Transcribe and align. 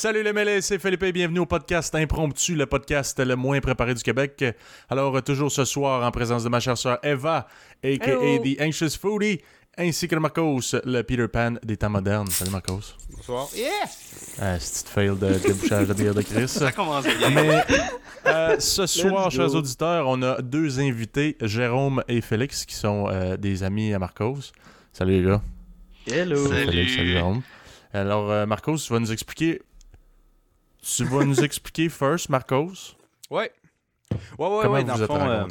Salut 0.00 0.22
les 0.22 0.32
mêlés, 0.32 0.62
c'est 0.62 0.78
Philippe 0.78 1.02
et 1.02 1.12
bienvenue 1.12 1.40
au 1.40 1.44
podcast 1.44 1.94
Impromptu, 1.94 2.54
le 2.54 2.64
podcast 2.64 3.20
le 3.20 3.36
moins 3.36 3.60
préparé 3.60 3.92
du 3.92 4.02
Québec. 4.02 4.42
Alors, 4.88 5.22
toujours 5.22 5.52
ce 5.52 5.66
soir, 5.66 6.02
en 6.02 6.10
présence 6.10 6.42
de 6.42 6.48
ma 6.48 6.58
chère 6.58 6.78
sœur 6.78 6.98
Eva, 7.02 7.46
a.k.a. 7.84 8.08
Hello. 8.08 8.38
The 8.42 8.62
Anxious 8.62 8.98
Foodie, 8.98 9.42
ainsi 9.76 10.08
que 10.08 10.14
de 10.14 10.20
Marcos, 10.20 10.74
le 10.86 11.02
Peter 11.02 11.28
Pan 11.28 11.56
des 11.62 11.76
temps 11.76 11.90
modernes. 11.90 12.30
Salut 12.30 12.50
Marcos. 12.50 12.96
Bonsoir. 13.14 13.48
Yeah! 13.54 13.68
Ah, 14.40 14.58
c'est 14.58 14.86
une 14.86 14.90
fail 14.90 15.18
de 15.18 15.38
débouchage 15.38 15.88
de 15.88 15.92
bière 15.92 16.14
de 16.14 16.22
Chris? 16.22 16.48
Ça 16.48 16.72
commence 16.72 17.04
bien. 17.04 17.28
Mais 17.28 17.62
euh, 18.24 18.56
ce 18.58 18.86
soir, 18.86 19.30
chers 19.30 19.54
auditeurs, 19.54 20.08
on 20.08 20.22
a 20.22 20.40
deux 20.40 20.80
invités, 20.80 21.36
Jérôme 21.42 22.02
et 22.08 22.22
Félix, 22.22 22.64
qui 22.64 22.74
sont 22.74 23.06
euh, 23.10 23.36
des 23.36 23.62
amis 23.62 23.92
à 23.92 23.98
Marcos. 23.98 24.38
Salut 24.94 25.20
les 25.20 25.28
gars. 25.28 25.42
Hello! 26.06 26.48
Salut. 26.48 26.70
Félix, 26.70 26.94
salut 26.94 27.12
Jérôme. 27.12 27.42
Alors, 27.92 28.30
euh, 28.30 28.46
Marcos, 28.46 28.76
tu 28.78 28.92
vas 28.94 28.98
nous 28.98 29.12
expliquer. 29.12 29.60
Tu 30.82 31.04
vas 31.04 31.24
nous 31.24 31.42
expliquer 31.42 31.88
first, 31.88 32.28
Marcos? 32.28 32.96
Ouais. 33.30 33.52
Ouais, 34.10 34.48
ouais, 34.48 34.58
comment 34.62 34.70
ouais. 34.72 34.80
vous 34.82 34.86
Dans 34.88 34.96
vous 34.96 35.06
fond, 35.06 35.20
euh, 35.28 35.44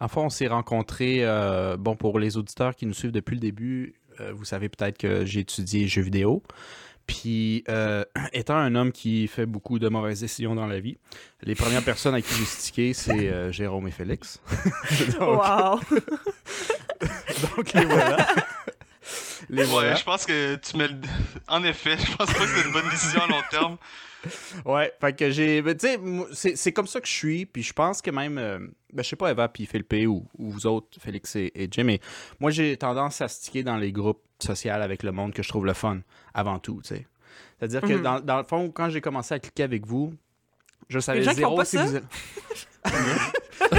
en 0.00 0.08
fond, 0.08 0.24
on 0.26 0.30
s'est 0.30 0.46
rencontrés. 0.48 1.18
euh, 1.24 1.76
bon, 1.76 1.96
pour 1.96 2.18
les 2.18 2.36
auditeurs 2.36 2.74
qui 2.74 2.86
nous 2.86 2.94
suivent 2.94 3.12
depuis 3.12 3.34
le 3.34 3.40
début, 3.40 3.94
euh, 4.20 4.32
vous 4.34 4.44
savez 4.44 4.68
peut-être 4.68 4.98
que 4.98 5.24
j'ai 5.24 5.40
étudié 5.40 5.86
jeux 5.86 6.02
vidéo. 6.02 6.42
Puis, 7.06 7.64
euh, 7.68 8.04
étant 8.32 8.56
un 8.56 8.74
homme 8.74 8.92
qui 8.92 9.26
fait 9.28 9.46
beaucoup 9.46 9.78
de 9.78 9.88
mauvaises 9.88 10.20
décisions 10.20 10.54
dans 10.54 10.66
la 10.66 10.80
vie, 10.80 10.98
les 11.42 11.54
premières 11.54 11.82
personnes 11.84 12.14
à 12.14 12.22
qui 12.22 12.34
j'ai 12.34 12.44
stické, 12.44 12.94
c'est 12.94 13.28
euh, 13.28 13.50
Jérôme 13.52 13.88
et 13.88 13.92
Félix. 13.92 14.40
donc, 15.18 15.42
Wow! 15.42 15.80
donc, 17.56 17.72
les 17.72 17.84
voilà. 17.84 18.26
les 19.50 19.64
Ouais, 19.66 19.96
je 19.96 20.04
pense 20.04 20.24
que 20.26 20.56
tu 20.56 20.76
mets 20.76 20.88
le... 20.88 20.96
En 21.48 21.62
effet, 21.64 21.96
je 21.98 22.16
pense 22.16 22.26
pas 22.32 22.44
que 22.44 22.46
c'est 22.48 22.66
une 22.66 22.72
bonne 22.72 22.88
décision 22.90 23.22
à 23.22 23.26
long 23.26 23.42
terme. 23.50 23.76
Ouais, 24.64 24.92
fait 25.00 25.16
que 25.16 25.30
j'ai. 25.30 25.62
ben, 25.62 25.76
Tu 25.76 25.86
sais, 25.86 25.98
c'est 26.32 26.56
c'est 26.56 26.72
comme 26.72 26.88
ça 26.88 27.00
que 27.00 27.06
je 27.06 27.12
suis, 27.12 27.46
puis 27.46 27.62
je 27.62 27.72
pense 27.72 28.02
que 28.02 28.10
même. 28.10 28.36
euh, 28.36 28.58
ben, 28.92 29.02
je 29.04 29.08
sais 29.10 29.16
pas, 29.16 29.30
Eva, 29.30 29.48
puis 29.48 29.64
Philippe, 29.64 29.94
ou, 30.08 30.26
ou 30.36 30.50
vous 30.50 30.66
autres, 30.66 30.88
Félix 31.00 31.36
et, 31.36 31.52
et 31.54 31.68
Jim, 31.70 31.84
mais 31.84 32.00
moi, 32.40 32.50
j'ai 32.50 32.76
tendance 32.76 33.20
à 33.20 33.28
sticker 33.28 33.62
dans 33.62 33.76
les 33.76 33.92
groupes 33.92 34.20
sociaux 34.40 34.72
avec 34.72 35.04
le 35.04 35.12
monde 35.12 35.32
que 35.32 35.42
je 35.44 35.48
trouve 35.48 35.66
le 35.66 35.72
fun, 35.72 36.00
avant 36.34 36.58
tout, 36.58 36.80
tu 36.82 36.96
sais. 36.96 37.06
C'est-à-dire 37.58 37.80
que 37.82 37.92
Mhm. 37.94 38.02
dans, 38.02 38.20
dans 38.20 38.38
le 38.38 38.44
fond, 38.44 38.70
quand 38.72 38.90
j'ai 38.90 39.00
commencé 39.00 39.34
à 39.34 39.38
cliquer 39.38 39.62
avec 39.62 39.86
vous, 39.86 40.12
je 40.88 40.98
savais 40.98 41.20
Les 41.20 41.24
gens 41.24 41.30
qui 41.30 41.36
zéro 41.36 41.56
pas 41.56 41.64
si 41.64 41.76
ça? 41.76 41.84
vous 41.84 41.96
êtes- 41.96 42.04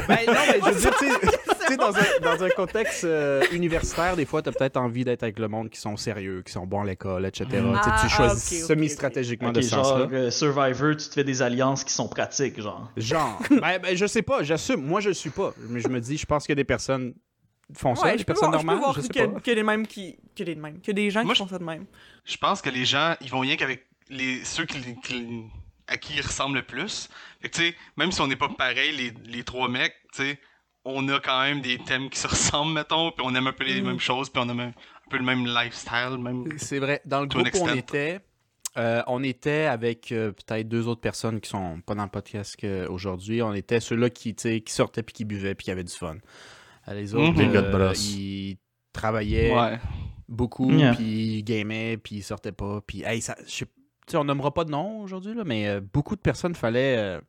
ben 0.08 0.20
non, 0.28 0.34
mais 0.48 0.60
je 0.60 0.70
veux 0.72 0.80
dire, 0.82 0.96
tu 0.98 1.06
sais- 1.10 1.40
sais, 1.70 1.78
dans 1.78 1.96
un, 1.96 2.20
dans 2.22 2.44
un 2.44 2.50
contexte 2.50 3.04
euh, 3.04 3.44
universitaire, 3.52 4.16
des 4.16 4.26
fois, 4.26 4.42
t'as 4.42 4.52
peut-être 4.52 4.78
envie 4.78 5.04
d'être 5.06 5.24
avec 5.24 5.40
le 5.40 5.48
monde 5.48 5.70
qui 5.70 5.80
sont 5.80 5.98
sérieux, 5.98 6.42
qui 6.46 6.52
sont 6.52 6.66
bons 6.68 6.82
à 6.82 6.86
l'école, 6.86 7.26
etc. 7.26 7.46
Tu 7.50 7.58
Ah, 7.76 8.00
tu 8.04 8.10
choisis 8.10 8.52
ah, 8.62 8.64
ok, 8.64 8.68
semi-stratégiquement 8.68 9.52
de 9.52 9.62
ce 9.62 9.76
genre 9.76 9.86
sens-là. 9.86 10.08
euh, 10.12 10.32
Survivor, 10.32 10.96
tu 10.98 11.08
te 11.10 11.14
fais 11.14 11.24
des 11.24 11.42
alliances 11.42 11.84
qui 11.84 11.94
sont 11.94 12.08
pratiques, 12.08 12.60
genre. 12.62 12.92
Genre. 12.98 13.42
ben, 13.50 13.80
ben, 13.82 13.96
je 13.96 14.06
sais 14.06 14.22
pas, 14.22 14.44
j'assume. 14.44 14.82
Moi, 14.86 15.00
je 15.02 15.10
le 15.10 15.14
suis 15.16 15.30
pas. 15.30 15.54
Mais 15.70 15.80
je 15.80 15.88
me 15.88 16.00
dis, 16.00 16.18
je 16.18 16.26
pense 16.26 16.44
qu'il 16.46 16.52
y 16.52 16.58
a 16.58 16.62
des 16.62 16.64
personnes 16.64 17.14
qui 17.74 17.80
font 17.80 17.96
ça, 17.96 18.04
Ouais, 18.06 18.12
des 18.14 18.18
je 18.20 18.24
peux 18.24 18.34
personnes 18.34 18.50
voir, 18.50 18.62
je 18.62 18.66
peux 18.66 18.72
normales. 18.74 18.84
voir 18.84 18.96
Je 18.96 19.02
sais 19.02 19.10
que, 19.10 19.26
pas. 19.34 19.40
que 19.40 19.52
les 19.52 19.64
mêmes 19.64 19.86
qui. 19.88 20.18
Que 20.36 20.44
les 20.44 20.56
mêmes. 20.56 20.82
Que 20.82 20.92
des 20.92 21.10
gens 21.12 21.24
Moi, 21.24 21.34
qui 21.34 21.40
je- 21.40 21.44
font 21.44 21.50
ça 21.50 21.60
de 21.60 21.64
même. 21.64 21.86
Je 22.26 22.38
pense 22.38 22.62
que 22.62 22.70
les 22.70 22.86
gens, 22.86 23.16
ils 23.22 23.30
vont 23.30 23.40
rien 23.40 23.56
qu'avec 23.56 23.86
les... 24.10 24.44
ceux 24.44 24.66
qui... 24.66 24.80
qui- 25.04 25.44
à 25.92 25.98
qui 25.98 26.14
ils 26.18 26.22
ressemblent 26.22 26.58
le 26.58 26.62
plus. 26.62 27.10
Fait 27.42 27.50
que, 27.50 27.56
tu 27.58 27.62
sais, 27.64 27.76
même 27.98 28.12
si 28.12 28.22
on 28.22 28.28
n'est 28.28 28.36
pas 28.36 28.48
pareil, 28.50 28.96
les, 28.96 29.12
les 29.26 29.44
trois 29.44 29.68
mecs, 29.68 29.96
tu 30.14 30.22
sais, 30.24 30.40
on 30.86 31.08
a 31.10 31.20
quand 31.20 31.42
même 31.44 31.62
des 31.62 31.78
thèmes 31.80 32.10
qui 32.10 32.20
se 32.20 32.28
ressemblent, 32.28 32.74
mettons, 32.74 33.12
puis 33.12 33.26
on 33.28 33.34
aime 33.36 33.48
un 33.48 33.54
peu 33.54 33.64
les 33.64 33.82
Mm. 33.82 33.86
mêmes 33.88 34.00
choses, 34.00 34.30
puis 34.30 34.42
on 34.46 34.50
aime 34.50 34.60
un, 34.60 34.68
un 34.68 35.10
peu 35.10 35.18
le 35.18 35.24
même 35.24 35.46
lifestyle, 35.46 36.18
même... 36.20 36.46
C'est 36.58 36.80
vrai. 36.80 37.02
Dans 37.06 37.22
le 37.22 37.28
groupe 37.28 37.48
où 37.54 37.64
on 37.64 37.74
était, 37.76 38.20
euh, 38.78 39.02
on 39.08 39.24
était 39.24 39.66
avec 39.66 40.12
euh, 40.12 40.32
peut-être 40.32 40.68
deux 40.70 40.88
autres 40.88 41.02
personnes 41.02 41.42
qui 41.42 41.50
sont 41.50 41.82
pas 41.82 41.96
dans 41.96 42.04
le 42.04 42.10
podcast 42.10 42.58
aujourd'hui. 42.88 43.42
On 43.42 43.54
était 43.54 43.80
ceux-là 43.80 44.10
qui, 44.10 44.36
qui 44.36 44.62
sortaient 44.74 45.04
puis 45.04 45.14
qui 45.14 45.26
buvaient 45.26 45.56
puis 45.56 45.66
qui 45.66 45.72
avaient 45.72 45.84
du 45.84 45.94
fun. 45.94 46.18
Euh, 46.88 46.94
Les 46.94 47.14
autres, 47.16 47.34
Mhm. 47.42 47.56
Euh, 47.56 47.94
ils 47.96 48.58
travaillaient 48.94 49.54
Ouais. 49.54 49.80
beaucoup, 50.28 50.72
Yeah. 50.72 50.94
puis 50.96 51.38
ils 51.40 51.44
gamaient, 51.44 51.98
puis 51.98 52.18
ils 52.18 52.24
sortaient 52.24 52.52
pas. 52.52 52.82
Puis, 52.86 53.04
hey, 53.04 53.22
ça, 53.22 53.36
on 54.14 54.24
nommera 54.24 54.54
pas 54.54 54.64
de 54.66 54.72
nom 54.72 55.02
aujourd'hui, 55.02 55.34
là, 55.36 55.44
mais 55.46 55.68
euh, 55.68 55.82
beaucoup 55.82 56.16
de 56.16 56.22
personnes 56.22 56.56
fallait. 56.56 56.96
euh, 56.98 57.20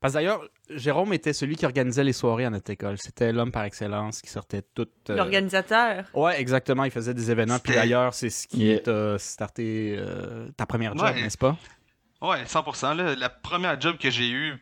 Parce 0.00 0.12
que 0.14 0.18
d'ailleurs, 0.18 0.42
Jérôme 0.70 1.12
était 1.12 1.32
celui 1.32 1.56
qui 1.56 1.64
organisait 1.64 2.02
les 2.04 2.12
soirées 2.12 2.44
à 2.44 2.50
notre 2.50 2.70
école. 2.70 2.98
C'était 2.98 3.32
l'homme 3.32 3.52
par 3.52 3.64
excellence 3.64 4.20
qui 4.20 4.30
sortait 4.30 4.62
tout. 4.74 4.86
euh, 5.10 5.16
L'organisateur. 5.16 6.04
Ouais, 6.14 6.40
exactement. 6.40 6.84
Il 6.84 6.90
faisait 6.90 7.14
des 7.14 7.30
événements. 7.30 7.58
Puis 7.58 7.74
d'ailleurs, 7.74 8.14
c'est 8.14 8.30
ce 8.30 8.46
qui 8.48 8.64
Yeah. 8.64 8.80
t'a 8.80 9.18
starté 9.18 9.94
euh, 9.98 10.48
ta 10.56 10.66
première 10.66 10.96
job, 10.96 11.06
Ouais. 11.06 11.22
n'est-ce 11.22 11.38
pas? 11.38 11.56
Ouais, 12.20 12.44
100%. 12.46 12.94
Là, 12.94 13.14
la 13.14 13.28
première 13.28 13.80
job 13.80 13.96
que 13.98 14.10
j'ai 14.10 14.28
eue, 14.30 14.54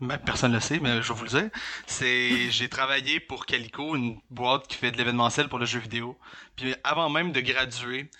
même 0.00 0.18
personne 0.24 0.50
ne 0.50 0.56
le 0.56 0.60
sait, 0.60 0.78
mais 0.80 1.02
je 1.02 1.08
vais 1.12 1.18
vous 1.18 1.24
le 1.24 1.30
dire, 1.30 1.50
c'est 1.86 2.28
j'ai 2.50 2.68
travaillé 2.68 3.18
pour 3.20 3.46
Calico, 3.46 3.96
une 3.96 4.18
boîte 4.30 4.68
qui 4.68 4.76
fait 4.76 4.90
de 4.92 4.98
l'événementiel 4.98 5.48
pour 5.48 5.58
le 5.58 5.66
jeu 5.66 5.80
vidéo. 5.80 6.16
Puis 6.56 6.74
avant 6.84 7.08
même 7.10 7.32
de 7.32 7.40
graduer, 7.40 8.10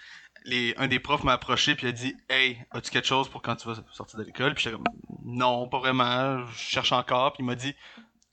les, 0.45 0.75
un 0.77 0.87
des 0.89 0.99
profs 0.99 1.25
m'a 1.25 1.33
approché 1.33 1.75
puis 1.75 1.87
il 1.87 1.91
a 1.91 1.93
dit 1.93 2.17
Hey, 2.29 2.59
as-tu 2.71 2.91
quelque 2.91 3.07
chose 3.07 3.29
pour 3.29 3.43
quand 3.43 3.57
tu 3.57 3.67
vas 3.69 3.75
sortir 3.93 4.19
de 4.19 4.25
l'école? 4.25 4.55
Puis 4.55 4.65
j'étais 4.65 4.77
comme 4.77 4.85
Non, 5.25 5.69
pas 5.69 5.79
vraiment, 5.79 6.45
je 6.47 6.57
cherche 6.59 6.93
encore. 6.93 7.33
Puis 7.33 7.43
il 7.43 7.47
m'a 7.47 7.55
dit 7.55 7.75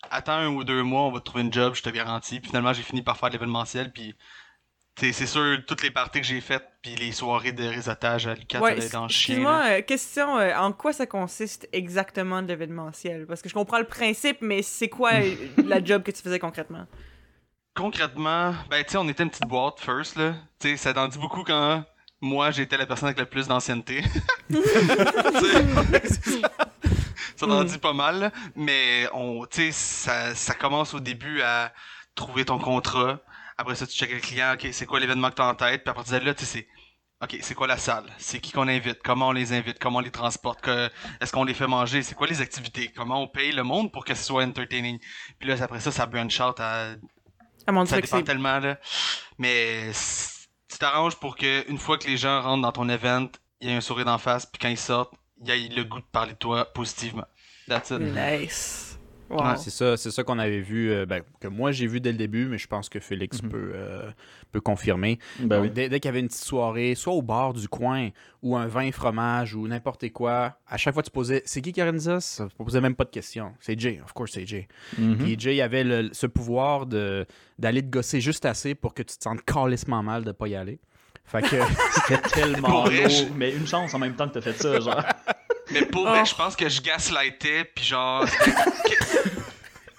Attends 0.10 0.34
un 0.34 0.48
ou 0.48 0.64
deux 0.64 0.84
mois, 0.84 1.02
on 1.04 1.12
va 1.12 1.20
te 1.20 1.26
trouver 1.26 1.44
une 1.44 1.54
job, 1.54 1.76
je 1.76 1.84
te 1.84 1.90
garantis. 1.90 2.40
Puis 2.40 2.50
finalement, 2.50 2.74
j'ai 2.74 2.84
fini 2.84 3.02
par 3.02 3.18
faire 3.18 3.30
de 3.30 3.34
l'événementiel. 3.34 3.92
Puis 3.94 4.16
c'est 4.98 5.26
sûr, 5.26 5.58
toutes 5.66 5.82
les 5.84 5.90
parties 5.92 6.20
que 6.22 6.28
j'ai 6.28 6.42
faites, 6.42 6.68
puis 6.82 6.96
les 6.96 7.12
soirées 7.12 7.54
de 7.54 7.64
réseautage 7.66 8.28
à 8.28 8.36
Lucas, 8.36 8.60
Ouais, 8.60 8.76
dans 8.90 9.04
le 9.04 9.10
chien. 9.10 9.36
excuse-moi, 9.36 9.52
là. 9.52 9.78
euh, 9.78 9.82
question, 9.82 10.38
euh, 10.38 10.56
en 10.58 10.74
quoi 10.74 10.94
ça 10.94 11.06
consiste 11.08 11.68
exactement 11.72 12.42
de 12.42 12.48
l'événementiel? 12.50 13.26
Parce 13.26 13.42
que 13.42 13.50
je 13.50 13.54
comprends 13.54 13.80
le 13.80 13.86
principe, 13.88 14.38
mais 14.42 14.62
c'est 14.62 14.90
quoi 14.90 15.12
la 15.66 15.84
job 15.84 16.04
que 16.04 16.12
tu 16.12 16.22
faisais 16.22 16.40
concrètement? 16.40 16.86
Concrètement, 17.74 18.54
ben 18.70 18.84
tu 18.84 18.92
sais, 18.92 18.98
on 18.98 19.08
était 19.08 19.24
une 19.24 19.30
petite 19.30 19.48
boîte 19.48 19.80
first 19.80 20.18
là. 20.18 20.34
Tu 20.60 20.70
sais, 20.72 20.78
ça 20.78 20.94
t'en 20.94 21.08
dit 21.08 21.18
beaucoup 21.18 21.44
quand 21.44 21.84
moi 22.22 22.52
j'étais 22.52 22.78
la 22.78 22.86
personne 22.86 23.08
avec 23.08 23.20
le 23.20 23.26
plus 23.26 23.48
d'ancienneté. 23.48 24.04
Ça 27.36 27.48
t'en 27.48 27.64
dit 27.64 27.80
pas 27.80 27.94
mal, 27.94 28.20
là. 28.20 28.32
mais 28.56 29.08
on, 29.14 29.48
ça, 29.72 30.36
ça 30.36 30.54
commence 30.54 30.94
au 30.94 31.00
début 31.00 31.42
à 31.42 31.74
trouver 32.14 32.46
ton 32.46 32.60
contrat. 32.60 33.20
Après 33.58 33.74
ça, 33.74 33.88
tu 33.88 33.98
checkes 33.98 34.14
le 34.14 34.20
client, 34.20 34.54
ok, 34.54 34.68
c'est 34.72 34.86
quoi 34.86 35.00
l'événement 35.00 35.32
que 35.32 35.36
t'as 35.36 35.50
en 35.50 35.56
tête, 35.56 35.84
puis 35.84 35.90
à 35.90 35.96
partir 35.96 36.20
de 36.20 36.26
là, 36.26 36.36
tu 36.36 36.46
sais, 36.46 36.68
Ok, 37.24 37.38
c'est 37.42 37.54
quoi 37.54 37.68
la 37.68 37.78
salle? 37.78 38.06
C'est 38.18 38.40
qui 38.40 38.52
qu'on 38.52 38.68
invite? 38.68 39.04
Comment 39.04 39.28
on 39.28 39.32
les 39.32 39.54
invite? 39.54 39.78
Comment 39.78 40.00
on 40.00 40.02
les 40.02 40.10
transporte? 40.10 40.68
Est-ce 41.20 41.32
qu'on 41.32 41.44
les 41.44 41.54
fait 41.54 41.68
manger? 41.68 42.02
C'est 42.02 42.16
quoi 42.16 42.26
les 42.26 42.42
activités? 42.42 42.92
Comment 42.96 43.22
on 43.22 43.28
paye 43.28 43.52
le 43.52 43.62
monde 43.62 43.92
pour 43.92 44.06
que 44.06 44.16
ce 44.16 44.24
soit 44.24 44.44
entertaining? 44.44 44.98
Puis 45.38 45.48
là, 45.48 45.56
après 45.62 45.80
ça, 45.80 45.92
ça 45.92 46.08
branch 46.08 46.42
out 46.42 46.60
à 46.60 46.96
À 47.68 47.72
mon 47.72 47.86
ça 47.86 48.02
dépend 48.02 48.24
tellement, 48.24 48.58
là. 48.58 48.80
Mais 49.38 49.92
tu 50.72 50.78
t'arranges 50.78 51.18
pour 51.18 51.36
que 51.36 51.70
une 51.70 51.78
fois 51.78 51.98
que 51.98 52.08
les 52.08 52.18
gens 52.18 52.42
rentrent 52.42 52.62
dans 52.62 52.72
ton 52.72 52.90
event, 52.90 53.28
il 53.60 53.70
y 53.70 53.72
ait 53.72 53.76
un 53.76 53.82
sourire 53.82 54.06
d'en 54.06 54.18
face, 54.18 54.46
puis 54.46 54.60
quand 54.60 54.70
ils 54.70 54.78
sortent, 54.78 55.14
il 55.44 55.50
y 55.50 55.66
ait 55.66 55.70
le 55.70 55.84
goût 55.84 56.00
de 56.00 56.06
parler 56.12 56.34
de 56.34 56.38
toi 56.38 56.66
positivement. 56.66 57.26
That's 57.68 57.92
it. 57.92 58.00
Nice. 58.00 58.91
Wow. 59.32 59.44
Ouais, 59.52 59.58
C'est 59.58 59.70
ça, 59.70 59.96
c'est 59.98 60.12
ça 60.12 60.24
qu'on 60.24 60.40
avait 60.40 60.60
vu, 60.62 60.92
euh, 60.92 61.06
ben, 61.06 61.22
que 61.40 61.48
moi 61.48 61.72
j'ai 61.72 61.88
vu 61.88 62.02
dès 62.02 62.12
le 62.12 62.18
début, 62.18 62.46
mais 62.46 62.58
je 62.58 62.68
pense 62.68 62.90
que 62.90 63.00
Félix 63.00 63.42
Mhm. 63.42 63.50
peut, 63.50 63.72
euh, 63.74 64.12
peut 64.52 64.60
confirmer. 64.62 65.20
Ben 65.40 65.48
Donc, 65.58 65.64
oui. 65.64 65.70
Dès, 65.72 65.90
dès 65.90 66.00
qu'il 66.00 66.10
y 66.10 66.12
avait 66.12 66.20
une 66.20 66.28
petite 66.28 66.44
soirée, 66.44 66.96
soit 66.96 67.14
au 67.14 67.22
bar 67.22 67.54
du 67.54 67.68
coin, 67.70 68.10
ou 68.42 68.58
un 68.58 68.68
vin 68.68 68.92
fromage, 68.92 69.56
ou 69.56 69.68
n'importe 69.68 70.10
quoi, 70.12 70.58
à 70.68 70.78
chaque 70.78 70.94
fois 70.94 71.04
tu 71.04 71.12
posais 71.12 71.42
C'est 71.46 71.62
qui 71.62 71.72
qui 71.72 71.82
organise 71.82 72.10
ça? 72.20 72.48
Tu 72.50 72.64
posais 72.64 72.82
même 72.82 72.96
pas 72.96 73.06
de 73.06 73.10
questions. 73.12 73.54
C'est 73.60 73.80
Jay, 73.80 74.02
of 74.04 74.14
course 74.14 74.32
c'est 74.34 74.46
Jay. 74.46 74.68
Mhm. 74.98 75.18
Puis 75.18 75.36
Jay 75.40 75.62
avait 75.62 75.84
le- 75.84 76.10
ce 76.14 76.28
pouvoir 76.28 76.86
de, 76.86 77.26
d'aller 77.58 77.82
te 77.82 77.90
gosser 77.90 78.20
juste 78.22 78.46
assez 78.46 78.76
pour 78.76 78.94
que 78.94 79.04
tu 79.04 79.18
te 79.18 79.24
sentes 79.24 79.44
calissement 79.44 80.04
mal 80.04 80.24
de 80.24 80.32
pas 80.32 80.48
y 80.48 80.56
aller. 80.56 80.80
Fait 81.24 81.42
que. 81.44 81.48
C'était 82.08 82.22
tellement 82.30 82.84
lourd, 82.86 83.30
mais 83.38 83.56
une 83.56 83.66
chance 83.68 83.94
en 83.94 84.00
même 84.00 84.16
temps 84.16 84.28
que 84.28 84.34
t'as 84.34 84.42
fait 84.42 84.54
ça, 84.62 84.80
genre. 84.80 85.02
Mais 85.72 85.86
pour 85.86 86.04
Oh. 86.04 86.10
vrai, 86.10 86.26
je 86.26 86.36
pense 86.36 86.56
que 86.56 86.68
je 86.70 86.82
gaslightais, 86.82 87.66
puis 87.76 87.86
genre. 87.86 88.26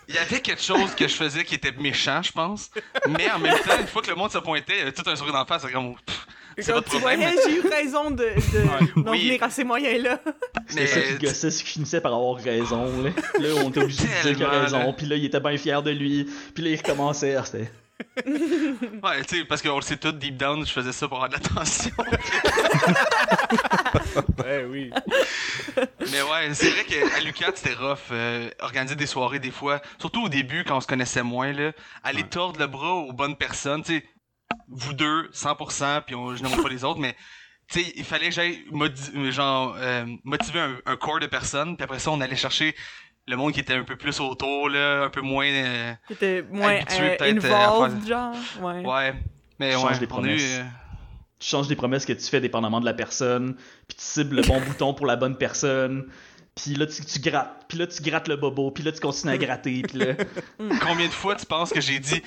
Il 0.09 0.17
y 0.17 0.19
avait 0.19 0.41
quelque 0.41 0.61
chose 0.63 0.95
que 0.95 1.09
je 1.09 1.15
faisais 1.15 1.43
qui 1.45 1.55
était 1.55 1.73
méchant, 1.73 2.21
je 2.23 2.33
pense. 2.33 2.71
Mais 3.09 3.31
en 3.31 3.39
même 3.39 3.57
temps, 3.61 3.79
une 3.81 3.87
fois 3.87 4.03
que 4.03 4.11
le 4.11 4.17
monde 4.17 4.31
se 4.31 4.39
pointait, 4.39 4.75
il 4.75 4.79
y 4.79 4.83
avait 4.83 4.93
tout 4.93 5.09
un 5.09 5.17
sourire 5.17 5.33
d'en 5.33 5.47
face. 5.47 5.63
c'est 5.63 5.73
comme. 5.73 5.95
C'est 6.59 6.67
Comme 6.67 6.75
votre 6.75 6.91
tu 6.91 6.99
problème. 6.99 7.21
voyais, 7.21 7.37
j'ai 7.47 7.55
eu 7.57 7.61
raison 7.67 8.11
de, 8.11 8.17
de, 8.27 9.03
d'en 9.03 9.13
Oui. 9.13 9.27
venir 9.29 9.43
à 9.43 9.49
ces 9.49 9.65
moyens-là. 9.65 10.21
C'était 10.69 10.87
ça 10.87 11.01
qui 11.01 11.25
gossait, 11.25 11.51
c'est 11.51 11.63
qu'il 11.63 11.73
finissait 11.73 12.01
par 12.03 12.13
avoir 12.13 12.37
raison, 12.37 12.85
là. 13.03 13.09
Là, 13.39 13.49
on 13.65 13.71
était 13.71 13.81
obligé 13.83 14.03
de 14.05 14.23
dire 14.29 14.35
qu'il 14.37 14.45
a 14.45 14.49
raison, 14.51 14.93
puis 14.93 15.07
là, 15.07 15.17
il 15.17 15.25
était 15.25 15.41
bien 15.41 15.57
fier 15.57 15.83
de 15.83 15.91
lui, 15.93 16.29
puis 16.55 16.63
là, 16.63 16.71
il 16.71 16.77
recommençait, 16.77 17.37
ah, 17.37 17.45
c'était... 17.47 17.71
Ouais, 18.27 19.25
tu 19.25 19.39
sais, 19.39 19.45
parce 19.45 19.63
qu'on 19.63 19.77
le 19.77 19.83
sait 19.83 19.97
tout, 19.97 20.13
deep 20.13 20.37
down, 20.37 20.67
je 20.67 20.73
faisais 20.73 20.93
ça 20.93 21.09
pour 21.09 21.23
avoir 21.23 21.29
de 21.31 21.35
l'attention. 21.35 21.93
ouais, 24.45 24.65
oui. 24.69 24.91
Mais 25.77 26.23
ouais, 26.23 26.55
c'est 26.55 26.71
vrai 26.71 26.85
qu'à 26.85 27.21
Lucat, 27.21 27.53
c'était 27.55 27.75
rough. 27.75 27.99
euh, 28.11 28.51
organiser 28.61 28.97
des 28.97 29.07
soirées, 29.07 29.39
des 29.39 29.51
fois. 29.51 29.81
Surtout 29.99 30.25
au 30.25 30.29
début, 30.29 30.65
quand 30.65 30.77
on 30.77 30.81
se 30.81 30.87
connaissait 30.87 31.23
moins, 31.23 31.53
là. 31.53 31.73
Aller 32.03 32.23
Ouais. 32.23 32.29
tordre 32.29 32.61
le 32.61 32.67
bras 32.67 32.93
aux 32.95 33.13
bonnes 33.13 33.37
personnes, 33.37 33.83
tu 33.83 33.99
sais. 33.99 34.05
vous 34.69 34.93
deux, 34.95 35.29
100%, 35.33 36.03
puis 36.03 36.15
on, 36.15 36.35
je 36.37 36.43
n'aime 36.43 36.63
pas 36.63 36.69
les 36.69 36.85
autres, 36.85 37.01
mais 37.01 37.17
tu 37.71 37.83
sais, 37.83 37.93
il 37.97 38.05
fallait 38.05 38.29
que 38.29 38.35
j'aille 38.35 38.65
modi- 38.71 39.31
genre, 39.33 39.75
euh, 39.79 40.05
motiver 40.25 40.61
un, 40.61 40.77
un 40.87 40.97
corps 40.97 41.21
de 41.21 41.27
personnes, 41.27 41.77
puis 41.77 41.85
après 41.85 41.99
ça, 41.99 42.11
on 42.11 42.21
allait 42.21 42.37
chercher 42.37 42.75
le 43.29 43.37
monde 43.37 43.53
qui 43.53 43.61
était 43.61 43.75
un 43.75 43.85
peu 43.85 43.97
plus 43.97 44.19
autour, 44.21 44.69
là, 44.69 45.05
un 45.05 45.11
peu 45.11 45.21
moins... 45.21 45.47
euh, 45.47 45.95
moins 46.51 46.77
Habitué 46.77 47.01
euh, 47.01 47.17
peut-être, 47.17 47.45
euh, 47.45 47.55
involved, 47.55 48.07
genre? 48.09 48.35
Ouais. 48.61 48.85
ouais, 48.85 49.15
mais 49.59 49.71
Tu 49.71 49.77
ouais, 49.77 49.83
changes 49.83 50.03
eu... 50.03 50.07
promesses. 50.07 50.59
euh, 50.59 50.65
Tu 51.39 51.49
changes 51.49 51.69
les 51.69 51.77
promesses 51.77 52.05
que 52.05 52.13
tu 52.13 52.25
fais 52.29 52.41
dépendamment 52.41 52.81
de 52.81 52.85
la 52.85 52.95
personne, 52.95 53.55
puis 53.89 53.97
tu 53.97 54.05
cibles 54.05 54.37
le 54.37 54.43
bon 54.43 54.61
bouton 54.67 54.95
pour 54.95 55.07
la 55.07 55.17
bonne 55.17 55.37
personne. 55.37 56.07
Puis 56.55 56.75
là, 56.75 56.87
tu, 56.87 57.03
tu 57.03 57.19
grattes. 57.19 57.65
Puis 57.67 57.79
là, 57.79 57.87
tu 57.87 58.03
grattes 58.03 58.29
le 58.29 58.37
bobo. 58.37 58.71
Puis 58.71 58.85
là, 58.85 58.93
tu 58.93 59.01
continues 59.01 59.33
à 59.33 59.39
gratter. 59.39 59.81
Puis 59.89 59.97
là... 59.99 60.13
Combien 60.83 61.07
de 61.07 61.13
fois 61.13 61.35
tu 61.35 61.47
penses 61.47 61.71
que 61.73 61.81
j'ai 61.81 61.99
dit 61.99 62.23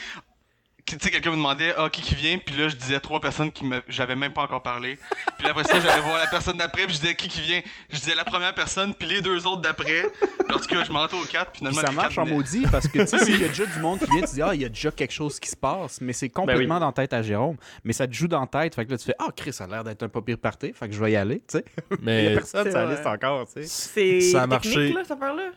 tu 0.85 0.97
sais 1.01 1.09
quelqu'un 1.11 1.31
me 1.31 1.35
demandait 1.37 1.73
ah 1.77 1.89
qui 1.89 2.01
qui 2.01 2.15
vient? 2.15 2.37
Puis 2.37 2.55
là 2.55 2.67
je 2.69 2.75
disais 2.75 2.99
trois 2.99 3.19
personnes 3.19 3.51
qui 3.51 3.65
me 3.65 3.81
j'avais 3.87 4.15
même 4.15 4.33
pas 4.33 4.43
encore 4.43 4.61
parlé 4.61 4.97
puis 5.37 5.47
après 5.47 5.63
ça 5.63 5.79
j'allais 5.79 6.01
voir 6.01 6.17
la 6.19 6.27
personne 6.27 6.57
d'après 6.57 6.85
puis 6.85 6.95
je 6.95 7.01
disais 7.01 7.15
qui 7.15 7.27
qui 7.27 7.41
vient? 7.41 7.61
Je 7.89 7.97
disais 7.97 8.15
la 8.15 8.23
première 8.23 8.53
personne 8.53 8.93
puis 8.93 9.07
les 9.07 9.21
deux 9.21 9.45
autres 9.47 9.61
d'après 9.61 10.03
tout 10.47 10.75
cas 10.75 10.83
je 10.83 10.91
mentais 10.91 11.15
aux 11.15 11.25
quatre 11.25 11.51
puis 11.51 11.61
Puis 11.63 11.69
finalement 11.69 11.81
ça 11.81 11.91
marche 11.91 12.15
quatre 12.15 12.27
en 12.27 12.29
maudit 12.29 12.65
parce 12.71 12.87
que 12.87 12.99
tu 12.99 13.07
sais, 13.07 13.19
s'il 13.25 13.41
y 13.41 13.45
a 13.45 13.47
déjà 13.47 13.65
du 13.65 13.79
monde 13.79 13.99
qui 13.99 14.05
vient, 14.11 14.21
tu 14.21 14.33
dis, 14.35 14.41
ah, 14.41 14.53
il 14.53 14.61
y 14.61 14.65
a 14.65 14.69
déjà 14.69 14.91
quelque 14.91 15.11
chose 15.13 15.39
qui 15.39 15.49
se 15.49 15.55
passe, 15.55 15.99
mais 16.01 16.13
c'est 16.13 16.29
complètement 16.29 16.79
dans 16.79 16.87
la 16.87 16.91
tête 16.91 17.13
à 17.13 17.21
Jérôme. 17.21 17.57
Mais 17.83 17.93
ça 17.93 18.07
te 18.07 18.13
joue 18.13 18.27
dans 18.27 18.41
la 18.41 18.47
tête, 18.47 18.75
fait 18.75 18.85
que 18.85 18.91
là, 18.91 18.97
tu 18.97 19.05
fais, 19.05 19.15
ah, 19.19 19.27
Chris, 19.35 19.53
ça 19.53 19.65
a 19.65 19.67
l'air 19.67 19.83
d'être 19.83 20.03
un 20.03 20.09
pas 20.09 20.21
pire 20.21 20.37
party, 20.37 20.73
fait 20.73 20.87
que 20.87 20.93
je 20.93 20.99
vais 21.03 21.11
y 21.11 21.15
aller, 21.15 21.39
tu 21.39 21.57
sais. 21.57 21.65
Il 21.91 21.95
y 21.95 21.97
a 21.97 21.97
Mais 22.29 22.33
personne 22.35 22.69
vrai. 22.69 22.89
liste 22.91 23.05
encore, 23.05 23.45
tu 23.47 23.63
sais. 23.63 23.67
C'est 23.67 24.21
Ça 24.21 24.43
a 24.43 24.47
marché. 24.47 24.89
là, 24.93 25.01
cette 25.03 25.11
affaire-là? 25.11 25.49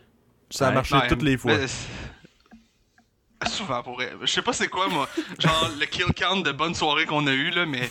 ça 0.49 0.65
a 0.65 0.69
Ouais. 0.69 0.75
marché 0.75 0.95
toutes 1.07 1.21
les 1.21 1.37
fois. 1.37 1.53
souvent 3.47 3.81
pour 3.83 3.93
vrai. 3.93 4.11
je 4.21 4.25
sais 4.27 4.41
pas 4.41 4.53
c'est 4.53 4.67
quoi 4.67 4.87
moi 4.87 5.07
genre 5.39 5.69
le 5.79 5.85
kill 5.85 6.13
count 6.13 6.41
de 6.41 6.51
bonnes 6.51 6.75
soirées 6.75 7.05
qu'on 7.05 7.25
a 7.27 7.31
eu 7.31 7.51
là 7.51 7.65
mais 7.65 7.89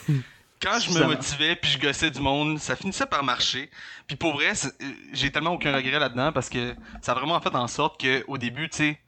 quand 0.60 0.78
je 0.80 0.90
me 0.90 1.06
motivais 1.06 1.56
puis 1.56 1.70
je 1.70 1.78
gossais 1.78 2.10
du 2.10 2.20
monde, 2.20 2.58
ça 2.58 2.76
finissait 2.76 3.06
par 3.06 3.22
marcher. 3.22 3.70
Puis 4.06 4.16
pour 4.16 4.32
vrai, 4.34 4.52
euh, 4.52 4.86
j'ai 5.12 5.30
tellement 5.30 5.52
aucun 5.52 5.74
regret 5.74 5.98
là-dedans 5.98 6.32
parce 6.32 6.48
que 6.48 6.74
ça 7.02 7.12
a 7.12 7.14
vraiment 7.14 7.40
fait 7.40 7.54
en 7.54 7.68
sorte 7.68 8.00
que 8.00 8.24
au 8.28 8.38
début, 8.38 8.68
tu 8.68 8.78
sais, 8.78 9.00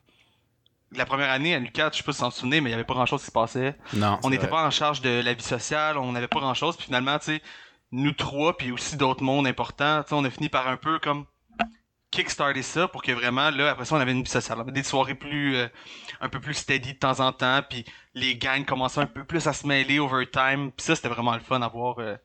la 0.93 1.07
première 1.07 1.31
année 1.31 1.55
à 1.55 1.59
Lucas, 1.59 1.91
je 1.93 1.99
sais 1.99 2.03
pas 2.03 2.13
si 2.13 2.21
vous 2.21 2.27
en 2.27 2.31
souvenez, 2.31 2.61
mais 2.61 2.71
il 2.71 2.73
y 2.73 2.75
avait 2.75 2.85
pas 2.85 2.95
grand-chose 2.95 3.21
qui 3.21 3.27
se 3.27 3.33
passait. 3.33 3.77
Non. 3.95 4.19
On 4.23 4.31
n'était 4.31 4.49
pas 4.49 4.65
en 4.65 4.71
charge 4.71 5.01
de 5.01 5.21
la 5.21 5.35
vie 5.35 5.43
sociale, 5.43 5.99
on 5.99 6.13
n'avait 6.13 6.29
pas 6.29 6.41
grand-chose. 6.41 6.77
Puis 6.77 6.87
finalement, 6.87 7.19
tu 7.19 7.27
sais, 7.27 7.43
nous 7.93 8.13
trois, 8.13 8.57
puis 8.57 8.73
aussi 8.73 8.97
d'autres 8.97 9.23
mondes 9.23 9.47
importants, 9.47 10.03
tu 10.03 10.11
sais, 10.11 10.15
on 10.15 10.25
a 10.25 10.31
fini 10.31 10.49
par 10.49 10.69
un 10.69 10.77
peu 10.77 10.99
comme 10.99 11.27
kickstarter 12.11 12.63
ça 12.63 12.89
pour 12.89 13.03
que 13.03 13.13
vraiment, 13.13 13.51
là, 13.51 13.71
après 13.71 13.85
ça, 13.85 13.95
on 13.95 14.01
avait 14.01 14.13
une 14.13 14.23
vie 14.23 14.31
sociale. 14.31 14.59
On 14.59 14.63
avait 14.63 14.73
des 14.73 14.83
soirées 14.83 15.15
plus, 15.15 15.57
euh, 15.57 15.69
un 16.21 16.29
peu 16.29 16.41
plus 16.41 16.55
steady 16.55 16.93
de 16.95 16.99
temps 16.99 17.21
en 17.21 17.33
temps, 17.33 17.61
puis 17.69 17.85
les 18.15 18.37
gangs 18.37 18.65
commençaient 18.65 19.01
un 19.01 19.07
peu 19.07 19.25
plus 19.25 19.47
à 19.47 19.53
se 19.53 19.67
mêler 19.67 19.99
over 19.99 20.27
time. 20.31 20.71
Puis 20.73 20.85
ça, 20.85 20.95
c'était 20.97 21.09
vraiment 21.09 21.33
le 21.35 21.41
fun 21.41 21.61
à 21.63 21.69
voir. 21.69 21.99
euh, 21.99 22.17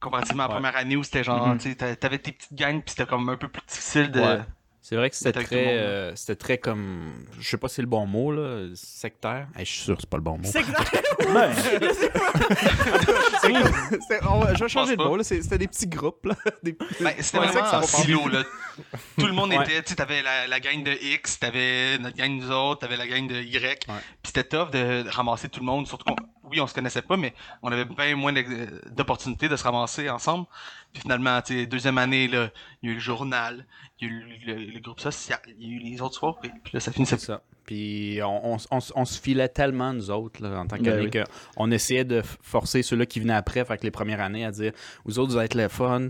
comparativement 0.00 0.44
à 0.44 0.46
la 0.48 0.54
Ouais. 0.54 0.60
première 0.60 0.76
année 0.76 0.96
où 0.96 1.02
c'était 1.02 1.24
genre, 1.24 1.46
Mhm. 1.48 1.58
tu 1.58 1.70
sais, 1.70 1.74
t'a- 1.74 1.96
t'avais 1.96 2.18
tes 2.18 2.30
petites 2.32 2.54
gangs, 2.54 2.80
puis 2.82 2.90
c'était 2.90 3.06
comme 3.06 3.28
un 3.28 3.36
peu 3.36 3.48
plus 3.48 3.62
difficile 3.66 4.10
de... 4.12 4.20
Ouais. 4.20 4.40
C'est 4.88 4.96
vrai 4.96 5.10
que 5.10 5.16
c'était 5.16 5.32
très, 5.44 5.78
euh, 5.80 6.16
c'était 6.16 6.34
très 6.34 6.56
comme, 6.56 7.12
je 7.38 7.46
sais 7.46 7.58
pas 7.58 7.68
si 7.68 7.74
c'est 7.74 7.82
le 7.82 7.88
bon 7.88 8.06
mot 8.06 8.32
là, 8.32 8.68
sectaire. 8.74 9.46
Je 9.58 9.64
suis 9.64 9.82
sûr 9.82 9.94
que 9.96 10.00
c'est 10.00 10.08
pas 10.08 10.16
le 10.16 10.22
bon 10.22 10.38
mot. 10.38 10.48
Ouais. 11.28 11.50
C'est- 14.08 14.24
on 14.28 14.38
va- 14.40 14.54
je 14.54 14.62
vais 14.64 14.68
changer 14.68 14.96
de 14.96 15.02
mot 15.02 15.16
là. 15.16 15.24
c'est- 15.24 15.42
C'était 15.42 15.58
des 15.58 15.68
petits 15.68 15.86
groupes 15.86 16.24
là. 16.26 16.34
Des- 16.62 16.72
Ben, 17.00 17.12
c'était 17.20 17.38
Ouais, 17.38 17.46
vraiment 17.48 17.78
en 17.78 17.82
silo, 17.82 18.28
là. 18.28 18.44
Tout 19.18 19.26
le 19.26 19.32
monde 19.32 19.50
Ouais. 19.50 19.62
était, 19.64 19.82
tu 19.82 19.90
sais, 19.90 19.94
t'avais 19.96 20.22
la, 20.22 20.46
la 20.46 20.60
gang 20.60 20.82
de 20.82 20.92
X, 20.92 21.38
t'avais 21.38 21.98
notre 21.98 22.16
gang 22.16 22.30
nous 22.30 22.50
autres, 22.50 22.80
t'avais 22.80 22.96
la 22.96 23.06
gang 23.06 23.26
de 23.26 23.36
Y. 23.42 23.84
Puis 23.86 23.94
c'était 24.24 24.44
tough 24.44 24.70
de, 24.70 25.02
de 25.02 25.08
ramasser 25.10 25.48
tout 25.48 25.60
le 25.60 25.66
monde, 25.66 25.86
surtout 25.86 26.04
qu'on, 26.04 26.16
oui, 26.50 26.60
on 26.60 26.66
se 26.66 26.74
connaissait 26.74 27.02
pas, 27.02 27.16
mais 27.16 27.34
on 27.62 27.70
avait 27.72 27.84
bien 27.84 28.14
moins 28.16 28.32
d'ex- 28.32 28.48
d'opportunités 28.90 29.48
de 29.48 29.56
se 29.56 29.64
ramasser 29.64 30.08
ensemble. 30.10 30.46
Puis 30.92 31.02
finalement, 31.02 31.40
tu 31.42 31.54
sais, 31.60 31.66
deuxième 31.66 31.98
année, 31.98 32.28
là, 32.28 32.50
il 32.82 32.88
y 32.88 32.90
a 32.90 32.92
eu 32.92 32.94
le 32.96 33.00
journal, 33.00 33.66
il 34.00 34.08
y 34.08 34.10
a 34.10 34.14
eu 34.14 34.24
le, 34.46 34.54
le- 34.54 34.70
le 34.72 34.80
groupe 34.80 35.00
social, 35.00 35.38
il 35.58 35.68
y 35.68 35.72
a 35.72 35.76
eu 35.76 35.78
les 35.78 36.00
autres 36.00 36.14
soirées, 36.14 36.50
puis 36.64 36.72
là, 36.74 36.80
ça 36.80 36.92
finissait 36.92 37.18
C'est 37.18 37.26
ça. 37.26 37.42
Puis 37.64 38.20
on, 38.22 38.54
on- 38.54 38.56
on 38.70 38.78
s- 38.78 38.92
on 38.96 39.04
se 39.04 39.20
filait 39.20 39.48
tellement, 39.48 39.92
nous 39.92 40.10
autres, 40.10 40.42
là, 40.42 40.58
en 40.60 40.66
tant 40.66 40.76
Ben 40.76 40.84
qu'années, 40.84 41.10
oui. 41.14 41.22
qu'on 41.56 41.70
essayait 41.70 42.04
de 42.04 42.22
forcer 42.22 42.82
ceux-là 42.82 43.04
qui 43.06 43.20
venaient 43.20 43.34
après, 43.34 43.64
fait 43.64 43.76
que 43.78 43.82
les 43.84 43.90
premières 43.90 44.20
années, 44.20 44.44
à 44.46 44.50
dire 44.50 44.72
Vous 45.04 45.18
autres, 45.18 45.32
vous 45.32 45.38
êtes 45.38 45.54
le 45.54 45.68
fun 45.68 46.06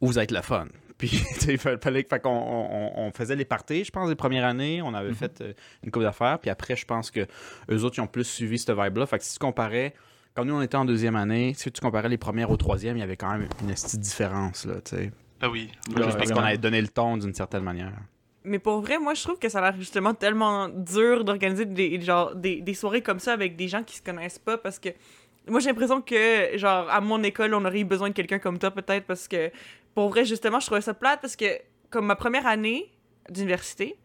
ou 0.00 0.06
vous 0.06 0.18
êtes 0.18 0.30
le 0.30 0.40
fun. 0.40 0.66
Puis, 1.02 1.10
tu 1.34 1.40
sais, 1.40 1.52
il 1.54 1.58
fallait, 1.58 2.06
fait 2.08 2.22
qu'on 2.22 2.30
on, 2.30 3.10
faisait 3.10 3.34
les 3.34 3.44
parties, 3.44 3.82
je 3.82 3.90
pense, 3.90 4.08
les 4.08 4.14
premières 4.14 4.44
années. 4.44 4.82
On 4.82 4.94
avait 4.94 5.12
fait 5.12 5.40
euh, 5.40 5.52
une 5.82 5.90
couple 5.90 6.04
d'affaires. 6.04 6.38
Puis 6.38 6.48
après, 6.48 6.76
je 6.76 6.86
pense 6.86 7.10
que 7.10 7.26
eux 7.68 7.82
autres, 7.82 7.98
ils 7.98 8.02
ont 8.02 8.06
plus 8.06 8.22
suivi 8.22 8.56
cette 8.56 8.70
vibe-là. 8.70 9.06
Fait 9.06 9.18
que 9.18 9.24
si 9.24 9.32
tu 9.32 9.40
comparais, 9.40 9.94
quand 10.36 10.44
nous, 10.44 10.54
on 10.54 10.62
était 10.62 10.76
en 10.76 10.84
deuxième 10.84 11.16
année, 11.16 11.54
si 11.56 11.72
tu 11.72 11.80
comparais 11.80 12.08
les 12.08 12.18
premières 12.18 12.52
au 12.52 12.56
troisième, 12.56 12.96
il 12.96 13.00
y 13.00 13.02
avait 13.02 13.16
quand 13.16 13.32
même 13.32 13.48
une 13.62 13.74
petite 13.74 13.98
différence, 13.98 14.64
là, 14.64 14.74
tu 14.76 14.94
sais. 14.96 15.10
Ben 15.40 15.48
oui. 15.48 15.72
Ouais, 15.88 16.02
Parce 16.02 16.14
vraiment. 16.14 16.36
qu'on 16.36 16.46
avait 16.46 16.58
donné 16.58 16.80
le 16.80 16.86
ton 16.86 17.16
d'une 17.16 17.34
certaine 17.34 17.64
manière. 17.64 17.94
Mais 18.44 18.60
pour 18.60 18.80
vrai, 18.80 19.00
moi, 19.00 19.14
je 19.14 19.24
trouve 19.24 19.40
que 19.40 19.48
ça 19.48 19.58
a 19.58 19.72
l'air 19.72 19.80
justement 19.80 20.14
tellement 20.14 20.68
dur 20.68 21.24
d'organiser 21.24 21.64
des, 21.64 22.00
genre, 22.00 22.36
des, 22.36 22.60
des 22.60 22.74
soirées 22.74 23.02
comme 23.02 23.18
ça 23.18 23.32
avec 23.32 23.56
des 23.56 23.66
gens 23.66 23.82
qui 23.82 23.96
se 23.96 24.02
connaissent 24.02 24.38
pas 24.38 24.56
parce 24.56 24.78
que 24.78 24.90
moi, 25.48 25.60
j'ai 25.60 25.70
l'impression 25.70 26.00
que, 26.00 26.56
genre, 26.56 26.88
à 26.88 27.00
mon 27.00 27.22
école, 27.22 27.54
on 27.54 27.64
aurait 27.64 27.80
eu 27.80 27.84
besoin 27.84 28.08
de 28.08 28.14
quelqu'un 28.14 28.38
comme 28.38 28.58
toi, 28.58 28.70
peut-être, 28.70 29.06
parce 29.06 29.26
que 29.26 29.50
pour 29.94 30.08
vrai, 30.08 30.24
justement, 30.24 30.60
je 30.60 30.66
trouvais 30.66 30.80
ça 30.80 30.94
plate 30.94 31.20
parce 31.20 31.36
que, 31.36 31.58
comme 31.90 32.06
ma 32.06 32.16
première 32.16 32.46
année 32.46 32.90
d'université, 33.28 33.96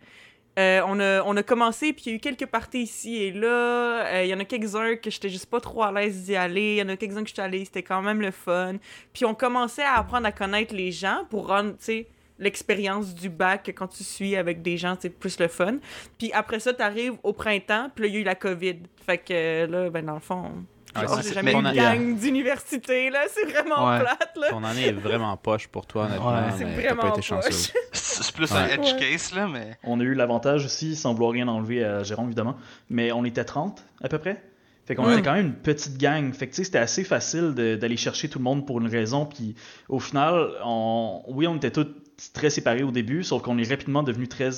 euh, 0.57 0.81
on, 0.88 1.00
a, 1.00 1.22
on 1.24 1.38
a 1.38 1.44
commencé, 1.44 1.94
puis 1.94 2.04
il 2.07 2.10
y 2.10 2.13
a 2.13 2.16
eu 2.16 2.19
quelques 2.19 2.48
parties 2.48 2.81
ici 2.81 3.18
et 3.18 3.31
là. 3.31 4.07
Euh, 4.07 4.24
Il 4.24 4.30
y 4.30 4.34
en 4.34 4.39
a 4.39 4.45
quelques-uns 4.45 4.95
que 4.95 5.12
j'étais 5.12 5.30
juste 5.30 5.45
pas 5.45 5.60
trop 5.60 5.84
à 5.84 5.92
l'aise 5.92 6.24
d'y 6.24 6.36
aller. 6.36 6.74
Il 6.74 6.78
y 6.78 6.81
en 6.81 6.89
a 6.89 6.98
quelques-uns 6.98 7.22
que 7.22 7.30
j'étais 7.30 7.44
allée, 7.44 7.63
c'était 7.63 7.84
quand 7.84 8.01
même 8.01 8.22
le 8.22 8.31
fun. 8.31 8.78
Puis 9.13 9.24
on 9.25 9.36
commençait 9.36 9.84
à 9.84 9.98
apprendre 9.98 10.25
à 10.25 10.31
connaître 10.31 10.74
les 10.74 10.92
gens 10.92 11.25
pour 11.30 11.48
rendre, 11.48 11.75
tu 11.78 12.06
l'expérience 12.40 13.16
du 13.16 13.30
bac 13.30 13.72
quand 13.75 13.88
tu 13.88 14.04
suis 14.04 14.36
avec 14.36 14.62
des 14.62 14.78
gens, 14.78 14.95
c'est 15.00 15.10
plus 15.10 15.40
le 15.40 15.48
fun. 15.48 15.78
Puis 16.18 16.31
après 16.33 16.60
ça, 16.60 16.74
t'arrives 16.74 17.16
au 17.24 17.33
printemps, 17.33 17.90
puis 17.94 18.04
là, 18.04 18.07
il 18.10 18.13
y 18.13 18.18
a 18.18 18.19
eu 18.22 18.24
la 18.24 18.36
COVID. 18.36 18.78
Fait 19.06 19.18
que 19.18 19.33
euh, 19.33 19.68
là, 19.68 19.90
ben 19.90 20.06
dans 20.06 20.16
le 20.16 20.19
fond, 20.19 20.51
genre, 20.95 21.16
c'est- 21.22 21.30
j'ai 21.30 21.34
jamais 21.36 21.54
année- 21.56 21.75
gang 21.75 22.16
d'université, 22.18 23.10
là. 23.10 23.19
C'est 23.30 23.45
vraiment 23.51 23.88
Ouais. 23.89 24.00
plate, 24.00 24.31
là. 24.40 24.50
Ton 24.50 24.64
année 24.64 24.88
est 24.88 24.92
vraiment 24.94 25.35
poche 25.38 25.68
pour 25.68 25.85
toi, 25.85 26.06
honnêtement. 26.06 26.31
Ouais. 26.33 26.42
C'est 26.57 26.64
vraiment 26.66 27.02
pas 27.02 27.09
été 27.18 27.21
poche. 27.28 27.71
C'est 27.92 28.31
plus 28.35 28.52
Ouais. 28.52 28.57
un 28.57 28.68
edge 28.68 28.94
Ouais. 28.94 29.00
case, 29.00 29.33
là, 29.35 29.47
mais... 29.47 29.78
On 29.83 30.00
a 30.00 30.04
eu 30.04 30.14
l'avantage 30.14 30.66
aussi, 30.66 30.95
sans 30.95 31.14
vouloir 31.14 31.31
rien 31.33 31.47
enlever 31.47 31.83
à 31.83 32.04
Jérôme 32.04 32.28
évidemment, 32.28 32.56
mais 32.90 33.12
on 33.12 33.26
était 33.26 33.44
30 33.44 33.83
à 34.04 34.07
peu 34.09 34.18
près. 34.18 34.42
Fait 34.85 34.95
qu'on 34.95 35.06
Ouais. 35.06 35.14
était 35.14 35.21
quand 35.21 35.33
même 35.33 35.47
une 35.47 35.54
petite 35.54 35.97
gang. 35.97 36.31
Fait 36.33 36.47
que 36.47 36.52
tu 36.52 36.57
sais, 36.57 36.64
c'était 36.64 36.78
assez 36.78 37.04
facile 37.04 37.54
d'aller 37.54 37.97
chercher 37.97 38.30
tout 38.30 38.40
le 38.40 38.44
monde 38.45 38.66
pour 38.66 38.80
une 38.80 38.88
raison. 38.88 39.26
Puis 39.26 39.54
au 39.90 40.00
final, 40.00 40.47
on... 40.64 41.21
oui, 41.28 41.45
on 41.45 41.57
était 41.57 41.71
tous 41.71 41.88
très 42.33 42.50
séparés 42.50 42.83
au 42.83 42.92
début, 42.92 43.23
sauf 43.23 43.42
qu'on 43.42 43.57
est 43.57 43.69
rapidement 43.69 44.02
devenus 44.02 44.30
très. 44.30 44.50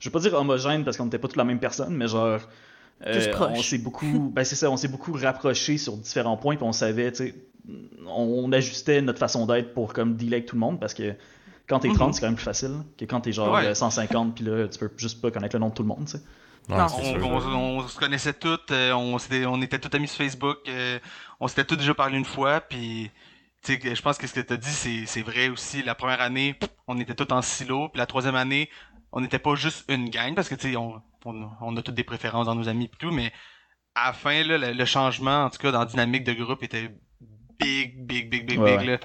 Je 0.00 0.08
veux 0.08 0.12
pas 0.12 0.20
dire 0.20 0.34
homogène 0.34 0.84
parce 0.84 0.96
qu'on 0.98 1.04
n'était 1.04 1.18
pas 1.18 1.28
tous 1.28 1.36
la 1.36 1.44
même 1.44 1.58
personne, 1.58 1.94
mais 1.96 2.06
genre. 2.06 2.38
Euh, 3.06 3.32
on 3.38 3.62
s'est 3.62 3.78
beaucoup, 3.78 4.30
ben 4.34 4.44
c'est 4.44 4.56
ça, 4.56 4.70
on 4.70 4.76
s'est 4.76 4.88
beaucoup 4.88 5.12
rapprochés 5.12 5.78
sur 5.78 5.96
différents 5.96 6.36
points, 6.36 6.56
puis 6.56 6.64
on 6.64 6.72
savait, 6.72 7.10
tu 7.12 7.18
sais, 7.28 7.34
on 8.06 8.50
ajustait 8.52 9.02
notre 9.02 9.18
façon 9.18 9.46
d'être 9.46 9.74
pour 9.74 9.92
comme 9.92 10.16
dealer 10.16 10.34
avec 10.38 10.46
tout 10.46 10.56
le 10.56 10.60
monde 10.60 10.80
parce 10.80 10.94
que 10.94 11.14
quand 11.68 11.80
t'es 11.80 11.88
30, 11.92 12.08
Mhm. 12.08 12.12
c'est 12.14 12.20
quand 12.20 12.26
même 12.28 12.34
plus 12.36 12.44
facile 12.44 12.76
que 12.98 13.04
quand 13.04 13.20
t'es 13.20 13.32
genre 13.32 13.52
Ouais. 13.54 13.66
euh, 13.66 13.74
150, 13.74 14.34
puis 14.36 14.44
là, 14.44 14.66
tu 14.68 14.78
peux 14.78 14.90
juste 14.96 15.20
pas 15.20 15.30
connaître 15.30 15.54
le 15.54 15.60
nom 15.60 15.68
de 15.68 15.74
tout 15.74 15.82
le 15.82 15.88
monde, 15.88 16.06
tu 16.06 16.12
sais. 16.12 16.22
Ouais, 16.70 16.76
Non. 16.78 16.84
on, 16.84 17.02
sûr. 17.02 17.26
on- 17.28 17.78
on 17.78 17.88
se 17.88 17.98
connaissait 17.98 18.32
toutes, 18.32 18.70
euh, 18.70 18.92
on, 18.92 19.18
s'était- 19.18 19.46
on 19.46 19.60
était 19.62 19.78
tous 19.78 19.94
amis 19.96 20.08
sur 20.08 20.18
Facebook, 20.18 20.56
euh, 20.68 20.98
on 21.40 21.48
s'était 21.48 21.64
tous 21.64 21.76
déjà 21.76 21.94
parlé 21.94 22.16
une 22.18 22.24
fois, 22.24 22.60
puis 22.60 23.10
tu 23.62 23.72
sais, 23.72 23.78
que 23.78 23.94
je 23.94 24.00
pense 24.02 24.16
que 24.18 24.26
ce 24.26 24.32
que 24.34 24.40
tu 24.40 24.52
as 24.52 24.56
dit, 24.56 24.68
c'est, 24.70 25.04
c'est 25.06 25.22
vrai 25.22 25.48
aussi. 25.48 25.82
La 25.82 25.94
première 25.94 26.20
année, 26.20 26.54
on 26.86 26.98
était 27.00 27.14
tous 27.14 27.32
en 27.34 27.42
silo, 27.42 27.88
puis 27.88 27.98
la 27.98 28.06
troisième 28.06 28.34
année, 28.36 28.68
on 29.12 29.20
n'était 29.20 29.38
pas 29.38 29.54
juste 29.54 29.84
une 29.90 30.10
gang, 30.10 30.34
parce 30.34 30.48
que 30.48 30.54
tu 30.54 30.70
sais, 30.72 30.76
on, 30.76 31.02
on, 31.24 31.50
on 31.60 31.76
a 31.76 31.82
toutes 31.82 31.94
des 31.94 32.04
préférences 32.04 32.46
dans 32.46 32.54
nos 32.54 32.68
amis 32.68 32.86
et 32.86 32.90
tout, 32.98 33.10
mais 33.10 33.32
à 33.94 34.08
la 34.08 34.12
fin, 34.12 34.42
là, 34.44 34.58
le, 34.58 34.72
le 34.72 34.84
changement, 34.84 35.44
en 35.44 35.50
tout 35.50 35.58
cas, 35.58 35.72
dans 35.72 35.80
la 35.80 35.86
dynamique 35.86 36.24
de 36.24 36.34
groupe, 36.34 36.62
était 36.62 36.90
big, 37.60 38.06
big, 38.06 38.30
big, 38.30 38.46
big, 38.46 38.58
Ouais, 38.58 38.72
big. 38.78 38.82
Là. 38.82 38.98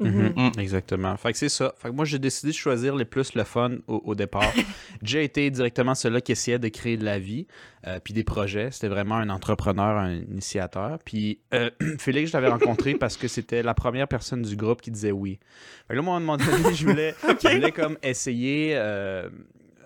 Mhm. 0.00 0.32
Mm. 0.36 0.60
Exactement. 0.60 1.16
Fait 1.16 1.32
que 1.32 1.38
c'est 1.38 1.48
ça. 1.48 1.74
Fait 1.78 1.88
que 1.88 1.94
moi, 1.94 2.04
j'ai 2.04 2.18
décidé 2.18 2.52
de 2.52 2.56
choisir 2.56 2.94
les 2.96 3.04
plus 3.04 3.34
le 3.34 3.44
fun 3.44 3.76
au, 3.86 4.02
au 4.04 4.14
départ. 4.14 4.52
j'ai 5.02 5.24
été 5.24 5.50
directement 5.50 5.94
celui 5.94 6.20
qui 6.22 6.32
essayait 6.32 6.58
de 6.58 6.68
créer 6.68 6.96
de 6.96 7.04
la 7.04 7.18
vie, 7.18 7.46
euh, 7.86 7.98
puis 8.02 8.12
des 8.12 8.24
projets. 8.24 8.70
C'était 8.70 8.88
vraiment 8.88 9.16
un 9.16 9.30
entrepreneur, 9.30 9.96
un 9.96 10.14
initiateur. 10.16 10.98
Puis 11.04 11.40
euh, 11.54 11.70
Félix, 11.98 12.30
je 12.30 12.36
l'avais 12.36 12.48
rencontré 12.48 12.94
parce 12.98 13.16
que 13.16 13.28
c'était 13.28 13.62
la 13.62 13.74
première 13.74 14.08
personne 14.08 14.42
du 14.42 14.56
groupe 14.56 14.82
qui 14.82 14.90
disait 14.90 15.12
oui. 15.12 15.38
Fait 15.88 15.94
que 15.94 15.96
là, 15.96 16.02
moi, 16.02 16.14
à 16.14 16.16
un 16.18 16.20
moment 16.20 16.36
donné, 16.36 16.74
je 16.74 16.86
voulais, 16.86 17.14
je 17.42 17.48
voulais 17.48 17.72
comme 17.72 17.96
essayer... 18.02 18.72
euh, 18.76 19.28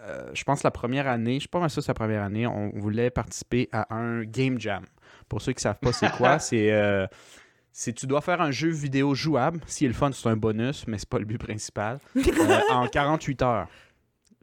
euh, 0.02 0.30
je 0.32 0.42
pense 0.44 0.62
la 0.62 0.70
première 0.70 1.06
année, 1.06 1.34
je 1.34 1.40
suis 1.40 1.48
pas 1.48 1.60
mal 1.60 1.68
sûr 1.68 1.82
c'est 1.82 1.90
la 1.90 1.94
première 1.94 2.22
année, 2.22 2.46
on 2.46 2.70
voulait 2.74 3.10
participer 3.10 3.68
à 3.70 3.94
un 3.94 4.24
game 4.24 4.58
jam. 4.58 4.82
Pour 5.28 5.42
ceux 5.42 5.52
qui 5.52 5.60
savent 5.60 5.78
pas 5.78 5.92
c'est 5.92 6.10
quoi, 6.12 6.38
c'est 6.38 6.70
c'est 7.72 7.92
tu 7.92 8.06
dois 8.06 8.20
faire 8.20 8.40
un 8.40 8.50
jeu 8.50 8.68
vidéo 8.70 9.14
jouable. 9.14 9.60
Si 9.66 9.84
est 9.84 9.88
le 9.88 9.94
fun, 9.94 10.10
c'est 10.12 10.28
un 10.28 10.36
bonus, 10.36 10.86
mais 10.86 10.98
c'est 10.98 11.08
pas 11.08 11.18
le 11.18 11.24
but 11.24 11.38
principal. 11.38 11.98
euh, 12.16 12.60
en 12.70 12.86
48 12.88 13.42
heures. 13.42 13.68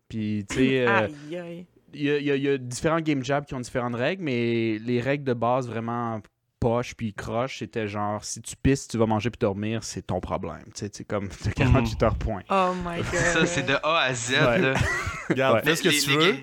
Puis, 0.10 0.46
tu 0.50 0.56
sais, 0.56 0.88
euh, 0.88 1.08
Aïe, 1.30 1.38
aïe. 1.38 1.66
il 1.94 2.02
y, 2.02 2.06
y 2.06 2.32
a- 2.32 2.36
il 2.36 2.44
y 2.44 2.50
a 2.50 2.58
différents 2.58 3.02
game 3.02 3.24
jams 3.24 3.44
qui 3.46 3.54
ont 3.54 3.60
différentes 3.60 3.96
règles, 3.96 4.24
mais 4.24 4.78
les 4.80 5.02
règles 5.02 5.26
de 5.26 5.34
base 5.34 5.68
vraiment 5.68 6.22
poche 6.60 6.96
puis 6.96 7.14
croche, 7.14 7.60
c'était 7.60 7.88
genre 7.88 8.24
si 8.24 8.42
tu 8.42 8.56
pisses, 8.56 8.88
tu 8.88 8.98
vas 8.98 9.06
manger 9.06 9.30
puis 9.30 9.38
dormir, 9.40 9.84
c'est 9.84 10.02
ton 10.08 10.20
problème. 10.20 10.64
Tu 10.74 10.86
sais, 10.86 10.90
c'est 10.92 11.04
comme 11.04 11.28
t'as 11.30 11.52
48 11.52 12.04
heures 12.04 12.16
point. 12.16 12.42
Oh 12.50 12.72
my 12.84 12.98
god. 13.02 13.14
Ça, 13.14 13.46
c'est 13.46 13.64
de 13.68 13.76
A 13.84 14.00
à 14.00 14.14
Z. 14.14 14.32
Ouais. 14.32 14.74
Regarde, 15.30 15.56
Ouais. 15.58 15.62
fais 15.64 15.76
ce 15.76 15.84
que 15.84 15.90
Les- 15.90 16.00
tu 16.00 16.10
les 16.12 16.16
veux, 16.16 16.32
gars- 16.32 16.38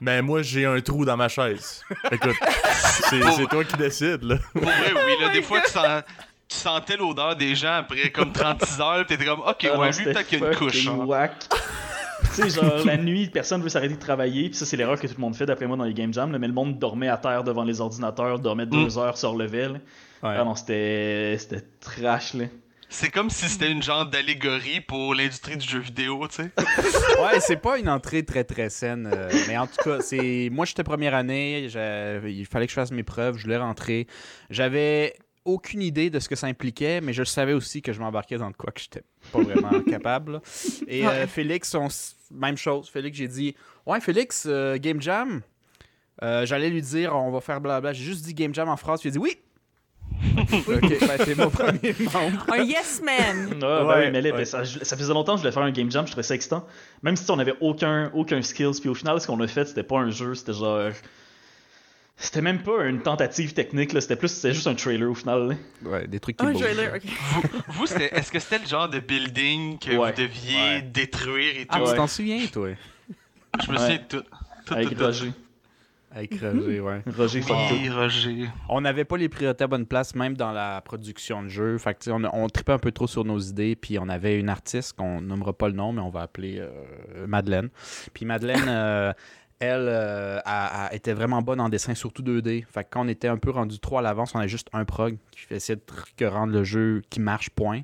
mais 0.00 0.22
moi, 0.22 0.42
j'ai 0.42 0.64
un 0.66 0.80
trou 0.80 1.04
dans 1.04 1.16
ma 1.16 1.28
chaise. 1.28 1.82
Écoute, 2.10 2.36
c'est 3.10 3.22
c'est 3.32 3.46
toi 3.46 3.64
qui 3.64 3.76
décides, 3.76 4.22
là. 4.22 4.36
Pour 4.52 4.62
vrai, 4.62 4.92
oui, 4.94 5.12
là, 5.20 5.28
des 5.32 5.42
fois, 5.42 5.60
tu, 5.60 5.70
sens- 5.70 6.02
tu 6.48 6.56
sentais 6.56 6.96
l'odeur 6.96 7.36
des 7.36 7.54
gens 7.54 7.74
après 7.78 8.10
comme 8.10 8.32
36 8.32 8.80
heures, 8.80 9.06
pis 9.06 9.16
t'étais 9.16 9.24
comme, 9.26 9.40
ok, 9.40 9.56
Ah 9.64 9.68
non, 9.74 9.80
ouais, 9.80 9.90
lui, 9.92 10.04
peut-être 10.04 10.26
qu'il 10.26 10.40
y 10.40 10.44
a 10.44 10.48
une 10.50 10.56
couche. 10.56 10.86
hein. 10.88 11.28
tu 12.34 12.42
sais, 12.42 12.50
genre, 12.50 12.84
la 12.84 12.96
nuit, 12.96 13.28
personne 13.28 13.62
veut 13.62 13.68
s'arrêter 13.68 13.94
de 13.94 14.00
travailler, 14.00 14.48
puis 14.48 14.58
ça, 14.58 14.66
c'est 14.66 14.76
l'erreur 14.76 14.98
que 14.98 15.06
tout 15.06 15.14
le 15.16 15.20
monde 15.20 15.36
fait, 15.36 15.46
d'après 15.46 15.66
moi, 15.66 15.76
dans 15.76 15.84
les 15.84 15.94
game 15.94 16.12
jams, 16.12 16.32
là, 16.32 16.38
mais 16.38 16.48
le 16.48 16.52
monde 16.52 16.78
dormait 16.78 17.08
à 17.08 17.16
terre 17.16 17.44
devant 17.44 17.64
les 17.64 17.80
ordinateurs, 17.80 18.38
dormait 18.38 18.66
deux 18.66 18.86
Mm. 18.96 18.98
heures, 18.98 19.16
se 19.18 19.26
relevait, 19.26 19.68
là. 19.68 19.74
Ouais. 20.22 20.34
Ah 20.36 20.44
non, 20.44 20.54
c'était 20.56 21.36
c'était 21.38 21.62
trash, 21.80 22.34
là. 22.34 22.46
C'est 22.90 23.10
comme 23.10 23.28
si 23.28 23.48
c'était 23.48 23.70
une 23.70 23.82
genre 23.82 24.06
d'allégorie 24.06 24.80
pour 24.80 25.14
l'industrie 25.14 25.56
du 25.56 25.66
jeu 25.68 25.78
vidéo, 25.78 26.26
tu 26.28 26.36
sais. 26.36 26.50
Ouais, 27.22 27.40
c'est 27.40 27.56
pas 27.60 27.78
une 27.78 27.88
entrée 27.88 28.24
très 28.24 28.44
très 28.44 28.70
saine. 28.70 29.10
euh, 29.12 29.28
mais 29.48 29.58
en 29.58 29.66
tout 29.66 29.76
cas, 29.84 30.00
c'est 30.00 30.48
moi 30.52 30.64
j'étais 30.64 30.84
première 30.84 31.14
année, 31.14 31.64
il 31.66 32.46
fallait 32.46 32.66
que 32.66 32.70
je 32.70 32.74
fasse 32.74 32.90
mes 32.90 33.02
preuves, 33.02 33.36
je 33.36 33.42
voulais 33.44 33.56
rentrer. 33.58 34.06
J'avais 34.50 35.14
aucune 35.44 35.82
idée 35.82 36.10
de 36.10 36.18
ce 36.18 36.28
que 36.28 36.36
ça 36.36 36.46
impliquait, 36.46 37.00
mais 37.00 37.12
je 37.12 37.24
savais 37.24 37.52
aussi 37.54 37.82
que 37.82 37.92
je 37.92 38.00
m'embarquais 38.00 38.36
dans 38.38 38.50
de 38.50 38.56
quoi 38.56 38.70
que 38.72 38.80
j'étais 38.80 39.02
pas 39.32 39.40
vraiment 39.40 39.80
capable. 39.90 40.32
là. 40.34 40.40
Et 40.86 41.06
euh. 41.06 41.26
Félix, 41.26 41.74
on 41.74 41.86
s- 41.86 42.16
même 42.30 42.56
chose. 42.56 42.88
Félix, 42.88 43.16
j'ai 43.18 43.28
dit 43.28 43.54
Ouais, 43.86 44.00
Félix, 44.00 44.46
euh, 44.48 44.76
Game 44.78 45.00
Jam. 45.02 45.42
Euh, 46.22 46.44
J'allais 46.46 46.68
lui 46.70 46.82
dire 46.82 47.14
on 47.14 47.30
va 47.30 47.40
faire 47.40 47.60
blabla. 47.60 47.92
J'ai 47.92 48.04
juste 48.04 48.24
dit 48.24 48.34
Game 48.34 48.54
Jam 48.54 48.68
en 48.68 48.76
phrase, 48.76 49.00
puis 49.00 49.08
il 49.08 49.12
a 49.12 49.14
dit 49.14 49.18
oui. 49.18 49.36
ok, 50.68 50.80
ben, 51.00 51.18
c'est 51.24 51.36
mon 51.36 51.50
premier 51.50 51.94
membre. 52.12 52.46
Un 52.52 52.62
yes 52.62 53.00
man. 53.04 53.50
Ah, 53.54 53.56
ben 53.60 53.86
Ouais, 53.86 54.04
oui, 54.06 54.10
mais 54.12 54.20
là, 54.22 54.30
ouais. 54.30 54.36
ben, 54.38 54.44
ça, 54.44 54.64
ça 54.64 54.96
faisait 54.96 55.12
longtemps 55.12 55.32
que 55.32 55.38
je 55.38 55.42
voulais 55.42 55.52
faire 55.52 55.62
un 55.62 55.70
game 55.70 55.90
jam, 55.90 56.06
je 56.06 56.10
trouvais 56.12 56.22
ça 56.24 56.34
excitant. 56.34 56.66
Même 57.02 57.16
si 57.16 57.30
on 57.30 57.38
avait 57.38 57.54
aucun, 57.60 58.10
aucun 58.14 58.42
skills, 58.42 58.80
puis 58.80 58.88
au 58.88 58.94
final, 58.94 59.20
ce 59.20 59.26
qu'on 59.26 59.40
a 59.40 59.46
fait, 59.46 59.64
c'était 59.66 59.82
pas 59.82 59.98
un 59.98 60.10
jeu, 60.10 60.34
c'était 60.34 60.52
genre. 60.54 60.90
C'était 62.20 62.40
même 62.42 62.62
pas 62.64 62.84
une 62.84 63.00
tentative 63.00 63.54
technique, 63.54 63.92
là, 63.92 64.00
c'était 64.00 64.16
plus, 64.16 64.26
c'était 64.28 64.52
juste 64.52 64.66
un 64.66 64.74
trailer 64.74 65.08
au 65.08 65.14
final. 65.14 65.48
là. 65.50 65.54
Ouais, 65.88 66.06
des 66.08 66.18
trucs 66.18 66.36
qui 66.36 66.44
Un 66.44 66.50
bougent. 66.50 66.62
trailer, 66.62 66.94
ok. 66.96 67.02
Vous, 67.68 67.86
c'était- 67.86 68.12
est-ce 68.12 68.32
que 68.32 68.40
c'était 68.40 68.58
le 68.58 68.66
genre 68.66 68.88
de 68.88 68.98
building 68.98 69.78
que 69.78 69.90
Ouais. 69.96 70.10
vous 70.10 70.22
deviez 70.22 70.56
Ouais. 70.56 70.82
détruire 70.82 71.52
et 71.60 71.62
tout? 71.62 71.68
Ah, 71.70 71.80
Ouais. 71.84 71.90
tu 71.90 71.96
t'en 71.96 72.08
souviens, 72.08 72.44
toi? 72.52 72.70
Je 73.64 73.70
me 73.70 73.76
Ouais. 73.76 73.78
souviens 73.82 73.96
de 73.98 74.02
tout. 74.18 74.24
Tout, 74.66 74.74
Avec 74.74 74.88
tout, 74.88 74.94
tout. 74.96 75.32
Roger. 76.18 76.46
Avec 76.46 76.54
Roger, 76.54 76.80
ouais. 76.80 77.02
Roger. 77.16 77.42
Oui, 77.72 77.88
Roger. 77.88 78.48
On 78.68 78.80
n'avait 78.80 79.04
pas 79.04 79.16
les 79.16 79.28
priorités 79.28 79.64
à 79.64 79.66
bonne 79.66 79.86
place, 79.86 80.14
même 80.14 80.36
dans 80.36 80.52
la 80.52 80.80
production 80.80 81.42
de 81.42 81.48
jeu. 81.48 81.78
Fait 81.78 81.94
que, 81.94 82.10
on, 82.10 82.22
on 82.32 82.48
tripait 82.48 82.72
un 82.72 82.78
peu 82.78 82.92
trop 82.92 83.06
sur 83.06 83.24
nos 83.24 83.38
idées. 83.38 83.76
Puis 83.76 83.98
on 83.98 84.08
avait 84.08 84.38
une 84.38 84.48
artiste 84.48 84.94
qu'on 84.94 85.20
nommera 85.20 85.52
pas 85.52 85.68
le 85.68 85.74
nom, 85.74 85.92
mais 85.92 86.00
on 86.02 86.10
va 86.10 86.22
appeler 86.22 86.58
euh, 86.58 87.26
Madeleine. 87.26 87.68
Puis 88.14 88.24
Madeleine, 88.24 88.64
euh, 88.68 89.12
elle, 89.60 89.86
euh, 89.88 90.38
a- 90.44 90.86
a- 90.86 90.94
était 90.94 91.12
vraiment 91.12 91.42
bonne 91.42 91.60
en 91.60 91.68
dessin, 91.68 91.94
surtout 91.94 92.22
2D. 92.22 92.64
Fait 92.66 92.84
que 92.84 92.88
quand 92.90 93.04
on 93.04 93.08
était 93.08 93.28
un 93.28 93.38
peu 93.38 93.50
rendu 93.50 93.78
trop 93.78 93.98
à 93.98 94.02
l'avance, 94.02 94.34
on 94.34 94.38
avait 94.38 94.48
juste 94.48 94.68
un 94.72 94.84
prog 94.84 95.16
qui 95.30 95.40
fait 95.40 95.56
essayer 95.56 95.76
de 95.76 95.82
que 96.16 96.24
rendre 96.24 96.52
le 96.52 96.64
jeu 96.64 97.02
qui 97.10 97.20
marche, 97.20 97.50
point. 97.50 97.80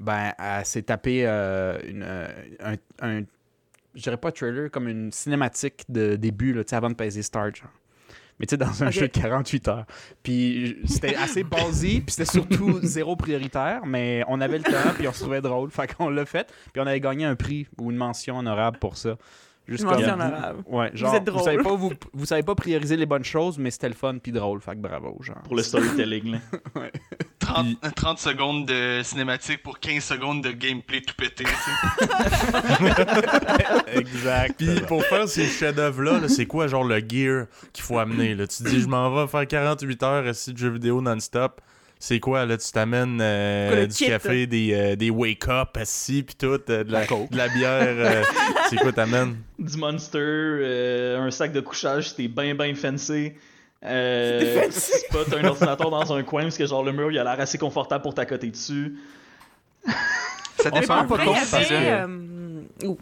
Ben, 0.00 0.32
elle 0.38 0.64
s'est 0.66 0.82
tapé 0.82 1.24
euh, 1.26 1.78
une, 1.88 2.02
un, 2.02 2.74
un- 3.00 3.22
je 3.94 4.02
dirais 4.02 4.16
pas 4.16 4.32
trailer, 4.32 4.70
comme 4.70 4.88
une 4.88 5.12
cinématique 5.12 5.84
de 5.88 6.16
début, 6.16 6.52
là, 6.52 6.62
avant 6.72 6.90
de 6.90 6.94
peser 6.94 7.22
Start. 7.22 7.56
genre. 7.56 7.70
Mais 8.40 8.46
tu 8.46 8.52
sais, 8.52 8.56
dans 8.56 8.82
un 8.82 8.90
jeu 8.90 9.02
de 9.02 9.12
48 9.12 9.68
heures. 9.68 9.86
Puis 10.22 10.76
c'était 10.86 11.14
assez 11.14 11.44
basé, 11.44 12.00
puis 12.00 12.10
c'était 12.10 12.30
surtout 12.30 12.80
zéro 12.82 13.14
prioritaire, 13.14 13.86
mais 13.86 14.24
on 14.26 14.40
avait 14.40 14.58
le 14.58 14.64
temps, 14.64 14.92
puis 14.96 15.06
on 15.06 15.12
se 15.12 15.20
trouvait 15.20 15.40
drôle. 15.40 15.70
Fait 15.70 15.92
qu'on 15.94 16.08
l'a 16.08 16.26
fait, 16.26 16.52
puis 16.72 16.82
on 16.82 16.86
avait 16.86 17.00
gagné 17.00 17.24
un 17.24 17.36
prix 17.36 17.68
ou 17.78 17.92
une 17.92 17.96
mention 17.96 18.38
honorable 18.38 18.78
pour 18.78 18.96
ça. 18.96 19.16
Juste 19.66 19.84
comme- 19.84 19.94
honorable. 20.02 20.62
Ouais, 20.66 20.90
genre, 20.94 21.14
êtes 21.14 21.28
vous, 21.28 21.42
savez 21.42 21.56
drôle. 21.56 21.72
pas, 21.72 21.74
vous, 21.76 21.92
vous 22.12 22.26
savez 22.26 22.42
pas 22.42 22.54
prioriser 22.54 22.96
les 22.96 23.06
bonnes 23.06 23.24
choses, 23.24 23.56
mais 23.58 23.70
c'était 23.70 23.88
le 23.88 23.94
fun 23.94 24.18
puis 24.18 24.30
drôle. 24.30 24.60
Fait 24.60 24.72
que 24.72 24.78
bravo, 24.80 25.16
genre. 25.22 25.40
Pour 25.44 25.56
le 25.56 25.62
storytelling, 25.62 26.32
là. 26.32 26.38
30, 27.38 27.94
30 27.94 28.18
secondes 28.18 28.66
de 28.66 29.00
cinématique 29.02 29.62
pour 29.62 29.78
15 29.78 30.02
secondes 30.02 30.42
de 30.42 30.50
gameplay 30.50 31.00
tout 31.02 31.14
pété. 31.14 31.44
tu 31.44 31.50
sais. 31.50 32.08
exact. 33.98 34.56
Puis 34.58 34.80
pour 34.86 35.02
faire 35.04 35.28
ces 35.28 35.46
chefs-d'œuvre-là, 35.46 36.20
là, 36.20 36.28
c'est 36.28 36.46
quoi 36.46 36.66
genre 36.68 36.84
le 36.84 36.98
gear 36.98 37.46
qu'il 37.72 37.84
faut 37.84 37.98
amener? 37.98 38.34
Là? 38.34 38.46
Tu 38.46 38.62
te 38.62 38.68
dis, 38.68 38.80
je 38.80 38.88
m'en 38.88 39.14
vais 39.14 39.26
faire 39.28 39.46
48 39.46 40.02
heures 40.02 40.26
assis 40.26 40.52
de 40.52 40.58
jeux 40.58 40.70
vidéo 40.70 41.00
non-stop. 41.00 41.60
C'est 42.06 42.20
quoi, 42.20 42.44
là? 42.44 42.58
Tu 42.58 42.70
t'amènes 42.70 43.18
euh, 43.22 43.86
du 43.86 43.94
kit? 43.94 44.08
café, 44.08 44.46
des, 44.46 44.74
euh, 44.74 44.94
des 44.94 45.08
wake-up 45.08 45.74
assis, 45.78 46.22
puis 46.22 46.34
tout, 46.34 46.60
euh, 46.68 46.84
de, 46.84 46.92
la, 46.92 47.06
de 47.06 47.34
la 47.34 47.48
bière. 47.48 47.80
euh, 47.80 48.22
c'est 48.68 48.76
quoi 48.76 48.92
t'amènes? 48.92 49.38
Du 49.58 49.78
monster, 49.78 50.18
euh, 50.20 51.18
un 51.26 51.30
sac 51.30 51.50
de 51.52 51.60
couchage, 51.60 52.10
c'était 52.10 52.28
bien, 52.28 52.54
bien 52.54 52.74
fancy. 52.74 53.32
Euh. 53.82 54.70
Spot 54.70 55.32
un 55.32 55.44
ordinateur 55.44 55.88
dans 55.90 56.12
un 56.12 56.22
coin 56.24 56.42
parce 56.42 56.58
que 56.58 56.66
genre 56.66 56.84
le 56.84 56.92
mur 56.92 57.10
il 57.10 57.18
a 57.18 57.24
l'air 57.24 57.40
assez 57.40 57.56
confortable 57.56 58.02
pour 58.02 58.12
t'accoter 58.12 58.48
dessus. 58.50 58.96
Ça 60.58 60.70
dépend 60.70 61.06
pas 61.06 61.16
avait, 61.16 61.24
que- 62.80 62.86
ouh, 62.86 62.98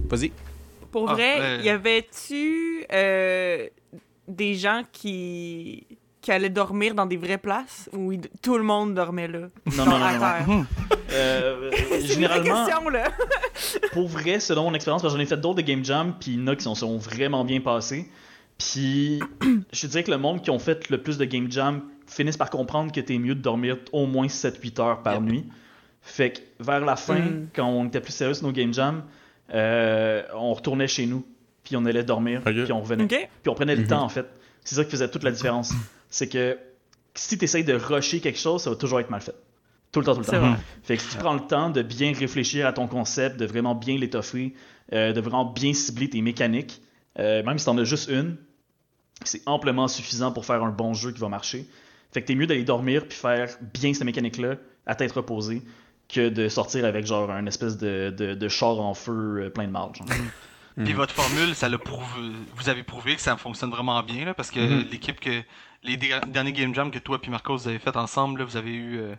Vas-y. 0.00 0.32
Pour 0.90 1.08
Ah, 1.10 1.14
vrai, 1.14 1.60
y 1.62 1.68
avait-tu 1.68 2.84
euh, 2.92 3.68
des 4.26 4.54
gens 4.56 4.82
qui 4.92 5.86
qui 6.22 6.32
allaient 6.32 6.48
dormir 6.48 6.94
dans 6.94 7.04
des 7.04 7.16
vraies 7.18 7.36
places 7.38 7.90
où 7.92 8.12
il- 8.12 8.20
tout 8.40 8.56
le 8.56 8.62
monde 8.64 8.94
dormait 8.94 9.28
là? 9.28 9.40
Non, 9.76 9.84
non, 9.84 9.98
non, 9.98 10.04
à 10.04 10.12
non, 10.14 10.18
terre? 10.20 10.44
Hum. 10.48 10.66
Euh, 11.12 11.70
C'est 11.74 11.84
une 11.84 11.98
vraie 11.98 12.06
généralement, 12.14 12.64
question, 12.66 12.88
là. 12.88 13.10
pour 13.92 14.08
vrai, 14.08 14.40
selon 14.40 14.64
mon 14.64 14.74
expérience, 14.74 15.02
parce 15.02 15.12
que 15.12 15.18
j'en 15.18 15.22
ai 15.22 15.26
fait 15.26 15.36
d'autres 15.36 15.56
de 15.56 15.62
Game 15.62 15.84
Jam, 15.84 16.14
puis 16.18 16.32
il 16.32 16.40
y 16.40 16.42
en 16.42 16.46
a 16.46 16.56
qui 16.56 16.62
sont, 16.62 16.74
sont 16.74 16.96
vraiment 16.96 17.44
bien 17.44 17.60
passés. 17.60 18.08
Puis, 18.56 19.20
je 19.72 19.86
dirais 19.88 20.04
que 20.04 20.10
le 20.10 20.18
monde 20.18 20.40
qui 20.42 20.50
ont 20.50 20.58
fait 20.60 20.88
le 20.88 21.02
plus 21.02 21.18
de 21.18 21.24
Game 21.24 21.50
Jam 21.50 21.82
finissent 22.06 22.36
par 22.36 22.50
comprendre 22.50 22.92
que 22.92 23.00
t'es 23.00 23.18
mieux 23.18 23.34
de 23.34 23.40
dormir 23.42 23.76
au 23.92 24.06
moins 24.06 24.26
7-8 24.28 24.80
heures 24.80 25.02
par 25.02 25.14
Yep. 25.14 25.22
nuit. 25.22 25.44
Fait 26.02 26.30
que 26.32 26.40
vers 26.64 26.80
la 26.80 26.96
fin, 26.96 27.18
Mm. 27.18 27.48
quand 27.54 27.66
on 27.66 27.86
était 27.86 28.00
plus 28.00 28.12
sérieux 28.12 28.34
sur 28.34 28.46
nos 28.46 28.52
Game 28.52 28.72
Jam, 28.72 29.02
euh, 29.54 30.22
on 30.34 30.52
retournait 30.54 30.88
chez 30.88 31.06
nous, 31.06 31.24
puis 31.64 31.76
on 31.76 31.84
allait 31.84 32.04
dormir, 32.04 32.40
Ok. 32.46 32.52
puis 32.52 32.72
on 32.72 32.80
revenait. 32.80 33.04
OK. 33.04 33.28
Puis 33.42 33.50
on 33.50 33.54
prenait 33.54 33.74
le 33.76 33.82
Mhm. 33.82 33.88
temps, 33.88 34.02
en 34.02 34.08
fait. 34.08 34.26
C'est 34.64 34.76
ça 34.76 34.84
qui 34.84 34.90
faisait 34.92 35.08
toute 35.08 35.24
la 35.24 35.30
différence. 35.32 35.72
C'est 36.12 36.28
que 36.28 36.58
si 37.14 37.36
tu 37.36 37.44
essayes 37.44 37.64
de 37.64 37.74
rusher 37.74 38.20
quelque 38.20 38.38
chose, 38.38 38.62
ça 38.62 38.70
va 38.70 38.76
toujours 38.76 39.00
être 39.00 39.10
mal 39.10 39.20
fait. 39.20 39.34
Tout 39.90 40.00
le 40.00 40.06
temps, 40.06 40.14
tout 40.14 40.20
le 40.20 40.26
temps. 40.26 40.38
vrai. 40.38 40.56
Fait 40.82 40.96
que 40.96 41.02
si 41.02 41.08
tu 41.08 41.16
prends 41.16 41.34
le 41.34 41.40
temps 41.40 41.70
de 41.70 41.82
bien 41.82 42.12
réfléchir 42.14 42.66
à 42.66 42.72
ton 42.72 42.86
concept, 42.86 43.38
de 43.38 43.46
vraiment 43.46 43.74
bien 43.74 43.98
l'étoffer, 43.98 44.54
euh, 44.92 45.12
de 45.12 45.20
vraiment 45.20 45.44
bien 45.44 45.72
cibler 45.74 46.08
tes 46.08 46.22
mécaniques, 46.22 46.80
euh, 47.18 47.42
même 47.42 47.58
si 47.58 47.64
t'en 47.64 47.76
as 47.78 47.84
juste 47.84 48.08
une, 48.08 48.36
c'est 49.24 49.42
amplement 49.46 49.88
suffisant 49.88 50.32
pour 50.32 50.44
faire 50.44 50.62
un 50.62 50.70
bon 50.70 50.94
jeu 50.94 51.12
qui 51.12 51.20
va 51.20 51.28
marcher. 51.28 51.66
Fait 52.12 52.22
que 52.22 52.26
t'es 52.26 52.34
mieux 52.34 52.46
d'aller 52.46 52.64
dormir 52.64 53.06
puis 53.08 53.16
faire 53.16 53.48
bien 53.74 53.92
cette 53.94 54.04
mécanique-là 54.04 54.56
à 54.86 54.94
tête 54.94 55.12
reposée 55.12 55.62
que 56.08 56.28
de 56.28 56.48
sortir 56.48 56.84
avec 56.84 57.06
genre 57.06 57.30
un 57.30 57.46
espèce 57.46 57.78
de, 57.78 58.12
de, 58.16 58.34
de 58.34 58.48
char 58.48 58.80
en 58.80 58.94
feu 58.94 59.44
euh, 59.44 59.50
plein 59.50 59.66
de 59.66 59.72
marge. 59.72 60.00
Puis 60.76 60.90
Mhm. 60.90 60.92
votre 60.94 61.12
formule, 61.14 61.54
ça 61.54 61.68
l'a 61.68 61.78
prouvé. 61.78 62.32
Vous 62.56 62.68
avez 62.68 62.82
prouvé 62.82 63.14
que 63.16 63.20
ça 63.20 63.36
fonctionne 63.36 63.70
vraiment 63.70 64.02
bien, 64.02 64.24
là, 64.24 64.34
parce 64.34 64.50
que 64.50 64.60
Mhm. 64.60 64.88
l'équipe 64.90 65.20
que. 65.20 65.42
Les 65.84 65.96
dé- 65.96 66.14
derniers 66.28 66.52
Game 66.52 66.72
Jam 66.74 66.90
que 66.92 66.98
toi 67.00 67.18
et 67.20 67.28
Marcos 67.30 67.56
vous 67.56 67.68
avez 67.68 67.80
fait 67.80 67.96
ensemble, 67.96 68.38
là, 68.40 68.44
vous 68.44 68.56
avez 68.56 68.72
eu. 68.72 68.98
euh, 68.98 69.16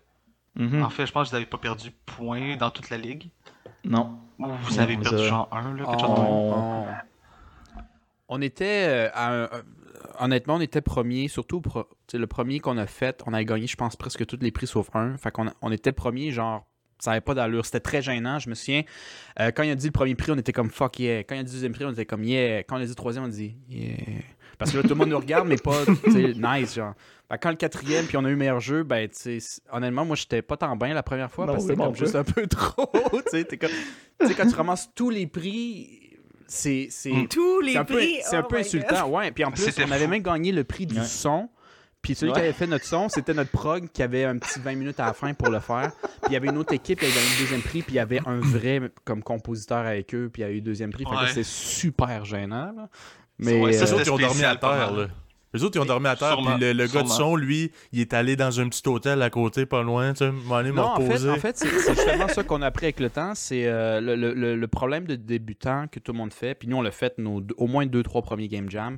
Mhm. 0.55 0.81
En 0.83 0.89
fait, 0.89 1.05
je 1.05 1.11
pense 1.11 1.25
que 1.27 1.29
vous 1.31 1.35
n'avez 1.35 1.45
pas 1.45 1.57
perdu 1.57 1.91
point 2.05 2.55
dans 2.55 2.69
toute 2.69 2.89
la 2.89 2.97
ligue. 2.97 3.29
Non. 3.83 4.19
Ou 4.39 4.47
vous 4.47 4.79
avez 4.79 4.95
on 4.95 5.01
perdu 5.01 5.17
a- 5.23 5.27
genre 5.27 5.49
un, 5.51 5.73
là, 5.75 5.83
quelque 5.85 5.99
chose 5.99 6.09
de. 6.15 6.21
On- 8.29 8.41
était, 8.41 8.85
euh, 8.87 9.09
à 9.13 9.29
un- 9.31 9.43
euh, 9.51 9.63
honnêtement, 10.19 10.55
on 10.55 10.61
était 10.61 10.81
premier, 10.81 11.27
surtout 11.27 11.59
pro- 11.61 11.87
le 12.13 12.25
premier 12.27 12.59
qu'on 12.59 12.77
a 12.77 12.87
fait, 12.87 13.21
on 13.25 13.33
a 13.33 13.43
gagné, 13.43 13.67
je 13.67 13.75
pense, 13.75 13.95
presque 13.95 14.25
tous 14.25 14.37
les 14.41 14.51
prix 14.51 14.67
sauf 14.67 14.89
un. 14.95 15.17
Fait 15.17 15.31
qu'on 15.31 15.47
a- 15.47 15.53
on 15.61 15.71
était 15.71 15.91
premier, 15.91 16.31
genre, 16.31 16.65
ça 17.03 17.11
n'avait 17.11 17.21
pas 17.21 17.33
d'allure. 17.33 17.65
C'était 17.65 17.81
très 17.81 18.01
gênant. 18.01 18.39
Je 18.39 18.49
me 18.49 18.55
souviens, 18.55 18.83
euh, 19.39 19.51
quand 19.51 19.63
il 19.63 19.71
a 19.71 19.75
dit 19.75 19.87
le 19.87 19.91
premier 19.91 20.15
prix, 20.15 20.31
on 20.31 20.37
était 20.37 20.53
comme 20.53 20.69
fuck 20.69 20.99
yeah. 20.99 21.23
Quand 21.23 21.35
il 21.35 21.39
a 21.39 21.43
dit 21.43 21.51
le 21.51 21.55
deuxième 21.55 21.73
prix, 21.73 21.83
on 21.85 21.91
était 21.91 22.05
comme 22.05 22.23
yeah. 22.23 22.63
Quand 22.63 22.77
il 22.77 22.83
a 22.83 22.85
dit 22.85 22.91
le 22.91 22.95
troisième, 22.95 23.25
on 23.25 23.27
a 23.27 23.29
dit 23.29 23.55
yeah. 23.69 23.97
Parce 24.57 24.71
que 24.71 24.77
là, 24.77 24.83
tout 24.83 24.89
le 24.89 24.95
monde 24.95 25.09
nous 25.09 25.19
regarde, 25.19 25.47
mais 25.47 25.57
pas, 25.57 25.83
nice, 26.05 26.75
genre. 26.75 26.93
Quand 27.41 27.49
le 27.49 27.55
quatrième, 27.55 28.05
puis 28.05 28.15
on 28.15 28.23
a 28.23 28.29
eu 28.29 28.35
meilleur 28.35 28.59
jeu, 28.59 28.83
ben, 28.83 29.09
honnêtement, 29.71 30.05
moi, 30.05 30.15
j'étais 30.15 30.43
pas 30.43 30.55
tant 30.55 30.75
bien 30.75 30.93
la 30.93 31.01
première 31.01 31.31
fois, 31.31 31.47
Non, 31.47 31.53
parce 31.53 31.65
que 31.65 31.71
c'était 31.71 31.83
comme 31.83 31.95
juste 31.95 32.15
un 32.15 32.23
peu 32.23 32.47
trop, 32.47 32.91
tu 33.31 33.41
sais. 33.41 34.35
quand 34.35 34.47
tu 34.47 34.55
ramasses 34.55 34.91
tous 34.93 35.09
les 35.09 35.25
prix, 35.27 36.11
c'est. 36.47 36.87
c'est-. 36.91 37.27
Tous 37.29 37.59
les 37.59 37.73
c'est 37.73 37.77
un 37.79 37.85
peu, 37.85 37.95
prix. 37.95 38.19
c'est 38.23 38.35
un 38.35 38.43
oh 38.45 38.47
peu 38.47 38.57
insultant, 38.57 39.09
ouais. 39.09 39.31
Puis 39.31 39.43
en 39.43 39.51
plus, 39.51 39.63
C'était 39.63 39.83
on 39.85 39.91
avait 39.91 40.07
même 40.07 40.21
gagné 40.21 40.51
le 40.51 40.63
prix 40.63 40.85
du 40.85 40.99
Ouais. 40.99 41.05
son. 41.05 41.49
Puis 42.03 42.13
celui 42.15 42.31
qui 42.33 42.39
avait 42.39 42.53
fait 42.53 42.67
notre 42.67 42.85
son, 42.85 43.09
c'était 43.09 43.33
notre 43.33 43.49
prog 43.49 43.87
qui 43.91 44.03
avait 44.03 44.25
un 44.25 44.37
petit 44.37 44.59
20 44.59 44.75
minutes 44.75 44.99
à 44.99 45.05
la 45.07 45.13
fin 45.13 45.33
pour 45.33 45.49
le 45.49 45.59
faire. 45.59 45.91
Puis 46.03 46.11
il 46.29 46.33
y 46.33 46.35
avait 46.35 46.49
une 46.49 46.57
autre 46.57 46.73
équipe 46.73 46.99
qui 46.99 47.05
avait 47.05 47.13
gagné 47.15 47.27
le 47.37 47.39
deuxième 47.41 47.61
prix, 47.61 47.81
puis 47.81 47.93
il 47.93 47.95
y 47.95 47.99
avait 47.99 48.19
un 48.27 48.39
vrai 48.39 48.81
comme 49.05 49.23
compositeur 49.23 49.79
avec 49.79 50.13
eux, 50.13 50.29
puis 50.31 50.41
il 50.43 50.45
y 50.45 50.47
a 50.47 50.51
eu 50.51 50.55
le 50.55 50.61
deuxième 50.61 50.91
prix. 50.91 51.05
Fait 51.05 51.09
que 51.09 51.15
Ouais. 51.21 51.31
c'est 51.33 51.45
super 51.45 52.23
gênant. 52.25 52.71
là. 52.75 52.89
Mais 53.39 53.59
Ouais, 53.59 53.73
ça, 53.73 53.85
euh, 53.85 53.87
sûr 53.87 54.03
qu'ils 54.03 54.11
ont 54.11 54.17
dormi 54.17 54.43
à 54.43 54.55
terre, 54.55 54.91
là. 54.93 55.07
Les 55.55 55.63
autres, 55.63 55.77
ils 55.77 55.81
ont 55.81 55.85
dormi 55.85 56.07
à 56.07 56.15
terre, 56.15 56.29
Sûrement, 56.33 56.55
puis 56.55 56.61
le, 56.65 56.73
le 56.73 56.87
gars 56.87 57.03
de 57.03 57.07
son, 57.07 57.35
lui, 57.35 57.71
il 57.91 57.99
est 58.01 58.13
allé 58.15 58.35
dans 58.35 58.59
un 58.59 58.67
petit 58.69 58.81
hôtel 58.89 59.21
à 59.21 59.29
côté, 59.29 59.67
pas 59.67 59.83
loin, 59.83 60.11
tu 60.13 60.25
sais, 60.25 60.31
m'en 60.31 60.63
Non, 60.63 60.81
en 60.83 60.95
fait, 60.97 61.03
reposer. 61.03 61.29
en 61.29 61.35
fait 61.35 61.57
c'est 61.57 61.69
justement 61.69 62.27
ça 62.27 62.43
qu'on 62.43 62.63
a 62.63 62.65
appris 62.65 62.87
avec 62.87 62.99
le 62.99 63.11
temps. 63.11 63.33
C'est 63.35 63.67
euh, 63.67 64.01
le, 64.01 64.15
le- 64.15 64.55
le- 64.55 64.67
problème 64.67 65.05
de 65.05 65.15
débutant 65.15 65.85
que 65.91 65.99
tout 65.99 66.11
le 66.11 66.17
monde 66.17 66.33
fait. 66.33 66.55
Puis 66.55 66.67
nous, 66.67 66.77
on 66.77 66.81
l'a 66.81 66.89
fait 66.89 67.17
nos, 67.19 67.43
au 67.57 67.67
moins 67.67 67.85
deux, 67.85 68.01
trois 68.01 68.23
premiers 68.23 68.47
Game 68.47 68.67
Jam. 68.69 68.97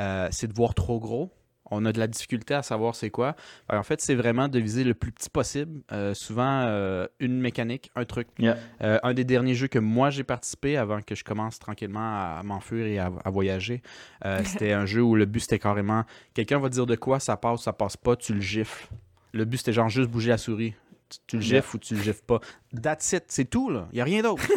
euh, 0.00 0.26
c'est 0.32 0.48
de 0.48 0.54
voir 0.54 0.74
trop 0.74 0.98
gros. 0.98 1.32
On 1.74 1.84
a 1.86 1.92
de 1.92 1.98
la 1.98 2.06
difficulté 2.06 2.52
à 2.54 2.62
savoir 2.62 2.94
c'est 2.94 3.08
quoi. 3.10 3.34
Alors, 3.68 3.80
en 3.80 3.82
fait, 3.84 4.00
c'est 4.02 4.14
vraiment 4.14 4.46
de 4.48 4.58
viser 4.58 4.84
le 4.84 4.92
plus 4.94 5.10
petit 5.10 5.30
possible. 5.30 5.80
Euh, 5.90 6.12
souvent, 6.14 6.64
euh, 6.66 7.06
une 7.18 7.40
mécanique, 7.40 7.90
un 7.96 8.04
truc. 8.04 8.28
Yeah. 8.38 8.58
Euh, 8.82 8.98
un 9.02 9.14
des 9.14 9.24
derniers 9.24 9.54
jeux 9.54 9.68
que 9.68 9.78
moi 9.78 10.10
j'ai 10.10 10.22
participé 10.24 10.76
avant 10.76 11.00
que 11.00 11.14
je 11.14 11.24
commence 11.24 11.58
tranquillement 11.58 12.00
à, 12.38 12.42
m'enfuir 12.44 12.86
et 12.86 12.98
à, 12.98 13.10
à 13.24 13.30
voyager, 13.30 13.82
euh, 14.24 14.40
c'était 14.44 14.72
un 14.72 14.84
jeu 14.86 15.02
où 15.02 15.14
le 15.14 15.24
but 15.24 15.40
c'était 15.40 15.58
carrément 15.58 16.04
quelqu'un 16.34 16.58
va 16.58 16.68
dire 16.68 16.84
de 16.86 16.94
quoi, 16.96 17.20
ça 17.20 17.36
passe, 17.36 17.62
ça 17.62 17.72
passe 17.72 17.96
pas, 17.96 18.16
tu 18.16 18.34
le 18.34 18.40
gifles. 18.40 18.88
Le 19.32 19.44
but 19.46 19.56
c'était 19.58 19.72
genre 19.72 19.88
juste 19.88 20.10
bouger 20.10 20.28
la 20.30 20.38
souris. 20.38 20.74
Tu, 21.08 21.18
tu 21.26 21.36
le 21.38 21.42
Yeah. 21.42 21.60
gifles 21.60 21.76
ou 21.76 21.78
tu 21.78 21.94
le 21.94 22.02
gifles 22.02 22.22
pas. 22.26 22.40
That's 22.82 23.12
it, 23.12 23.24
c'est 23.28 23.48
tout 23.48 23.70
là. 23.70 23.88
Il 23.92 23.98
y 23.98 24.00
a 24.00 24.04
rien 24.04 24.22
d'autre. 24.22 24.42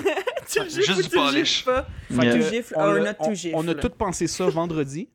Tu 0.48 0.60
le 0.60 0.66
Juste 0.66 0.78
gifles 0.86 0.92
ou 0.92 1.02
du 1.02 1.10
tu 1.10 1.16
le 1.16 1.22
polish. 1.24 1.58
gifles 1.58 1.66
pas? 1.72 1.88
Fait 2.08 2.24
Yeah. 2.24 2.38
que 2.38 2.44
Tu 2.50 2.56
gifles 2.56 2.74
on 2.78 2.82
to 3.04 3.14
on- 3.20 3.34
gifle. 3.34 3.56
On 3.58 3.68
a 3.68 3.74
tout 3.74 3.90
pensé 3.90 4.28
ça 4.28 4.48
vendredi. 4.48 5.10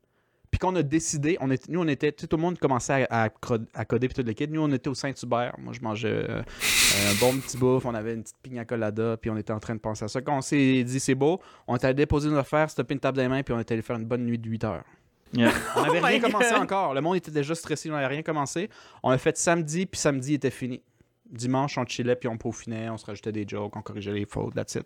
Puis 0.51 0.59
qu'on 0.59 0.75
a 0.75 0.83
décidé, 0.83 1.37
on 1.39 1.49
était, 1.49 1.71
nous 1.71 1.79
on 1.79 1.87
était, 1.87 2.11
tout 2.11 2.27
le 2.29 2.37
monde 2.37 2.59
commençait 2.59 3.07
à, 3.09 3.23
à, 3.23 3.29
à 3.73 3.85
coder 3.85 4.09
puis 4.09 4.15
tout 4.21 4.27
le 4.27 4.33
kit. 4.33 4.47
Nous 4.49 4.61
on 4.61 4.69
était 4.71 4.89
au 4.89 4.93
Saint-Hubert. 4.93 5.55
Moi 5.57 5.71
je 5.73 5.79
mangeais 5.79 6.25
euh, 6.29 6.41
un 6.41 7.15
bon 7.21 7.37
petit 7.39 7.57
bouffe, 7.57 7.85
on 7.85 7.93
avait 7.95 8.13
une 8.15 8.23
petite 8.23 8.35
pina 8.43 8.65
colada, 8.65 9.15
puis 9.15 9.29
on 9.31 9.37
était 9.37 9.53
en 9.53 9.59
train 9.61 9.75
de 9.75 9.79
penser 9.79 10.03
à 10.03 10.07
ça. 10.09 10.21
Quand 10.21 10.37
on 10.37 10.41
s'est 10.41 10.83
dit 10.83 10.99
c'est 10.99 11.15
beau, 11.15 11.39
on 11.67 11.75
est 11.77 11.85
allé 11.85 11.93
déposer 11.93 12.29
nos 12.29 12.37
affaires, 12.37 12.69
stopper 12.69 12.93
une 12.95 12.99
table 12.99 13.17
des 13.17 13.27
mains, 13.29 13.43
puis 13.43 13.53
on 13.53 13.59
est 13.59 13.71
allé 13.71 13.81
faire 13.81 13.95
une 13.95 14.05
bonne 14.05 14.25
nuit 14.25 14.37
de 14.37 14.49
8 14.49 14.63
heures. 14.65 14.83
Yeah. 15.33 15.53
On 15.77 15.83
n'avait 15.83 16.01
Oh 16.01 16.05
rien 16.05 16.19
commencé 16.19 16.49
God. 16.53 16.63
encore. 16.63 16.93
Le 16.93 16.99
monde 16.99 17.15
était 17.15 17.31
déjà 17.31 17.55
stressé, 17.55 17.89
on 17.89 17.93
n'avait 17.93 18.07
rien 18.07 18.21
commencé. 18.21 18.69
On 19.01 19.11
a 19.11 19.17
fait 19.17 19.37
samedi, 19.37 19.85
puis 19.85 19.97
samedi 19.97 20.33
était 20.33 20.49
fini. 20.51 20.81
Dimanche, 21.29 21.77
on 21.77 21.85
chillait, 21.85 22.17
puis 22.17 22.27
on 22.27 22.35
peaufinait, 22.37 22.89
on 22.89 22.97
se 22.97 23.05
rajoutait 23.05 23.31
des 23.31 23.45
jokes, 23.47 23.73
on 23.77 23.81
corrigeait 23.81 24.11
les 24.11 24.25
fautes, 24.25 24.53
that's 24.53 24.75
it. 24.75 24.83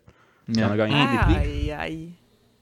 Puis 0.53 0.63
on 0.63 0.69
a 0.69 0.77
gagné 0.77 0.93
des 0.93 1.17
prix. 1.17 1.35
Aïe, 1.35 1.71
aïe. 1.71 2.09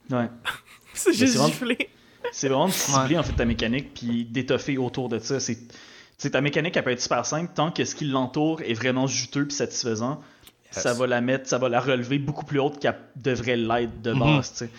Ouais. 0.09 0.29
C'est 0.93 1.11
juste 1.11 1.37
giflé. 1.45 1.89
C'est 2.35 2.47
vraiment 2.49 2.67
de 2.67 2.73
cibler 2.73 3.17
en 3.17 3.23
fait 3.23 3.33
ta 3.33 3.45
mécanique 3.45 3.93
puis 3.93 4.25
d'étoffer 4.25 4.77
autour 4.77 5.07
de 5.07 5.19
ça. 5.19 5.39
C'est, 5.39 5.57
ta 6.31 6.41
mécanique 6.41 6.75
elle 6.75 6.83
peut 6.83 6.89
être 6.91 7.01
super 7.01 7.25
simple 7.25 7.51
tant 7.53 7.69
que 7.71 7.85
ce 7.85 7.95
qui 7.95 8.05
l'entoure 8.05 8.61
est 8.61 8.73
vraiment 8.73 9.07
juteux 9.07 9.45
puis 9.47 9.55
satisfaisant. 9.55 10.19
Ça 10.71 10.93
va 10.93 11.05
la 11.05 11.21
mettre, 11.21 11.47
ça 11.47 11.59
va 11.59 11.69
la 11.69 11.79
relever 11.79 12.17
beaucoup 12.17 12.45
plus 12.45 12.59
haute 12.59 12.79
qu'elle 12.79 12.97
devrait 13.15 13.55
l'être 13.57 14.01
de 14.01 14.13
base. 14.13 14.51
tu 14.51 14.57
sais. 14.57 14.69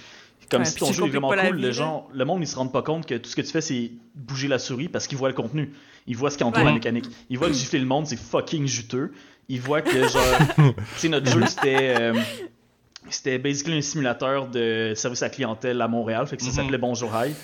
Comme 0.51 0.63
Ouais, 0.63 0.67
si 0.67 0.75
ton 0.75 0.93
jeu 0.93 1.05
est 1.07 1.09
vraiment 1.09 1.29
cool, 1.31 1.57
vie, 1.57 1.63
le, 1.63 1.71
gens, 1.73 2.07
le 2.13 2.25
monde 2.25 2.43
ils 2.43 2.47
se 2.49 2.57
rendent 2.57 2.73
pas 2.73 2.83
compte 2.83 3.07
que 3.07 3.15
tout 3.15 3.31
ce 3.31 3.37
que 3.37 3.41
tu 3.43 3.51
fais 3.51 3.61
c'est 3.61 3.93
bouger 4.17 4.49
la 4.49 4.59
souris 4.59 4.89
parce 4.89 5.07
qu'ils 5.07 5.17
voient 5.17 5.29
le 5.29 5.35
contenu. 5.35 5.73
Ils 6.09 6.17
voient 6.17 6.31
ce 6.31 6.37
qui 6.37 6.45
entoure 6.45 6.63
Ouais. 6.65 6.69
la 6.69 6.75
mécanique. 6.75 7.07
Ils 7.31 7.39
voient 7.39 7.49
que 7.49 7.55
gifler 7.55 7.79
le 7.79 7.87
monde 7.87 8.07
c'est 8.07 8.19
fucking 8.19 8.67
juteux. 8.67 9.13
Ils 9.49 9.61
voient 9.61 9.81
que 9.83 10.09
genre, 10.09 10.23
tu 10.57 10.75
sais 10.97 11.09
notre 11.09 11.31
jeu 11.31 11.47
c'était 11.47 11.95
euh, 12.01 12.15
c'était 13.11 13.39
basically 13.39 13.77
un 13.79 13.83
simulateur 13.83 14.47
de 14.49 14.93
service 14.97 15.23
à 15.23 15.31
clientèle 15.31 15.81
à 15.81 15.89
Montréal, 15.89 16.27
fait 16.27 16.37
que 16.37 16.43
ça 16.43 16.49
Mhm. 16.51 16.55
s'appelait 16.55 16.79
Bonjour 16.79 17.11
Hi. 17.15 17.35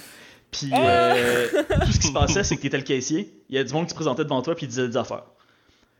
Puis 0.50 0.70
euh, 0.72 1.46
tout 1.84 1.92
ce 1.92 1.98
qui 2.00 2.08
se 2.08 2.12
passait, 2.12 2.42
c'est 2.44 2.56
que 2.56 2.62
t'étais 2.62 2.76
le 2.78 2.82
caissier, 2.82 3.32
il 3.48 3.56
y 3.56 3.58
a 3.58 3.64
du 3.64 3.72
monde 3.72 3.84
qui 3.84 3.90
se 3.90 3.94
présentait 3.94 4.24
devant 4.24 4.42
toi 4.42 4.54
puis 4.56 4.66
il 4.66 4.68
disait 4.68 4.88
des 4.88 4.96
affaires. 4.96 5.24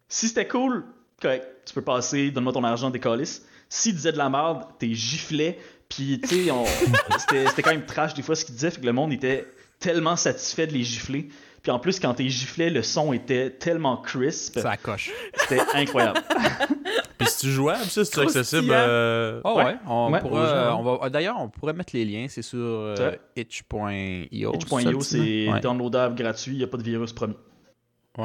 Si 0.08 0.26
c'était 0.28 0.48
cool, 0.48 0.84
correct, 1.22 1.46
tu 1.66 1.74
peux 1.74 1.82
passer, 1.82 2.30
donne-moi 2.30 2.52
ton 2.52 2.64
argent, 2.64 2.90
des 2.90 2.98
calices. 2.98 3.44
S'il 3.68 3.94
disait 3.94 4.10
de 4.12 4.18
la 4.18 4.28
merde, 4.28 4.64
t'es 4.80 4.92
giflé, 4.92 5.56
puis 5.88 6.20
tu 6.20 6.46
sais, 6.48 7.46
c'était 7.48 7.62
quand 7.62 7.70
même 7.70 7.86
trash 7.86 8.14
des 8.14 8.22
fois 8.22 8.34
ce 8.34 8.44
qu'il 8.44 8.56
disait, 8.56 8.70
fait 8.72 8.80
que 8.80 8.86
le 8.86 8.92
monde 8.92 9.12
était 9.12 9.46
tellement 9.78 10.16
satisfait 10.16 10.66
de 10.66 10.72
les 10.72 10.82
gifler. 10.82 11.28
Puis 11.62 11.70
en 11.70 11.78
plus, 11.78 12.00
quand 12.00 12.14
t'es 12.14 12.28
giflé, 12.28 12.70
le 12.70 12.82
son 12.82 13.12
était 13.12 13.50
tellement 13.50 13.96
crisp, 13.98 14.58
Ça 14.60 14.76
coche. 14.76 15.10
c'était 15.34 15.60
incroyable. 15.74 16.20
Puis 17.18 17.28
c'est 17.30 17.48
jouable, 17.48 17.84
ça, 17.84 18.02
c'est 18.04 18.20
accessible. 18.22 18.70
euh, 18.70 19.40
Oh 19.44 19.56
Ouais. 19.58 19.64
ouais, 19.64 19.76
on 19.86 20.10
Ouais. 20.10 20.20
pourra, 20.20 20.42
Aux 20.42 20.46
gens, 20.46 20.52
euh, 20.52 20.70
on 20.72 20.82
va, 20.98 21.10
D'ailleurs, 21.10 21.36
on 21.38 21.48
pourrait 21.50 21.74
mettre 21.74 21.94
les 21.94 22.04
liens, 22.06 22.26
c'est 22.30 22.40
sur 22.42 22.58
euh, 22.58 23.12
itch.io. 23.36 24.54
Itch.io, 24.54 25.00
ça, 25.00 25.02
c'est 25.02 25.48
Ouais. 25.50 25.60
downloadable, 25.60 26.14
gratuit, 26.14 26.56
il 26.56 26.64
a 26.64 26.66
pas 26.66 26.78
de 26.78 26.82
virus 26.82 27.12
promis. 27.12 27.36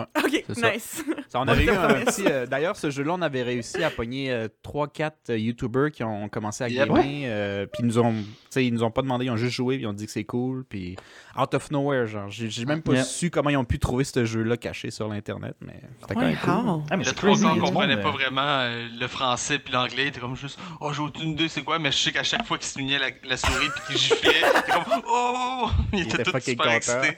Ok, 0.04 0.44
ça. 0.54 0.72
nice. 0.74 1.04
Ça, 1.30 1.40
on 1.40 1.48
avait 1.48 1.66
eu 1.66 1.70
un 1.70 1.94
petit. 2.06 2.24
euh, 2.26 2.46
D'ailleurs, 2.46 2.76
ce 2.76 2.90
jeu-là, 2.90 3.14
on 3.14 3.22
avait 3.22 3.44
réussi 3.44 3.84
à 3.84 3.90
pogner 3.90 4.48
3-4 4.64 5.38
YouTubers 5.38 5.92
qui 5.92 6.04
ont 6.04 6.30
commencé 6.30 6.64
à 6.64 6.70
gamer. 6.70 7.04
euh, 7.26 7.66
puis 7.66 7.82
ils 7.82 7.86
nous 7.86 8.00
ont. 8.00 8.12
tu 8.14 8.26
sais, 8.50 8.66
ils 8.66 8.74
nous 8.74 8.84
ont 8.84 8.92
pas 8.92 9.02
demandé, 9.02 9.26
ils 9.26 9.32
ont 9.32 9.38
juste 9.38 9.54
joué, 9.56 9.76
puis 9.76 9.84
ils 9.84 9.88
ont 9.88 9.94
dit 9.94 10.06
que 10.06 10.12
c'est 10.12 10.24
cool. 10.24 10.64
Puis 10.66 10.96
out 11.40 11.54
of 11.54 11.72
nowhere, 11.72 12.08
genre. 12.08 12.30
J'ai 12.30 12.66
même 12.66 12.82
pas 12.82 12.94
Yeah. 12.94 13.04
su 13.04 13.30
comment 13.30 13.50
ils 13.50 13.58
ont 13.58 13.66
pu 13.66 13.80
trouver 13.80 14.04
ce 14.04 14.24
jeu-là 14.26 14.56
caché 14.58 14.90
sur 14.92 15.08
l'Internet, 15.10 15.56
mais 15.62 15.82
c'était 16.00 16.14
quand 16.14 16.22
même 16.22 16.38
cool. 16.38 16.84
Ah, 16.90 16.98
mais 16.98 17.04
Le 17.04 17.60
comprenait 17.60 17.98
pas 18.02 18.08
euh, 18.10 18.12
vraiment 18.12 18.42
euh, 18.46 18.88
le 19.00 19.08
français 19.08 19.60
puis 19.60 19.74
l'anglais, 19.74 20.04
il 20.04 20.08
était 20.08 20.20
comme 20.20 20.36
juste 20.36 20.58
Oh, 20.80 20.94
j'ai 20.94 21.02
aucune 21.02 21.32
idée 21.32 21.48
c'est 21.50 21.64
quoi, 21.64 21.80
mais 21.80 21.92
je 21.92 21.98
sais 21.98 22.12
qu'à 22.12 22.24
chaque 22.24 22.46
fois 22.46 22.58
qu'il 22.58 22.68
se 22.68 22.80
la, 23.00 23.10
la 23.28 23.38
souris 23.38 23.68
puis 23.76 23.82
qu'il 23.88 23.98
giflait, 23.98 24.32
il 24.54 24.60
était 24.60 24.72
comme 24.72 25.02
Oh 25.10 25.68
Il, 25.94 26.00
Il 26.00 26.06
était, 26.06 26.22
était 26.22 26.32
tout 26.32 26.40
super 26.40 26.66
content. 26.66 26.76
excité. 26.78 27.18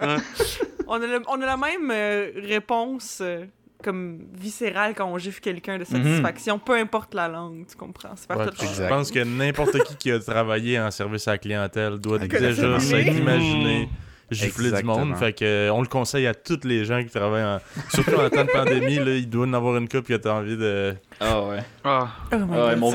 On 0.86 0.94
a, 0.96 1.06
le- 1.06 1.22
on 1.28 1.40
a 1.40 1.46
la 1.46 1.56
même 1.56 1.90
euh, 1.90 2.13
réponse 2.36 3.18
euh, 3.20 3.44
comme 3.82 4.26
viscérale 4.32 4.94
quand 4.94 5.06
on 5.06 5.18
gifle 5.18 5.40
quelqu'un 5.40 5.78
de 5.78 5.84
satisfaction, 5.84 6.58
peu 6.58 6.74
importe 6.74 7.14
la 7.14 7.28
langue, 7.28 7.66
tu 7.68 7.76
comprends? 7.76 8.14
C'est 8.16 8.32
ouais, 8.34 8.46
je 8.46 8.88
pense 8.88 9.10
que 9.10 9.22
n'importe 9.22 9.78
qui 9.84 9.96
qui 9.96 10.10
a 10.10 10.18
travaillé 10.18 10.80
en 10.80 10.90
service 10.90 11.28
à 11.28 11.32
la 11.32 11.38
clientèle 11.38 11.98
doit 11.98 12.18
déjà 12.18 12.80
s'imaginer 12.80 13.88
gifler 14.30 14.68
Exactement. 14.68 15.02
du 15.02 15.08
monde. 15.10 15.18
Fait 15.18 15.32
que 15.32 15.44
euh, 15.44 15.72
on 15.72 15.82
le 15.82 15.86
conseille 15.86 16.26
à 16.26 16.34
tous 16.34 16.60
les 16.64 16.84
gens 16.84 17.02
qui 17.02 17.10
travaillent 17.10 17.44
en... 17.44 17.60
Surtout 17.90 18.14
en 18.14 18.28
temps 18.30 18.44
de 18.44 18.50
pandémie, 18.50 18.96
là, 18.96 19.14
il 19.14 19.28
doit 19.28 19.46
en 19.46 19.52
avoir 19.52 19.76
une 19.76 19.88
coupe 19.88 20.06
qui 20.06 20.14
a 20.14 20.34
envie 20.34 20.56
de. 20.56 20.94
Ah 21.20 21.42
ouais. 21.42 21.58
Ah, 21.84 22.08
Oh 22.32 22.36
Ah 22.52 22.66
ouais, 22.66 22.76
mon. 22.76 22.92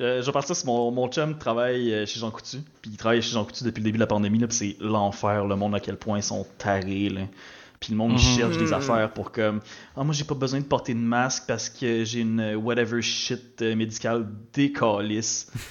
Euh, 0.00 0.20
je 0.22 0.26
vais 0.26 0.32
partir 0.32 0.54
sur 0.54 0.66
mon, 0.66 0.92
mon 0.92 1.08
chum 1.08 1.36
travaille 1.38 1.92
euh, 1.92 2.06
chez 2.06 2.20
Jean 2.20 2.30
Coutu. 2.30 2.58
Puis 2.80 2.92
il 2.92 2.96
travaille 2.96 3.20
chez 3.20 3.32
Jean 3.32 3.44
Coutu 3.44 3.64
depuis 3.64 3.80
le 3.80 3.84
début 3.84 3.98
de 3.98 4.02
la 4.02 4.06
pandémie. 4.06 4.38
Là, 4.38 4.46
puis 4.46 4.56
c'est 4.56 4.76
l'enfer, 4.80 5.44
le 5.44 5.56
monde 5.56 5.74
à 5.74 5.80
quel 5.80 5.96
point 5.96 6.18
ils 6.18 6.22
sont 6.22 6.46
tarés. 6.56 7.08
Là. 7.08 7.22
Puis 7.80 7.92
le 7.92 7.96
monde 7.98 8.12
Mhm. 8.12 8.18
cherche 8.18 8.56
des 8.56 8.66
Mhm. 8.66 8.72
affaires 8.72 9.12
pour 9.12 9.30
comme 9.30 9.60
Ah, 9.96 10.02
moi 10.02 10.12
j'ai 10.12 10.24
pas 10.24 10.34
besoin 10.34 10.58
de 10.60 10.64
porter 10.64 10.94
de 10.94 10.98
masque 10.98 11.44
parce 11.46 11.68
que 11.70 12.04
j'ai 12.04 12.20
une 12.20 12.56
whatever 12.56 13.00
shit 13.02 13.62
euh, 13.62 13.76
médicale 13.76 14.26
décalisse. 14.52 15.50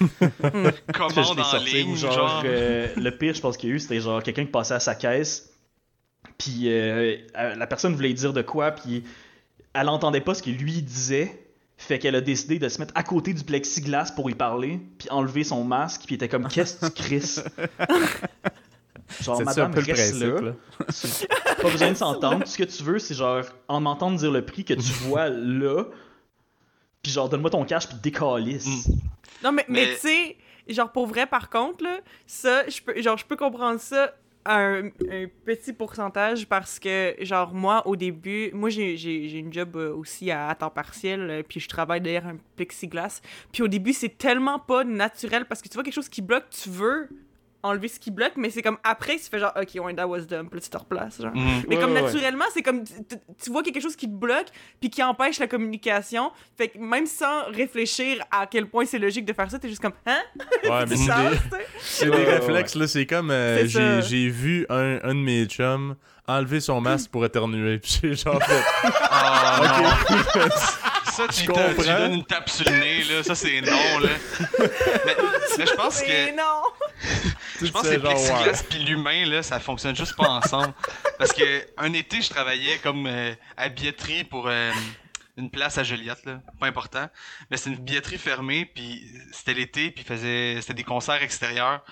Commande 0.94 1.36
les 1.36 1.42
en 1.42 1.64
ligne, 1.64 1.92
ou 1.92 1.96
genre. 1.96 2.12
genre, 2.12 2.42
euh, 2.46 2.88
le 2.96 3.10
pire, 3.10 3.34
je 3.34 3.40
pense 3.42 3.56
qu'il 3.58 3.68
y 3.68 3.72
a 3.72 3.74
eu, 3.74 3.78
c'était 3.78 4.00
genre 4.00 4.22
quelqu'un 4.22 4.44
qui 4.46 4.50
passait 4.50 4.74
à 4.74 4.80
sa 4.80 4.94
caisse, 4.94 5.50
puis 6.38 6.62
euh, 6.66 7.16
la 7.34 7.66
personne 7.66 7.94
voulait 7.94 8.14
dire 8.14 8.32
de 8.32 8.42
quoi, 8.42 8.70
puis 8.70 9.04
elle 9.74 9.88
entendait 9.90 10.22
pas 10.22 10.32
ce 10.34 10.42
que 10.42 10.50
lui 10.50 10.80
disait, 10.82 11.44
fait 11.76 11.98
qu'elle 11.98 12.14
a 12.16 12.20
décidé 12.22 12.58
de 12.58 12.68
se 12.70 12.80
mettre 12.80 12.92
à 12.96 13.02
côté 13.02 13.34
du 13.34 13.44
plexiglas 13.44 14.12
pour 14.16 14.30
y 14.30 14.34
parler, 14.34 14.80
puis 14.98 15.08
enlever 15.10 15.44
son 15.44 15.62
masque, 15.62 16.02
puis 16.06 16.14
il 16.14 16.16
était 16.16 16.28
comme 16.28 16.48
Qu'est-ce 16.52 16.80
que 16.80 16.86
tu 16.86 17.02
crisses? 17.02 17.44
Genre, 19.22 19.42
madame, 19.42 19.70
un 19.70 19.74
peu 19.74 19.80
le 19.80 19.86
reste 19.86 20.18
principe. 20.18 20.40
là. 20.40 20.40
là. 20.40 21.56
Pas 21.62 21.70
besoin 21.70 21.90
de 21.90 21.96
s'entendre. 21.96 22.44
Tout 22.44 22.50
ce 22.50 22.58
que 22.58 22.64
tu 22.64 22.82
veux, 22.82 22.98
c'est 22.98 23.14
genre 23.14 23.42
en 23.66 23.80
m'entendre 23.80 24.18
dire 24.18 24.30
le 24.30 24.44
prix 24.44 24.64
que 24.64 24.74
tu 24.74 24.92
vois 25.04 25.28
là, 25.28 25.84
puis 27.02 27.12
genre 27.12 27.28
donne-moi 27.28 27.50
ton 27.50 27.64
cash, 27.64 27.88
puis 27.88 27.96
décalisse. 28.02 28.88
Non, 29.42 29.52
mais, 29.52 29.64
mais... 29.68 29.86
Mais- 29.86 29.94
tu 29.94 30.00
sais, 30.00 30.36
genre 30.68 30.92
pour 30.92 31.06
vrai, 31.06 31.26
par 31.26 31.50
contre, 31.50 31.82
là, 31.84 31.98
ça, 32.26 32.68
je 32.68 32.80
peux, 32.82 33.00
genre, 33.00 33.16
je 33.16 33.24
peux 33.24 33.36
comprendre 33.36 33.80
ça 33.80 34.12
à 34.44 34.56
un, 34.58 34.86
un 34.86 35.26
petit 35.44 35.72
pourcentage 35.72 36.46
parce 36.46 36.78
que, 36.78 37.14
genre, 37.20 37.52
moi, 37.52 37.86
au 37.86 37.96
début, 37.96 38.50
moi, 38.52 38.70
j'ai, 38.70 39.38
une 39.38 39.52
job 39.52 39.76
euh, 39.76 39.94
aussi 39.94 40.30
à, 40.30 40.48
à 40.48 40.54
temps 40.54 40.70
partiel, 40.70 41.20
euh, 41.30 41.42
puis 41.46 41.60
je 41.60 41.68
travaille 41.68 42.00
derrière 42.00 42.26
un 42.26 42.36
plexiglas. 42.56 43.20
Puis 43.52 43.62
au 43.62 43.68
début, 43.68 43.92
c'est 43.92 44.16
tellement 44.16 44.58
pas 44.58 44.84
naturel 44.84 45.44
parce 45.46 45.60
que 45.60 45.68
tu 45.68 45.74
vois 45.74 45.82
quelque 45.82 45.94
chose 45.94 46.08
qui 46.08 46.22
bloque, 46.22 46.48
tu 46.50 46.70
veux 46.70 47.08
enlever 47.62 47.88
ce 47.88 47.98
qui 47.98 48.10
bloque, 48.10 48.32
mais 48.36 48.50
c'est 48.50 48.62
comme 48.62 48.78
après, 48.84 49.16
tu 49.16 49.24
fais 49.30 49.38
genre, 49.40 49.52
ok, 49.60 49.84
ouais, 49.84 49.94
that 49.94 50.06
was 50.06 50.20
dumb, 50.20 50.48
puis 50.48 50.58
là, 50.58 50.64
tu 50.64 50.70
te 50.70 50.76
replaces, 50.76 51.20
genre. 51.20 51.34
Mhm. 51.34 51.62
Mais 51.68 51.74
Ouais, 51.76 51.82
comme 51.82 51.92
ouais, 51.92 52.00
ouais. 52.02 52.06
naturellement, 52.12 52.44
c'est 52.54 52.62
comme 52.62 52.84
tu, 52.84 53.50
vois 53.50 53.62
quelque 53.62 53.80
chose 53.80 53.96
qui 53.96 54.06
te 54.06 54.12
bloque 54.14 54.46
puis 54.80 54.90
qui 54.90 55.02
empêche 55.02 55.38
la 55.40 55.46
communication. 55.48 56.30
Fait 56.56 56.68
que 56.68 56.78
même 56.78 57.06
sans 57.06 57.46
réfléchir 57.50 58.22
à 58.30 58.46
quel 58.46 58.66
point 58.68 58.84
c'est 58.86 58.98
logique 58.98 59.24
de 59.24 59.32
faire 59.32 59.50
ça, 59.50 59.58
t'es 59.58 59.68
juste 59.68 59.82
comme 59.82 59.92
hein? 60.06 60.18
Ouais, 60.64 60.86
mais 60.88 60.96
c'est 60.96 62.04
des, 62.06 62.10
des 62.10 62.16
Ouais, 62.16 62.24
ouais, 62.26 62.38
réflexes, 62.38 62.74
là. 62.76 62.86
C'est 62.86 63.06
comme. 63.06 63.30
euh, 63.30 63.66
j'ai 63.66 64.02
j'ai 64.02 64.28
vu 64.28 64.64
un, 64.68 64.98
un 65.02 65.14
de 65.14 65.20
mes 65.20 65.44
chums 65.46 65.96
enlever 66.26 66.60
son 66.60 66.80
masque 66.80 67.10
pour 67.10 67.24
éternuer. 67.24 67.78
Puis 67.78 67.98
j'ai 68.02 68.14
genre 68.14 68.42
fait. 68.42 68.62
Ah. 69.10 69.96
Ok. 70.08 70.52
Ça, 71.10 71.26
tu, 71.28 71.42
Je 71.42 71.46
te- 71.46 71.82
tu 71.82 71.88
donnes 71.88 72.12
une 72.12 72.24
tape 72.24 72.48
sur 72.48 72.64
le 72.70 72.78
nez, 72.78 73.02
là. 73.02 73.22
Ça, 73.24 73.34
c'est 73.34 73.60
non, 73.62 73.98
là. 73.98 74.08
mais, 74.60 75.16
mais 75.58 75.66
je 75.66 75.74
pense 75.74 76.00
que. 76.02 76.36
non. 76.36 76.62
Je 77.60 77.70
pense 77.70 77.82
que 77.82 77.88
C'est 77.88 77.96
le 77.96 78.02
genre, 78.02 78.12
plexiglas 78.12 78.64
puis 78.68 78.78
l'humain, 78.80 79.26
là, 79.26 79.42
ça 79.42 79.60
fonctionne 79.60 79.96
juste 79.96 80.16
pas 80.16 80.28
ensemble. 80.28 80.74
Parce 81.18 81.32
que 81.32 81.66
un 81.76 81.92
été, 81.92 82.22
je 82.22 82.30
travaillais 82.30 82.78
comme 82.78 83.06
euh, 83.06 83.34
à 83.56 83.68
billetterie 83.68 84.24
pour 84.24 84.48
euh, 84.48 84.72
une 85.36 85.50
place 85.50 85.78
à 85.78 85.84
Joliette, 85.84 86.24
là. 86.24 86.40
Pas 86.60 86.66
important. 86.66 87.08
Mais 87.50 87.56
c'est 87.56 87.70
une 87.70 87.76
billetterie 87.76 88.18
fermée, 88.18 88.64
puis 88.64 89.04
c'était 89.32 89.54
l'été, 89.54 89.90
puis 89.90 90.04
faisait... 90.04 90.58
c'était 90.60 90.74
des 90.74 90.84
concerts 90.84 91.22
extérieurs. 91.22 91.84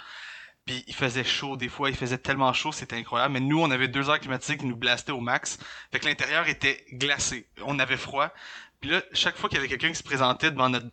Puis 0.67 0.83
il 0.89 0.95
faisait 0.95 1.23
chaud 1.23 1.57
des 1.57 1.69
fois, 1.69 1.91
il 1.91 1.97
faisait 1.97 2.19
tellement 2.19 2.53
chaud, 2.53 2.73
c'était 2.73 2.97
incroyable. 2.97 3.35
Mais 3.35 3.41
nous, 3.41 3.61
on 3.61 3.71
avait 3.71 3.87
deux 3.87 4.11
heures 4.11 4.19
climatiques 4.19 4.61
qui 4.61 4.67
nous 4.67 4.77
blastaient 4.77 5.13
au 5.13 5.21
max. 5.21 5.59
Fait 5.93 6.01
que 6.01 6.07
l'intérieur 6.07 6.49
était 6.49 6.85
glacé. 6.93 7.49
On 7.65 7.79
avait 7.79 7.97
froid. 7.97 8.33
Puis 8.81 8.91
là, 8.91 9.01
chaque 9.13 9.37
fois 9.37 9.49
qu'il 9.49 9.57
y 9.57 9.61
avait 9.61 9.69
quelqu'un 9.69 9.91
qui 9.91 9.95
se 9.95 10.03
présentait 10.03 10.51
devant 10.51 10.69
notre, 10.69 10.89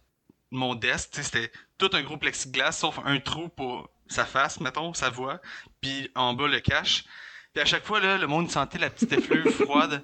mon 0.52 0.76
desk, 0.76 1.10
tu 1.12 1.18
sais, 1.18 1.24
c'était 1.24 1.52
tout 1.80 1.90
un 1.94 2.04
gros 2.04 2.18
plexiglas, 2.18 2.72
sauf 2.72 3.00
un 3.04 3.20
trou 3.20 3.50
pour 3.50 3.90
sa 4.14 4.26
face, 4.26 4.60
mettons, 4.60 4.94
sa 4.94 5.10
voix. 5.10 5.40
Puis 5.82 6.10
en 6.16 6.34
bas, 6.34 6.48
le 6.48 6.60
cache. 6.60 7.06
Puis 7.54 7.62
à 7.62 7.66
chaque 7.66 7.86
fois, 7.86 8.00
là, 8.00 8.18
le 8.18 8.28
monde 8.28 8.50
sentait 8.50 8.80
la 8.80 8.90
petite 8.90 9.12
effluve 9.14 9.52
froide 9.64 10.04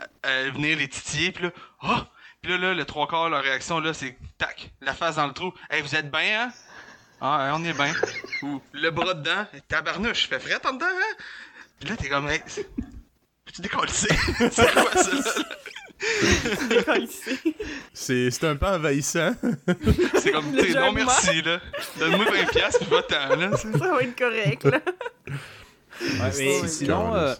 euh, 0.00 0.04
euh, 0.26 0.50
venir 0.54 0.76
les 0.76 0.88
titiller. 0.88 1.32
Puis 1.32 1.44
là, 1.44 1.50
oh! 1.82 1.98
Puis 2.42 2.52
là, 2.52 2.58
là, 2.58 2.74
le 2.74 2.84
trois 2.86 3.06
quarts, 3.06 3.28
leur 3.28 3.42
réaction, 3.42 3.80
là, 3.80 3.92
c'est 3.92 4.16
tac, 4.38 4.70
la 4.80 4.94
face 4.94 5.16
dans 5.16 5.26
le 5.26 5.34
trou. 5.34 5.52
Hey, 5.68 5.82
vous 5.82 5.94
êtes 5.94 6.10
bien, 6.10 6.44
hein? 6.46 6.52
Ah, 7.20 7.52
on 7.54 7.62
est 7.64 7.74
bien. 7.74 7.92
Ou 8.42 8.62
le 8.72 8.90
bras 8.90 9.12
dedans. 9.12 9.46
Tabarnouche, 9.68 10.26
fait 10.26 10.40
frais 10.40 10.58
en 10.66 10.72
dedans, 10.72 10.86
hein? 10.86 11.16
Puis 11.78 11.88
là, 11.90 11.96
t'es 11.96 12.08
comme, 12.08 12.28
hey, 12.28 12.40
peux-tu 13.44 13.60
décoller? 13.60 13.92
c'est 13.92 14.72
quoi 14.72 15.02
ça, 15.02 15.12
là? 15.12 15.44
C'est 17.92 18.30
c'est 18.30 18.44
un 18.46 18.56
peu 18.56 18.66
envahissant. 18.66 19.32
C'est 20.18 20.32
comme, 20.32 20.52
t'es 20.52 20.72
non 20.74 20.92
merci, 20.92 21.42
là. 21.42 21.60
Donne-moi 21.98 22.24
20$ 22.26 22.50
piastres, 22.50 22.78
puis 22.80 22.88
va-t'en, 22.90 23.36
là. 23.36 23.56
c'est- 23.56 23.72
Ça 23.78 23.92
va 23.94 24.02
être 24.02 24.16
correct, 24.18 24.64
là. 24.64 24.80
Ouais, 26.02 26.30
mais 26.38 26.66
sinon, 26.68 27.14
euh, 27.14 27.34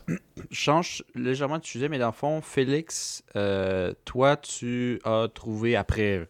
change 0.50 1.02
légèrement 1.14 1.58
de 1.58 1.64
sujet, 1.64 1.88
mais 1.88 1.98
dans 1.98 2.08
le 2.08 2.12
fond, 2.12 2.42
Félix, 2.42 3.22
euh, 3.34 3.94
toi, 4.04 4.36
tu 4.36 5.00
as 5.04 5.28
trouvé, 5.34 5.76
après 5.76 6.28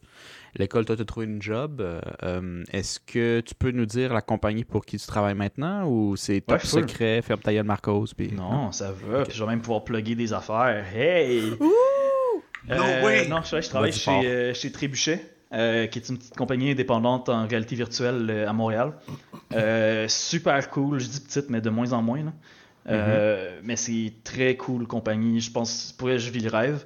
l'école, 0.56 0.84
toi, 0.84 0.94
tu 0.94 1.02
as 1.02 1.04
trouvé 1.04 1.26
une 1.26 1.42
job. 1.42 1.80
euh, 2.22 2.62
Est-ce 2.72 3.00
que 3.00 3.40
tu 3.40 3.54
peux 3.56 3.72
nous 3.72 3.86
dire 3.86 4.12
la 4.14 4.20
compagnie 4.22 4.62
pour 4.64 4.84
qui 4.86 4.96
tu 4.96 5.06
travailles 5.08 5.34
maintenant 5.34 5.88
ou 5.88 6.14
c'est 6.16 6.40
top 6.40 6.60
Ouais, 6.60 6.64
secret, 6.68 7.20
ferme 7.22 7.40
ta 7.40 7.52
gueule, 7.52 7.64
Marcos? 7.66 8.06
Puis... 8.16 8.30
Non, 8.30 8.70
ça 8.70 8.92
va. 8.92 9.24
Puis 9.24 9.36
je 9.36 9.42
vais 9.42 9.50
même 9.50 9.60
pouvoir 9.60 9.82
plugger 9.82 10.14
des 10.14 10.32
affaires. 10.32 10.84
Hey! 10.94 11.52
No 12.70 12.82
Euh, 12.84 13.04
way! 13.04 13.28
Non, 13.28 13.42
je, 13.42 13.60
je 13.60 13.68
travaille 13.68 13.92
chez, 13.92 14.10
euh, 14.10 14.54
chez 14.54 14.70
Trébuchet, 14.72 15.24
euh, 15.52 15.86
qui 15.86 15.98
est 15.98 16.08
une 16.08 16.18
petite 16.18 16.36
compagnie 16.36 16.70
indépendante 16.70 17.28
en 17.28 17.46
réalité 17.46 17.74
virtuelle 17.76 18.26
euh, 18.30 18.48
à 18.48 18.52
Montréal. 18.52 18.92
Euh, 19.54 20.06
super 20.08 20.70
cool, 20.70 21.00
je 21.00 21.08
dis 21.08 21.20
petite, 21.20 21.50
mais 21.50 21.60
de 21.60 21.70
moins 21.70 21.92
en 21.92 22.02
moins. 22.02 22.22
là. 22.24 22.32
Euh, 22.88 23.58
Mais 23.62 23.76
c'est 23.76 24.12
très 24.24 24.56
cool 24.56 24.86
compagnie. 24.86 25.40
Je 25.40 25.50
pense, 25.50 25.92
pour 25.96 26.10
elle, 26.10 26.18
je 26.18 26.30
vis 26.30 26.40
le 26.40 26.50
rêve. 26.50 26.84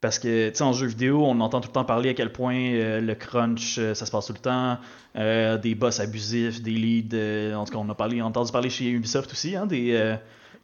Parce 0.00 0.18
que, 0.18 0.50
tu 0.50 0.56
sais, 0.56 0.62
en 0.62 0.72
jeu 0.72 0.86
vidéo, 0.86 1.24
on 1.24 1.40
entend 1.40 1.60
tout 1.60 1.68
le 1.68 1.72
temps 1.72 1.84
parler 1.84 2.10
à 2.10 2.14
quel 2.14 2.30
point 2.30 2.54
euh, 2.56 3.00
le 3.00 3.14
crunch, 3.14 3.76
euh, 3.78 3.94
ça 3.94 4.06
se 4.06 4.10
passe 4.10 4.26
tout 4.26 4.34
le 4.34 4.38
temps. 4.38 4.78
Euh, 5.16 5.56
des 5.56 5.74
boss 5.74 6.00
abusifs, 6.00 6.62
des 6.62 6.70
leads. 6.70 7.14
euh, 7.16 7.54
en 7.54 7.64
tout 7.64 7.72
cas, 7.72 7.78
on 7.78 7.88
a 7.88 7.94
parlé, 7.94 8.20
entendu 8.22 8.52
parler 8.52 8.70
chez 8.70 8.88
Ubisoft 8.90 9.32
aussi, 9.32 9.56
hein, 9.56 9.66
des 9.66 9.92
euh, 9.94 10.14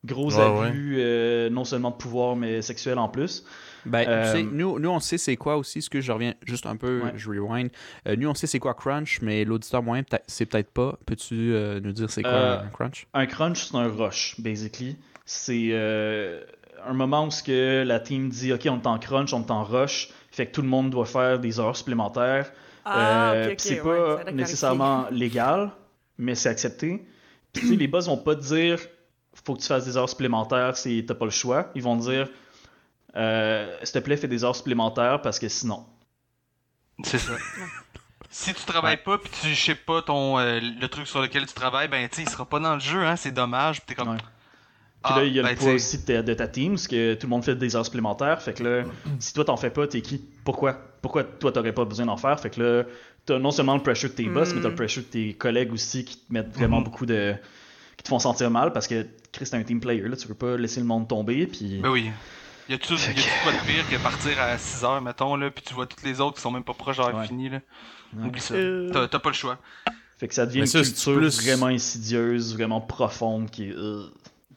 gros 0.05 0.31
Ouais, 0.37 0.67
abus, 0.67 0.97
euh, 0.99 1.49
non 1.51 1.65
seulement 1.65 1.91
de 1.91 1.97
pouvoir, 1.97 2.37
mais 2.37 2.61
sexuels 2.63 2.99
en 2.99 3.09
plus. 3.09 3.45
Ben, 3.87 4.07
Euh, 4.09 4.33
tu 4.33 4.39
sais, 4.39 4.43
nous, 4.45 4.79
nous, 4.79 4.89
on 4.91 5.01
sait 5.01 5.19
c'est 5.19 5.37
quoi 5.37 5.57
aussi, 5.57 5.83
ce 5.83 5.91
que 5.91 6.01
je 6.01 6.13
reviens 6.13 6.35
juste 6.47 6.67
un 6.67 6.77
peu, 6.77 7.01
Ouais. 7.03 7.13
je 7.17 7.29
rewind. 7.29 7.71
Euh, 8.07 8.17
nous, 8.17 8.29
on 8.29 8.35
sait 8.35 8.47
c'est 8.47 8.59
quoi 8.59 8.75
Crunch, 8.75 9.21
mais 9.23 9.45
l'auditeur 9.45 9.83
moyen, 9.83 10.03
peut-être- 10.03 10.25
c'est 10.29 10.47
peut-être 10.47 10.71
pas. 10.71 10.99
Peux-tu 11.07 11.53
euh, 11.55 11.81
nous 11.81 11.93
dire 11.93 12.09
c'est 12.11 12.23
quoi 12.23 12.31
Euh, 12.33 12.61
un 12.63 12.69
Crunch? 12.69 13.07
Un 13.15 13.27
crunch, 13.27 13.65
c'est 13.65 13.77
un 13.77 13.89
rush, 13.89 14.37
basically. 14.41 14.97
C'est 15.25 15.69
euh, 15.73 16.43
un 16.87 16.93
moment 16.95 17.27
où 17.27 17.31
ce 17.31 17.43
que 17.43 17.83
la 17.87 18.01
team 18.01 18.29
dit 18.29 18.53
OK, 18.53 18.63
on 18.67 18.81
est 18.81 18.87
en 18.87 18.99
crunch, 18.99 19.33
on 19.33 19.43
est 19.45 19.51
en 19.51 19.65
rush, 19.65 20.11
fait 20.31 20.47
que 20.47 20.53
tout 20.53 20.63
le 20.63 20.69
monde 20.69 20.91
doit 20.91 21.07
faire 21.07 21.39
des 21.39 21.59
heures 21.61 21.77
supplémentaires. 21.77 22.51
Ah, 22.85 23.33
Euh, 23.33 23.43
ok, 23.43 23.47
puis 23.47 23.53
ok. 23.55 23.61
c'est 23.61 23.81
ouais, 23.83 24.25
pas 24.25 24.33
nécessairement 24.33 25.07
légal, 25.13 25.71
mais 26.19 26.35
c'est 26.35 26.49
accepté. 26.49 27.05
Puis 27.53 27.77
les 27.77 27.87
boss 27.87 28.07
vont 28.07 28.17
pas 28.17 28.35
te 28.35 28.41
dire 28.43 28.79
faut 29.45 29.55
que 29.55 29.61
tu 29.61 29.67
fasses 29.67 29.85
des 29.85 29.97
heures 29.97 30.09
supplémentaires 30.09 30.77
si 30.77 31.05
t'as 31.07 31.15
pas 31.15 31.25
le 31.25 31.31
choix. 31.31 31.71
Ils 31.75 31.83
vont 31.83 31.97
te 31.99 32.03
dire 32.11 32.29
euh, 33.17 33.77
s'il 33.83 33.93
te 33.93 33.99
plaît, 33.99 34.17
fais 34.17 34.29
des 34.29 34.45
heures 34.45 34.57
supplémentaires 34.57 35.21
parce 35.23 35.39
que 35.39 35.49
sinon. 35.49 35.85
C'est 37.05 37.19
ça. 37.19 37.33
Si 38.35 38.55
tu 38.55 38.65
travailles 38.65 39.03
pas 39.03 39.19
puis 39.19 39.31
tu 39.43 39.55
sais 39.55 39.75
pas 39.75 40.01
ton 40.01 40.39
euh, 40.39 40.59
le 40.59 40.89
truc 40.89 41.07
sur 41.07 41.21
lequel 41.21 41.45
tu 41.45 41.53
travailles, 41.53 41.89
ben 41.89 42.09
tu 42.09 42.23
il 42.23 42.29
sera 42.31 42.47
pas 42.47 42.59
dans 42.61 42.73
le 42.73 42.81
jeu, 42.81 43.05
hein, 43.05 43.15
c'est 43.15 43.31
dommage. 43.31 43.83
Puis 43.83 43.89
t'es 43.89 43.95
comme 43.95 44.09
Ouais. 44.13 44.17
ah, 45.03 45.11
Puis 45.13 45.21
là, 45.21 45.25
il 45.27 45.35
y 45.35 45.39
a 45.39 45.43
ben, 45.43 45.51
le 45.51 45.55
tu 45.55 45.63
poids 45.65 45.75
aussi 45.75 45.99
de 45.99 46.05
ta, 46.07 46.23
de 46.23 46.33
ta 46.33 46.49
team, 46.49 46.73
parce 46.73 46.89
que 46.89 47.13
tout 47.13 47.27
le 47.27 47.29
monde 47.31 47.45
fait 47.45 47.55
des 47.57 47.77
heures 47.77 47.85
supplémentaires. 47.85 48.41
Fait 48.41 48.55
que 48.55 48.63
là, 48.65 48.85
si 49.19 49.35
toi 49.35 49.45
t'en 49.45 49.59
fais 49.59 49.69
pas, 49.69 49.87
t'es 49.87 50.01
qui? 50.01 50.25
Pourquoi? 50.47 50.73
Pourquoi 51.03 51.25
toi 51.25 51.53
t'aurais 51.53 51.75
pas 51.75 51.85
besoin 51.85 52.07
d'en 52.07 52.17
faire? 52.17 52.41
Fait 52.41 52.49
que 52.49 52.63
là, 52.63 52.85
t'as 53.27 53.39
non 53.39 53.51
seulement 53.51 53.75
le 53.77 53.83
pressure 53.83 54.09
de 54.09 54.15
tes 54.15 54.25
boss, 54.25 54.51
Mm. 54.53 54.57
mais 54.57 54.63
t'as 54.63 54.69
le 54.71 54.75
pressure 54.77 55.03
de 55.03 55.09
tes 55.09 55.35
collègues 55.35 55.71
aussi 55.75 56.07
qui 56.07 56.17
te 56.17 56.33
mettent 56.33 56.55
vraiment 56.55 56.79
Mhm. 56.79 56.85
beaucoup 56.85 57.05
de. 57.05 57.35
qui 57.99 58.03
te 58.05 58.09
font 58.09 58.19
sentir 58.19 58.51
mal 58.51 58.73
parce 58.73 58.87
que 58.89 59.07
Chris, 59.31 59.45
t'es 59.51 59.57
un 59.57 59.63
team 59.63 59.79
player, 59.81 60.09
là, 60.09 60.17
tu 60.17 60.27
peux 60.27 60.35
pas 60.35 60.57
laisser 60.57 60.81
le 60.81 60.87
monde 60.87 61.07
tomber. 61.07 61.47
Puis. 61.47 61.81
Ben 61.83 61.91
oui. 61.91 62.11
Y 62.73 62.75
a-tu 62.77 62.95
y 62.95 62.97
Fait 62.99 63.11
a-tu 63.11 63.29
quoi 63.43 63.53
de 63.53 63.67
pire 63.67 63.89
que 63.91 64.03
partir 64.03 64.41
à 64.41 64.57
6h, 64.57 65.03
mettons, 65.03 65.37
là, 65.37 65.51
puis 65.51 65.63
tu 65.63 65.75
vois 65.75 65.87
toutes 65.87 66.03
les 66.05 66.21
autres 66.21 66.37
qui 66.37 66.41
sont 66.43 66.51
même 66.51 66.65
pas 66.65 66.73
proches 66.75 66.97
d'avoir 66.97 67.17
Ouais. 67.21 67.27
fini, 67.27 67.51
là? 67.51 67.61
Ouais. 68.17 68.29
Oublie 68.29 68.41
ça. 68.41 68.55
Euh. 68.55 69.07
T'as 69.09 69.19
pas 69.19 69.29
le 69.31 69.35
choix. 69.35 69.59
Fait 70.19 70.29
que 70.29 70.35
ça 70.35 70.47
devient 70.47 70.61
une 70.61 70.67
culture 70.67 71.17
plus- 71.17 71.43
vraiment 71.43 71.67
insidieuse, 71.67 72.55
vraiment 72.55 72.81
profonde 72.81 73.51
qui 73.51 73.69
est. 73.69 73.75
euh, 73.77 74.07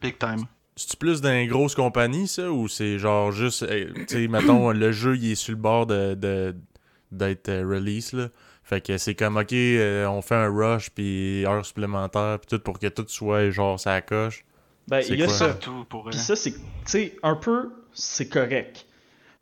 Big 0.02 0.18
time. 0.18 0.46
C'est-tu 0.76 0.98
plus 0.98 1.22
dans 1.22 1.30
les 1.32 1.48
grosses 1.48 1.74
compagnies, 1.76 2.28
ça, 2.28 2.52
ou 2.52 2.68
c'est 2.68 3.00
genre 3.00 3.32
juste, 3.32 3.66
tu 3.68 4.06
sais, 4.08 4.28
mettons, 4.28 4.72
le 4.72 4.92
jeu, 4.92 5.16
il 5.18 5.32
est 5.32 5.36
sur 5.36 5.52
le 5.54 5.58
bord 5.62 5.86
de, 5.88 6.14
de- 6.16 6.56
d'être 7.12 7.50
euh, 7.50 7.66
release, 7.68 8.14
là. 8.14 8.28
Fait 8.64 8.82
que 8.82 8.98
c'est 8.98 9.16
comme, 9.16 9.38
ok, 9.38 9.54
euh, 9.54 10.06
on 10.08 10.22
fait 10.22 10.36
un 10.36 10.50
rush, 10.50 10.90
puis 10.90 11.46
heure 11.46 11.66
supplémentaire, 11.66 12.40
puis 12.40 12.58
tout 12.58 12.64
pour 12.64 12.78
que 12.80 12.88
tout 12.88 13.06
soit, 13.08 13.50
genre, 13.52 13.80
ça 13.80 14.02
coche. 14.02 14.44
Ben, 14.88 15.02
C'est 15.02 15.14
il 15.14 15.20
y 15.20 15.24
a 15.24 15.28
quoi? 15.28 15.34
ça. 15.36 15.58
Puis 16.10 16.18
ça, 16.20 16.36
c'est, 16.36 16.52
tu 16.54 16.60
sais, 16.86 17.16
un 17.24 17.36
peu, 17.36 17.72
c'est 17.96 18.30
correct. 18.30 18.86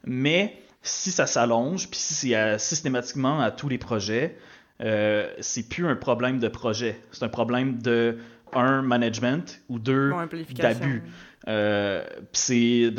Mais 0.05 0.57
si 0.81 1.11
ça 1.11 1.27
s'allonge, 1.27 1.89
puis 1.89 1.99
si 1.99 2.13
c'est 2.13 2.35
à- 2.35 2.57
systématiquement 2.59 3.41
à 3.41 3.51
tous 3.51 3.67
les 3.67 3.77
projets, 3.77 4.37
euh, 4.81 5.31
c'est 5.39 5.67
plus 5.67 5.87
un 5.87 5.95
problème 5.95 6.39
de 6.39 6.47
projet. 6.47 6.99
C'est 7.11 7.23
un 7.23 7.29
problème 7.29 7.81
de, 7.81 8.17
un, 8.53 8.81
management, 8.81 9.61
ou 9.69 9.79
deux, 9.79 10.11
d'abus. 10.55 11.03
Euh, 11.47 12.05
puis 12.31 12.41
c'est... 12.41 12.93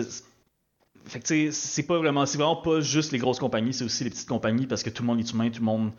Fait 1.06 1.20
que 1.20 1.50
c'est 1.50 1.82
pas 1.82 1.98
vraiment, 1.98 2.24
c'est 2.24 2.38
vraiment 2.38 2.56
pas 2.56 2.80
juste 2.80 3.12
les 3.12 3.18
grosses 3.18 3.38
compagnies, 3.38 3.74
c'est 3.74 3.84
aussi 3.84 4.04
les 4.04 4.10
petites 4.10 4.28
compagnies 4.28 4.66
parce 4.66 4.82
que 4.82 4.88
tout 4.88 5.02
le 5.02 5.06
monde 5.08 5.20
est 5.20 5.30
humain, 5.30 5.50
tout 5.50 5.60
le 5.60 5.66
monde, 5.66 5.92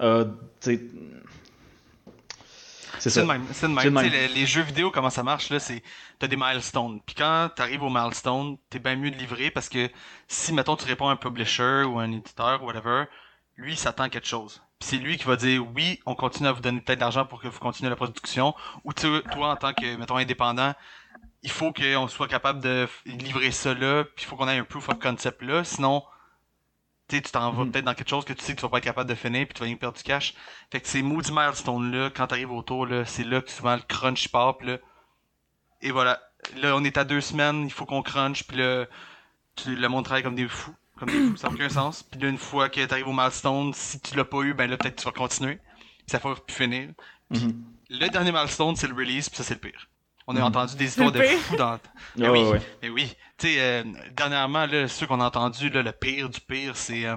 euh, 0.00 0.24
c'est 2.98 3.10
C'est 3.10 3.10
ça. 3.10 3.20
le 3.22 3.26
même. 3.26 3.46
C'est 3.52 3.68
le 3.68 3.74
C'est 3.78 3.84
le 3.84 3.90
même. 3.90 4.04
Tu 4.04 4.10
même. 4.10 4.12
les, 4.12 4.28
les 4.28 4.46
jeux 4.46 4.62
vidéo, 4.62 4.90
comment 4.90 5.10
ça 5.10 5.22
marche, 5.22 5.50
là, 5.50 5.58
c'est. 5.60 5.82
T'as 6.18 6.26
des 6.28 6.36
milestones. 6.36 7.00
Puis 7.04 7.14
quand 7.14 7.50
t'arrives 7.54 7.82
au 7.82 7.90
milestone, 7.90 8.56
t'es 8.70 8.78
bien 8.78 8.96
mieux 8.96 9.10
de 9.10 9.16
livrer 9.16 9.50
parce 9.50 9.68
que 9.68 9.90
si, 10.28 10.52
mettons, 10.52 10.76
tu 10.76 10.84
réponds 10.86 11.08
à 11.08 11.12
un 11.12 11.16
publisher 11.16 11.82
ou 11.84 11.98
un 11.98 12.10
éditeur 12.12 12.62
ou 12.62 12.66
whatever, 12.66 13.04
lui, 13.56 13.72
il 13.72 13.78
s'attend 13.78 14.04
à 14.04 14.08
quelque 14.08 14.28
chose. 14.28 14.62
Puis 14.78 14.88
c'est 14.90 14.96
lui 14.96 15.16
qui 15.16 15.24
va 15.24 15.36
dire 15.36 15.64
oui, 15.74 16.00
on 16.06 16.14
continue 16.14 16.48
à 16.48 16.52
vous 16.52 16.60
donner 16.60 16.80
peut-être 16.80 16.98
de 16.98 17.04
l'argent 17.04 17.24
pour 17.24 17.40
que 17.40 17.48
vous 17.48 17.58
continuez 17.60 17.90
la 17.90 17.96
production. 17.96 18.54
Ou 18.84 18.92
tu- 18.92 19.22
toi, 19.32 19.50
en 19.52 19.56
tant 19.56 19.72
que, 19.74 19.96
mettons, 19.96 20.16
indépendant, 20.16 20.72
il 21.44 21.50
faut 21.50 21.72
qu'on 21.72 22.08
soit 22.08 22.28
capable 22.28 22.60
de 22.60 22.88
livrer 23.06 23.50
ça 23.50 23.74
là, 23.74 24.04
puis 24.04 24.24
il 24.24 24.28
faut 24.28 24.36
qu'on 24.36 24.48
ait 24.48 24.58
un 24.58 24.64
proof 24.64 24.88
of 24.88 24.98
concept 24.98 25.42
là. 25.42 25.64
Sinon, 25.64 26.02
tu 27.20 27.30
t'en 27.32 27.50
vas 27.52 27.64
Mhm. 27.64 27.72
peut-être 27.72 27.84
dans 27.84 27.94
quelque 27.94 28.08
chose 28.08 28.24
que 28.24 28.32
tu 28.32 28.42
sais 28.44 28.52
que 28.54 28.58
tu 28.60 28.62
vas 28.62 28.68
pas 28.70 28.78
être 28.78 28.84
capable 28.84 29.10
de 29.10 29.14
finir, 29.14 29.46
puis 29.46 29.54
tu 29.54 29.60
vas 29.60 29.66
rien 29.66 29.76
perdre 29.76 29.96
du 29.96 30.02
cash. 30.02 30.34
Fait 30.70 30.80
que 30.80 30.88
ces 30.88 31.02
maudits 31.02 31.32
milestones-là, 31.32 32.10
quand 32.14 32.28
t'arrives 32.28 32.52
autour, 32.52 32.86
là, 32.86 33.04
c'est 33.04 33.24
là 33.24 33.40
que 33.42 33.50
souvent 33.50 33.74
le 33.76 33.82
crunch 33.82 34.28
part, 34.28 34.56
pis 34.58 34.66
là. 34.66 34.78
Et 35.82 35.90
voilà. 35.90 36.20
Là, 36.56 36.74
on 36.76 36.84
est 36.84 36.96
à 36.96 37.04
deux 37.04 37.20
semaines, 37.20 37.64
il 37.64 37.72
faut 37.72 37.84
qu'on 37.86 38.02
crunch, 38.02 38.44
puis 38.44 38.56
là, 38.56 38.86
tu, 39.56 39.74
le 39.76 39.88
monde 39.88 40.04
travaille 40.04 40.22
comme 40.22 40.34
des 40.34 40.48
fous. 40.48 40.74
Comme 40.98 41.08
des 41.10 41.28
fous, 41.28 41.36
ça 41.36 41.48
n'a 41.48 41.54
aucun 41.54 41.68
sens. 41.68 42.02
Puis 42.02 42.20
là, 42.20 42.28
une 42.28 42.38
fois 42.38 42.68
que 42.68 42.84
t'arrives 42.84 43.08
au 43.08 43.12
milestone, 43.12 43.72
si 43.74 44.00
tu 44.00 44.16
l'as 44.16 44.24
pas 44.24 44.40
eu, 44.42 44.54
ben 44.54 44.70
là, 44.70 44.76
peut-être 44.76 44.96
tu 44.96 45.04
vas 45.04 45.12
continuer. 45.12 45.58
Ça 46.06 46.18
va 46.18 46.34
plus 46.34 46.54
finir. 46.54 46.90
Mhm. 47.30 47.62
Le 47.90 48.08
dernier 48.08 48.32
milestone, 48.32 48.74
c'est 48.76 48.86
le 48.88 48.94
release, 48.94 49.28
puis 49.28 49.36
ça, 49.36 49.44
c'est 49.44 49.54
le 49.54 49.60
pire. 49.60 49.88
On 50.26 50.36
a 50.36 50.40
Mhm. 50.40 50.44
entendu 50.46 50.76
des 50.76 50.84
histoires 50.86 51.10
de 51.12 51.20
fous 51.22 51.56
dans. 51.56 51.78
Mais 52.16 52.26
Ah 52.26 52.32
oui, 52.32 52.42
ouais. 52.44 52.60
mais 52.82 52.88
oui. 52.90 53.14
Tu 53.38 53.48
sais, 53.48 53.56
euh, 53.58 53.82
dernièrement, 54.12 54.66
là, 54.66 54.86
ceux 54.88 55.06
qu'on 55.06 55.20
a 55.20 55.24
entendu, 55.26 55.68
là, 55.70 55.82
le 55.82 55.92
pire 55.92 56.28
du 56.28 56.40
pire, 56.40 56.76
c'est 56.76 57.06
euh, 57.06 57.16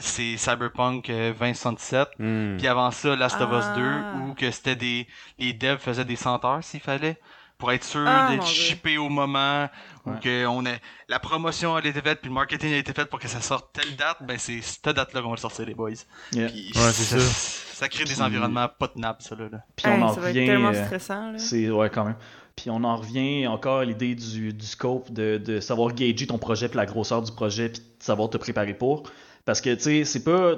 c'est 0.00 0.36
Cyberpunk 0.36 1.08
euh, 1.10 1.32
2077. 1.32 2.08
Hmm. 2.18 2.56
Puis 2.58 2.66
avant 2.68 2.90
ça, 2.90 3.16
Last 3.16 3.40
of 3.40 3.50
Us 3.52 3.64
Ah. 3.70 3.74
2, 3.76 4.30
où 4.30 4.34
que 4.34 4.50
c'était 4.50 4.76
des. 4.76 5.06
Les 5.38 5.52
devs 5.52 5.78
faisaient 5.78 6.04
des 6.04 6.16
senteurs 6.16 6.62
s'il 6.62 6.80
fallait. 6.80 7.18
Pour 7.58 7.72
être 7.72 7.82
sûr 7.84 8.04
Ah, 8.06 8.28
d'être 8.30 8.46
shippé 8.46 8.98
au 8.98 9.08
moment. 9.08 9.68
Ou 10.06 10.10
Ouais. 10.10 10.20
que 10.22 10.46
on 10.46 10.62
la 11.08 11.18
promotion 11.18 11.74
a 11.74 11.80
été 11.80 12.00
faite, 12.00 12.20
puis 12.20 12.28
le 12.28 12.34
marketing 12.34 12.72
a 12.72 12.76
été 12.78 12.92
fait 12.92 13.04
pour 13.06 13.18
que 13.18 13.28
ça 13.28 13.40
sorte 13.40 13.72
telle 13.74 13.94
date. 13.96 14.18
Ben 14.22 14.38
c'est 14.38 14.60
cette 14.62 14.84
date-là 14.94 15.20
qu'on 15.20 15.28
va 15.30 15.34
le 15.34 15.40
sortir, 15.40 15.66
les 15.66 15.74
boys. 15.74 15.90
Yeah. 16.32 16.48
Puis 16.48 16.70
Ouais, 16.74 16.92
c'est 16.92 17.18
ça, 17.18 17.88
crée 17.88 18.04
des 18.04 18.22
environnements 18.22 18.68
pas 18.68 18.88
tenables, 18.88 19.20
ça, 19.20 19.34
là. 19.34 19.48
là. 19.50 19.58
Puis 19.76 19.86
on 19.88 20.00
en 20.02 20.14
ça 20.14 20.20
va 20.20 20.30
être 20.30 20.36
revient. 20.36 20.46
tellement 20.46 20.68
euh, 20.70 20.84
stressant, 20.86 21.32
là. 21.32 21.38
C'est 21.38 21.68
ouais 21.70 21.90
quand 21.90 22.04
même. 22.04 22.16
Puis 22.56 22.70
on 22.70 22.82
en 22.84 22.96
revient 22.96 23.46
encore 23.48 23.80
à 23.80 23.84
l'idée 23.84 24.14
du, 24.14 24.52
du 24.54 24.66
scope, 24.66 25.12
de, 25.12 25.38
de 25.38 25.60
savoir 25.60 25.92
gager 25.92 26.26
ton 26.26 26.38
projet, 26.38 26.68
puis 26.68 26.76
la 26.76 26.86
grosseur 26.86 27.22
du 27.22 27.32
projet, 27.32 27.68
puis 27.68 27.80
de 27.80 28.02
savoir 28.02 28.30
te 28.30 28.36
préparer 28.38 28.74
pour. 28.74 29.02
Parce 29.44 29.60
que 29.60 29.74
tu 29.74 29.80
sais, 29.82 30.04
c'est 30.04 30.24
pas 30.24 30.54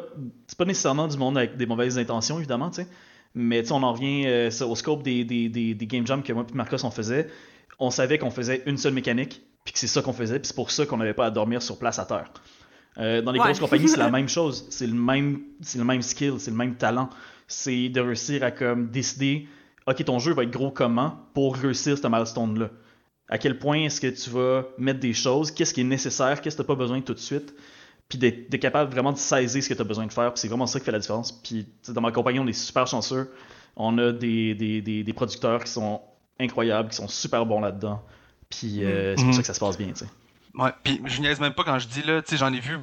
c'est 0.46 0.56
pas 0.58 0.64
nécessairement 0.64 1.08
du 1.08 1.16
monde 1.16 1.36
avec 1.38 1.56
des 1.56 1.66
mauvaises 1.66 1.98
intentions 1.98 2.38
évidemment, 2.38 2.70
tu 2.70 2.82
sais. 2.82 2.88
Mais 3.34 3.62
tu 3.62 3.68
sais, 3.68 3.72
on 3.74 3.82
en 3.82 3.92
revient 3.92 4.24
euh, 4.26 4.50
au 4.66 4.74
scope 4.74 5.02
des, 5.02 5.24
des, 5.24 5.48
des, 5.48 5.74
des 5.74 5.86
game 5.86 6.06
jams 6.06 6.22
que 6.22 6.32
moi 6.32 6.44
et 6.50 6.56
Marcos 6.56 6.84
on 6.84 6.90
faisait. 6.90 7.28
On 7.78 7.90
savait 7.90 8.18
qu'on 8.18 8.30
faisait 8.30 8.62
une 8.66 8.76
seule 8.76 8.92
mécanique, 8.92 9.42
puis 9.64 9.72
que 9.72 9.78
c'est 9.78 9.86
ça 9.86 10.02
qu'on 10.02 10.12
faisait, 10.12 10.38
puis 10.38 10.48
c'est 10.48 10.56
pour 10.56 10.70
ça 10.70 10.84
qu'on 10.86 10.96
n'avait 10.98 11.14
pas 11.14 11.26
à 11.26 11.30
dormir 11.30 11.62
sur 11.62 11.78
place 11.78 11.98
à 11.98 12.04
terre. 12.04 12.30
Euh, 12.98 13.22
dans 13.22 13.32
les 13.32 13.38
Ouais. 13.38 13.46
grosses 13.46 13.60
compagnies, 13.60 13.88
c'est 13.88 13.96
la 13.96 14.10
même 14.18 14.28
chose. 14.28 14.66
C'est 14.70 14.86
le 14.86 14.94
même, 14.94 15.40
c'est 15.60 15.78
le 15.78 15.84
même 15.84 16.02
skill, 16.02 16.34
c'est 16.38 16.50
le 16.50 16.56
même 16.56 16.74
talent. 16.74 17.08
C'est 17.46 17.88
de 17.88 18.00
réussir 18.00 18.42
à 18.42 18.50
comme 18.50 18.90
décider, 18.90 19.46
ok, 19.86 20.04
ton 20.04 20.18
jeu 20.18 20.34
va 20.34 20.42
être 20.42 20.50
gros 20.50 20.70
comment 20.70 21.16
pour 21.34 21.56
réussir 21.56 21.96
ce 21.96 22.06
milestone-là? 22.06 22.70
À 23.28 23.38
quel 23.38 23.58
point 23.58 23.84
est-ce 23.84 24.00
que 24.00 24.08
tu 24.08 24.28
vas 24.30 24.66
mettre 24.76 24.98
des 25.00 25.12
choses, 25.12 25.52
qu'est-ce 25.52 25.72
qui 25.72 25.82
est 25.82 25.84
nécessaire, 25.84 26.40
qu'est-ce 26.40 26.56
que 26.56 26.62
tu 26.62 26.68
n'as 26.68 26.74
pas 26.74 26.78
besoin 26.78 27.00
tout 27.00 27.14
de 27.14 27.18
suite, 27.20 27.54
puis 28.10 28.18
d'être 28.18 28.54
capable 28.58 28.92
vraiment 28.92 29.12
de 29.12 29.16
saisir 29.18 29.62
ce 29.62 29.68
que 29.70 29.74
tu 29.74 29.80
as 29.80 29.84
besoin 29.84 30.04
de 30.06 30.12
faire. 30.12 30.34
Puis 30.34 30.40
c'est 30.42 30.48
vraiment 30.48 30.66
ça 30.66 30.78
qui 30.78 30.84
fait 30.84 30.92
la 30.92 30.98
différence. 30.98 31.32
Puis 31.32 31.66
dans 31.88 32.02
ma 32.02 32.12
compagnie, 32.12 32.40
on 32.40 32.46
est 32.46 32.52
super 32.52 32.86
chanceux. 32.86 33.32
On 33.76 33.96
a 33.96 34.12
des, 34.12 34.54
des, 34.54 34.82
des, 34.82 35.02
des 35.04 35.12
producteurs 35.14 35.64
qui 35.64 35.70
sont 35.72 36.02
incroyables, 36.38 36.90
qui 36.90 36.96
sont 36.96 37.08
super 37.08 37.46
bons 37.46 37.60
là-dedans. 37.62 38.02
Puis 38.50 38.84
euh, 38.84 39.14
c'est 39.16 39.24
pour 39.24 39.32
ça 39.34 39.40
que 39.40 39.46
ça 39.46 39.54
se 39.54 39.60
passe 39.60 39.78
bien, 39.78 39.88
tu 39.88 39.94
sais. 40.00 40.06
Ouais, 40.56 40.72
puis 40.82 41.00
je 41.04 41.20
niaise 41.20 41.38
même 41.38 41.54
pas 41.54 41.62
quand 41.62 41.78
je 41.78 41.86
dis 41.86 42.02
là, 42.02 42.20
tu 42.22 42.30
sais, 42.30 42.36
j'en 42.36 42.52
ai 42.52 42.58
vu, 42.58 42.76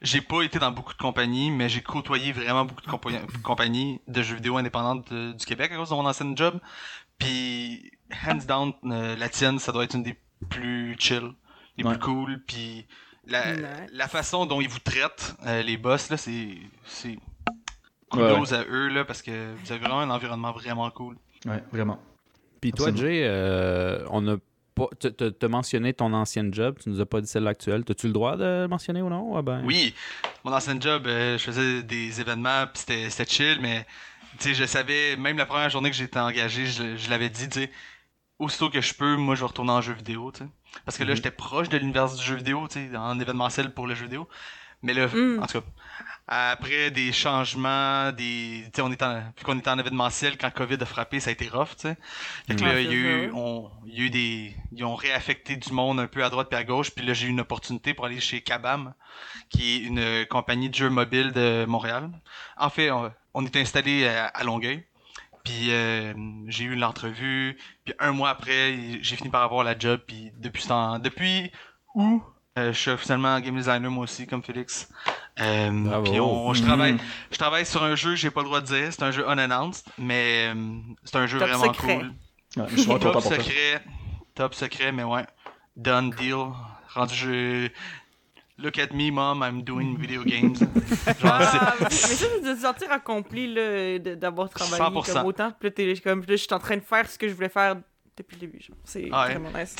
j'ai 0.00 0.22
pas 0.22 0.40
été 0.40 0.58
dans 0.58 0.70
beaucoup 0.72 0.94
de 0.94 0.98
compagnies, 0.98 1.50
mais 1.50 1.68
j'ai 1.68 1.82
côtoyé 1.82 2.32
vraiment 2.32 2.64
beaucoup 2.64 2.80
de 2.80 2.86
compa- 2.86 3.42
compagnies 3.42 4.00
de 4.08 4.22
jeux 4.22 4.36
vidéo 4.36 4.56
indépendantes 4.56 5.12
de- 5.12 5.32
du 5.32 5.44
Québec 5.44 5.70
à 5.70 5.76
cause 5.76 5.90
de 5.90 5.94
mon 5.94 6.06
ancien 6.06 6.34
job. 6.34 6.58
Puis, 7.18 7.90
hands 8.26 8.46
down, 8.48 8.72
euh, 8.86 9.16
la 9.16 9.28
tienne, 9.28 9.58
ça 9.58 9.72
doit 9.72 9.84
être 9.84 9.94
une 9.94 10.02
des 10.02 10.16
plus 10.48 10.96
chill, 10.98 11.32
les 11.76 11.84
Ouais. 11.84 11.90
plus 11.90 12.00
cool, 12.00 12.42
puis 12.46 12.86
la, 13.26 13.56
Nice. 13.56 13.64
la 13.92 14.08
façon 14.08 14.46
dont 14.46 14.60
ils 14.60 14.68
vous 14.68 14.78
traitent, 14.78 15.34
euh, 15.46 15.62
les 15.62 15.76
boss, 15.76 16.10
là, 16.10 16.16
c'est, 16.16 16.56
c'est 16.86 17.18
kudos 18.10 18.52
à 18.52 18.64
eux, 18.64 18.88
là, 18.88 19.04
parce 19.04 19.22
que 19.22 19.54
vous 19.54 19.72
avez 19.72 19.80
vraiment 19.80 20.00
un 20.00 20.10
environnement 20.10 20.52
vraiment 20.52 20.90
cool. 20.90 21.16
Ouais, 21.46 21.62
vraiment. 21.72 22.00
Puis 22.60 22.72
toi. 22.72 22.92
Jay, 22.94 23.22
euh, 23.24 24.04
on 24.10 24.26
a 24.28 24.36
pas. 24.74 24.88
T'as 24.98 25.48
mentionné 25.48 25.94
ton 25.94 26.12
ancienne 26.12 26.52
job, 26.52 26.78
tu 26.82 26.90
nous 26.90 27.00
as 27.00 27.06
pas 27.06 27.20
dit 27.20 27.26
celle 27.26 27.46
actuelle. 27.46 27.84
T'as-tu 27.84 28.06
le 28.06 28.12
droit 28.12 28.36
de 28.36 28.44
le 28.62 28.68
mentionner 28.68 29.02
ou 29.02 29.08
non? 29.08 29.36
Ah 29.36 29.42
ben... 29.42 29.62
Oui, 29.64 29.94
mon 30.44 30.52
ancien 30.52 30.78
job, 30.78 31.06
euh, 31.06 31.38
je 31.38 31.44
faisais 31.44 31.82
des 31.82 32.20
événements, 32.20 32.66
puis 32.66 32.80
c'était 32.80 33.10
c'était 33.10 33.30
chill, 33.30 33.58
mais 33.60 33.86
tu 34.38 34.48
sais, 34.48 34.54
je 34.54 34.64
savais, 34.64 35.16
même 35.16 35.36
la 35.38 35.46
première 35.46 35.70
journée 35.70 35.90
que 35.90 35.96
j'étais 35.96 36.18
engagé, 36.18 36.66
je, 36.66 36.96
je 36.96 37.10
l'avais 37.10 37.30
dit, 37.30 37.48
tu 37.48 37.60
sais, 37.60 37.70
aussitôt 38.38 38.70
que 38.70 38.80
je 38.80 38.94
peux, 38.94 39.16
moi, 39.16 39.34
je 39.34 39.40
vais 39.40 39.46
retourner 39.46 39.72
en 39.72 39.80
jeu 39.80 39.92
vidéo, 39.92 40.30
tu 40.32 40.44
sais. 40.44 40.50
Parce 40.84 40.96
que 40.98 41.04
là, 41.04 41.10
Mhm. 41.10 41.16
j'étais 41.16 41.30
proche 41.30 41.68
de 41.68 41.78
l'univers 41.78 42.08
du 42.14 42.22
jeu 42.22 42.36
vidéo, 42.36 42.66
tu 42.68 42.90
sais, 42.90 42.96
en 42.96 43.18
événementiel 43.20 43.72
pour 43.72 43.86
le 43.86 43.94
jeu 43.94 44.04
vidéo. 44.04 44.28
Mais 44.82 44.94
là, 44.94 45.08
Mm. 45.08 45.42
en 45.42 45.46
tout 45.46 45.60
cas, 45.60 45.66
après 46.26 46.90
des 46.90 47.12
changements, 47.12 48.12
des, 48.12 48.62
tu 48.66 48.70
sais, 48.76 48.82
on 48.82 48.90
est 48.90 49.02
en, 49.02 49.16
vu 49.18 49.44
qu'on 49.44 49.58
était 49.58 49.68
en 49.68 49.78
événementiel, 49.78 50.38
quand 50.38 50.50
COVID 50.50 50.78
a 50.80 50.86
frappé, 50.86 51.20
ça 51.20 51.28
a 51.30 51.32
été 51.32 51.48
rough, 51.48 51.70
tu 51.76 51.88
sais. 51.88 51.96
Fait 52.46 52.56
que 52.56 52.64
là, 52.64 52.80
il 52.80 52.86
y 52.86 52.90
a 52.90 52.92
eu, 52.94 53.30
on, 53.34 53.70
il 53.86 53.98
y 53.98 54.02
a 54.02 54.04
eu 54.06 54.10
des, 54.10 54.56
ils 54.72 54.84
ont 54.84 54.94
réaffecté 54.94 55.56
du 55.56 55.72
monde 55.72 56.00
un 56.00 56.06
peu 56.06 56.24
à 56.24 56.30
droite 56.30 56.48
et 56.52 56.56
à 56.56 56.64
gauche, 56.64 56.92
puis 56.92 57.04
là, 57.04 57.12
j'ai 57.12 57.26
eu 57.26 57.30
une 57.30 57.40
opportunité 57.40 57.92
pour 57.92 58.06
aller 58.06 58.20
chez 58.20 58.40
Kabam, 58.40 58.94
qui 59.50 59.74
est 59.76 59.78
une 59.80 60.24
compagnie 60.26 60.70
de 60.70 60.74
jeux 60.74 60.88
mobiles 60.90 61.32
de 61.32 61.66
Montréal. 61.68 62.08
En 62.56 62.70
fait, 62.70 62.90
on, 62.90 63.12
on 63.34 63.44
est 63.44 63.56
installé 63.56 64.06
à, 64.08 64.26
à 64.26 64.44
Longueuil. 64.44 64.84
Puis 65.44 65.70
euh, 65.72 66.12
j'ai 66.48 66.64
eu 66.64 66.74
l'entrevue, 66.74 67.56
puis 67.84 67.94
un 67.98 68.12
mois 68.12 68.30
après, 68.30 68.98
j'ai 69.02 69.16
fini 69.16 69.30
par 69.30 69.42
avoir 69.42 69.64
la 69.64 69.78
job, 69.78 70.00
puis 70.06 70.30
depuis 70.38 70.62
ce 70.62 70.68
temps, 70.68 70.98
depuis 70.98 71.50
où 71.94 72.22
euh, 72.58 72.72
je 72.72 72.78
suis 72.78 72.90
officiellement 72.90 73.38
game 73.40 73.56
designer 73.56 73.90
moi 73.90 74.04
aussi, 74.04 74.26
comme 74.26 74.42
Félix. 74.42 74.88
Euh, 75.40 76.02
puis 76.02 76.20
on- 76.20 76.52
je 76.52 76.62
travaille, 76.62 76.96
je 77.30 77.38
travaille 77.38 77.64
sur 77.64 77.82
un 77.82 77.94
jeu, 77.94 78.14
j'ai 78.16 78.30
pas 78.30 78.40
le 78.40 78.46
droit 78.46 78.60
de 78.60 78.66
dire, 78.66 78.88
c'est 78.92 79.02
un 79.02 79.10
jeu 79.12 79.24
unannounced, 79.26 79.86
mais 79.98 80.52
euh, 80.54 80.78
c'est 81.04 81.16
un 81.16 81.26
jeu 81.26 81.38
Top 81.38 81.48
vraiment 81.48 81.72
secret. 81.72 81.96
cool. 81.96 82.12
Ouais, 82.62 82.68
je 82.70 82.76
suis 82.76 82.84
vraiment 82.90 82.98
Top 83.12 83.22
secret, 83.22 83.82
top 84.34 84.54
secret, 84.54 84.92
mais 84.92 85.04
ouais, 85.04 85.24
done 85.76 86.10
deal, 86.10 86.36
rendu 86.94 87.14
jeu. 87.14 87.70
Look 88.62 88.78
at 88.78 88.92
me, 88.92 89.10
mom, 89.10 89.42
I'm 89.42 89.62
doing 89.62 89.96
video 89.98 90.22
games. 90.24 90.58
Genre, 91.20 91.32
Ah, 91.32 91.74
c'est- 91.78 92.08
mais 92.08 92.14
ça, 92.14 92.26
c'est 92.30 92.40
de 92.50 92.54
se 92.54 92.60
sentir 92.62 92.92
accompli 92.92 93.54
d'avoir 94.16 94.48
travaillé 94.50 94.82
100%. 94.82 95.12
comme 95.14 95.26
autant. 95.26 95.50
Puis 95.58 95.68
là, 95.68 95.70
t'es 95.72 95.94
comme, 96.02 96.20
là, 96.20 96.26
je 96.28 96.36
suis 96.36 96.52
en 96.52 96.58
train 96.58 96.76
de 96.76 96.82
faire 96.82 97.08
ce 97.08 97.18
que 97.18 97.26
je 97.28 97.32
voulais 97.34 97.48
faire 97.48 97.76
depuis 98.16 98.34
le 98.36 98.40
début. 98.40 98.60
C'est 98.84 99.08
Ah 99.12 99.26
ouais. 99.26 99.34
vraiment 99.36 99.58
nice. 99.58 99.74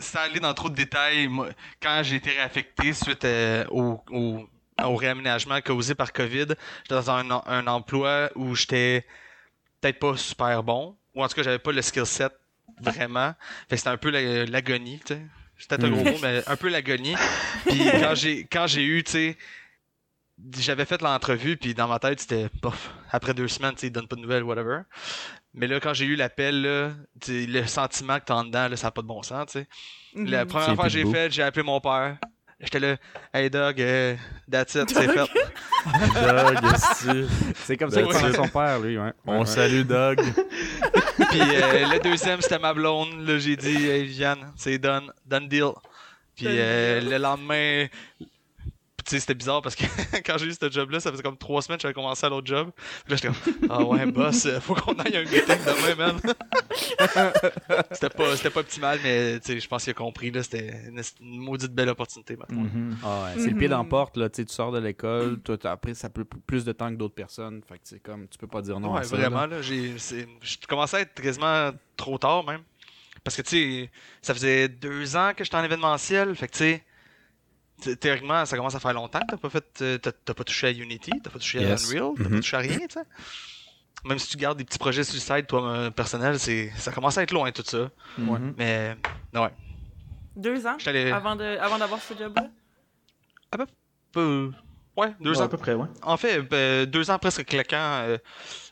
Sans 0.00 0.20
aller 0.20 0.40
dans 0.40 0.54
trop 0.54 0.70
de 0.70 0.74
détails, 0.74 1.28
moi, 1.28 1.48
quand 1.82 2.00
j'ai 2.04 2.16
été 2.16 2.30
réaffecté 2.30 2.92
suite 2.94 3.24
euh, 3.24 3.64
au, 3.70 4.00
au, 4.10 4.48
au 4.82 4.96
réaménagement 4.96 5.60
causé 5.60 5.94
par 5.94 6.12
COVID, 6.12 6.46
j'étais 6.82 6.94
dans 6.94 7.10
un, 7.10 7.30
un 7.46 7.66
emploi 7.66 8.30
où 8.34 8.54
j'étais 8.54 9.04
peut-être 9.80 9.98
pas 9.98 10.16
super 10.16 10.62
bon, 10.62 10.96
ou 11.14 11.22
en 11.22 11.28
tout 11.28 11.34
cas, 11.34 11.42
j'avais 11.42 11.58
pas 11.58 11.72
le 11.72 11.82
skill 11.82 12.06
set 12.06 12.32
vraiment. 12.80 13.34
Fait 13.68 13.74
que 13.74 13.76
c'était 13.76 13.90
un 13.90 13.96
peu 13.98 14.10
la- 14.10 14.46
l'agonie, 14.46 15.00
tu 15.04 15.14
sais. 15.14 15.22
C'était 15.58 15.82
un 15.84 15.88
Mm. 15.88 15.94
gros 15.94 16.04
mot, 16.04 16.18
mais 16.22 16.42
un 16.46 16.56
peu 16.56 16.68
l'agonie. 16.68 17.14
Puis 17.66 17.78
quand 18.00 18.14
j'ai 18.14 18.44
quand 18.50 18.66
j'ai 18.66 18.82
eu, 18.84 19.02
tu 19.04 19.12
sais, 19.12 19.36
j'avais 20.58 20.84
fait 20.84 21.00
l'entrevue, 21.02 21.56
puis 21.56 21.74
dans 21.74 21.88
ma 21.88 21.98
tête, 21.98 22.20
c'était, 22.20 22.48
bof, 22.62 22.90
après 23.10 23.32
deux 23.34 23.48
semaines, 23.48 23.72
tu 23.74 23.80
sais, 23.80 23.86
ils 23.86 23.90
donnent 23.90 24.08
pas 24.08 24.16
de 24.16 24.20
nouvelles, 24.20 24.42
whatever. 24.42 24.80
Mais 25.54 25.66
là, 25.66 25.80
quand 25.80 25.94
j'ai 25.94 26.04
eu 26.04 26.16
l'appel, 26.16 26.60
là, 26.62 26.90
le 27.28 27.66
sentiment 27.66 28.18
que 28.18 28.24
t'as 28.26 28.34
en 28.34 28.44
dedans, 28.44 28.68
là, 28.68 28.76
ça 28.76 28.88
n'a 28.88 28.90
pas 28.90 29.00
de 29.00 29.06
bon 29.06 29.22
sens, 29.22 29.46
tu 29.46 29.60
sais. 29.60 29.66
Mhm. 30.14 30.26
La 30.28 30.44
première 30.44 30.68
C'est 30.68 30.74
fois 30.74 30.84
que 30.84 30.90
j'ai 30.90 31.04
fait, 31.10 31.30
j'ai 31.30 31.42
appelé 31.42 31.62
mon 31.62 31.80
père. 31.80 32.18
J'étais 32.60 32.80
là, 32.80 32.96
hey 33.34 33.50
Doug, 33.50 33.78
euh, 33.80 34.16
that's 34.50 34.74
it, 34.74 34.88
c'est 34.88 35.08
fait. 35.08 35.14
Doug. 36.14 36.74
C'est 37.54 37.76
comme 37.76 37.90
ça 37.90 38.02
qu'il 38.02 38.12
parlait 38.12 38.34
son 38.34 38.48
père, 38.48 38.80
lui. 38.80 38.96
Ouais. 38.98 39.12
On 39.26 39.40
Ouais, 39.40 39.46
salue 39.46 39.82
Doug. 39.82 40.20
Puis 41.16 41.40
euh, 41.40 41.86
le 41.88 41.98
deuxième, 42.00 42.40
c'était 42.40 42.58
ma 42.58 42.74
blonde. 42.74 43.26
Là, 43.26 43.38
j'ai 43.38 43.56
dit, 43.56 43.86
hey 43.86 44.04
Viviane, 44.04 44.52
c'est 44.56 44.78
done, 44.78 45.12
done 45.24 45.48
deal. 45.48 45.72
Puis 46.34 46.46
euh, 46.48 47.00
le 47.00 47.16
lendemain, 47.16 47.86
tu 49.06 49.10
sais, 49.10 49.20
c'était 49.20 49.34
bizarre 49.34 49.62
parce 49.62 49.76
que 49.76 49.84
quand 50.26 50.36
j'ai 50.38 50.46
eu 50.46 50.52
ce 50.52 50.70
job-là, 50.70 50.98
ça 51.00 51.10
faisait 51.12 51.22
comme 51.22 51.36
trois 51.36 51.62
semaines 51.62 51.78
que 51.78 51.82
j'avais 51.82 51.94
commencé 51.94 52.26
à 52.26 52.28
l'autre 52.28 52.46
job. 52.46 52.70
Puis 53.04 53.14
là, 53.14 53.16
j'étais 53.16 53.28
comme, 53.28 53.70
ah 53.70 53.84
ouais, 53.84 54.04
boss, 54.06 54.46
euh, 54.46 54.60
faut 54.60 54.74
qu'on 54.74 54.94
aille 54.94 55.16
à 55.16 55.20
un 55.20 55.24
meeting 55.24 55.44
demain, 55.46 55.94
man. 55.94 56.20
c'était 57.92 58.10
pas, 58.10 58.36
c'était 58.36 58.50
pas 58.50 58.60
optimal, 58.60 58.98
mais 59.02 59.38
tu 59.40 59.46
sais, 59.52 59.60
je 59.60 59.68
pense 59.68 59.84
qu'il 59.84 59.90
a 59.92 59.94
compris, 59.94 60.30
là, 60.30 60.42
c'était 60.42 60.74
une, 60.88 61.00
une 61.20 61.38
maudite 61.38 61.72
belle 61.72 61.88
opportunité 61.88 62.36
maintenant. 62.36 62.62
Mhm. 62.62 62.96
Ah 63.04 63.24
ouais, 63.24 63.40
c'est 63.42 63.50
le 63.50 63.56
pied 63.56 63.68
dans 63.68 63.78
la 63.78 63.82
Mhm. 63.84 63.88
porte, 63.88 64.16
là. 64.16 64.28
Tu 64.28 64.36
sais, 64.42 64.44
tu 64.44 64.54
sors 64.54 64.72
de 64.72 64.78
l'école, 64.80 65.38
toi, 65.40 65.56
appris, 65.64 65.94
ça 65.94 66.10
peut 66.10 66.24
plus 66.24 66.64
de 66.64 66.72
temps 66.72 66.90
que 66.90 66.96
d'autres 66.96 67.14
personnes. 67.14 67.62
Fait 67.68 67.74
que 67.74 67.80
c'est 67.84 68.00
comme, 68.02 68.26
tu 68.28 68.38
peux 68.38 68.46
pas 68.46 68.62
dire 68.62 68.80
non 68.80 68.94
ouais, 68.94 69.00
à 69.00 69.04
ça. 69.04 69.16
vraiment, 69.16 69.46
là. 69.46 69.58
là, 69.58 69.62
je 69.62 70.66
commençais 70.68 70.96
à 70.96 71.00
être 71.00 71.14
quasiment 71.20 71.70
trop 71.96 72.18
tard, 72.18 72.44
même. 72.44 72.62
Parce 73.24 73.36
que, 73.36 73.42
tu 73.42 73.48
sais, 73.84 73.90
ça 74.22 74.34
faisait 74.34 74.68
deux 74.68 75.16
ans 75.16 75.32
que 75.36 75.42
j'étais 75.44 75.56
en 75.56 75.64
événementiel, 75.64 76.34
fait 76.36 76.46
que, 76.48 76.52
tu 76.52 76.58
sais, 76.58 76.84
théoriquement, 78.00 78.44
ça 78.46 78.56
commence 78.56 78.74
à 78.74 78.80
faire 78.80 78.92
longtemps 78.94 79.20
que 79.20 79.26
t'as 79.30 79.36
pas 79.36 79.50
fait, 79.50 79.64
euh, 79.82 79.98
t'as, 79.98 80.34
pas 80.34 80.44
touché 80.44 80.66
à 80.68 80.70
Unity, 80.70 81.10
t'as 81.22 81.30
pas 81.30 81.38
touché 81.38 81.60
Yes. 81.60 81.84
à 81.84 81.94
Unreal, 81.96 82.14
t'as 82.16 82.22
pas 82.24 82.30
Mhm. 82.30 82.40
touché 82.40 82.56
à 82.56 82.60
rien, 82.60 82.78
tu 82.78 82.86
sais. 82.90 83.02
Même 84.04 84.18
si 84.18 84.28
tu 84.28 84.36
gardes 84.36 84.58
des 84.58 84.64
petits 84.64 84.78
projets 84.78 85.04
sur 85.04 85.14
le 85.14 85.20
site, 85.20 85.46
toi, 85.48 85.68
euh, 85.68 85.90
personnel, 85.90 86.38
c'est, 86.38 86.70
ça 86.76 86.92
commence 86.92 87.18
à 87.18 87.22
être 87.22 87.32
loin, 87.32 87.50
tout 87.52 87.62
ça. 87.64 87.90
Mhm. 88.18 88.54
Mais, 88.56 88.96
ouais. 89.34 89.50
Deux 90.36 90.66
ans 90.66 90.76
allé, 90.86 91.10
avant 91.10 91.34
de- 91.34 91.42
avant 91.58 91.78
d'avoir 91.78 92.00
ce 92.00 92.14
job-là? 92.16 92.48
peu- 94.12 94.50
ouais, 94.96 95.14
deux 95.20 95.30
Ouais, 95.32 95.38
ans 95.38 95.44
À 95.44 95.48
peu 95.48 95.56
près, 95.58 95.74
ouais. 95.74 95.88
En 96.02 96.16
fait, 96.16 96.40
ben, 96.42 96.86
deux 96.86 97.10
ans 97.10 97.18
presque 97.18 97.44
claquant, 97.44 97.76
euh, 98.04 98.18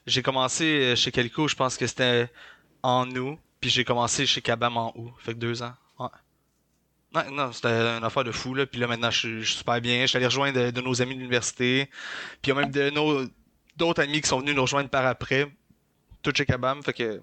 j'ai 0.07 0.23
commencé 0.23 0.64
euh, 0.64 0.97
chez 0.97 1.11
Calico, 1.11 1.49
je 1.49 1.55
pense 1.55 1.77
que 1.77 1.87
c'était 1.87 2.31
en 2.83 3.11
août, 3.11 3.38
puis 3.61 3.69
j'ai 3.71 3.85
commencé 3.85 4.25
chez 4.27 4.40
Kabam 4.40 4.77
en 4.77 4.93
août, 4.97 5.12
fait 5.19 5.33
que 5.35 5.38
deux 5.38 5.62
ans. 5.62 5.75
Ouais. 7.14 7.24
Ouais, 7.24 7.31
non, 7.31 7.53
c'était 7.53 7.68
une 7.68 8.05
affaire 8.05 8.24
de 8.24 8.33
fou, 8.33 8.55
là, 8.55 8.66
puis 8.66 8.81
là 8.81 8.87
maintenant 8.87 9.11
je 9.11 9.18
suis 9.18 9.40
je 9.42 9.48
suis 9.50 9.59
super 9.59 9.81
bien, 9.81 10.03
je 10.03 10.07
suis 10.07 10.16
allé 10.16 10.27
rejoindre 10.27 10.59
de, 10.61 10.70
de 10.70 10.81
nos 10.81 11.00
amis 11.03 11.14
de 11.14 11.20
l'université, 11.20 11.88
puis 12.42 12.50
il 12.50 12.55
y 12.55 12.59
a 12.59 12.61
même 12.61 12.70
de 12.70 12.90
nos 12.90 13.24
d'autres 13.77 14.03
amis 14.03 14.20
qui 14.20 14.29
sont 14.29 14.40
venus 14.40 14.55
nous 14.55 14.62
rejoindre 14.62 14.88
par 14.88 15.07
après, 15.07 15.50
tout 16.22 16.33
chez 16.35 16.44
Kabam, 16.46 16.83
fait 16.83 16.92
que 16.92 17.20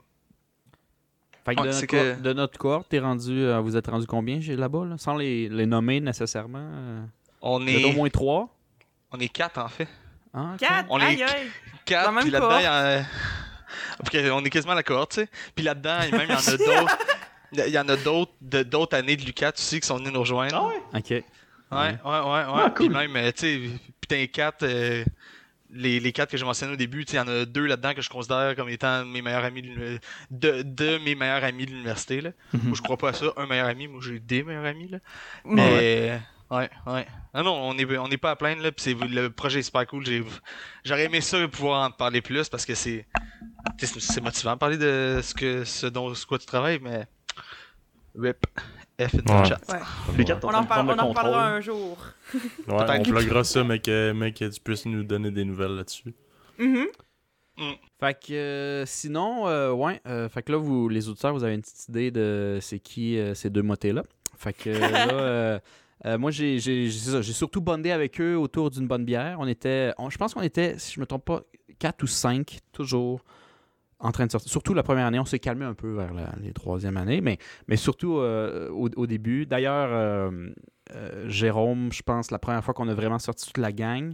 Fait 1.45 1.55
que, 1.55 1.61
de, 1.61 1.67
notre 1.67 1.85
que- 1.87 1.95
cohorte- 1.95 2.21
de 2.21 2.33
notre 2.33 2.57
cohorte, 2.59 2.89
t'es 2.89 2.99
rendu, 2.99 3.31
euh, 3.43 3.59
vous 3.59 3.75
êtes 3.75 3.87
rendu 3.87 4.05
combien 4.05 4.39
là-bas, 4.39 4.85
là? 4.85 4.97
sans 4.97 5.15
les, 5.15 5.49
les 5.49 5.65
nommer 5.65 5.99
nécessairement? 5.99 6.69
euh, 6.71 7.01
on 7.41 7.65
êtes 7.67 7.83
au 7.83 7.87
est 7.89 7.93
moins 7.93 8.09
trois? 8.09 8.49
on 9.11 9.19
est 9.19 9.27
quatre 9.29 9.57
en 9.59 9.67
fait. 9.67 9.87
Ah. 10.33 10.55
Quatre! 10.57 10.85
On 10.89 10.99
est- 10.99 11.03
Aïe, 11.05 11.23
aïe! 11.23 11.47
Quatre, 11.83 12.13
puis 12.21 12.29
là-dedans, 12.31 12.57
il 12.59 12.63
y 12.63 12.65
a... 12.67 13.03
On 14.33 14.43
est 14.43 14.49
quasiment 14.49 14.73
à 14.73 14.75
la 14.75 14.83
cohorte, 14.83 15.11
tu 15.13 15.21
sais. 15.21 15.29
Puis 15.55 15.63
là-dedans, 15.63 15.99
même, 16.11 16.27
il 16.29 16.31
y 16.31 16.33
en 16.33 16.37
a 16.53 16.57
d'autres. 16.57 16.97
Il 17.53 17.67
y 17.67 17.79
en 17.79 17.87
a 17.89 17.97
d'autres 17.97 18.31
de 18.41 18.63
d'autres 18.63 18.95
années 18.95 19.17
de 19.17 19.25
Lucat 19.25 19.51
aussi 19.57 19.79
qui 19.79 19.87
sont 19.87 19.97
venus 19.97 20.13
nous 20.13 20.21
rejoindre. 20.21 20.55
Ah 20.55 20.67
ouais? 20.67 20.99
Ok. 20.99 21.09
Ouais, 21.09 21.23
ouais, 21.71 21.97
ouais, 22.03 22.53
ouais. 22.53 22.63
Ah, 22.65 22.73
Puis 22.75 22.89
même, 22.89 23.15
euh, 23.15 23.31
tu 23.31 23.39
sais, 23.39 23.61
putain, 24.01 24.25
quatre, 24.27 24.63
euh, 24.63 25.05
les, 25.69 26.01
les 26.01 26.11
quatre 26.11 26.29
que 26.29 26.35
j'ai 26.37 26.43
mentionnés 26.43 26.73
au 26.73 26.77
début, 26.77 27.05
tu 27.05 27.11
sais, 27.11 27.17
il 27.17 27.19
y 27.19 27.23
en 27.23 27.27
a 27.29 27.45
deux 27.45 27.65
là-dedans 27.65 27.93
que 27.93 28.01
je 28.01 28.09
considère 28.09 28.55
comme 28.57 28.67
étant 28.67 29.05
mes 29.05 29.21
meilleurs 29.21 29.45
amis 29.45 29.61
de, 29.61 29.99
de, 30.31 30.61
de 30.63 30.97
mes 30.97 31.15
meilleurs 31.15 31.43
amis 31.45 31.65
de 31.65 31.71
l'université, 31.71 32.19
là. 32.19 32.31
Mhm. 32.53 32.61
Moi, 32.65 32.73
je 32.75 32.81
crois 32.81 32.97
pas 32.97 33.09
à 33.09 33.13
ça, 33.13 33.27
un 33.37 33.45
meilleur 33.45 33.67
ami, 33.67 33.87
moi, 33.87 34.01
j'ai 34.03 34.19
des 34.19 34.43
meilleurs 34.43 34.65
amis, 34.65 34.89
là. 34.89 34.97
Mais, 35.45 36.19
ouais, 36.49 36.69
ouais. 36.87 37.07
Ah 37.33 37.41
non, 37.43 37.53
on 37.53 37.77
est, 37.77 37.97
on 37.97 38.07
est 38.07 38.17
pas 38.17 38.31
à 38.31 38.35
plaindre, 38.35 38.63
là, 38.63 38.71
c'est, 38.75 38.93
le 38.93 39.29
projet 39.29 39.59
est 39.59 39.63
super 39.63 39.87
cool. 39.87 40.05
J'ai, 40.05 40.21
j'aurais 40.83 41.05
aimé 41.05 41.21
ça 41.21 41.47
pouvoir 41.47 41.87
en 41.87 41.91
parler 41.91 42.21
plus 42.21 42.49
parce 42.49 42.65
que 42.65 42.75
c'est, 42.75 43.05
tu 43.79 43.87
sais, 43.87 43.93
c'est 43.93 44.13
c'est 44.13 44.21
motivant 44.21 44.53
de 44.53 44.59
parler 44.59 44.77
de 44.77 45.21
ce 45.23 45.33
que, 45.33 45.63
ce 45.63 45.87
dont, 45.87 46.13
ce 46.13 46.25
quoi 46.25 46.37
tu 46.37 46.45
travailles, 46.45 46.79
mais. 46.81 47.05
RIP. 48.17 48.45
F 48.99 49.15
in 49.15 49.19
the 49.19 49.29
Ouais. 49.29 49.45
chat. 49.45 49.59
Ouais. 49.69 49.79
Les 50.17 50.23
quatre, 50.25 50.45
On 50.45 50.53
en, 50.53 50.63
parle, 50.65 50.89
on 51.01 51.13
parlera 51.13 51.47
un 51.47 51.61
jour. 51.61 51.97
Ouais, 52.33 52.39
on 52.67 53.03
pluggera 53.03 53.43
ça, 53.43 53.63
mais 53.63 53.79
que, 53.79 54.11
mais 54.11 54.31
que 54.31 54.45
tu 54.45 54.59
puisses 54.61 54.85
nous 54.85 55.03
donner 55.03 55.31
des 55.31 55.43
nouvelles 55.45 55.75
là-dessus. 55.75 56.13
Mhm. 56.59 56.87
Fait 57.99 58.19
que 58.19 58.33
euh, 58.33 58.85
sinon, 58.85 59.47
euh, 59.47 59.71
ouais, 59.71 60.01
euh, 60.07 60.27
fait 60.29 60.41
que 60.41 60.51
là, 60.51 60.57
vous, 60.57 60.89
les 60.89 61.09
auditeurs, 61.09 61.33
vous 61.33 61.43
avez 61.43 61.53
une 61.55 61.61
petite 61.61 61.89
idée 61.89 62.09
de 62.11 62.57
c'est 62.61 62.79
qui 62.79 63.17
euh, 63.19 63.33
ces 63.35 63.49
deux 63.49 63.61
motés-là. 63.61 64.03
Fait 64.37 64.53
que 64.53 64.69
là, 64.69 65.07
euh, 65.13 65.59
euh, 66.05 66.17
moi, 66.17 66.31
j'ai 66.31 66.89
surtout 67.21 67.61
bondé 67.61 67.91
avec 67.91 68.19
eux 68.19 68.35
autour 68.37 68.71
d'une 68.71 68.87
bonne 68.87 69.05
bière. 69.05 69.37
On 69.39 69.47
était, 69.47 69.93
on- 69.99 70.09
je 70.09 70.17
pense 70.17 70.33
qu'on 70.33 70.41
était, 70.41 70.77
si 70.79 70.93
je 70.93 70.99
me 70.99 71.05
trompe 71.05 71.25
pas, 71.25 71.41
4 71.79 72.01
ou 72.03 72.07
5, 72.07 72.59
toujours 72.71 73.23
en 74.01 74.11
train 74.11 74.25
de 74.25 74.31
sortir. 74.31 74.51
Surtout 74.51 74.73
la 74.73 74.83
première 74.83 75.05
année, 75.05 75.19
on 75.19 75.25
s'est 75.25 75.39
calmé 75.39 75.63
un 75.65 75.73
peu 75.73 75.93
vers 75.93 76.13
la, 76.13 76.33
les 76.41 76.53
troisième 76.53 76.97
années, 76.97 77.21
mais, 77.21 77.37
mais 77.67 77.77
surtout 77.77 78.17
euh, 78.17 78.69
au, 78.71 78.89
au 78.95 79.07
début. 79.07 79.45
D'ailleurs, 79.45 79.89
euh, 79.91 80.49
euh, 80.95 81.29
Jérôme, 81.29 81.91
je 81.93 82.01
pense, 82.01 82.31
la 82.31 82.39
première 82.39 82.63
fois 82.63 82.73
qu'on 82.73 82.87
a 82.89 82.93
vraiment 82.93 83.19
sorti 83.19 83.45
toute 83.47 83.57
la 83.59 83.71
gang, 83.71 84.13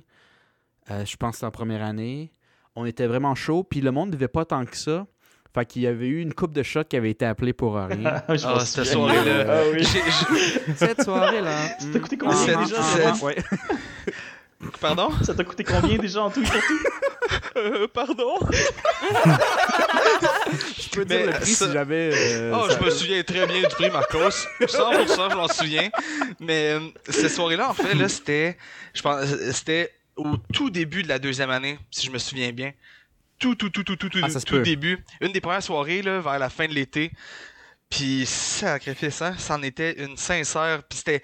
euh, 0.92 1.06
je 1.06 1.16
pense 1.18 1.42
en 1.44 1.52
première 1.52 1.84
année 1.84 2.32
on 2.80 2.86
était 2.86 3.08
vraiment 3.08 3.34
chaud, 3.34 3.64
puis 3.64 3.82
le 3.82 3.90
monde 3.92 4.10
ne 4.10 4.14
devait 4.14 4.28
pas 4.28 4.46
tant 4.46 4.64
que 4.66 4.78
ça. 4.78 5.08
Fait 5.56 5.66
qu'il 5.66 5.82
y 5.82 5.88
avait 5.88 6.08
eu 6.08 6.22
une 6.22 6.36
coupe 6.36 6.54
de 6.54 6.62
shots 6.62 6.84
qui 6.84 6.96
avait 6.96 7.10
été 7.10 7.26
appelée 7.26 7.54
pour 7.54 7.74
rien. 7.76 8.22
Je 8.30 8.46
Ah, 8.46 8.54
m'en 8.54 8.60
cette 8.60 8.86
soirée-là. 8.86 9.46
Ah 9.50 9.62
oui. 9.74 9.80
J'ai- 9.84 10.74
Cette 10.76 11.02
soirée-là. 11.02 11.56
Combien 12.20 12.36
ah, 12.56 12.64
déjà, 12.64 13.14
Pardon? 14.82 15.10
Ça 15.24 15.34
t'a 15.36 15.44
coûté 15.44 15.64
combien 15.64 15.98
déjà 15.98 16.24
en 16.24 16.30
tout 16.32 16.42
et 16.42 16.46
pour 16.46 16.62
tout? 16.62 16.80
Euh, 17.58 17.88
pardon? 17.88 18.38
Je 20.78 20.90
peux 20.92 21.06
dire 21.06 21.20
Mais 21.20 21.26
le 21.26 21.32
prix 21.34 21.54
ça- 21.54 21.66
si 21.68 21.72
j'avais. 21.74 22.12
euh, 22.14 22.54
Oh, 22.56 22.70
ça- 22.70 22.78
je 22.80 22.86
me 22.86 22.90
souviens 22.92 23.24
très 23.24 23.46
bien 23.48 23.62
du 23.62 23.68
prix, 23.68 23.90
Marcos. 23.90 24.30
100%, 24.62 25.30
je 25.32 25.36
m'en 25.36 25.48
souviens. 25.48 25.90
Mais 26.40 26.74
euh, 26.74 26.80
cette 27.10 27.32
soirée-là, 27.32 27.70
en 27.70 27.74
fait, 27.74 27.94
là, 27.96 28.08
c'était, 28.08 28.58
je 28.94 29.02
pense, 29.02 29.26
c'était 29.54 29.92
au 30.16 30.38
tout 30.54 30.70
début 30.70 31.04
de 31.04 31.08
la 31.10 31.20
deuxième 31.20 31.50
année, 31.50 31.78
si 31.92 32.06
je 32.08 32.12
me 32.12 32.18
souviens 32.18 32.52
bien. 32.52 32.72
Tout, 33.40 33.56
tout, 33.56 33.70
tout, 33.70 33.84
tout, 33.84 33.96
tout, 33.96 34.10
tout, 34.10 34.20
Ah, 34.24 34.30
ça 34.30 34.40
tout 34.42 34.60
début. 34.60 35.04
Une 35.22 35.32
des 35.32 35.42
premières 35.42 35.64
soirées, 35.64 36.02
là, 36.02 36.20
vers 36.22 36.40
la 36.40 36.50
fin 36.50 36.68
de 36.68 36.74
l'été. 36.74 37.12
Puis, 37.90 38.26
sacrifice, 38.26 39.22
hein, 39.22 39.36
c'en 39.38 39.62
était 39.64 39.94
une 40.04 40.18
sincère. 40.18 40.84
Puis 40.90 41.00
c'était. 41.00 41.22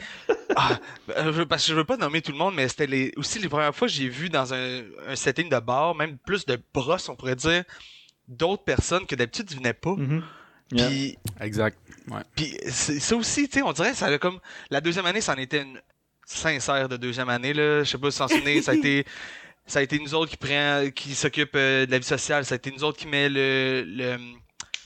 Ah, 0.56 0.80
euh, 1.18 1.34
je- 1.34 1.44
parce 1.44 1.64
que 1.64 1.70
je 1.72 1.76
veux 1.76 1.84
pas 1.86 1.98
nommer 1.98 2.22
tout 2.22 2.32
le 2.32 2.38
monde, 2.38 2.56
mais 2.56 2.68
c'était 2.68 2.88
les, 2.88 3.12
aussi 3.18 3.40
les 3.40 3.50
premières 3.50 3.76
fois 3.76 3.88
que 3.88 3.94
j'ai 3.94 4.10
vu 4.10 4.30
dans 4.30 4.54
un, 4.54 4.82
un 5.08 5.16
setting 5.16 5.50
de 5.50 5.60
bar, 5.60 5.96
même 5.96 6.18
plus 6.18 6.46
de 6.46 6.60
brosse, 6.74 7.10
on 7.10 7.16
pourrait 7.16 7.36
dire, 7.36 7.64
d'autres 8.28 8.64
personnes 8.64 9.06
que 9.06 9.16
d'habitude 9.16 9.50
ne 9.52 9.56
venaient 9.58 9.74
pas. 9.74 9.96
Mhm. 9.96 10.24
Yeah. 10.72 10.88
Puis 10.88 11.18
Exact. 11.40 11.78
puis 12.36 12.58
c'est- 12.70 13.00
ça 13.00 13.16
aussi, 13.16 13.48
tu 13.48 13.56
sais, 13.60 13.62
on 13.64 13.74
dirait, 13.74 13.94
ça 13.94 14.08
a 14.08 14.18
comme. 14.18 14.40
La 14.70 14.82
deuxième 14.82 15.06
année, 15.06 15.22
ça 15.22 15.34
en 15.34 15.38
était 15.38 15.62
une 15.62 15.80
sincère 16.26 16.88
de 16.90 16.98
deuxième 16.98 17.30
année, 17.30 17.54
là. 17.54 17.84
Je 17.84 17.90
sais 17.92 17.98
pas 17.98 18.10
si 18.12 18.20
vous 18.20 18.28
vous 18.28 18.34
en 18.34 18.38
souvenez, 18.38 18.62
ça 18.62 18.72
a 18.72 18.76
été. 18.76 19.06
Ça 19.66 19.80
a 19.80 19.82
été 19.82 19.98
nous 19.98 20.14
autres 20.14 20.30
qui 20.30 20.36
prend, 20.36 20.90
qui 20.94 21.16
s'occupe 21.16 21.52
euh, 21.56 21.86
de 21.86 21.92
la 21.92 21.98
vie 21.98 22.04
sociale. 22.04 22.44
Ça 22.44 22.56
a 22.56 22.58
été 22.58 22.70
nous 22.70 22.84
autres 22.84 22.98
qui 23.00 23.08
met 23.08 23.30
le, 23.30 23.86
le, 23.88 24.18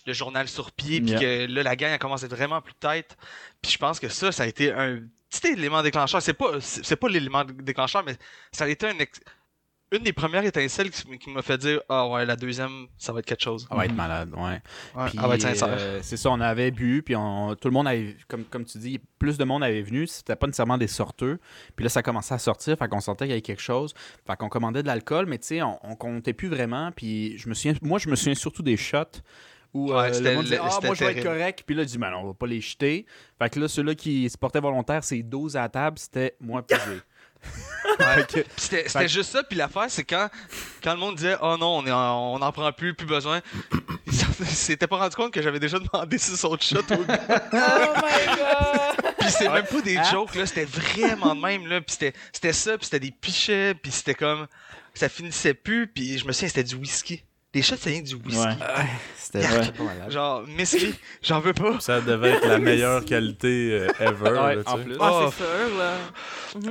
le 0.06 0.14
journal 0.14 0.48
sur 0.48 0.72
pied. 0.72 1.02
Puis 1.02 1.10
Yeah. 1.14 1.20
que 1.20 1.52
là, 1.52 1.64
la 1.64 1.76
gang 1.76 1.92
a 1.94 1.98
commencé 1.98 2.28
vraiment 2.28 2.62
plus 2.62 2.76
tête. 2.76 3.18
Puis 3.60 3.72
je 3.72 3.78
pense 3.80 4.00
que 4.00 4.08
ça, 4.08 4.32
ça 4.32 4.44
a 4.44 4.46
été 4.46 4.72
un 4.72 5.00
petit 5.30 5.48
élément 5.54 5.82
déclencheur. 5.84 6.22
C'est 6.22 6.34
pas, 6.34 6.60
c'est 6.62 6.96
pas 6.96 7.10
l'élément 7.10 7.44
déclencheur, 7.46 8.04
mais 8.06 8.16
ça 8.52 8.66
a 8.66 8.68
été 8.68 8.88
un 8.88 8.98
ex- 9.00 9.20
une 9.94 10.04
des 10.04 10.12
premières 10.12 10.44
étincelles 10.44 10.92
qui, 10.92 11.18
qui 11.18 11.30
m'a 11.30 11.42
fait 11.42 11.58
dire 11.58 11.80
Ah 11.88 12.06
ouais, 12.10 12.26
la 12.26 12.36
deuxième, 12.36 12.88
ça 12.98 13.14
va 13.14 13.20
être 13.20 13.26
quelque 13.26 13.42
chose. 13.44 13.66
Ça 13.70 13.76
va 13.76 13.86
être 13.86 13.96
malade, 13.96 14.32
ouais. 14.36 14.62
Ouais, 15.02 15.10
Puis, 15.10 15.18
va 15.18 15.34
être 15.36 15.42
sincère. 15.42 15.70
euh, 15.72 16.00
c'est 16.04 16.18
ça, 16.18 16.30
on 16.30 16.42
avait 16.42 16.72
bu, 16.72 17.02
puis 17.04 17.16
on- 17.16 17.56
tout 17.56 17.70
le 17.70 17.74
monde 17.74 17.88
avait, 17.88 18.18
comme, 18.28 18.44
comme 18.44 18.66
tu 18.66 18.80
dis, 18.80 19.00
plus 19.18 19.38
de 19.38 19.46
monde 19.46 19.64
avait 19.64 19.82
venu, 19.84 20.06
c'était 20.06 20.36
pas 20.36 20.46
nécessairement 20.48 20.78
des 20.78 20.88
sorteux. 20.88 21.40
Puis 21.78 21.84
là, 21.86 21.90
ça 21.90 22.04
commençait 22.04 22.34
à 22.34 22.38
sortir, 22.40 22.78
fait 22.78 22.88
qu'on 22.90 23.00
sentait 23.00 23.26
qu'il 23.26 23.30
y 23.30 23.34
avait 23.34 23.42
quelque 23.42 23.62
chose. 23.62 23.94
Fait 24.26 24.36
qu'on 24.36 24.50
commandait 24.50 24.82
de 24.84 24.88
l'alcool, 24.88 25.26
mais 25.26 25.38
tu 25.38 25.48
sais, 25.48 25.62
on, 25.62 25.80
on 25.84 25.96
comptait 25.96 26.34
plus 26.34 26.50
vraiment. 26.50 26.92
Puis 26.92 27.38
je 27.38 27.48
me 27.48 27.54
souviens, 27.54 27.76
moi, 27.82 27.98
je 27.98 28.10
me 28.10 28.16
souviens 28.18 28.36
surtout 28.36 28.64
des 28.64 28.76
shots. 28.76 29.22
Où 29.74 29.92
Ouais, 29.92 30.16
euh, 30.16 30.20
le 30.22 30.36
monde 30.36 30.44
disait, 30.46 30.56
le- 30.56 30.62
ah, 30.64 30.80
moi, 30.84 30.96
je 30.96 31.04
vais 31.04 31.12
être 31.18 31.24
correct. 31.24 31.64
Puis 31.66 31.76
là, 31.76 31.84
je 31.84 31.88
dis, 31.90 31.98
ben 31.98 32.10
non, 32.10 32.20
on 32.20 32.28
va 32.28 32.34
pas 32.34 32.48
les 32.48 32.62
jeter. 32.62 33.06
Fait 33.40 33.50
que 33.50 33.60
là, 33.60 33.68
ceux-là 33.68 33.96
qui 33.96 34.30
se 34.30 34.38
portaient 34.38 34.60
volontaires, 34.62 35.04
c'est 35.04 35.22
12 35.24 35.56
à 35.58 35.62
la 35.62 35.70
table, 35.70 36.00
c'était 36.00 36.36
moi, 36.40 36.62
que- 36.68 36.74
Puis 38.42 38.44
C'était 38.58 38.90
Fait 38.90 39.08
juste 39.08 39.32
ça, 39.32 39.44
puis 39.44 39.58
l'affaire, 39.58 39.86
c'est 39.90 40.04
quand, 40.04 40.28
quand 40.84 40.94
le 40.94 41.00
monde 41.00 41.16
disait 41.16 41.36
«Oh 41.42 41.56
non, 41.60 41.78
on 41.78 41.86
est 41.86 41.92
en- 41.92 42.34
on 42.34 42.40
n'en 42.40 42.52
prend 42.52 42.72
plus, 42.72 42.94
plus 42.96 43.06
besoin», 43.06 43.42
ils 44.08 44.14
s'étaient 44.48 44.88
pas 44.88 44.98
rendu 44.98 45.16
compte 45.16 45.32
que 45.34 45.42
j'avais 45.42 45.60
déjà 45.60 45.78
demandé 45.80 46.18
six 46.18 46.44
autres 46.46 46.64
shots 46.64 46.80
au 46.94 47.04
gars. 47.04 47.20
Oh 47.54 47.94
my 47.96 48.36
god! 48.36 49.14
Puis 49.20 49.30
c'est 49.32 49.50
même 49.50 49.66
pas 49.66 49.82
des 49.82 49.98
Hein? 49.98 50.04
jokes, 50.12 50.36
là, 50.36 50.46
c'était 50.46 50.66
vraiment 50.66 51.36
de 51.36 51.42
même, 51.42 51.68
là. 51.68 51.82
Puis 51.82 51.94
c'était 52.00 52.14
c'était 52.32 52.54
ça, 52.54 52.78
puis 52.78 52.86
c'était 52.86 53.00
des 53.00 53.12
pichets, 53.12 53.74
puis 53.76 53.92
c'était 53.92 54.16
comme... 54.16 54.48
Ça 54.94 55.10
finissait 55.10 55.54
plus, 55.54 55.86
puis 55.88 56.18
je 56.18 56.26
me 56.26 56.32
souviens, 56.32 56.48
c'était 56.50 56.64
du 56.64 56.76
whisky. 56.76 57.24
Les 57.54 57.62
shots, 57.64 57.76
c'est 57.80 57.90
rien 57.90 58.02
que 58.04 58.08
du 58.08 58.16
whisky. 58.16 58.38
Ouais. 58.40 58.54
C'était 59.16 59.40
Ouais. 59.40 59.46
c'était 59.64 59.72
pas 59.78 59.84
malade. 59.84 60.12
Genre, 60.12 60.44
Messi, 60.48 60.94
j'en 61.24 61.40
veux 61.40 61.54
pas. 61.54 61.80
Ça 61.80 62.02
devait 62.02 62.32
être 62.32 62.46
la 62.48 62.60
meilleure 62.60 63.04
qualité 63.04 63.70
euh, 63.72 63.88
ever. 64.00 64.30
Ouais, 64.30 64.56
là, 64.56 64.64
tu 64.64 64.70
en 64.72 64.78
plus. 64.78 64.98
Ah, 65.00 65.10
Oh. 65.12 65.30
c'est 65.32 65.38
sûr, 65.44 65.78
là. 65.78 65.94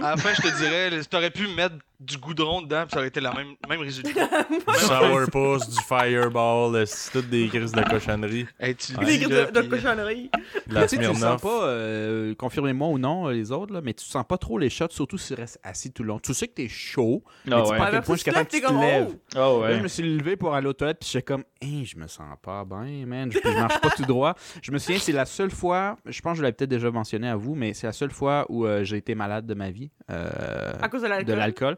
À 0.07 0.11
la 0.11 0.17
fin, 0.17 0.33
je 0.35 0.43
te 0.49 0.57
dirais, 0.59 0.91
t'aurais 1.11 1.31
pu 1.31 1.49
mettre 1.49 1.75
du 2.01 2.19
goudron 2.19 2.63
dedans, 2.63 2.83
puis 2.83 2.93
ça 2.93 2.99
aurait 2.99 3.09
été 3.09 3.21
le 3.21 3.31
même, 3.31 3.55
même 3.69 3.81
résultat. 3.81 4.11
Du 4.49 4.85
sourpuss, 4.85 5.69
du 5.69 5.83
fireball, 5.83 6.75
euh, 6.77 6.85
c'est 6.87 7.13
toutes 7.13 7.31
des 7.31 7.49
crises 7.49 7.73
de 7.73 7.83
cochonnerie. 7.83 8.47
Hey, 8.61 8.75
tu 8.75 8.93
Des 8.93 9.19
là, 9.27 9.47
de, 9.47 9.51
de 9.53 9.61
puis- 9.61 9.69
cochonnerie. 9.71 10.31
La 10.69 10.87
Tu 10.87 10.97
sais, 10.97 11.09
tu 11.09 11.15
sens 11.19 11.41
pas, 11.41 11.65
euh, 11.65 12.35
confirmez-moi 12.35 12.89
ou 12.89 12.99
non, 12.99 13.29
euh, 13.29 13.33
les 13.33 13.51
autres, 13.53 13.73
là, 13.73 13.81
mais 13.83 13.95
tu 13.95 14.05
sens 14.05 14.25
pas 14.29 14.37
trop 14.39 14.59
les 14.59 14.71
shots, 14.71 14.89
surtout 14.91 15.19
si 15.19 15.35
tu 15.35 15.41
restes 15.41 15.59
assis 15.63 15.93
tout 15.93 16.03
le 16.03 16.09
long. 16.09 16.19
Tu 16.19 16.35
sais 16.35 16.49
que 16.49 16.55
t'es 16.55 16.69
chaud, 16.69 17.23
mais 17.47 17.55
Ah 17.57 17.63
tu 17.65 17.71
ouais. 17.73 17.79
pas 17.79 17.85
à 17.85 17.91
quel 17.91 18.01
mais 18.01 18.05
point 18.05 18.15
jusqu'à 18.17 18.33
temps 18.33 18.41
tu 18.45 18.61
que 18.61 18.67
tu 18.67 18.73
te 18.73 18.79
te 18.79 18.81
lèves, 18.81 19.17
Ah 19.35 19.39
Là, 19.39 19.59
ouais. 19.59 19.77
je 19.79 19.83
me 19.83 19.89
suis 19.89 20.03
levé 20.19 20.37
pour 20.37 20.55
aller 20.55 20.67
aux 20.69 20.73
toilettes, 20.73 20.99
puis 21.01 21.09
j'étais 21.13 21.23
comme, 21.23 21.45
hein, 21.63 21.83
je 21.85 21.97
me 21.97 22.07
sens 22.07 22.27
pas 22.43 22.65
bien, 22.65 23.07
man. 23.07 23.29
Puis 23.31 23.41
je 23.45 23.49
marche 23.51 23.81
pas 23.81 23.91
tout 23.91 24.05
droit. 24.05 24.35
Je 24.63 24.71
me 24.73 24.79
souviens, 24.79 24.99
c'est 25.01 25.13
la 25.13 25.25
seule 25.27 25.51
fois, 25.51 25.97
je 26.07 26.21
pense 26.21 26.33
que 26.33 26.39
je 26.39 26.43
l'avais 26.43 26.53
peut-être 26.53 26.71
déjà 26.71 26.91
mentionné 26.91 27.29
à 27.29 27.37
vous, 27.37 27.55
mais 27.55 27.75
c'est 27.75 27.87
la 27.87 27.93
seule 27.93 28.11
fois 28.11 28.47
où 28.49 28.67
euh, 28.67 28.85
j'ai 28.85 28.97
été 28.99 29.15
malade 29.15 29.47
de 29.47 29.55
ma 29.55 29.71
vie. 29.71 29.91
euh, 30.11 30.73
À 30.81 30.89
cause 30.89 31.03
de 31.03 31.07
de 31.25 31.33
l'alcool. 31.33 31.77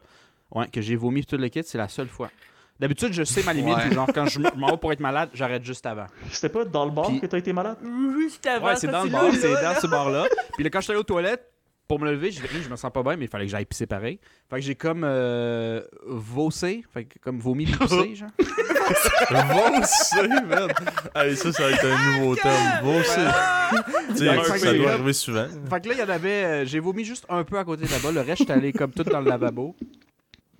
Ouais, 0.51 0.67
que 0.67 0.81
j'ai 0.81 0.95
vomi 0.95 1.23
tout 1.25 1.37
le 1.37 1.47
kit, 1.49 1.61
c'est 1.63 1.77
la 1.77 1.87
seule 1.87 2.07
fois. 2.07 2.29
D'habitude, 2.79 3.11
je 3.11 3.23
sais 3.23 3.43
ma 3.43 3.51
limite, 3.53 3.75
Ouais. 3.75 3.91
genre, 3.93 4.07
quand 4.13 4.25
je 4.25 4.39
m'en 4.55 4.71
vais 4.71 4.77
pour 4.77 4.91
être 4.93 5.01
malade, 5.01 5.29
j'arrête 5.33 5.63
juste 5.65 5.85
avant. 5.85 6.05
C'était 6.31 6.49
pas 6.49 6.63
dans 6.65 6.85
le 6.85 6.91
bar 6.91 7.07
Puis- 7.09 7.19
que 7.19 7.25
t'as 7.25 7.37
été 7.37 7.51
malade? 7.51 7.77
Juste 8.17 8.45
avant. 8.47 8.67
Ouais, 8.67 8.75
c'est 8.77 8.87
dans 8.87 9.03
le 9.03 9.09
bar, 9.09 9.25
c'est 9.33 9.51
dans 9.51 9.75
ce 9.79 9.87
bar-là. 9.87 10.25
Puis 10.55 10.63
là, 10.63 10.69
quand 10.69 10.79
je 10.79 10.83
suis 10.85 10.91
allé 10.91 10.99
aux 10.99 11.03
toilettes, 11.03 11.45
pour 11.89 11.99
me 11.99 12.09
lever, 12.11 12.31
j'ai 12.31 12.41
dit, 12.41 12.61
je 12.63 12.69
me 12.69 12.75
sens 12.75 12.91
pas 12.93 13.01
bien, 13.03 13.15
mais 13.15 13.25
il 13.25 13.27
fallait 13.27 13.45
que 13.45 13.51
j'aille 13.51 13.65
pisser 13.65 13.87
pareil. 13.87 14.19
Fait 14.49 14.57
que 14.57 14.61
j'ai 14.61 14.75
comme 14.75 15.01
euh, 15.03 15.81
vossé, 16.05 16.83
fait 16.93 17.05
que 17.05 17.17
comme 17.19 17.39
vomi 17.39 17.65
puis 17.65 17.75
pissé, 17.77 18.15
genre. 18.15 18.29
Vosser, 19.29 20.27
merde. 20.47 20.71
Allez, 21.13 21.35
ça, 21.35 21.51
ça 21.51 21.63
va 21.63 21.71
être 21.71 21.85
un 21.85 22.19
nouveau 22.19 22.35
terme. 22.35 22.83
Vosser. 22.83 23.21
Tu 24.09 24.17
sais, 24.17 24.25
ça 24.43 24.53
fait 24.53 24.59
que- 24.59 24.77
doit 24.77 24.91
arriver 24.91 25.13
souvent. 25.13 25.47
Fait 25.69 25.81
que 25.81 25.89
là, 25.89 25.93
il 25.95 25.99
y 25.99 26.03
en 26.03 26.09
avait, 26.09 26.29
euh, 26.45 26.65
j'ai 26.65 26.79
vomi 26.79 27.03
juste 27.03 27.25
un 27.29 27.43
peu 27.43 27.57
à 27.57 27.63
côté 27.63 27.85
de 27.85 27.91
là-bas, 27.91 28.11
le 28.11 28.21
reste, 28.21 28.37
j'étais 28.39 28.53
allé 28.53 28.71
comme 28.71 28.91
tout 28.91 29.03
dans 29.03 29.19
le 29.21 29.29
lavabo. 29.29 29.75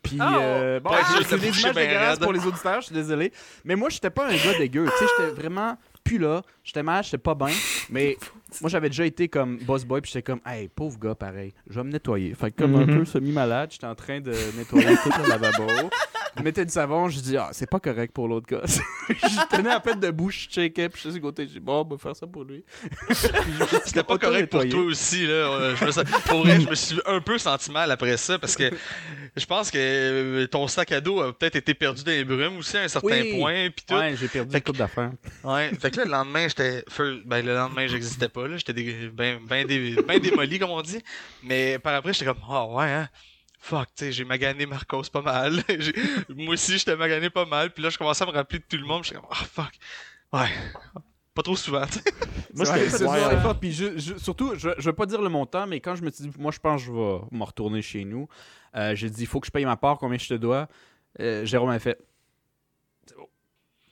Puis, 0.09 0.19
Oh. 0.21 0.23
euh, 0.39 0.79
bon, 0.79 0.89
c'est- 1.27 1.37
des 1.37 1.47
images 1.59 1.73
dégueulasses 1.73 2.19
pour 2.19 2.33
les 2.33 2.45
auditeurs, 2.45 2.81
je 2.81 2.87
suis 2.87 2.95
désolé. 2.95 3.31
Mais 3.63 3.75
moi, 3.75 3.89
j'étais 3.89 4.09
pas 4.09 4.27
un 4.27 4.31
gars 4.35 4.57
dégueu, 4.57 4.85
tu 4.85 5.05
sais, 5.05 5.11
j'étais 5.17 5.31
vraiment 5.41 5.77
plus 6.03 6.17
là, 6.17 6.41
j'étais 6.63 6.81
mal, 6.83 7.03
j'étais 7.03 7.17
pas 7.19 7.35
bien, 7.35 7.53
mais 7.89 8.17
moi, 8.61 8.69
j'avais 8.69 8.89
déjà 8.89 9.05
été 9.05 9.27
comme 9.27 9.57
boss 9.57 9.85
boy, 9.85 10.01
puis 10.01 10.11
j'étais 10.11 10.23
comme, 10.23 10.39
hey, 10.45 10.67
pauvre 10.67 10.97
gars, 10.99 11.13
pareil, 11.15 11.53
je 11.69 11.75
vais 11.75 11.83
me 11.83 11.91
nettoyer. 11.91 12.33
Fait 12.33 12.49
que 12.51 12.63
comme 12.63 12.75
un 12.75 12.85
Mhm. 12.85 12.97
peu 12.99 13.05
semi-malade, 13.05 13.69
j'étais 13.71 13.85
en 13.85 13.95
train 13.95 14.19
de 14.19 14.31
nettoyer 14.57 14.95
tout 15.03 15.11
le 15.21 15.29
lavabo. 15.29 15.67
Je 16.37 16.43
mettais 16.43 16.65
du 16.65 16.71
savon, 16.71 17.09
je 17.09 17.19
dis, 17.19 17.37
ah, 17.37 17.49
c'est 17.51 17.69
pas 17.69 17.79
correct 17.79 18.13
pour 18.13 18.27
l'autre 18.27 18.47
gars. 18.47 18.61
je 19.09 19.47
tenais 19.55 19.71
à 19.71 19.79
peine 19.79 19.99
debout, 19.99 20.29
je 20.29 20.47
checkais, 20.47 20.89
puis 20.89 21.01
je 21.03 21.09
suis 21.09 21.19
côté, 21.21 21.43
je 21.47 21.53
dis, 21.53 21.59
bon, 21.59 21.81
on 21.81 21.89
va 21.89 21.97
faire 21.97 22.15
ça 22.15 22.27
pour 22.27 22.43
lui. 22.43 22.63
C'était 23.85 24.03
pas 24.03 24.17
correct 24.17 24.49
pour 24.49 24.67
toi 24.67 24.81
aussi, 24.81 25.25
là. 25.25 25.75
Je 25.75 25.85
me 25.85 25.91
sens- 25.91 26.03
Pour 26.27 26.43
vrai, 26.43 26.59
je 26.61 26.69
me 26.69 26.75
suis 26.75 26.99
un 27.05 27.19
peu 27.21 27.37
senti 27.37 27.71
mal 27.71 27.91
après 27.91 28.15
ça 28.17 28.37
parce 28.39 28.55
que 28.55 28.69
je 29.35 29.45
pense 29.45 29.71
que 29.71 29.77
euh, 29.79 30.47
ton 30.47 30.67
sac 30.67 30.91
à 30.91 31.01
dos 31.01 31.21
a 31.21 31.33
peut-être 31.33 31.55
été 31.55 31.73
perdu 31.73 32.03
dans 32.03 32.11
les 32.11 32.23
brumes 32.25 32.57
aussi 32.57 32.77
à 32.77 32.81
un 32.81 32.87
certain 32.87 33.21
Oui. 33.21 33.39
point. 33.39 33.69
Puis 33.75 33.85
tout. 33.87 33.95
Ouais, 33.95 34.15
j'ai 34.15 34.27
perdu 34.27 34.55
une 34.55 34.61
coupe 34.61 34.77
d'affaires. 34.77 35.11
Ouais. 35.43 35.71
Fait 35.79 35.91
que 35.91 35.97
là, 35.97 36.05
le 36.05 36.11
lendemain, 36.11 36.47
j'étais. 36.47 36.83
Ben, 37.25 37.45
le 37.45 37.55
lendemain, 37.55 37.87
j'existais 37.87 38.29
pas, 38.29 38.47
là. 38.47 38.57
J'étais 38.57 38.73
dé- 38.73 39.09
ben, 39.13 39.39
ben, 39.47 39.65
dé- 39.65 39.95
ben 40.07 40.19
démoli, 40.19 40.59
comme 40.59 40.71
on 40.71 40.81
dit. 40.81 40.99
Mais 41.43 41.79
par 41.79 41.93
après, 41.95 42.13
j'étais 42.13 42.25
comme, 42.25 42.41
ah 42.49 42.65
ouais, 42.67 42.91
hein. 42.91 43.09
Fuck, 43.61 43.87
tu 43.95 44.05
sais, 44.05 44.11
j'ai 44.13 44.23
magané 44.23 44.65
Marcos 44.65 45.03
pas 45.11 45.21
mal. 45.21 45.61
Moi 46.29 46.53
aussi, 46.53 46.77
j'étais 46.77 46.95
magané 46.95 47.29
pas 47.29 47.45
mal. 47.45 47.71
Puis 47.71 47.83
là, 47.83 47.89
je 47.89 47.97
commençais 47.97 48.23
à 48.23 48.27
me 48.27 48.31
rappeler 48.31 48.59
de 48.59 48.63
tout 48.63 48.77
le 48.77 48.85
monde. 48.85 49.03
J'étais 49.03 49.17
comme, 49.17 49.27
ah 49.29 49.35
fuck. 49.35 49.71
Ouais. 50.31 50.47
pas 51.33 51.41
trop 51.43 51.55
souvent. 51.57 51.85
tu 51.85 51.93
sais. 51.99 52.03
Moi, 52.55 52.65
ça, 52.65 53.39
fort. 53.41 53.59
Puis 53.59 53.73
je- 53.73 53.97
je- 53.97 54.17
surtout, 54.17 54.53
je, 54.55 54.69
je 54.77 54.85
veux 54.85 54.93
pas 54.95 55.05
dire 55.05 55.21
le 55.21 55.29
montant, 55.29 55.67
mais 55.67 55.79
quand 55.81 55.95
je 55.95 56.03
me 56.03 56.09
suis 56.09 56.23
dit, 56.25 56.31
moi, 56.39 56.51
je 56.51 56.59
pense 56.59 56.81
que 56.81 56.87
je 56.87 56.91
vais 56.91 57.19
me 57.31 57.43
retourner 57.43 57.81
chez 57.81 58.05
nous, 58.05 58.27
euh, 58.75 58.95
j'ai 58.95 59.09
dit, 59.09 59.21
il 59.23 59.27
faut 59.27 59.39
que 59.39 59.47
je 59.47 59.51
paye 59.51 59.65
ma 59.65 59.77
part, 59.77 59.97
combien 59.97 60.17
je 60.17 60.27
te 60.29 60.33
dois. 60.35 60.67
Euh, 61.19 61.45
Jérôme 61.45 61.69
a 61.69 61.79
fait. 61.79 61.99
C'est 63.05 63.15
beau. 63.15 63.29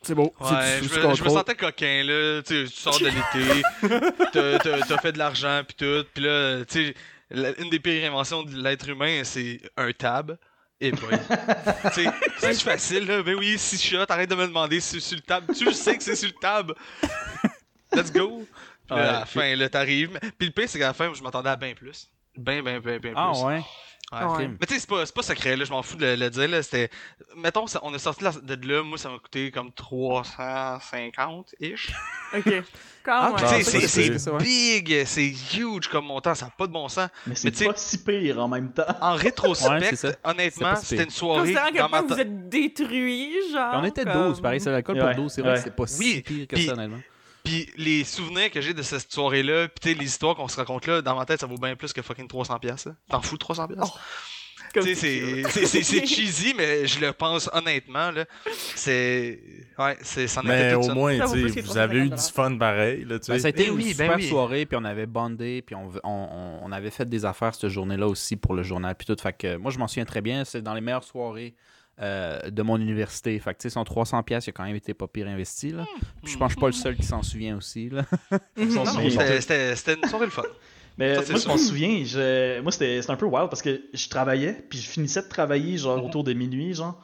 C'est 0.02 0.16
beau. 0.16 0.34
Ouais, 0.40 0.80
je 0.82 1.08
me, 1.08 1.16
je 1.16 1.30
sentais 1.30 1.56
coquin, 1.56 2.04
là. 2.04 2.42
Tu 2.42 2.66
sais, 2.68 2.72
tu 2.72 2.80
sors 2.82 2.98
de 3.00 3.06
l'été, 3.06 3.62
t'as- 4.32 4.60
t'as 4.86 4.98
fait 5.00 5.12
de 5.12 5.18
l'argent, 5.18 5.62
pis 5.68 5.76
tout. 5.76 6.06
Pis 6.14 6.22
là, 6.22 6.64
tu 6.66 6.88
sais, 6.88 6.96
la- 7.30 7.58
une 7.60 7.70
des 7.70 7.80
pires 7.80 8.06
inventions 8.10 8.44
de 8.44 8.56
l'être 8.62 8.88
humain, 8.90 9.22
c'est 9.24 9.60
un 9.76 9.92
tab. 9.92 10.38
Et 10.80 10.92
boy. 10.92 11.10
tu 11.96 12.04
sais, 12.04 12.12
c'est 12.40 12.62
facile, 12.62 13.08
là. 13.08 13.24
Ben 13.24 13.36
oui, 13.36 13.58
si 13.58 13.78
shot, 13.80 14.06
arrête 14.10 14.30
de 14.30 14.36
me 14.36 14.46
demander 14.46 14.80
si 14.80 15.00
c'est 15.02 15.08
sur 15.08 15.16
le 15.18 15.22
tab. 15.24 15.44
Tu 15.56 15.74
sais 15.74 15.98
que 15.98 16.04
c'est 16.04 16.16
sur 16.16 16.28
le 16.30 16.36
tab. 16.40 16.72
Let's 17.92 18.12
go. 18.12 18.46
Puis 18.88 18.96
là, 18.96 18.96
Ouais, 18.96 19.02
à 19.02 19.12
la 19.20 19.26
fin, 19.26 19.56
là, 19.56 19.70
t'arrives. 19.70 20.20
Puis 20.38 20.48
le 20.48 20.52
pire, 20.54 20.70
c'est 20.70 20.78
qu'à 20.80 20.88
la 20.88 20.94
fin, 20.94 21.12
je 21.14 21.22
m'attendais 21.24 21.50
à 21.50 21.56
bien 21.56 21.74
plus. 21.74 22.10
Ben, 22.38 22.62
ben, 22.64 22.80
ben, 22.80 23.00
ben 23.00 23.14
plus. 23.14 23.14
Ah 23.16 23.32
ouais? 23.44 23.62
Ouais. 24.10 24.48
Mais 24.48 24.66
tu 24.66 24.74
sais, 24.74 24.80
c'est 24.80 24.90
pas, 24.90 25.06
c'est 25.06 25.14
pas 25.14 25.22
secret, 25.22 25.58
là, 25.58 25.66
je 25.66 25.70
m'en 25.72 25.84
fous 25.84 25.98
de 25.98 26.06
le, 26.06 26.30
dire. 26.30 26.48
Là, 26.48 26.64
c'était... 26.64 26.90
Mettons, 27.36 27.68
ça- 27.68 27.82
on 27.84 27.94
est 27.94 28.00
sorti 28.00 28.24
de, 28.24 28.68
là, 28.74 28.82
moi, 28.82 28.98
ça 28.98 29.10
m'a 29.10 29.20
coûté 29.20 29.52
comme 29.52 29.68
350-ish. 29.70 31.92
Ok. 32.36 32.44
Quand 33.06 33.36
Ah, 33.38 33.40
c'est, 33.48 33.64
c'est- 33.64 33.88
c'est 33.88 33.88
c'est 33.88 34.20
ça, 34.20 34.34
ouais. 34.34 34.44
big, 34.44 35.06
c'est 35.06 35.32
huge 35.56 35.88
comme 35.88 36.08
montant, 36.08 36.36
ça 36.36 36.48
n'a 36.48 36.52
pas 36.58 36.68
de 36.68 36.74
bon 36.74 36.90
sens. 36.90 37.08
Mais 37.26 37.36
c'est 37.36 37.66
pas 37.66 37.72
si 37.78 38.04
pire 38.04 38.38
en 38.40 38.50
même 38.50 38.74
temps. 38.74 38.84
En 39.00 39.14
rétrospect, 39.16 39.94
Ouais, 40.04 40.16
honnêtement, 40.26 40.76
si 40.76 40.88
c'était 40.88 41.04
une 41.06 41.10
soirée 41.10 41.54
Considérant 41.54 41.88
point 41.90 42.02
vous 42.02 42.20
êtes 42.20 42.50
détruits, 42.50 43.32
genre. 43.54 43.76
On 43.76 43.84
était 43.86 44.04
comme- 44.04 44.28
12, 44.30 44.42
pareil, 44.42 44.60
c'est 44.60 44.72
l'alcool 44.72 44.98
Ouais, 44.98 45.14
pour 45.16 45.24
12. 45.24 45.32
C'est 45.32 45.42
vrai 45.42 45.52
ouais. 45.52 45.58
que 45.58 45.64
c'est 45.64 45.74
pas 45.76 45.84
Oui, 46.00 46.06
si 46.16 46.22
pire 46.22 46.48
que 46.48 46.56
puis- 46.56 46.66
ça, 46.66 46.74
honnêtement. 46.74 47.00
Puis 47.48 47.70
les 47.78 48.04
souvenirs 48.04 48.52
que 48.52 48.60
j'ai 48.60 48.74
de 48.74 48.82
cette 48.82 49.10
soirée-là, 49.10 49.70
pis 49.70 49.80
tu 49.82 49.90
sais, 49.90 49.96
les 49.98 50.06
histoires 50.06 50.36
qu'on 50.36 50.50
se 50.50 50.58
raconte 50.58 50.86
là, 50.86 51.02
dans 51.02 51.16
ma 51.16 51.26
tête, 51.26 51.40
ça 51.40 51.46
vaut 51.46 51.58
bien 51.58 51.78
plus 51.78 51.94
que 51.94 52.02
fucking 52.02 52.28
300$. 52.28 52.60
piastres, 52.60 52.90
là. 52.90 52.96
T'en 53.10 53.22
fous 53.22 53.38
de 53.38 53.44
300$? 53.46 53.74
piastres? 53.74 54.00
Comme 54.74 54.84
Tu 54.84 54.96
sais, 54.96 55.44
c'est, 55.44 55.44
c'est, 55.50 55.66
c'est, 55.66 55.84
c'est 55.84 56.06
cheesy, 56.14 56.54
mais 56.58 56.86
je 56.88 57.00
le 57.00 57.14
pense 57.14 57.50
honnêtement, 57.54 58.12
là. 58.12 58.26
C'est. 58.76 59.40
Ouais, 59.80 59.98
c'est, 60.02 60.28
Mais 60.44 60.74
au 60.74 60.94
moins, 60.94 61.18
vous 61.26 61.78
avez 61.78 62.00
eu 62.00 62.10
du 62.10 62.16
350 62.18 62.20
fun 62.34 62.58
pareil, 62.58 63.06
là, 63.06 63.18
tu 63.18 63.32
Ben, 63.32 63.40
ça 63.40 63.48
a 63.48 63.50
été 63.50 63.68
une 63.68 63.76
oui, 63.76 63.94
ben 63.94 64.08
super 64.08 64.16
oui. 64.18 64.28
soirée, 64.28 64.66
puis 64.66 64.78
on 64.78 64.84
avait 64.84 65.06
bondé, 65.06 65.64
puis 65.66 65.74
on, 65.74 65.90
on, 66.04 66.60
on 66.64 66.72
avait 66.74 66.92
fait 66.92 67.08
des 67.08 67.24
affaires 67.24 67.56
cette 67.56 67.70
journée-là 67.70 68.08
aussi 68.08 68.36
pour 68.36 68.56
le 68.56 68.64
journal, 68.64 68.94
puis 68.94 69.06
tout. 69.08 69.16
Fait 69.22 69.32
que 69.32 69.56
moi, 69.56 69.72
je 69.72 69.80
m'en 69.80 69.88
souviens 69.88 70.04
très 70.06 70.20
bien. 70.22 70.44
C'est 70.44 70.62
dans 70.62 70.74
les 70.74 70.82
meilleures 70.82 71.06
soirées 71.06 71.56
euh, 72.00 72.50
de 72.50 72.62
mon 72.62 72.78
université. 72.78 73.38
Fait 73.40 73.54
que, 73.54 73.60
tu 73.60 73.64
sais, 73.64 73.70
son 73.70 73.84
300$, 73.84 74.24
piastres, 74.24 74.48
il 74.48 74.52
a 74.52 74.54
quand 74.54 74.66
même 74.66 74.76
été 74.76 74.94
pas 74.94 75.08
pire 75.08 75.28
investi, 75.28 75.72
là. 75.72 75.86
Puis 76.24 76.34
je 76.34 76.38
pense 76.38 76.48
que 76.48 76.50
je 76.50 76.54
suis 76.54 76.62
pas 76.62 76.68
le 76.68 76.74
seul 76.74 76.96
qui 76.96 77.04
s'en 77.04 77.24
souvient 77.24 77.58
aussi, 77.58 77.90
là. 77.90 78.06
Mhm. 78.58 78.86
C'était, 79.10 79.42
c'était, 79.42 79.76
c'était 79.76 79.94
une 79.96 80.08
soirée 80.10 80.26
le 80.26 80.32
fun. 80.32 80.44
Mais 80.98 81.16
Ça, 81.16 81.32
moi, 81.32 81.40
je 81.42 81.48
m'en 81.48 81.58
souviens, 81.58 82.04
je... 82.04 82.60
moi, 82.62 82.72
c'était 82.72 83.00
un 83.08 83.16
peu 83.16 83.26
wild 83.26 83.50
parce 83.50 83.62
que 83.62 83.82
je 83.94 84.10
travaillais, 84.10 84.54
puis 84.70 84.80
je 84.80 84.88
finissais 84.90 85.22
de 85.22 85.28
travailler, 85.28 85.78
genre, 85.78 86.04
autour 86.04 86.24
de 86.24 86.34
minuit, 86.34 86.74
genre. 86.74 87.00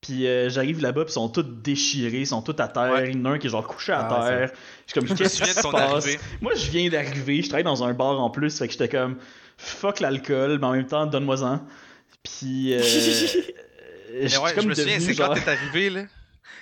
Puis 0.00 0.26
euh, 0.26 0.48
j'arrive 0.48 0.80
là-bas, 0.80 1.04
puis 1.04 1.10
ils 1.10 1.14
sont 1.14 1.28
tous 1.28 1.42
déchirés, 1.42 2.20
ils 2.20 2.26
sont 2.26 2.40
tous 2.42 2.58
à 2.60 2.68
terre. 2.68 2.90
Ouais. 2.92 3.10
Il 3.10 3.18
y 3.18 3.20
en 3.20 3.24
a 3.26 3.30
un 3.32 3.38
qui 3.38 3.48
est 3.48 3.50
genre 3.50 3.66
couché 3.66 3.92
à 3.92 4.08
Ah, 4.10 4.28
terre. 4.28 4.50
Je 4.86 4.92
suis 4.92 5.00
comme, 5.00 5.16
qu'est-ce 5.16 5.42
qui 5.42 5.48
se 5.50 5.60
passe? 5.68 5.74
arrivée. 6.06 6.18
Moi, 6.40 6.54
je 6.54 6.70
viens 6.70 6.88
d'arriver, 6.88 7.42
je 7.42 7.48
travaille 7.48 7.64
dans 7.64 7.84
un 7.84 7.92
bar 7.92 8.18
en 8.18 8.30
plus, 8.30 8.56
fait 8.58 8.66
que 8.66 8.72
j'étais 8.72 8.88
comme, 8.88 9.18
fuck 9.58 10.00
l'alcool, 10.00 10.58
mais 10.58 10.66
en 10.66 10.72
même 10.72 10.86
temps, 10.86 11.04
donne-moi-en. 11.06 11.60
Puis, 12.22 12.72
euh, 12.74 12.80
Mais 14.12 14.28
je 14.28 14.38
ouais, 14.38 14.52
je 14.56 14.66
me 14.66 14.74
souviens, 14.74 15.00
c'est 15.00 15.14
genre... 15.14 15.34
quand 15.34 15.40
t'es 15.40 15.50
arrivé, 15.50 15.90
là. 15.90 16.02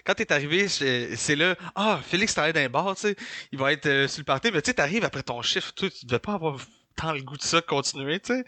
Quand 0.04 0.14
t'es 0.14 0.32
arrivé, 0.32 0.68
c'est 0.68 1.36
là. 1.36 1.54
Ah, 1.74 2.00
Félix 2.02 2.32
travaille 2.34 2.52
dans 2.52 2.60
un 2.60 2.68
bar, 2.68 2.94
tu 2.94 3.02
sais. 3.02 3.16
Il 3.52 3.58
va 3.58 3.72
être 3.72 3.86
euh, 3.86 4.08
sur 4.08 4.20
le 4.20 4.24
party, 4.24 4.50
mais 4.52 4.62
tu 4.62 4.70
sais, 4.70 4.74
t'arrives 4.74 5.04
après 5.04 5.22
ton 5.22 5.42
chiffre, 5.42 5.72
tu 5.74 5.90
devais 6.04 6.18
pas 6.18 6.34
avoir 6.34 6.56
tant 6.96 7.12
le 7.12 7.20
goût 7.22 7.36
de 7.36 7.42
ça 7.42 7.60
de 7.60 7.66
continuer, 7.66 8.18
tu 8.20 8.34
sais. 8.34 8.44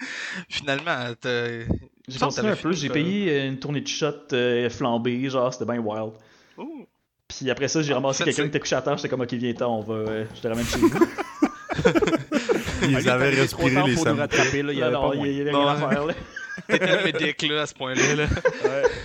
Finalement, 0.48 1.12
t'as. 1.20 1.48
J'ai 2.09 2.18
continué 2.18 2.51
un 2.51 2.57
peu, 2.57 2.72
j'ai 2.72 2.88
payé 2.88 3.30
euh, 3.30 3.48
une 3.48 3.59
tournée 3.59 3.80
de 3.82 3.86
shot 3.88 4.12
euh, 4.32 4.68
flambée, 4.70 5.28
genre, 5.28 5.53
c'était 5.53 5.70
bien 5.70 5.78
wild. 5.80 6.12
Puis 7.28 7.48
après 7.51 7.68
ça, 7.68 7.80
j'ai 7.82 7.92
Ah, 7.92 7.96
ramassé 7.96 8.24
quelqu'un 8.24 8.42
qui 8.42 8.48
était 8.48 8.61
couché 8.61 8.74
à 8.74 8.82
terre, 8.82 8.96
j'étais 8.96 9.09
comme, 9.09 9.20
ok, 9.20 9.32
viens-t'en, 9.34 9.78
on 9.78 9.82
va, 9.82 9.94
euh, 9.94 10.24
je 10.34 10.40
te 10.40 10.48
ramène 10.48 10.66
chez 10.66 10.78
nous. 10.80 10.90
Ils 12.88 13.09
avaient 13.09 13.30
respiré 13.30 13.82
les 13.86 13.96
samedis. 13.96 14.36
Il 14.55 14.70
y 14.78 14.82
avait 14.82 14.92
non, 14.92 15.11
pas 15.11 15.14
il 15.14 15.18
y, 15.18 15.18
moyen. 15.18 15.32
il 15.32 15.36
y 15.38 15.40
avait 15.42 15.53
Non, 15.53 15.61
rien 15.64 15.72
à 15.74 15.88
faire, 15.90 16.07
là. 16.07 16.14
T'étais 16.68 16.96
le 16.96 17.04
médic, 17.04 17.42
là, 17.42 17.62
à 17.62 17.66
ce 17.66 17.74
point-là, 17.74 18.14
là. 18.14 18.26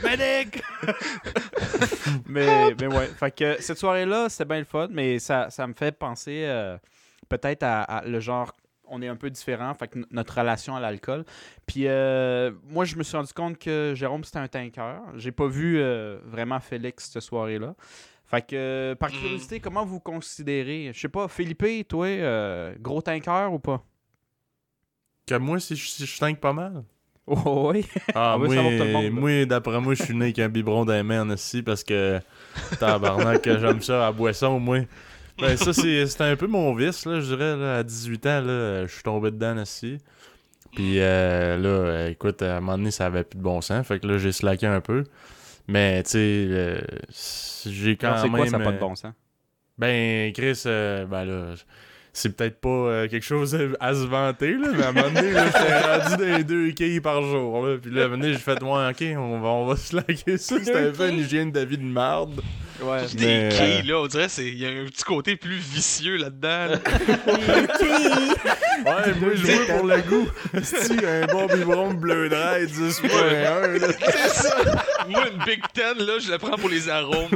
Medic! 0.03 0.61
mais, 2.27 2.73
mais 2.79 2.87
ouais, 2.87 3.07
fait 3.07 3.31
que 3.35 3.61
cette 3.61 3.77
soirée-là, 3.77 4.29
c'était 4.29 4.45
bien 4.45 4.59
le 4.59 4.65
fun, 4.65 4.87
mais 4.91 5.19
ça, 5.19 5.49
ça 5.49 5.65
me 5.67 5.73
fait 5.73 5.91
penser 5.97 6.43
euh, 6.45 6.77
peut-être 7.29 7.63
à, 7.63 7.81
à 7.83 8.05
le 8.05 8.19
genre, 8.19 8.51
on 8.87 9.01
est 9.01 9.07
un 9.07 9.15
peu 9.15 9.29
différent, 9.29 9.73
fait 9.73 9.87
que 9.87 9.99
notre 10.11 10.37
relation 10.37 10.75
à 10.75 10.79
l'alcool. 10.79 11.25
Puis 11.65 11.87
euh, 11.87 12.51
moi, 12.69 12.85
je 12.85 12.95
me 12.95 13.03
suis 13.03 13.17
rendu 13.17 13.33
compte 13.33 13.57
que 13.57 13.93
Jérôme, 13.95 14.23
c'était 14.23 14.39
un 14.39 14.47
tanker. 14.47 15.01
J'ai 15.15 15.31
pas 15.31 15.47
vu 15.47 15.79
euh, 15.79 16.19
vraiment 16.25 16.59
Félix 16.59 17.09
cette 17.11 17.21
soirée-là. 17.23 17.75
Fait 18.27 18.41
que, 18.41 18.55
euh, 18.55 18.95
par 18.95 19.11
Mhm. 19.11 19.17
curiosité, 19.19 19.59
comment 19.59 19.85
vous 19.85 19.99
considérez, 19.99 20.91
je 20.93 20.99
sais 20.99 21.09
pas, 21.09 21.27
Philippe, 21.27 21.87
toi, 21.87 22.07
euh, 22.07 22.73
gros 22.79 23.01
tanker 23.01 23.49
ou 23.51 23.59
pas? 23.59 23.83
Que 25.27 25.35
moi, 25.35 25.59
si 25.59 25.75
je, 25.75 25.87
si 25.87 26.05
je 26.05 26.19
tank 26.19 26.39
pas 26.39 26.53
mal. 26.53 26.83
Oh, 27.27 27.71
oui. 27.73 27.85
Ah, 28.13 28.37
veut 28.39 28.47
moi, 28.47 28.55
savoir 28.55 28.73
tout 28.73 28.83
le 28.83 28.91
monde, 28.91 29.03
là. 29.03 29.09
moi 29.11 29.45
d'après 29.45 29.79
moi, 29.79 29.93
je 29.93 30.03
suis 30.03 30.15
né 30.15 30.25
avec 30.25 30.39
un 30.39 30.49
biberon 30.49 30.85
d'un 30.85 31.03
main 31.03 31.27
aussi 31.29 31.63
parce 31.63 31.83
que 31.83 32.19
tabarnak, 32.79 33.43
j'aime 33.43 33.81
ça 33.81 34.07
à 34.07 34.11
boisson, 34.11 34.59
moi. 34.59 34.79
Ben, 35.39 35.57
ça, 35.57 35.73
c'est 35.73 36.05
c'était 36.07 36.23
un 36.23 36.35
peu 36.35 36.47
mon 36.47 36.73
vice, 36.73 37.05
là, 37.05 37.19
je 37.19 37.25
dirais, 37.25 37.57
là, 37.57 37.77
à 37.77 37.83
18 37.83 38.25
ans, 38.25 38.41
là, 38.41 38.85
je 38.85 38.93
suis 38.93 39.03
tombé 39.03 39.31
dedans 39.31 39.57
aussi. 39.57 39.97
Puis 40.73 40.99
euh, 40.99 41.57
là, 41.57 42.09
écoute, 42.09 42.41
à 42.41 42.57
un 42.57 42.59
moment 42.61 42.77
donné, 42.77 42.91
ça 42.91 43.07
avait 43.07 43.23
plus 43.23 43.37
de 43.37 43.43
bon 43.43 43.59
sens, 43.61 43.85
fait 43.85 43.99
que 43.99 44.07
là, 44.07 44.17
j'ai 44.17 44.31
slacké 44.31 44.67
un 44.67 44.81
peu. 44.81 45.03
Mais, 45.67 46.03
tu 46.03 46.11
sais, 46.11 46.47
euh, 46.49 46.81
j'ai 47.65 47.97
quand 47.97 48.17
c'est 48.17 48.23
même... 48.23 48.35
quoi, 48.35 48.47
ça 48.47 48.57
n'a 48.57 48.63
pas 48.63 48.71
de 48.71 48.77
euh, 48.77 48.79
bon 48.79 48.95
sens? 48.95 49.13
ben, 49.77 50.31
Chris, 50.31 50.63
euh, 50.65 51.05
ben 51.05 51.25
là, 51.25 51.55
c'est 52.15 52.29
peut-être 52.29 52.61
pas 52.61 52.69
euh, 52.69 53.07
quelque 53.09 53.25
chose 53.25 53.57
à 53.81 53.93
se 53.93 54.05
vanter, 54.05 54.53
là, 54.53 54.69
mais 54.73 54.83
à 54.83 54.89
un 54.89 54.91
moment 54.93 55.09
donné, 55.09 55.31
là, 55.31 55.45
j'étais 55.47 55.81
rendu 55.81 56.15
dans 56.15 56.37
les 56.37 56.43
deux 56.45 56.71
quilles 56.71 57.01
par 57.01 57.21
jour, 57.21 57.67
là. 57.67 57.75
Puis 57.79 57.91
là, 57.91 58.03
à 58.03 58.05
un 58.05 58.07
moment 58.07 58.21
donné, 58.21 58.33
j'ai 58.33 58.39
fait, 58.39 58.63
ouais, 58.63 58.89
ok, 58.89 59.17
on 59.19 59.39
va, 59.41 59.49
on 59.49 59.65
va 59.65 59.75
se 59.75 59.93
laquer 59.93 60.37
ça. 60.37 60.55
C'était 60.57 60.87
un 60.87 60.91
peu 60.91 61.09
une 61.09 61.19
hygiène 61.19 61.51
de 61.51 61.59
vie 61.59 61.77
de 61.77 61.83
marde. 61.83 62.41
Ouais. 62.81 62.99
Mais, 63.15 63.19
des 63.19 63.25
euh, 63.25 63.49
quilles, 63.49 63.87
là, 63.89 63.99
on 63.99 64.07
dirait 64.07 64.29
c'est 64.29 64.47
il 64.47 64.57
y 64.57 64.65
a 64.65 64.69
un 64.69 64.85
petit 64.85 65.03
côté 65.03 65.35
plus 65.35 65.57
vicieux 65.57 66.15
là-dedans. 66.15 66.67
là. 66.67 66.79
Ouais, 68.85 69.13
moi, 69.19 69.29
je 69.33 69.41
jouais 69.41 69.65
pour 69.65 69.85
le 69.85 70.01
goût. 70.01 70.27
Si, 70.61 70.93
un 70.93 71.25
bon 71.27 71.47
biberon 71.47 71.93
de 71.93 71.97
bleu 71.97 72.29
dry, 72.29 72.65
10.1, 72.65 73.79
là. 73.79 73.87
C'est 73.99 74.29
ça. 74.29 74.57
Moi, 75.09 75.23
une 75.31 75.43
Big 75.43 75.61
Ten, 75.73 75.97
là, 75.97 76.19
je 76.19 76.29
la 76.29 76.37
prends 76.37 76.57
pour 76.57 76.69
les 76.69 76.87
arômes. 76.87 77.29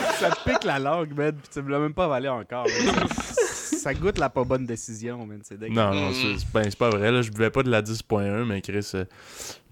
ça 0.18 0.30
te 0.30 0.48
pique 0.48 0.64
la 0.64 0.78
langue, 0.78 1.14
man, 1.16 1.34
pis 1.34 1.48
tu 1.52 1.62
me 1.62 1.70
l'as 1.70 1.78
même 1.78 1.94
pas 1.94 2.04
avalé 2.04 2.28
encore. 2.28 2.66
man. 2.66 3.08
ça 3.08 3.94
goûte 3.94 4.18
la 4.18 4.28
pas 4.30 4.44
bonne 4.44 4.66
décision, 4.66 5.24
man. 5.26 5.40
C'est 5.42 5.58
dégueu. 5.58 5.74
Non, 5.74 5.92
non, 5.94 6.12
c'est 6.12 6.46
ben, 6.52 6.64
c'est 6.64 6.78
pas 6.78 6.90
vrai, 6.90 7.10
là. 7.10 7.22
Je 7.22 7.30
buvais 7.30 7.50
pas 7.50 7.62
de 7.62 7.70
la 7.70 7.82
10.1, 7.82 8.44
mais 8.44 8.60
Chris, 8.60 8.90
euh, 8.94 9.04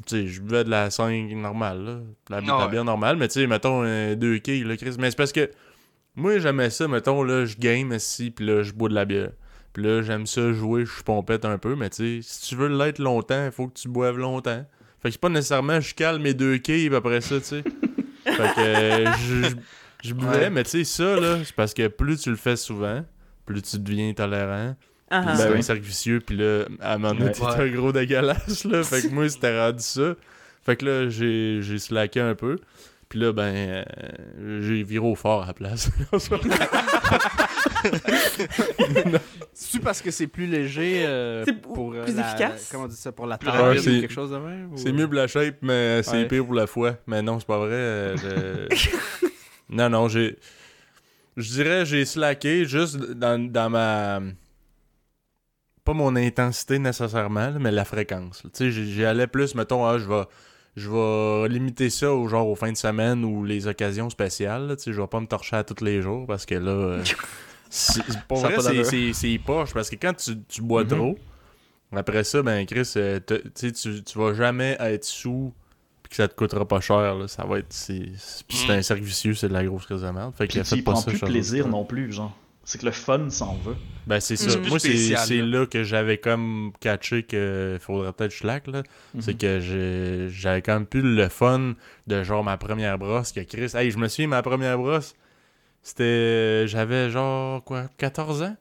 tu 0.06 0.16
sais, 0.16 0.26
je 0.26 0.40
buvais 0.40 0.64
de 0.64 0.70
la 0.70 0.90
5 0.90 1.30
normale, 1.32 1.84
là. 1.84 1.98
La, 2.28 2.36
Ah 2.38 2.40
la 2.40 2.64
ouais. 2.64 2.70
bière 2.70 2.84
normale, 2.84 3.16
mais 3.16 3.28
tu 3.28 3.40
sais, 3.40 3.46
mettons, 3.46 3.82
euh, 3.84 4.14
2 4.14 4.38
quilles, 4.38 4.64
là, 4.64 4.76
Chris. 4.76 4.96
Mais 4.98 5.10
c'est 5.10 5.16
parce 5.16 5.32
que 5.32 5.50
moi, 6.16 6.38
j'aimais 6.38 6.70
ça, 6.70 6.88
mettons, 6.88 7.22
là, 7.22 7.44
je 7.44 7.56
game 7.56 7.92
ici, 7.92 8.30
puis 8.30 8.44
là, 8.46 8.62
je 8.62 8.72
bois 8.72 8.88
de 8.88 8.94
la 8.94 9.04
bière. 9.04 9.30
Puis 9.72 9.84
là, 9.84 10.02
j'aime 10.02 10.26
ça 10.26 10.52
jouer, 10.52 10.84
je 10.84 10.92
suis 10.92 11.04
pompette 11.04 11.44
un 11.44 11.56
peu, 11.56 11.76
mais 11.76 11.90
tu 11.90 12.20
sais, 12.20 12.28
si 12.28 12.48
tu 12.48 12.56
veux 12.56 12.66
l'être 12.66 12.98
longtemps, 12.98 13.44
il 13.44 13.52
faut 13.52 13.68
que 13.68 13.78
tu 13.78 13.88
boives 13.88 14.18
longtemps. 14.18 14.64
Fait 15.00 15.08
que 15.08 15.12
c'est 15.12 15.20
pas 15.20 15.28
nécessairement 15.28 15.80
je 15.80 15.94
cale 15.94 16.18
mes 16.18 16.34
deux 16.34 16.58
quilles, 16.58 16.88
puis 16.88 16.96
après 16.96 17.20
ça, 17.20 17.38
tu 17.38 17.46
sais. 17.46 17.62
fait 18.24 18.36
que 18.36 18.58
euh, 18.60 19.12
je, 19.12 19.48
je, 19.50 19.54
je 20.02 20.14
buvais, 20.14 20.28
Ouais. 20.38 20.50
mais 20.50 20.62
tu 20.64 20.70
sais, 20.70 20.84
ça, 20.84 21.18
là, 21.20 21.38
c'est 21.44 21.54
parce 21.54 21.74
que 21.74 21.86
plus 21.88 22.18
tu 22.18 22.30
le 22.30 22.36
fais 22.36 22.56
souvent, 22.56 23.04
plus 23.46 23.62
tu 23.62 23.78
deviens 23.78 24.12
tolérant. 24.14 24.74
Ah, 25.10 25.20
Puis 25.22 25.30
ah. 25.32 25.36
c'est 25.36 25.44
Ben 25.46 25.52
un 25.52 25.56
oui. 25.56 25.62
cercle 25.62 25.82
vicieux, 25.82 26.20
puis 26.24 26.36
là, 26.36 26.64
à 26.80 26.94
un 26.94 26.98
moment 26.98 27.14
donné, 27.14 27.26
Ouais. 27.26 27.32
t'es 27.32 27.42
Ouais. 27.42 27.54
un 27.54 27.68
gros 27.68 27.92
dégueulasse, 27.92 28.64
là. 28.64 28.82
Fait 28.84 29.02
que 29.02 29.08
moi, 29.08 29.28
c'était 29.28 29.58
rendu 29.60 29.82
ça. 29.82 30.14
Fait 30.64 30.76
que 30.76 30.84
là, 30.86 31.08
j'ai, 31.08 31.60
j'ai 31.62 31.78
slacké 31.78 32.20
un 32.20 32.34
peu. 32.34 32.58
Puis 33.08 33.18
là, 33.18 33.32
ben, 33.32 33.52
euh, 33.52 34.60
j'ai 34.62 34.84
viré 34.84 35.04
au 35.04 35.16
fort 35.16 35.42
à 35.42 35.46
la 35.48 35.52
place. 35.54 35.90
C'est 39.52 39.80
parce 39.82 40.00
que 40.00 40.10
c'est 40.10 40.26
plus 40.26 40.46
léger 40.46 41.04
euh, 41.06 41.44
C'est 41.44 41.60
pour 41.60 41.92
euh, 41.92 42.04
plus 42.04 42.14
la- 42.14 42.28
efficace? 42.28 42.68
Comment 42.70 42.84
on 42.84 42.88
dit 42.88 42.96
ça 42.96 43.12
pour 43.12 43.26
la 43.26 43.36
taille 43.38 43.50
rapide. 43.50 43.80
ou 43.80 43.82
C'est- 43.82 44.00
quelque 44.00 44.12
chose 44.12 44.30
de 44.30 44.36
même 44.38 44.72
ou- 44.72 44.76
c'est 44.76 44.92
mieux 44.92 45.06
pour 45.06 45.14
la 45.16 45.26
shape, 45.26 45.56
mais 45.62 46.02
c'est 46.02 46.12
Ouais. 46.12 46.28
pire 46.28 46.44
pour 46.44 46.54
la 46.54 46.66
foi. 46.66 46.96
Mais 47.06 47.20
non, 47.22 47.38
c'est 47.38 47.46
pas 47.46 47.58
vrai. 47.58 47.68
euh, 47.72 48.16
je- 48.72 48.88
non, 49.70 49.88
non, 49.90 50.08
j'ai... 50.08 50.38
Je 51.36 51.50
dirais 51.52 51.86
j'ai 51.86 52.04
slacké 52.04 52.64
juste 52.64 52.96
dans, 52.98 53.40
dans 53.50 53.70
ma... 53.70 54.20
Pas 55.84 55.94
mon 55.94 56.14
intensité 56.16 56.78
nécessairement, 56.78 57.52
mais 57.58 57.70
la 57.70 57.84
fréquence. 57.84 58.42
Tu 58.54 58.70
sais, 58.70 58.70
j'y 58.70 59.04
allais 59.04 59.26
plus, 59.26 59.54
mettons, 59.54 59.86
ah, 59.86 59.98
je 59.98 60.06
vais... 60.06 60.24
je 60.76 60.90
vais 60.90 61.48
limiter 61.48 61.88
ça 61.88 62.12
au 62.12 62.28
genre 62.28 62.46
aux 62.48 62.54
fins 62.54 62.70
de 62.72 62.76
semaine 62.76 63.24
ou 63.24 63.44
les 63.44 63.66
occasions 63.66 64.10
spéciales. 64.10 64.74
tu 64.76 64.84
sais, 64.84 64.92
je 64.92 65.00
vais 65.00 65.06
pas 65.06 65.20
me 65.20 65.26
torcher 65.26 65.56
à 65.56 65.64
tous 65.64 65.82
les 65.82 66.02
jours 66.02 66.26
parce 66.26 66.44
que 66.44 66.54
là. 66.54 66.70
euh, 66.70 67.04
c'est- 67.70 68.04
pour 68.28 68.38
Ça 68.38 68.48
vrai, 68.48 68.60
c'est- 69.12 69.38
poche 69.38 69.72
parce 69.72 69.88
que 69.88 69.96
quand 69.96 70.14
tu, 70.14 70.42
tu 70.48 70.60
bois 70.62 70.82
Mhm. 70.84 70.88
trop, 70.88 71.18
après 71.92 72.24
ça, 72.24 72.42
ben 72.42 72.66
Chris, 72.66 72.92
euh, 72.96 73.20
tu 73.54 73.72
tu 73.72 74.18
vas 74.18 74.34
jamais 74.34 74.76
être 74.80 75.04
sous 75.04 75.52
puis 76.10 76.16
que 76.18 76.22
ça 76.24 76.28
te 76.28 76.34
coûtera 76.34 76.66
pas 76.68 76.80
cher. 76.80 77.14
Là. 77.14 77.26
Ça 77.28 77.44
va 77.44 77.60
être. 77.60 77.72
c'est- 77.72 78.10
c'est- 78.18 78.44
Puis 78.46 78.56
c'est 78.58 78.68
Mm. 78.68 78.78
un 78.78 78.82
cercle 78.82 79.02
vicieux, 79.04 79.34
c'est 79.34 79.48
de 79.48 79.52
la 79.54 79.64
grosse 79.64 79.86
crise 79.86 80.02
de 80.02 80.10
merde. 80.10 80.34
Fait 80.36 80.46
que 80.48 80.58
Puis 80.58 80.62
tu 80.76 80.82
prends 80.82 80.96
ça. 80.96 81.08
plus 81.10 81.18
chers 81.18 81.28
plaisir 81.28 81.68
non 81.68 81.84
plus, 81.84 82.12
genre. 82.12 82.36
C'est 82.62 82.78
que 82.78 82.84
le 82.86 82.92
fun 82.92 83.30
s'en 83.30 83.54
va. 83.64 83.72
Ben 84.06 84.20
c'est 84.20 84.36
ça. 84.36 84.50
C'est 84.50 84.58
plus 84.60 84.68
Moi, 84.68 84.78
c'est 84.78 84.94
c'est 84.96 85.40
là. 85.42 85.66
que 85.66 85.82
j'avais 85.82 86.18
comme 86.18 86.72
catché 86.78 87.22
que 87.22 87.78
faudrait 87.80 88.12
peut-être 88.12 88.30
que 88.30 88.34
je 88.36 88.40
slack, 88.40 88.66
là. 88.66 88.82
C'est 89.18 89.32
Mhm. 89.32 89.38
que 89.38 89.60
j'ai- 89.60 90.28
j'avais 90.30 90.62
quand 90.62 90.74
même 90.74 90.86
plus 90.86 91.02
le 91.02 91.28
fun 91.28 91.74
de 92.06 92.22
genre 92.22 92.44
ma 92.44 92.56
première 92.58 92.98
brosse 92.98 93.32
que 93.32 93.40
Chris. 93.40 93.70
Hey, 93.74 93.90
je 93.90 93.98
me 93.98 94.08
souviens, 94.08 94.28
ma 94.28 94.42
première 94.42 94.76
brosse, 94.78 95.14
c'était. 95.82 96.66
J'avais 96.68 97.10
genre 97.10 97.64
quoi, 97.64 97.84
14 97.98 98.42
ans? 98.42 98.56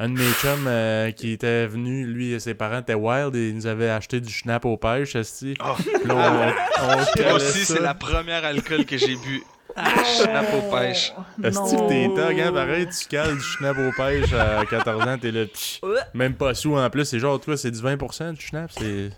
Un 0.00 0.10
de 0.10 0.14
mes 0.18 0.30
chums 0.32 0.66
euh, 0.68 1.10
qui 1.10 1.32
était 1.32 1.66
venu, 1.66 2.06
lui 2.06 2.32
et 2.32 2.38
ses 2.38 2.54
parents 2.54 2.78
étaient 2.78 2.94
wild 2.94 3.34
et 3.34 3.48
ils 3.48 3.54
nous 3.56 3.66
avaient 3.66 3.90
acheté 3.90 4.20
du 4.20 4.32
schnapp 4.32 4.64
aux 4.64 4.76
pêches, 4.76 5.16
esti. 5.16 5.54
Oh. 5.60 5.74
Puis 5.76 6.06
là, 6.08 6.54
on, 6.80 7.34
aussi, 7.34 7.64
ça. 7.64 7.74
c'est 7.74 7.82
la 7.82 7.94
première 7.94 8.44
alcool 8.44 8.84
que 8.84 8.96
j'ai 8.96 9.16
bu. 9.16 9.42
Schnapp 9.76 10.46
aux 10.54 10.74
pêches. 10.74 11.12
Esti 11.42 11.76
que 11.76 11.88
t'es 11.88 12.06
tog, 12.14 12.40
hein, 12.40 12.52
pareil, 12.52 12.86
tu 12.88 13.06
cales 13.08 13.34
du 13.34 13.40
schnapp 13.42 13.76
aux 13.78 13.92
pêches 13.96 14.32
à 14.32 14.64
14 14.66 15.02
ans, 15.02 15.18
t'es 15.18 15.30
là, 15.32 15.44
Ouais. 15.82 16.00
même 16.14 16.34
pas 16.34 16.54
sous 16.54 16.76
en 16.76 16.90
plus, 16.90 17.04
c'est 17.04 17.18
genre, 17.18 17.40
toi, 17.40 17.56
c'est 17.56 17.70
du 17.70 17.78
20% 17.80 18.34
du 18.34 18.40
schnapp, 18.40 18.70
c'est... 18.72 19.10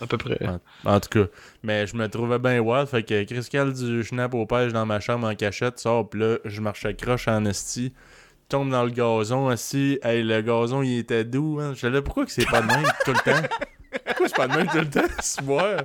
À 0.00 0.06
peu 0.06 0.16
près. 0.18 0.36
En 0.84 0.98
tout 0.98 1.08
cas, 1.10 1.30
mais 1.62 1.86
je 1.86 1.94
me 1.94 2.08
trouvais 2.08 2.38
bien 2.40 2.58
wild, 2.58 2.88
fait 2.88 3.04
que 3.04 3.22
Chris 3.22 3.46
cale 3.50 3.72
du 3.72 4.02
schnapp 4.02 4.34
aux 4.34 4.46
pêches 4.46 4.72
dans 4.72 4.84
ma 4.84 4.98
chambre 4.98 5.28
en 5.28 5.34
cachette, 5.34 5.78
sort, 5.78 6.10
pis 6.10 6.18
là, 6.18 6.38
je 6.44 6.60
marchais 6.60 6.92
croche 6.94 7.28
en 7.28 7.44
esti, 7.44 7.92
tombe 8.52 8.70
dans 8.70 8.84
le 8.84 8.90
gazon, 8.90 9.50
esti, 9.50 9.98
hey, 10.02 10.22
le 10.22 10.40
gazon, 10.42 10.82
il 10.82 10.98
était 10.98 11.24
doux, 11.24 11.58
hein. 11.60 11.72
J'étais 11.74 11.90
là, 11.90 12.02
pourquoi 12.02 12.24
que 12.26 12.32
c'est 12.32 12.46
pas 12.48 12.60
de 12.60 12.66
même 12.66 12.84
tout 13.04 13.12
le 13.12 13.18
temps? 13.32 13.48
Pourquoi 14.06 14.28
c'est 14.28 14.36
pas 14.36 14.48
de 14.48 14.56
même 14.56 14.66
tout 14.68 14.78
le 14.78 14.88
temps, 14.90 15.08
ce 15.22 15.42
boire? 15.42 15.82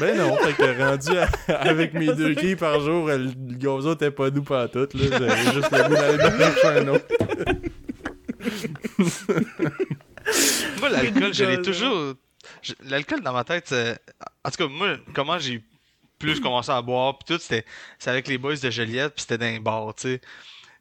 Ben 0.00 0.16
non, 0.16 0.36
fait 0.36 0.52
que 0.54 0.78
rendu 0.82 1.16
à- 1.18 1.28
avec 1.60 1.94
mes 1.94 2.12
deux 2.14 2.34
quilles 2.34 2.56
par 2.56 2.80
jour, 2.80 3.06
le, 3.08 3.30
gazon 3.56 3.94
était 3.94 4.10
pas 4.10 4.30
doux 4.30 4.42
pas 4.42 4.66
tout, 4.68 4.88
là, 4.94 5.04
j'avais 5.10 5.52
juste 5.52 5.70
le 5.70 5.88
goût 5.88 5.94
d'aller 5.94 6.16
me 6.16 6.66
un 6.66 6.88
autre. 6.88 7.06
Moi, 10.80 10.88
l'alcool, 10.88 11.34
je 11.34 11.44
l'ai 11.44 11.62
toujours. 11.62 12.14
je- 12.62 12.72
L'alcool 12.88 13.20
dans 13.20 13.32
ma 13.32 13.44
tête, 13.44 13.64
c'est- 13.68 13.98
en 14.44 14.50
tout 14.50 14.56
cas, 14.56 14.68
moi, 14.68 14.96
comment 15.14 15.38
j'ai 15.38 15.62
plus 16.18 16.40
commencé 16.40 16.70
à 16.70 16.80
boire, 16.82 17.18
puis 17.18 17.34
tout, 17.34 17.40
c'était 17.40 17.64
c'est 17.98 18.10
avec 18.10 18.28
les 18.28 18.38
boys 18.38 18.56
de 18.56 18.70
Joliette, 18.70 19.14
puis 19.14 19.22
c'était 19.28 19.38
dans 19.38 19.46
un 19.46 19.60
bar, 19.60 19.94
tu 19.94 20.02
sais. 20.02 20.20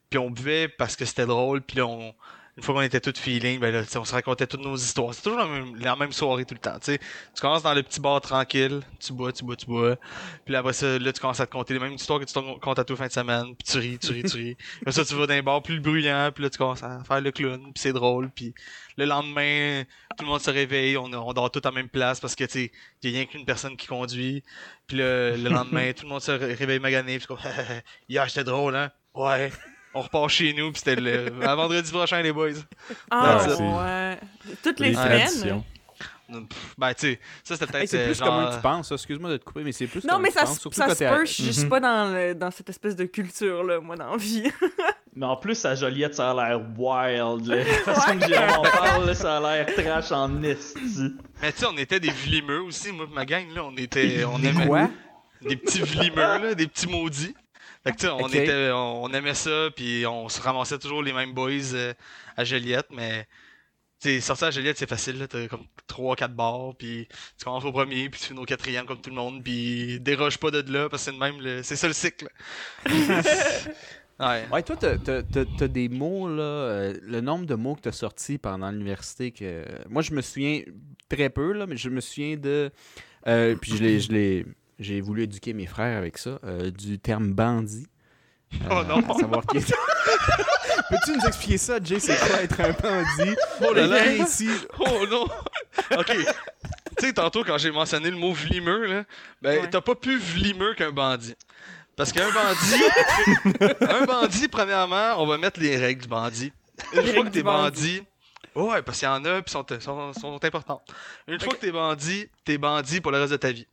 Puis 0.10 0.18
on 0.20 0.32
buvait 0.32 0.68
parce 0.68 0.96
que 0.96 1.06
c'était 1.06 1.26
drôle, 1.26 1.62
puis 1.62 1.78
là, 1.78 1.86
on- 1.88 2.14
une 2.58 2.64
fois 2.64 2.76
qu'on 2.76 2.82
était 2.82 3.00
tous 3.00 3.18
feeling, 3.18 3.58
ben 3.58 3.74
là, 3.74 3.84
on 3.96 4.04
se 4.04 4.12
racontait 4.12 4.46
toutes 4.46 4.60
nos 4.64 4.76
histoires. 4.76 5.14
C'est 5.14 5.22
toujours 5.22 5.40
la 5.40 5.46
même, 5.46 5.78
la 5.78 5.96
même 5.96 6.12
soirée 6.12 6.44
tout 6.44 6.56
le 6.56 6.60
temps, 6.60 6.78
tu 6.78 6.92
sais. 6.92 6.98
Tu 6.98 7.40
commences 7.42 7.64
dans 7.64 7.74
le 7.74 7.84
petit 7.84 8.02
bar 8.02 8.20
tranquille, 8.20 8.82
tu 9.00 9.14
bois, 9.14 9.32
tu 9.32 9.46
bois, 9.46 9.56
tu 9.56 9.66
bois. 9.66 9.96
Puis 10.44 10.52
là, 10.52 10.60
après 10.60 10.74
ça, 10.74 11.00
là, 11.00 11.14
tu 11.14 11.22
commences 11.22 11.40
à 11.40 11.46
te 11.46 11.52
conter 11.54 11.76
les 11.76 11.80
mêmes 11.80 11.94
histoires 11.94 12.20
que 12.20 12.26
tu 12.26 12.34
te 12.34 12.60
comptes 12.60 12.80
à 12.80 12.84
toi 12.84 12.98
fin 12.98 13.08
de 13.08 13.12
semaine, 13.14 13.56
puis 13.56 13.64
tu 13.72 13.78
ris, 13.78 13.98
tu 13.98 14.12
ris, 14.12 14.24
tu 14.24 14.36
ris. 14.36 14.58
Après 14.82 14.92
ça, 14.92 15.06
tu 15.06 15.14
vas 15.16 15.26
dans 15.26 15.34
un 15.36 15.42
bar 15.42 15.62
plus 15.64 15.80
bruyant, 15.80 16.32
puis 16.36 16.44
là, 16.44 16.50
tu 16.50 16.58
commences 16.58 16.84
à 16.84 17.02
faire 17.06 17.22
le 17.22 17.32
clown, 17.32 17.62
puis 17.62 17.72
c'est 17.78 17.94
drôle, 17.94 18.30
puis 18.30 18.54
le 18.98 19.06
lendemain, 19.06 19.84
tout 20.18 20.26
le 20.26 20.30
monde 20.30 20.42
se 20.42 20.52
réveille, 20.52 20.98
on, 20.98 21.06
on 21.06 21.32
dort 21.32 21.50
tous 21.52 21.60
à 21.64 21.70
la 21.70 21.76
même 21.76 21.88
place 21.88 22.20
parce 22.20 22.36
que, 22.36 22.44
tu 22.44 22.52
sais, 22.52 22.72
il 23.04 23.10
a 23.16 23.20
rien 23.20 23.26
qu'une 23.26 23.46
personne 23.46 23.78
qui 23.78 23.88
conduit. 23.88 24.44
Puis 24.86 24.98
le, 24.98 25.36
le 25.38 25.50
lendemain, 25.50 25.94
tout 25.96 26.04
le 26.04 26.10
monde 26.10 26.22
se 26.22 26.32
ré- 26.32 26.56
réveille 26.56 26.80
magané, 26.80 27.20
puis 27.20 27.28
comme, 27.28 27.38
hier, 28.10 28.28
c'était 28.28 28.44
drôle, 28.44 28.76
hein? 28.76 28.92
Ouais. 29.14 29.50
On 29.94 30.02
repart 30.02 30.30
chez 30.30 30.54
nous, 30.54 30.72
puis 30.72 30.82
c'était 30.86 31.00
le 31.02 31.32
à 31.46 31.56
vendredi 31.56 31.92
prochain, 31.92 32.22
les 32.22 32.32
boys. 32.32 32.50
Ah, 33.10 33.40
Ouais. 33.60 34.20
Toutes 34.64 34.80
les 34.80 34.90
Les 34.90 34.96
semaines? 34.96 35.64
Ben, 36.78 36.94
tu 36.94 37.08
sais, 37.08 37.20
ça, 37.44 37.56
c'était 37.56 37.66
Hey, 37.66 37.72
peut-être. 37.72 37.90
c'est 37.90 38.06
plus 38.06 38.18
genre... 38.20 38.28
comment 38.28 38.56
tu 38.56 38.62
penses, 38.62 38.90
ça. 38.90 38.94
excuse-moi 38.96 39.32
de 39.32 39.38
te 39.38 39.46
couper, 39.46 39.64
mais 39.64 39.72
c'est 39.72 39.88
plus 39.88 40.04
Non, 40.04 40.10
comment 40.14 40.20
mais 40.22 40.28
tu 40.30 40.36
ça, 40.36 40.42
penses, 40.46 40.60
ça 40.72 40.86
quand 40.86 40.94
se 40.94 41.04
peut, 41.04 41.26
je 41.26 41.44
je 41.44 41.52
suis 41.52 41.64
Mhm. 41.64 41.70
pas 41.70 41.80
dans, 41.80 42.14
le- 42.14 42.36
dans 42.36 42.52
cette 42.52 42.70
espèce 42.70 42.96
de 42.96 43.06
culture-là, 43.06 43.80
moi, 43.80 43.96
dans 43.96 44.12
la 44.12 44.18
vie. 44.18 44.44
Mais 45.16 45.26
en 45.26 45.36
plus, 45.38 45.66
à 45.66 45.74
Joliette, 45.74 46.14
ça 46.14 46.30
a 46.30 46.34
l'air 46.36 46.62
wild. 46.78 47.48
là. 47.48 47.56
La 47.64 47.66
façon 47.96 48.20
que 48.20 48.28
Jérôme 48.28 48.60
en 48.60 48.62
parle, 48.62 49.06
là, 49.08 49.16
ça 49.16 49.38
a 49.38 49.40
l'air 49.42 49.66
trash 49.76 50.12
en 50.12 50.44
esti. 50.44 51.16
Mais 51.42 51.52
tu 51.52 51.58
sais, 51.62 51.66
on 51.66 51.76
était 51.78 52.00
des 52.00 52.12
vlimeux 52.12 52.62
aussi, 52.62 52.92
moi 52.92 53.08
ma 53.12 53.26
gang, 53.26 53.46
là. 53.56 53.64
On 53.66 53.76
était. 53.76 54.24
On 54.24 54.38
Des 54.38 54.50
aimait. 54.50 54.68
quoi? 54.68 54.88
Des 55.42 55.56
petits 55.58 55.82
vlimeux, 55.82 56.16
là, 56.22 56.54
des 56.54 56.68
petits 56.68 56.88
maudits. 56.88 57.34
Fait 57.84 57.92
que 57.94 57.98
tu 57.98 58.06
sais, 58.08 58.12
on, 58.12 58.20
Ok. 58.20 58.36
était, 58.36 58.72
on, 58.72 59.04
on 59.04 59.14
aimait 59.14 59.34
ça, 59.34 59.70
puis 59.76 60.06
on 60.06 60.28
se 60.30 60.42
ramassait 60.42 60.78
toujours 60.80 61.02
les 61.02 61.14
mêmes 61.14 61.34
boys 61.34 61.74
euh, 61.74 61.94
à 62.38 62.44
Joliette, 62.44 62.88
mais. 62.92 63.28
Sortir 64.22 64.48
à 64.48 64.52
Joliette, 64.52 64.78
c'est 64.78 64.88
facile, 64.90 65.20
là. 65.20 65.28
T'as 65.28 65.48
comme 65.50 65.66
3-4 65.90 66.30
bars, 66.34 66.74
puis 66.78 67.06
tu 67.38 67.44
commences 67.44 67.66
au 67.66 67.74
premier, 67.74 68.10
puis 68.10 68.18
tu 68.22 68.28
finis 68.28 68.40
au 68.40 68.46
quatrième 68.46 68.86
comme 68.86 69.02
tout 69.02 69.10
le 69.10 69.18
monde, 69.18 69.44
puis 69.44 70.00
déroge 70.00 70.38
pas 70.38 70.52
de 70.52 70.62
là, 70.72 70.88
parce 70.88 71.04
que 71.04 71.12
c'est 71.12 71.18
le 71.18 71.20
même, 71.20 71.42
le- 71.42 71.64
c'est 71.64 71.76
ça 71.76 71.86
le 71.88 71.94
cycle. 71.94 72.30
ouais. 74.20 74.48
Ouais, 74.52 74.64
toi, 74.64 74.78
t'as- 74.78 75.68
des 75.68 75.90
mots, 75.90 76.30
là, 76.30 76.42
euh, 76.44 76.94
le 77.04 77.22
nombre 77.22 77.46
de 77.46 77.56
mots 77.56 77.76
que 77.76 77.82
t'as 77.82 77.92
sortis 77.92 78.38
pendant 78.38 78.72
l'université, 78.72 79.32
que 79.32 79.66
moi, 79.90 80.02
je 80.02 80.14
me 80.14 80.22
souviens 80.22 80.62
très 81.10 81.30
peu, 81.30 81.52
là, 81.52 81.66
mais 81.68 81.76
je 81.78 81.90
me 81.90 82.00
souviens 82.02 82.38
de... 82.38 82.72
euh, 83.28 83.56
puis 83.56 83.76
je 83.76 83.84
l'ai- 83.84 84.00
je 84.00 84.12
l'ai... 84.12 84.46
J'ai 84.80 85.02
voulu 85.02 85.24
éduquer 85.24 85.54
mes 85.54 85.66
frères 85.66 85.98
avec 85.98 86.18
ça, 86.18 86.40
euh, 86.46 86.72
du 86.72 87.00
terme 87.00 87.34
bandit. 87.34 87.88
Oh 88.72 88.82
non. 88.88 88.98
à 89.08 89.20
savoir 89.20 89.46
qui 89.46 89.58
est- 89.58 89.74
Peux-tu 90.90 91.12
nous 91.18 91.26
expliquer 91.28 91.58
ça, 91.60 91.78
Jay, 91.84 92.00
c'est 92.00 92.18
quoi 92.18 92.42
être 92.42 92.60
un 92.62 92.72
bandit? 92.72 93.36
Oh 93.62 93.74
là 93.74 93.86
là. 93.86 94.08
Ici. 94.16 94.50
Oh 94.80 95.06
non! 95.10 95.26
Ok. 95.98 96.16
Tu 96.98 97.06
sais, 97.06 97.14
tantôt, 97.14 97.44
quand 97.44 97.58
j'ai 97.60 97.72
mentionné 97.72 98.10
le 98.10 98.18
mot 98.18 98.34
vlimeux, 98.34 98.86
là, 98.86 99.04
ben, 99.42 99.62
Ouais. 99.62 99.70
t'as 99.70 99.82
pas 99.82 99.94
plus 99.96 100.18
vlimeux 100.18 100.74
qu'un 100.74 100.92
bandit. 100.92 101.36
Parce 101.96 102.12
qu'un 102.12 102.30
bandit, 102.32 103.64
un 103.82 104.06
bandit, 104.06 104.48
premièrement, 104.48 105.16
on 105.22 105.28
va 105.28 105.38
mettre 105.38 105.60
les 105.60 105.78
règles 105.78 106.02
du 106.04 106.08
bandit. 106.08 106.52
Une 106.94 107.04
fois 107.06 107.24
que 107.26 107.30
t'es 107.30 107.44
bandit. 107.44 108.00
bandit, 108.00 108.04
ouais, 108.56 108.82
parce 108.82 108.98
qu'il 109.00 109.08
y 109.08 109.12
en 109.12 109.24
a, 109.26 109.42
puis 109.42 109.52
sont, 109.52 109.66
sont, 109.80 110.14
sont 110.14 110.44
importantes. 110.46 110.82
Une 111.28 111.40
fois 111.40 111.54
que 111.54 111.60
t'es 111.60 111.72
bandit, 111.72 112.28
t'es 112.46 112.58
bandit 112.58 113.00
pour 113.02 113.12
le 113.12 113.20
reste 113.20 113.34
de 113.34 113.38
ta 113.38 113.52
vie. 113.52 113.68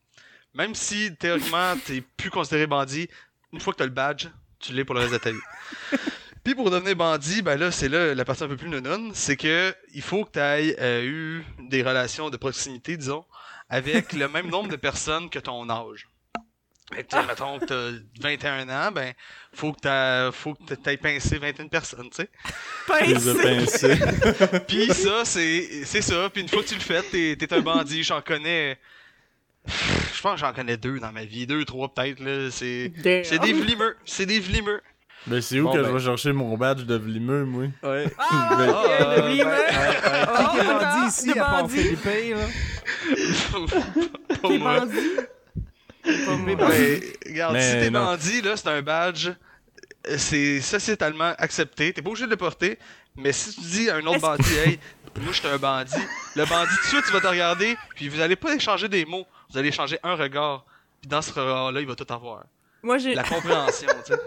Même 0.57 0.75
si, 0.75 1.15
théoriquement, 1.17 1.75
t'es 1.85 2.03
plus 2.17 2.31
considéré 2.31 2.67
bandit, 2.67 3.09
une 3.53 3.61
fois 3.61 3.73
que 3.73 3.79
t'as 3.79 3.85
le 3.85 3.91
badge, 3.91 4.27
tu 4.59 4.73
l'es 4.73 4.85
pour 4.85 4.95
le 4.95 5.03
reste 5.03 5.13
de 5.13 5.19
ta 5.19 5.31
vie. 5.31 5.39
Puis 6.45 6.55
pour 6.55 6.71
devenir 6.71 6.95
bandit, 6.95 7.43
ben 7.43 7.59
là, 7.59 7.73
c'est 7.73 7.89
là 7.89 8.15
la 8.15 8.25
partie 8.25 8.45
un 8.45 8.49
peu 8.49 8.57
plus 8.57 8.69
non 8.69 9.11
c'est 9.15 9.37
que 9.37 9.75
il 9.93 10.03
faut 10.03 10.25
que 10.25 10.31
tu 10.31 10.39
aies 10.39 11.05
eu 11.05 11.45
des 11.59 11.83
relations 11.83 12.31
de 12.31 12.37
proximité, 12.37 12.97
disons, 12.97 13.25
avec 13.69 14.13
le 14.13 14.29
même 14.29 14.49
nombre 14.49 14.69
de 14.69 14.77
personnes 14.77 15.29
que 15.29 15.41
ton 15.41 15.69
âge. 15.69 16.09
Fait 16.95 17.03
que, 17.03 17.09
tu 17.09 17.17
sais, 17.17 17.27
mettons 17.27 17.59
que 17.59 17.65
t'as 17.65 17.99
21 18.21 18.69
ans, 18.69 18.93
ben, 18.93 19.13
faut 19.53 19.73
que 19.73 19.81
t'as, 19.81 20.31
faut 20.31 20.55
que 20.55 20.75
t'aies 20.75 20.97
pincé 20.97 21.37
21 21.39 21.67
personnes, 21.67 22.09
tu 22.11 22.23
sais. 22.23 22.31
Pincé. 22.87 23.97
Puis 24.69 24.95
ça, 24.95 25.25
c'est, 25.25 25.85
c'est 25.85 26.03
ça. 26.03 26.31
Puis 26.31 26.43
une 26.43 26.49
fois 26.49 26.63
que 26.63 26.69
tu 26.69 26.75
le 26.75 26.81
fais, 26.81 27.03
t'es, 27.03 27.37
t'es 27.37 27.53
un 27.53 27.61
bandit. 27.61 28.05
J'en 28.05 28.23
connais, 28.23 28.79
je 29.67 30.21
pense 30.23 30.35
que 30.35 30.41
j'en 30.47 30.53
connais 30.53 30.77
deux 30.77 30.99
dans 30.99 31.13
ma 31.13 31.25
vie. 31.25 31.47
Deux, 31.47 31.65
trois 31.65 31.89
peut-être, 31.93 32.21
là. 32.21 32.51
C'est, 32.51 32.89
des 33.03 33.53
vlimeux. 33.53 33.97
C'est 34.05 34.27
des 34.27 34.39
vlimeux. 34.41 34.81
Ben, 35.27 35.41
c'est 35.41 35.59
où 35.59 35.65
Bon, 35.65 35.73
que 35.73 35.79
ben. 35.79 35.89
je 35.89 35.93
vais 35.93 36.01
chercher 36.05 36.33
mon 36.33 36.57
badge 36.57 36.85
de 36.85 36.95
vlimeux, 36.95 37.45
moi? 37.45 37.65
Ouais. 37.83 38.07
Ah, 38.17 38.55
Ben, 38.57 38.69
ok, 38.71 38.77
ah, 39.01 39.17
le 39.17 39.23
vlimeux. 39.23 39.51
Qui 39.67 40.51
qui 40.53 40.59
est 40.61 40.65
bandit 40.69 41.09
ici, 41.09 41.31
à 41.31 41.35
part 41.45 41.63
bandit. 41.63 41.77
Philippe, 41.79 42.05
là? 42.05 42.47
Pas 44.41 44.49
T'es 44.49 44.59
moi. 44.59 44.81
bandit. 44.81 45.17
Pas 46.05 46.37
moi. 46.37 46.55
Ben, 46.55 47.01
regarde, 47.27 47.53
Mais 47.55 47.63
si 47.63 47.79
t'es 47.85 47.91
bandit, 47.91 48.43
là, 48.43 48.57
c'est 48.57 48.69
un 48.69 48.83
badge. 48.83 49.31
C'est 50.19 50.61
sociétalement 50.61 51.35
accepté. 51.39 51.93
T'es 51.93 52.03
pas 52.03 52.11
obligé 52.11 52.27
de 52.27 52.31
le 52.31 52.37
porter. 52.37 52.79
Mais 53.17 53.33
si 53.33 53.55
tu 53.55 53.61
dis 53.63 53.91
à 53.91 53.97
un 53.97 54.07
autre 54.07 54.21
bandit, 54.21 54.55
hey, 54.57 54.79
moi 55.21 55.33
je 55.33 55.39
suis 55.39 55.49
un 55.49 55.57
bandit, 55.57 55.95
le 56.35 56.45
bandit 56.45 56.71
tout 56.77 56.83
de 56.83 56.89
suite, 56.89 57.05
tu 57.07 57.13
vas 57.13 57.21
te 57.21 57.27
regarder, 57.27 57.77
puis 57.95 58.09
vous 58.09 58.21
allez 58.21 58.37
pas 58.37 58.55
échanger 58.55 58.89
des 58.89 59.07
mots, 59.07 59.25
vous 59.51 59.57
allez 59.59 59.69
échanger 59.69 59.99
un 60.03 60.15
regard. 60.15 60.67
Puis 61.01 61.09
dans 61.09 61.23
ce 61.23 61.33
regard-là, 61.33 61.81
il 61.81 61.87
va 61.87 61.95
tout 61.95 62.13
avoir. 62.13 62.45
Moi, 62.83 62.99
j'ai 62.99 63.15
La 63.15 63.23
compréhension, 63.25 63.89
tu 64.05 64.13
sais. 64.13 64.21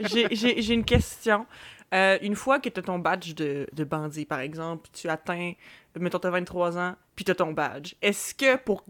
j'ai- 0.28 0.28
j'ai 0.34 0.60
j'ai 0.62 0.74
une 0.74 0.84
question. 0.84 1.46
Euh, 1.94 2.18
une 2.20 2.34
fois 2.36 2.58
que 2.58 2.68
tu 2.68 2.80
as 2.80 2.82
ton 2.82 2.98
badge 2.98 3.34
de, 3.34 3.66
de 3.72 3.84
bandit, 3.84 4.26
par 4.26 4.40
exemple, 4.40 4.88
tu 4.92 5.08
atteins, 5.08 5.52
mettons, 5.98 6.18
t'as 6.18 6.28
23 6.30 6.76
ans, 6.76 6.96
puis 7.16 7.24
tu 7.24 7.30
as 7.30 7.34
ton 7.36 7.52
badge, 7.52 7.94
est-ce 8.02 8.34
que 8.34 8.56
pour. 8.56 8.84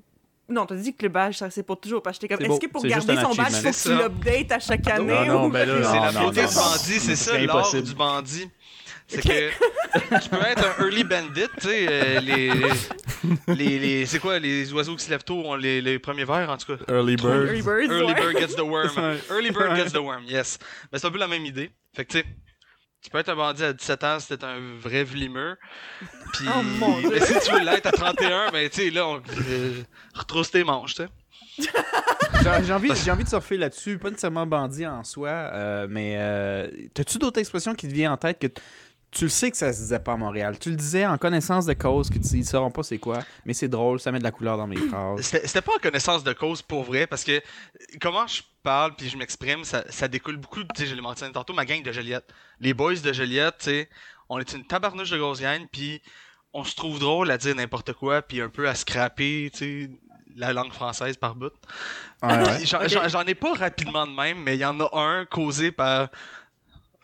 Non, 0.51 0.65
t'as 0.65 0.77
dit 0.77 0.95
que 0.95 1.03
le 1.03 1.11
badge, 1.11 1.37
ça 1.37 1.51
c'est 1.51 1.63
pour 1.63 1.79
toujours. 1.79 2.03
Parce 2.03 2.17
que 2.19 2.23
j'étais 2.27 2.35
comme, 2.43 2.51
est-ce 2.53 2.61
que 2.61 2.71
pour 2.71 2.83
garder 2.85 3.17
son 3.17 3.35
badge, 3.35 3.53
faut 3.57 3.69
que 3.69 3.73
C'est 3.73 3.91
tu 3.91 3.97
ça. 3.97 4.03
l'updates 4.03 4.53
à 4.53 4.59
chaque 4.59 4.87
année? 4.89 5.13
Non, 5.13 5.27
non, 5.27 5.47
ou- 5.47 5.51
ben 5.51 5.69
là, 5.69 5.85
C'est 5.85 6.01
la 6.01 6.13
beauté 6.13 6.41
du 6.47 6.55
bandit, 6.55 7.01
c'est 7.01 7.17
ça 7.17 7.33
C'est 7.33 7.47
l'art 7.47 7.83
du 7.83 7.95
bandit. 7.95 8.51
C'est 9.11 9.23
que 9.23 10.21
tu 10.23 10.29
peux 10.29 10.37
être 10.45 10.67
un 10.79 10.85
early 10.85 11.03
bandit, 11.05 11.47
tu 11.61 11.67
sais, 11.69 11.87
euh, 11.89 12.21
les, 12.21 12.51
les, 13.55 13.79
les, 13.79 14.07
c'est 14.07 14.19
quoi, 14.19 14.39
les 14.39 14.71
oiseaux 14.75 14.97
qui 14.97 15.05
se 15.05 15.11
lèvent 15.11 15.25
tôt 15.25 15.43
ont 15.47 15.55
les, 15.55 15.81
les 15.81 15.99
premiers 15.99 16.27
vers, 16.27 16.51
en 16.51 16.59
tout 16.59 16.77
cas. 16.77 16.83
Early 16.93 17.17
Bird. 17.17 17.47
Early 17.49 17.63
Birds, 17.63 17.91
Early 17.91 18.05
ouais. 18.13 18.15
bird 18.15 18.37
gets 18.39 18.55
the 18.55 18.61
worm. 18.61 18.91
Early 19.31 19.51
bird 19.51 19.77
gets 19.77 19.93
the 19.93 19.97
worm, 20.03 20.25
yes. 20.27 20.59
Mais 20.93 20.99
c'est 20.99 21.07
un 21.07 21.11
peu 21.11 21.19
la 21.19 21.27
même 21.29 21.47
idée. 21.47 21.71
Fait 21.97 22.05
que 22.05 22.13
tu 22.13 22.19
sais, 22.19 22.25
tu 23.03 23.11
peux 23.11 23.19
être 23.19 23.29
un 23.31 23.37
bandit 23.37 23.65
à 23.65 23.73
17 23.73 24.05
ans 24.05 24.19
si 24.21 24.29
t'es 24.29 24.45
un 24.45 24.59
vrai 24.81 25.05
vlimeux. 25.05 25.57
Puis, 26.35 26.47
Oh 26.49 26.63
mon 26.63 26.99
Dieu. 27.01 27.11
mais 27.13 27.21
si 27.21 27.35
tu 27.41 27.53
veux 27.53 27.61
l'être 27.65 27.87
à 27.87 27.93
31, 27.93 28.51
ben 28.51 28.69
tu 28.69 28.83
sais, 28.83 28.91
là, 28.91 29.07
on 29.07 29.17
euh, 29.49 29.83
retrousse 30.15 30.51
tes 30.51 30.65
manches, 30.65 30.95
tu 30.95 31.03
sais. 31.05 31.69
J'ai 32.65 32.73
envie, 32.73 32.91
j'ai 33.05 33.11
envie 33.11 33.25
de 33.25 33.29
surfer 33.29 33.57
là-dessus, 33.57 33.99
pas 33.99 34.11
nécessairement 34.11 34.47
bandit 34.47 34.87
en 34.87 35.03
soi, 35.03 35.29
euh, 35.29 35.87
mais 35.91 36.15
euh, 36.19 36.69
t'as-tu 36.95 37.19
d'autres 37.19 37.41
expressions 37.41 37.75
qui 37.75 37.89
te 37.89 37.93
viennent 37.93 38.13
en 38.13 38.17
tête 38.17 38.39
que 38.39 38.47
t- 38.47 38.63
tu 39.11 39.25
le 39.25 39.31
sais 39.31 39.51
que 39.51 39.57
ça 39.57 39.73
se 39.73 39.79
disait 39.79 39.99
pas 39.99 40.13
à 40.13 40.17
Montréal? 40.17 40.59
Tu 40.59 40.71
le 40.71 40.77
disais 40.77 41.07
en 41.07 41.17
connaissance 41.19 41.67
de 41.67 41.73
cause 41.73 42.11
que 42.11 42.19
tu 42.19 42.37
ils 42.37 42.45
sauront 42.45 42.71
pas 42.71 42.83
c'est 42.83 42.99
quoi, 42.99 43.21
mais 43.45 43.55
c'est 43.55 43.69
drôle, 43.69 44.01
ça 44.01 44.13
met 44.13 44.19
de 44.19 44.25
la 44.25 44.31
couleur 44.31 44.57
dans 44.57 44.67
mes 44.67 44.77
phrases. 44.89 45.23
C'était 45.23 45.63
pas 45.63 45.73
en 45.77 45.79
connaissance 45.79 46.25
de 46.25 46.33
cause 46.33 46.63
pour 46.63 46.85
vrai, 46.85 47.07
parce 47.07 47.25
que 47.25 47.41
comment 48.01 48.27
je 48.27 48.43
parle 48.63 48.95
puis 48.97 49.09
je 49.09 49.17
m'exprime, 49.17 49.65
ça, 49.65 49.85
ça 49.89 50.09
découle 50.09 50.37
beaucoup, 50.37 50.63
tu 50.63 50.69
sais, 50.77 50.87
je 50.87 50.95
l'ai 50.95 51.01
mentionné 51.01 51.33
tantôt, 51.33 51.55
ma 51.55 51.65
gang 51.65 51.83
de 51.83 51.93
Joliette. 51.93 52.29
Les 52.61 52.75
boys 52.75 52.97
de 52.97 53.13
Joliette, 53.13 53.59
tu 53.59 53.65
sais, 53.67 53.89
on 54.29 54.39
est 54.39 54.53
une 54.53 54.67
tabarnouche 54.67 55.11
de 55.11 55.19
grosse 55.19 55.41
gang, 55.41 55.67
puis 55.73 56.03
on 56.53 56.65
se 56.65 56.75
trouve 56.77 56.99
drôle 56.99 57.31
à 57.31 57.39
dire 57.39 57.55
n'importe 57.55 57.93
quoi, 57.95 58.23
puis 58.23 58.41
un 58.41 58.49
peu 58.49 58.69
à 58.69 58.75
scraper, 58.75 59.51
tu 59.53 59.59
sais, 59.59 59.91
la 60.37 60.53
langue 60.53 60.73
française 60.73 61.17
par 61.17 61.35
bout. 61.35 61.53
Ouais, 62.23 62.29
ouais. 62.29 62.59
Puis 62.59 62.67
J'en 63.09 63.23
ai 63.23 63.35
pas 63.35 63.55
rapidement 63.55 64.07
de 64.07 64.13
même, 64.13 64.39
mais 64.43 64.55
il 64.55 64.61
y 64.61 64.65
en 64.65 64.79
a 64.81 64.89
un 64.93 65.25
causé 65.25 65.73
par. 65.73 66.09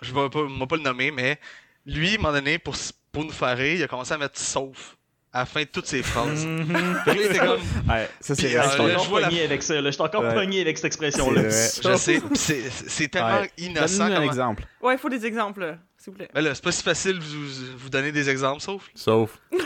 Je 0.01 0.15
vais 0.15 0.29
pas, 0.29 0.45
moi 0.45 0.67
pas 0.67 0.77
le 0.77 0.83
nommer, 0.83 1.11
mais 1.11 1.41
lui, 1.87 2.11
à 2.11 2.15
un 2.15 2.17
moment 2.19 2.33
donné, 2.33 2.59
pour, 2.59 2.75
s- 2.75 2.93
pour 3.13 3.25
nous 3.25 3.33
faire 3.33 3.57
rire, 3.57 3.75
il 3.77 3.83
a 3.83 3.89
commencé 3.89 4.13
à 4.15 4.19
mettre 4.19 4.39
sauf 4.39 4.97
à 5.33 5.41
la 5.41 5.47
fin 5.47 5.63
de 5.63 5.67
toutes 5.67 5.87
ses 5.87 6.03
phrases. 6.03 6.45
Était 6.45 7.39
comme. 7.39 7.61
Ouais, 7.89 8.09
ça 8.21 8.35
c'est 8.37 8.43
Puis, 8.45 8.53
Je 8.53 8.59
euh, 8.59 8.69
suis 8.71 8.81
encore 8.81 9.19
la- 9.21 9.27
pogné 9.29 9.43
avec 9.43 9.63
ça. 9.65 9.83
Je 9.83 9.91
suis 9.91 10.01
encore 10.03 10.23
Ouais. 10.23 10.35
pogné 10.35 10.61
avec 10.61 10.79
cette 10.79 10.85
expression-là. 10.87 11.51
C'est 11.51 11.83
Je 11.89 11.97
sais, 12.37 12.63
c'est 12.87 13.09
tellement 13.09 13.41
Ouais. 13.41 13.51
innocent. 13.59 13.99
Donne-nous 13.99 14.13
un 14.13 14.17
comment- 14.21 14.31
exemple. 14.31 14.65
Ouais, 14.81 14.95
il 14.95 14.99
faut 14.99 15.09
des 15.09 15.27
exemples, 15.27 15.77
s'il 15.99 16.13
vous 16.13 16.19
plaît. 16.19 16.29
Là, 16.35 16.55
c'est 16.55 16.63
pas 16.65 16.71
si 16.73 16.83
facile 16.85 17.19
de 17.19 17.25
vous, 17.25 17.77
vous 17.79 17.91
donner 17.91 18.13
des 18.13 18.31
exemples, 18.31 18.61
sauf. 18.61 18.89
Sauf. 18.95 19.39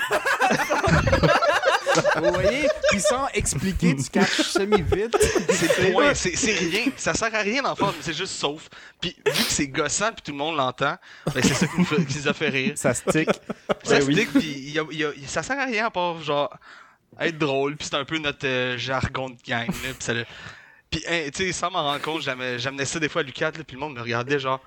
Vous 2.20 2.32
voyez, 2.32 2.68
puis 2.90 3.00
sans 3.00 3.26
expliquer, 3.34 3.94
tu 3.96 4.10
catches 4.10 4.42
semi-vite. 4.42 5.16
C'est 6.14 6.36
c'est 6.36 6.52
rien. 6.52 6.86
Ça 6.96 7.14
sert 7.14 7.34
à 7.34 7.38
rien 7.40 7.62
d'en 7.62 7.74
faire, 7.76 7.88
mais 7.88 8.02
c'est 8.02 8.12
juste 8.14 8.34
sauf. 8.34 8.68
Puis 9.00 9.16
vu 9.26 9.32
que 9.44 9.50
c'est 9.52 9.68
gossant, 9.68 10.12
puis 10.12 10.22
tout 10.24 10.32
le 10.32 10.38
monde 10.38 10.56
l'entend, 10.56 10.96
ben 11.34 11.42
c'est 11.42 11.54
ça 11.54 11.66
qui 11.66 11.78
nous, 11.78 11.84
fait- 11.84 12.04
qui 12.04 12.18
nous 12.18 12.28
a 12.28 12.32
fait 12.34 12.48
rire. 12.48 12.72
Ça 12.76 12.94
stick. 12.94 13.28
Ça 13.84 13.94
Ouais, 13.94 14.00
se 14.00 14.06
oui. 14.06 14.14
dit 14.14 14.26
que 14.26 14.38
puis 14.38 14.48
il 14.48 14.70
y 14.72 14.78
a- 14.78 14.84
il 14.90 14.98
y 14.98 15.04
a- 15.04 15.12
ça 15.26 15.42
sert 15.42 15.58
à 15.58 15.64
rien 15.64 15.86
à 15.86 15.90
part 15.90 16.20
genre 16.22 16.50
être 17.20 17.38
drôle, 17.38 17.76
puis 17.76 17.86
c'est 17.90 17.96
un 17.96 18.04
peu 18.04 18.18
notre 18.18 18.46
euh, 18.46 18.76
jargon 18.78 19.30
de 19.30 19.36
gang. 19.46 19.66
Là, 19.66 19.72
puis 19.82 19.94
ça 20.00 20.12
le- 20.14 20.26
puis 20.90 21.02
hein, 21.08 21.28
tu 21.34 21.46
sais, 21.46 21.52
sans 21.52 21.70
m'en 21.70 21.82
rendre 21.82 22.00
compte, 22.02 22.22
j'amenais 22.22 22.58
j'amenais 22.58 22.84
ça 22.84 22.98
des 22.98 23.08
fois 23.08 23.20
à 23.22 23.24
Lucas, 23.24 23.50
là, 23.56 23.64
puis 23.66 23.74
le 23.74 23.80
monde 23.80 23.94
me 23.94 24.00
regardait 24.02 24.38
genre. 24.38 24.60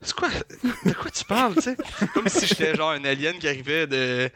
C'est 0.00 0.14
quoi 0.14 0.28
De 0.84 0.92
quoi 0.92 1.10
tu 1.10 1.24
parles, 1.24 1.54
tu 1.54 1.62
sais? 1.62 1.76
Comme 2.12 2.28
si 2.28 2.46
j'étais 2.46 2.74
genre 2.74 2.90
un 2.90 3.04
alien 3.04 3.38
qui 3.38 3.48
arrivait 3.48 3.86
de. 3.86 4.30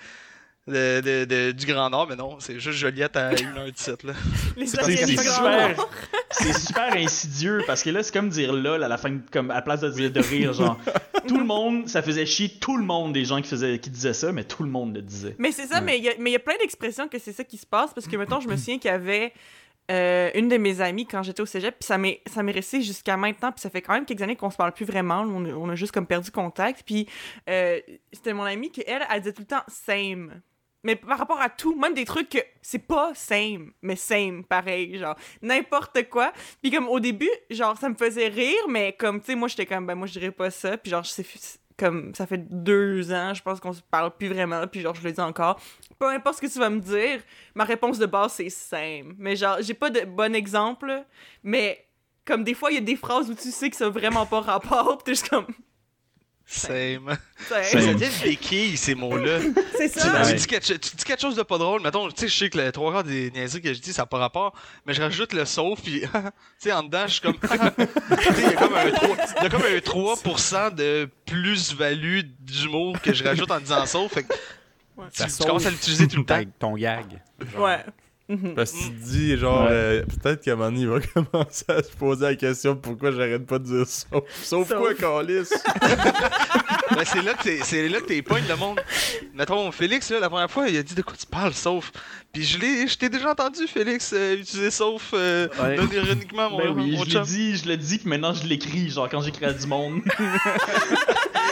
De, 0.68 1.00
de- 1.00 1.24
de- 1.24 1.52
du 1.52 1.66
Grand 1.66 1.90
Nord, 1.90 2.06
mais 2.08 2.16
non, 2.16 2.38
c'est 2.40 2.60
juste 2.60 2.78
Joliette 2.78 3.16
à 3.16 3.32
1h17 3.32 4.06
là. 4.06 4.12
Les 4.56 4.66
C'est 4.66 4.82
c'est 4.82 5.06
super, 5.16 5.86
c'est 6.30 6.52
super 6.58 6.92
insidieux 6.96 7.62
parce 7.66 7.82
que 7.82 7.90
là 7.90 8.02
c'est 8.02 8.12
comme 8.12 8.28
dire 8.28 8.52
lol 8.52 8.82
à 8.84 8.88
la 8.88 8.98
fin, 8.98 9.18
comme 9.32 9.50
à 9.50 9.54
la 9.54 9.62
place 9.62 9.80
de 9.80 9.90
dire 9.90 10.10
de 10.12 10.20
rire, 10.20 10.52
genre 10.52 10.78
tout 11.26 11.38
le 11.38 11.44
monde, 11.44 11.88
ça 11.88 12.02
faisait 12.02 12.26
chier 12.26 12.48
tout 12.60 12.76
le 12.76 12.84
monde 12.84 13.12
des 13.12 13.24
gens 13.24 13.40
qui 13.42 13.48
faisaient, 13.48 13.78
qui 13.78 13.90
disaient 13.90 14.12
ça, 14.14 14.32
mais 14.32 14.44
tout 14.44 14.62
le 14.62 14.70
monde 14.70 14.94
le 14.94 15.02
disait. 15.02 15.34
Mais 15.38 15.52
c'est 15.52 15.66
ça, 15.66 15.76
Ouais. 15.76 15.80
mais 15.82 15.98
il 15.98 16.04
y 16.04 16.08
a- 16.08 16.14
mais 16.18 16.30
il 16.30 16.32
y, 16.32 16.36
a 16.36 16.40
plein 16.40 16.56
d'expressions 16.60 17.08
que 17.08 17.18
c'est 17.18 17.32
ça 17.32 17.44
qui 17.44 17.56
se 17.58 17.66
passe 17.66 17.92
parce 17.94 18.06
que, 18.06 18.16
mettons, 18.16 18.40
je 18.40 18.48
me 18.48 18.56
souviens 18.56 18.78
qu'il 18.78 18.90
y 18.90 18.94
avait 18.94 19.32
euh, 19.90 20.30
une 20.34 20.48
de 20.48 20.58
mes 20.58 20.82
amies 20.82 21.06
quand 21.06 21.22
j'étais 21.22 21.40
au 21.40 21.46
cégep, 21.46 21.74
puis 21.78 21.86
ça 21.86 21.96
m'est 21.96 22.20
ça 22.26 22.42
m'est 22.42 22.52
resté 22.52 22.82
jusqu'à 22.82 23.16
maintenant, 23.16 23.50
puis 23.52 23.60
ça 23.62 23.70
fait 23.70 23.80
quand 23.80 23.94
même 23.94 24.04
quelques 24.04 24.20
années 24.20 24.36
qu'on 24.36 24.50
se 24.50 24.56
parle 24.58 24.72
plus 24.72 24.84
vraiment, 24.84 25.22
on 25.22 25.44
a, 25.46 25.48
on 25.50 25.68
a 25.70 25.74
juste 25.76 25.92
comme 25.92 26.06
perdu 26.06 26.30
contact, 26.30 26.82
puis 26.84 27.06
euh, 27.48 27.78
c'était 28.12 28.34
mon 28.34 28.42
amie 28.42 28.70
qui, 28.70 28.82
elle, 28.86 29.02
elle 29.10 29.20
disait 29.20 29.32
tout 29.32 29.40
le 29.42 29.46
temps 29.46 29.62
«same». 29.68 30.42
Mais 30.84 30.96
par 30.96 31.18
rapport 31.18 31.40
à 31.40 31.48
tout, 31.48 31.74
même 31.74 31.94
des 31.94 32.04
trucs 32.04 32.28
que 32.28 32.38
c'est 32.62 32.78
pas 32.78 33.12
same, 33.14 33.72
mais 33.82 33.96
same, 33.96 34.44
pareil, 34.44 34.96
genre, 34.98 35.16
n'importe 35.42 36.08
quoi. 36.08 36.32
Puis 36.62 36.70
comme 36.70 36.88
au 36.88 37.00
début, 37.00 37.30
genre, 37.50 37.76
ça 37.76 37.88
me 37.88 37.94
faisait 37.94 38.28
rire, 38.28 38.68
mais 38.68 38.92
comme, 38.92 39.20
tu 39.20 39.26
sais, 39.26 39.34
moi, 39.34 39.48
j'étais 39.48 39.66
comme, 39.66 39.86
ben, 39.86 39.96
moi, 39.96 40.06
je 40.06 40.12
dirais 40.12 40.30
pas 40.30 40.50
ça. 40.50 40.78
Puis 40.78 40.90
genre, 40.90 41.04
c'est 41.04 41.26
comme, 41.78 42.14
ça 42.14 42.26
fait 42.26 42.44
deux 42.50 43.12
ans, 43.12 43.32
je 43.34 43.42
pense 43.42 43.60
qu'on 43.60 43.72
se 43.72 43.80
parle 43.80 44.10
plus 44.16 44.28
vraiment, 44.28 44.66
puis 44.66 44.80
genre, 44.80 44.94
je 44.94 45.02
le 45.02 45.12
dis 45.12 45.20
encore. 45.20 45.60
Peu 45.98 46.08
importe 46.08 46.36
ce 46.36 46.42
que 46.42 46.52
tu 46.52 46.58
vas 46.58 46.70
me 46.70 46.80
dire, 46.80 47.20
ma 47.54 47.64
réponse 47.64 47.98
de 47.98 48.06
base, 48.06 48.32
c'est 48.32 48.50
same. 48.50 49.14
Mais 49.18 49.36
genre, 49.36 49.58
j'ai 49.60 49.74
pas 49.74 49.90
de 49.90 50.04
bon 50.04 50.34
exemple, 50.34 51.04
mais 51.42 51.86
comme 52.24 52.44
des 52.44 52.54
fois, 52.54 52.70
il 52.70 52.74
y 52.74 52.78
a 52.78 52.82
des 52.82 52.96
phrases 52.96 53.30
où 53.30 53.34
tu 53.34 53.50
sais 53.50 53.70
que 53.70 53.76
ça 53.76 53.86
a 53.86 53.90
vraiment 53.90 54.26
pas 54.26 54.40
rapport, 54.40 54.98
pis 55.04 55.12
t'es 55.12 55.28
comme, 55.28 55.46
Same. 56.50 57.14
same. 57.46 57.62
Ça 57.62 57.78
devient 57.92 58.08
des 58.24 58.36
quilles, 58.36 58.76
ces 58.78 58.94
mots-là. 58.94 59.38
C'est 59.76 59.90
Tu, 59.90 59.98
ça. 60.00 60.22
tu 60.26 60.34
dis 60.34 60.46
quelque, 60.46 60.64
tu 60.78 60.96
dis 60.96 61.04
quelque 61.04 61.20
chose 61.20 61.36
de 61.36 61.42
pas 61.42 61.58
drôle, 61.58 61.82
mettons, 61.82 62.08
tu 62.08 62.14
sais, 62.22 62.28
je 62.28 62.36
sais 62.38 62.48
que 62.50 62.56
les 62.56 62.72
trois 62.72 62.90
quarts 62.90 63.04
des 63.04 63.30
niaiseries 63.30 63.60
que 63.60 63.74
je 63.74 63.78
dis, 63.80 63.92
ça 63.92 64.02
n'a 64.02 64.06
pas 64.06 64.16
rapport, 64.16 64.54
mais 64.86 64.94
je 64.94 65.02
rajoute 65.02 65.34
le 65.34 65.44
sauf, 65.44 65.78
puis, 65.82 66.00
tu 66.02 66.08
sais, 66.58 66.72
en 66.72 66.82
dedans, 66.84 67.04
je 67.06 67.12
suis 67.12 67.20
comme, 67.20 67.38
tu 67.38 67.46
sais, 67.48 67.58
il 68.38 68.42
y 68.42 68.46
a 68.46 68.52
comme 68.54 68.74
un 68.74 68.90
3, 68.90 69.08
il 69.36 69.42
y 69.42 69.46
a 69.46 69.50
comme 69.50 69.62
un 69.62 69.76
3% 69.76 70.74
de 70.74 71.08
plus-value 71.26 72.20
d'humour 72.40 72.98
que 73.02 73.12
je 73.12 73.22
rajoute 73.24 73.50
en 73.50 73.60
disant 73.60 73.84
sauf, 73.84 74.10
fait 74.12 74.22
que 74.24 74.32
tu, 75.14 75.24
tu 75.26 75.44
commences 75.44 75.66
à 75.66 75.70
l'utiliser 75.70 76.08
tout 76.08 76.16
le 76.20 76.24
temps. 76.24 76.40
Ton 76.58 76.74
gag. 76.76 77.20
Ouais. 77.58 77.84
Mhm. 78.28 78.54
Parce 78.54 78.72
que 78.72 78.76
tu 78.76 78.90
te 78.90 79.04
dis, 79.08 79.36
genre, 79.38 79.62
Ouais. 79.62 79.68
euh, 79.70 80.02
peut-être 80.22 80.42
qu'à 80.42 80.52
un 80.52 80.56
moment 80.56 80.70
donné, 80.70 80.80
il 80.82 80.88
va 80.88 81.00
commencer 81.14 81.64
à 81.68 81.82
se 81.82 81.90
poser 81.96 82.24
la 82.26 82.34
question 82.36 82.76
pourquoi 82.76 83.10
j'arrête 83.10 83.46
pas 83.46 83.58
de 83.58 83.64
dire 83.64 83.86
sauf. 83.86 84.22
Sauf 84.42 84.68
Sauf. 84.68 84.78
quoi, 84.78 84.94
Calis? 84.94 85.48
Ben, 86.90 87.04
c'est 87.04 87.20
là 87.22 87.34
que 87.34 87.42
t'es, 87.42 87.60
c'est 87.62 87.86
là 87.88 88.00
que 88.00 88.06
t'es 88.06 88.22
pognes 88.22 88.46
le 88.48 88.56
monde. 88.56 88.80
Mettons, 89.34 89.70
Félix, 89.70 90.10
là, 90.10 90.20
la 90.20 90.30
première 90.30 90.50
fois, 90.50 90.68
il 90.70 90.76
a 90.78 90.82
dit 90.82 90.94
de 90.94 91.02
quoi 91.02 91.14
tu 91.18 91.26
parles, 91.26 91.52
sauf? 91.52 91.92
Puis 92.32 92.42
je 92.44 92.58
l'ai, 92.58 92.88
je 92.88 92.96
t'ai 92.96 93.10
déjà 93.10 93.30
entendu, 93.32 93.66
Félix, 93.68 94.10
euh, 94.14 94.36
utiliser 94.36 94.70
sauf, 94.70 95.10
euh, 95.12 95.48
Ouais. 95.62 95.76
non 95.76 95.86
ironiquement, 95.92 96.48
mon, 96.50 96.56
Ben 96.58 96.70
oui, 96.70 96.92
mon 96.96 97.00
je 97.00 97.04
l'ai 97.04 97.12
chum. 97.12 97.22
dit, 97.24 97.56
je 97.58 97.68
le 97.68 97.76
dis, 97.76 97.98
puis 97.98 98.08
maintenant 98.08 98.32
je 98.32 98.46
l'écris, 98.46 98.88
genre 98.90 99.06
quand 99.10 99.20
j'écris 99.20 99.44
à 99.44 99.52
du 99.52 99.66
monde. 99.66 100.00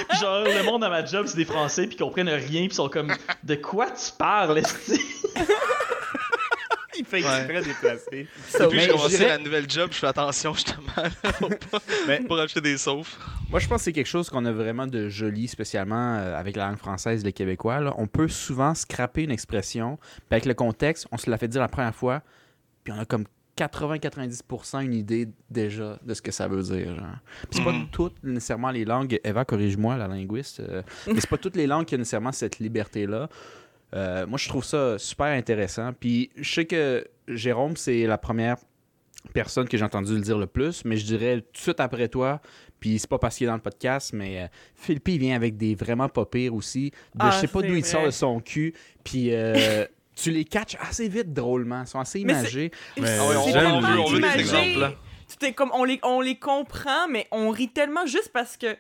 Puis 0.09 0.18
genre, 0.20 0.45
le 0.45 0.62
monde 0.64 0.83
à 0.85 0.89
ma 0.89 1.05
job, 1.05 1.27
c'est 1.27 1.37
des 1.37 1.45
Français, 1.45 1.87
puis 1.87 1.97
ils 1.97 2.03
comprennent 2.03 2.29
rien, 2.29 2.41
puis 2.62 2.64
ils 2.70 2.72
sont 2.74 2.89
comme, 2.89 3.12
de 3.45 3.55
quoi 3.57 3.87
tu 3.91 4.12
parles, 4.18 4.59
esti? 4.59 5.01
Il 6.99 7.05
fait 7.05 7.22
Ouais. 7.22 7.36
exprès 7.44 7.62
déplacé. 7.62 8.28
Depuis 8.55 8.68
que 8.68 8.74
j'ai 8.78 8.86
je 8.86 8.92
commencé 8.92 9.26
la 9.26 9.38
nouvelle 9.38 9.68
job, 9.70 9.90
je 9.92 9.99
fais 9.99 10.07
attention 10.07 10.55
justement 10.55 10.82
pour, 11.38 11.49
pas- 11.51 11.78
Mais- 12.09 12.20
pour 12.20 12.38
acheter 12.38 12.61
des 12.61 12.78
saufs. 12.78 13.18
Moi, 13.51 13.61
je 13.61 13.68
pense 13.68 13.78
que 13.78 13.84
c'est 13.84 13.92
quelque 13.92 14.07
chose 14.07 14.28
qu'on 14.30 14.44
a 14.44 14.53
vraiment 14.53 14.86
de 14.86 15.09
joli, 15.09 15.47
spécialement 15.49 16.16
euh, 16.16 16.36
avec 16.36 16.57
la 16.57 16.68
langue 16.68 16.78
française, 16.78 17.24
les 17.24 17.32
Québécois. 17.32 17.80
là. 17.80 17.94
On 17.99 18.07
peut 18.07 18.28
souvent 18.28 18.74
scraper 18.74 19.22
une 19.24 19.30
expression, 19.30 19.97
puis 19.97 20.22
avec 20.32 20.47
le 20.47 20.55
contexte, 20.55 21.07
on 21.12 21.18
se 21.18 21.30
l'a 21.30 21.38
fait 21.38 21.49
dire 21.49 21.61
la 21.61 21.68
première 21.68 21.94
fois, 21.94 22.22
puis 22.84 22.92
on 22.92 22.99
a 23.01 23.05
comme 23.05 23.24
80-90% 23.57 24.80
une 24.84 24.94
idée 24.94 25.28
déjà 25.51 25.99
de 26.05 26.14
ce 26.14 26.20
que 26.22 26.30
ça 26.32 26.49
veut 26.49 26.62
dire. 26.62 26.94
genre. 26.94 27.07
Puis 27.51 27.59
c'est 27.59 27.64
pas 27.64 27.72
Mhm. 27.72 27.88
toutes 27.90 28.22
nécessairement 28.22 28.70
les 28.70 28.84
langues, 28.84 29.18
Eva, 29.24 29.44
corrige-moi, 29.44 29.97
la 29.97 30.09
linguiste, 30.09 30.61
euh, 30.61 30.82
mais 31.07 31.20
c'est 31.20 31.30
pas 31.30 31.38
toutes 31.38 31.57
les 31.57 31.66
langues 31.66 31.86
qui 31.86 31.94
ont 31.94 31.99
nécessairement 31.99 32.32
cette 32.32 32.59
liberté-là. 32.59 33.28
Euh, 33.95 34.26
moi, 34.26 34.39
je 34.39 34.49
trouve 34.49 34.64
ça 34.64 34.99
super 34.99 35.26
intéressant. 35.26 35.93
Puis 35.93 36.30
je 36.37 36.53
sais 36.55 36.64
que 36.64 37.07
Jérôme, 37.28 37.76
c'est 37.76 38.07
la 38.07 38.18
première 38.18 38.57
personne 39.32 39.68
que 39.68 39.76
j'ai 39.76 39.84
entendu 39.84 40.14
le 40.14 40.20
dire 40.20 40.39
le 40.39 40.47
plus, 40.47 40.84
mais 40.84 40.97
je 40.97 41.05
dirais 41.05 41.41
tout 41.41 41.53
de 41.53 41.59
suite 41.59 41.80
après 41.80 42.09
toi, 42.09 42.41
puis 42.78 42.99
c'est 42.99 43.09
pas 43.11 43.18
parce 43.18 43.37
qu'il 43.37 43.45
est 43.47 43.49
dans 43.49 43.57
le 43.57 43.61
podcast, 43.61 44.12
mais 44.12 44.43
euh, 44.43 44.47
Philippe, 44.76 45.09
il 45.09 45.18
vient 45.18 45.34
avec 45.34 45.57
des 45.57 45.74
vraiment 45.74 46.09
pas 46.09 46.24
pires 46.26 46.55
aussi. 46.55 46.91
De, 46.91 46.97
Ah, 47.18 47.30
je 47.32 47.41
sais 47.41 47.49
pas 47.49 47.62
d'où 47.62 47.74
il 47.74 47.84
sort 47.84 48.07
de 48.07 48.11
son 48.11 48.39
cul, 48.41 48.72
puis 49.03 49.34
euh, 49.34 49.84
tu 50.16 50.30
les 50.30 50.45
catches 50.45 50.76
assez 50.80 51.09
vite 51.09 51.32
drôlement. 51.32 51.82
Ils 51.82 51.87
sont 51.89 51.99
assez 51.99 52.20
imagés. 52.20 52.70
Mais 53.01 53.18
Ah 53.18 53.28
ouais, 53.28 53.37
on- 53.37 53.80
veut- 54.11 54.20
des 54.20 54.41
exemples, 54.41 54.78
là. 54.78 54.93
Comme, 55.57 55.70
on 55.74 55.82
les, 55.84 55.99
on 56.05 56.20
les 56.20 56.39
comprend, 56.39 57.09
mais 57.11 57.26
on 57.32 57.51
rit 57.51 57.68
tellement 57.70 58.07
juste 58.07 58.30
parce 58.32 58.57
que 58.57 58.76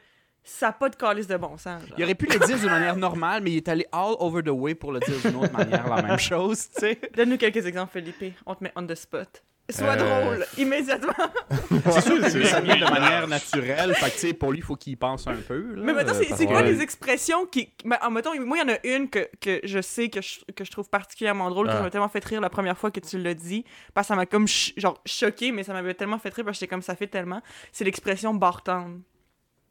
ça 0.48 0.66
n'a 0.66 0.72
pas 0.72 0.88
de 0.88 0.96
calice 0.96 1.26
de 1.26 1.36
bon 1.36 1.56
sens. 1.58 1.82
genre. 1.86 1.98
Il 1.98 2.04
aurait 2.04 2.14
pu 2.14 2.26
le 2.26 2.38
dire 2.46 2.56
d'une 2.58 2.70
manière 2.70 2.96
normale, 2.96 3.42
mais 3.42 3.50
il 3.52 3.56
est 3.58 3.68
allé 3.68 3.86
all 3.92 4.14
over 4.20 4.42
the 4.42 4.48
way 4.50 4.74
pour 4.74 4.92
le 4.92 5.00
dire 5.00 5.16
d'une 5.24 5.36
autre 5.42 5.52
manière, 5.52 5.88
la 5.94 6.02
même 6.02 6.18
chose, 6.18 6.68
tu 6.70 6.80
sais. 6.80 7.00
Donne-nous 7.16 7.36
quelques 7.36 7.66
exemples, 7.66 7.92
Felipe. 7.92 8.34
On 8.46 8.54
te 8.54 8.62
met 8.64 8.72
on 8.76 8.86
the 8.86 8.94
spot. 8.94 9.42
Sois 9.68 9.96
Euh, 9.98 10.24
drôle, 10.24 10.46
immédiatement. 10.58 11.12
C'est 11.90 12.00
sûr, 12.02 12.24
ça 12.46 12.60
vient 12.60 12.76
de 12.76 12.84
manière 12.88 13.26
naturelle. 13.26 13.92
Fait 13.96 14.10
que, 14.10 14.14
tu 14.14 14.18
sais, 14.28 14.32
pour 14.32 14.52
lui, 14.52 14.58
il 14.60 14.62
faut 14.62 14.76
qu'il 14.76 14.92
y 14.92 14.96
pense 14.96 15.26
un 15.26 15.34
peu. 15.34 15.74
là, 15.74 15.82
Mais 15.82 15.92
maintenant, 15.92 16.14
c'est 16.14 16.26
que- 16.26 16.44
quoi 16.44 16.58
Ouais. 16.62 16.70
les 16.70 16.80
expressions 16.82 17.46
qui. 17.46 17.72
Ben, 17.84 17.96
ah, 18.00 18.08
mettons, 18.08 18.30
moi, 18.46 18.58
il 18.58 18.60
y 18.68 18.70
en 18.70 18.74
a 18.74 18.78
une 18.86 19.10
que, 19.10 19.28
que 19.40 19.58
je 19.64 19.80
sais 19.82 20.08
que 20.08 20.20
je, 20.22 20.38
que 20.54 20.64
je 20.64 20.70
trouve 20.70 20.88
particulièrement 20.88 21.50
drôle, 21.50 21.68
Ah. 21.68 21.78
qui 21.78 21.82
m'a 21.82 21.90
tellement 21.90 22.08
fait 22.08 22.24
rire 22.24 22.40
la 22.40 22.48
première 22.50 22.78
fois 22.78 22.92
que 22.92 23.00
tu 23.00 23.18
l'as 23.18 23.34
dit. 23.34 23.64
Parce 23.92 24.06
que 24.06 24.14
ça 24.14 24.14
m'a 24.16 24.24
comme 24.26 24.46
ch- 24.46 24.72
genre 24.76 25.02
choqué, 25.04 25.50
mais 25.50 25.64
ça 25.64 25.72
m'avait 25.72 25.94
tellement 25.94 26.20
fait 26.20 26.32
rire 26.32 26.44
parce 26.44 26.58
que 26.58 26.60
j'étais 26.60 26.70
comme 26.70 26.82
ça 26.82 26.94
fait 26.94 27.08
tellement. 27.08 27.42
C'est 27.72 27.82
l'expression 27.84 28.34
bartende. 28.34 29.00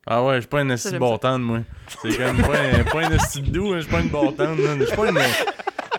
Ah 0.07 0.23
ouais, 0.23 0.35
je 0.35 0.39
suis 0.41 0.47
pas 0.49 0.59
un 0.59 0.69
esti 0.69 0.91
tendre, 0.99 1.39
moi. 1.39 1.59
C'est 2.01 2.15
comme 2.17 2.41
pas 2.41 2.59
un, 2.59 2.83
pas 2.83 3.05
un 3.07 3.11
esti 3.11 3.41
de 3.41 3.49
doux, 3.49 3.73
hein, 3.73 3.77
je 3.77 3.81
suis 3.83 3.91
pas 3.91 4.01
une 4.01 4.09
bon 4.09 4.31
tendre, 4.31 4.61
man. 4.61 4.77
Je 4.79 4.85
suis 4.85 4.95
pas 4.95 5.09
une. 5.09 5.19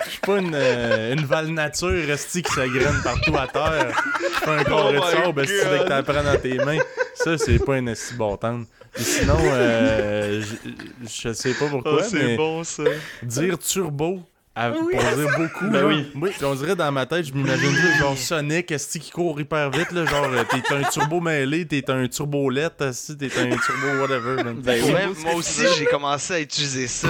Je 0.04 0.10
suis 0.10 0.20
pas 0.20 0.38
une, 0.38 0.54
euh, 0.54 1.12
une 1.14 1.24
val 1.24 1.48
nature 1.48 2.08
esti 2.10 2.42
qui 2.42 2.52
s'agraine 2.52 3.00
partout 3.02 3.36
à 3.36 3.48
terre. 3.48 4.02
Je 4.20 4.26
suis 4.36 4.44
pas 4.44 4.52
un 4.58 4.64
carré 4.64 4.92
de 4.92 4.98
my 5.00 5.10
sable 5.10 5.40
esti 5.42 5.54
dès 5.70 5.78
que 5.84 5.88
t'en 5.88 6.02
prends 6.04 6.22
dans 6.22 6.40
tes 6.40 6.54
mains. 6.58 6.78
Ça, 7.14 7.36
c'est 7.38 7.58
pas 7.58 7.74
un 7.74 7.86
esti 7.88 8.14
bon 8.14 8.36
tendre. 8.36 8.66
Et 8.98 9.02
sinon, 9.02 9.36
euh, 9.42 10.40
je- 10.42 11.08
je 11.28 11.32
sais 11.32 11.54
pas 11.54 11.66
pourquoi, 11.68 11.98
Ah, 12.00 12.04
c'est 12.04 12.16
mais 12.22 12.36
bon 12.36 12.62
ça. 12.62 12.84
dire 13.24 13.58
turbo. 13.58 14.20
À- 14.56 14.70
Oui. 14.72 14.94
beaucoup, 15.36 15.66
Ben 15.66 15.80
là. 15.82 15.86
oui. 15.86 16.10
oui. 16.16 16.30
puis 16.34 16.44
on 16.44 16.54
dirait 16.54 16.74
dans 16.74 16.90
ma 16.90 17.04
tête, 17.06 17.26
je 17.26 17.32
m'imagine 17.34 17.70
juste 17.70 17.98
genre 17.98 18.16
Sonic, 18.16 18.70
esti 18.72 18.98
qui 18.98 19.10
court 19.10 19.38
hyper 19.40 19.70
vite, 19.70 19.92
là, 19.92 20.06
genre 20.06 20.24
euh, 20.32 20.42
t'es 20.50 20.74
un 20.74 20.82
turbo 20.84 21.20
mêlé, 21.20 21.66
t'es 21.66 21.88
un 21.90 22.08
turbo 22.08 22.48
lette, 22.50 22.78
t'es 22.78 23.38
un 23.38 23.50
turbo 23.56 24.00
whatever. 24.00 24.42
Ben 24.54 24.82
oui. 24.84 24.92
Ouais, 24.92 25.06
moi 25.22 25.34
aussi, 25.34 25.62
j'ai 25.78 25.84
commencé 25.86 26.32
à 26.34 26.40
utiliser 26.40 26.86
ça. 26.88 27.08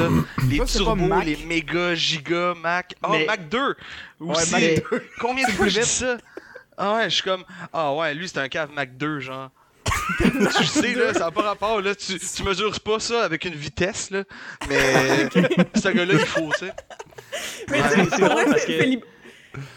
Les 0.51 0.57
Toi, 0.59 0.66
turbos, 0.66 0.97
Mac? 1.07 1.24
les 1.24 1.36
méga, 1.47 1.94
giga, 1.94 2.55
Mac. 2.61 2.94
Mais- 3.11 3.24
Mac 3.26 3.49
2 3.49 3.76
aussi. 4.20 4.53
Mac 4.53 4.61
Mais- 4.61 4.82
Combien 5.20 5.47
de 5.47 5.53
fois 5.53 5.68
je 5.68 5.80
dis 5.80 5.86
ça? 5.86 6.16
Ah 6.76 6.94
ouais, 6.97 7.05
je 7.05 7.14
suis 7.14 7.22
comme, 7.22 7.44
ah 7.72 7.94
ouais, 7.94 8.12
lui 8.12 8.28
c'est 8.28 8.38
un 8.38 8.49
cave 8.49 8.70
Mac 8.74 8.97
2, 8.99 9.20
genre. 9.20 9.51
tu 10.59 10.64
sais, 10.64 10.94
là, 10.94 11.12
ça 11.14 11.20
n'a 11.20 11.30
pas 11.30 11.42
rapport, 11.42 11.80
là. 11.80 11.94
Tu, 11.94 12.18
tu 12.18 12.42
mesures 12.42 12.78
pas 12.80 12.98
ça 13.00 13.24
avec 13.24 13.44
une 13.44 13.54
vitesse, 13.54 14.11
là. 14.11 14.24
Mais 14.68 14.78
ce 15.74 15.88
gars-là, 15.88 16.14
il 16.14 16.18
faut, 16.26 16.50
tu 16.59 16.66
sais. 16.66 16.72
Mais 17.70 17.80
Ouais, 17.80 17.88
c'est 18.11 18.20
drôle 18.20 18.30
vrai, 18.32 18.44
parce 18.46 18.64
que- 18.64 18.72
Philippe- 18.78 19.04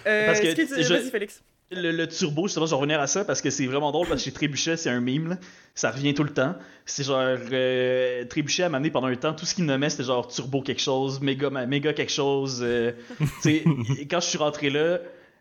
Euh, 0.07 0.25
parce 0.27 0.39
que 0.41 0.49
je- 0.49 0.93
Vas-y, 0.93 1.09
Félix. 1.09 1.41
Le, 1.71 1.91
le 1.91 2.07
turbo, 2.07 2.47
justement, 2.47 2.65
je 2.65 2.71
vais 2.71 2.75
revenir 2.77 2.99
à 2.99 3.05
ça 3.07 3.23
parce 3.23 3.41
que 3.41 3.49
c'est 3.51 3.67
vraiment 3.67 3.91
drôle 3.91 4.07
parce 4.07 4.21
que 4.21 4.25
chez 4.25 4.32
Trébuchet, 4.34 4.75
c'est 4.75 4.89
un 4.89 4.99
meme, 5.01 5.30
là. 5.30 5.38
ça 5.75 5.91
revient 5.91 6.13
tout 6.15 6.23
le 6.23 6.34
temps. 6.34 6.55
C'est 6.86 7.03
genre, 7.05 7.19
euh, 7.21 8.25
Trébuchet 8.25 8.63
a 8.63 8.69
m'amené 8.69 8.89
pendant 8.89 9.07
un 9.07 9.15
temps, 9.15 9.34
tout 9.34 9.45
ce 9.45 9.53
qu'il 9.53 9.65
nommait 9.65 9.89
c'était 9.91 10.03
genre 10.05 10.27
turbo 10.27 10.61
quelque 10.63 10.82
chose, 10.82 11.21
méga, 11.21 11.49
méga 11.51 11.93
quelque 11.93 12.11
chose. 12.11 12.59
euh, 12.63 12.91
tu 13.19 13.27
sais, 13.43 13.63
et 13.99 14.07
quand 14.07 14.19
je 14.19 14.25
suis 14.25 14.38
rentré 14.39 14.69
là, 14.71 14.97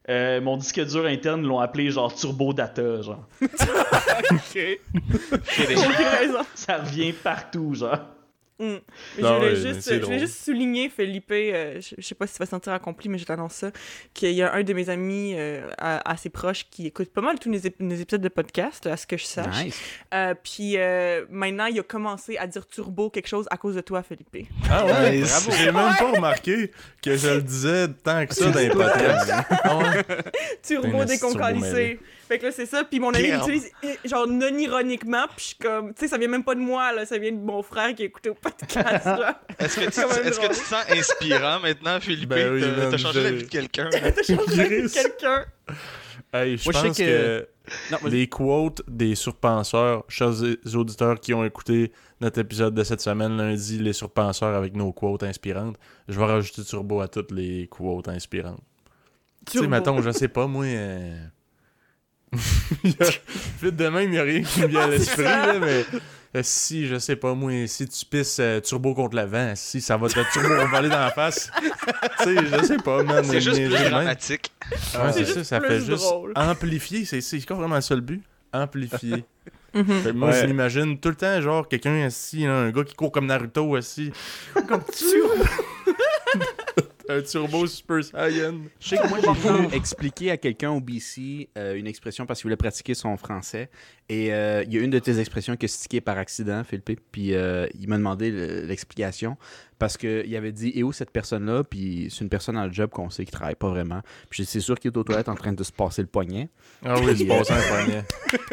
euh, 0.09 0.41
mon 0.41 0.57
disque 0.57 0.85
dur 0.87 1.05
interne 1.05 1.43
l'ont 1.47 1.59
appelé 1.61 1.91
genre 1.91 2.15
turbo 2.15 2.53
data, 2.53 3.03
genre. 3.03 3.27
Raison. 4.55 6.41
Ça 6.55 6.79
revient 6.79 7.13
partout, 7.13 7.75
genre. 7.75 7.99
Mm. 8.61 8.65
Non, 8.65 8.81
je, 9.19 9.35
voulais 9.35 9.57
juste, 9.57 9.81
c'est 9.83 9.95
je 10.01 10.01
voulais 10.05 10.17
drôle. 10.17 10.19
juste 10.19 10.45
souligner, 10.45 10.89
Felipe, 10.89 11.31
euh, 11.31 11.81
je, 11.81 11.95
je 11.97 12.05
sais 12.07 12.17
pas 12.17 12.27
si 12.27 12.33
tu 12.35 12.39
vas 12.41 12.47
sentir 12.47 12.73
accompli, 12.73 13.09
mais 13.09 13.17
je 13.19 13.25
t'annonce 13.25 13.55
ça, 13.55 13.71
qu'il 14.15 14.33
y 14.33 14.43
a 14.43 14.53
un 14.53 14.63
de 14.65 14.73
mes 14.73 14.91
amis 14.91 15.35
euh, 15.37 15.69
à- 15.79 16.11
assez 16.11 16.29
proches 16.29 16.67
qui 16.69 16.87
écoute 16.89 17.11
pas 17.13 17.21
mal 17.21 17.39
tous 17.39 17.51
nos, 17.51 17.59
ép- 17.59 17.75
nos 17.79 17.95
épisodes 17.95 18.21
de 18.21 18.29
podcast, 18.29 18.87
à 18.89 18.97
ce 18.97 19.07
que 19.07 19.17
je 19.17 19.25
sache. 19.25 19.65
Nice. 19.65 19.81
Euh, 20.13 20.35
Puis 20.43 20.73
euh, 20.77 21.25
maintenant, 21.31 21.67
il 21.67 21.79
a 21.79 21.83
commencé 21.85 22.37
à 22.37 22.47
dire 22.49 22.67
turbo 22.67 23.11
quelque 23.11 23.29
chose 23.29 23.47
à 23.51 23.57
cause 23.57 23.77
de 23.77 23.81
toi, 23.81 24.03
Felipe. 24.03 24.49
Ah 24.69 24.85
ouais, 24.87 25.19
Nice. 25.19 25.45
bravo. 25.47 25.53
J'ai 25.63 25.67
même 25.73 25.95
pas 25.97 26.11
remarqué 26.13 26.73
que 27.03 27.17
je 27.17 27.29
le 27.29 27.43
disais 27.43 27.87
tant 28.03 28.27
que 28.27 28.35
ça 28.35 28.51
dans 28.51 28.59
les 28.59 28.71
podcasts. 28.71 29.33
Turbo 30.67 31.05
déconcalissé. 31.05 32.01
Fait 32.29 32.39
que 32.39 32.47
là, 32.47 32.53
c'est 32.53 32.67
ça. 32.67 32.85
Puis 32.85 33.01
mon 33.01 33.13
ami 33.15 33.31
l'utilise 33.31 33.71
genre 34.05 34.27
non 34.29 34.57
ironiquement. 34.59 35.25
Puis 35.35 35.37
je 35.39 35.45
suis 35.47 35.57
comme, 35.57 35.95
tu 35.95 36.01
sais, 36.01 36.09
ça 36.09 36.19
vient 36.19 36.29
même 36.29 36.45
pas 36.45 36.55
de 36.55 36.61
moi, 36.61 36.93
là. 36.93 37.07
Ça 37.07 37.19
vient 37.19 37.33
de 37.33 37.39
mon 37.39 37.63
frère 37.63 37.95
qui 37.95 38.03
a 38.03 38.05
écouté 38.07 38.29
au 38.31 38.35
podcast, 38.35 39.05
là. 39.07 39.41
Est-ce 39.59 39.77
que, 39.77 39.91
tu, 39.91 40.01
est-ce 40.29 40.39
que 40.41 40.47
tu 40.47 40.49
te 40.51 40.55
sens 40.55 40.85
inspirant 40.91 41.61
maintenant, 41.61 41.99
Philippe? 42.01 42.29
Ben 42.29 42.53
oui, 42.53 42.63
T'as- 42.91 42.97
changé 42.99 43.23
la 43.23 43.31
vie 43.33 43.45
de 43.45 43.49
quelqu'un. 43.49 43.89
T'as 43.91 44.23
changé 44.23 44.57
la 44.57 44.65
vie 44.69 44.83
de 44.83 44.89
quelqu'un. 44.89 45.45
Hey, 46.33 46.59
je 46.59 46.65
Moi, 46.65 46.73
je 46.75 46.87
pense 46.89 46.97
sais 46.97 47.05
que, 47.05 47.09
que- 47.41 47.49
Non, 47.93 47.99
vas-y. 48.03 48.13
les 48.13 48.29
quotes 48.29 48.83
des 48.87 49.15
surpenseurs, 49.15 50.05
chers 50.09 50.35
auditeurs 50.75 51.19
qui 51.21 51.33
ont 51.33 51.43
écouté 51.45 51.91
notre 52.21 52.39
épisode 52.41 52.75
de 52.75 52.85
cette 52.85 53.01
semaine 53.01 53.37
lundi, 53.39 53.79
les 53.79 53.95
surpenseurs 53.95 54.55
avec 54.55 54.75
nos 54.75 54.93
quotes 54.93 55.23
inspirantes, 55.23 55.77
je 56.07 56.19
vais 56.19 56.27
rajouter 56.27 56.65
turbo 56.65 57.01
à 57.01 57.09
toutes 57.09 57.31
les 57.31 57.67
quotes 57.69 58.09
inspirantes. 58.09 58.61
Tu 59.51 59.59
sais, 59.61 59.67
mettons, 59.67 60.03
je 60.03 60.11
sais 60.11 60.29
pas, 60.29 60.47
moi. 60.47 60.67
euh, 60.67 61.17
Vite 63.63 63.77
de 63.77 63.89
même, 63.89 64.05
il 64.05 64.11
n'y 64.11 64.19
a 64.19 64.23
rien 64.23 64.43
qui 64.43 64.61
me 64.61 64.67
vient 64.67 64.83
à 64.83 64.87
l'esprit, 64.89 65.23
là, 65.25 65.59
mais 65.59 65.85
euh, 66.37 66.41
si, 66.43 66.87
je 66.87 66.99
sais 66.99 67.17
pas, 67.17 67.35
moi, 67.35 67.67
si 67.67 67.89
tu 67.89 68.05
pisses 68.05 68.39
euh, 68.41 68.61
turbo 68.61 68.95
contre 68.95 69.17
le 69.17 69.25
vent, 69.25 69.53
si 69.57 69.81
ça 69.81 69.97
va 69.97 70.09
te 70.09 70.21
turbo 70.33 70.67
voler 70.71 70.89
dans 70.91 70.99
la 71.01 71.11
face, 71.11 71.51
tu 72.19 72.25
sais, 72.25 72.37
je 72.37 72.65
sais 72.67 72.77
pas, 72.77 73.03
man. 73.03 73.25
C'est 73.25 73.41
juste 73.41 73.57
plus 73.57 73.69
dramatique. 73.69 74.53
C'est 75.13 75.25
ça, 75.25 75.45
ça 75.45 75.61
plus 75.61 75.69
fait 75.69 75.81
juste 75.81 76.03
drôle. 76.05 76.33
amplifier. 76.37 77.05
C'est 77.07 77.21
c'est 77.23 77.41
quoi 77.47 77.57
vraiment 77.57 77.81
ça 77.81 77.95
le 77.95 78.03
but? 78.03 78.23
Amplifier. 78.53 79.25
Mhm. 79.75 79.85
Fait 80.03 80.11
que 80.11 80.15
moi, 80.15 80.31
Ouais. 80.31 80.41
je 80.43 80.47
m'imagine 80.47 80.99
tout 80.99 81.11
le 81.11 81.15
temps, 81.15 81.41
genre, 81.41 81.67
quelqu'un 81.69 82.05
assis, 82.07 82.45
là, 82.45 82.53
un 82.59 82.71
gars 82.71 82.85
qui 82.85 82.95
court 82.95 83.13
comme 83.13 83.27
Naruto 83.27 83.77
assis, 83.77 84.13
Comme 84.55 84.83
turbo. 84.85 85.45
un 87.15 87.23
turbo 87.23 87.67
super 87.67 88.03
saiyan. 88.05 88.55
Je 88.81 88.89
sais 88.89 88.97
que 88.99 89.09
moi, 89.09 89.19
j'ai 89.23 89.49
voulu 89.49 89.69
expliquer 89.75 90.31
à 90.31 90.37
quelqu'un 90.37 90.71
au 90.71 90.81
BC 90.81 91.49
euh, 91.57 91.75
une 91.75 91.87
expression 91.87 92.27
parce 92.27 92.41
qu'il 92.41 92.45
voulait 92.47 92.57
pratiquer 92.57 92.95
son 92.95 93.17
français. 93.17 93.71
Et 94.11 94.33
euh, 94.33 94.65
il 94.67 94.73
y 94.75 94.79
a 94.79 94.81
une 94.83 94.91
de 94.91 94.99
tes 94.99 95.19
expressions 95.19 95.57
qui 95.57 95.67
a 95.67 95.69
stické 95.69 96.01
par 96.01 96.17
accident, 96.19 96.63
Philippe. 96.65 97.01
Puis 97.13 97.35
euh, 97.35 97.67
il 97.79 97.89
m'a 97.89 97.97
demandé 97.99 98.31
le- 98.31 98.63
l'explication 98.67 99.37
parce 99.79 99.97
qu'il 99.97 100.35
avait 100.35 100.51
dit 100.53 100.73
Et 100.75 100.83
où 100.83 100.93
cette 100.93 101.11
personne-là? 101.11 101.63
Puis 101.65 102.09
c'est 102.11 102.21
une 102.25 102.31
personne 102.31 102.55
dans 102.57 102.65
le 102.67 102.73
job 102.73 102.91
qu'on 102.91 103.11
sait 103.11 103.25
qui 103.25 103.31
travaille 103.33 103.55
pas 103.55 103.69
vraiment. 103.69 104.01
Puis 104.31 104.45
c'est 104.47 104.61
sûr 104.61 104.79
qu'il 104.79 104.91
est 104.91 104.97
aux 104.97 105.05
toilettes 105.05 105.29
en 105.29 105.35
train 105.35 105.53
de 105.53 105.63
se 105.63 105.73
passer 105.73 106.03
le 106.03 106.09
poignet. 106.09 106.49
Ah 106.85 106.95
oui, 107.01 107.15
c'est 107.17 107.27
passé 107.27 107.53
un 107.53 107.61
poignet. 107.61 108.05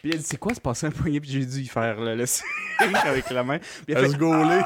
Puis 0.00 0.10
il 0.10 0.14
a 0.14 0.16
dit 0.18 0.22
C'est 0.24 0.36
quoi 0.38 0.54
se 0.54 0.60
passer 0.60 0.86
un 0.86 0.90
poignet? 0.90 1.20
Puis 1.20 1.30
j'ai 1.30 1.46
dû 1.46 1.60
y 1.60 1.66
faire 1.66 1.98
le, 2.00 2.14
le 2.14 2.26
signe 2.26 2.44
avec 3.04 3.30
la 3.30 3.42
main. 3.42 3.58
Puis 3.58 3.68
il 3.88 3.96
a 3.96 4.00
fait 4.00 4.08
Let's 4.08 4.16
go, 4.18 4.32
les. 4.44 4.60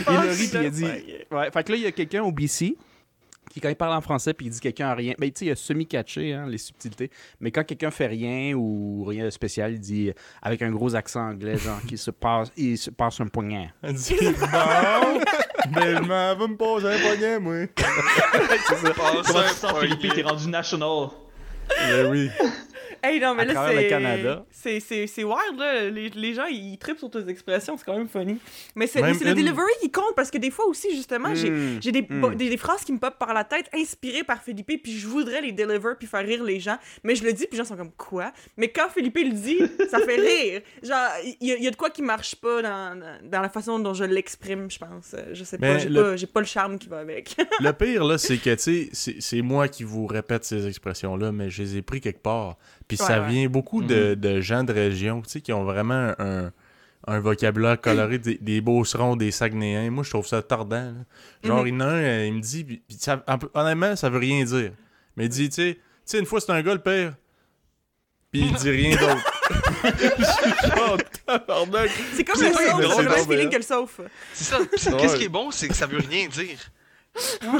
Il 0.00 0.16
a 0.16 0.20
ri, 0.22 0.48
puis 0.48 0.50
il 0.52 0.66
a 0.66 0.70
dit. 0.70 0.84
Ouais, 1.30 1.50
fait 1.50 1.64
que 1.64 1.72
là, 1.72 1.78
il 1.78 1.82
y 1.82 1.86
a 1.86 1.92
quelqu'un 1.92 2.22
au 2.22 2.32
BC 2.32 2.76
qui, 3.50 3.60
quand 3.60 3.68
il 3.68 3.76
parle 3.76 3.94
en 3.94 4.00
français, 4.00 4.34
puis 4.34 4.46
il 4.46 4.50
dit 4.50 4.60
quelqu'un 4.60 4.88
a 4.88 4.94
rien. 4.94 5.14
Ben, 5.18 5.30
tu 5.30 5.40
sais, 5.40 5.46
il 5.46 5.50
a 5.50 5.56
semi-catché, 5.56 6.32
hein, 6.32 6.46
les 6.48 6.58
subtilités. 6.58 7.10
Mais 7.40 7.50
quand 7.50 7.64
quelqu'un 7.64 7.90
fait 7.90 8.06
rien 8.06 8.54
ou 8.54 9.04
rien 9.04 9.24
de 9.24 9.30
spécial, 9.30 9.72
il 9.72 9.80
dit 9.80 10.08
euh, 10.08 10.14
avec 10.42 10.62
un 10.62 10.70
gros 10.70 10.94
accent 10.94 11.28
anglais, 11.28 11.56
genre, 11.56 11.80
qu'il 11.86 11.98
se 11.98 12.10
passe, 12.10 12.50
il 12.56 12.78
se 12.78 12.90
passe 12.90 13.20
un 13.20 13.26
poignet. 13.26 13.70
Elle 13.82 13.94
dit 13.94 14.16
Bon, 14.20 15.20
ben 15.70 15.96
je 15.96 16.08
m'en 16.08 16.34
vais 16.36 16.48
me 16.48 16.56
passer 16.56 16.86
un 16.86 16.98
poignet, 16.98 17.38
moi. 17.38 17.66
Comment 18.96 19.22
tu 19.22 19.32
te 19.32 19.54
sens, 19.54 19.78
Philippe? 19.80 20.14
T'es 20.14 20.22
rendu 20.22 20.48
national. 20.48 21.08
Ben 21.68 22.10
oui. 22.10 22.30
Hey, 23.04 23.20
non, 23.20 23.34
mais 23.34 23.42
À 23.42 23.44
là, 23.46 23.52
travers 23.54 23.74
le 23.74 23.80
c'est. 23.82 23.88
Canada. 23.88 24.46
C'est, 24.50 24.80
c'est, 24.80 25.06
c'est 25.06 25.24
wild, 25.24 25.58
là. 25.58 25.90
Les, 25.90 26.08
les 26.10 26.34
gens, 26.34 26.46
ils 26.46 26.78
trippent 26.78 26.98
sur 26.98 27.10
tes 27.10 27.28
expressions, 27.28 27.76
c'est 27.76 27.84
quand 27.84 27.96
même 27.96 28.08
funny. 28.08 28.38
Mais 28.74 28.86
c'est, 28.86 29.00
c'est 29.14 29.24
le 29.24 29.30
une- 29.30 29.34
delivery 29.36 29.70
qui 29.82 29.90
compte 29.90 30.14
parce 30.16 30.30
que 30.30 30.38
des 30.38 30.50
fois 30.50 30.66
aussi, 30.66 30.94
justement, 30.96 31.34
j'ai, 31.34 31.50
Mm. 31.50 31.78
j'ai 31.82 31.92
des, 31.92 32.02
Mm. 32.02 32.20
bo- 32.20 32.34
des, 32.34 32.48
des 32.48 32.56
phrases 32.56 32.82
qui 32.84 32.92
me 32.92 32.98
popent 32.98 33.18
par 33.18 33.34
la 33.34 33.44
tête, 33.44 33.66
inspirées 33.74 34.24
par 34.24 34.42
Philippe, 34.42 34.82
puis 34.82 34.92
je 34.98 35.06
voudrais 35.06 35.40
les 35.42 35.52
deliver 35.52 35.90
puis 35.98 36.06
faire 36.08 36.24
rire 36.24 36.42
les 36.42 36.60
gens. 36.60 36.78
Mais 37.02 37.14
je 37.14 37.24
le 37.24 37.32
dis, 37.32 37.46
puis 37.46 37.58
les 37.58 37.64
gens 37.64 37.68
sont 37.68 37.76
comme 37.76 37.92
quoi? 37.92 38.32
Mais 38.56 38.68
quand 38.68 38.88
Philippe 38.88 39.16
le 39.18 39.30
dit, 39.30 39.58
ça 39.90 39.98
fait 40.00 40.16
rire. 40.20 40.62
Genre, 40.82 41.08
il 41.40 41.48
y, 41.48 41.62
y 41.62 41.66
a 41.66 41.70
de 41.70 41.76
quoi 41.76 41.90
qui 41.90 42.02
marche 42.02 42.34
pas 42.36 42.62
dans, 42.62 42.98
dans- 43.22 43.40
la 43.42 43.48
façon 43.50 43.78
dont 43.78 43.92
je 43.94 44.04
l'exprime, 44.04 44.70
je 44.70 44.78
pense. 44.78 45.14
Je 45.32 45.44
sais 45.44 45.58
Mais 45.60 45.72
pas, 45.74 45.78
j'ai, 45.78 45.88
le- 45.90 46.02
pas, 46.02 46.16
j'ai 46.16 46.26
pas 46.26 46.40
le 46.40 46.46
charme 46.46 46.78
qui 46.78 46.88
va 46.88 46.98
avec. 47.00 47.36
Le 47.60 47.72
pire, 47.72 48.04
là, 48.04 48.16
c'est 48.18 48.38
que, 48.38 48.54
tu 48.54 48.60
sais, 48.62 48.88
c'est- 48.92 49.20
c'est 49.20 49.42
moi 49.42 49.68
qui 49.68 49.84
vous 49.84 50.06
répète 50.06 50.44
ces 50.44 50.66
expressions-là, 50.66 51.32
mais 51.32 51.50
je 51.50 51.62
les 51.62 51.76
ai 51.76 51.82
pris 51.82 52.00
quelque 52.00 52.22
part. 52.22 52.56
Puis 52.88 52.96
ça 52.96 53.20
Ouais, 53.22 53.28
vient 53.28 53.48
beaucoup 53.48 53.82
de, 53.82 54.14
de 54.14 54.40
gens 54.40 54.62
de 54.64 54.72
région, 54.72 55.22
tu 55.22 55.30
sais, 55.30 55.40
qui 55.40 55.52
ont 55.52 55.64
vraiment 55.64 56.12
un, 56.18 56.52
un 57.06 57.20
vocabulaire 57.20 57.80
coloré, 57.80 58.18
des, 58.18 58.36
des 58.40 58.60
Beaucerons, 58.60 59.16
des 59.16 59.30
Saguenayens. 59.30 59.90
Moi, 59.90 60.04
je 60.04 60.10
trouve 60.10 60.26
ça 60.26 60.42
tordant. 60.42 60.76
là. 60.92 60.92
Genre, 61.42 61.60
Mhm. 61.62 61.66
il 61.66 61.72
y 61.72 61.76
en 61.76 61.80
a 61.80 61.84
un, 61.86 62.02
euh, 62.02 62.26
il 62.26 62.34
me 62.34 62.40
dit, 62.40 62.64
puis- 62.64 62.82
puis 62.86 62.96
ça- 63.00 63.22
en- 63.26 63.38
honnêtement, 63.58 63.96
ça 63.96 64.08
veut 64.10 64.18
rien 64.18 64.44
dire. 64.44 64.72
Mais 65.16 65.24
il 65.26 65.28
dit, 65.30 65.48
tu 65.48 65.54
sais, 65.54 65.74
tu 65.74 65.80
sais, 66.04 66.18
une 66.18 66.26
fois, 66.26 66.40
c'est 66.40 66.52
un 66.52 66.62
gars, 66.62 66.74
le 66.74 66.80
père. 66.82 67.14
Puis 68.30 68.42
il 68.42 68.54
dit 68.54 68.70
rien 68.70 68.96
d'autre. 68.96 69.30
C'est 72.14 72.24
comme 72.24 72.40
le 72.40 72.52
sauf, 72.52 72.80
drôle, 72.80 72.84
c'est 72.96 73.02
le 73.02 73.08
même 73.08 73.26
feeling 73.26 73.50
que 73.50 73.56
le 73.56 73.62
sauf. 73.62 74.00
C'est 74.32 74.44
ça. 74.44 74.58
Qu'est-ce 74.96 75.16
qui 75.16 75.24
est 75.24 75.28
bon, 75.28 75.50
c'est 75.50 75.68
que 75.68 75.74
ça 75.74 75.86
veut 75.86 75.98
rien 75.98 76.28
dire. 76.28 76.58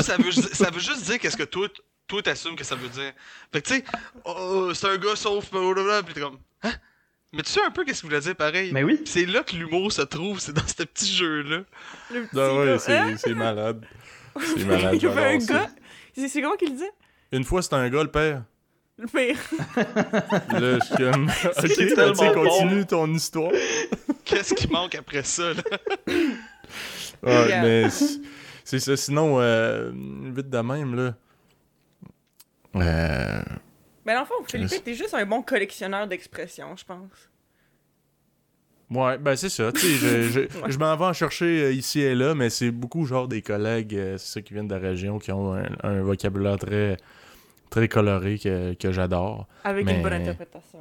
Ça 0.00 0.16
veut, 0.16 0.32
ça 0.32 0.70
veut 0.70 0.80
juste 0.80 1.04
dire 1.04 1.18
qu'est-ce 1.18 1.36
que 1.36 1.42
toi, 1.44 1.68
toi 2.06 2.22
t'assumes 2.22 2.56
que 2.56 2.64
ça 2.64 2.74
veut 2.74 2.88
dire. 2.88 3.12
Fait 3.52 3.62
que 3.62 3.68
tu 3.68 3.74
sais, 3.76 3.84
oh, 4.24 4.72
c'est 4.74 4.86
un 4.88 4.96
gars 4.98 5.16
sauf, 5.16 5.50
blablabla, 5.50 6.02
puis 6.02 6.14
t'es 6.14 6.20
comme, 6.20 6.38
hein? 6.62 6.72
Mais 7.32 7.42
tu 7.42 7.50
sais 7.50 7.62
un 7.64 7.70
peu 7.70 7.84
qu'est-ce 7.84 8.00
qu'il 8.00 8.10
voulait 8.10 8.20
dire 8.20 8.36
pareil? 8.36 8.70
Mais 8.72 8.84
oui. 8.84 8.94
Puis 8.96 9.06
c'est 9.06 9.26
là 9.26 9.42
que 9.42 9.56
l'humour 9.56 9.90
se 9.92 10.02
trouve, 10.02 10.38
c'est 10.38 10.52
dans 10.52 10.66
ce 10.66 10.74
petit 10.84 11.12
jeu-là. 11.12 11.62
Le 12.12 12.22
petit 12.26 12.38
Ah 12.40 12.54
ouais, 12.54 12.66
gars, 12.66 12.78
c'est 12.78 12.96
hein? 12.96 13.14
c'est 13.16 13.34
malade. 13.34 13.84
C'est 14.40 14.64
malade. 14.64 14.94
Il 14.94 15.02
y 15.02 15.06
avait 15.06 15.34
un 15.34 15.38
gars. 15.38 15.70
C'est, 16.16 16.42
comment 16.42 16.56
qu'il 16.56 16.72
disait 16.72 16.90
Une 17.32 17.44
fois, 17.44 17.62
c'était 17.62 17.76
un 17.76 17.88
gars, 17.88 18.02
le 18.02 18.10
père. 18.10 18.42
Le 18.98 19.06
pire. 19.06 19.36
Là, 20.52 20.78
je 20.78 20.84
suis 20.84 20.96
comme. 20.96 21.28
ok, 21.44 21.94
tellement 21.94 22.12
tu 22.12 22.18
sais, 22.18 22.34
bon. 22.34 22.44
continue 22.44 22.86
ton 22.86 23.12
histoire. 23.12 23.50
Qu'est-ce 24.24 24.54
qui 24.54 24.68
manque 24.68 24.94
après 24.94 25.22
ça, 25.24 25.52
là? 25.54 25.62
Ouais, 26.06 27.48
Yeah. 27.48 27.62
mais 27.62 27.90
c'est- 27.90 28.20
c'est 28.64 28.78
ça. 28.80 28.96
Sinon, 28.96 29.40
euh, 29.40 29.90
vite 29.94 30.50
de 30.50 30.58
même, 30.58 30.94
là. 30.94 31.14
Euh, 32.76 33.42
Mais 34.04 34.14
dans 34.14 34.20
le 34.20 34.26
fond, 34.26 34.34
Yes. 34.40 34.50
Philippe, 34.70 34.84
t'es 34.84 34.94
juste 34.94 35.14
un 35.14 35.24
bon 35.26 35.42
collectionneur 35.42 36.06
d'expressions, 36.06 36.76
je 36.76 36.84
pense. 36.84 37.30
Ouais, 38.90 39.16
ben 39.18 39.34
c'est 39.34 39.48
ça. 39.48 39.72
Tu 39.72 39.86
je, 39.86 40.22
je, 40.22 40.40
je 40.68 40.78
m'en 40.78 40.94
vais 40.96 41.04
en 41.06 41.12
chercher 41.12 41.64
euh, 41.64 41.72
ici 41.72 42.00
et 42.00 42.14
là, 42.14 42.34
mais 42.34 42.50
c'est 42.50 42.70
beaucoup 42.70 43.06
genre 43.06 43.26
des 43.28 43.42
collègues, 43.42 43.94
euh, 43.96 44.18
c'est 44.18 44.34
ça, 44.34 44.42
qui 44.42 44.52
viennent 44.52 44.68
de 44.68 44.74
la 44.74 44.80
région, 44.80 45.18
qui 45.18 45.32
ont 45.32 45.54
un, 45.54 45.64
un 45.82 46.02
vocabulaire 46.02 46.58
très, 46.58 46.98
très 47.70 47.88
coloré 47.88 48.38
que, 48.38 48.74
que 48.74 48.92
j'adore. 48.92 49.48
Avec 49.64 49.86
Mais- 49.86 49.96
une 49.96 50.02
bonne 50.02 50.12
interprétation. 50.12 50.80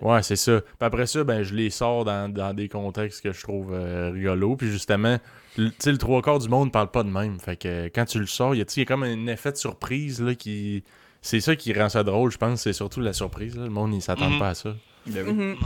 Ouais, 0.00 0.22
c'est 0.22 0.36
ça. 0.36 0.60
Puis 0.60 0.70
après 0.86 1.06
ça, 1.06 1.24
ben 1.24 1.42
je 1.42 1.52
les 1.52 1.68
sors 1.68 2.04
dans, 2.04 2.32
dans 2.32 2.54
des 2.54 2.68
contextes 2.68 3.22
que 3.22 3.32
je 3.32 3.42
trouve 3.42 3.72
euh, 3.74 4.10
rigolos. 4.12 4.54
Puis 4.56 4.70
justement, 4.70 5.18
le- 5.58 5.70
tu 5.70 5.76
sais, 5.80 5.90
le 5.92 5.98
trois 5.98 6.22
quarts 6.22 6.38
du 6.38 6.48
monde 6.48 6.70
parle 6.72 6.92
pas 6.92 7.02
de 7.02 7.10
même. 7.10 7.40
Fait 7.40 7.56
que 7.56 7.86
quand 7.88 8.04
tu 8.04 8.20
le 8.20 8.26
sors, 8.26 8.54
il 8.54 8.58
y 8.58 8.60
a, 8.60 8.64
tu 8.64 8.74
sais, 8.74 8.80
il 8.80 8.84
y 8.84 8.86
a 8.86 8.86
comme 8.86 9.02
un 9.02 9.26
effet 9.26 9.50
de 9.50 9.56
surprise 9.56 10.22
là, 10.22 10.36
qui. 10.36 10.84
C'est 11.22 11.40
ça 11.40 11.54
qui 11.56 11.72
rend 11.72 11.88
ça 11.88 12.02
drôle, 12.02 12.30
je 12.30 12.38
pense. 12.38 12.62
C'est 12.62 12.72
surtout 12.72 13.00
la 13.00 13.12
surprise. 13.12 13.56
là. 13.56 13.64
Le 13.64 13.70
monde, 13.70 13.94
il 13.94 14.00
s'attend 14.02 14.30
Mhm. 14.30 14.38
pas 14.38 14.48
à 14.50 14.54
ça. 14.54 14.74
Mhm. 15.06 15.52
Ouais. 15.52 15.56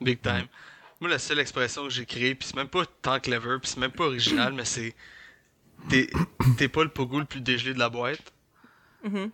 Big 0.00 0.20
time. 0.22 0.46
Moi, 1.00 1.10
la 1.10 1.18
seule 1.18 1.40
expression 1.40 1.84
que 1.84 1.90
j'ai 1.90 2.06
créée, 2.06 2.34
puis 2.34 2.48
c'est 2.48 2.56
même 2.56 2.68
pas 2.68 2.84
tant 3.02 3.18
clever, 3.20 3.58
puis 3.60 3.70
c'est 3.70 3.80
même 3.80 3.90
pas 3.92 4.04
original, 4.04 4.52
mais 4.52 4.64
c'est. 4.64 4.94
T'es 5.88 6.08
t'es 6.58 6.68
pas 6.68 6.84
le 6.84 6.90
pogo 6.90 7.18
le 7.18 7.24
plus 7.24 7.40
dégelé 7.40 7.74
de 7.74 7.78
la 7.78 7.88
boîte. 7.88 8.32
Mhm. 9.04 9.30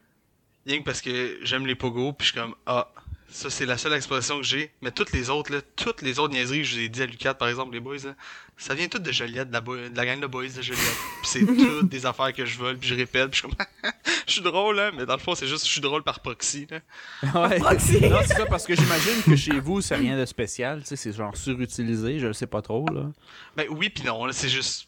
Rien 0.66 0.78
que 0.78 0.84
parce 0.84 1.00
que 1.02 1.38
j'aime 1.42 1.66
les 1.66 1.74
pogos, 1.74 2.12
puis 2.14 2.26
je 2.26 2.32
suis 2.32 2.40
comme, 2.40 2.54
ah, 2.66 2.90
ça 3.28 3.50
c'est 3.50 3.66
la 3.66 3.76
seule 3.76 3.92
expression 3.92 4.38
que 4.38 4.44
j'ai. 4.46 4.70
Mais 4.80 4.90
toutes 4.90 5.12
les 5.12 5.28
autres, 5.28 5.52
là, 5.52 5.60
toutes 5.76 6.00
les 6.02 6.18
autres 6.18 6.32
niaiseries 6.32 6.60
que 6.60 6.64
je 6.64 6.74
vous 6.76 6.80
ai 6.82 6.88
dit 6.88 7.02
à 7.02 7.06
Lucas, 7.06 7.34
par 7.34 7.48
exemple, 7.48 7.74
les 7.74 7.80
boys, 7.80 7.96
là, 8.02 8.14
ça 8.58 8.74
vient 8.74 8.88
tout 8.88 8.98
de 8.98 9.10
Joliette, 9.12 9.48
de 9.48 9.52
la, 9.52 9.60
boy- 9.60 9.88
de 9.90 9.96
la 9.96 10.04
gang 10.04 10.20
de 10.20 10.26
boys 10.26 10.48
de 10.48 10.60
Joliette. 10.62 10.96
Puis 11.22 11.30
c'est 11.30 11.46
toutes 11.46 11.88
des 11.88 12.04
affaires 12.06 12.32
que 12.32 12.44
je 12.44 12.58
vole, 12.58 12.76
puis 12.76 12.88
je 12.88 12.94
répète, 12.94 13.30
puis 13.30 13.40
je 13.42 13.46
suis 13.48 13.56
comme, 13.56 13.92
je 14.26 14.32
suis 14.32 14.42
drôle, 14.42 14.78
hein, 14.80 14.90
mais 14.96 15.06
dans 15.06 15.14
le 15.14 15.20
fond, 15.20 15.34
c'est 15.34 15.46
juste, 15.46 15.64
je 15.66 15.70
suis 15.70 15.80
drôle 15.80 16.02
par 16.02 16.20
proxy, 16.20 16.66
là. 16.70 16.80
Ouais. 17.48 17.58
Proxy. 17.58 18.00
Non, 18.08 18.18
c'est 18.26 18.34
ça, 18.34 18.46
parce 18.46 18.66
que 18.66 18.74
j'imagine 18.74 19.22
que 19.24 19.36
chez 19.36 19.58
vous, 19.60 19.80
c'est 19.80 19.96
rien 19.96 20.18
de 20.18 20.24
spécial. 20.26 20.80
Tu 20.80 20.88
sais, 20.88 20.96
c'est 20.96 21.12
genre 21.12 21.36
surutilisé, 21.36 22.18
je 22.18 22.26
le 22.26 22.32
sais 22.32 22.46
pas 22.46 22.62
trop, 22.62 22.84
là. 22.92 23.02
Ben 23.56 23.66
oui 23.70 23.88
puis 23.90 24.04
non, 24.04 24.24
là, 24.26 24.32
c'est 24.32 24.48
juste. 24.48 24.87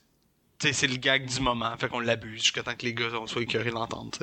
C'est 0.62 0.86
le 0.86 0.96
gag 0.96 1.24
du 1.24 1.40
moment, 1.40 1.74
fait 1.78 1.88
qu'on 1.88 2.00
l'abuse 2.00 2.42
jusqu'à 2.42 2.62
temps 2.62 2.74
que 2.78 2.84
les 2.84 2.92
gars 2.92 3.08
soit 3.26 3.40
écœurés 3.42 3.70
de 3.70 3.74
l'entendre. 3.74 4.10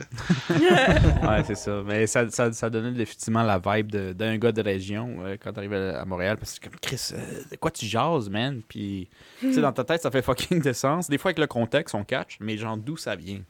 Ouais, 0.49 1.43
c'est 1.45 1.55
ça. 1.55 1.81
Mais 1.85 2.05
ça, 2.07 2.29
ça, 2.29 2.51
ça 2.53 2.69
donnait 2.69 2.91
définitivement 2.91 3.41
la 3.43 3.57
vibe 3.59 3.91
de- 3.91 4.13
d'un 4.13 4.37
gars 4.37 4.51
de 4.51 4.61
région 4.61 5.15
euh, 5.25 5.35
quand 5.41 5.51
t'arrivais 5.53 5.93
à 5.95 6.05
Montréal. 6.05 6.37
Parce 6.37 6.59
que 6.59 6.67
comme 6.69 6.79
Chris, 6.79 7.09
euh, 7.13 7.17
de 7.51 7.55
quoi 7.57 7.71
tu 7.71 7.85
jases, 7.85 8.29
man? 8.29 8.61
Puis, 8.67 9.09
tu 9.39 9.51
sais, 9.53 9.61
dans 9.61 9.71
ta 9.73 9.83
tête, 9.83 10.01
ça 10.03 10.11
fait 10.11 10.21
fucking 10.21 10.61
de 10.61 10.73
sens. 10.73 11.09
Des 11.09 11.17
fois, 11.17 11.29
avec 11.29 11.39
le 11.39 11.47
contexte, 11.47 11.95
on 11.95 12.03
catch, 12.03 12.37
mais 12.39 12.55
genre, 12.57 12.77
d'où 12.77 12.97
ça 12.97 13.15
vient? 13.15 13.41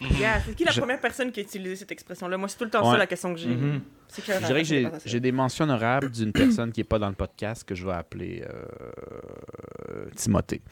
Yeah, 0.00 0.40
c'est 0.44 0.54
qui 0.56 0.64
la 0.64 0.72
Je- 0.72 0.80
première 0.80 1.00
personne 1.00 1.30
qui 1.30 1.38
a 1.40 1.42
utilisé 1.44 1.76
cette 1.76 1.92
expression-là? 1.92 2.36
Moi, 2.36 2.48
c'est 2.48 2.58
tout 2.58 2.64
le 2.64 2.70
temps 2.70 2.84
Ouais. 2.84 2.92
ça 2.92 2.98
la 2.98 3.06
question 3.06 3.32
que 3.32 3.38
j'ai. 3.38 3.48
Mhm. 3.54 3.80
C'est 4.08 4.22
clair. 4.22 4.40
Je 4.40 4.46
dirais 4.46 4.62
que 4.62 4.98
j'ai- 5.06 5.20
des 5.20 5.32
mentions 5.32 5.64
honorables 5.64 6.10
d'une 6.10 6.32
personne 6.32 6.72
qui 6.72 6.80
est 6.80 6.84
pas 6.84 6.98
dans 6.98 7.08
le 7.08 7.14
podcast 7.14 7.62
que 7.64 7.74
je 7.74 7.86
vais 7.86 7.92
appeler 7.92 8.44
euh, 8.48 10.06
Timothée. 10.16 10.62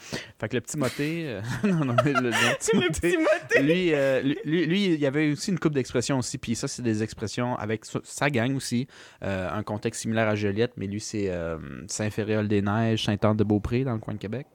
Fait 0.41 0.49
que 0.49 0.57
le 0.57 0.62
Timothée. 0.62 1.25
euh, 1.29 1.41
non, 1.64 1.85
non, 1.85 1.97
le, 2.05 2.12
Le 2.20 2.59
Timothée. 2.59 2.89
petit 2.91 3.16
moté. 3.18 3.62
lui, 3.62 3.95
euh, 3.95 4.23
lui, 4.23 4.37
lui, 4.45 4.66
lui, 4.66 4.85
il 4.95 5.01
y 5.01 5.07
avait 5.07 5.33
aussi 5.33 5.51
une 5.51 5.59
coupe 5.59 5.75
d'expressions 5.75 6.18
aussi, 6.18 6.39
puis 6.39 6.55
ça, 6.55 6.68
c'est 6.68 6.83
des 6.83 7.03
expressions 7.03 7.57
avec 7.57 7.85
sa- 8.05 8.31
gang 8.31 8.55
aussi, 8.57 8.87
euh, 9.23 9.49
un 9.51 9.62
contexte 9.62 10.03
similaire 10.03 10.29
à 10.29 10.35
Joliette, 10.35 10.73
mais 10.77 10.87
lui, 10.87 11.01
c'est 11.01 11.31
euh, 11.31 11.59
Saint-Féréol-des-Neiges, 11.89 13.05
Saint-Anne-de-Beaupré, 13.05 13.85
dans 13.85 13.95
le 13.95 14.01
coin 14.01 14.14
de 14.14 14.18
Québec. 14.18 14.47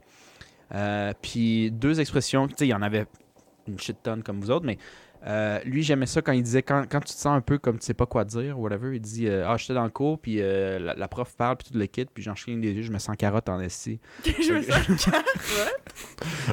Euh, 0.73 1.13
puis 1.21 1.71
deux 1.71 1.99
expressions, 1.99 2.47
tu 2.47 2.55
sais, 2.57 2.65
il 2.67 2.69
y 2.69 2.73
en 2.73 2.81
avait 2.81 3.05
une 3.67 3.79
shit 3.79 3.97
tonne 4.01 4.23
comme 4.23 4.39
vous 4.41 4.51
autres, 4.51 4.65
mais 4.65 4.77
euh, 5.25 5.59
lui, 5.65 5.83
j'aimais 5.83 6.05
ça 6.05 6.21
quand 6.21 6.31
il 6.31 6.43
disait, 6.43 6.61
quand, 6.63 6.83
quand 6.89 6.99
tu 6.99 7.13
te 7.13 7.19
sens 7.19 7.35
un 7.37 7.41
peu 7.41 7.57
comme 7.57 7.79
tu 7.79 7.85
sais 7.85 7.93
pas 7.93 8.05
quoi 8.05 8.23
dire, 8.25 8.59
whatever, 8.59 8.95
il 8.95 9.01
dit, 9.01 9.27
euh, 9.27 9.47
ah, 9.47 9.57
j'étais 9.57 9.73
dans 9.73 9.83
le 9.83 9.89
cours, 9.89 10.19
puis 10.19 10.37
euh, 10.41 10.79
la, 10.79 10.93
la 10.95 11.07
prof 11.07 11.33
parle, 11.35 11.57
puis 11.57 11.69
tout 11.71 11.77
le 11.77 11.85
kit, 11.87 12.05
puis 12.05 12.23
j'en 12.23 12.35
chien 12.35 12.57
des 12.57 12.71
yeux, 12.71 12.81
je 12.83 12.91
me 12.91 12.99
sens 12.99 13.15
carotte 13.17 13.49
en 13.49 13.59
esti. 13.59 13.99
je 14.25 14.53
me 14.53 14.61
sens 14.63 15.07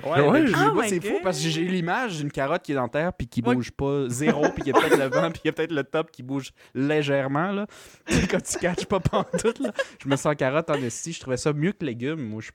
Ouais, 0.05 0.21
Ouais, 0.21 0.43
moi, 0.43 0.71
Oh 0.77 0.83
c'est 0.89 1.01
fou 1.05 1.21
parce 1.23 1.41
que 1.43 1.49
j'ai 1.49 1.65
l'image 1.65 2.19
d'une 2.19 2.31
carotte 2.31 2.63
qui 2.63 2.73
est 2.73 2.75
dans 2.75 2.89
terre 2.89 3.13
puis 3.13 3.27
qui 3.27 3.43
Ouais. 3.45 3.55
bouge 3.55 3.71
pas 3.73 4.09
zéro, 4.09 4.43
puis 4.51 4.63
il 4.65 4.67
y 4.69 4.71
a 4.71 4.81
peut-être 4.81 4.99
le 4.99 5.07
vent, 5.09 5.31
puis 5.33 5.41
il 5.45 5.49
y 5.49 5.51
a 5.51 5.53
peut-être 5.53 5.73
le 5.73 5.85
top 5.85 6.11
qui 6.11 6.23
bouge 6.23 6.51
légèrement. 6.75 7.53
Là. 7.53 7.67
Puis 8.07 8.27
quand 8.27 8.43
tu 8.43 8.59
catches 8.59 8.87
pas 8.87 9.01
pantoute, 9.01 9.59
là, 9.61 9.73
je 10.03 10.09
me 10.09 10.17
sens 10.17 10.35
carotte 10.37 10.71
en 10.71 10.75
esti. 10.75 11.13
Je 11.13 11.21
trouvais 11.21 11.37
ça 11.37 11.53
mieux 11.53 11.73
que 11.73 11.85
légumes, 11.85 12.21
moi, 12.23 12.41
je, 12.43 12.51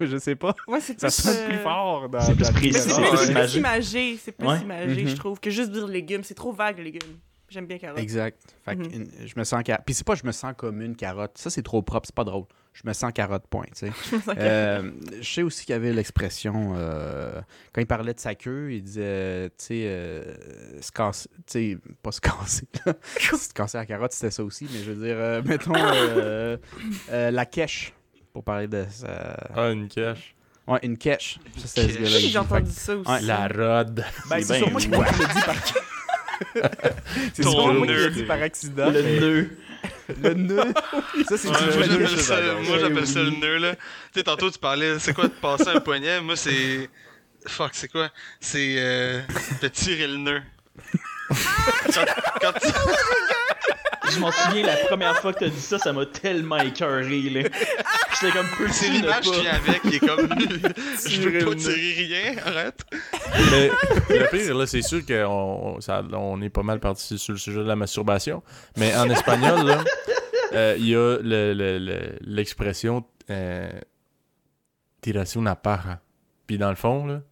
je, 0.00 0.06
je 0.06 0.16
sais 0.16 0.34
pas. 0.34 0.54
Ouais, 0.66 0.80
c'est 0.80 0.98
Ça 1.00 1.06
plus, 1.08 1.14
sonne 1.14 1.36
euh, 1.36 1.48
plus 1.48 1.58
fort. 1.58 2.08
Dans, 2.08 2.20
c'est 2.20 2.34
plus 2.34 2.50
plus 2.50 2.70
plus, 2.70 3.54
imagé. 3.56 4.16
C'est 4.22 4.32
plus 4.32 4.46
Ouais. 4.48 4.60
imagé, 4.60 5.06
je 5.06 5.16
trouve, 5.16 5.38
que 5.44 5.50
juste 5.50 5.70
dire 5.70 5.86
légumes. 5.86 6.24
C'est 6.24 6.34
trop 6.34 6.52
vague, 6.52 6.78
légumes. 6.78 7.18
J'aime 7.50 7.66
bien 7.66 7.78
carotte. 7.78 8.00
Exact. 8.00 8.40
Fait 8.64 8.74
que 8.74 8.80
Mhm. 8.82 8.92
une- 8.92 9.26
je 9.28 9.34
me 9.36 9.44
sens 9.44 9.62
carotte. 9.62 9.84
Puis 9.84 9.94
c'est 9.94 10.06
pas 10.06 10.14
je 10.14 10.24
me 10.26 10.32
sens 10.32 10.54
comme 10.56 10.80
une 10.80 10.96
carotte. 10.96 11.36
Ça, 11.38 11.50
c'est 11.50 11.62
trop 11.62 11.82
propre, 11.82 12.06
c'est 12.06 12.14
pas 12.14 12.24
drôle. 12.24 12.46
Je 12.72 12.80
me 12.86 12.92
sens 12.94 13.12
carotte, 13.12 13.46
point. 13.48 13.66
tu 13.76 13.86
sais. 13.86 13.92
Euh, 14.38 14.90
je 15.20 15.22
sais 15.34 15.42
aussi 15.42 15.64
qu'il 15.66 15.74
y 15.74 15.76
avait 15.76 15.92
l'expression, 15.92 16.72
euh, 16.76 17.40
quand 17.72 17.80
il 17.82 17.86
parlait 17.86 18.14
de 18.14 18.18
sa 18.18 18.34
queue, 18.34 18.72
il 18.72 18.82
disait, 18.82 19.50
tu 19.50 19.54
sais, 19.58 19.82
euh, 19.86 20.34
se 20.80 20.90
casser, 20.90 21.28
tu 21.36 21.42
sais, 21.46 21.78
pas 22.02 22.10
se 22.10 22.20
casser, 22.20 22.66
se 23.18 23.52
casser 23.52 23.78
la 23.78 23.86
carotte, 23.86 24.12
c'était 24.12 24.32
ça 24.32 24.42
aussi, 24.42 24.66
mais 24.72 24.82
je 24.82 24.90
veux 24.90 25.06
dire, 25.06 25.16
euh, 25.18 25.42
mettons, 25.44 25.74
euh, 25.76 26.56
euh, 27.10 27.30
la 27.30 27.46
quiche, 27.46 27.92
pour 28.32 28.42
parler 28.42 28.66
de 28.66 28.84
ça. 28.90 29.36
Ah, 29.54 29.70
une 29.70 29.86
cache. 29.88 30.34
Ouais, 30.66 30.78
une 30.82 30.96
quiche. 30.96 31.38
Ça, 31.58 31.66
c'était 31.66 31.92
ce 31.92 31.98
gars-là. 31.98 32.18
J'ai 32.18 32.38
entendu 32.38 32.70
ça 32.70 32.96
aussi. 32.96 33.10
Ouais, 33.10 33.20
La 33.22 33.48
rod. 33.48 34.04
Ben, 34.30 34.36
C'est 34.38 34.42
c'est 34.44 34.58
sûrement 34.58 34.78
qui 34.78 34.86
dit 34.88 34.96
par... 34.96 35.06
c'est 37.34 37.42
sûrement 37.42 37.74
moi 37.74 37.86
qui 37.86 37.92
nœud. 37.92 38.04
l'a 38.04 38.10
dit 38.10 38.22
par 38.24 38.42
accident. 38.42 38.90
Le 38.90 39.02
mais- 39.02 39.20
nœud. 39.20 39.56
Le 40.22 40.34
nœud. 40.34 40.74
Ça, 41.28 41.36
c'est 41.38 41.48
Ouais, 41.48 41.54
moi 42.66 42.78
j'appelle 42.80 43.06
ça, 43.06 43.22
le 43.22 43.30
nœud 43.30 43.58
là. 43.58 43.74
Tu 43.74 43.80
sais 44.16 44.22
tantôt 44.22 44.50
tu 44.50 44.58
parlais 44.58 44.98
c'est 44.98 45.12
quoi 45.14 45.24
de 45.24 45.32
passer 45.32 45.68
un 45.68 45.80
poignet, 45.80 46.20
moi 46.20 46.36
c'est 46.36 46.88
fuck 47.46 47.70
c'est 47.74 47.88
quoi? 47.88 48.10
C'est 48.40 48.76
euh, 48.78 49.20
de 49.62 49.68
tirer 49.68 50.06
le 50.06 50.16
nœud. 50.16 50.42
quand, 51.28 52.04
quand 52.40 52.52
tu- 52.52 52.68
Je 54.12 54.18
m'en 54.20 54.30
souviens, 54.30 54.66
la 54.66 54.76
première 54.76 55.16
fois 55.18 55.32
que 55.32 55.40
t'as 55.40 55.48
dit 55.48 55.60
ça, 55.60 55.78
ça 55.78 55.92
m'a 55.92 56.04
tellement 56.06 56.58
écœuré, 56.58 57.22
là. 57.30 57.48
J'étais 58.20 58.32
comme 58.32 58.46
peu 58.58 58.68
c'est 58.68 58.88
l'image 58.90 59.24
qui 59.24 59.40
vient 59.40 59.52
avec 59.54 59.82
qui 59.82 59.96
est 59.96 59.98
comme 59.98 60.28
je 61.08 61.20
veux 61.28 61.44
pas 61.44 61.54
tirer 61.54 61.92
rien, 61.96 62.34
arrête. 62.44 62.80
Mais 63.50 63.70
le 64.10 64.30
pire, 64.30 64.54
là, 64.56 64.66
c'est 64.66 64.82
sûr 64.82 65.04
qu'on 65.06 65.80
ça- 65.80 66.02
on 66.12 66.40
est 66.42 66.50
pas 66.50 66.62
mal 66.62 66.80
parti 66.80 67.18
sur 67.18 67.32
le 67.32 67.38
sujet 67.38 67.60
de 67.60 67.64
la 67.66 67.76
masturbation. 67.76 68.42
Mais 68.76 68.94
en 68.94 69.08
espagnol, 69.08 69.66
là, 69.66 69.84
euh, 70.52 70.76
il 70.78 70.86
y 70.88 70.94
a 70.94 71.16
le- 71.20 71.54
le- 71.54 71.78
le- 71.78 72.18
l'expression 72.20 73.04
euh, 73.30 73.70
tirarse 75.00 75.34
una 75.34 75.56
paja. 75.56 76.00
Puis 76.46 76.58
dans 76.58 76.70
le 76.70 76.76
fond, 76.76 77.06
là, 77.06 77.22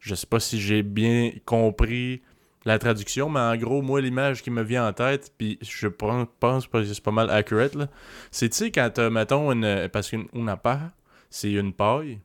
je 0.00 0.14
sais 0.14 0.26
pas 0.26 0.40
si 0.40 0.60
j'ai 0.60 0.82
bien 0.82 1.30
compris 1.44 2.22
la 2.64 2.78
traduction, 2.78 3.28
mais 3.28 3.40
en 3.40 3.56
gros, 3.56 3.82
moi, 3.82 4.00
l'image 4.00 4.42
qui 4.42 4.50
me 4.50 4.62
vient 4.62 4.86
en 4.86 4.92
tête, 4.92 5.32
puis 5.36 5.58
je 5.62 5.88
pense 5.88 6.66
que 6.68 6.84
c'est 6.84 7.02
pas 7.02 7.10
mal 7.10 7.28
accurate, 7.30 7.74
là, 7.74 7.86
c'est, 8.30 8.48
tu 8.50 8.56
sais, 8.56 8.70
quand 8.70 8.88
t'as, 8.94 9.10
mettons, 9.10 9.50
une, 9.52 9.88
parce 9.92 10.08
qu'une 10.10 10.28
paja, 10.62 10.92
c'est 11.30 11.50
une 11.52 11.72
paille. 11.72 12.20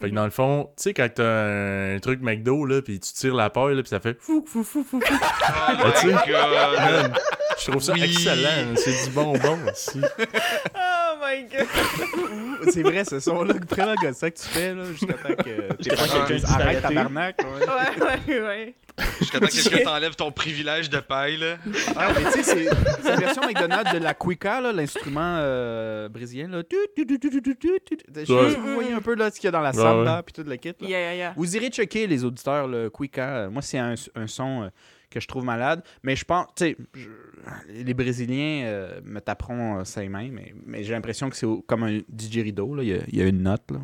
Fait 0.00 0.10
que 0.10 0.14
dans 0.16 0.24
le 0.24 0.30
fond, 0.30 0.64
tu 0.76 0.82
sais, 0.82 0.92
quand 0.92 1.08
t'as 1.14 1.94
un 1.94 1.98
truc 2.00 2.20
McDo, 2.20 2.66
là, 2.66 2.82
puis 2.82 2.98
tu 2.98 3.12
tires 3.12 3.34
la 3.34 3.48
paille, 3.48 3.76
là, 3.76 3.82
puis 3.82 3.88
ça 3.90 4.00
fait 4.00 4.20
fou, 4.20 4.44
fou, 4.46 4.64
fou, 4.64 4.82
fou, 4.84 5.00
fou. 5.00 5.14
Oh 5.16 5.88
tu 6.00 6.06
my 6.08 6.12
sais, 6.12 6.18
god. 6.26 6.78
Man, 6.78 7.12
Je 7.58 7.70
trouve 7.70 7.82
ça 7.82 7.92
Oui. 7.92 8.02
excellent. 8.02 8.74
C'est 8.76 9.04
du 9.04 9.10
bonbon 9.14 9.58
aussi. 9.70 10.00
Oh 10.02 11.16
my 11.24 11.44
god. 11.44 12.70
C'est 12.72 12.82
vrai, 12.82 13.04
ce 13.04 13.20
son-là, 13.20 13.54
vraiment 13.70 13.94
gossant 13.94 14.30
que 14.30 14.36
tu 14.36 14.48
fais, 14.48 14.74
là, 14.74 14.82
jusqu'à 14.92 15.14
temps 15.14 15.34
que 15.42 15.76
Jusqu'à 15.78 15.96
temps 15.96 16.24
que 16.24 16.28
quelqu'un 16.28 16.48
arrête 16.48 16.82
tabarnak. 16.82 17.36
ouais. 17.38 17.66
Ouais, 17.66 18.18
ouais, 18.34 18.40
ouais. 18.42 18.74
Jusqu'à 19.18 19.40
temps 19.40 19.46
que 19.46 19.52
quelqu'un 19.68 19.84
t'enlève 19.84 20.14
ton 20.14 20.30
privilège 20.30 20.88
de 20.88 21.00
paille 21.00 21.36
là. 21.36 21.56
Ah, 21.96 22.12
mais 22.16 22.30
tu 22.30 22.42
sais, 22.42 22.42
c'est 22.44 23.08
la 23.08 23.16
version 23.16 23.42
McDonald's 23.42 23.92
de 23.92 23.98
la 23.98 24.14
Cuica, 24.14 24.60
là, 24.60 24.72
l'instrument 24.72 25.36
euh, 25.40 26.08
brésilien. 26.08 26.46
Là. 26.48 26.62
Tu, 26.62 26.76
tu, 26.96 27.04
tu, 27.06 27.18
tu, 27.18 27.30
tu, 27.30 27.42
tu, 27.42 27.56
tu, 27.58 27.80
tu. 27.84 27.96
Je 28.14 28.24
sais 28.24 28.32
pas 28.34 28.50
si 28.50 28.56
vous 28.56 28.74
voyez 28.74 28.92
un 28.92 29.00
peu 29.00 29.14
là, 29.16 29.30
ce 29.30 29.36
qu'il 29.36 29.44
y 29.44 29.48
a 29.48 29.50
dans 29.50 29.60
la 29.60 29.70
Ouais, 29.70 29.76
samba 29.76 30.16
ouais. 30.18 30.22
puis 30.22 30.32
tout 30.32 30.48
le 30.48 30.56
kit. 30.56 30.68
Là. 30.68 30.74
Yeah, 30.88 31.00
yeah, 31.00 31.14
yeah. 31.16 31.32
Vous 31.36 31.56
irez 31.56 31.68
checker, 31.70 32.06
les 32.06 32.24
auditeurs, 32.24 32.68
le 32.68 32.88
Cuica. 32.88 33.48
Moi, 33.48 33.62
c'est 33.62 33.78
un, 33.78 33.94
un 34.14 34.26
son 34.28 34.62
euh, 34.64 34.68
que 35.10 35.18
je 35.20 35.26
trouve 35.26 35.44
malade. 35.44 35.82
Mais 36.04 36.14
je 36.14 36.24
pense, 36.24 36.46
tu 36.54 36.64
sais, 36.64 36.76
je- 36.94 37.08
les 37.68 37.94
Brésiliens 37.94 38.64
euh, 38.66 39.00
me 39.04 39.20
taperont 39.20 39.78
euh, 39.80 39.84
ça 39.84 40.02
et 40.02 40.08
main, 40.08 40.28
mais, 40.32 40.54
mais 40.66 40.82
j'ai 40.84 40.92
l'impression 40.92 41.28
que 41.30 41.36
c'est 41.36 41.46
comme 41.66 41.82
un 41.84 42.00
didgeridoo. 42.08 42.74
Là. 42.74 42.82
Il, 42.82 42.88
y 42.88 42.92
a, 42.94 42.98
il 43.08 43.18
y 43.18 43.22
a 43.22 43.26
une 43.26 43.42
note. 43.42 43.62
Là. 43.70 43.78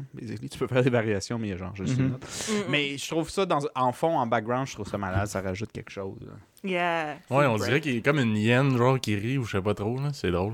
Tu 0.51 0.59
peux 0.59 0.67
faire 0.67 0.83
des 0.83 0.91
variations, 0.91 1.39
mais 1.39 1.49
il 1.49 1.51
y 1.51 1.55
a 1.55 1.57
genre 1.57 1.75
juste 1.77 1.97
une 1.99 2.05
Mhm. 2.05 2.11
note. 2.13 2.23
Mm. 2.49 2.53
Mais 2.71 2.97
je 2.99 3.09
trouve 3.09 3.29
ça, 3.31 3.47
dans, 3.47 3.61
en 3.75 3.93
fond, 3.93 4.17
en 4.19 4.27
background, 4.27 4.67
je 4.67 4.75
trouve 4.75 4.89
ça 4.89 4.99
malade. 4.99 5.27
Ça 5.27 5.41
rajoute 5.41 5.73
quelque 5.73 5.91
chose. 5.91 6.19
là. 6.23 6.33
Yeah. 6.63 7.17
Ouais, 7.31 7.47
on 7.47 7.57
dirait 7.57 7.81
qu'il 7.81 7.97
est 7.97 8.03
comme 8.05 8.19
une 8.19 8.37
hyène, 8.37 8.77
genre, 8.77 9.01
qui 9.01 9.15
rit 9.17 9.39
ou 9.39 9.45
je 9.45 9.53
sais 9.57 9.63
pas 9.63 9.75
trop, 9.75 9.97
là. 10.01 10.11
C'est 10.13 10.31
drôle. 10.31 10.53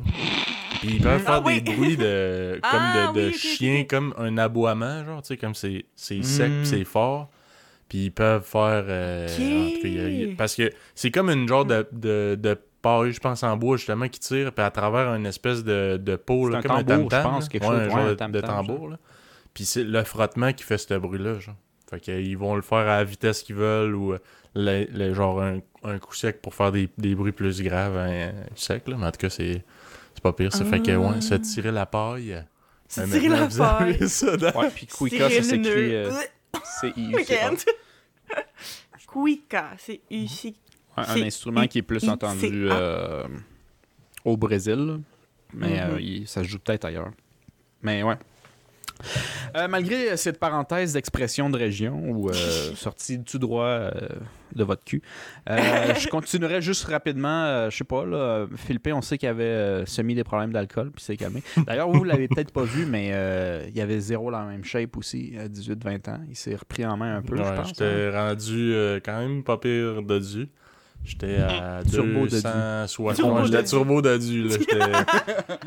Puis 0.80 0.96
ils 0.96 1.02
peuvent 1.02 1.22
Ah 1.26 1.32
faire 1.32 1.44
oui. 1.44 1.62
des 1.62 1.72
bruits 1.74 1.96
de, 1.96 2.60
comme 2.70 2.80
Ah 2.82 3.12
de, 3.14 3.18
de 3.18 3.24
oui, 3.26 3.28
ok, 3.30 3.34
ok, 3.34 3.40
chien, 3.40 3.84
comme 3.88 4.14
un 4.18 4.36
aboiement, 4.38 5.04
genre, 5.04 5.22
tu 5.22 5.28
sais, 5.28 5.36
comme 5.36 5.54
c'est 5.54 5.84
c'est 5.96 6.22
sec 6.22 6.50
Mm. 6.50 6.60
pis 6.62 6.66
c'est 6.68 6.84
fort. 6.84 7.30
Puis 7.88 8.06
ils 8.06 8.10
peuvent 8.10 8.42
faire. 8.44 8.84
euh, 8.88 9.26
Ok. 9.26 9.32
en 9.40 9.74
tout 9.76 9.82
cas, 9.82 9.88
il 9.88 9.94
y 9.94 10.00
a- 10.00 10.08
il 10.08 10.28
y 10.28 10.32
a- 10.32 10.36
parce 10.36 10.54
que 10.56 10.70
c'est 10.94 11.10
comme 11.12 11.30
une 11.30 11.46
genre 11.48 11.64
de, 11.64 11.86
de, 11.92 12.36
de 12.40 12.58
paille, 12.82 13.12
je 13.12 13.20
pense, 13.20 13.42
en 13.42 13.56
bois, 13.56 13.76
justement, 13.76 14.08
qui 14.08 14.20
tire, 14.20 14.52
puis 14.52 14.64
à 14.64 14.70
travers 14.70 15.14
une 15.14 15.26
espèce 15.26 15.64
de, 15.64 15.96
de 15.96 16.16
peau, 16.16 16.46
C'est 16.46 16.52
là, 16.52 16.58
un 16.58 16.62
comme 16.62 16.84
tambour, 16.84 17.06
un 17.06 17.08
tam-tam. 17.08 17.22
je 17.22 17.28
pense, 17.36 17.48
quelque 17.48 17.62
Ouais, 17.64 17.68
chose, 17.70 17.78
un 17.80 17.84
ouais, 17.84 17.90
genre 17.90 18.16
un 18.20 18.28
de- 18.28 18.40
tambour, 18.40 18.88
là. 18.90 18.98
Puis 19.54 19.64
c'est 19.64 19.84
le 19.84 20.04
frottement 20.04 20.52
qui 20.52 20.64
fait 20.64 20.78
ce 20.78 20.94
bruit-là, 20.94 21.38
genre. 21.38 21.54
Fait 21.88 22.00
qu'ils 22.00 22.36
vont 22.36 22.56
le 22.56 22.62
faire 22.62 22.78
à 22.78 22.96
la 22.98 23.04
vitesse 23.04 23.42
qu'ils 23.42 23.54
veulent 23.54 23.94
ou 23.94 24.12
euh, 24.12 24.18
le, 24.54 24.86
le- 24.92 25.14
genre 25.14 25.40
un, 25.40 25.60
un 25.84 25.98
coup 25.98 26.14
sec 26.14 26.42
pour 26.42 26.54
faire 26.54 26.72
des, 26.72 26.88
des 26.98 27.14
bruits 27.14 27.32
plus 27.32 27.62
graves 27.62 27.96
hein, 27.96 28.32
sec, 28.56 28.88
là. 28.88 28.96
Mais 28.98 29.06
en 29.06 29.10
tout 29.12 29.18
cas, 29.20 29.30
c'est 29.30 29.64
c'est 30.14 30.22
pas 30.22 30.32
pire, 30.32 30.52
ça. 30.52 30.64
Fait 30.64 30.80
que, 30.82 30.94
ouais, 30.96 31.20
se 31.20 31.34
tirer 31.34 31.70
la 31.72 31.86
paille. 31.86 32.42
C'est 32.88 33.04
tirer 33.08 33.28
la 33.28 33.46
paille. 33.58 34.08
ça 34.08 34.36
dans- 34.36 34.52
Ouais, 34.60 34.70
puis 34.74 34.86
Tirer 34.86 35.30
ça 35.42 35.42
s'écrit 35.42 35.94
euh, 35.94 36.10
I 36.54 36.58
C-I-U-C-A. 36.80 37.48
can't. 37.50 37.64
Cuica, 39.06 39.72
c'est 39.78 40.00
ici. 40.10 40.56
Un, 40.96 41.22
instrument 41.22 41.66
qui 41.66 41.78
est 41.78 41.82
plus 41.82 42.08
entendu 42.08 42.68
ah. 42.70 42.74
euh, 42.74 43.24
au 44.24 44.36
Brésil, 44.36 45.00
mais 45.54 45.80
euh, 45.80 45.94
Mhm. 45.94 46.00
il- 46.00 46.26
ça 46.28 46.42
se 46.42 46.48
joue 46.48 46.58
peut-être 46.58 46.84
ailleurs. 46.84 47.10
Mais 47.82 48.02
ouais. 48.02 48.16
Euh, 49.54 49.68
malgré 49.68 50.16
cette 50.16 50.38
parenthèse 50.40 50.94
d'expression 50.94 51.50
de 51.50 51.58
région 51.58 52.02
ou 52.08 52.30
euh, 52.30 52.32
sortie 52.74 53.22
tout 53.22 53.38
droit 53.38 53.66
euh, 53.66 53.90
de 54.54 54.64
votre 54.64 54.84
cul, 54.84 55.02
euh, 55.50 55.94
je 56.00 56.08
continuerai 56.08 56.62
juste 56.62 56.84
rapidement. 56.84 57.44
euh, 57.44 57.68
je 57.68 57.76
sais 57.76 57.84
pas, 57.84 58.06
là, 58.06 58.16
euh, 58.16 58.46
Philippe, 58.56 58.88
on 58.94 59.02
sait 59.02 59.18
qu'il 59.18 59.28
avait 59.28 59.44
euh, 59.44 59.84
semi 59.84 60.14
des 60.14 60.24
problèmes 60.24 60.50
d'alcool 60.52 60.90
puis 60.92 61.04
s'est 61.04 61.18
calmé. 61.18 61.42
D'ailleurs, 61.66 61.90
vous 61.90 62.04
l'avez 62.04 62.26
peut-être 62.26 62.52
pas 62.52 62.64
vu, 62.64 62.86
mais 62.86 63.10
euh, 63.12 63.66
il 63.68 63.76
y 63.76 63.82
avait 63.82 64.00
zéro 64.00 64.30
dans 64.30 64.40
la 64.40 64.46
même 64.46 64.64
shape 64.64 64.96
aussi, 64.96 65.34
à 65.38 65.46
18-20 65.48 66.10
ans. 66.10 66.20
Il 66.30 66.36
s'est 66.36 66.54
repris 66.56 66.86
en 66.86 66.96
main 66.96 67.16
un 67.18 67.22
peu, 67.22 67.36
je 67.36 67.42
pense. 67.42 67.58
hein. 67.58 67.62
J'étais 67.66 68.10
rendu 68.16 68.72
euh, 68.72 68.98
quand 69.04 69.18
même 69.18 69.44
pas 69.44 69.58
pire 69.58 70.02
de 70.02 70.18
dû. 70.18 70.48
J'étais 71.06 71.36
à 71.36 71.82
Turbo 71.88 72.26
de 72.26 72.30
260. 72.30 73.14
Turbo 73.14 73.34
ouais, 73.36 73.46
J'étais 73.46 73.62
turbo 73.64 74.00
là. 74.00 74.18
J'étais 74.18 74.80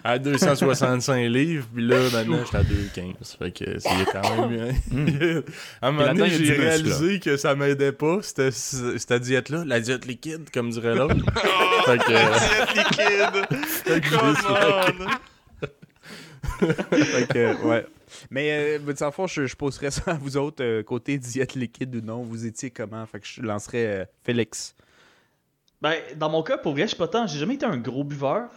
à 0.04 0.20
265 0.20 1.30
livres, 1.30 1.66
puis 1.74 1.88
là, 1.88 1.98
maintenant, 2.12 2.40
j'étais 2.44 2.58
à 2.58 2.64
215. 2.64 3.38
Fait 3.40 3.52
que 3.52 3.80
c'est 3.80 3.90
quand 4.12 4.48
même. 4.50 4.76
à 5.82 5.88
un 5.88 5.92
moment 5.92 6.14
donné, 6.14 6.30
j'ai 6.30 6.40
muscle, 6.40 6.62
réalisé 6.62 7.20
que 7.22 7.38
ça 7.38 7.56
m'aidait 7.56 7.94
pas, 7.94 8.20
cette, 8.22 8.52
cette 8.52 9.14
diète-là. 9.14 9.64
La 9.66 9.80
diète 9.80 10.06
liquide, 10.06 10.50
comme 10.54 10.72
dirait 10.72 10.96
l'autre. 10.96 11.16
fait 11.86 11.98
que. 12.00 12.74
Diète 12.74 12.76
liquide. 12.76 13.58
fait 13.66 14.02
que 14.02 14.10
j'ai- 14.10 14.18
Come 14.18 14.36
on. 14.50 15.20
Fait 16.60 17.28
que, 17.28 17.66
ouais. 17.66 17.86
Mais, 18.30 18.78
euh, 18.78 18.80
le 18.86 19.12
fond, 19.12 19.28
je, 19.28 19.46
je 19.46 19.56
poserais 19.56 19.92
ça 19.92 20.12
à 20.12 20.14
vous 20.16 20.36
autres, 20.36 20.64
euh, 20.64 20.84
côté 20.84 21.18
diète 21.18 21.56
liquide 21.56 21.96
ou 21.96 22.02
non. 22.02 22.24
Vous 22.24 22.46
étiez 22.46 22.72
comment? 22.72 23.06
Fait 23.06 23.20
que 23.22 23.28
je 23.28 23.42
lancerais 23.42 23.86
euh, 23.86 24.06
Félix. 24.24 24.76
Ben, 25.82 25.96
dans 26.18 26.30
mon 26.30 26.44
cas, 26.44 26.58
pour 26.58 26.74
vrai, 26.74 26.84
je 26.84 26.88
suis 26.90 26.98
pas 26.98 27.08
tant. 27.08 27.26
J'ai 27.28 27.40
jamais 27.40 27.56
été 27.56 27.66
un 27.66 27.78
gros 27.78 28.04
buveur. 28.04 28.50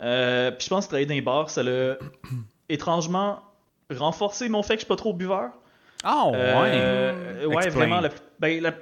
Euh, 0.00 0.50
puis 0.50 0.64
je 0.64 0.68
pense 0.70 0.84
que 0.84 0.90
travailler 0.90 1.06
dans 1.06 1.14
les 1.14 1.20
bars, 1.20 1.50
ça 1.50 1.62
l'a 1.62 1.96
étrangement 2.68 3.40
renforcé 3.90 4.48
mon 4.48 4.62
fait 4.62 4.74
que 4.74 4.80
je 4.80 4.84
suis 4.84 4.88
pas 4.88 4.96
trop 4.96 5.12
buveur. 5.12 5.50
Oh, 6.06 6.32
Euh, 6.34 7.46
ouais, 7.46 7.54
Explain. 7.64 7.70
vraiment. 7.86 8.00
la- 8.00 8.08
ben, 8.38 8.62
la- 8.62 8.74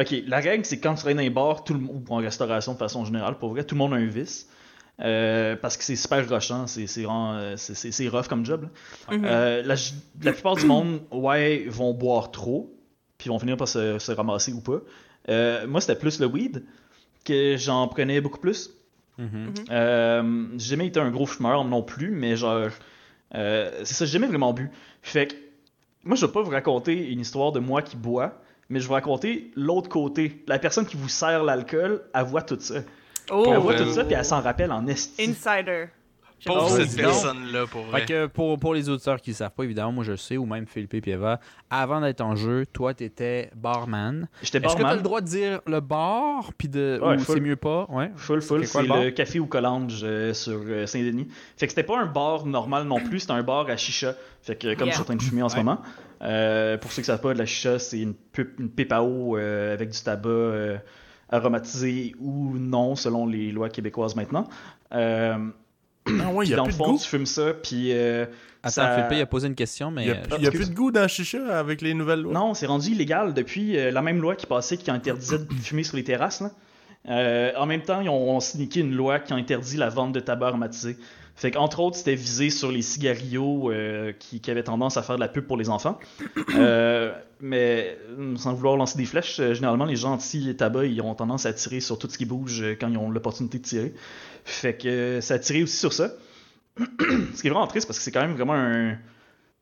ok, 0.00 0.14
la 0.26 0.38
règle, 0.40 0.64
c'est 0.64 0.78
que 0.78 0.82
quand 0.82 0.94
tu 0.94 1.00
travailles 1.00 1.14
dans 1.16 1.20
les 1.22 1.28
bars, 1.30 1.64
tout 1.64 1.74
le 1.74 1.80
monde, 1.80 2.06
ou 2.08 2.12
en 2.14 2.18
restauration 2.18 2.72
de 2.72 2.78
façon 2.78 3.04
générale, 3.04 3.36
pour 3.38 3.50
vrai, 3.50 3.64
tout 3.64 3.74
le 3.74 3.80
monde 3.80 3.92
a 3.92 3.96
un 3.96 4.06
vice. 4.06 4.48
Euh, 5.00 5.56
parce 5.56 5.76
que 5.76 5.84
c'est 5.84 5.96
super 5.96 6.26
rushant, 6.28 6.66
c'est 6.66 6.86
c'est 6.86 7.02
vraiment- 7.02 7.56
c'est- 7.56 7.74
c'est- 7.74 7.90
c'est 7.92 8.08
rough 8.08 8.28
comme 8.28 8.44
job. 8.46 8.62
là. 9.10 9.16
Mhm. 9.16 9.24
Euh, 9.24 9.62
la, 9.64 9.74
la 10.22 10.32
plupart 10.32 10.54
du 10.56 10.66
monde, 10.66 11.00
ouais, 11.10 11.64
vont 11.68 11.92
boire 11.92 12.30
trop, 12.30 12.72
puis 13.18 13.28
vont 13.30 13.38
finir 13.38 13.56
par 13.56 13.68
se, 13.68 13.98
se 13.98 14.12
ramasser 14.12 14.52
ou 14.52 14.60
pas. 14.60 14.80
Euh, 15.28 15.66
moi, 15.66 15.80
c'était 15.80 15.96
plus 15.98 16.20
le 16.20 16.26
weed, 16.26 16.64
que 17.24 17.56
j'en 17.56 17.88
prenais 17.88 18.20
beaucoup 18.20 18.38
plus. 18.38 18.70
Mhm. 19.18 19.54
Euh, 19.70 20.46
j'ai 20.52 20.70
jamais 20.70 20.86
été 20.86 21.00
un 21.00 21.10
gros 21.10 21.26
fumeur 21.26 21.64
non 21.64 21.82
plus, 21.82 22.10
mais 22.10 22.36
genre, 22.36 22.68
euh, 23.34 23.70
c'est 23.84 23.94
ça, 23.94 24.04
j'ai 24.04 24.12
jamais 24.12 24.26
vraiment 24.26 24.52
bu. 24.52 24.70
Fait 25.02 25.28
que, 25.28 25.34
moi, 26.04 26.16
je 26.16 26.26
vais 26.26 26.32
pas 26.32 26.42
vous 26.42 26.50
raconter 26.50 27.10
une 27.10 27.20
histoire 27.20 27.52
de 27.52 27.60
moi 27.60 27.82
qui 27.82 27.96
boit, 27.96 28.42
mais 28.68 28.80
je 28.80 28.84
vais 28.84 28.88
vous 28.88 28.94
raconter 28.94 29.50
l'autre 29.54 29.88
côté. 29.88 30.42
La 30.46 30.58
personne 30.58 30.86
qui 30.86 30.96
vous 30.96 31.08
sert 31.08 31.44
l'alcool, 31.44 32.02
elle 32.14 32.24
voit 32.24 32.42
tout 32.42 32.58
ça. 32.58 32.80
Oh, 33.30 33.44
elle 33.46 33.58
voit 33.58 33.72
ouais. 33.72 33.78
tout 33.78 33.92
ça, 33.92 34.04
puis 34.04 34.14
elle 34.14 34.24
s'en 34.24 34.40
rappelle 34.40 34.72
en 34.72 34.86
esti. 34.86 35.22
insider. 35.22 35.86
Pauvre 36.44 36.68
cette 36.70 36.96
personne-là, 36.96 37.66
pour 37.66 37.82
vrai. 37.82 38.00
Fait 38.00 38.06
que 38.06 38.26
pour, 38.26 38.58
pour 38.58 38.74
les 38.74 38.88
auditeurs 38.88 39.20
qui 39.20 39.30
ne 39.30 39.34
savent 39.36 39.50
pas, 39.52 39.62
évidemment, 39.64 39.92
moi 39.92 40.04
je 40.04 40.12
le 40.12 40.16
sais, 40.16 40.36
ou 40.36 40.44
même 40.46 40.66
Philippe 40.66 40.94
et 40.94 41.10
Eva, 41.10 41.38
avant 41.70 42.00
d'être 42.00 42.20
en 42.20 42.34
jeu, 42.36 42.66
toi, 42.66 42.94
t'étais 42.94 43.50
barman. 43.54 44.28
J'étais 44.42 44.58
Est-ce 44.58 44.66
que 44.74 44.78
t'as 44.78 44.82
barman. 44.82 44.96
le 44.96 45.02
droit 45.02 45.20
de 45.20 45.26
dire 45.26 45.60
le 45.66 45.80
bar, 45.80 46.50
puis 46.58 46.68
de. 46.68 46.98
Ouais, 47.02 47.14
ou 47.16 47.18
full. 47.20 47.34
c'est 47.36 47.40
mieux 47.40 47.56
pas? 47.56 47.86
Ouais. 47.90 48.10
Full, 48.16 48.42
full, 48.42 48.66
C'est 48.66 48.72
quoi 48.72 48.82
c'est 48.96 49.00
le 49.00 49.04
le 49.06 49.10
café 49.12 49.38
ou 49.40 49.46
Collange 49.46 50.00
euh, 50.02 50.32
sur 50.34 50.60
euh, 50.66 50.86
Saint-Denis. 50.86 51.28
Fait 51.56 51.66
que 51.66 51.72
c'était 51.72 51.82
pas 51.82 51.98
un 52.00 52.06
bar 52.06 52.46
normal 52.46 52.84
non 52.84 52.98
plus, 53.00 53.20
c'était 53.20 53.32
un 53.32 53.42
bar 53.42 53.68
à 53.68 53.76
chicha. 53.76 54.14
Fait 54.42 54.56
que 54.56 54.74
comme 54.74 54.86
Yeah. 54.88 54.90
je 54.90 54.92
suis 54.94 55.02
en 55.02 55.04
train 55.04 55.16
de 55.16 55.22
fumer 55.22 55.42
en 55.42 55.48
ce 55.48 55.56
Ouais. 55.56 55.62
moment, 55.62 55.80
euh, 56.22 56.76
pour 56.78 56.90
ceux 56.92 57.02
qui 57.02 57.06
savent 57.06 57.20
pas, 57.20 57.32
de 57.34 57.38
la 57.38 57.46
chicha, 57.46 57.78
c'est 57.78 58.00
une, 58.00 58.14
pipe- 58.14 58.58
une 58.58 58.70
pipe 58.70 58.92
à 58.92 59.02
eau 59.02 59.36
euh, 59.36 59.72
avec 59.74 59.90
du 59.90 59.98
tabac 60.02 60.28
euh, 60.28 60.78
aromatisé 61.30 62.14
ou 62.20 62.56
non, 62.58 62.94
selon 62.96 63.26
les 63.26 63.52
lois 63.52 63.68
québécoises 63.68 64.16
maintenant. 64.16 64.48
Ah 66.06 66.28
ouais, 66.30 66.38
puis 66.40 66.48
il 66.48 66.50
y 66.50 66.54
a 66.54 66.56
dans 66.56 66.64
le 66.66 66.72
de 66.72 66.76
fond, 66.76 66.92
goût. 66.92 66.98
tu 66.98 67.08
fumes 67.08 67.26
ça, 67.26 67.52
puis 67.54 67.92
euh, 67.92 68.26
Attends, 68.62 68.72
ça- 68.74 68.94
Philippe, 68.96 69.12
il 69.12 69.20
a 69.22 69.26
posé 69.26 69.46
une 69.48 69.54
question, 69.54 69.90
mais. 69.90 70.02
Il 70.04 70.08
y 70.08 70.10
a, 70.10 70.14
euh, 70.16 70.48
a 70.48 70.50
plus 70.50 70.70
de 70.70 70.74
goût 70.74 70.90
dans 70.90 71.02
le 71.02 71.08
chicha 71.08 71.58
avec 71.58 71.80
les 71.80 71.94
nouvelles 71.94 72.20
lois? 72.22 72.32
Non, 72.34 72.54
c'est 72.54 72.66
rendu 72.66 72.90
illégal 72.90 73.34
depuis 73.34 73.76
euh, 73.78 73.90
la 73.90 74.02
même 74.02 74.20
loi 74.20 74.34
qui 74.36 74.46
passait 74.46 74.76
qui 74.76 74.90
interdisait 74.90 75.38
de 75.38 75.46
fumer 75.62 75.84
sur 75.84 75.96
les 75.96 76.04
terrasses. 76.04 76.40
là. 76.40 76.50
Euh, 77.08 77.50
en 77.56 77.66
même 77.66 77.82
temps, 77.82 78.00
ils 78.00 78.08
ont 78.08 78.38
sneaké 78.40 78.80
une 78.80 78.94
loi 78.94 79.18
qui 79.18 79.32
a 79.32 79.36
interdit 79.36 79.76
la 79.76 79.88
vente 79.88 80.12
de 80.12 80.20
tabac 80.20 80.48
aromatisé. 80.48 80.96
Fait 81.34 81.50
qu'entre 81.50 81.80
autres, 81.80 81.96
c'était 81.96 82.14
visé 82.14 82.50
sur 82.50 82.70
les 82.70 82.82
cigarios 82.82 83.70
euh, 83.72 84.12
qui, 84.12 84.40
qui 84.40 84.50
avaient 84.50 84.62
tendance 84.62 84.96
à 84.96 85.02
faire 85.02 85.16
de 85.16 85.20
la 85.20 85.28
pub 85.28 85.46
pour 85.46 85.56
les 85.56 85.68
enfants. 85.70 85.98
Euh, 86.54 87.12
mais 87.40 87.96
euh, 88.18 88.36
sans 88.36 88.52
vouloir 88.54 88.76
lancer 88.76 88.98
des 88.98 89.06
flèches, 89.06 89.40
euh, 89.40 89.54
généralement, 89.54 89.86
les 89.86 89.96
gens 89.96 90.12
anti-tabac, 90.12 90.84
ils 90.84 91.00
ont 91.00 91.14
tendance 91.14 91.46
à 91.46 91.52
tirer 91.52 91.80
sur 91.80 91.98
tout 91.98 92.08
ce 92.10 92.18
qui 92.18 92.26
bouge 92.26 92.62
quand 92.78 92.88
ils 92.88 92.98
ont 92.98 93.10
l'opportunité 93.10 93.58
de 93.58 93.64
tirer. 93.64 93.94
Fait 94.44 94.76
que 94.76 95.20
ça 95.22 95.34
a 95.34 95.38
tiré 95.38 95.62
aussi 95.62 95.76
sur 95.76 95.92
ça. 95.92 96.12
ce 96.78 97.40
qui 97.40 97.46
est 97.46 97.50
vraiment 97.50 97.66
triste 97.66 97.86
parce 97.86 97.98
que 97.98 98.04
c'est 98.04 98.12
quand 98.12 98.20
même 98.20 98.34
vraiment 98.34 98.54
un, 98.54 98.98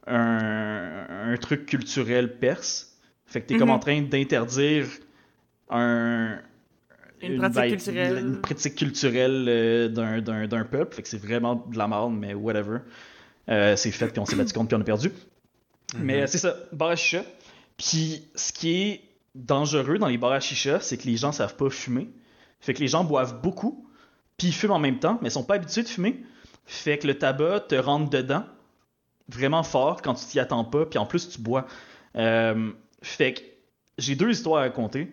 un, 0.06 1.32
un 1.32 1.36
truc 1.36 1.66
culturel 1.66 2.38
perse. 2.38 2.98
Fait 3.26 3.40
que 3.40 3.46
t'es 3.46 3.56
comme 3.56 3.68
Mhm. 3.68 3.74
en 3.74 3.78
train 3.78 4.02
d'interdire 4.02 4.86
un, 5.70 6.38
Une 7.22 7.38
pratique 7.50 7.54
culturelle. 7.84 8.18
Une 8.18 8.40
pratique 8.40 8.74
culturelle 8.76 9.46
euh, 9.48 9.88
d'un- 9.88 10.20
d'un 10.20 10.46
d'un 10.46 10.64
peuple. 10.64 10.94
Fait 10.96 11.02
que 11.02 11.08
c'est 11.08 11.18
vraiment 11.22 11.56
de 11.70 11.76
la 11.78 11.86
merde, 11.88 12.12
mais 12.14 12.34
whatever. 12.34 12.78
Euh, 13.48 13.76
c'est 13.76 13.90
fait, 13.90 14.08
puis 14.08 14.18
on 14.20 14.24
s'est 14.26 14.36
battu 14.36 14.52
contre, 14.52 14.68
puis 14.68 14.76
on 14.76 14.80
a 14.80 14.84
perdu. 14.84 15.10
Mais 15.98 16.22
euh, 16.22 16.26
c'est 16.26 16.38
ça, 16.38 16.56
bar 16.72 16.90
à 16.90 16.96
chicha. 16.96 17.24
Puis 17.76 18.28
ce 18.34 18.52
qui 18.52 18.70
est 18.82 19.00
dangereux 19.34 19.98
dans 19.98 20.06
les 20.06 20.18
bars 20.18 20.32
à 20.32 20.40
chicha, 20.40 20.80
c'est 20.80 20.96
que 20.96 21.04
les 21.06 21.16
gens 21.16 21.32
savent 21.32 21.56
pas 21.56 21.68
fumer. 21.70 22.08
Fait 22.60 22.74
que 22.74 22.80
les 22.80 22.88
gens 22.88 23.04
boivent 23.04 23.40
beaucoup, 23.40 23.88
puis 24.36 24.48
ils 24.48 24.52
fument 24.52 24.72
en 24.72 24.78
même 24.78 24.98
temps, 24.98 25.18
mais 25.22 25.28
ils 25.28 25.32
sont 25.32 25.42
pas 25.44 25.54
habitués 25.54 25.82
de 25.82 25.88
fumer. 25.88 26.22
Fait 26.66 26.98
que 26.98 27.06
le 27.06 27.18
tabac 27.18 27.60
te 27.60 27.74
rentre 27.74 28.10
dedans 28.10 28.44
vraiment 29.28 29.62
fort 29.62 30.02
quand 30.02 30.14
tu 30.14 30.26
t'y 30.26 30.38
attends 30.40 30.64
pas, 30.64 30.86
puis 30.86 30.98
en 30.98 31.06
plus 31.06 31.28
tu 31.28 31.40
bois. 31.40 31.66
Euh, 32.16 32.70
fait 33.02 33.34
que 33.34 33.40
j'ai 33.98 34.14
deux 34.14 34.30
histoires 34.30 34.58
à 34.62 34.64
raconter. 34.66 35.10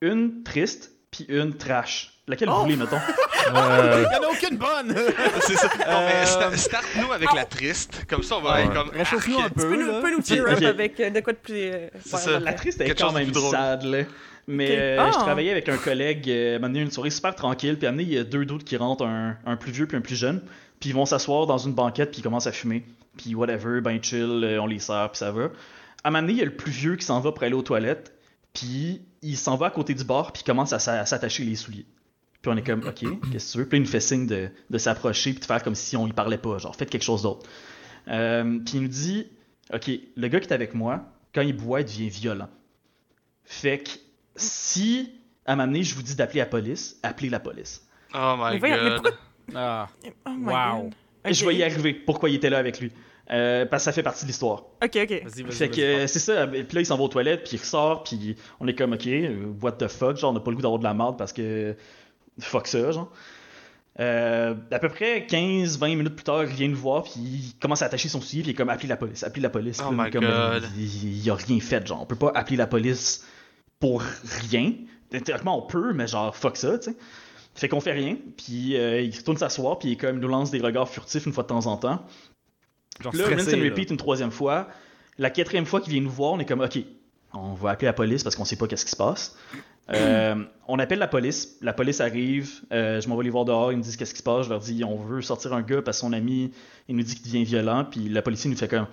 Une 0.00 0.42
triste, 0.44 0.92
puis 1.10 1.26
une 1.28 1.56
trash. 1.56 2.12
Laquelle 2.26 2.48
vous 2.48 2.54
Oh! 2.58 2.62
voulez, 2.62 2.76
mettons? 2.76 2.98
Euh, 3.54 4.04
Il 4.04 4.08
n'y 4.10 4.26
en 4.26 4.28
a 4.28 4.30
aucune 4.30 4.58
bonne! 4.58 4.94
C'est 5.40 5.56
ça. 5.56 5.70
Euh, 5.86 6.08
mais 6.10 6.24
sta- 6.26 6.54
start-nous 6.54 7.10
avec 7.12 7.32
la 7.32 7.46
triste. 7.46 8.04
Comme 8.06 8.22
ça, 8.22 8.36
on 8.36 8.42
va 8.42 8.56
Ouais. 8.56 8.64
être 8.64 8.74
comme. 8.74 8.90
Réchauffe-nous 8.90 9.38
un 9.38 9.44
arc. 9.44 9.54
Tu 9.54 9.60
peux 9.62 9.68
peu. 9.70 9.76
nous, 9.82 9.86
là. 9.90 10.00
peux 10.02 10.10
nous 10.14 10.22
cheer 10.22 10.40
up 10.46 10.62
avec 10.62 11.00
euh, 11.00 11.08
de 11.08 11.20
quoi 11.20 11.32
de 11.32 11.38
plus. 11.38 11.54
euh, 11.54 11.88
C'est 12.04 12.16
ça. 12.18 12.38
La 12.40 12.52
triste 12.52 12.78
est 12.82 12.94
quand 12.94 13.12
même 13.12 13.32
sad, 13.32 13.84
là. 13.84 14.02
Mais 14.46 14.76
euh, 14.78 14.96
Ah. 15.00 15.10
je 15.14 15.18
travaillais 15.18 15.50
avec 15.50 15.68
un 15.70 15.78
collègue, 15.78 16.28
euh, 16.28 16.58
m'a 16.58 16.66
donné 16.68 16.80
une 16.80 16.90
soirée 16.90 17.08
super 17.08 17.34
tranquille, 17.34 17.78
puis 17.78 17.86
amené, 17.86 18.02
il 18.02 18.12
y 18.12 18.18
a 18.18 18.24
deux 18.24 18.44
doutes 18.44 18.64
qui 18.64 18.76
rentrent, 18.76 19.06
un, 19.06 19.36
un 19.46 19.56
plus 19.56 19.72
vieux 19.72 19.86
puis 19.86 19.96
un 19.96 20.02
plus 20.02 20.16
jeune, 20.16 20.42
puis 20.80 20.90
ils 20.90 20.94
vont 20.94 21.06
s'asseoir 21.06 21.46
dans 21.46 21.58
une 21.58 21.72
banquette, 21.72 22.10
puis 22.10 22.20
ils 22.20 22.22
commencent 22.22 22.46
à 22.46 22.52
fumer, 22.52 22.84
puis 23.16 23.34
whatever, 23.34 23.80
ben 23.80 23.98
chill, 24.02 24.42
euh, 24.44 24.60
on 24.60 24.66
les 24.66 24.78
sert, 24.78 25.08
puis 25.10 25.18
ça 25.20 25.30
va. 25.32 25.44
À 26.04 26.08
un 26.08 26.10
moment 26.10 26.20
donné, 26.22 26.32
il 26.34 26.38
y 26.38 26.42
a 26.42 26.46
le 26.46 26.54
plus 26.54 26.70
vieux 26.72 26.96
qui 26.96 27.04
s'en 27.06 27.20
va 27.20 27.32
pour 27.32 27.42
aller 27.44 27.54
aux 27.54 27.62
toilettes, 27.62 28.12
puis 28.54 29.02
il 29.22 29.36
s'en 29.36 29.56
va 29.56 29.66
à 29.66 29.70
côté 29.70 29.94
du 29.94 30.04
bar, 30.04 30.32
puis 30.32 30.42
il 30.42 30.44
commence 30.46 30.72
à 30.72 30.78
s'a- 30.78 31.00
à 31.00 31.06
s'attacher 31.06 31.44
les 31.44 31.56
souliers. 31.56 31.86
Puis 32.42 32.50
on 32.52 32.56
est 32.56 32.62
comme, 32.62 32.86
ok, 32.86 32.94
qu'est-ce 33.32 33.48
que 33.48 33.52
tu 33.52 33.58
veux? 33.58 33.68
Puis 33.68 33.78
il 33.78 33.82
nous 33.82 33.88
fait 33.88 34.00
signe 34.00 34.26
de, 34.26 34.48
de 34.70 34.78
s'approcher, 34.78 35.32
puis 35.32 35.40
de 35.40 35.44
faire 35.44 35.62
comme 35.62 35.74
si 35.74 35.96
on 35.96 36.06
y 36.06 36.12
parlait 36.12 36.38
pas, 36.38 36.58
genre, 36.58 36.74
faites 36.76 36.90
quelque 36.90 37.02
chose 37.04 37.22
d'autre. 37.22 37.48
Euh, 38.08 38.58
puis 38.64 38.74
il 38.76 38.82
nous 38.82 38.88
dit, 38.88 39.26
ok, 39.72 39.90
le 40.16 40.28
gars 40.28 40.40
qui 40.40 40.48
est 40.48 40.52
avec 40.52 40.74
moi, 40.74 41.04
quand 41.34 41.42
il 41.42 41.56
boit, 41.56 41.80
il 41.80 41.84
devient 41.86 42.08
violent. 42.08 42.48
Fait 43.44 43.78
que 43.78 43.90
si 44.36 45.12
à 45.46 45.56
m'amener, 45.56 45.82
je 45.82 45.94
vous 45.94 46.02
dis 46.02 46.14
d'appeler 46.14 46.40
la 46.40 46.46
police, 46.46 46.98
appelez 47.02 47.30
la 47.30 47.40
police. 47.40 47.86
Oh 48.14 48.34
my 48.38 48.52
Mais 48.52 48.58
voyons, 48.58 48.76
mais 48.76 48.90
god. 48.90 49.02
pourquoi- 49.02 49.18
Ah. 49.54 49.88
Oh 50.26 50.30
my 50.36 50.46
Wow. 50.52 50.82
God. 50.82 50.92
Je 51.34 51.44
vais 51.46 51.56
y 51.56 51.62
arriver. 51.62 51.94
Pourquoi 51.94 52.28
il 52.30 52.34
était 52.36 52.50
là 52.50 52.58
avec 52.58 52.80
lui? 52.80 52.92
Euh, 53.30 53.66
Parce 53.66 53.82
que 53.82 53.84
ça 53.84 53.92
fait 53.92 54.02
partie 54.02 54.24
de 54.24 54.28
l'histoire. 54.28 54.64
Ok, 54.82 54.96
ok. 54.96 55.22
Vas-y, 55.24 55.42
vas-y. 55.42 55.52
Fait 55.52 55.68
que 55.68 55.96
vas-y. 55.98 56.08
c'est 56.08 56.18
ça. 56.18 56.46
Puis 56.46 56.62
là, 56.72 56.80
il 56.80 56.86
s'en 56.86 56.96
va 56.96 57.04
aux 57.04 57.08
toilettes, 57.08 57.44
puis 57.44 57.56
il 57.56 57.60
ressort, 57.60 58.02
puis 58.02 58.36
on 58.60 58.66
est 58.66 58.74
comme, 58.74 58.94
ok, 58.94 59.08
what 59.62 59.72
the 59.72 59.88
fuck, 59.88 60.16
genre, 60.16 60.30
on 60.30 60.34
n'a 60.34 60.40
pas 60.40 60.50
le 60.50 60.56
goût 60.56 60.62
d'avoir 60.62 60.78
de 60.78 60.84
la 60.84 60.94
merde 60.94 61.18
parce 61.18 61.32
que 61.32 61.76
fuck 62.40 62.66
ça, 62.66 62.90
genre. 62.92 63.10
Euh, 64.00 64.54
à 64.70 64.78
peu 64.78 64.88
près 64.88 65.26
15-20 65.28 65.96
minutes 65.96 66.14
plus 66.14 66.24
tard, 66.24 66.44
il 66.44 66.54
vient 66.54 66.68
nous 66.68 66.76
voir, 66.76 67.02
puis 67.02 67.14
il 67.16 67.54
commence 67.60 67.82
à 67.82 67.86
attacher 67.86 68.08
son 68.08 68.20
soulier, 68.20 68.42
puis 68.42 68.50
il 68.50 68.54
est 68.54 68.56
comme 68.56 68.68
appeler 68.70 68.88
la 68.88 68.96
police, 68.96 69.24
appeler 69.24 69.42
la 69.42 69.50
police. 69.50 69.80
Oh 69.84 69.90
my 69.92 70.10
comme, 70.10 70.24
God. 70.24 70.62
Il, 70.76 71.18
il 71.18 71.30
a 71.30 71.34
rien 71.34 71.58
fait, 71.58 71.84
genre. 71.86 72.00
On 72.00 72.06
peut 72.06 72.16
pas 72.16 72.30
appeler 72.34 72.56
la 72.56 72.68
police 72.68 73.26
pour 73.80 74.02
rien. 74.50 74.72
Théoriquement, 75.10 75.58
on 75.58 75.66
peut, 75.66 75.92
mais 75.92 76.06
genre, 76.06 76.34
fuck 76.34 76.56
ça, 76.56 76.78
tu 76.78 76.90
sais. 76.90 76.96
Fait 77.54 77.68
qu'on 77.68 77.80
fait 77.80 77.92
rien, 77.92 78.16
puis 78.36 78.76
euh, 78.76 79.00
il 79.00 79.16
retourne 79.16 79.36
s'asseoir, 79.36 79.80
puis 79.80 79.90
il 79.90 79.96
comme, 79.96 80.20
nous 80.20 80.28
lance 80.28 80.52
des 80.52 80.60
regards 80.60 80.88
furtifs 80.88 81.26
une 81.26 81.32
fois 81.32 81.42
de 81.42 81.48
temps 81.48 81.66
en 81.66 81.76
temps. 81.76 82.04
Genre 83.00 83.14
Là, 83.14 83.24
stressé, 83.24 83.34
rinse 83.44 83.54
and 83.54 83.56
là. 83.58 83.64
repeat 83.70 83.90
une 83.90 83.96
troisième 83.96 84.30
fois. 84.30 84.68
La 85.18 85.30
quatrième 85.30 85.66
fois 85.66 85.80
qu'il 85.80 85.92
vient 85.92 86.02
nous 86.02 86.10
voir, 86.10 86.32
on 86.32 86.38
est 86.40 86.44
comme, 86.44 86.60
OK, 86.60 86.78
on 87.34 87.54
va 87.54 87.70
appeler 87.70 87.86
la 87.86 87.92
police 87.92 88.22
parce 88.22 88.36
qu'on 88.36 88.44
sait 88.44 88.56
pas 88.56 88.66
qu'est-ce 88.66 88.84
qui 88.84 88.90
se 88.92 88.96
passe. 88.96 89.36
Euh, 89.90 90.34
on 90.66 90.78
appelle 90.78 90.98
la 90.98 91.08
police. 91.08 91.56
La 91.62 91.72
police 91.72 92.02
arrive. 92.02 92.60
euh, 92.72 93.00
je 93.00 93.08
m'en 93.08 93.16
vais 93.16 93.24
les 93.24 93.30
voir 93.30 93.46
dehors. 93.46 93.72
Ils 93.72 93.78
me 93.78 93.82
disent 93.82 93.96
qu'est-ce 93.96 94.12
qui 94.12 94.18
se 94.18 94.22
passe. 94.22 94.44
Je 94.44 94.50
leur 94.50 94.60
dis, 94.60 94.84
on 94.84 94.96
veut 94.96 95.22
sortir 95.22 95.54
un 95.54 95.62
gars 95.62 95.80
parce 95.80 95.96
que 95.96 96.00
son 96.02 96.12
ami, 96.12 96.52
il 96.90 96.96
nous 96.96 97.02
dit 97.02 97.14
qu'il 97.14 97.24
devient 97.24 97.44
violent. 97.44 97.86
Puis 97.90 98.06
la 98.10 98.20
police 98.20 98.44
nous 98.44 98.54
fait 98.54 98.68
comme, 98.68 98.86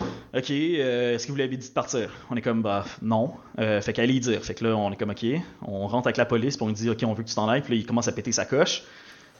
OK, 0.00 0.48
euh, 0.52 1.14
est-ce 1.16 1.26
que 1.26 1.32
vous 1.32 1.36
lui 1.36 1.42
avez 1.42 1.56
dit 1.56 1.66
de 1.68 1.72
partir? 1.72 2.08
On 2.30 2.36
est 2.36 2.40
comme, 2.40 2.62
bah, 2.62 2.84
non. 3.02 3.32
Fait 3.56 3.92
qu'allez 3.92 4.14
y 4.14 4.20
dire. 4.20 4.40
Fait 4.44 4.54
que 4.54 4.62
là, 4.64 4.76
on 4.76 4.92
est 4.92 4.96
comme, 4.96 5.10
OK. 5.10 5.26
On 5.66 5.88
rentre 5.88 6.06
avec 6.06 6.18
la 6.18 6.24
police, 6.24 6.56
on 6.60 6.68
lui 6.68 6.74
dit, 6.74 6.88
OK, 6.88 7.02
on 7.04 7.14
veut 7.14 7.24
que 7.24 7.28
tu 7.28 7.34
t'en 7.34 7.48
ailles. 7.48 7.62
Puis 7.62 7.74
là, 7.74 7.80
il 7.80 7.84
commence 7.84 8.06
à 8.06 8.12
péter 8.12 8.30
sa 8.30 8.44
coche. 8.44 8.84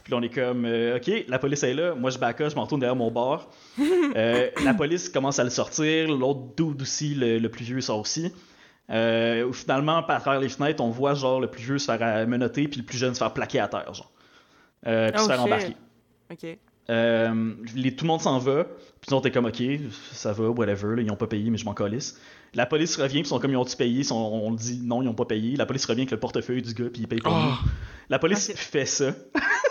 Puis 0.09 0.13
là, 0.15 0.21
on 0.21 0.23
est 0.23 0.31
comme, 0.35 0.65
euh, 0.65 0.97
OK, 0.97 1.11
la 1.29 1.39
police 1.39 1.63
est 1.65 1.75
là. 1.75 1.95
Moi, 1.95 2.09
je 2.09 2.17
back 2.19 2.41
up, 2.41 2.49
je 2.51 2.55
m'en 2.57 2.63
retourne 2.63 2.81
derrière 2.81 2.97
mon 2.97 3.11
bar. 3.11 3.51
Euh, 4.17 4.49
la 4.65 4.73
police 4.73 5.11
commence 5.11 5.39
à 5.39 5.45
le 5.45 5.51
sortir. 5.51 6.09
L'autre 6.09 6.41
dude 6.57 6.81
aussi, 6.81 7.15
le, 7.15 7.39
le 7.39 7.49
plus 7.51 7.63
vieux, 7.65 7.81
sort 7.83 7.99
aussi. 8.01 8.33
Euh, 8.91 9.53
finalement, 9.53 10.03
par 10.03 10.23
travers 10.23 10.41
les 10.41 10.49
fenêtres, 10.49 10.83
on 10.83 10.89
voit 10.89 11.13
genre 11.13 11.39
le 11.41 11.51
plus 11.51 11.63
vieux 11.63 11.79
se 11.79 11.85
faire 11.95 12.27
menotter, 12.27 12.69
puis 12.69 12.81
le 12.81 12.87
plus 12.87 12.97
jeune 12.97 13.13
se 13.13 13.19
faire 13.19 13.35
plaquer 13.35 13.61
à 13.61 13.69
terre, 13.69 13.93
genre. 13.93 14.11
Puis 14.83 14.93
Oh, 15.15 15.19
se 15.19 15.27
faire 15.27 15.37
shit. 15.37 15.45
embarquer. 15.45 15.77
Ok. 16.33 16.59
Euh, 16.91 17.53
les- 17.77 17.95
tout 17.95 18.07
le 18.07 18.09
monde 18.09 18.23
s'en 18.23 18.39
va. 18.39 18.65
Puis 19.03 19.13
on 19.13 19.21
est 19.21 19.31
comme, 19.31 19.45
ok, 19.45 19.63
ça 20.13 20.33
va, 20.33 20.49
whatever. 20.49 20.97
là, 20.97 21.03
ils 21.03 21.11
ont 21.11 21.17
pas 21.17 21.27
payé, 21.27 21.51
mais 21.51 21.59
je 21.59 21.67
m'en 21.67 21.75
calisse. 21.75 22.19
La 22.55 22.65
police 22.65 22.97
revient, 22.97 23.21
puis 23.21 23.21
ils 23.21 23.27
sont 23.27 23.39
comme, 23.41 23.51
ils 23.53 23.57
ont-tu 23.59 23.77
payé? 23.77 24.03
Sont- 24.05 24.17
on 24.17 24.51
le 24.53 24.57
dit, 24.57 24.81
non, 24.83 25.03
ils 25.03 25.09
ont 25.09 25.15
pas 25.15 25.27
payé. 25.27 25.55
La 25.57 25.67
police 25.67 25.85
revient 25.85 26.01
avec 26.01 26.13
le 26.13 26.19
portefeuille 26.19 26.63
du 26.63 26.73
gars, 26.73 26.89
puis 26.91 27.03
ils 27.03 27.09
payent 27.09 27.21
pas. 27.21 27.31
Oh. 27.63 27.69
La 28.09 28.19
police 28.19 28.51
fait 28.57 28.87
ça. 28.87 29.13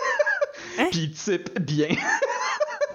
puis 0.90 1.00
il 1.00 1.10
type 1.12 1.58
bien. 1.60 1.88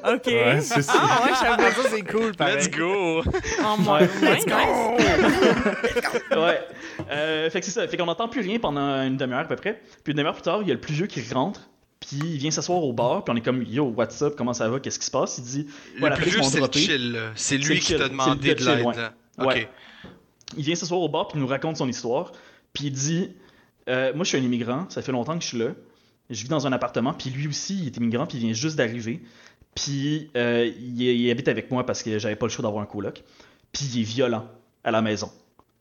Ok. 0.06 0.26
Ouais, 0.28 0.60
c'est 0.60 0.82
ça. 0.82 0.94
Ah, 0.98 1.24
ouais, 1.24 1.32
j'avoue. 1.42 1.82
ça, 1.82 1.90
c'est 1.90 2.02
cool, 2.02 2.36
pareil. 2.36 2.58
Let's 2.58 2.70
go! 2.70 3.24
Oh, 3.24 3.90
Ouais. 3.90 4.10
Let's 4.22 4.46
go! 4.46 6.42
ouais. 6.42 6.60
Euh, 7.10 7.50
fait 7.50 7.60
que 7.62 7.66
c'est 7.66 7.72
ça. 7.72 7.88
Fait 7.88 7.96
qu'on 7.96 8.06
n'entend 8.06 8.28
plus 8.28 8.42
rien 8.42 8.60
pendant 8.60 9.02
une 9.02 9.16
demi-heure 9.16 9.40
à 9.40 9.46
peu 9.46 9.56
près. 9.56 9.82
Puis 10.04 10.12
une 10.12 10.18
demi-heure 10.18 10.34
plus 10.34 10.42
tard, 10.42 10.60
il 10.62 10.68
y 10.68 10.72
a 10.72 10.74
le 10.74 10.82
plus 10.82 10.94
vieux 10.94 11.08
qui 11.08 11.22
rentre. 11.34 11.70
Puis 12.02 12.20
il 12.22 12.38
vient 12.38 12.52
s'asseoir 12.52 12.84
au 12.84 12.92
bar. 12.92 13.24
Puis 13.24 13.34
on 13.34 13.38
est 13.38 13.42
comme, 13.42 13.64
yo, 13.64 13.86
what's 13.96 14.22
up? 14.22 14.34
Comment 14.38 14.54
ça 14.54 14.68
va? 14.68 14.82
Qu'est-ce 14.82 15.00
qui 15.00 15.06
se 15.06 15.12
passe? 15.12 15.38
Il 15.38 15.44
dit, 15.46 15.68
Le 15.96 16.04
Ouais, 16.04 16.10
la 16.10 16.18
plus 16.18 16.32
vieux, 16.32 16.44
c'est 16.44 16.60
le 16.60 16.68
chill, 16.70 17.12
là. 17.14 17.20
C'est 17.36 17.58
lui 17.58 17.76
le 17.76 17.80
qui 17.80 17.86
chill, 17.88 17.98
t'a 17.98 18.04
c'est 18.04 18.10
demandé 18.10 18.50
le 18.50 18.56
de 18.56 18.66
l'aide, 18.66 19.12
ouais. 19.38 19.70
il 20.58 20.64
vient 20.66 20.76
s'asseoir 20.76 21.00
au 21.00 21.08
bar 21.08 21.30
puis 21.30 21.38
il 21.38 21.42
nous 21.42 21.48
raconte 21.48 21.78
son 21.78 21.88
histoire. 21.88 22.34
Puis 22.74 22.88
il 22.88 22.92
dit 22.92 23.30
euh, 23.88 24.12
Moi, 24.14 24.26
je 24.26 24.30
suis 24.30 24.38
un 24.38 24.42
immigrant, 24.44 24.86
ça 24.90 25.02
fait 25.02 25.14
longtemps 25.14 25.38
que 25.38 25.44
je 25.44 25.48
suis 25.48 25.60
là. 25.60 25.70
Je 26.34 26.44
vis 26.44 26.50
dans 26.50 26.66
un 26.68 26.72
appartement, 26.74 27.14
puis 27.14 27.30
lui 27.30 27.48
aussi, 27.48 27.78
il 27.82 27.86
est 27.88 27.98
immigrant, 27.98 28.26
puis 28.26 28.38
il 28.38 28.42
vient 28.46 28.54
juste 28.54 28.76
d'arriver. 28.76 29.22
Puis 29.76 30.30
euh, 30.36 30.70
il, 30.80 31.02
il 31.02 31.32
habite 31.32 31.48
avec 31.48 31.72
moi 31.72 31.86
parce 31.86 32.04
que 32.04 32.20
j'avais 32.20 32.36
pas 32.36 32.46
le 32.46 32.52
choix 32.52 32.64
d'avoir 32.64 32.84
un 32.84 32.86
coloc. 32.86 33.24
Puis 33.72 33.86
il 33.94 34.02
est 34.02 34.04
violent 34.04 34.48
à 34.84 34.92
la 34.92 35.02
maison. 35.02 35.32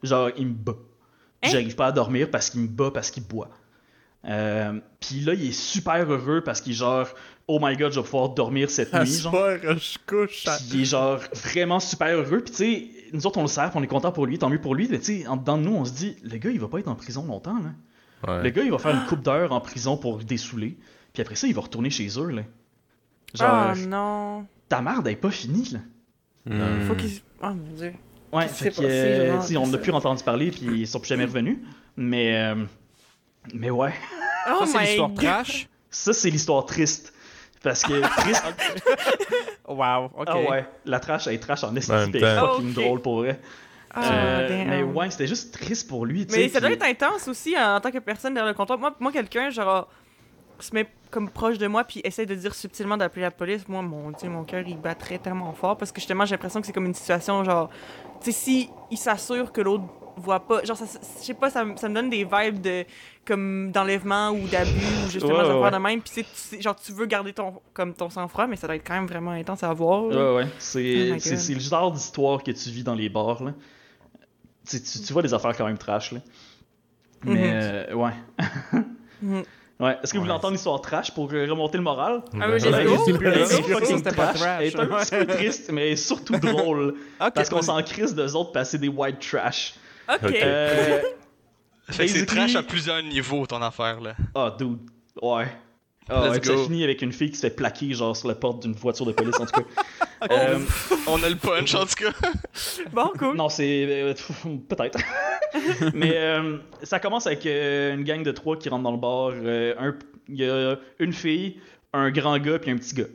Genre, 0.03 0.31
il 0.39 0.47
me 0.47 0.55
bat. 0.55 0.77
Hein? 1.43 1.49
J'arrive 1.51 1.75
pas 1.75 1.87
à 1.87 1.93
dormir 1.93 2.31
parce 2.31 2.49
qu'il 2.51 2.61
me 2.63 2.69
bat, 2.69 2.91
parce 2.91 3.11
qu'il 3.11 3.25
boit. 3.25 3.51
Euh, 4.25 4.79
puis 5.01 5.21
là, 5.21 5.35
il 5.35 5.47
est 5.49 5.53
super 5.53 6.09
heureux 6.09 6.43
parce 6.45 6.61
qu'il 6.61 6.73
est 6.73 6.77
genre 6.77 7.09
Oh 7.49 7.59
my 7.61 7.77
god, 7.77 7.93
je 7.93 7.99
vais 7.99 8.05
pouvoir 8.05 8.29
dormir 8.31 8.71
cette 8.71 8.95
À 8.95 9.03
nuit. 9.05 9.11
Genre. 9.13 9.33
soir, 9.33 9.59
je 9.63 9.99
couche. 10.07 10.47
à- 10.47 10.57
Puis 10.57 10.67
il 10.75 10.81
est 10.83 10.85
genre 10.85 11.19
vraiment 11.35 11.81
super 11.81 12.17
heureux. 12.17 12.41
Puis 12.41 12.53
tu 12.53 12.57
sais, 12.57 12.89
nous 13.13 13.27
autres 13.27 13.39
on 13.39 13.43
le 13.43 13.49
sert, 13.49 13.71
puis 13.71 13.79
on 13.81 13.83
est 13.83 13.87
content 13.89 14.13
pour 14.13 14.27
lui, 14.27 14.39
tant 14.39 14.49
mieux 14.49 14.61
pour 14.61 14.75
lui. 14.77 14.87
Mais 14.89 15.01
tu 15.01 15.23
sais, 15.23 15.27
en 15.27 15.37
dedans 15.37 15.59
de 15.59 15.65
nous, 15.65 15.75
on 15.75 15.85
se 15.85 15.93
dit, 15.93 16.17
le 16.23 16.37
gars 16.39 16.51
il 16.51 16.61
va 16.61 16.69
pas 16.69 16.79
être 16.79 16.89
en 16.89 16.95
prison 16.95 17.25
longtemps. 17.27 17.59
Là. 17.59 17.71
Ouais. 18.27 18.43
Le 18.43 18.51
gars 18.51 18.63
il 18.63 18.71
va 18.71 18.79
faire 18.79 18.95
une 18.95 19.07
coupe 19.07 19.23
d'heures 19.23 19.53
en 19.53 19.61
prison 19.61 19.97
pour 19.97 20.19
dessouler. 20.19 20.77
Puis 21.13 21.23
après 21.23 21.35
ça, 21.35 21.47
il 21.47 21.55
va 21.55 21.61
retourner 21.63 21.91
chez 21.91 22.09
eux. 22.19 22.31
Là. 22.31 22.43
Genre, 23.35 23.73
Oh 23.75 23.79
non. 23.89 24.47
ta 24.69 24.81
merde 24.83 25.07
elle 25.07 25.15
est 25.15 25.17
pas 25.17 25.31
finie. 25.31 25.71
Là. 25.73 25.81
Hmm. 26.47 26.87
Faut 26.89 26.95
qu'il. 26.95 27.11
Oh 27.43 27.49
mon 27.49 27.77
dieu. 27.77 27.93
Ouais, 28.33 28.49
fait 28.49 28.71
que, 28.71 28.83
euh, 28.83 29.41
genre, 29.43 29.63
on 29.65 29.67
n'a 29.67 29.77
plus 29.79 29.93
entendu 29.93 30.23
parler, 30.25 30.51
puis 30.51 30.63
ils 30.81 30.87
sont 30.89 30.99
plus 31.01 31.09
jamais 31.09 31.25
revenus. 31.27 31.59
Mais, 31.97 32.35
euh, 32.37 32.65
mais 33.53 33.69
ouais, 33.71 33.93
Oh 34.51 34.65
Ça, 34.65 34.67
c'est 34.67 34.85
l'histoire 34.87 35.15
trash? 35.15 35.69
ça 35.91 36.13
c'est 36.15 36.31
l'histoire 36.31 36.65
triste. 36.65 37.13
Parce 37.63 37.83
que 37.83 38.01
triste. 38.21 38.43
Wow, 39.69 40.07
ok. 40.17 40.27
Ah 40.27 40.39
ouais, 40.51 40.67
la 40.85 40.99
trash 40.99 41.27
elle 41.27 41.35
est 41.35 41.39
trash 41.39 41.63
en 41.65 41.73
temps. 41.75 41.81
fucking 41.81 42.71
Ok. 42.71 42.75
drôle 42.75 43.03
pour 43.03 43.17
vrai. 43.19 43.41
Ah, 43.95 44.11
Euh, 44.41 44.65
mais 44.67 44.83
ouais, 44.83 45.11
c'était 45.11 45.27
juste 45.27 45.53
triste 45.55 45.89
pour 45.89 46.07
lui. 46.07 46.27
tu 46.27 46.33
Mais 46.35 46.49
ça 46.49 46.61
doit 46.61 46.71
être 46.71 46.83
intense 46.85 47.29
aussi 47.29 47.55
en 47.59 47.81
tant 47.81 47.91
que 47.91 47.99
personne 47.99 48.35
derrière 48.35 48.53
le 48.53 48.57
comptoir. 48.57 48.79
Moi, 48.79 48.95
moi 49.01 49.13
quelqu'un, 49.13 49.51
genre, 49.51 49.89
se 50.59 50.75
met 50.75 50.87
comme 51.11 51.29
proche 51.29 51.59
de 51.59 51.67
moi 51.67 51.85
puis 51.85 52.01
essaie 52.05 52.25
de 52.25 52.35
dire 52.35 52.55
subtilement 52.55 52.97
d'appeler 52.97 53.23
la 53.23 53.31
police. 53.31 53.69
Moi, 53.69 53.83
mon 53.83 54.11
Dieu, 54.13 54.29
mon 54.31 54.45
cœur, 54.45 54.63
il 54.67 54.79
battrait 54.79 55.19
tellement 55.19 55.53
fort 55.53 55.77
parce 55.77 55.93
que 55.93 56.01
justement, 56.01 56.25
j'ai 56.25 56.33
l'impression 56.37 56.61
que 56.61 56.67
c'est 56.67 56.73
comme 56.73 56.87
une 56.87 56.95
situation, 56.95 57.45
genre, 57.45 57.69
tu 58.23 58.33
sais, 58.33 58.39
si 58.39 58.71
il 58.91 58.97
s'assure 58.97 59.53
que 59.53 59.61
l'autre 59.61 59.85
voit 60.17 60.41
pas, 60.41 60.63
genre, 60.65 60.77
ça, 60.77 60.85
je 61.21 61.25
sais 61.25 61.35
pas, 61.35 61.51
ça, 61.51 61.65
me- 61.65 61.77
ça 61.77 61.89
me 61.89 61.95
donne 61.95 62.11
des 62.11 62.25
vibes 62.25 62.61
de, 62.61 62.85
comme, 63.27 63.73
d'enlèvement 63.73 64.31
ou 64.31 64.47
d'abus 64.47 64.71
ou 65.07 65.11
justement, 65.11 65.39
Ouais, 65.39 65.61
ouais, 65.65 65.71
de 65.71 65.77
même. 65.79 66.01
Puis 66.01 66.13
c'est- 66.15 66.27
c'est- 66.35 66.61
genre, 66.63 66.77
tu 66.77 66.93
veux 66.93 67.07
garder 67.07 67.33
ton, 67.33 67.55
comme, 67.75 67.93
ton 67.95 68.09
sang-froid, 68.11 68.47
mais 68.47 68.57
ça 68.57 68.67
doit 68.67 68.77
être 68.77 68.87
quand 68.87 68.95
même 68.95 69.07
vraiment 69.07 69.31
intense 69.33 69.63
à 69.65 69.73
voir. 69.73 70.05
Ouais, 70.05 70.35
ouais. 70.37 70.47
C'est 70.59 71.13
Oh 71.13 71.55
le 71.55 71.61
genre 71.61 71.93
d'histoire 71.93 72.43
que 72.43 72.51
tu 72.53 72.71
vis 72.71 72.85
dans 72.85 72.95
les 72.95 73.09
bars, 73.09 73.43
là. 73.43 73.53
Tu, 74.69 74.81
tu, 74.83 75.01
tu 75.01 75.13
vois 75.13 75.23
des 75.23 75.35
affaires 75.35 75.57
quand 75.57 75.67
même 75.67 75.79
trash, 75.79 76.13
là. 76.13 76.21
Mais, 77.25 77.35
Mhm. 77.35 77.63
euh, 77.63 77.95
ouais. 77.95 78.13
Mhm. 79.23 79.43
Ouais. 79.81 79.97
Est-ce 80.03 80.13
que 80.13 80.19
vous 80.19 80.25
voulez 80.25 80.35
entendre 80.35 80.53
l'histoire 80.55 80.81
trash 80.81 81.13
pour 81.13 81.33
euh, 81.33 81.47
remonter 81.49 81.77
le 81.77 81.83
moral? 81.83 82.23
Ah 82.41 82.47
oui, 82.51 82.59
go. 82.85 82.99
fucking 82.99 84.03
trash. 84.03 84.41
Elle 84.61 84.67
est 84.67 84.79
un 84.79 84.87
petit 84.87 85.17
peu 85.17 85.27
triste, 85.27 85.71
mais 85.73 85.97
surtout 85.97 86.37
drôle. 86.39 86.95
Parce 87.35 87.49
qu'on 87.49 87.63
s'en 87.63 87.83
crisse 87.83 88.15
d'eux 88.15 88.35
autres 88.37 88.53
passer 88.53 88.79
des 88.79 88.89
white 88.89 89.19
trash. 89.21 89.75
Ok. 90.09 90.31
Euh, 90.33 91.01
Fait 91.89 92.07
que 92.07 92.13
c'est 92.13 92.27
trash 92.27 92.55
à 92.55 92.63
plusieurs 92.63 93.03
niveaux, 93.03 93.45
ton 93.47 93.61
affaire, 93.61 94.01
là. 94.01 94.15
Ah, 94.35 94.55
dude. 94.57 94.79
Ouais. 95.21 95.49
Ah, 96.09 96.29
Let's 96.29 96.47
ouais, 96.49 96.57
ça 96.57 96.65
finit 96.65 96.83
avec 96.85 97.01
une 97.03 97.13
fille 97.13 97.31
qui 97.31 97.37
se 97.37 97.43
fait 97.47 97.55
plaquer, 97.55 97.95
genre, 97.95 98.17
sur 98.17 98.29
la 98.29 98.35
porte 98.35 98.63
d'une 98.63 98.73
voiture 98.75 99.07
de 99.07 99.13
police, 99.13 99.39
en 99.41 99.47
tout 99.47 99.61
cas. 99.63 99.67
Euh, 100.31 100.57
On 101.09 101.21
a 101.25 101.29
le 101.29 101.35
punch, 101.35 101.75
en 101.75 101.85
tout 101.85 101.95
cas. 101.97 102.13
Bon, 102.93 103.11
cool. 103.19 103.37
Non, 103.37 103.49
c'est. 103.49 103.87
euh, 103.89 104.15
Peut-être. 104.69 105.01
Mais 105.95 106.13
euh, 106.17 106.59
ça 106.85 107.01
commence 107.01 107.27
avec 107.27 107.45
euh, 107.45 107.93
une 107.95 108.05
gang 108.05 108.23
de 108.23 108.31
trois 108.31 108.57
qui 108.57 108.69
rentrent 108.69 108.85
dans 108.85 108.93
le 108.93 108.99
bar. 108.99 109.33
euh, 109.35 109.75
un- 109.81 109.97
Il 110.29 110.37
y 110.37 110.49
a 110.49 110.77
une 111.01 111.13
fille, 111.13 111.59
un 111.93 112.13
grand 112.13 112.39
gars, 112.39 112.61
puis 112.61 112.71
un 112.71 112.77
petit 112.77 112.95
gars. 112.95 113.07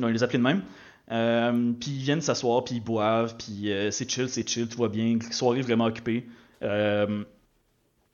On 0.00 0.06
les 0.06 0.22
appelait 0.22 0.38
de 0.38 0.44
même. 0.44 0.62
Euh, 1.10 1.72
puis 1.80 1.90
ils 1.90 2.02
viennent 2.02 2.20
s'asseoir, 2.20 2.62
puis 2.62 2.76
ils 2.76 2.84
boivent, 2.84 3.34
puis 3.36 3.72
euh, 3.72 3.90
c'est 3.90 4.08
chill, 4.08 4.28
c'est 4.28 4.48
chill, 4.48 4.68
tout 4.68 4.80
va 4.80 4.88
bien. 4.88 5.18
Soirée 5.32 5.60
vraiment 5.62 5.86
occupée. 5.86 6.24
Euh, 6.62 7.24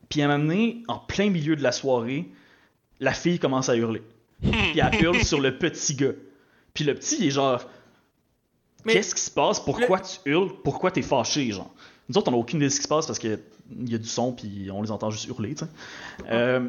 puis 0.08 0.22
à 0.22 0.24
un 0.24 0.28
moment 0.28 0.44
donné, 0.48 0.82
en 0.88 0.98
plein 0.98 1.28
milieu 1.28 1.56
de 1.56 1.62
la 1.62 1.72
soirée, 1.72 2.26
la 3.00 3.12
fille 3.12 3.38
commence 3.38 3.68
à 3.68 3.76
hurler. 3.76 4.00
Puis 4.42 4.78
elle 4.78 5.02
hurle 5.02 5.22
sur 5.24 5.40
le 5.40 5.56
petit 5.58 5.94
gars. 5.94 6.12
Puis 6.74 6.84
le 6.84 6.94
petit, 6.94 7.16
il 7.20 7.26
est 7.26 7.30
genre. 7.30 7.62
Qu'est-ce 8.86 9.14
qui 9.14 9.20
se 9.20 9.30
passe? 9.30 9.60
Pourquoi 9.60 10.00
tu 10.00 10.18
hurles? 10.24 10.52
Pourquoi 10.64 10.90
t'es 10.90 11.02
fâché, 11.02 11.50
genre? 11.52 11.70
Nous 12.08 12.16
autres, 12.16 12.28
on 12.28 12.32
n'a 12.32 12.38
aucune 12.38 12.58
idée 12.58 12.66
de 12.66 12.70
ce 12.72 12.76
qui 12.78 12.84
se 12.84 12.88
passe 12.88 13.06
parce 13.06 13.18
qu'il 13.18 13.38
y 13.86 13.94
a 13.94 13.98
du 13.98 14.08
son, 14.08 14.32
puis 14.32 14.68
on 14.72 14.82
les 14.82 14.90
entend 14.90 15.10
juste 15.10 15.26
hurler, 15.26 15.54
tu 15.54 15.64
sais. 15.64 15.70
Euh, 16.30 16.68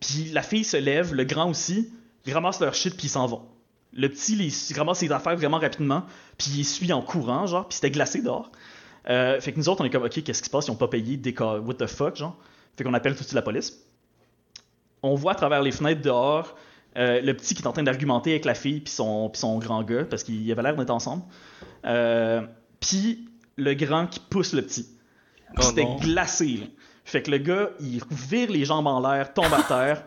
puis 0.00 0.30
la 0.32 0.42
fille 0.42 0.64
se 0.64 0.76
lève, 0.76 1.14
le 1.14 1.24
grand 1.24 1.48
aussi, 1.48 1.90
ils 2.26 2.34
ramassent 2.34 2.60
leur 2.60 2.74
shit, 2.74 2.94
puis 2.96 3.06
ils 3.06 3.10
s'en 3.10 3.26
vont. 3.26 3.42
Le 3.94 4.08
petit, 4.08 4.32
il, 4.34 4.42
il 4.70 4.76
ramasse 4.78 4.98
ses 4.98 5.12
affaires 5.12 5.36
vraiment 5.36 5.58
rapidement, 5.58 6.02
puis 6.36 6.50
il 6.56 6.64
suit 6.64 6.92
en 6.92 7.00
courant, 7.00 7.46
genre, 7.46 7.68
puis 7.68 7.76
c'était 7.76 7.90
glacé 7.90 8.20
dehors. 8.22 8.50
Euh, 9.08 9.40
fait 9.40 9.52
que 9.52 9.58
nous 9.58 9.68
autres, 9.68 9.82
on 9.82 9.84
est 9.84 9.90
comme, 9.90 10.02
ok, 10.04 10.22
qu'est-ce 10.22 10.42
qui 10.42 10.46
se 10.46 10.50
passe? 10.50 10.66
Ils 10.66 10.72
ont 10.72 10.76
pas 10.76 10.88
payé, 10.88 11.16
déca- 11.16 11.60
what 11.60 11.74
the 11.74 11.86
fuck, 11.86 12.16
genre. 12.16 12.36
Fait 12.76 12.84
qu'on 12.84 12.94
appelle 12.94 13.12
tout 13.14 13.20
de 13.20 13.24
suite 13.24 13.34
la 13.34 13.42
police. 13.42 13.84
On 15.02 15.14
voit 15.14 15.32
à 15.32 15.34
travers 15.36 15.62
les 15.62 15.72
fenêtres 15.72 16.02
dehors 16.02 16.54
euh, 16.96 17.20
le 17.20 17.34
petit 17.34 17.54
qui 17.54 17.62
est 17.62 17.66
en 17.66 17.72
train 17.72 17.82
d'argumenter 17.82 18.30
avec 18.30 18.44
la 18.44 18.54
fille 18.54 18.80
puis 18.80 18.92
son, 18.92 19.30
puis 19.30 19.40
son 19.40 19.58
grand 19.58 19.82
gars, 19.82 20.04
parce 20.04 20.22
qu'ils 20.24 20.50
avaient 20.52 20.62
l'air 20.62 20.76
d'être 20.76 20.90
ensemble. 20.90 21.22
Euh, 21.86 22.42
puis 22.80 23.28
le 23.56 23.74
grand 23.74 24.06
qui 24.06 24.20
pousse 24.20 24.52
le 24.52 24.62
petit. 24.62 24.86
Puis 25.54 25.56
Oh 25.58 25.62
C'était 25.62 25.86
glacé, 26.00 26.56
là. 26.56 26.66
Fait 27.04 27.22
que 27.22 27.30
le 27.30 27.38
gars, 27.38 27.70
il 27.80 28.00
vire 28.10 28.50
les 28.50 28.64
jambes 28.64 28.86
en 28.86 29.00
l'air, 29.00 29.34
tombe 29.34 29.52
à 29.52 29.62
terre. 29.62 30.04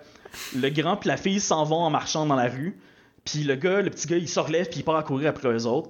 le 0.56 0.70
grand 0.70 0.95
puis 0.95 1.10
la 1.10 1.18
fille 1.18 1.40
s'en 1.40 1.64
vont 1.66 1.82
en 1.82 1.90
marchant 1.90 2.26
dans 2.26 2.36
la 2.36 2.48
rue. 2.48 2.80
Puis 3.26 3.44
le 3.44 3.56
gars, 3.56 3.82
le 3.82 3.90
petit 3.90 4.07
gars, 4.07 4.18
il 4.18 4.30
se 4.30 4.40
relève 4.40 4.70
puis 4.70 4.80
il 4.80 4.84
part 4.84 4.95
à 4.95 5.03
courir 5.03 5.30
après 5.30 5.49
eux 5.49 5.66
autres. 5.66 5.90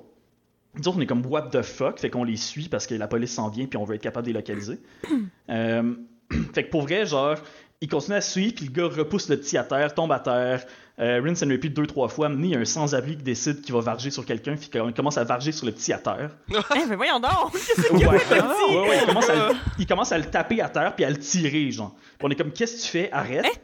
Nous 0.78 0.88
autres, 0.88 0.98
on 0.98 1.02
est 1.02 1.06
comme 1.06 1.26
what 1.26 1.50
the 1.52 1.62
fuck, 1.62 2.00
fait 2.00 2.10
qu'on 2.10 2.24
les 2.24 2.38
suit 2.38 2.68
parce 2.68 2.88
que 2.88 2.96
la 2.96 3.08
police 3.08 3.34
s'en 3.34 3.50
vient 3.50 3.66
puis 3.66 3.78
on 3.78 3.86
veut 3.86 3.96
être 3.96 4.02
capable 4.02 4.28
de 4.28 4.32
les 4.32 4.40
localiser. 4.40 4.80
Euh, 5.48 5.94
fait 6.56 6.64
que 6.64 6.72
pour 6.72 6.82
vrai, 6.82 7.06
genre, 7.06 7.36
il 7.82 7.88
continue 7.88 8.18
à 8.18 8.22
suivre, 8.22 8.56
puis 8.56 8.66
le 8.66 8.72
gars 8.72 8.88
repousse 8.88 9.30
le 9.30 9.38
petit 9.38 9.60
à 9.60 9.64
terre, 9.64 9.94
tombe 9.94 10.12
à 10.12 10.20
terre, 10.20 10.66
euh, 11.00 11.22
rinse 11.24 11.44
and 11.44 11.50
repeat 11.50 11.74
deux, 11.74 11.86
trois 11.88 12.08
fois. 12.08 12.28
Amené, 12.28 12.48
il 12.48 12.54
y 12.54 12.56
a 12.56 12.60
un 12.60 12.66
sans-abri 12.66 13.18
qui 13.18 13.24
décide 13.24 13.62
qu'il 13.62 13.74
va 13.74 13.82
varger 13.82 14.12
sur 14.12 14.26
quelqu'un, 14.26 14.56
puis 14.56 14.70
qu'il 14.70 14.94
commence 14.94 15.18
à 15.18 15.24
varger 15.24 15.52
sur 15.52 15.66
le 15.66 15.72
petit 15.74 15.92
à 15.94 15.98
terre. 15.98 16.32
Eh, 16.76 16.86
mais 16.88 16.96
voyons 16.96 17.20
donc! 17.20 17.54
Ouais, 17.92 18.06
ouais, 18.06 18.90
ouais, 18.90 18.98
il, 19.02 19.06
commence 19.08 19.30
à, 19.30 19.36
le- 19.36 19.56
il 19.80 19.86
commence 19.88 20.12
à 20.12 20.18
le 20.18 20.26
taper 20.26 20.62
à 20.62 20.70
terre, 20.70 20.96
puis 20.96 21.04
à 21.06 21.10
le 21.10 21.18
tirer, 21.18 21.70
genre. 21.72 21.94
Puis 22.18 22.28
on 22.28 22.30
est 22.30 22.36
comme, 22.36 22.52
qu'est-ce 22.52 22.78
que 22.78 22.82
tu 22.82 22.88
fais? 22.88 23.10
Arrête. 23.12 23.62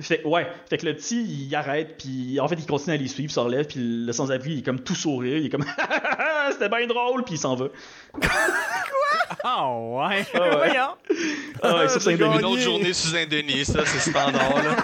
Fait, 0.00 0.24
ouais, 0.24 0.46
fait 0.70 0.78
que 0.78 0.86
le 0.86 0.96
petit, 0.96 1.22
il 1.22 1.54
arrête, 1.54 1.98
puis 1.98 2.40
en 2.40 2.48
fait, 2.48 2.54
il 2.58 2.66
continue 2.66 2.94
à 2.94 2.98
les 2.98 3.08
suivre, 3.08 3.30
il 3.30 3.32
se 3.34 3.40
relève, 3.40 3.66
puis 3.66 3.78
le 4.06 4.12
sans-abri, 4.12 4.52
il 4.52 4.58
est 4.60 4.62
comme 4.62 4.80
tout 4.80 4.94
sourire, 4.94 5.36
il 5.36 5.46
est 5.46 5.50
comme, 5.50 5.64
c'était 6.52 6.68
bien 6.70 6.86
drôle, 6.86 7.24
puis 7.24 7.34
il 7.34 7.38
s'en 7.38 7.54
va. 7.54 7.66
Ah 9.44 9.68
ouais! 9.68 10.24
Ah 10.34 10.40
ouais, 10.40 10.56
Voyons! 10.56 10.94
ah 11.62 11.76
ouais, 11.76 11.88
sur 11.88 12.00
Saint-Denis. 12.02 12.38
Une 12.38 12.44
autre 12.44 12.60
journée 12.62 12.92
sous 12.92 13.14
un 13.14 13.26
Denis, 13.26 13.64
ça, 13.66 13.84
c'est 13.84 14.10
standard, 14.10 14.62
là. 14.62 14.76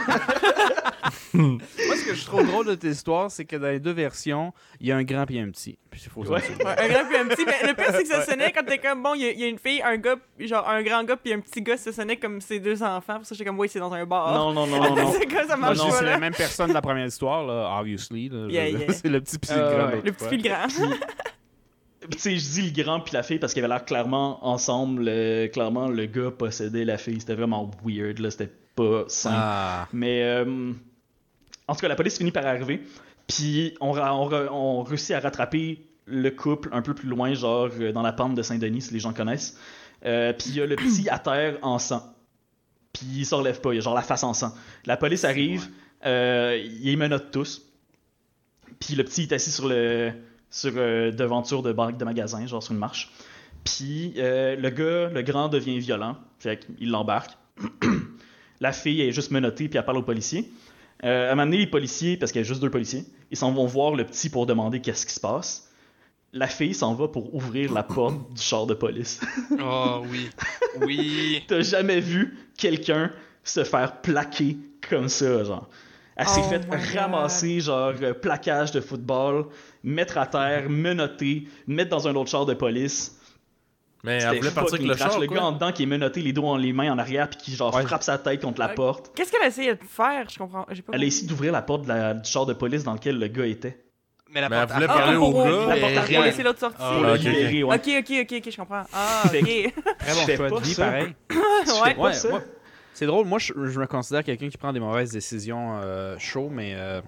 Moi, 1.34 1.58
ce 1.96 2.04
que 2.06 2.14
je 2.14 2.24
trouve 2.24 2.46
drôle 2.46 2.66
de 2.66 2.74
tes 2.74 2.88
histoires, 2.88 3.30
c'est 3.30 3.44
que 3.44 3.56
dans 3.56 3.68
les 3.68 3.80
deux 3.80 3.92
versions, 3.92 4.52
il 4.80 4.86
y 4.88 4.92
a 4.92 4.96
un 4.96 5.04
grand 5.04 5.24
et 5.30 5.40
un 5.40 5.50
petit. 5.50 5.78
Puis 5.90 6.02
il 6.04 6.10
faut 6.10 6.22
Ouais. 6.26 6.40
un 6.64 6.88
grand 6.88 7.04
puis 7.08 7.16
un 7.16 7.26
petit. 7.26 7.44
Mais 7.44 7.68
le 7.68 7.74
pire, 7.74 7.86
c'est 7.92 8.02
que 8.02 8.08
ça 8.08 8.24
sonnait 8.24 8.52
quand 8.52 8.64
t'es 8.64 8.78
comme, 8.78 9.02
bon, 9.02 9.14
il 9.14 9.22
y, 9.22 9.26
a- 9.26 9.32
il 9.32 9.40
y 9.40 9.44
a 9.44 9.48
une 9.48 9.58
fille, 9.58 9.80
un 9.82 9.96
gars, 9.96 10.16
genre 10.40 10.68
un 10.68 10.82
grand 10.82 11.04
gars 11.04 11.16
puis 11.16 11.32
un 11.32 11.40
petit 11.40 11.62
gars, 11.62 11.76
ça 11.76 11.92
sonnait 11.92 12.16
comme 12.16 12.40
ses 12.40 12.60
deux 12.60 12.82
enfants. 12.82 13.16
Pour 13.16 13.26
ça, 13.26 13.34
j'étais 13.34 13.44
comme, 13.48 13.58
oui, 13.58 13.68
c'est 13.68 13.78
dans 13.80 13.92
un 13.92 14.04
bar. 14.06 14.32
Non, 14.34 14.52
non, 14.52 14.66
non, 14.66 14.82
non, 14.82 14.96
non. 15.02 15.12
c'est 15.12 15.26
comme 15.26 15.46
ça 15.46 15.56
marche 15.56 15.78
pas, 15.78 15.90
c'est 15.92 16.04
la 16.04 16.18
même 16.18 16.34
personne 16.34 16.68
de 16.68 16.74
la 16.74 16.82
première 16.82 17.06
histoire, 17.06 17.46
là, 17.46 17.78
obviously. 17.80 18.28
là. 18.28 18.46
Yeah, 18.48 18.70
Je- 18.70 18.76
yeah. 18.78 18.92
C'est 18.92 19.08
le 19.08 19.20
petit 19.20 19.38
puis 19.38 19.48
c'est 19.50 19.58
Euh, 19.58 19.70
le 19.70 19.76
grand. 19.76 20.04
Le 20.04 20.12
petit 20.12 20.26
puis 20.28 20.36
le 20.38 20.42
grand. 20.42 20.66
Puis, 22.00 22.10
Tu 22.10 22.18
sais, 22.20 22.36
je 22.38 22.48
dis 22.52 22.70
le 22.70 22.82
grand 22.82 23.00
puis 23.00 23.12
la 23.12 23.22
fille 23.22 23.38
parce 23.38 23.52
qu'ils 23.52 23.62
avaient 23.64 23.74
l'air 23.74 23.84
clairement 23.84 24.46
ensemble. 24.46 25.04
euh, 25.08 25.48
clairement, 25.48 25.88
le 25.88 26.06
gars 26.06 26.30
possédait 26.30 26.84
la 26.84 26.96
fille. 26.96 27.20
C'était 27.20 27.34
vraiment 27.34 27.70
weird, 27.84 28.20
là. 28.20 28.30
C'était 28.30 28.50
pas 28.76 29.04
simple. 29.08 29.36
Ah. 29.38 29.88
Mais 29.92 30.22
euh, 30.22 30.72
en 31.68 31.74
tout 31.74 31.80
cas, 31.80 31.88
la 31.88 31.96
police 31.96 32.18
finit 32.18 32.32
par 32.32 32.46
arriver. 32.46 32.82
Puis 33.26 33.74
on, 33.80 34.82
réussit 34.82 35.14
à 35.14 35.20
rattraper 35.20 35.86
le 36.06 36.30
couple 36.30 36.70
un 36.72 36.80
peu 36.80 36.94
plus 36.94 37.08
loin, 37.08 37.34
genre 37.34 37.68
euh, 37.78 37.92
dans 37.92 38.02
la 38.02 38.12
pente 38.12 38.34
de 38.34 38.42
Saint-Denis, 38.42 38.82
si 38.82 38.94
les 38.94 39.00
gens 39.00 39.12
connaissent. 39.12 39.58
Euh, 40.06 40.32
puis 40.32 40.50
il 40.50 40.56
y 40.56 40.60
a 40.62 40.66
le 40.66 40.76
petit 40.76 41.08
à 41.08 41.18
terre 41.18 41.58
en 41.62 41.78
sang. 41.78 42.14
Puis 42.92 43.06
il 43.18 43.26
se 43.26 43.34
relève 43.34 43.60
pas, 43.60 43.74
il 43.74 43.78
a 43.78 43.80
genre 43.80 43.94
la 43.94 44.02
face 44.02 44.24
en 44.24 44.32
sang. 44.32 44.54
La 44.86 44.96
police 44.96 45.24
arrive, 45.24 45.68
euh, 46.06 46.58
ils 46.80 46.96
menottent 46.96 47.30
tous. 47.30 47.62
Puis 48.80 48.94
le 48.94 49.04
petit 49.04 49.22
est 49.22 49.32
assis 49.32 49.50
sur 49.50 49.68
le 49.68 50.12
sur 50.50 50.72
euh, 50.76 51.10
devanture 51.10 51.62
de 51.62 51.72
banque 51.72 51.98
de 51.98 52.04
magasin, 52.04 52.46
genre 52.46 52.62
sur 52.62 52.72
une 52.72 52.78
marche. 52.78 53.12
Puis 53.64 54.14
le 54.16 54.68
gars, 54.70 55.10
le 55.10 55.20
grand 55.22 55.48
devient 55.48 55.78
violent, 55.78 56.16
fait 56.38 56.64
qu'il 56.64 56.90
l'embarque. 56.90 57.36
La 58.60 58.72
fille 58.72 59.02
est 59.02 59.12
juste 59.12 59.30
menottée, 59.30 59.68
puis 59.68 59.78
elle 59.78 59.84
parle 59.84 59.98
aux 59.98 60.02
policiers. 60.02 60.50
Euh, 61.04 61.28
à 61.28 61.32
un 61.32 61.34
moment 61.36 61.44
donné, 61.46 61.58
les 61.58 61.66
policiers, 61.66 62.16
parce 62.16 62.32
qu'il 62.32 62.40
y 62.40 62.44
a 62.44 62.46
juste 62.48 62.60
deux 62.60 62.70
policiers, 62.70 63.04
ils 63.30 63.36
s'en 63.36 63.52
vont 63.52 63.66
voir 63.66 63.94
le 63.94 64.04
petit 64.04 64.28
pour 64.30 64.46
demander 64.46 64.80
qu'est-ce 64.80 65.06
qui 65.06 65.14
se 65.14 65.20
passe. 65.20 65.70
La 66.32 66.46
fille 66.46 66.74
s'en 66.74 66.94
va 66.94 67.08
pour 67.08 67.34
ouvrir 67.34 67.72
la 67.72 67.82
porte 67.82 68.32
du 68.34 68.42
char 68.42 68.66
de 68.66 68.74
police. 68.74 69.20
Oh, 69.62 70.02
oui. 70.10 70.28
Oui. 70.80 71.42
T'as 71.48 71.62
jamais 71.62 72.00
vu 72.00 72.36
quelqu'un 72.56 73.12
se 73.44 73.64
faire 73.64 74.00
plaquer 74.02 74.58
comme 74.88 75.08
ça, 75.08 75.44
genre? 75.44 75.68
Elle 76.16 76.26
s'est 76.28 76.40
Oh 76.44 76.48
fait 76.50 76.58
my 76.68 76.76
God. 76.76 76.96
ramasser, 76.96 77.60
genre, 77.60 77.92
euh, 78.02 78.12
plaquage 78.12 78.72
de 78.72 78.80
football, 78.80 79.46
mettre 79.84 80.18
à 80.18 80.26
terre, 80.26 80.68
menotter, 80.68 81.46
mettre 81.66 81.90
dans 81.90 82.08
un 82.08 82.14
autre 82.16 82.28
char 82.30 82.44
de 82.44 82.54
police. 82.54 83.17
Mais 84.04 84.22
elle 84.22 84.36
voulait 84.38 84.50
partir 84.50 84.74
avec 84.74 84.86
le 84.86 84.96
char, 84.96 85.18
Le 85.18 85.26
quoi. 85.26 85.36
gars 85.38 85.44
en 85.44 85.52
dedans 85.52 85.72
qui 85.72 85.82
est 85.82 85.86
menotté, 85.86 86.20
les 86.22 86.32
doigts 86.32 86.50
en 86.50 86.56
les 86.56 86.72
mains 86.72 86.92
en 86.92 86.98
arrière, 86.98 87.28
puis 87.28 87.38
qui, 87.38 87.54
genre, 87.56 87.74
Ouais. 87.74 87.82
frappe 87.82 88.02
sa 88.04 88.16
tête 88.18 88.40
contre 88.40 88.60
la 88.60 88.68
Ouais. 88.68 88.74
porte. 88.74 89.10
Qu'est-ce 89.14 89.32
qu'elle 89.32 89.46
essayait 89.46 89.74
de 89.74 89.80
faire? 89.88 90.28
Je 90.30 90.38
comprends. 90.38 90.64
J'ai 90.70 90.82
pas 90.82 90.92
Elle 90.94 91.02
a 91.02 91.06
essayé 91.06 91.26
d'ouvrir 91.26 91.50
la 91.52 91.62
porte 91.62 91.82
de 91.82 91.88
la- 91.88 92.14
du 92.14 92.28
char 92.30 92.46
de 92.46 92.52
police 92.52 92.84
dans 92.84 92.92
lequel 92.94 93.18
le 93.18 93.26
gars 93.26 93.46
était. 93.46 93.84
Mais 94.30 94.40
la 94.42 94.48
Mais 94.50 94.56
elle 94.56 94.62
porte- 94.66 94.74
voulait 94.74 94.86
parler 94.86 95.14
Ah, 95.16 95.20
au 95.20 95.32
gars. 95.32 95.74
la 95.74 95.76
porte 95.80 96.06
rien. 96.06 96.22
laisser 96.24 96.42
l'autre 96.42 96.58
sortir. 96.60 96.78
Ah, 96.80 97.00
le 97.02 97.12
ok, 97.14 97.18
ok. 97.18 97.24
ouais. 97.26 97.62
Ok, 97.64 98.10
ok, 98.10 98.16
ok, 98.32 98.42
ok, 98.46 98.50
je 98.52 98.56
comprends. 98.56 98.84
Ah, 98.92 99.22
Fait 99.30 99.40
ok. 99.40 99.74
Très 99.98 100.12
bon 100.12 100.36
choix 100.36 100.48
pas 100.48 100.60
de 100.60 100.64
vie, 100.64 100.74
ça. 100.74 100.84
pareil. 100.84 101.14
Ouais. 101.98 102.12
c'est 102.94 103.06
drôle. 103.06 103.26
Moi, 103.26 103.38
je, 103.38 103.52
je 103.66 103.80
me 103.80 103.86
considère 103.86 104.22
quelqu'un 104.22 104.48
qui 104.48 104.58
prend 104.58 104.72
des 104.72 104.80
mauvaises 104.80 105.10
décisions 105.12 105.80
euh, 105.82 106.16
chaud, 106.18 106.48
mais 106.52 106.74
euh, 106.76 107.00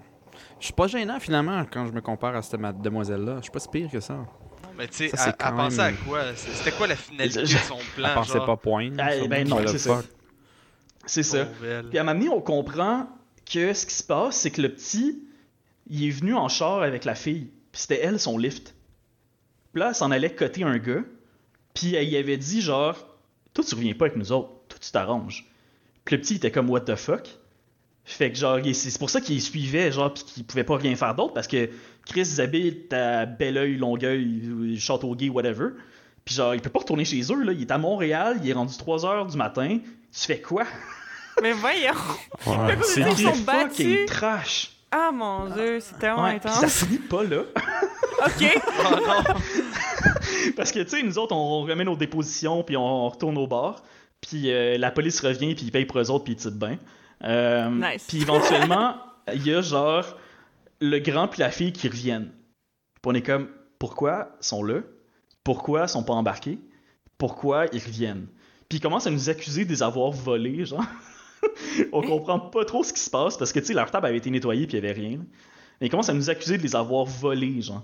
je 0.59 0.65
suis 0.65 0.73
pas 0.73 0.87
gênant 0.87 1.19
finalement 1.19 1.63
quand 1.71 1.85
je 1.85 1.91
me 1.91 2.01
compare 2.01 2.35
à 2.35 2.41
cette 2.41 2.59
demoiselle-là. 2.81 3.35
Je 3.37 3.43
suis 3.43 3.51
pas 3.51 3.59
si 3.59 3.69
pire 3.69 3.89
que 3.91 3.99
ça. 3.99 4.17
Mais 4.77 4.87
tu 4.87 4.95
sais, 4.95 5.09
Ça, 5.09 5.17
c'est 5.17 5.29
elle, 5.39 5.79
à 5.79 5.91
quoi? 5.93 6.35
C'était 6.35 6.71
quoi 6.71 6.87
la 6.87 6.95
finalité 6.95 7.41
de 7.41 7.45
Je- 7.45 7.57
son 7.57 7.77
plan 7.95 8.07
Elle 8.09 8.13
pensait 8.15 8.33
genre? 8.33 8.45
pas. 8.45 8.59
Ah, 8.99 9.11
sûrement. 9.13 9.27
ben 9.29 9.47
non, 9.47 9.67
c'est 9.67 9.77
ça. 9.77 10.01
C'est 11.05 11.23
ça. 11.23 11.45
Puis 11.89 11.97
à 11.97 12.01
un 12.01 12.03
moment 12.03 12.19
donné, 12.19 12.29
on 12.29 12.41
comprend 12.41 13.07
que 13.51 13.73
ce 13.73 13.85
qui 13.85 13.93
se 13.93 14.03
passe, 14.03 14.37
c'est 14.37 14.51
que 14.51 14.61
le 14.61 14.69
petit, 14.69 15.19
il 15.89 16.07
est 16.07 16.11
venu 16.11 16.33
en 16.35 16.47
char 16.47 16.81
avec 16.83 17.05
la 17.05 17.15
fille. 17.15 17.49
Puis 17.71 17.81
c'était 17.81 18.01
elle, 18.01 18.19
son 18.19 18.37
lift. 18.37 18.73
Puis 19.73 19.79
là, 19.81 19.89
elle 19.89 19.95
s'en 19.95 20.11
allait 20.11 20.33
coter 20.33 20.63
un 20.63 20.77
gars. 20.77 21.01
Puis 21.73 21.95
elle 21.95 22.09
y 22.09 22.17
avait 22.17 22.37
dit, 22.37 22.61
genre, 22.61 22.95
toi, 23.53 23.63
tu 23.67 23.75
reviens 23.75 23.93
pas 23.93 24.05
avec 24.05 24.17
nous 24.17 24.31
autres. 24.31 24.49
Toi, 24.69 24.79
tu 24.81 24.91
t'arranges. 24.91 25.45
Puis 26.05 26.15
le 26.15 26.21
petit, 26.21 26.33
il 26.33 26.37
était 26.37 26.51
comme, 26.51 26.69
what 26.69 26.81
the 26.81 26.95
fuck? 26.95 27.27
Fait 28.03 28.31
que, 28.31 28.37
genre, 28.37 28.59
c'est 28.73 28.97
pour 28.99 29.09
ça 29.09 29.21
qu'il 29.21 29.41
suivait, 29.41 29.91
genre, 29.91 30.13
puis 30.13 30.23
qu'il 30.23 30.43
pouvait 30.43 30.63
pas 30.63 30.75
rien 30.77 30.95
faire 30.95 31.15
d'autre. 31.15 31.33
Parce 31.33 31.47
que 31.47 31.69
Chris 32.05 32.35
habite 32.39 32.91
à 32.93 33.25
Belleuil, 33.25 33.77
Longueuil, 33.77 34.77
Châteauguay, 34.79 35.29
whatever. 35.29 35.69
Puis 36.25 36.35
genre, 36.35 36.53
il 36.55 36.61
peut 36.61 36.69
pas 36.69 36.79
retourner 36.79 37.05
chez 37.05 37.21
eux, 37.31 37.43
là. 37.43 37.51
Il 37.53 37.61
est 37.61 37.71
à 37.71 37.77
Montréal, 37.77 38.39
il 38.43 38.49
est 38.49 38.53
rendu 38.53 38.73
3h 38.73 39.31
du 39.31 39.37
matin. 39.37 39.79
Tu 40.13 40.25
fais 40.27 40.41
quoi? 40.41 40.63
Mais 41.41 41.53
voyons. 41.53 41.93
Ouais, 42.45 42.77
c'est 42.83 43.03
sont 43.17 43.33
fucking 43.33 44.05
trash. 44.07 44.71
Ah 44.91 45.11
mon 45.13 45.45
dieu, 45.49 45.79
c'est 45.79 45.97
tellement 45.99 46.23
Ouais, 46.23 46.39
puis 46.39 46.49
ça 46.49 46.57
intense. 46.59 46.83
finit 46.85 46.97
pas 46.97 47.23
là. 47.23 47.43
Ok. 48.25 48.61
Oh 48.85 48.95
non. 48.95 49.33
Parce 50.55 50.71
que, 50.71 50.79
tu 50.81 50.89
sais, 50.89 51.01
nous 51.01 51.17
autres, 51.17 51.33
on 51.35 51.61
remet 51.61 51.83
nos 51.83 51.95
dépositions, 51.95 52.61
puis 52.61 52.77
on 52.77 53.09
retourne 53.09 53.37
au 53.37 53.47
bar. 53.47 53.81
Puis 54.19 54.51
euh, 54.51 54.77
la 54.77 54.91
police 54.91 55.19
revient, 55.21 55.55
puis 55.55 55.65
ils 55.65 55.71
payent 55.71 55.85
pour 55.85 55.99
eux 55.99 56.11
autres, 56.11 56.25
puis 56.25 56.33
ils 56.33 56.35
tirent 56.35 56.51
bien. 56.51 56.77
Euh, 57.23 57.69
Nice. 57.69 58.05
Puis 58.07 58.21
éventuellement, 58.21 58.95
il 59.33 59.47
y 59.47 59.53
a 59.55 59.61
genre 59.61 60.05
le 60.81 60.99
grand 60.99 61.27
puis 61.27 61.39
la 61.39 61.51
fille 61.51 61.71
qui 61.71 61.87
reviennent. 61.87 62.31
Puis 63.01 63.05
on 63.05 63.13
est 63.13 63.21
comme, 63.21 63.49
pourquoi 63.79 64.35
sont 64.41 64.63
là? 64.63 64.81
Pourquoi 65.43 65.87
sont 65.87 66.03
pas 66.03 66.13
embarqués? 66.13 66.59
Pourquoi 67.17 67.67
ils 67.71 67.81
reviennent? 67.81 68.27
Puis 68.67 68.79
ils 68.79 68.81
commencent 68.81 69.07
à 69.07 69.11
nous 69.11 69.29
accuser 69.29 69.63
de 69.63 69.69
les 69.69 69.83
avoir 69.83 70.11
volés, 70.11 70.65
genre. 70.65 70.83
on 71.93 72.01
comprend 72.01 72.39
pas 72.39 72.65
trop 72.65 72.83
ce 72.83 72.93
qui 72.93 72.99
se 72.99 73.09
passe, 73.09 73.37
parce 73.37 73.53
que, 73.53 73.59
tu 73.59 73.67
sais, 73.67 73.73
leur 73.73 73.89
table 73.91 74.07
avait 74.07 74.17
été 74.17 74.29
nettoyée, 74.29 74.67
puis 74.67 74.77
il 74.77 74.83
y 74.83 74.83
avait 74.83 74.99
rien. 74.99 75.19
Mais 75.79 75.87
ils 75.87 75.89
commencent 75.89 76.09
à 76.09 76.13
nous 76.13 76.29
accuser 76.29 76.57
de 76.57 76.63
les 76.63 76.75
avoir 76.75 77.05
volés, 77.05 77.61
genre. 77.61 77.83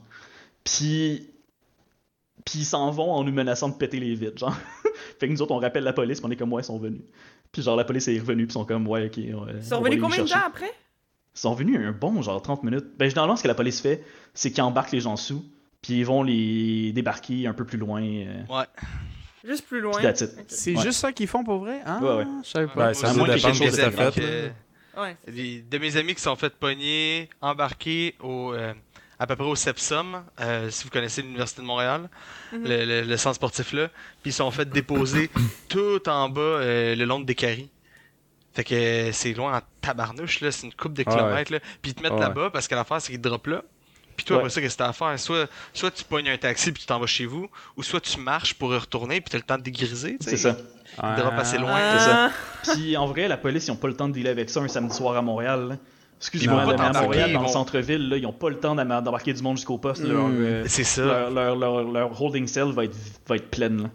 Puis 0.64 1.30
puis 2.46 2.60
ils 2.60 2.66
s'en 2.66 2.92
vont 2.92 3.12
en 3.12 3.24
nous 3.24 3.34
menaçant 3.34 3.68
de 3.68 3.76
péter 3.76 4.00
les 4.00 4.16
vitres, 4.16 4.38
genre. 4.38 4.56
fait 5.20 5.28
que 5.28 5.34
nous 5.34 5.42
autres, 5.42 5.52
on 5.52 5.60
rappelle 5.60 5.84
la 5.84 5.94
police, 5.94 6.20
puis 6.20 6.28
on 6.28 6.32
est 6.32 6.36
comme, 6.36 6.54
ouais, 6.54 6.62
ils 6.62 6.66
sont 6.66 6.78
venus. 6.78 7.02
Puis 7.52 7.62
genre, 7.62 7.76
la 7.76 7.84
police 7.84 8.08
est 8.08 8.20
revenue, 8.20 8.48
puis 8.48 8.52
ils 8.52 8.60
sont 8.60 8.66
comme, 8.66 8.88
ouais, 8.88 9.08
ok. 9.08 9.18
Ils 9.18 9.34
sont 9.62 9.80
revenus 9.80 10.02
combien 10.02 10.24
de 10.24 10.30
temps 10.30 10.40
après? 10.46 10.72
Ils 11.38 11.42
sont 11.42 11.54
venus 11.54 11.78
un 11.80 11.92
bon, 11.92 12.20
genre 12.24 12.42
30 12.42 12.64
minutes. 12.64 12.86
Ben, 12.98 13.08
généralement, 13.08 13.36
ce 13.36 13.44
que 13.44 13.48
la 13.48 13.54
police 13.54 13.80
fait, 13.80 14.04
c'est 14.34 14.50
qu'ils 14.52 14.64
embarquent 14.64 14.92
les 14.94 15.02
gens 15.02 15.16
sous, 15.18 15.46
puis 15.84 16.00
ils 16.00 16.04
vont 16.06 16.24
les 16.24 16.92
débarquer 16.94 17.46
un 17.46 17.54
peu 17.54 17.64
plus 17.64 17.78
loin. 17.78 18.02
euh, 18.04 18.42
Ouais. 18.50 18.66
Juste 19.46 19.68
plus 19.68 19.80
loin. 19.80 20.02
C'est 20.48 20.76
Ouais. 20.76 20.82
juste 20.84 21.00
ça 21.00 21.12
qu'ils 21.14 21.28
font 21.28 21.44
pour 21.44 21.60
vrai? 21.60 21.80
Ah, 21.86 22.00
Ouais, 22.02 22.16
ouais. 22.18 22.26
je 22.44 22.50
savais 22.50 22.66
pas. 22.68 22.88
Ben, 22.88 22.94
ça 22.96 23.12
dépendre 23.14 23.28
de 23.34 23.40
quelque 23.40 23.54
chose 23.54 23.78
de 23.78 23.90
fait. 23.92 24.16
que-. 24.20 25.00
Ouais. 25.00 25.16
Des- 25.32 25.62
de 25.62 25.78
mes 25.78 25.96
amis 25.96 26.16
qui 26.16 26.22
sont 26.22 26.36
fait 26.36 26.54
pogner, 26.56 27.30
embarquer 27.40 28.16
au, 28.20 28.54
euh, 28.54 28.74
à 29.20 29.28
peu 29.28 29.36
près 29.36 29.46
au 29.46 29.56
Sepsum, 29.56 30.24
euh, 30.42 30.72
si 30.72 30.84
vous 30.86 30.90
connaissez 30.90 31.22
l'Université 31.22 31.62
de 31.62 31.68
Montréal, 31.68 32.10
Mhm. 32.52 32.64
le, 32.64 32.86
le- 32.86 33.02
le 33.04 33.18
centre 33.18 33.36
sportif 33.36 33.74
là, 33.74 33.90
puis 34.24 34.32
ils 34.32 34.34
sont 34.34 34.50
fait 34.50 34.68
déposer 34.68 35.30
tout 35.70 36.02
en 36.10 36.30
bas 36.30 36.42
euh, 36.42 36.96
le 36.96 37.06
long 37.06 37.20
de 37.20 37.26
Descaries. 37.26 37.70
Fait 38.58 38.64
que 38.64 38.74
euh, 38.74 39.12
c'est 39.12 39.34
loin 39.34 39.56
en 39.58 39.62
tabarnouche, 39.82 40.42
là, 40.42 40.52
c'est 40.52 40.66
une 40.66 40.74
coupe 40.74 40.94
de 40.94 41.04
Ah 41.06 41.12
kilomètres, 41.12 41.52
là. 41.54 41.60
Puis 41.82 41.92
ils 41.92 41.94
te 41.94 42.02
mettent 42.02 42.14
Ah 42.14 42.16
ouais. 42.16 42.22
là-bas 42.22 42.50
parce 42.52 42.68
que 42.68 42.74
l'affaire 42.74 43.00
c'est 43.00 43.12
qu'ils 43.12 43.22
te 43.22 43.28
droppent 43.28 43.46
là. 43.48 43.62
Puis 44.16 44.26
toi, 44.26 44.38
Ouais. 44.38 44.42
après 44.42 44.50
ça, 44.50 44.62
qu'est-ce 44.62 44.74
que 44.76 44.80
t'as 44.80 44.90
à 44.90 44.94
faire? 44.94 45.20
Soit, 45.20 45.48
soit 45.76 45.92
tu 45.92 46.04
pognes 46.04 46.30
un 46.30 46.38
taxi 46.40 46.72
puis 46.72 46.82
tu 46.82 46.88
t'en 46.88 47.00
vas 47.00 47.06
chez 47.06 47.28
vous, 47.28 47.48
ou 47.76 47.84
soit 47.84 48.00
tu 48.02 48.20
marches 48.20 48.56
pour 48.56 48.74
y 48.74 48.78
retourner 48.78 49.22
puis 49.22 49.30
t'as 49.30 49.38
le 49.38 49.44
temps 49.44 49.60
de 49.60 49.62
dégriser. 49.62 50.18
tu 50.20 50.24
sais. 50.26 50.32
C'est 50.32 50.38
ça. 50.38 50.58
Ils 51.04 51.22
droppent 51.22 51.38
assez 51.38 51.60
loin. 51.60 51.78
c'est 51.94 52.06
ça. 52.06 52.32
Ah, 52.32 52.32
Puis 52.74 52.98
en 52.98 53.06
vrai, 53.06 53.28
la 53.28 53.38
police, 53.38 53.68
ils 53.68 53.72
ont 53.72 53.76
pas 53.76 53.88
le 53.90 53.96
temps 53.96 54.08
de 54.08 54.14
dealer 54.14 54.32
avec 54.32 54.50
ça 54.50 54.60
un 54.60 54.68
samedi 54.68 54.96
soir 54.96 55.16
à 55.16 55.22
Montréal. 55.22 55.68
là. 55.70 55.76
Ils 55.76 56.18
Excuse-moi, 56.20 56.62
à 56.64 56.66
Montréal, 57.00 57.32
dans 57.34 57.44
le 57.44 57.48
centre-ville, 57.48 58.10
là, 58.10 58.18
ils 58.18 58.26
ont 58.26 58.34
pas 58.34 58.50
le 58.50 58.58
temps 58.60 58.74
d'embarquer 58.74 59.34
du 59.34 59.44
monde 59.44 59.58
jusqu'au 59.58 59.78
poste. 59.78 60.02
là. 60.02 60.14
Leur, 60.14 60.28
Mm. 60.30 60.36
euh, 60.40 60.64
C'est 60.68 60.84
ça. 60.84 61.06
leur, 61.06 61.30
leur, 61.30 61.56
leur- 61.56 61.84
leur 61.84 62.20
holding 62.20 62.48
cell 62.48 62.72
va 62.72 62.86
être, 62.86 62.98
va 63.28 63.36
être 63.36 63.52
pleine. 63.52 63.84
là. 63.84 63.90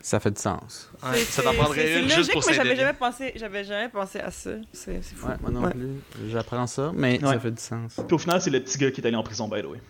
Ça 0.00 0.20
fait 0.20 0.30
du 0.30 0.40
sens. 0.40 0.90
Ouais, 1.02 1.18
c'est- 1.18 1.24
ça 1.24 1.42
t'en 1.42 1.54
prendrait 1.54 1.80
c'est 1.80 1.94
une 2.00 2.04
juste 2.08 2.16
logique, 2.18 2.32
pour 2.34 2.42
mais 2.46 2.54
j'avais 2.54 2.76
jamais 2.76 2.92
pensé, 2.92 3.32
j'avais 3.36 3.64
jamais 3.64 3.88
pensé 3.88 4.20
à 4.20 4.30
ça. 4.30 4.50
C'est 4.72 5.02
fou. 5.02 5.26
Ouais, 5.26 5.34
moi 5.40 5.50
non 5.50 5.62
Ouais. 5.64 5.70
plus. 5.72 6.30
J'apprends 6.30 6.66
ça, 6.66 6.92
mais 6.94 7.20
Ouais. 7.22 7.32
ça 7.32 7.40
fait 7.40 7.50
du 7.50 7.60
sens. 7.60 7.94
Puis 8.06 8.14
au 8.14 8.18
final, 8.18 8.40
c'est 8.40 8.50
le 8.50 8.60
petit 8.60 8.78
gars 8.78 8.90
qui 8.90 9.00
est 9.00 9.06
allé 9.06 9.16
en 9.16 9.22
prison, 9.22 9.48
by 9.48 9.60
the 9.62 9.66
way. 9.66 9.80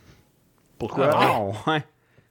Pourquoi? 0.79 1.11
Ah, 1.13 1.71
ouais. 1.71 1.85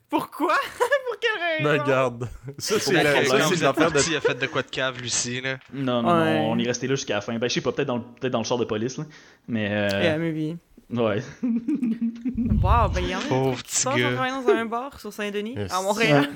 Pourquoi? 0.10 0.54
Pour 0.78 1.20
quelle 1.20 1.64
Ben, 1.64 1.70
raison? 1.72 1.84
regarde. 1.84 2.30
Ça, 2.58 2.80
c'est 2.80 2.94
la 2.94 3.04
la- 3.04 3.12
problème, 3.12 3.30
ça, 3.32 3.38
c'est 3.50 3.56
vous 3.56 3.62
l'affaire 3.64 3.92
de. 3.92 3.98
a 3.98 4.22
fait 4.22 4.34
de 4.40 4.48
quoi 4.48 4.62
de 4.62 4.68
cave, 4.70 5.00
Lucie, 5.02 5.42
là. 5.42 5.58
Non, 5.74 6.02
non, 6.02 6.10
Ouais. 6.22 6.34
non, 6.40 6.52
on 6.52 6.60
est 6.60 6.68
resté 6.68 6.88
là 6.88 6.96
jusqu'à 6.96 7.16
la 7.16 7.22
fin. 7.22 7.38
Ben, 7.38 7.48
je 7.50 7.56
sais 7.56 7.62
pas, 7.62 7.72
peut-être 7.72 7.88
dans, 7.88 7.98
le- 7.98 8.04
peut-être 8.20 8.32
dans 8.34 8.40
le 8.40 8.44
char 8.46 8.58
de 8.58 8.66
police, 8.66 8.98
là. 8.98 9.06
Mais, 9.48 9.70
euh, 9.72 10.02
Yeah, 10.02 10.18
maybe. 10.18 10.58
Ouais. 10.92 11.22
Wow, 12.62 12.90
ben, 12.90 13.02
il 13.02 13.10
y 13.10 13.16
en 13.16 13.20
a 13.20 13.24
Pauvre 13.24 13.62
petit 13.62 13.76
sortent 13.76 13.98
gars. 13.98 14.14
travailler 14.14 14.34
dans 14.44 14.50
un 14.52 14.66
bar 14.66 15.00
sur 15.00 15.12
Saint-Denis, 15.14 15.56
Yes. 15.56 15.72
à 15.74 15.82
Montréal. 15.82 16.30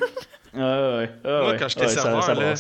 Ouais, 0.54 0.60
ouais. 0.62 1.12
Ah, 1.24 1.28
Moi, 1.42 1.50
ouais. 1.52 1.58
quand 1.58 1.68
j'étais 1.70 1.88
serveur, 1.88 2.24
ça 2.24 2.34
là. 2.34 2.54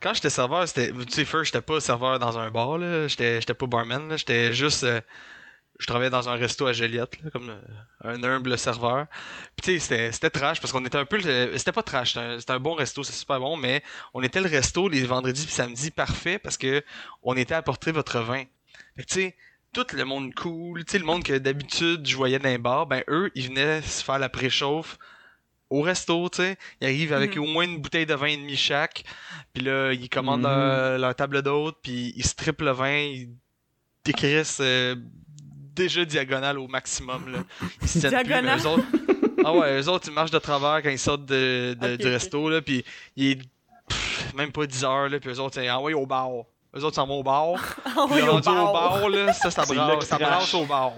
Quand 0.00 0.14
j'étais 0.14 0.30
serveur, 0.30 0.66
c'était. 0.68 0.92
Tu 0.92 1.10
sais, 1.12 1.24
first, 1.24 1.46
j'étais 1.46 1.60
pas 1.60 1.80
serveur 1.80 2.18
dans 2.18 2.38
un 2.38 2.50
bar, 2.50 2.78
là. 2.78 3.06
J'étais 3.08 3.40
j'étais 3.40 3.54
pas 3.54 3.66
barman, 3.66 4.08
là. 4.08 4.16
J'étais 4.16 4.52
juste. 4.52 4.84
euh, 4.84 5.00
je 5.78 5.86
travaillais 5.86 6.10
dans 6.10 6.28
un 6.28 6.34
resto 6.36 6.66
à 6.66 6.72
Joliette, 6.74 7.22
là, 7.22 7.30
comme 7.30 7.48
euh, 7.50 7.60
un 8.04 8.22
humble 8.22 8.56
serveur. 8.58 9.06
Puis 9.56 9.62
tu 9.64 9.72
sais, 9.72 9.78
c'était- 9.78 10.12
c'était 10.12 10.30
trash 10.30 10.60
parce 10.60 10.72
qu'on 10.72 10.84
était 10.84 10.98
un 10.98 11.06
peu. 11.06 11.16
le- 11.18 11.56
C'était 11.56 11.72
pas 11.72 11.82
trash, 11.82 12.14
c'était 12.14 12.24
un, 12.26 12.38
c'était 12.38 12.52
un 12.52 12.60
bon 12.60 12.74
resto, 12.74 13.02
c'est 13.02 13.12
super 13.14 13.40
bon, 13.40 13.56
mais 13.56 13.82
on 14.12 14.22
était 14.22 14.40
le 14.40 14.48
resto 14.48 14.88
les 14.88 15.04
vendredis 15.04 15.44
puis 15.46 15.54
samedis 15.54 15.90
parfait 15.90 16.38
parce 16.38 16.58
que 16.58 16.82
on 17.22 17.34
était 17.36 17.54
à 17.54 17.62
porter 17.62 17.92
votre 17.92 18.20
vin. 18.20 18.44
Fait 18.96 19.02
que 19.02 19.08
tu 19.08 19.14
sais, 19.14 19.36
tout 19.72 19.86
le 19.94 20.04
monde 20.04 20.34
cool, 20.34 20.84
tu 20.84 20.92
sais, 20.92 20.98
le 20.98 21.04
monde 21.04 21.22
que 21.22 21.38
d'habitude 21.38 22.06
je 22.06 22.16
voyais 22.16 22.38
dans 22.38 22.48
les 22.48 22.58
bars, 22.58 22.86
ben 22.86 23.02
eux, 23.08 23.30
ils 23.34 23.48
venaient 23.48 23.82
se 23.82 24.02
faire 24.02 24.18
la 24.18 24.28
préchauffe 24.28 24.98
au 25.70 25.82
resto, 25.82 26.28
tu 26.28 26.38
sais. 26.42 26.56
Ils 26.80 26.86
arrivent 26.86 27.12
avec 27.12 27.36
Mhm. 27.36 27.42
au 27.42 27.46
moins 27.46 27.64
une 27.64 27.78
bouteille 27.78 28.06
de 28.06 28.14
vin 28.14 28.26
et 28.26 28.36
demi 28.36 28.56
chaque. 28.56 29.04
Puis 29.52 29.62
là, 29.62 29.92
ils 29.92 30.08
commandent 30.08 30.42
leur, 30.42 30.98
leur 30.98 31.14
table 31.14 31.42
d'hôte, 31.42 31.76
puis 31.82 32.12
ils 32.16 32.24
strippent 32.24 32.62
le 32.62 32.72
vin, 32.72 32.96
ils 32.98 33.28
décrissent 34.04 34.58
euh, 34.60 34.96
déjà 35.76 36.04
diagonale 36.04 36.58
au 36.58 36.66
maximum, 36.66 37.30
là. 37.32 37.38
Ils 37.82 37.88
se 37.88 37.98
tiennent 38.00 38.10
plus, 38.10 38.18
mais 38.18 38.42
Diagonale? 38.42 38.58
eux 38.60 38.66
autres... 38.66 38.84
Ah 39.42 39.54
ouais, 39.54 39.80
eux 39.80 39.88
autres, 39.88 40.06
ils 40.08 40.12
marchent 40.12 40.30
de 40.32 40.38
travers 40.38 40.82
quand 40.82 40.90
ils 40.90 40.98
sortent 40.98 41.24
de, 41.24 41.74
du 41.96 42.06
resto, 42.08 42.50
là, 42.50 42.60
puis 42.60 42.84
il 43.16 43.26
est 43.30 43.38
pff, 43.88 44.34
même 44.34 44.52
pas 44.52 44.66
10 44.66 44.84
heures, 44.84 45.08
là, 45.08 45.18
puis 45.18 45.30
eux 45.30 45.40
autres, 45.40 45.54
c'est 45.54 45.70
envoyé 45.70 45.94
au 45.94 46.04
bar. 46.04 46.30
Eux 46.76 46.84
autres 46.84 46.94
s'en 46.96 47.06
vont 47.06 47.20
au 47.20 47.22
bar. 47.22 47.76
Ah 47.84 48.06
oui, 48.10 48.22
au 48.22 48.32
rendu 48.32 48.48
au 48.48 48.52
bar. 48.52 48.72
bar, 48.72 49.08
là, 49.08 49.32
ça, 49.32 49.50
ça 49.50 49.64
C'est 49.66 49.74
brasse, 49.74 50.04
ça 50.06 50.18
brasse 50.18 50.54
au 50.54 50.66
bar. 50.66 50.92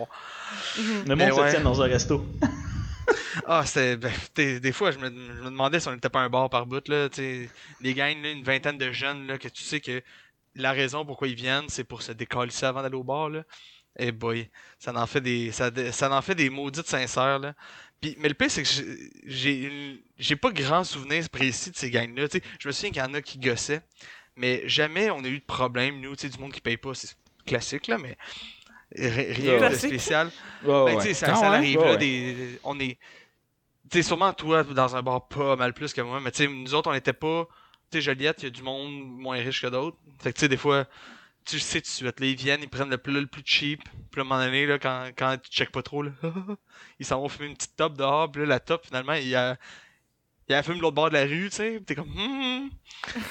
Mhm. 0.78 1.04
Le 1.06 1.16
Mais 1.16 1.28
monde 1.30 1.46
se 1.46 1.50
tient 1.50 1.60
dans 1.60 1.80
un 1.82 1.86
resto. 1.86 2.24
Ah, 3.46 3.64
c'était. 3.66 3.96
Ben, 3.96 4.12
des 4.60 4.72
fois, 4.72 4.90
je 4.90 4.98
me, 4.98 5.06
je 5.06 5.40
me 5.42 5.44
demandais 5.46 5.80
si 5.80 5.88
on 5.88 5.92
n'était 5.92 6.10
pas 6.10 6.20
un 6.20 6.28
bar 6.28 6.48
par 6.50 6.66
bout, 6.66 6.86
là. 6.88 7.08
t'sais, 7.08 7.48
les 7.80 7.94
gangs, 7.94 8.22
là, 8.22 8.30
une 8.30 8.44
vingtaine 8.44 8.76
de 8.78 8.92
jeunes, 8.92 9.26
là, 9.26 9.38
que 9.38 9.48
tu 9.48 9.62
sais 9.64 9.80
que 9.80 10.02
la 10.54 10.72
raison 10.72 11.04
pourquoi 11.04 11.28
ils 11.28 11.34
viennent, 11.34 11.64
c'est 11.68 11.82
pour 11.84 12.02
se 12.02 12.12
décalisser 12.12 12.66
avant 12.66 12.82
d'aller 12.82 12.94
au 12.96 13.02
bar, 13.02 13.30
là. 13.30 13.42
Eh 13.98 14.12
boy, 14.12 14.48
ça 14.78 14.94
en 14.94 15.06
fait 15.06 15.20
des. 15.20 15.50
Ça, 15.50 15.70
ça 15.92 16.10
en 16.12 16.22
fait 16.22 16.34
des 16.34 16.50
maudites 16.50 16.86
sincères, 16.86 17.38
là. 17.38 17.54
Puis, 18.00 18.16
mais 18.18 18.28
le 18.28 18.34
pire, 18.34 18.50
c'est 18.50 18.62
que 18.62 18.68
j'ai- 19.26 20.36
pas 20.36 20.50
grand 20.50 20.84
souvenir 20.84 21.28
précis 21.30 21.70
de 21.70 21.76
ces 21.76 21.90
gangs-là. 21.90 22.28
t'sais. 22.28 22.42
Je 22.60 22.68
me 22.68 22.72
souviens 22.72 22.90
qu'il 22.90 23.02
y 23.02 23.04
en 23.04 23.14
a 23.14 23.22
qui 23.22 23.38
gossaient, 23.38 23.82
mais 24.42 24.68
jamais 24.68 25.10
on 25.10 25.24
a 25.24 25.28
eu 25.28 25.38
de 25.38 25.44
problème, 25.44 26.00
nous, 26.00 26.14
tu 26.16 26.22
sais, 26.22 26.28
du 26.28 26.38
monde 26.38 26.52
qui 26.52 26.60
paye 26.60 26.76
pas. 26.76 26.92
C'est 26.94 27.14
classique, 27.46 27.86
là, 27.86 27.96
mais 27.96 28.18
ri- 28.94 29.32
rien 29.32 29.70
de 29.70 29.74
spécial. 29.76 30.30
Ben, 30.62 30.84
ouais. 30.84 30.96
tu 30.96 31.02
sais, 31.02 31.14
ça, 31.14 31.28
Ah 31.32 31.36
ça 31.36 31.50
ouais? 31.50 31.56
arrive, 31.56 31.78
Ouais, 31.78 31.84
là, 31.86 31.92
ouais. 31.92 31.98
des, 31.98 32.60
on 32.64 32.78
est... 32.80 32.98
Tu 33.90 33.98
sais, 33.98 34.02
sûrement 34.02 34.32
toi, 34.32 34.64
dans 34.64 34.96
un 34.96 35.02
bar, 35.02 35.28
pas 35.28 35.56
mal 35.56 35.72
plus 35.74 35.92
que 35.92 36.00
moi, 36.00 36.20
mais 36.20 36.30
tu 36.32 36.44
sais, 36.44 36.48
nous 36.48 36.74
autres, 36.74 36.90
on 36.90 36.94
était 36.94 37.12
pas... 37.12 37.46
Tu 37.90 37.98
sais, 37.98 38.02
Joliette, 38.02 38.42
il 38.42 38.44
y 38.44 38.48
a 38.48 38.50
du 38.50 38.62
monde 38.62 38.90
moins 38.92 39.36
riche 39.36 39.62
que 39.62 39.66
d'autres. 39.68 39.96
Fait 40.20 40.32
que, 40.32 40.38
tu 40.38 40.40
sais, 40.40 40.48
des 40.48 40.56
fois, 40.56 40.86
tu 41.44 41.58
sais 41.60 41.80
tout 41.80 41.86
de 41.88 41.92
suite, 41.92 42.20
là, 42.20 42.26
ils 42.26 42.36
viennent, 42.36 42.62
ils 42.62 42.68
prennent 42.68 42.90
le 42.90 42.98
plus, 42.98 43.12
le 43.12 43.26
plus 43.26 43.42
cheap, 43.44 43.82
puis 44.10 44.20
à 44.20 44.24
un 44.24 44.24
moment 44.24 44.44
donné, 44.44 44.66
là, 44.66 44.78
quand, 44.78 45.10
quand 45.16 45.36
tu 45.42 45.50
checkes 45.50 45.72
pas 45.72 45.82
trop, 45.82 46.02
là, 46.02 46.12
ils 47.00 47.06
s'en 47.06 47.20
vont 47.20 47.28
fumer 47.28 47.48
une 47.48 47.56
petite 47.56 47.76
top 47.76 47.96
dehors, 47.96 48.30
puis 48.30 48.42
là, 48.42 48.48
la 48.48 48.60
top, 48.60 48.86
finalement, 48.86 49.14
il 49.14 49.28
y 49.28 49.34
a... 49.34 49.56
Il 50.52 50.54
y 50.54 50.56
a 50.56 50.58
la 50.58 50.62
fume 50.64 50.76
de 50.76 50.82
l'autre 50.82 50.94
bord 50.94 51.08
de 51.08 51.14
la 51.14 51.22
rue, 51.24 51.48
tu 51.48 51.56
sais, 51.56 51.78
pis 51.78 51.84
t'es 51.84 51.94
comme... 51.94 52.10
Hmm. 52.10 52.68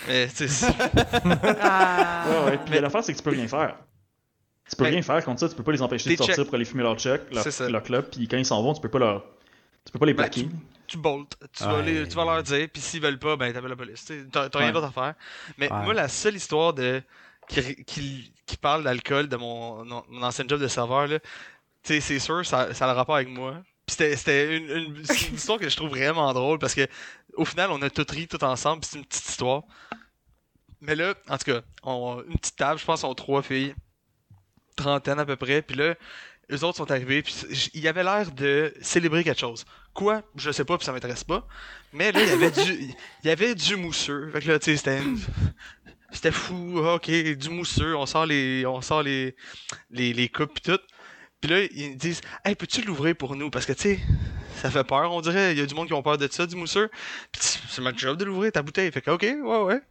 Mais, 0.08 0.28
tu 0.28 0.36
sais, 0.36 0.48
c'est- 0.48 0.68
Ah. 1.62 2.26
Ouais, 2.28 2.52
ouais. 2.52 2.60
Puis 2.66 2.80
l'affaire, 2.80 3.04
c'est 3.04 3.14
que 3.14 3.18
tu 3.18 3.24
peux 3.24 3.30
rien 3.30 3.48
faire. 3.48 3.76
Tu 4.70 4.76
peux 4.76 4.84
Ben, 4.86 4.90
rien 4.92 5.02
faire 5.02 5.24
contre 5.24 5.42
ça, 5.42 5.50
tu 5.50 5.56
peux 5.56 5.64
pas 5.64 5.72
les 5.72 5.82
empêcher 5.82 6.10
de 6.12 6.16
sortir 6.16 6.36
check. 6.36 6.46
pour 6.46 6.56
aller 6.56 6.66
fumer 6.66 6.84
leur 6.84 6.98
chuck, 6.98 7.22
leur, 7.32 7.46
leur 7.70 7.84
club, 7.84 8.10
puis 8.10 8.28
quand 8.28 8.38
ils 8.38 8.46
s'en 8.46 8.62
vont, 8.64 8.74
tu 8.74 8.82
peux 8.82 8.90
pas 8.90 9.00
leur. 9.00 9.24
Tu 9.86 9.92
peux 9.92 10.00
pas 10.00 10.06
les 10.06 10.14
Ben, 10.14 10.24
plaquer. 10.24 10.48
tu 10.88 10.98
boltes. 10.98 11.38
Tu, 11.54 11.64
vas 11.64 11.76
Ouais. 11.78 11.84
les- 11.84 12.08
tu 12.08 12.16
vas 12.16 12.26
leur 12.26 12.42
dire, 12.44 12.68
puis 12.72 12.82
s'ils 12.82 13.02
veulent 13.02 13.20
pas, 13.20 13.36
ben 13.36 13.52
t'appelles 13.54 13.70
la 13.70 13.76
police. 13.76 14.06
Tu 14.06 14.20
sais, 14.20 14.26
T'as 14.32 14.50
rien 14.60 14.72
d'autre 14.72 14.88
à 14.88 14.92
faire. 14.92 15.14
Mais 15.58 15.72
Ouais. 15.72 15.84
moi, 15.84 15.94
la 15.94 16.08
seule 16.08 16.36
histoire 16.36 16.74
de 16.74 17.02
qui, 17.50 17.84
qui, 17.86 18.34
qui 18.46 18.58
parle 18.58 18.84
d'alcool 18.84 19.28
de 19.28 19.36
mon, 19.36 19.86
ancien 20.22 20.46
job 20.48 20.60
de 20.62 20.68
serveur, 20.68 21.08
là, 21.08 21.20
tu 21.20 21.28
sais, 21.84 22.00
c'est 22.00 22.20
sûr, 22.20 22.46
ça, 22.46 22.74
ça 22.74 22.86
a 22.86 22.94
le 22.94 22.98
rapport 22.98 23.16
avec 23.16 23.28
moi. 23.30 23.56
C'était- 23.92 24.16
c'était 24.16 24.58
une, 24.58 24.70
une, 24.98 25.04
histoire 25.36 25.60
que 25.60 25.68
je 25.70 25.76
trouve 25.76 25.90
vraiment 25.90 26.32
drôle 26.34 26.60
parce 26.60 26.74
que 26.74 26.88
au 27.36 27.46
final, 27.46 27.72
on 27.72 27.82
a 27.82 27.90
tout 27.90 28.06
ri 28.10 28.28
tout 28.28 28.44
ensemble, 28.44 28.84
c'est 28.86 28.98
une 28.98 29.06
petite 29.06 29.28
histoire. 29.30 29.64
Mais 30.82 30.96
là, 30.96 31.14
en 31.30 31.38
tout 31.38 31.52
cas, 31.52 31.62
on, 31.84 32.24
une 32.28 32.38
petite 32.38 32.56
table, 32.56 32.80
je 32.80 32.86
pense, 32.86 33.04
on 33.04 33.14
trois 33.14 33.42
filles, 33.44 33.76
trentaine 34.76 35.20
à 35.20 35.26
peu 35.26 35.36
près, 35.36 35.62
puis 35.62 35.76
là, 35.78 35.96
eux 36.52 36.64
autres 36.64 36.78
sont 36.78 36.90
arrivés, 36.92 37.22
puis 37.22 37.34
il 37.74 37.82
y 37.82 37.88
avait 37.88 38.04
l'air 38.04 38.32
de 38.32 38.74
célébrer 38.82 39.24
quelque 39.24 39.40
chose. 39.40 39.64
Quoi? 39.94 40.24
Je 40.36 40.52
sais 40.52 40.66
pas, 40.66 40.78
puis 40.78 40.86
ça 40.86 40.92
m'intéresse 40.92 41.24
pas. 41.24 41.48
Mais 41.94 42.12
là, 42.12 42.22
il 42.24 42.30
y 42.30 42.32
avait 42.32 42.52
du, 42.52 42.74
il 43.24 43.28
y 43.28 43.30
avait 43.30 43.56
du 43.56 43.76
mousseux. 43.76 44.30
Fait 44.32 44.42
que 44.42 44.48
là, 44.48 44.60
tu 44.60 44.72
sais, 44.72 44.78
c'était, 44.78 45.02
une- 45.02 45.20
c'était 46.12 46.32
fou. 46.32 46.82
Ah, 46.86 46.96
Ok, 46.96 47.10
du 47.10 47.50
mousseux. 47.50 47.96
On 47.96 48.06
sort 48.06 48.26
les, 48.26 48.66
on 48.66 48.82
sort 48.82 49.04
les, 49.04 49.36
les, 49.92 50.14
les 50.14 50.30
coupes 50.30 50.54
pis 50.56 50.62
tout. 50.62 50.80
Puis 51.42 51.50
là, 51.50 51.62
ils 51.72 51.98
disent, 51.98 52.22
hey, 52.46 52.56
peux-tu 52.56 52.84
l'ouvrir 52.84 53.16
pour 53.16 53.36
nous 53.36 53.50
Parce 53.50 53.66
que 53.66 53.74
tu 53.74 53.82
sais, 53.82 54.00
ça 54.58 54.70
fait 54.70 54.84
peur. 54.84 55.12
On 55.12 55.22
dirait, 55.22 55.54
il 55.54 55.60
y 55.60 55.62
a 55.62 55.66
du 55.66 55.74
monde 55.74 55.88
qui 55.88 55.94
ont 55.94 56.04
peur 56.04 56.18
de 56.18 56.28
ça, 56.32 56.46
du 56.46 56.56
mousseux. 56.56 56.90
Puis 57.32 57.42
c'est 57.70 57.82
ma 57.82 57.94
job 57.94 58.18
de 58.18 58.26
l'ouvrir 58.26 58.52
ta 58.52 58.62
bouteille. 58.62 58.92
Fait 58.92 59.02
que 59.02 59.10
ok, 59.10 59.24
ouais, 59.24 59.62
ouais. 59.64 59.82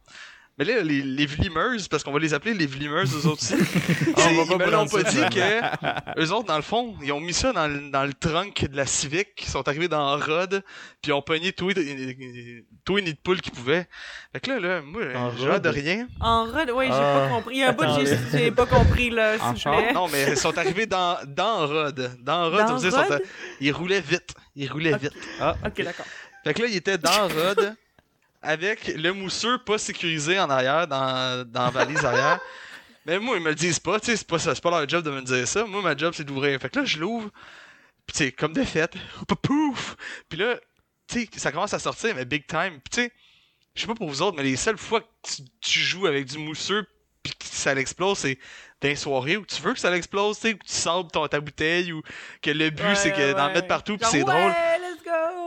Mais 0.63 0.75
là, 0.75 0.83
les, 0.83 1.01
les 1.01 1.25
vlimeuses, 1.25 1.87
parce 1.87 2.03
qu'on 2.03 2.11
va 2.11 2.19
les 2.19 2.35
appeler 2.35 2.53
les 2.53 2.67
vlimeuses, 2.67 3.15
eux 3.15 3.27
autres 3.27 3.41
aussi. 3.41 3.55
c'est- 3.65 4.11
va 4.13 4.29
ils 4.31 4.47
pas 4.47 4.57
me 4.57 4.65
l'ont 4.65 4.85
prendre 4.85 4.91
pas 4.91 5.09
ça, 5.09 5.27
dit 5.27 5.35
que 5.35 6.19
eux 6.21 6.31
autres, 6.31 6.45
dans 6.45 6.55
le 6.55 6.61
fond, 6.61 6.95
ils 7.01 7.11
ont 7.11 7.19
mis 7.19 7.33
ça 7.33 7.51
dans 7.51 7.67
le, 7.67 7.89
dans 7.89 8.03
le 8.03 8.13
trunk 8.13 8.67
de 8.69 8.77
la 8.77 8.85
Civic, 8.85 9.29
ils 9.41 9.49
sont 9.49 9.67
arrivés 9.67 9.87
dans 9.87 10.15
Rod, 10.19 10.63
puis 11.01 11.09
ils 11.09 11.13
ont 11.13 11.23
pogné 11.23 11.51
tout, 11.51 11.71
et- 11.71 12.65
tout 12.85 12.99
et 12.99 13.01
nid 13.01 13.13
de 13.13 13.17
poule 13.17 13.41
qu'ils 13.41 13.53
pouvaient. 13.53 13.87
Fait 14.33 14.39
que 14.39 14.51
là, 14.51 14.59
là, 14.59 14.81
moi, 14.83 15.01
En 15.15 15.35
j'ai 15.35 15.49
hâte 15.49 15.63
de 15.63 15.69
Rod? 15.69 15.77
rien. 15.77 16.07
En 16.19 16.43
rod, 16.45 16.69
ouais, 16.69 16.85
j'ai 16.85 16.93
Ah. 16.93 17.27
pas 17.27 17.35
compris. 17.35 17.55
Il 17.55 17.59
y 17.61 17.63
a 17.63 17.69
un 17.69 17.73
bout 17.73 17.83
que 17.83 18.37
j'ai- 18.37 18.51
pas 18.51 18.65
compris, 18.67 19.09
là, 19.09 19.37
En 19.41 19.55
s'il 19.55 19.67
vous 19.71 19.75
plaît. 19.77 19.93
Non, 19.93 20.07
mais 20.09 20.25
ils 20.29 20.37
sont 20.37 20.55
arrivés 20.59 20.85
dans, 20.85 21.17
dans 21.25 21.65
Rod. 21.65 22.11
Dans 22.19 22.51
Rod, 22.51 22.59
Dans 22.59 22.67
ça 22.67 22.73
veut 22.75 22.79
dire, 22.81 22.89
ils 22.89 22.91
sont 23.07 23.13
Rod? 23.13 23.21
ils 23.61 23.71
roulaient 23.71 24.01
vite. 24.01 24.35
Ils 24.55 24.71
roulaient 24.71 24.95
vite. 24.95 25.13
Ok, 25.65 25.81
d'accord. 25.83 26.05
Fait 26.43 26.53
que 26.53 26.61
là, 26.61 26.67
il 26.69 26.75
était 26.75 26.99
dans 26.99 27.27
Rod, 27.27 27.75
avec 28.41 28.87
le 28.87 29.11
mousseux 29.13 29.57
pas 29.59 29.77
sécurisé 29.77 30.39
en 30.39 30.49
arrière, 30.49 30.87
dans, 30.87 31.47
dans 31.47 31.63
la 31.63 31.69
valise 31.69 32.03
arrière. 32.03 32.39
Mais 33.05 33.19
moi, 33.19 33.37
ils 33.37 33.43
me 33.43 33.49
le 33.49 33.55
disent 33.55 33.79
pas, 33.79 33.99
tu 33.99 34.07
sais, 34.07 34.17
c'est 34.17 34.27
pas, 34.27 34.37
c'est 34.37 34.61
pas 34.61 34.69
leur 34.69 34.87
job 34.87 35.03
de 35.03 35.11
me 35.11 35.21
dire 35.21 35.47
ça. 35.47 35.65
Moi, 35.65 35.81
ma 35.81 35.97
job, 35.97 36.13
c'est 36.15 36.23
d'ouvrir. 36.23 36.59
Fait 36.59 36.69
que 36.69 36.79
là, 36.79 36.85
je 36.85 36.99
l'ouvre, 36.99 37.29
pis 38.05 38.13
tu 38.13 38.17
sais, 38.19 38.31
comme 38.31 38.53
de 38.53 38.63
fait, 38.63 38.93
pouf! 39.41 39.95
Puis 40.29 40.37
là, 40.37 40.57
tu 41.07 41.21
sais, 41.21 41.29
ça 41.37 41.51
commence 41.51 41.73
à 41.73 41.79
sortir, 41.79 42.15
mais 42.15 42.25
big 42.25 42.45
time. 42.45 42.79
Pis 42.83 42.89
tu 42.91 43.01
sais, 43.01 43.11
je 43.73 43.81
sais 43.81 43.87
pas 43.87 43.95
pour 43.95 44.09
vous 44.09 44.21
autres, 44.21 44.37
mais 44.37 44.43
les 44.43 44.55
seules 44.55 44.77
fois 44.77 45.01
que 45.01 45.07
tu, 45.23 45.41
tu 45.61 45.79
joues 45.79 46.05
avec 46.05 46.25
du 46.25 46.37
mousseux 46.37 46.85
pis 47.23 47.31
que 47.31 47.45
ça 47.45 47.73
l'explose, 47.73 48.19
c'est 48.19 48.37
dans 48.81 48.87
les 48.87 48.95
soirées 48.95 49.37
où 49.37 49.45
tu 49.45 49.61
veux 49.61 49.73
que 49.73 49.79
ça 49.79 49.91
l'explose, 49.91 50.39
tu 50.39 50.49
sais, 50.49 50.53
où 50.53 50.57
tu 50.57 50.73
sabres 50.73 51.11
ton, 51.11 51.27
ta 51.27 51.39
bouteille 51.39 51.91
ou 51.91 52.01
que 52.41 52.51
le 52.51 52.69
but, 52.69 52.95
c'est 52.95 53.11
que 53.11 53.33
d'en 53.33 53.51
mettre 53.51 53.67
partout 53.67 53.97
pis 53.97 54.05
c'est 54.05 54.23
drôle. 54.23 54.35
Ouais! 54.35 54.79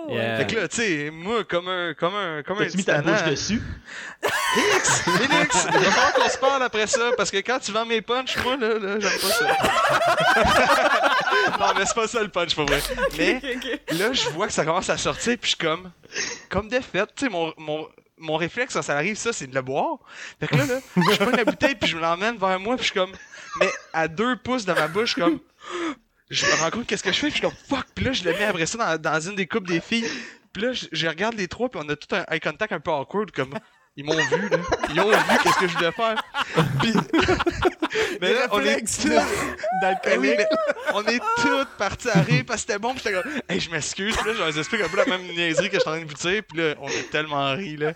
Yeah. 0.09 0.37
Fait 0.37 0.47
que 0.47 0.55
là, 0.57 0.69
tu 0.69 0.77
sais, 0.77 1.11
moi, 1.11 1.45
comme 1.45 1.69
un, 1.69 1.95
comme 1.95 2.15
un, 2.15 2.43
comme 2.43 2.59
un 2.59 2.65
T'as-tu 2.65 2.77
mis 2.77 2.85
ta 2.85 3.01
bouche 3.01 3.25
dessus? 3.25 3.63
Félix, 4.55 5.01
Félix, 5.03 5.67
il 5.73 5.73
va 5.73 5.81
falloir 5.91 6.13
qu'on 6.15 6.29
se 6.29 6.39
parle 6.39 6.63
après 6.63 6.87
ça, 6.87 7.11
parce 7.17 7.31
que 7.31 7.39
quand 7.39 7.59
tu 7.59 7.73
vends 7.73 7.87
mes 7.87 8.03
punchs, 8.03 8.37
moi, 8.45 8.57
là, 8.57 8.79
là 8.79 9.01
j'aime 9.01 9.21
pas 9.21 9.29
ça. 9.29 9.47
non, 11.59 11.67
mais 11.77 11.87
c'est 11.87 11.95
pas 11.95 12.09
ça 12.09 12.23
le 12.23 12.29
punch, 12.29 12.55
pour 12.55 12.67
vrai. 12.67 12.81
Mais 13.17 13.41
là, 13.93 14.13
je 14.13 14.29
vois 14.31 14.47
que 14.47 14.53
ça 14.53 14.65
commence 14.65 14.91
à 14.91 14.99
sortir, 14.99 15.37
puis 15.41 15.51
je 15.51 15.57
suis 15.57 15.67
comme, 15.67 15.91
comme 16.49 16.69
de 16.69 16.79
fait, 16.81 17.07
tu 17.15 17.25
sais, 17.25 17.31
mon, 17.31 17.53
mon, 17.57 17.89
mon 18.19 18.37
réflexe 18.37 18.75
quand 18.75 18.83
ça 18.83 18.97
arrive, 18.97 19.17
ça, 19.17 19.33
c'est 19.33 19.47
de 19.47 19.55
le 19.55 19.63
boire. 19.63 19.99
Fait 20.41 20.47
que 20.47 20.57
là, 20.57 20.67
là, 20.67 20.81
je 20.97 21.17
prends 21.17 21.31
la 21.31 21.45
bouteille, 21.45 21.75
puis 21.75 21.89
je 21.89 21.97
me 21.97 22.03
l'emmène 22.03 22.37
vers 22.37 22.61
moi, 22.61 22.77
puis 22.77 22.85
je 22.87 22.91
suis 22.91 23.01
comme, 23.01 23.13
mais 23.61 23.71
à 23.93 24.09
deux 24.09 24.37
pouces 24.37 24.65
de 24.65 24.73
ma 24.73 24.89
bouche, 24.89 25.15
comme, 25.15 25.39
je 26.31 26.47
me 26.47 26.53
rends 26.53 26.71
compte 26.71 26.87
qu'est-ce 26.87 27.03
que 27.03 27.13
je 27.13 27.19
fais, 27.19 27.31
puis 27.31 27.41
je 27.41 27.47
suis 27.47 27.57
comme, 27.69 27.79
fuck, 27.79 27.87
puis 27.95 28.05
là, 28.05 28.13
je 28.13 28.25
le 28.25 28.33
mets 28.33 28.45
après 28.45 28.67
ça 28.67 28.99
dans, 28.99 29.11
dans 29.11 29.21
une 29.21 29.37
des 29.37 29.47
coupes 29.47 29.67
des 29.67 29.81
filles. 29.81 30.07
Puis 30.53 30.63
là, 30.63 30.73
je, 30.73 30.87
je 30.93 31.07
regarde 31.07 31.35
les 31.35 31.49
trois, 31.49 31.69
puis 31.69 31.81
on 31.85 31.89
a 31.89 31.97
tout 31.97 32.15
un 32.15 32.25
eye 32.31 32.41
contact 32.41 32.73
un 32.73 32.81
peu 32.81 32.91
awkward, 32.93 33.31
comme, 33.31 33.55
ils 33.97 34.05
m'ont 34.05 34.15
vu, 34.15 34.49
là. 34.49 34.57
Ils 34.93 35.01
ont 35.01 35.09
vu 35.11 35.17
qu'est-ce 35.43 35.59
que 35.59 35.69
je 35.69 35.75
voulais 35.77 35.93
faire. 35.93 36.23
Puis, 36.81 36.93
Mais 38.21 38.33
là, 38.33 38.47
on 38.51 38.61
est 38.61 38.81
tous. 38.81 39.09
Oui, 40.19 40.35
mais 40.37 40.47
on 40.93 41.03
est 41.05 41.21
tous 41.43 41.65
partis 41.79 42.09
à 42.09 42.21
rire 42.23 42.43
parce 42.47 42.63
que 42.63 42.67
c'était 42.69 42.79
bon. 42.79 42.93
Puis 42.95 43.03
j'étais 43.05 43.23
comme, 43.23 43.33
hey, 43.49 43.61
je 43.61 43.71
m'excuse. 43.71 44.17
Puis 44.17 44.27
là, 44.29 44.35
je 44.35 44.39
leur 44.41 44.59
explique 44.59 44.81
un 44.83 44.89
peu 44.89 44.97
la 44.97 45.05
même 45.07 45.23
niaiserie 45.23 45.69
que 45.69 45.77
je 45.77 45.81
suis 45.81 45.89
en 45.89 45.93
train 45.93 46.03
de 46.05 46.09
vous 46.09 46.15
dire. 46.29 46.43
Puis 46.49 46.59
là, 46.61 46.75
on 46.81 46.89
a 46.89 47.03
tellement 47.13 47.53
ri, 47.55 47.77
là. 47.77 47.93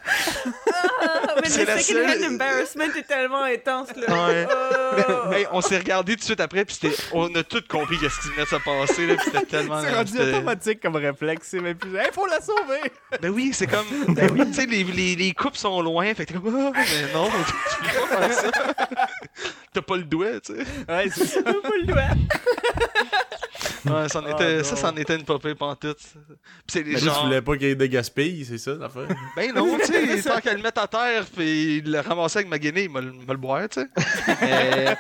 Ah, 1.03 1.35
mais 1.43 1.49
C'est 1.49 1.61
le 1.61 1.67
la 1.67 1.79
second 1.79 1.99
seule- 2.09 2.25
hand 2.25 2.33
embarrassment 2.33 2.97
est 2.97 3.03
tellement 3.09 3.43
intense, 3.45 3.89
là. 3.97 4.27
Ouais. 4.29 4.47
Oh. 5.09 5.33
Hey, 5.33 5.47
on 5.53 5.61
s'est 5.61 5.79
regardé 5.79 6.15
tout 6.15 6.21
de 6.21 6.25
suite 6.25 6.41
après. 6.41 6.65
Puis 6.65 6.79
on 7.13 7.35
a 7.35 7.43
tous 7.43 7.63
compris 7.69 7.99
qu'est-ce 7.99 8.21
qui 8.21 8.29
venait 8.29 8.45
de 8.45 8.49
se 8.49 8.57
passer, 8.57 9.07
là. 9.07 9.15
Puis 9.17 9.25
c'était 9.33 9.47
tellement. 9.47 9.81
C'est 9.83 9.93
rendu 9.95 10.19
automatique 10.19 10.81
comme 10.81 10.97
réflexe. 10.97 11.49
C'est 11.51 11.61
même 11.61 11.77
plus. 11.77 11.97
Hey, 11.97 12.09
faut 12.13 12.27
la 12.27 12.41
sauver! 12.41 12.93
Ben 13.21 13.31
oui, 13.31 13.51
c'est 13.53 13.67
comme. 13.67 13.87
Ben 14.15 14.31
oui, 14.33 14.47
tu 14.47 14.55
sais, 14.55 14.67
les, 14.67 14.85
les, 14.85 15.17
les 15.17 15.33
coupes 15.35 15.57
sont 15.57 15.81
loin. 15.89 16.15
Fait 16.15 16.25
que 16.27 16.33
t'es 16.33 16.39
comme, 16.39 16.73
ah, 16.75 16.79
mais 16.79 17.13
non, 17.13 17.29
tu 17.29 17.91
peux 17.91 18.07
pas 18.17 18.29
faire 18.29 18.33
ça. 18.33 18.51
T'as 19.73 19.83
pas 19.83 19.97
le 19.97 20.05
doigt, 20.05 20.41
tu 20.41 20.55
sais. 20.55 20.63
Ouais, 20.89 21.09
c'est 21.15 21.27
ça. 21.27 21.43
Pas 21.43 21.53
le 21.81 21.87
doigt. 21.87 22.03
Ouais, 23.85 24.09
c'en 24.09 24.23
Ah, 24.27 24.31
était, 24.33 24.59
non. 24.59 24.65
ça, 24.65 24.77
c'en 24.77 24.95
était 24.97 25.15
une 25.17 25.25
popée 25.25 25.55
pantoute. 25.55 25.99
Puis 25.99 26.13
c'est 26.69 26.83
les 26.83 26.85
Mais 26.85 26.93
là, 26.95 26.99
tu 27.01 27.05
gens. 27.07 27.25
voulais 27.25 27.41
pas 27.41 27.57
qu'il 27.57 27.69
y 27.69 27.71
ait 27.71 27.75
de 27.75 27.87
gaspille, 27.87 28.45
c'est 28.45 28.59
ça 28.59 28.73
l'affaire? 28.75 29.09
Ben 29.37 29.53
non, 29.55 29.79
tu 29.79 29.87
sais, 29.87 30.23
tant 30.29 30.41
qu'elle 30.41 30.57
le 30.57 30.63
mette 30.63 30.77
à 30.79 30.87
terre, 30.87 31.25
puis 31.35 31.81
le 31.81 32.01
ramasser 32.01 32.39
avec 32.41 32.49
ma 32.51 32.59
guinée, 32.59 32.85
il 32.85 32.91
m'a 32.91 33.01
le 33.01 33.37
boire, 33.37 33.69
tu 33.69 33.81
sais. 33.81 33.87
Mais. 34.43 34.97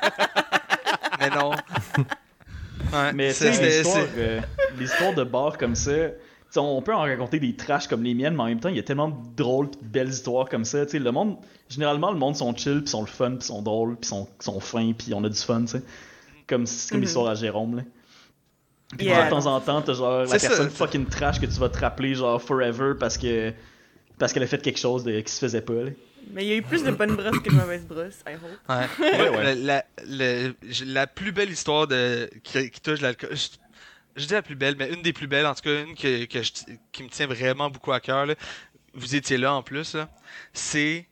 mais 1.20 1.30
non. 1.30 1.50
Ouais, 2.92 3.12
Mais 3.14 3.32
c'est- 3.32 3.50
l'histoire, 3.60 4.04
euh, 4.16 4.40
l'histoire 4.78 5.12
de 5.14 5.24
bar 5.24 5.58
comme 5.58 5.74
ça, 5.74 5.90
on 6.56 6.82
peut 6.82 6.94
en 6.94 7.00
raconter 7.00 7.38
des 7.40 7.54
trashs 7.54 7.86
comme 7.88 8.02
les 8.02 8.14
miennes, 8.14 8.34
mais 8.34 8.42
en 8.42 8.46
même 8.46 8.60
temps, 8.60 8.68
il 8.70 8.76
y 8.76 8.80
a 8.80 8.82
tellement 8.82 9.08
de 9.08 9.16
drôles 9.36 9.70
pis 9.70 9.78
de 9.82 9.84
belles 9.88 10.08
histoires 10.08 10.48
comme 10.48 10.64
ça. 10.64 10.84
Tu 10.86 10.92
sais, 10.92 10.98
le 10.98 11.12
monde, 11.12 11.36
généralement, 11.68 12.10
le 12.10 12.18
monde 12.18 12.36
sont 12.36 12.56
chill, 12.56 12.80
puis 12.80 12.88
sont 12.88 13.00
le 13.02 13.06
fun, 13.06 13.32
puis 13.36 13.46
sont 13.46 13.62
drôles, 13.62 13.96
puis 13.96 14.08
sont, 14.08 14.28
sont 14.40 14.58
fins, 14.60 14.92
puis 14.96 15.12
on 15.14 15.22
a 15.24 15.28
du 15.28 15.38
fun, 15.38 15.60
tu 15.62 15.66
sais. 15.68 15.82
Comme, 16.46 16.66
c'est 16.66 16.90
comme 16.90 16.98
Mhm. 17.00 17.04
l'histoire 17.04 17.26
à 17.28 17.34
Jérôme, 17.34 17.76
là. 17.76 17.82
Puis 18.96 19.06
Yeah. 19.06 19.26
de 19.26 19.30
temps 19.30 19.44
en 19.46 19.60
temps, 19.60 19.82
t'as 19.82 19.92
genre 19.92 20.20
la 20.20 20.38
ça. 20.38 20.48
personne 20.48 20.70
fucking 20.70 21.04
trash 21.06 21.38
que 21.38 21.44
tu 21.46 21.60
vas 21.60 21.68
te 21.68 21.78
rappeler, 21.78 22.14
genre, 22.14 22.40
forever, 22.40 22.94
parce 22.98 23.18
que 23.18 23.52
parce 24.18 24.32
qu'elle 24.32 24.42
a 24.42 24.46
fait 24.48 24.60
quelque 24.62 24.80
chose 24.80 25.04
de, 25.04 25.20
qui 25.20 25.30
se 25.32 25.38
faisait 25.38 25.60
pas, 25.60 25.74
là. 25.74 25.90
Mais 26.32 26.44
il 26.44 26.48
y 26.48 26.52
a 26.52 26.56
eu 26.56 26.62
plus 26.62 26.82
de 26.82 26.90
bonnes 26.90 27.14
brosses 27.14 27.38
que 27.38 27.50
de 27.50 27.54
mauvaises 27.54 27.86
brosses, 27.86 28.18
I 28.26 28.34
hope. 28.34 28.58
Ouais. 28.68 28.86
Ouais, 28.98 29.30
Moi, 29.30 29.38
ouais. 29.38 29.54
La, 29.54 29.84
la, 30.08 30.48
la- 30.48 30.52
la 30.86 31.06
plus 31.06 31.30
belle 31.32 31.50
histoire 31.50 31.86
de, 31.86 32.28
qui, 32.42 32.70
qui 32.70 32.80
touche 32.80 33.00
l'alcool. 33.00 33.30
Je, 34.18 34.26
dis 34.26 34.32
la 34.34 34.42
plus 34.42 34.54
belle, 34.56 34.76
mais 34.78 34.92
une 34.92 35.02
des 35.02 35.12
plus 35.12 35.26
belles, 35.26 35.46
en 35.46 35.54
tout 35.54 35.62
cas, 35.62 35.82
une 35.84 35.94
que, 35.94 36.24
que 36.26 36.42
je- 36.42 36.52
qui 36.92 37.02
me 37.02 37.08
tient 37.08 37.26
vraiment 37.26 37.70
beaucoup 37.70 37.92
à 37.92 38.00
cœur. 38.00 38.26
là. 38.26 38.34
Vous 38.94 39.14
étiez 39.14 39.36
là 39.38 39.54
en 39.54 39.62
plus. 39.62 39.96
C'est 40.52 41.06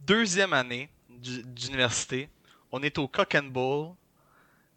deuxième 0.00 0.52
année 0.52 0.88
du- 1.08 1.42
d'université. 1.44 2.28
On 2.72 2.82
est 2.82 2.98
au 2.98 3.08
Cock 3.08 3.34
and 3.34 3.44
Bull. 3.50 3.94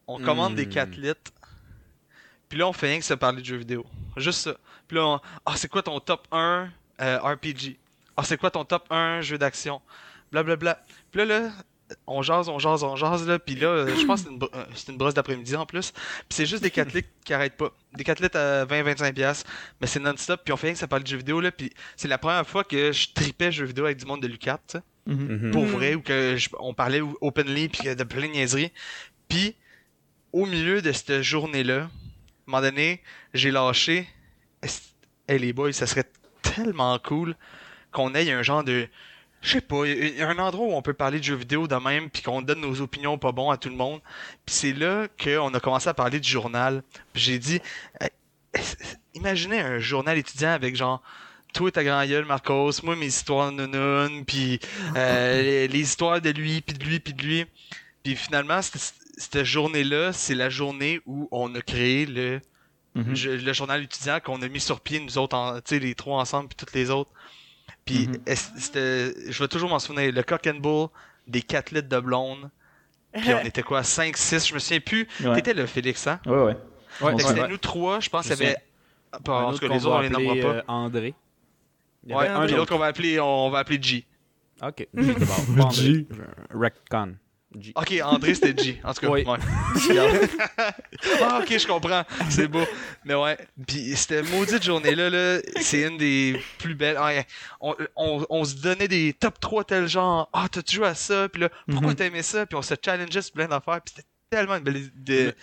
On 0.07 0.19
commande 0.19 0.56
des 0.56 0.65
Hmm. 0.65 0.69
4 0.69 0.95
litres. 0.95 1.31
Puis 2.48 2.57
là, 2.57 2.68
on 2.68 2.73
fait 2.73 2.88
rien 2.88 2.99
que 2.99 3.06
se 3.06 3.14
parler 3.14 3.41
de 3.41 3.45
jeux 3.45 3.57
vidéo. 3.57 3.86
Juste 4.18 4.40
ça. 4.41 4.56
Puis 4.88 4.98
là, 4.98 5.06
on- 5.06 5.19
ah, 5.45 5.56
c'est 5.56 5.68
quoi 5.68 5.84
ton 5.84 5.99
top 5.99 6.27
1 6.31 6.69
euh, 6.99 7.19
RPG? 7.19 7.77
Ah, 8.18 8.23
c'est 8.23 8.38
quoi 8.38 8.49
ton 8.52 8.65
top 8.65 8.88
1 8.91 9.22
jeu 9.22 9.38
d'action? 9.38 9.81
Blablabla. 10.31 10.84
Puis 11.11 11.19
là, 11.19 11.26
là, 11.41 11.52
on 12.07 12.22
jase, 12.22 12.49
on 12.49 12.60
jase, 12.60 12.84
on 12.84 12.95
jase, 12.95 13.28
là. 13.28 13.40
Puis 13.40 13.56
là, 13.56 13.88
je 13.88 14.06
pense 14.06 14.22
que 14.24 14.30
c'est 14.30 14.34
une, 14.36 14.44
euh, 14.44 14.66
une 14.90 14.98
brosse 14.98 15.14
d'après-midi 15.14 15.56
en 15.56 15.66
plus. 15.66 15.91
Puis 15.91 16.02
c'est 16.32 16.45
juste 16.45 16.61
des 16.64 16.72
4 16.72 16.94
litres 16.94 17.10
qui 17.26 17.34
arrêtent 17.34 17.57
pas. 17.57 17.72
Des 17.94 18.03
4 18.03 18.22
litres 18.22 18.38
à 18.38 18.66
20-25$. 18.66 19.14
piastres. 19.14 19.49
Mais 19.82 19.88
c'est 19.88 19.99
non-stop. 19.99 20.41
Puis 20.44 20.53
on 20.53 20.57
fait 20.57 20.68
rien 20.68 20.74
que 20.74 20.80
ça 20.80 20.88
parle 20.88 21.03
de 21.03 21.07
jeux 21.07 21.18
vidéo, 21.18 21.40
là. 21.41 21.52
Puis 21.52 21.72
c'est 21.95 22.07
la 22.07 22.18
première 22.18 22.45
fois 22.48 22.64
que 22.64 22.91
je 22.91 23.07
tripais 23.14 23.52
jeux 23.52 23.66
vidéo 23.66 23.86
avec 23.86 23.98
du 23.98 24.06
monde 24.06 24.22
de 24.22 24.28
Lucat, 24.28 24.60
Mhm. 25.07 25.52
pour 25.52 25.66
vrai 25.66 25.95
ou 25.95 26.02
que 26.02 26.36
je- 26.38 26.49
on 26.60 26.74
parlait 26.76 27.02
openly 27.22 27.70
puis 27.70 27.95
de 27.95 28.03
plein 28.03 28.28
de 28.28 28.34
niaiseries. 28.34 28.72
Puis 29.28 29.56
au 30.32 30.45
milieu 30.45 30.82
de 30.84 30.91
cette 30.91 31.22
journée-là, 31.24 31.78
à 31.78 31.84
un 31.86 31.90
moment 32.45 32.61
donné, 32.61 33.02
j'ai 33.34 33.49
lâché 33.52 34.07
Hey 35.28 35.40
les 35.40 35.53
boys, 35.53 35.74
ça 35.74 35.86
serait 35.88 36.06
tellement 36.41 36.98
cool 36.99 37.36
qu'on 37.91 38.14
ait 38.16 38.32
un 38.32 38.41
genre 38.44 38.64
de 38.64 38.88
je 39.41 39.52
sais 39.52 39.61
pas, 39.61 39.86
il 39.86 40.18
y 40.18 40.22
a 40.22 40.28
un 40.30 40.38
endroit 40.40 40.68
où 40.68 40.74
on 40.74 40.82
peut 40.82 40.94
parler 40.94 41.20
de 41.20 41.24
jeux 41.24 41.36
vidéo 41.36 41.68
de 41.68 41.76
même 41.76 42.10
puis 42.10 42.22
qu'on 42.22 42.41
donne 42.41 42.61
nos 42.61 42.82
opinions 42.82 43.18
pas 43.18 43.32
bons 43.32 43.49
à 43.52 43.57
tout 43.57 43.70
le 43.70 43.76
monde. 43.76 44.02
Puis 44.45 44.56
c'est 44.56 44.74
là 44.74 45.07
qu'on 45.24 45.53
a 45.53 45.60
commencé 45.60 45.88
à 45.90 45.94
parler 45.94 46.20
du 46.20 46.30
journal. 46.30 46.84
Puis 47.14 47.22
j'ai 47.24 47.40
dit 47.40 47.61
Hey, 48.02 48.10
imaginez 49.14 49.60
un 49.60 49.80
journal 49.80 50.18
étudiant 50.18 50.52
avec 50.52 50.76
genre 50.76 51.02
toi 51.53 51.72
ta 51.72 51.84
grand 51.84 52.06
gueule 52.06 52.26
Marcos, 52.26 52.72
moi 52.84 52.95
mes 52.95 53.07
histoires 53.07 53.52
de 53.52 53.66
nounoun, 53.66 54.26
puis 54.26 54.60
euh, 54.95 55.41
les, 55.41 55.68
les 55.68 55.80
histoires 55.80 56.22
de 56.22 56.30
lui, 56.30 56.61
puis 56.61 56.78
de 56.78 56.84
lui, 56.84 56.99
puis 56.99 57.14
de 57.14 57.22
lui. 57.24 57.45
Puis 58.03 58.16
finalement, 58.16 58.61
cette, 58.61 59.44
journée-là, 59.44 60.14
c'est 60.14 60.36
la 60.36 60.49
journée 60.49 61.02
où 61.06 61.28
on 61.32 61.53
a 61.56 61.61
créé 61.61 62.06
le, 62.06 62.40
Mhm. 62.95 63.16
je- 63.16 63.30
le 63.30 63.53
journal 63.53 63.84
étudiant 63.84 64.20
qu'on 64.20 64.41
a 64.41 64.48
mis 64.48 64.60
sur 64.60 64.82
pied, 64.82 64.99
nous 64.99 65.18
autres, 65.20 65.36
en- 65.36 65.56
tu 65.57 65.61
sais, 65.76 65.80
les 65.80 65.94
trois 65.94 66.20
ensemble, 66.20 66.49
puis 66.49 66.56
toutes 66.56 66.74
les 66.74 66.90
autres. 66.90 67.11
Puis 67.94 68.07
Mhm. 68.07 69.32
je 69.32 69.40
vais 69.41 69.48
toujours 69.48 69.70
m'en 69.70 69.80
souvenir, 69.80 70.11
le 70.14 70.24
cock 70.24 70.45
and 70.48 70.60
bull, 70.60 70.88
des 71.28 71.41
4 71.41 71.72
litres 71.72 71.90
de 71.90 71.99
blonde, 71.99 72.49
puis 73.14 73.34
on 73.34 73.40
était 73.45 73.64
quoi, 73.64 73.84
5, 73.84 74.16
6, 74.16 74.48
je 74.48 74.53
me 74.53 74.60
souviens 74.60 74.80
plus. 74.80 75.07
Ouais. 75.24 75.36
T'étais 75.36 75.53
le 75.53 75.66
Félix, 75.66 76.06
hein? 76.07 76.20
Ouais, 76.26 76.56
ouais. 77.02 77.14
C'était 77.18 77.48
nous 77.48 77.57
trois, 77.57 77.99
je 77.99 78.10
pense 78.10 78.28
Je 78.28 78.34
qu'il 78.34 78.44
y 78.44 78.48
avait... 78.48 78.57
Ah, 79.11 79.18
en 79.48 79.53
tout 79.53 79.60
cas, 79.60 79.68
les 79.70 79.86
autres, 79.86 79.95
on 79.95 80.02
les 80.02 80.10
nommera 80.10 80.36
pas. 80.36 80.48
euh, 80.57 80.61
André. 80.68 81.16
Il 82.06 82.11
y 82.11 82.16
Ouais, 82.16 82.28
un 82.28 82.36
Puis 82.41 82.49
autre. 82.49 82.56
l'autre 82.57 82.72
qu'on 82.74 82.78
va 82.80 82.86
appeler, 82.88 83.20
on 83.20 83.49
va 83.49 83.60
appeler 83.60 83.80
G. 83.82 84.06
Ok, 84.61 84.88
G. 84.94 85.16
G. 85.72 86.07
Recon. 86.53 87.16
G. 87.57 87.71
Ok, 87.76 87.93
André 88.03 88.35
c'était 88.35 88.63
G, 88.63 88.80
en 88.84 88.93
tout 88.93 89.01
cas. 89.01 89.09
Oui. 89.09 89.23
Ouais. 89.26 89.38
ah, 91.21 91.39
ok, 91.41 91.57
je 91.57 91.67
comprends. 91.67 92.03
C'est 92.30 92.47
beau. 92.47 92.61
Mais 93.05 93.15
ouais. 93.15 93.38
Puis 93.67 93.95
cette 93.95 94.30
maudite 94.31 94.63
journée-là, 94.63 95.09
là, 95.09 95.39
c'est 95.61 95.81
une 95.88 95.97
des 95.97 96.39
plus 96.59 96.76
belles. 96.76 96.97
Ouais, 96.99 97.26
on, 97.59 97.76
on, 97.95 98.26
on 98.30 98.45
se 98.45 98.55
donnait 98.55 98.88
des 98.88 99.13
top 99.13 99.39
3 99.39 99.63
tel 99.63 99.88
genre. 99.88 100.30
Ah, 100.34 100.47
t'as-tu 100.51 100.76
joué 100.76 100.88
à 100.88 100.95
ça? 100.95 101.27
Puis 101.30 101.41
là, 101.41 101.49
pourquoi 101.71 101.95
t'as 101.95 102.05
aimé 102.05 102.21
ça? 102.21 102.45
Puis 102.45 102.55
on 102.55 102.61
se 102.61 102.76
challengeait 102.84 103.21
sur 103.21 103.34
plein 103.34 103.47
d'affaires. 103.47 103.81
Puis 103.81 103.93
c'était 103.95 104.07
tellement 104.30 104.55
une 104.57 104.63
belle. 104.63 104.89
De... 104.95 105.34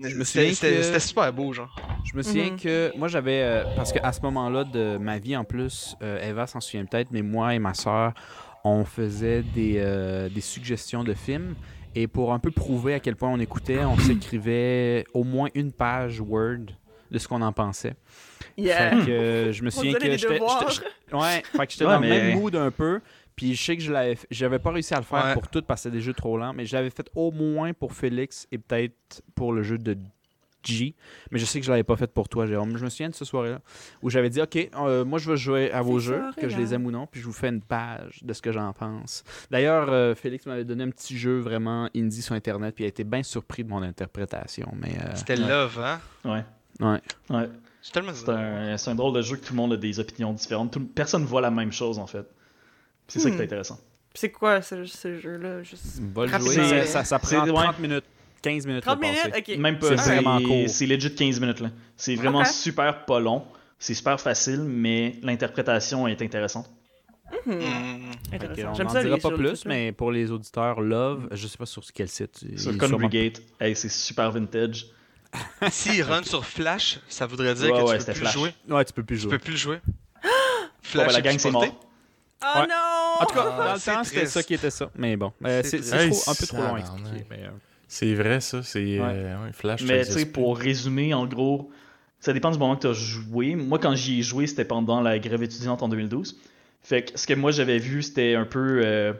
Je 0.00 0.14
me 0.14 0.22
C'était 0.22 0.24
souviens 0.24 0.54
c'était- 0.54 0.76
que- 0.76 0.82
c'était 0.84 1.00
super 1.00 1.32
beau, 1.32 1.52
genre. 1.52 1.74
Je 2.10 2.16
me 2.16 2.22
souviens 2.22 2.52
Mhm. 2.52 2.60
que 2.60 2.92
moi 2.96 3.08
j'avais 3.08 3.42
euh, 3.42 3.64
parce 3.74 3.92
qu'à 3.92 4.12
ce 4.12 4.20
moment-là 4.22 4.62
de 4.62 4.96
ma 4.96 5.18
vie 5.18 5.36
en 5.36 5.42
plus, 5.44 5.96
euh, 6.02 6.22
Eva 6.22 6.46
s'en 6.46 6.60
souvient 6.60 6.84
peut-être, 6.84 7.08
mais 7.10 7.20
moi 7.22 7.52
et 7.54 7.58
ma 7.58 7.74
soeur, 7.74 8.12
on 8.64 8.84
faisait 8.84 9.42
des, 9.42 9.74
euh, 9.78 10.28
des 10.28 10.40
suggestions 10.40 11.04
de 11.04 11.14
films 11.14 11.54
et 11.94 12.06
pour 12.06 12.32
un 12.32 12.38
peu 12.38 12.50
prouver 12.50 12.94
à 12.94 13.00
quel 13.00 13.16
point 13.16 13.30
on 13.30 13.40
écoutait, 13.40 13.84
on 13.84 13.96
s'écrivait 13.98 15.04
au 15.14 15.24
moins 15.24 15.48
une 15.54 15.72
page 15.72 16.20
Word 16.20 16.66
de 17.10 17.18
ce 17.18 17.26
qu'on 17.26 17.40
en 17.42 17.52
pensait. 17.52 17.94
Yeah. 18.56 18.90
Fait 19.00 19.06
que 19.06 19.10
euh, 19.10 19.52
je 19.52 19.62
me 19.62 19.70
souviens 19.70 19.94
que 19.94 20.04
j'étais 20.16 20.40
ouais, 20.40 21.42
fait 21.56 21.66
que 21.66 21.72
j'étais 21.72 21.84
Ouais, 21.84 21.90
dans 21.94 22.00
le 22.00 22.08
mais- 22.08 22.22
même 22.32 22.38
mood 22.40 22.54
un 22.56 22.70
peu. 22.70 23.00
Puis 23.36 23.54
je 23.54 23.62
sais 23.64 23.76
que 23.76 23.82
je 23.84 23.92
l'avais 23.92 24.18
j'avais 24.32 24.58
pas 24.58 24.72
réussi 24.72 24.94
à 24.94 24.98
le 24.98 25.04
faire 25.04 25.24
Ouais. 25.24 25.32
pour 25.32 25.46
tout 25.48 25.62
parce 25.62 25.80
que 25.80 25.88
c'était 25.88 25.96
des 25.98 26.02
jeux 26.02 26.12
trop 26.12 26.36
lents, 26.36 26.52
mais 26.52 26.66
je 26.66 26.74
l'avais 26.74 26.90
fait 26.90 27.08
au 27.14 27.30
moins 27.30 27.72
pour 27.72 27.92
Félix 27.92 28.48
et 28.50 28.58
peut-être 28.58 29.22
pour 29.36 29.52
le 29.52 29.62
jeu 29.62 29.78
de 29.78 29.96
G. 30.72 30.94
Mais 31.30 31.38
je 31.38 31.44
sais 31.44 31.58
que 31.60 31.66
je 31.66 31.70
l'avais 31.70 31.84
pas 31.84 31.96
fait 31.96 32.06
pour 32.12 32.28
toi, 32.28 32.46
Jérôme. 32.46 32.76
Je 32.76 32.84
me 32.84 32.90
souviens 32.90 33.08
de 33.08 33.14
ce 33.14 33.24
soir-là 33.24 33.60
où 34.02 34.10
j'avais 34.10 34.30
dit 34.30 34.40
OK, 34.42 34.56
euh, 34.56 35.04
moi 35.04 35.18
je 35.18 35.30
veux 35.30 35.36
jouer 35.36 35.70
à 35.72 35.82
vos 35.82 35.98
jeux, 35.98 36.22
que 36.40 36.48
je 36.48 36.56
les 36.56 36.74
aime 36.74 36.86
ou 36.86 36.90
non, 36.90 37.06
puis 37.06 37.20
je 37.20 37.26
vous 37.26 37.32
fais 37.32 37.48
une 37.48 37.60
page 37.62 38.20
de 38.22 38.32
ce 38.32 38.42
que 38.42 38.52
j'en 38.52 38.72
pense. 38.72 39.24
D'ailleurs, 39.50 39.88
euh, 39.90 40.14
Félix 40.14 40.46
m'avait 40.46 40.64
donné 40.64 40.84
un 40.84 40.90
petit 40.90 41.16
jeu 41.18 41.38
vraiment 41.38 41.88
indie 41.96 42.22
sur 42.22 42.34
Internet, 42.34 42.74
puis 42.74 42.84
il 42.84 42.86
a 42.86 42.88
été 42.88 43.04
bien 43.04 43.22
surpris 43.22 43.64
de 43.64 43.68
mon 43.70 43.82
interprétation. 43.82 44.72
Mais 44.80 44.96
euh, 45.02 45.12
C'était 45.14 45.38
Ouais. 45.38 45.48
love, 45.48 45.78
hein? 45.80 46.00
Ouais. 46.24 46.44
ouais. 46.80 47.00
Ouais. 47.30 47.48
C'est 47.82 47.92
tellement 47.92 48.12
C'est 48.14 48.28
un, 48.28 48.76
c'est 48.76 48.90
un 48.90 48.94
drôle 48.94 49.14
de 49.14 49.22
jeu 49.22 49.36
que 49.36 49.44
tout 49.46 49.52
le 49.54 49.56
monde 49.56 49.72
a 49.72 49.76
des 49.76 49.98
opinions 50.00 50.32
différentes. 50.32 50.72
Tout- 50.72 50.84
personne 50.86 51.24
voit 51.24 51.40
la 51.40 51.50
même 51.50 51.72
chose, 51.72 51.98
en 51.98 52.06
fait. 52.06 52.26
C'est 53.06 53.20
ça 53.20 53.30
qui 53.30 53.36
est 53.36 53.38
Hmm. 53.38 53.42
intéressant. 53.42 53.78
C'est 54.14 54.30
quoi 54.30 54.60
ce, 54.62 54.84
ce 54.84 55.18
jeu-là? 55.18 55.62
Juste... 55.62 56.00
Jouer, 56.14 56.84
ça, 56.86 57.18
prend 57.18 57.44
ouais. 57.46 57.52
30 57.52 57.78
minutes, 57.78 58.04
15 58.42 58.66
minutes. 58.66 58.82
30 58.84 58.96
de 58.96 59.00
passer. 59.06 59.28
minutes? 59.28 59.48
Ok. 59.48 59.56
Même 59.58 59.78
pas. 59.78 59.88
C'est 59.88 60.14
vraiment 60.14 60.40
court. 60.42 60.68
C'est 60.68 60.86
legit 60.86 61.14
15 61.14 61.40
minutes, 61.40 61.60
là. 61.60 61.70
C'est 61.96 62.14
vraiment 62.14 62.44
super 62.44 63.04
pas 63.04 63.20
long. 63.20 63.44
C'est 63.78 63.94
super 63.94 64.20
facile, 64.20 64.60
mais 64.62 65.14
l'interprétation 65.22 66.06
est 66.08 66.20
intéressante. 66.22 66.68
Mm. 67.46 67.50
Que 67.50 68.34
Intéressant. 68.34 68.68
on 68.70 68.74
J'aime 68.74 68.86
n'en 68.86 69.02
dira 69.02 69.16
pas 69.18 69.30
plus, 69.30 69.64
mais 69.66 69.92
pour 69.92 70.10
les 70.10 70.30
auditeurs, 70.30 70.80
Love, 70.80 71.28
je 71.32 71.46
sais 71.46 71.58
pas 71.58 71.66
sur 71.66 71.82
quel 71.94 72.08
site. 72.08 72.38
Sur 72.38 72.50
est 72.54 72.58
sûrement- 72.78 72.88
Congregate, 72.98 73.42
hey, 73.60 73.76
c'est 73.76 73.88
super 73.90 74.30
vintage. 74.32 74.86
S'il 75.70 76.02
run 76.02 76.22
sur 76.22 76.44
Flash, 76.44 77.00
ça 77.08 77.26
voudrait 77.26 77.54
dire 77.54 77.70
Ouais, 77.72 77.82
que 77.82 77.88
ouais, 77.90 77.98
tu 77.98 78.04
peux 78.06 78.12
plus 78.12 78.20
Flash. 78.20 78.32
jouer. 78.32 78.54
Ouais, 78.68 78.84
tu 78.84 78.92
peux 78.94 79.02
plus 79.04 79.16
Tu 79.16 79.22
jouer. 79.22 79.30
peux 79.32 79.38
plus 79.38 79.50
le 79.52 79.56
jouer. 79.58 79.78
Flash 80.82 81.06
ben, 81.08 81.12
la 81.12 81.20
gang, 81.20 81.38
c'est 81.38 81.50
mort. 81.50 81.64
Oh 81.66 82.60
Ouais. 82.60 82.66
non! 82.66 83.20
En 83.20 83.26
tout 83.26 83.34
cas, 83.34 83.56
dans 83.66 83.72
le 83.74 83.78
c'est 83.78 83.92
temps, 83.92 84.04
c'était 84.04 84.26
ça 84.26 84.42
qui 84.42 84.54
était 84.54 84.70
ça. 84.70 84.90
Mais 84.96 85.16
bon, 85.16 85.32
euh, 85.44 85.60
C'est 85.64 85.78
un 85.92 86.34
peu 86.34 86.46
trop 86.46 86.56
long 86.58 86.74
à 86.76 86.80
tabarnak. 86.80 86.80
expliquer. 87.02 87.26
mais, 87.30 87.42
euh, 87.44 87.50
C'est 87.88 88.14
vrai, 88.14 88.40
ça. 88.40 88.62
C'est 88.62 89.00
euh, 89.00 89.50
Flash. 89.52 89.82
Mais 89.82 90.04
tu 90.04 90.12
sais, 90.12 90.26
pour 90.26 90.58
résumer, 90.58 91.14
en 91.14 91.26
gros, 91.26 91.70
ça 92.20 92.32
dépend 92.32 92.50
du 92.50 92.58
moment 92.58 92.76
que 92.76 92.82
tu 92.82 92.86
as 92.86 92.92
joué. 92.92 93.56
Moi, 93.56 93.78
quand 93.78 93.94
j'y 93.94 94.20
ai 94.20 94.22
joué, 94.22 94.46
c'était 94.46 94.66
pendant 94.66 95.00
la 95.00 95.18
grève 95.18 95.42
étudiante 95.42 95.82
en 95.82 95.88
2012. 95.88 96.38
Fait 96.82 97.04
que 97.04 97.18
ce 97.18 97.26
que 97.26 97.34
moi 97.34 97.50
j'avais 97.50 97.78
vu, 97.78 98.02
c'était 98.02 98.34
un 98.34 98.44
peu 98.44 98.82
euh, 98.84 99.12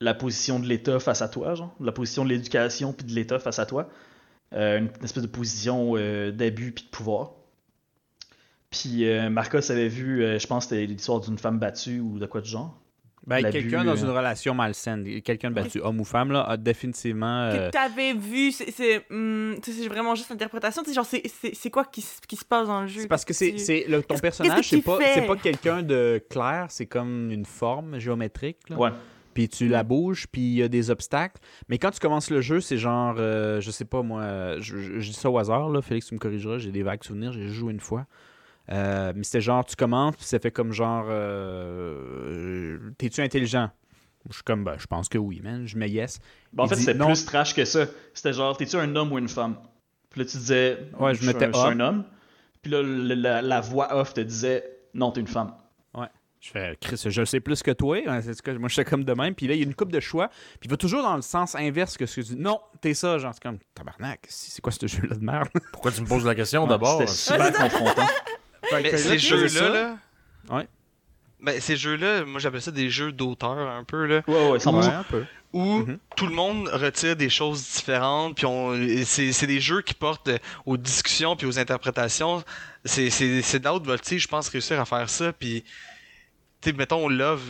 la 0.00 0.14
position 0.14 0.60
de 0.60 0.66
l'État 0.66 1.00
face 1.00 1.22
à 1.22 1.28
toi, 1.28 1.54
genre, 1.54 1.74
la 1.80 1.92
position 1.92 2.24
de 2.24 2.30
l'éducation 2.30 2.92
puis 2.92 3.06
de 3.06 3.12
l'État 3.12 3.38
face 3.38 3.58
à 3.58 3.66
toi. 3.66 3.88
Euh, 4.54 4.78
une 4.78 5.04
espèce 5.04 5.22
de 5.22 5.28
position 5.28 5.94
d'abus 6.30 6.72
puis 6.72 6.84
de 6.84 6.90
pouvoir. 6.90 7.32
Puis 8.70 9.08
euh, 9.08 9.30
Marcos 9.30 9.70
avait 9.70 9.88
vu, 9.88 10.38
je 10.38 10.46
pense 10.46 10.64
c'était 10.64 10.86
l'histoire 10.86 11.20
d'une 11.20 11.38
femme 11.38 11.58
battue 11.58 12.00
ou 12.00 12.18
de 12.18 12.26
quoi 12.26 12.40
du 12.40 12.50
genre. 12.50 12.78
Ben, 13.28 13.50
quelqu'un 13.50 13.84
dans 13.84 13.92
euh, 13.92 13.96
une 14.06 14.10
relation 14.10 14.54
malsaine, 14.54 15.20
quelqu'un 15.22 15.50
de 15.50 15.54
battu, 15.54 15.80
homme 15.80 16.00
ou 16.00 16.04
femme, 16.04 16.32
là, 16.32 16.42
a 16.44 16.56
définitivement. 16.56 17.42
euh, 17.42 17.66
Que 17.68 17.72
t'avais 17.72 18.14
vu, 18.14 18.52
c'est- 18.52 18.70
c'est 18.70 19.04
hum, 19.10 19.56
tu 19.62 19.70
sais, 19.72 19.82
c'est 19.82 19.88
vraiment 19.88 20.14
juste 20.14 20.30
l'interprétation. 20.30 20.82
Genre, 20.92 21.04
c'est- 21.04 21.22
c'est 21.28 21.54
c'est 21.54 21.70
quoi 21.70 21.84
qui, 21.84 22.04
qui 22.26 22.36
se 22.36 22.44
passe 22.44 22.66
dans 22.68 22.80
le 22.82 22.86
jeu? 22.88 23.02
C'est 23.02 23.08
parce 23.08 23.24
que 23.24 23.34
c'est, 23.34 23.52
Tu- 23.52 23.58
c'est 23.58 23.84
le, 23.88 24.02
ton 24.02 24.16
personnage, 24.18 24.68
c'est 24.68 24.76
tu 24.78 24.82
pas, 24.82 24.98
pas 24.98 25.36
quelqu'un 25.36 25.82
de 25.82 26.22
clair, 26.30 26.66
c'est 26.70 26.86
comme 26.86 27.30
une 27.30 27.44
forme 27.44 27.98
géométrique. 27.98 28.58
Là. 28.70 28.76
Ouais. 28.78 28.90
Puis 29.34 29.48
tu 29.48 29.68
la 29.68 29.84
bouges, 29.84 30.26
puis 30.26 30.40
il 30.40 30.54
y 30.54 30.62
a 30.64 30.68
des 30.68 30.90
obstacles. 30.90 31.36
Mais 31.68 31.78
quand 31.78 31.90
tu 31.92 32.00
commences 32.00 32.30
le 32.30 32.40
jeu, 32.40 32.60
c'est 32.60 32.76
genre, 32.78 33.14
euh, 33.18 33.60
je 33.60 33.70
sais 33.70 33.84
pas 33.84 34.02
moi, 34.02 34.56
je, 34.58 34.78
je- 34.78 34.98
je 34.98 35.08
dis 35.10 35.14
ça 35.14 35.30
au 35.30 35.38
hasard, 35.38 35.68
là, 35.68 35.80
Félix, 35.80 36.06
tu 36.08 36.14
me 36.14 36.18
corrigeras, 36.18 36.58
j'ai 36.58 36.72
des 36.72 36.82
vagues 36.82 37.04
souvenirs, 37.04 37.32
j'ai 37.32 37.46
joué 37.48 37.72
une 37.72 37.78
fois. 37.80 38.06
Euh, 38.70 39.12
mais 39.16 39.24
c'était 39.24 39.40
genre, 39.40 39.64
tu 39.64 39.76
commences, 39.76 40.16
puis 40.16 40.24
ça 40.26 40.38
fait 40.38 40.50
comme 40.50 40.72
genre, 40.72 41.06
euh, 41.08 42.78
t'es-tu 42.98 43.20
intelligent? 43.20 43.70
Je 44.28 44.34
suis 44.34 44.42
comme, 44.42 44.64
ben, 44.64 44.76
je 44.78 44.86
pense 44.86 45.08
que 45.08 45.16
oui, 45.16 45.40
man. 45.42 45.66
Je 45.66 45.78
mets 45.78 45.88
yes. 45.88 46.18
Ben, 46.52 46.64
en 46.64 46.66
Il 46.66 46.70
fait, 46.70 46.76
c'était 46.76 46.94
plus 46.98 47.24
trash 47.24 47.54
que 47.54 47.64
ça. 47.64 47.86
C'était 48.12 48.32
genre, 48.32 48.56
t'es-tu 48.56 48.76
un 48.76 48.94
homme 48.94 49.12
ou 49.12 49.18
une 49.18 49.28
femme? 49.28 49.56
Puis 50.10 50.20
là, 50.20 50.26
tu 50.26 50.36
disais, 50.36 50.78
Ouais, 50.98 51.14
je 51.14 51.18
suis 51.18 51.26
mettais 51.26 51.46
un, 51.46 51.52
je 51.52 51.56
suis 51.58 51.66
un 51.68 51.80
homme. 51.80 52.04
Puis 52.60 52.70
là, 52.72 52.82
la, 52.82 53.40
la 53.42 53.60
voix 53.60 53.94
off 53.96 54.12
te 54.12 54.20
disait, 54.20 54.64
non, 54.92 55.12
t'es 55.12 55.20
une 55.20 55.28
femme. 55.28 55.52
Je 56.40 56.50
fais, 56.52 56.76
Chris, 56.80 57.02
je 57.04 57.18
le 57.20 57.26
sais 57.26 57.40
plus 57.40 57.64
que 57.64 57.72
toi. 57.72 57.98
hein, 58.06 58.20
c'est 58.22 58.32
ce 58.32 58.40
que- 58.42 58.52
moi, 58.52 58.68
j'étais 58.68 58.88
comme 58.88 59.02
de 59.02 59.12
même. 59.12 59.34
Puis 59.34 59.48
là, 59.48 59.54
il 59.54 59.58
y 59.58 59.62
a 59.62 59.66
une 59.66 59.74
coupe 59.74 59.90
de 59.90 59.98
choix. 59.98 60.28
Puis 60.28 60.66
il 60.66 60.70
va 60.70 60.76
toujours 60.76 61.02
dans 61.02 61.16
le 61.16 61.22
sens 61.22 61.56
inverse 61.56 61.96
que 61.96 62.06
ce 62.06 62.14
que 62.14 62.20
tu 62.26 62.34
dis. 62.36 62.40
Non, 62.40 62.60
t'es 62.80 62.94
ça. 62.94 63.18
Genre, 63.18 63.34
c'est 63.34 63.42
comme, 63.42 63.58
tabarnak, 63.74 64.20
c'est 64.28 64.52
c'est 64.52 64.60
quoi 64.62 64.70
ce 64.70 64.86
jeu-là 64.86 65.16
de 65.16 65.24
merde? 65.24 65.48
Pourquoi 65.72 65.90
tu 65.90 66.00
me 66.00 66.06
poses 66.06 66.24
la 66.24 66.36
question 66.36 66.62
Ouais, 66.62 66.68
d'abord? 66.68 67.00
C'était 67.00 67.10
super 67.10 67.52
confrontant. 67.70 68.06
Mais 68.72 68.96
ces 68.96 69.18
ça. 69.18 69.36
jeux-là, 69.36 69.68
là. 69.70 69.98
Ouais. 70.50 70.66
Ben, 71.40 71.60
ces 71.60 71.76
jeux-là, 71.76 72.24
moi 72.24 72.40
j'appelle 72.40 72.62
ça 72.62 72.70
des 72.72 72.90
jeux 72.90 73.12
d'auteur 73.12 73.50
un 73.70 73.84
peu, 73.84 74.06
là. 74.06 74.22
Ouais, 74.26 74.50
ouais, 74.50 74.58
100%. 74.58 74.80
Ouais, 74.88 74.94
un 74.94 75.02
peu. 75.04 75.24
où 75.52 75.78
Mhm. 75.78 75.98
tout 76.16 76.26
le 76.26 76.34
monde 76.34 76.68
retire 76.68 77.16
des 77.16 77.30
choses 77.30 77.62
différentes, 77.76 78.36
puis 78.36 79.04
c'est, 79.06 79.32
c'est 79.32 79.46
des 79.46 79.60
jeux 79.60 79.80
qui 79.82 79.94
portent 79.94 80.30
aux 80.66 80.76
discussions 80.76 81.36
puis 81.36 81.46
aux 81.46 81.58
interprétations. 81.58 82.42
C'est, 82.84 83.08
c'est, 83.10 83.40
c'est 83.42 83.60
d'autres 83.60 83.86
voltige, 83.86 84.22
je 84.24 84.28
pense, 84.28 84.48
réussir 84.48 84.80
à 84.80 84.84
faire 84.84 85.08
ça, 85.08 85.32
puis 85.32 85.64
tu 86.60 86.70
sais, 86.70 86.76
mettons, 86.76 87.08
Love, 87.08 87.40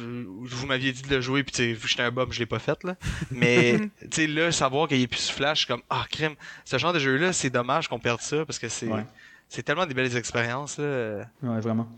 vous 0.43 0.67
m'aviez 0.67 0.93
dit 0.93 1.01
de 1.01 1.09
le 1.17 1.23
jouer, 1.23 1.43
puis 1.43 1.77
j'étais 1.87 2.03
un 2.03 2.11
bob, 2.11 2.31
je 2.33 2.41
l'ai 2.41 2.47
pas 2.47 2.59
fait, 2.59 2.85
là. 2.85 2.95
Mais, 3.31 3.79
tu 4.03 4.09
sais, 4.13 4.27
là, 4.27 4.53
savoir 4.53 4.87
qu'il 4.87 4.99
n'y 4.99 5.05
ait 5.05 5.09
plus 5.09 5.19
ce 5.21 5.33
flash, 5.33 5.65
comme, 5.65 5.81
ah, 5.89 6.05
crème, 6.11 6.35
ce 6.67 6.77
genre 6.77 6.93
de 6.93 6.99
jeu-là, 6.99 7.33
c'est 7.33 7.49
dommage 7.49 7.89
qu'on 7.89 7.99
perde 7.99 8.21
ça, 8.21 8.45
parce 8.45 8.59
que 8.59 8.69
c'est, 8.69 8.87
Ouais. 8.87 9.05
C'est 9.49 9.63
tellement 9.63 9.87
des 9.87 9.95
belles 9.95 10.17
expériences, 10.17 10.79
là. 10.79 11.27
Ouais, 11.43 11.61
vraiment. 11.61 11.89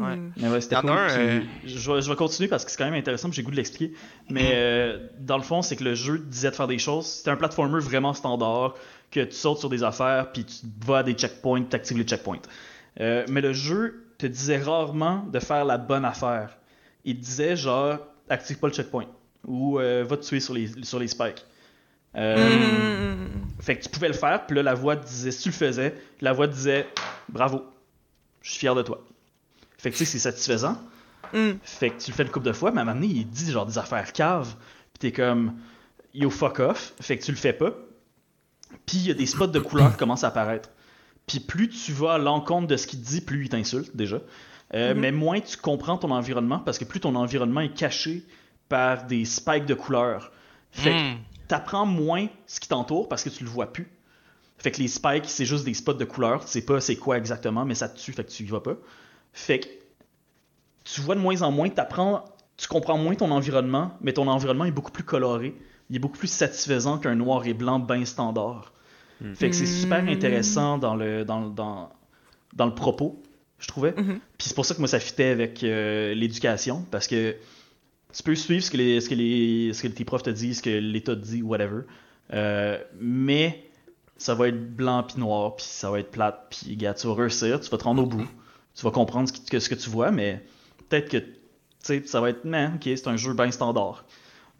Ouais. 0.00 0.16
Mais 0.36 0.48
ouais, 0.48 0.60
cool. 0.80 0.90
un, 0.90 1.10
euh, 1.10 1.40
je, 1.66 1.92
vais, 1.92 2.00
je 2.00 2.08
vais 2.08 2.16
continuer 2.16 2.48
parce 2.48 2.64
que 2.64 2.70
c'est 2.70 2.78
quand 2.78 2.86
même 2.86 2.94
intéressant, 2.94 3.30
j'ai 3.30 3.42
goût 3.42 3.50
de 3.50 3.56
l'expliquer. 3.56 3.94
Mais 4.30 4.52
euh, 4.54 4.98
dans 5.18 5.36
le 5.36 5.42
fond, 5.42 5.62
c'est 5.62 5.76
que 5.76 5.84
le 5.84 5.94
jeu 5.94 6.18
disait 6.18 6.50
de 6.50 6.54
faire 6.54 6.66
des 6.66 6.78
choses. 6.78 7.06
C'était 7.06 7.30
un 7.30 7.36
platformer 7.36 7.80
vraiment 7.80 8.14
standard, 8.14 8.74
que 9.10 9.20
tu 9.20 9.34
sautes 9.34 9.58
sur 9.58 9.68
des 9.68 9.82
affaires, 9.82 10.32
puis 10.32 10.44
tu 10.44 10.66
vas 10.86 10.98
à 10.98 11.02
des 11.02 11.12
checkpoints, 11.12 11.64
tu 11.64 11.76
actives 11.76 11.98
les 11.98 12.04
checkpoints. 12.04 12.40
Euh, 13.00 13.24
mais 13.28 13.40
le 13.40 13.52
jeu 13.52 14.06
te 14.18 14.26
disait 14.26 14.58
rarement 14.58 15.26
de 15.30 15.38
faire 15.40 15.64
la 15.64 15.76
bonne 15.78 16.04
affaire. 16.04 16.56
Il 17.04 17.16
te 17.16 17.20
disait 17.20 17.56
genre, 17.56 17.98
active 18.28 18.58
pas 18.58 18.68
le 18.68 18.72
checkpoint, 18.72 19.06
ou 19.46 19.74
va 19.74 20.16
te 20.16 20.24
tuer 20.24 20.40
sur 20.40 20.54
les, 20.54 20.70
sur 20.84 20.98
les 20.98 21.08
spikes. 21.08 21.44
Euh, 22.16 22.36
Hum, 22.36 23.28
fait 23.60 23.76
que 23.76 23.82
tu 23.84 23.88
pouvais 23.88 24.08
le 24.08 24.14
faire, 24.14 24.44
puis 24.46 24.56
là, 24.56 24.62
la 24.62 24.74
voix 24.74 24.96
te 24.96 25.06
disait, 25.06 25.30
si 25.30 25.44
tu 25.44 25.48
le 25.50 25.54
faisais, 25.54 25.94
la 26.20 26.32
voix 26.32 26.48
te 26.48 26.52
disait, 26.52 26.86
bravo, 27.28 27.62
je 28.42 28.50
suis 28.50 28.58
fier 28.60 28.74
de 28.74 28.82
toi. 28.82 29.02
Fait 29.78 29.90
que 29.90 29.96
tu 29.96 30.04
sais, 30.04 30.12
c'est 30.12 30.18
satisfaisant. 30.18 30.78
Fait 31.62 31.90
que 31.90 32.02
tu 32.02 32.10
le 32.10 32.14
fais 32.16 32.24
une 32.24 32.28
couple 32.30 32.46
de 32.46 32.52
fois, 32.52 32.70
mais 32.72 32.78
à 32.78 32.82
un 32.82 32.84
moment 32.84 33.00
donné, 33.00 33.12
il 33.12 33.26
dit 33.28 33.50
genre 33.50 33.64
des 33.66 33.78
affaires 33.78 34.12
caves, 34.12 34.54
pis 34.92 34.98
t'es 35.00 35.12
comme, 35.12 35.54
yo 36.12 36.28
fuck 36.28 36.58
off, 36.60 36.92
fait 37.00 37.16
que 37.18 37.24
tu 37.24 37.30
le 37.30 37.36
fais 37.38 37.52
pas. 37.54 37.70
Puis 38.86 38.98
il 38.98 39.06
y 39.06 39.10
a 39.10 39.14
des 39.14 39.26
spots 39.26 39.46
de 39.46 39.58
couleurs 39.58 39.92
qui 39.92 39.98
commencent 39.98 40.24
à 40.24 40.28
apparaître. 40.28 40.68
Puis 41.26 41.40
plus 41.40 41.68
tu 41.68 41.92
vas 41.92 42.14
à 42.14 42.18
l'encontre 42.18 42.66
de 42.66 42.76
ce 42.76 42.86
qu'il 42.86 43.00
te 43.00 43.06
dit, 43.08 43.20
plus 43.22 43.44
il 43.44 43.48
t'insulte 43.48 43.96
déjà. 43.96 44.20
Euh, 44.74 44.92
Mhm. 44.94 45.00
Mais 45.00 45.12
moins 45.12 45.40
tu 45.40 45.56
comprends 45.56 45.96
ton 45.98 46.10
environnement, 46.10 46.58
parce 46.58 46.78
que 46.78 46.84
plus 46.84 47.00
ton 47.00 47.14
environnement 47.14 47.60
est 47.60 47.74
caché 47.74 48.24
par 48.68 49.04
des 49.06 49.24
spikes 49.24 49.66
de 49.66 49.74
couleurs. 49.74 50.32
Fait 50.72 50.90
que. 50.90 50.96
T'apprends 51.48 51.86
moins 51.86 52.26
ce 52.46 52.60
qui 52.60 52.68
t'entoure 52.68 53.08
parce 53.08 53.22
que 53.24 53.28
tu 53.30 53.44
le 53.44 53.50
vois 53.50 53.72
plus. 53.72 53.90
Fait 54.58 54.70
que 54.70 54.78
les 54.78 54.88
spikes, 54.88 55.24
c'est 55.26 55.44
juste 55.44 55.64
des 55.64 55.74
spots 55.74 55.94
de 55.94 56.04
couleur. 56.04 56.44
Tu 56.44 56.50
sais 56.50 56.62
pas 56.62 56.80
c'est 56.80 56.96
quoi 56.96 57.18
exactement, 57.18 57.64
mais 57.64 57.74
ça 57.74 57.88
te 57.88 57.98
tue, 57.98 58.12
fait 58.12 58.24
que 58.24 58.30
tu 58.30 58.44
y 58.44 58.46
vas 58.46 58.60
pas. 58.60 58.76
Fait 59.32 59.58
que 59.60 59.66
tu 60.84 61.00
vois 61.00 61.14
de 61.14 61.20
moins 61.20 61.42
en 61.42 61.50
moins, 61.50 61.68
t'apprends, 61.68 62.24
tu 62.56 62.68
comprends 62.68 62.98
moins 62.98 63.14
ton 63.14 63.30
environnement, 63.30 63.96
mais 64.00 64.12
ton 64.12 64.28
environnement 64.28 64.64
est 64.64 64.70
beaucoup 64.72 64.92
plus 64.92 65.04
coloré. 65.04 65.54
Il 65.90 65.96
est 65.96 65.98
beaucoup 65.98 66.18
plus 66.18 66.30
satisfaisant 66.30 66.98
qu'un 66.98 67.14
noir 67.14 67.46
et 67.46 67.54
blanc 67.54 67.78
bien 67.78 68.04
standard. 68.04 68.72
Fait 69.34 69.50
que 69.50 69.54
c'est 69.56 69.66
super 69.66 70.02
Mm. 70.02 70.08
intéressant 70.08 70.78
dans 70.78 70.96
le, 70.96 71.24
dans, 71.24 71.48
dans, 71.48 71.90
dans 72.54 72.66
le 72.66 72.74
propos, 72.74 73.22
je 73.60 73.68
trouvais. 73.68 73.92
Mhm. 73.96 74.18
Puis 74.36 74.48
c'est 74.48 74.54
pour 74.54 74.66
ça 74.66 74.74
que 74.74 74.80
moi 74.80 74.88
ça 74.88 74.98
fitait 74.98 75.26
avec 75.26 75.62
euh, 75.62 76.12
l'éducation, 76.14 76.84
parce 76.90 77.06
que 77.06 77.36
tu 78.12 78.22
peux 78.22 78.34
suivre 78.34 78.62
ce 78.62 78.70
que, 78.70 78.76
les, 78.76 79.00
ce, 79.00 79.08
que 79.08 79.14
les, 79.14 79.72
ce 79.72 79.82
que 79.82 79.88
tes 79.88 80.04
profs 80.04 80.22
te 80.22 80.30
disent, 80.30 80.58
ce 80.58 80.62
que 80.62 80.70
l'État 80.70 81.14
te 81.16 81.20
dit, 81.20 81.42
whatever. 81.42 81.82
Euh, 82.32 82.78
mais 83.00 83.68
ça 84.16 84.34
va 84.34 84.48
être 84.48 84.74
blanc 84.76 85.02
puis 85.02 85.18
noir, 85.20 85.56
puis 85.56 85.64
ça 85.66 85.90
va 85.90 85.98
être 86.00 86.10
plate, 86.10 86.46
puis 86.50 86.76
gars, 86.76 86.94
tu 86.94 87.06
vas 87.06 87.14
réussir, 87.14 87.60
tu 87.60 87.68
vas 87.70 87.78
te 87.78 87.84
rendre 87.84 88.02
au 88.02 88.06
bout, 88.06 88.26
tu 88.74 88.82
vas 88.84 88.90
comprendre 88.90 89.28
ce, 89.28 89.40
que- 89.40 89.58
ce 89.58 89.68
que 89.68 89.74
tu 89.74 89.90
vois, 89.90 90.10
mais 90.10 90.44
peut-être 90.88 91.08
que 91.10 91.16
tu 91.18 91.26
sais, 91.82 92.02
ça 92.06 92.20
va 92.20 92.30
être, 92.30 92.44
man, 92.44 92.74
ok, 92.76 92.82
c'est 92.84 93.08
un 93.08 93.16
jeu 93.16 93.34
bien 93.34 93.50
standard. 93.50 94.04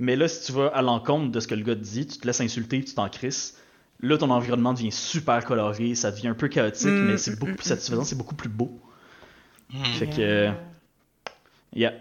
Mais 0.01 0.17
là, 0.17 0.27
si 0.27 0.47
tu 0.47 0.53
vas 0.53 0.67
à 0.69 0.83
l'encontre 0.83 1.31
de 1.31 1.39
ce 1.39 1.47
que 1.47 1.55
le 1.55 1.63
gars 1.63 1.77
te 1.77 1.81
dit, 1.81 2.07
tu 2.07 2.19
te 2.19 2.27
laisses 2.27 2.41
insulter, 2.41 2.83
tu 2.83 2.95
t'en 2.95 3.09
crisses, 3.09 3.57
là, 4.01 4.19
ton 4.19 4.31
environnement 4.31 4.73
devient 4.73 4.91
super 4.91 5.45
coloré, 5.45 5.95
ça 5.95 6.11
devient 6.11 6.29
un 6.29 6.35
peu 6.35 6.49
chaotique, 6.49 6.89
Mm. 6.89 7.07
mais 7.07 7.17
c'est 7.19 7.39
beaucoup 7.39 7.55
plus 7.55 7.69
satisfaisant, 7.69 8.03
c'est 8.05 8.17
beaucoup 8.19 8.35
plus 8.35 8.49
beau. 8.49 8.81
Hmm. 9.73 9.85
Fait 9.99 10.07
que, 10.09 10.51
yeah. 11.75 11.95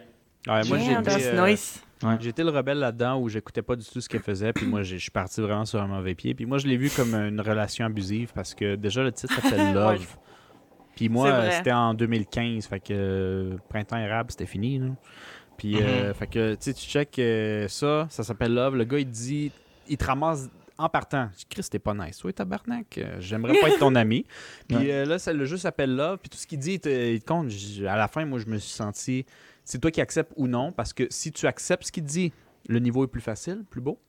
Ouais, 0.47 0.61
moi, 0.67 0.77
Yeah, 0.79 1.01
j'étais, 1.05 1.27
euh, 1.37 1.47
nice. 1.47 1.83
J'étais 2.19 2.43
le 2.43 2.49
rebelle 2.49 2.79
là-dedans 2.79 3.19
où 3.19 3.29
j'écoutais 3.29 3.61
pas 3.61 3.75
du 3.75 3.85
tout 3.85 4.01
ce 4.01 4.09
qu'elle 4.09 4.23
faisait, 4.23 4.53
puis 4.53 4.65
moi 4.65 4.81
j'ai- 4.81 4.97
je 4.97 5.03
suis 5.03 5.11
parti 5.11 5.39
vraiment 5.39 5.65
sur 5.65 5.79
un 5.79 5.85
mauvais 5.87 6.15
pied. 6.15 6.33
Puis 6.33 6.45
moi 6.47 6.57
je 6.57 6.65
l'ai 6.67 6.77
vu 6.77 6.89
comme 6.89 7.13
une 7.13 7.39
relation 7.41 7.85
abusive 7.85 8.31
parce 8.33 8.55
que 8.55 8.75
déjà 8.75 9.03
le 9.03 9.11
titre 9.11 9.33
s'appelle 9.39 9.73
Love. 9.75 9.99
Ouais. 9.99 10.05
Puis 10.95 11.09
moi 11.09 11.51
c'était 11.51 11.71
en 11.71 11.93
2015, 11.93 12.65
fait 12.65 12.79
que 12.79 12.85
euh, 12.91 13.57
printemps 13.69 13.97
érable 13.97 14.31
c'était 14.31 14.47
fini. 14.47 14.79
là. 14.79 14.87
Puis 15.57 15.79
euh, 15.79 16.11
fait 16.15 16.25
que 16.25 16.53
tu 16.55 16.57
sais 16.61 16.73
tu 16.73 16.85
check 16.87 17.19
euh, 17.19 17.67
ça, 17.67 18.07
ça 18.09 18.23
s'appelle 18.23 18.53
Love. 18.55 18.75
Le 18.77 18.83
gars 18.85 18.97
il 18.97 19.05
te 19.05 19.11
dit, 19.11 19.51
il 19.87 19.95
te 19.97 20.05
ramasse 20.05 20.49
en 20.79 20.89
partant. 20.89 21.29
Je 21.33 21.37
dis 21.37 21.45
Chris 21.51 21.67
t'es 21.69 21.77
pas 21.77 21.93
nice, 21.93 22.23
oui 22.23 22.33
tabarnak, 22.33 22.97
euh, 22.97 23.17
j'aimerais 23.19 23.53
pas 23.61 23.67
être 23.69 23.77
ton 23.77 23.93
ami. 23.93 24.25
Puis 24.67 24.77
Ouais. 24.77 24.91
euh, 24.91 25.05
là 25.05 25.19
ça, 25.19 25.33
le 25.33 25.45
jeu 25.45 25.57
s'appelle 25.57 25.95
Love, 25.95 26.17
puis 26.17 26.29
tout 26.31 26.37
ce 26.39 26.47
qu'il 26.47 26.57
dit 26.57 26.73
il 26.73 26.79
te, 26.79 26.89
il 27.13 27.19
te 27.21 27.25
compte. 27.27 27.51
À 27.87 27.95
la 27.95 28.07
fin 28.07 28.25
moi 28.25 28.39
je 28.39 28.47
me 28.47 28.57
suis 28.57 28.71
senti, 28.73 29.23
c'est 29.63 29.79
toi 29.79 29.91
qui 29.91 30.01
acceptes 30.01 30.33
ou 30.35 30.47
non, 30.47 30.71
parce 30.71 30.93
que 30.93 31.03
si 31.09 31.31
tu 31.31 31.47
acceptes 31.47 31.85
ce 31.87 31.91
qu'il 31.91 32.03
dit 32.03 32.31
le 32.67 32.79
niveau 32.79 33.03
est 33.03 33.07
plus 33.07 33.21
facile, 33.21 33.63
plus 33.69 33.81
beau. 33.81 33.99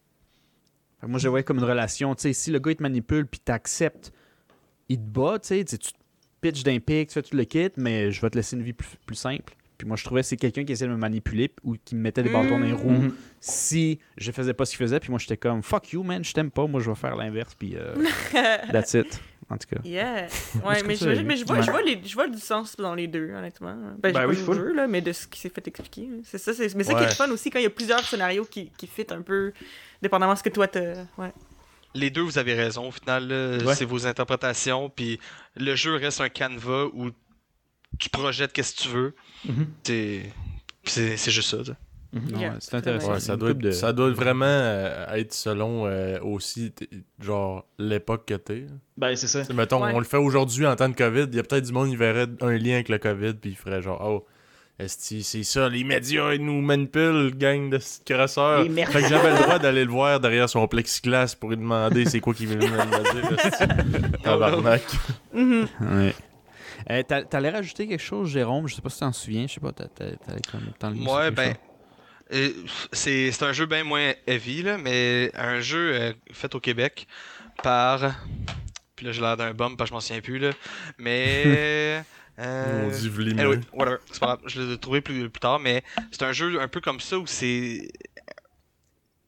Fait 1.01 1.07
que 1.07 1.11
moi, 1.11 1.19
je 1.19 1.29
voyais 1.29 1.43
comme 1.45 1.59
une 1.59 1.65
relation. 1.65 2.15
Tu 2.15 2.23
sais, 2.23 2.33
si 2.33 2.51
le 2.51 2.59
gars, 2.59 2.71
il 2.73 2.77
te 2.77 2.83
manipule 2.83 3.27
puis 3.27 3.41
t'acceptes, 3.41 4.13
il 4.89 4.99
te 4.99 5.03
bat, 5.03 5.39
tu 5.41 5.49
sais, 5.49 5.65
tu 5.65 5.79
te 5.79 5.89
pitches 6.41 6.63
d'un 6.63 6.79
pic, 6.79 7.09
tu 7.09 7.15
fais 7.15 7.23
tout 7.23 7.37
le 7.37 7.45
kit, 7.45 7.71
mais 7.77 8.11
je 8.13 8.21
vais 8.21 8.31
te 8.31 8.37
laisser 8.37 8.57
une 8.57 8.63
vie 8.63 8.73
plus, 8.73 8.89
plus 9.07 9.17
simple. 9.17 9.55
Puis 9.79 9.89
moi, 9.89 9.97
je 9.97 10.05
trouvais 10.05 10.21
que 10.21 10.29
c'est 10.29 10.37
quelqu'un 10.37 10.65
qui 10.65 10.73
essayait 10.73 10.87
de 10.89 10.93
me 10.95 10.99
manipuler 11.01 11.53
ou 11.65 11.75
qui 11.85 11.97
me 11.97 12.01
mettait 12.03 12.23
des 12.23 12.31
bâtons 12.31 12.59
dans 12.61 12.65
les 12.67 12.73
roues 12.73 12.91
Mhm. 12.91 13.15
si 13.41 13.99
je 14.17 14.31
faisais 14.31 14.55
pas 14.55 14.65
ce 14.65 14.71
qu'il 14.77 14.79
faisait. 14.79 15.01
Puis 15.01 15.11
moi, 15.11 15.19
j'étais 15.19 15.37
comme, 15.37 15.63
fuck 15.63 15.91
you, 15.93 16.05
man, 16.05 16.23
je 16.23 16.33
t'aime 16.33 16.53
pas, 16.53 16.67
moi, 16.69 16.81
je 16.81 16.89
vais 16.91 16.95
faire 16.97 17.17
l'inverse. 17.17 17.55
Puis 17.57 17.75
euh, 17.77 17.95
that's 18.73 18.95
it. 18.95 19.21
En 19.51 19.59
tout 19.59 19.69
cas. 19.69 19.81
Yeah. 19.85 20.29
Ouais, 20.65 20.83
mais, 20.85 20.97
je, 20.97 21.05
vois, 21.45 21.57
Ouais. 21.57 21.63
je, 21.63 21.71
vois 21.71 21.83
les, 21.83 22.01
je 22.05 22.15
vois 22.15 22.29
du 22.29 22.39
sens 22.39 22.77
dans 22.77 22.95
les 22.95 23.07
deux, 23.09 23.31
honnêtement. 23.33 23.77
Ben, 23.99 24.13
Ben 24.13 24.27
oui, 24.27 24.37
jeu, 24.37 24.73
là, 24.73 24.87
mais 24.87 25.01
de 25.01 25.13
ce 25.13 25.27
qui 25.27 25.39
s'est 25.41 25.49
fait 25.51 25.67
expliquer. 25.69 26.09
C'est 26.25 26.39
ça, 26.39 26.53
c'est, 26.55 26.75
mais 26.75 26.85
qui 26.85 26.93
est 26.93 27.15
fun 27.15 27.31
aussi 27.31 27.51
quand 27.51 27.59
il 27.59 27.65
y 27.65 27.67
a 27.67 27.71
plusieurs 27.71 28.05
scénarios 28.05 28.45
qui, 28.45 28.71
qui 28.79 28.87
fit 28.87 29.07
un 29.11 29.23
peu, 29.23 29.53
dépendamment 30.01 30.33
de 30.35 30.39
ce 30.39 30.43
que 30.43 30.49
toi 30.51 30.69
t'as. 30.69 30.95
Ouais. 31.19 31.33
Les 31.95 32.09
deux, 32.11 32.23
vous 32.23 32.39
avez 32.39 32.55
raison. 32.55 32.89
Au 32.89 32.91
final, 32.91 33.29
là, 33.29 33.59
Ouais. 33.65 33.75
c'est 33.75 33.85
vos 33.85 34.07
interprétations. 34.07 34.89
Puis 34.89 35.19
le 35.57 35.75
jeu 35.75 35.97
reste 35.97 36.21
un 36.23 36.29
canevas 36.31 36.87
où 36.95 37.11
tu 37.99 38.09
projettes 38.09 38.53
qu'est-ce 38.53 38.75
que 38.77 38.83
tu 38.83 38.89
veux. 38.89 39.15
Mhm. 39.45 39.67
C'est 39.85 40.23
c'est 40.85 41.17
c'est 41.19 41.31
juste 41.31 41.51
ça. 41.51 41.75
Yeah. 42.37 42.57
c'est 42.61 42.75
intéressant. 42.75 43.13
Ouais, 43.15 43.21
ça, 43.21 43.37
doit 43.37 43.53
couple 43.53 43.67
être, 43.67 43.71
de- 43.73 43.77
ça 43.77 43.93
doit 43.95 44.11
vraiment 44.11 44.45
euh, 44.47 45.15
être 45.15 45.33
selon 45.33 45.87
euh, 45.87 46.19
aussi, 46.21 46.73
genre, 47.21 47.65
l'époque 47.79 48.27
que 48.27 48.35
t'es. 48.35 48.67
Ben, 48.99 49.17
c'est 49.17 49.29
ça. 49.29 49.43
Mettons, 49.55 49.83
Ouais. 49.83 49.93
on 49.95 49.99
le 49.99 50.05
fait 50.05 50.19
aujourd'hui 50.19 50.67
en 50.67 50.77
temps 50.77 50.91
de 50.91 50.95
COVID, 50.95 51.27
il 51.31 51.37
y 51.37 51.39
a 51.39 51.43
peut-être 51.43 51.65
du 51.65 51.73
monde 51.73 51.89
qui 51.89 51.97
verrait 51.97 52.27
un 52.43 52.53
lien 52.59 52.75
avec 52.75 52.91
le 52.91 52.99
COVID, 52.99 53.33
puis 53.35 53.51
il 53.51 53.57
ferait 53.57 53.81
genre, 53.81 54.03
oh, 54.05 54.27
c'est 54.87 55.23
ça, 55.45 55.69
les 55.69 55.85
médias, 55.85 56.35
ils 56.35 56.45
nous 56.45 56.61
manipulent, 56.61 57.33
gang 57.37 57.71
de 57.71 57.79
merdes. 58.69 58.91
Fait 58.93 59.03
que 59.03 59.09
j'avais 59.09 59.31
le 59.31 59.39
droit 59.43 59.59
d'aller 59.61 59.85
le 59.85 59.91
voir 59.91 60.21
derrière 60.21 60.49
son 60.51 60.67
plexiglas 60.69 61.35
pour 61.39 61.51
lui 61.51 61.57
demander 61.57 62.05
c'est 62.05 62.21
quoi 62.21 62.35
qu'il 62.35 62.49
veut 62.49 62.57
me 62.57 62.61
dire. 62.67 64.19
Tabarnak. 64.23 64.83
Mhm. 65.33 65.67
Ouais. 65.81 66.15
Euh, 66.91 67.03
t'a- 67.05 67.23
T'allais 67.23 67.51
rajouter 67.51 67.87
quelque 67.87 68.01
chose, 68.03 68.31
Jérôme? 68.31 68.67
Je 68.67 68.75
sais 68.75 68.83
pas 68.83 68.91
si 68.91 68.99
t'en 69.01 69.13
souviens. 69.13 69.47
Je 69.47 69.55
sais 69.55 69.61
pas, 69.61 69.71
t'a- 69.73 69.85
t'a- 69.87 70.17
t'allais 70.17 70.41
comme 70.81 71.07
Ouais, 71.07 71.31
ben. 71.31 71.55
Euh, 72.33 72.53
c'est 72.93 73.33
c'est 73.33 73.45
un 73.45 73.53
jeu 73.53 73.67
bien 73.67 73.85
moins 73.85 74.13
heavy, 74.27 74.63
là, 74.63 74.79
mais 74.79 75.31
un 75.35 75.61
jeu 75.61 75.95
euh, 75.95 76.13
fait 76.33 76.55
au 76.55 76.61
Québec 76.61 77.07
par. 77.63 78.15
Puis 78.97 79.07
là, 79.07 79.13
j'ai 79.13 79.21
l'air 79.21 79.37
d'un 79.37 79.53
bum 79.53 79.77
parce 79.77 79.91
que 79.91 79.93
je 79.93 79.95
m'en 79.95 80.01
souviens 80.01 80.23
plus, 80.23 80.39
là. 80.39 80.51
Mais. 80.99 82.05
euh, 82.39 82.87
On 82.87 82.97
dit 82.97 83.09
voulez 83.09 83.33
anyway, 83.33 83.61
whatever, 83.73 83.99
c'est 84.11 84.21
pas 84.21 84.27
grave, 84.27 84.41
je 84.47 84.63
l'ai 84.63 84.79
trouvé 84.79 85.01
plus, 85.01 85.29
plus 85.29 85.41
tard, 85.41 85.59
mais 85.59 85.83
c'est 86.11 86.23
un 86.23 86.33
jeu 86.33 86.61
un 86.61 86.69
peu 86.69 86.81
comme 86.81 87.01
ça 87.01 87.19
où 87.19 87.27
c'est. 87.27 87.89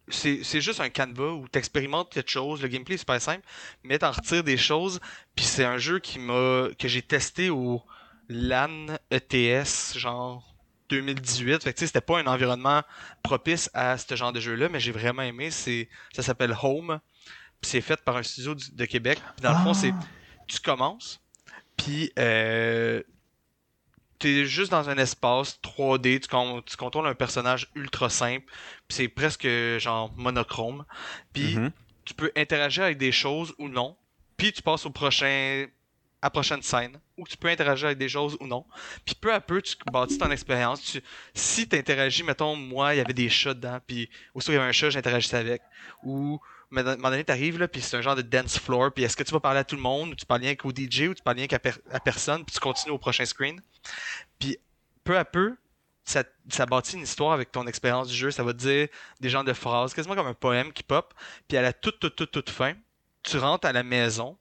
C'est 0.08 0.44
c'est 0.44 0.60
juste 0.60 0.80
un 0.80 0.90
canevas 0.90 1.32
où 1.32 1.48
tu 1.50 1.58
expérimentes 1.58 2.12
quelque 2.12 2.30
chose, 2.30 2.60
le 2.60 2.68
gameplay 2.68 2.96
est 2.96 2.98
super 2.98 3.20
simple, 3.22 3.42
mais 3.84 3.98
t'en 3.98 4.10
retires 4.10 4.44
des 4.44 4.58
choses, 4.58 5.00
puis 5.34 5.46
c'est 5.46 5.64
un 5.64 5.78
jeu 5.78 5.98
qui 5.98 6.18
m'a 6.18 6.68
que 6.78 6.88
j'ai 6.88 7.00
testé 7.00 7.48
au 7.48 7.82
LAN 8.28 8.98
ETS, 9.10 9.96
genre 9.96 10.53
2018. 11.00 11.62
Fait 11.64 11.72
que 11.72 11.78
tu 11.78 11.86
c'était 11.86 12.00
pas 12.00 12.18
un 12.20 12.26
environnement 12.26 12.82
propice 13.22 13.70
à 13.74 13.96
ce 13.98 14.14
genre 14.16 14.32
de 14.32 14.40
jeu-là, 14.40 14.68
mais 14.68 14.80
j'ai 14.80 14.92
vraiment 14.92 15.22
aimé. 15.22 15.50
C'est, 15.50 15.88
ça 16.12 16.22
s'appelle 16.22 16.54
Home. 16.62 17.00
Puis 17.60 17.70
c'est 17.70 17.80
fait 17.80 18.00
par 18.02 18.16
un 18.16 18.22
studio 18.22 18.54
du- 18.54 18.70
de 18.72 18.84
Québec. 18.84 19.18
Puis 19.36 19.42
dans 19.42 19.52
le 19.52 19.64
fond, 19.64 19.74
c'est 19.74 19.92
tu 20.46 20.60
commences, 20.60 21.20
puis 21.76 22.12
euh, 22.18 23.02
t'es 24.18 24.44
juste 24.46 24.70
dans 24.70 24.88
un 24.88 24.96
espace 24.98 25.58
3D. 25.62 26.20
Tu, 26.20 26.28
con- 26.28 26.62
tu 26.62 26.76
contrôles 26.76 27.06
un 27.06 27.14
personnage 27.14 27.68
ultra 27.74 28.08
simple. 28.10 28.46
Puis 28.88 28.96
c'est 28.96 29.08
presque 29.08 29.46
genre 29.78 30.12
monochrome. 30.16 30.84
Puis 31.32 31.56
Mhm. 31.56 31.70
tu 32.04 32.14
peux 32.14 32.30
interagir 32.36 32.84
avec 32.84 32.98
des 32.98 33.12
choses 33.12 33.54
ou 33.58 33.68
non. 33.68 33.96
Puis 34.36 34.52
tu 34.52 34.62
passes 34.62 34.84
au 34.86 34.90
prochain 34.90 35.66
prochaine 36.30 36.62
scène 36.62 36.98
où 37.16 37.26
tu 37.26 37.36
peux 37.36 37.48
interagir 37.48 37.86
avec 37.86 37.98
des 37.98 38.08
choses 38.08 38.36
ou 38.40 38.46
non. 38.46 38.64
Puis 39.04 39.14
peu 39.14 39.32
à 39.32 39.40
peu, 39.40 39.62
tu 39.62 39.76
bâtis 39.92 40.18
ton 40.18 40.30
expérience. 40.30 40.82
Tu, 40.82 41.02
si 41.34 41.68
tu 41.68 41.76
interagis, 41.76 42.22
mettons, 42.22 42.56
moi, 42.56 42.94
il 42.94 42.98
y 42.98 43.00
avait 43.00 43.12
des 43.12 43.28
chats 43.28 43.54
dedans, 43.54 43.78
puis 43.86 44.08
aussitôt 44.34 44.52
qu'il 44.52 44.58
y 44.58 44.60
avait 44.60 44.68
un 44.68 44.72
chat, 44.72 44.90
j'interagissais 44.90 45.36
avec. 45.36 45.62
Ou, 46.02 46.40
à 46.74 46.80
un 46.80 46.96
moment 46.96 47.10
donné, 47.10 47.24
t'arrives, 47.24 47.58
là, 47.58 47.68
puis 47.68 47.80
c'est 47.80 47.96
un 47.96 48.02
genre 48.02 48.16
de 48.16 48.22
dance 48.22 48.58
floor, 48.58 48.92
puis 48.92 49.04
est-ce 49.04 49.16
que 49.16 49.22
tu 49.22 49.32
vas 49.32 49.40
parler 49.40 49.60
à 49.60 49.64
tout 49.64 49.76
le 49.76 49.82
monde, 49.82 50.10
ou 50.10 50.14
tu 50.14 50.26
parles 50.26 50.42
rien 50.42 50.54
qu'au 50.54 50.70
DJ, 50.70 51.08
ou 51.08 51.14
tu 51.14 51.22
parles 51.22 51.36
rien 51.36 51.46
qu'à 51.46 51.58
personne, 51.58 52.44
puis 52.44 52.54
tu 52.54 52.60
continues 52.60 52.94
au 52.94 52.98
prochain 52.98 53.24
screen? 53.24 53.60
Puis 54.38 54.58
peu 55.04 55.16
à 55.16 55.24
peu, 55.24 55.56
ça, 56.04 56.22
ça 56.48 56.66
bâtit 56.66 56.96
une 56.96 57.02
histoire 57.02 57.32
avec 57.32 57.50
ton 57.50 57.66
expérience 57.66 58.08
du 58.08 58.14
jeu. 58.14 58.30
Ça 58.30 58.42
va 58.42 58.52
te 58.52 58.58
dire 58.58 58.88
des 59.20 59.28
genres 59.28 59.44
de 59.44 59.52
phrases, 59.52 59.94
quasiment 59.94 60.14
comme 60.14 60.26
un 60.26 60.34
poème 60.34 60.72
qui 60.72 60.82
pop. 60.82 61.14
Puis 61.48 61.56
à 61.56 61.62
la 61.62 61.72
toute, 61.72 61.98
toute, 61.98 62.16
toute, 62.16 62.30
toute 62.30 62.50
fin, 62.50 62.74
tu 63.22 63.38
rentres 63.38 63.66
à 63.66 63.72
la 63.72 63.82
maison, 63.82 64.36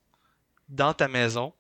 dans 0.68 0.93
ta 0.93 1.07
maison, 1.07 1.53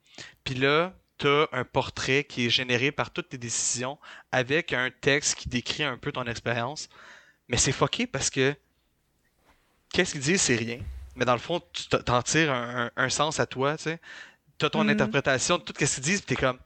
puis 0.43 0.55
là, 0.55 0.93
t'as 1.17 1.47
un 1.51 1.63
portrait 1.65 2.23
qui 2.25 2.45
est 2.47 2.49
généré 2.49 2.91
par 2.91 3.11
toutes 3.11 3.29
tes 3.29 3.37
décisions 3.37 3.99
avec 4.31 4.73
un 4.73 4.89
texte 4.91 5.35
qui 5.35 5.49
décrit 5.49 5.83
un 5.83 5.97
peu 5.97 6.11
ton 6.11 6.25
expérience. 6.25 6.89
Mais 7.49 7.57
c'est 7.57 7.71
fucké 7.73 8.07
parce 8.07 8.29
que 8.29 8.55
qu'est-ce 9.91 10.13
qu'ils 10.13 10.21
disent, 10.21 10.41
c'est 10.41 10.55
rien. 10.55 10.79
Mais 11.15 11.25
dans 11.25 11.33
le 11.33 11.39
fond, 11.39 11.61
tu 11.73 11.87
t'en 11.87 12.21
tires 12.23 12.51
un, 12.51 12.85
un- 12.87 12.91
un 12.95 13.09
sens 13.09 13.39
à 13.39 13.45
toi, 13.45 13.77
tu 13.77 13.83
sais. 13.83 13.99
T'as 14.59 14.69
ton 14.69 14.83
Mhm. 14.85 14.89
interprétation 14.89 15.57
de 15.59 15.63
tout 15.63 15.73
ce 15.79 15.95
qu'ils 15.95 16.03
disent, 16.03 16.21
puis 16.21 16.35
t'es 16.35 16.41
comme. 16.41 16.59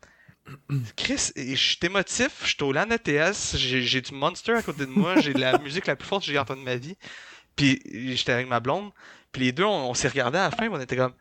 Chris, 0.98 1.32
je 1.36 1.56
suis 1.56 1.80
émotif, 1.84 2.42
je 2.44 2.48
suis 2.56 2.64
au 2.64 2.72
LAN 2.74 2.90
ETS, 2.92 3.58
j'ai 3.58 4.02
du 4.02 4.14
Monster 4.14 4.54
à 4.54 4.64
côté 4.64 4.86
de 4.86 4.92
moi, 4.92 5.18
j'ai 5.18 5.34
la 5.34 5.56
musique 5.60 5.88
la 5.88 5.96
plus 5.96 6.08
forte 6.08 6.26
que 6.26 6.32
j'ai 6.32 6.40
entendue 6.40 6.62
de 6.62 6.66
ma 6.66 6.76
vie. 6.78 6.98
Puis 7.56 7.82
j'étais 8.16 8.34
avec 8.34 8.48
ma 8.48 8.60
blonde, 8.60 8.92
puis 9.32 9.44
les 9.44 9.52
deux, 9.54 9.66
on, 9.66 9.90
on 9.92 9.94
s'est 9.94 10.08
regardés 10.10 10.40
à 10.40 10.46
la 10.46 10.52
fin, 10.52 10.70
on 10.70 10.80
était 10.80 10.98
comme 10.98 11.14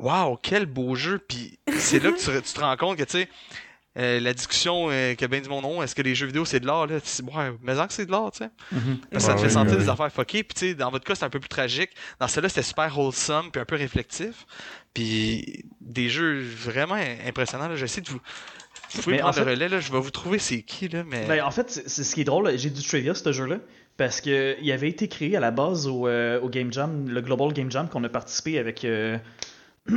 Waouh, 0.00 0.36
quel 0.42 0.66
beau 0.66 0.94
jeu! 0.94 1.18
Puis 1.18 1.58
c'est 1.78 2.02
là 2.02 2.10
que 2.12 2.18
tu, 2.18 2.42
tu 2.42 2.52
te 2.54 2.60
rends 2.60 2.76
compte 2.76 2.96
que, 2.96 3.04
tu 3.04 3.18
sais, 3.18 3.28
euh, 3.98 4.20
la 4.20 4.32
discussion 4.32 4.86
euh, 4.90 5.14
que 5.16 5.26
ben 5.26 5.42
du 5.42 5.48
mon 5.48 5.62
nom, 5.62 5.82
est-ce 5.82 5.96
que 5.96 6.02
les 6.02 6.14
jeux 6.14 6.26
vidéo 6.26 6.44
c'est 6.44 6.60
de 6.60 6.66
l'art, 6.66 6.86
là? 6.86 6.96
Ouais, 6.96 7.52
mais 7.60 7.78
en 7.78 7.86
que 7.88 7.92
c'est 7.92 8.06
de 8.06 8.12
l'art, 8.12 8.30
tu 8.30 8.44
sais. 8.44 8.50
Mhm. 8.70 8.98
Parce 9.10 9.24
que 9.24 9.30
ça 9.30 9.34
te 9.34 9.40
Ouais, 9.40 9.48
fait 9.48 9.50
sentir 9.52 9.78
des 9.78 9.88
affaires 9.88 10.12
fuckées. 10.12 10.44
Puis, 10.44 10.54
tu 10.54 10.68
sais, 10.68 10.74
dans 10.74 10.90
votre 10.90 11.04
cas, 11.04 11.16
c'est 11.16 11.24
un 11.24 11.30
peu 11.30 11.40
plus 11.40 11.48
tragique. 11.48 11.90
Dans 12.20 12.28
celui-là, 12.28 12.48
c'était 12.48 12.62
super 12.62 12.96
wholesome, 12.96 13.50
puis 13.50 13.60
un 13.60 13.64
peu 13.64 13.74
réflectif. 13.74 14.46
Puis, 14.94 15.64
des 15.80 16.08
jeux 16.08 16.40
vraiment 16.40 16.98
impressionnants. 17.26 17.68
Là. 17.68 17.74
J'essaie 17.74 18.00
de 18.00 18.08
vous. 18.08 18.20
Vous 18.92 19.02
pouvez 19.02 19.16
Mais 19.16 19.22
en 19.22 19.30
prendre 19.30 19.44
le 19.46 19.52
relais, 19.52 19.68
là. 19.68 19.80
Je 19.80 19.92
vais 19.92 20.00
vous 20.00 20.10
trouver 20.10 20.38
c'est 20.38 20.62
qui, 20.62 20.88
là. 20.88 21.02
Mais. 21.04 21.26
Ben, 21.26 21.42
en 21.44 21.50
fait, 21.50 21.70
c'est 21.70 21.88
c'est 21.88 22.04
ce 22.04 22.14
qui 22.14 22.20
est 22.20 22.24
drôle. 22.24 22.56
J'ai 22.56 22.70
du 22.70 22.82
trivia, 22.82 23.14
ce 23.14 23.32
jeu-là. 23.32 23.56
Parce 23.96 24.20
que 24.20 24.56
il 24.62 24.72
avait 24.72 24.88
été 24.88 25.08
créé 25.08 25.36
à 25.36 25.40
la 25.40 25.50
base 25.50 25.86
au, 25.86 26.06
euh, 26.06 26.40
au 26.40 26.48
Game 26.48 26.72
Jam, 26.72 27.08
le 27.08 27.20
Global 27.20 27.52
Game 27.52 27.70
Jam, 27.70 27.88
qu'on 27.88 28.02
a 28.04 28.08
participé 28.08 28.58
avec. 28.58 28.86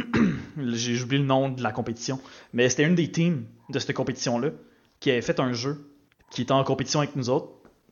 J'ai 0.74 1.02
oublié 1.02 1.22
le 1.22 1.28
nom 1.28 1.50
de 1.50 1.62
la 1.62 1.72
compétition. 1.72 2.20
Mais 2.54 2.70
c'était 2.70 2.84
une 2.84 2.96
des 2.96 3.12
teams 3.12 3.46
de 3.70 3.80
cette 3.80 3.94
compétition-là 3.94 4.50
qui 5.00 5.12
avait 5.12 5.22
fait 5.22 5.40
un 5.40 5.54
jeu 5.54 5.90
qui 6.32 6.42
était 6.42 6.52
en 6.52 6.64
compétition 6.64 7.00
avec 7.00 7.16
nous 7.16 7.30
autres. 7.30 7.50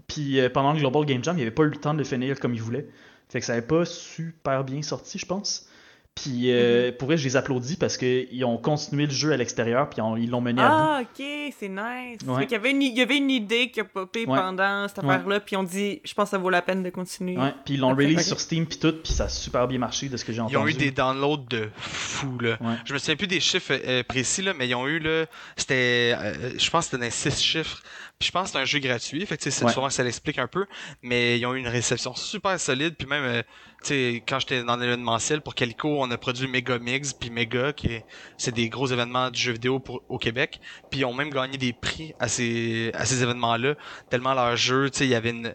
Puis 0.07 0.39
euh, 0.39 0.49
pendant 0.49 0.73
le 0.73 0.79
Global 0.79 1.05
Game 1.05 1.23
Jam, 1.23 1.37
il 1.37 1.41
avait 1.41 1.51
pas 1.51 1.63
eu 1.63 1.69
le 1.69 1.77
temps 1.77 1.93
de 1.93 1.99
le 1.99 2.03
finir 2.03 2.39
comme 2.39 2.53
il 2.53 2.61
voulait. 2.61 2.87
Fait 3.29 3.39
que 3.39 3.45
ça 3.45 3.53
avait 3.53 3.61
pas 3.61 3.85
super 3.85 4.63
bien 4.63 4.81
sorti, 4.81 5.17
je 5.17 5.25
pense. 5.25 5.69
Puis 6.15 6.51
euh, 6.51 6.91
pour 6.91 7.07
vrai, 7.07 7.15
je 7.17 7.23
les 7.23 7.37
applaudis 7.37 7.77
parce 7.77 7.95
qu'ils 7.97 8.43
ont 8.43 8.57
continué 8.57 9.05
le 9.05 9.11
jeu 9.13 9.31
à 9.31 9.37
l'extérieur, 9.37 9.89
puis 9.89 10.01
on- 10.01 10.17
ils 10.17 10.29
l'ont 10.29 10.41
mené 10.41 10.61
à 10.61 10.67
bout. 10.67 10.73
Ah, 10.75 10.99
ok, 11.01 11.25
c'est 11.57 11.69
nice. 11.69 12.19
Ouais. 12.27 12.39
Fait 12.41 12.45
qu'il 12.47 12.51
y, 12.51 12.55
avait 12.55 12.71
une, 12.71 12.81
il 12.81 12.95
y 12.97 13.01
avait 13.01 13.17
une 13.17 13.31
idée 13.31 13.71
qui 13.71 13.79
a 13.79 13.85
popé 13.85 14.25
Ouais. 14.27 14.37
pendant 14.37 14.87
cette 14.89 14.99
affaire-là, 14.99 15.39
puis 15.39 15.55
on 15.55 15.63
dit, 15.63 16.01
je 16.03 16.13
pense 16.13 16.25
que 16.25 16.31
ça 16.31 16.37
vaut 16.37 16.49
la 16.49 16.61
peine 16.61 16.83
de 16.83 16.89
continuer. 16.89 17.37
Ouais, 17.37 17.53
puis 17.63 17.75
ils 17.75 17.79
l'ont 17.79 17.95
release 17.95 18.27
sur 18.27 18.39
Steam 18.41 18.67
puis 18.67 18.77
tout, 18.77 18.91
puis 19.01 19.13
ça 19.13 19.23
a 19.23 19.29
super 19.29 19.67
bien 19.69 19.79
marché 19.79 20.09
de 20.09 20.17
ce 20.17 20.25
que 20.25 20.33
j'ai 20.33 20.39
Ils 20.39 20.57
ont 20.57 20.59
entendu. 20.61 20.71
eu 20.71 20.73
des 20.73 20.91
downloads 20.91 21.45
de 21.49 21.69
fou, 21.77 22.37
là. 22.39 22.57
Ouais. 22.59 22.75
Je 22.85 22.93
me 22.93 22.97
souviens 22.99 23.15
plus 23.15 23.27
des 23.27 23.39
chiffres 23.39 23.71
euh, 23.73 24.03
précis, 24.03 24.41
là, 24.41 24.53
mais 24.53 24.67
ils 24.67 24.75
ont 24.75 24.87
eu, 24.87 24.99
là. 24.99 25.25
C'était. 25.55 26.13
euh, 26.17 26.51
je 26.57 26.69
pense 26.69 26.85
que 26.87 26.91
c'était 26.91 27.05
dans 27.05 27.11
6 27.11 27.41
chiffres. 27.41 27.81
Puis 28.19 28.27
je 28.27 28.31
pense 28.33 28.47
que 28.47 28.51
c'est 28.51 28.59
un 28.59 28.65
jeu 28.65 28.77
gratuit. 28.79 29.25
Fait 29.25 29.37
que, 29.37 29.41
tu 29.43 29.49
sais, 29.49 29.57
c'est- 29.57 29.65
Ouais. 29.65 29.71
souvent, 29.71 29.89
ça 29.89 30.03
l'explique 30.03 30.37
un 30.37 30.45
peu. 30.47 30.65
Mais 31.01 31.39
ils 31.39 31.45
ont 31.47 31.55
eu 31.55 31.59
une 31.59 31.67
réception 31.67 32.13
super 32.13 32.59
solide. 32.59 32.95
Puis 32.95 33.07
même, 33.07 33.23
euh, 33.23 33.41
sais, 33.87 34.23
quand 34.27 34.39
j'étais 34.39 34.63
dans 34.63 34.75
l'événementiel 34.75 35.41
pour 35.41 35.55
Calico, 35.55 36.01
on 36.01 36.09
a 36.11 36.17
produit 36.17 36.47
Mega 36.47 36.77
Mix, 36.79 37.13
puis 37.13 37.29
Mega, 37.29 37.73
qui 37.73 37.87
est, 37.87 38.05
c'est 38.37 38.53
des 38.53 38.69
gros 38.69 38.87
événements 38.87 39.29
du 39.31 39.39
jeu 39.39 39.53
vidéo 39.53 39.79
pour, 39.79 40.03
au 40.09 40.17
Québec. 40.17 40.59
Puis 40.89 41.01
ils 41.01 41.05
ont 41.05 41.13
même 41.13 41.29
gagné 41.29 41.57
des 41.57 41.73
prix 41.73 42.13
à 42.19 42.27
ces, 42.27 42.91
à 42.93 43.05
ces 43.05 43.23
événements-là. 43.23 43.75
Tellement 44.09 44.33
leur 44.33 44.55
jeu, 44.55 44.89
tu 44.89 44.99
sais, 44.99 45.05
il 45.05 45.09
y 45.11 45.15
avait 45.15 45.31
une. 45.31 45.53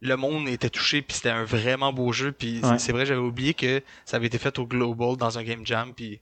Le 0.00 0.16
monde 0.16 0.48
était 0.48 0.70
touché, 0.70 1.02
puis 1.02 1.16
c'était 1.16 1.30
un 1.30 1.44
vraiment 1.44 1.92
beau 1.92 2.12
jeu. 2.12 2.30
Puis 2.32 2.60
c'est- 2.62 2.68
Ouais. 2.70 2.78
c'est 2.78 2.92
vrai, 2.92 3.04
j'avais 3.06 3.20
oublié 3.20 3.54
que 3.54 3.82
ça 4.04 4.16
avait 4.16 4.26
été 4.28 4.38
fait 4.38 4.58
au 4.58 4.66
Global 4.66 5.16
dans 5.16 5.38
un 5.38 5.42
Game 5.42 5.66
Jam. 5.66 5.92
Puis 5.94 6.20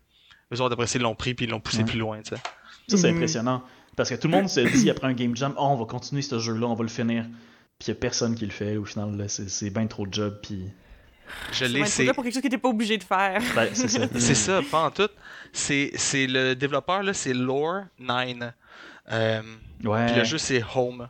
eux 0.55 0.61
autres, 0.61 0.73
après 0.73 0.87
ils 0.95 1.03
l'ont 1.03 1.15
pris, 1.15 1.35
puis 1.35 1.45
ils 1.47 1.51
l'ont 1.51 1.61
poussé 1.61 1.79
Ouais. 1.79 1.85
plus 1.85 1.99
loin, 1.99 2.23
tu 2.23 2.31
sais. 2.35 2.43
Ça, 2.89 2.97
c'est 2.97 3.11
impressionnant. 3.11 3.63
Parce 3.97 4.11
que 4.11 4.15
tout 4.15 4.29
le 4.29 4.33
monde 4.37 4.49
se 4.49 4.61
dit 4.61 4.89
après 4.91 5.07
un 5.09 5.13
game 5.15 5.35
jam, 5.37 5.55
oh, 5.59 5.63
on 5.71 5.77
va 5.77 5.85
continuer 5.87 6.23
ce 6.23 6.39
jeu-là, 6.39 6.67
on 6.67 6.75
va 6.75 6.83
le 6.85 6.89
finir. 6.89 7.25
Puis 7.79 7.89
il 7.89 7.91
n'y 7.91 7.97
a 7.97 8.01
personne 8.01 8.35
qui 8.35 8.45
le 8.47 8.53
fait. 8.53 8.77
Au 8.77 8.85
final, 8.85 9.25
c'est 9.29 9.71
bien 9.71 9.87
trop 9.87 10.07
de 10.07 10.13
job. 10.15 10.39
Puis 10.43 10.71
Je 11.53 11.59
C'est 11.59 11.69
l'ai, 11.69 11.85
c'est. 11.87 12.05
là 12.05 12.15
pour 12.15 12.23
quelque 12.25 12.35
chose 12.35 12.43
que 12.43 12.49
t'es 12.49 12.59
pas 12.59 12.69
obligé 12.69 12.99
de 12.99 13.05
faire. 13.05 13.41
ben, 13.55 13.69
c'est 13.73 13.89
ça. 13.89 14.07
C'est 14.19 14.35
ça, 14.35 14.61
pas 14.71 14.85
en 14.85 14.91
tout. 14.91 15.09
C'est, 15.53 15.91
c'est 15.95 16.27
le 16.27 16.55
développeur, 16.55 17.03
là, 17.03 17.13
c'est 17.15 17.33
Lore9. 17.33 18.53
Euh, 19.13 19.43
Ouais. 19.85 20.07
Puis 20.07 20.17
le 20.17 20.25
jeu, 20.25 20.39
c'est 20.39 20.63
Home. 20.75 21.09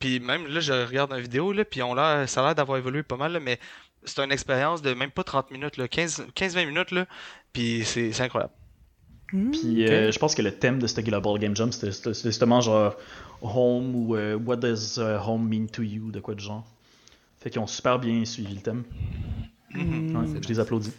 Puis 0.00 0.18
même 0.18 0.46
là, 0.48 0.58
je 0.58 0.72
regarde 0.72 1.12
une 1.12 1.20
vidéo, 1.20 1.52
là, 1.52 1.64
puis 1.64 1.82
on 1.82 1.94
l'a, 1.94 2.26
ça 2.26 2.40
a 2.40 2.46
l'air 2.46 2.54
d'avoir 2.56 2.78
évolué 2.78 3.04
pas 3.04 3.16
mal, 3.16 3.32
là, 3.32 3.38
mais 3.40 3.60
c'est 4.04 4.18
une 4.18 4.32
expérience 4.32 4.82
de 4.82 4.92
même 4.92 5.12
pas 5.12 5.22
30 5.22 5.52
minutes, 5.52 5.76
là, 5.76 5.86
15 5.86 6.26
15-20 6.34 6.66
minutes, 6.66 6.90
là, 6.90 7.06
puis 7.52 7.84
c'est, 7.84 8.10
c'est 8.12 8.24
incroyable. 8.24 8.52
Puis 9.28 9.88
euh, 9.88 10.10
je 10.12 10.18
pense 10.18 10.34
que 10.34 10.42
le 10.42 10.50
thème 10.52 10.78
de 10.80 10.86
ce 10.88 11.00
Global 11.00 11.38
Game 11.38 11.54
Jam, 11.56 11.70
c'était 11.72 11.92
justement 12.12 12.60
genre 12.60 12.96
Home 13.40 13.94
ou 13.94 14.16
euh, 14.16 14.34
What 14.36 14.56
does 14.56 14.98
uh, 14.98 15.16
Home 15.26 15.48
mean 15.48 15.68
to 15.68 15.82
you, 15.82 16.10
de 16.10 16.20
quoi 16.20 16.34
de 16.34 16.40
genre? 16.40 16.66
Fait 17.42 17.50
qu'ils 17.50 17.60
ont 17.60 17.66
super 17.66 17.98
bien 17.98 18.24
suivi 18.24 18.54
le 18.54 18.60
thème. 18.60 18.84
Mhm. 19.74 20.16
Ouais, 20.16 20.40
je 20.40 20.48
les 20.48 20.60
applaudis. 20.60 20.92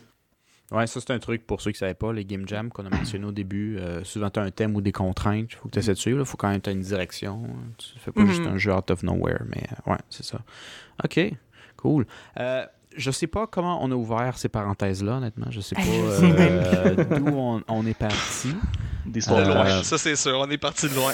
Ouais, 0.72 0.88
ça 0.88 1.00
c'est 1.00 1.12
un 1.12 1.20
truc 1.20 1.46
pour 1.46 1.62
ceux 1.62 1.72
qui 1.72 1.76
ne 1.76 1.80
savaient 1.80 1.94
pas, 1.94 2.12
les 2.12 2.26
game 2.26 2.48
jams 2.48 2.70
qu'on 2.70 2.86
a 2.86 2.90
mentionné 2.90 3.26
au 3.26 3.32
début. 3.32 3.78
euh, 3.78 4.04
souvent 4.04 4.30
tu 4.30 4.40
as 4.40 4.44
un 4.44 4.50
thème 4.52 4.76
ou 4.76 4.82
des 4.82 4.92
contraintes, 4.92 5.52
il 5.52 5.56
faut 5.56 5.68
que 5.68 5.74
tu 5.74 5.80
essaies 5.80 5.94
de 5.94 5.98
suivre, 6.00 6.20
il 6.20 6.26
faut 6.26 6.36
quand 6.38 6.50
même 6.50 6.60
que 6.62 6.70
tu 6.70 6.76
une 6.76 6.82
direction. 6.82 7.44
Tu 7.78 8.00
fais 8.00 8.12
pas 8.12 8.22
Mhm. 8.22 8.28
juste 8.28 8.48
un 8.48 8.58
jeu 8.58 8.74
out 8.74 8.90
of 8.90 9.04
nowhere, 9.04 9.44
mais 9.48 9.64
euh, 9.88 9.92
ouais, 9.92 10.00
c'est 10.10 10.26
ça. 10.26 10.40
Ok, 11.04 11.20
cool. 11.78 12.08
Euh, 12.40 12.66
je 12.96 13.12
sais 13.12 13.28
pas 13.28 13.48
comment 13.48 13.84
on 13.84 13.92
a 13.92 13.96
ouvert 13.96 14.38
ces 14.38 14.50
parenthèses-là, 14.50 15.14
honnêtement. 15.14 15.48
Je 15.50 15.62
sais 15.62 15.76
pas 15.76 15.82
euh, 15.84 16.96
d'où 17.20 17.28
on, 17.28 17.62
on 17.68 17.86
est 17.86 17.98
parti. 17.98 18.56
Des 19.06 19.20
De 19.20 19.32
Euh, 19.32 19.44
loin, 19.46 19.84
ça 19.84 19.98
c'est 19.98 20.16
sûr, 20.16 20.38
on 20.40 20.50
est 20.50 20.58
parti 20.58 20.88
de 20.88 20.96
loin. 20.96 21.12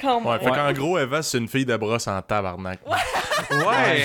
Quand 0.00 0.24
Ouais, 0.24 0.38
qu'en 0.42 0.72
gros, 0.72 0.98
Eva, 0.98 1.20
c'est 1.22 1.36
une 1.36 1.46
fille 1.48 1.66
de 1.66 1.76
brosse 1.76 2.08
en 2.08 2.22
tabarnak. 2.22 2.80
Ouais! 2.86 2.94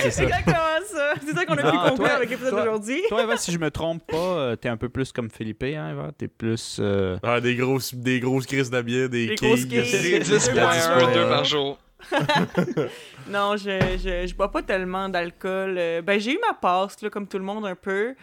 c'est 0.02 0.10
C'est 0.10 0.22
exactement 0.24 0.56
ça. 0.92 1.14
C'est 1.26 1.34
ça 1.34 1.46
qu'on 1.46 1.54
a 1.54 1.70
pu 1.70 1.76
Non, 1.76 1.96
toi- 1.96 2.08
avec 2.10 2.28
l'épisode 2.30 2.54
d'aujourd'hui. 2.54 3.00
Toi, 3.08 3.22
Eva, 3.22 3.36
si 3.38 3.50
je 3.50 3.58
me 3.58 3.70
trompe 3.70 4.02
pas, 4.06 4.16
euh, 4.16 4.56
t'es 4.56 4.68
un 4.68 4.76
peu 4.76 4.90
plus 4.90 5.10
comme 5.10 5.30
Philippe, 5.30 5.62
hein, 5.62 5.90
Eva? 5.92 6.10
T'es 6.16 6.28
plus. 6.28 6.76
euh, 6.80 7.16
Ah, 7.22 7.40
des 7.40 7.54
grosses, 7.56 7.94
des 7.94 8.20
grosses 8.20 8.44
crises 8.46 8.70
de 8.70 8.82
bière, 8.82 9.08
des 9.08 9.28
Des 9.28 9.34
grosses 9.36 9.64
quilles. 9.64 9.82
quilles. 9.82 10.22
C'est 10.24 10.50
10.1, 10.50 11.14
deux 11.14 11.26
par 11.28 11.44
jour. 11.44 11.78
non, 13.28 13.56
je, 13.56 14.26
je, 14.26 14.34
bois 14.34 14.50
pas 14.50 14.62
tellement 14.62 15.08
d'alcool. 15.08 15.76
Euh, 15.78 16.02
Ben, 16.02 16.18
j'ai 16.20 16.34
eu 16.34 16.38
ma 16.46 16.54
passe, 16.54 16.96
comme 17.12 17.26
tout 17.26 17.38
le 17.38 17.44
monde, 17.44 17.66
un 17.66 17.74
peu. 17.74 18.14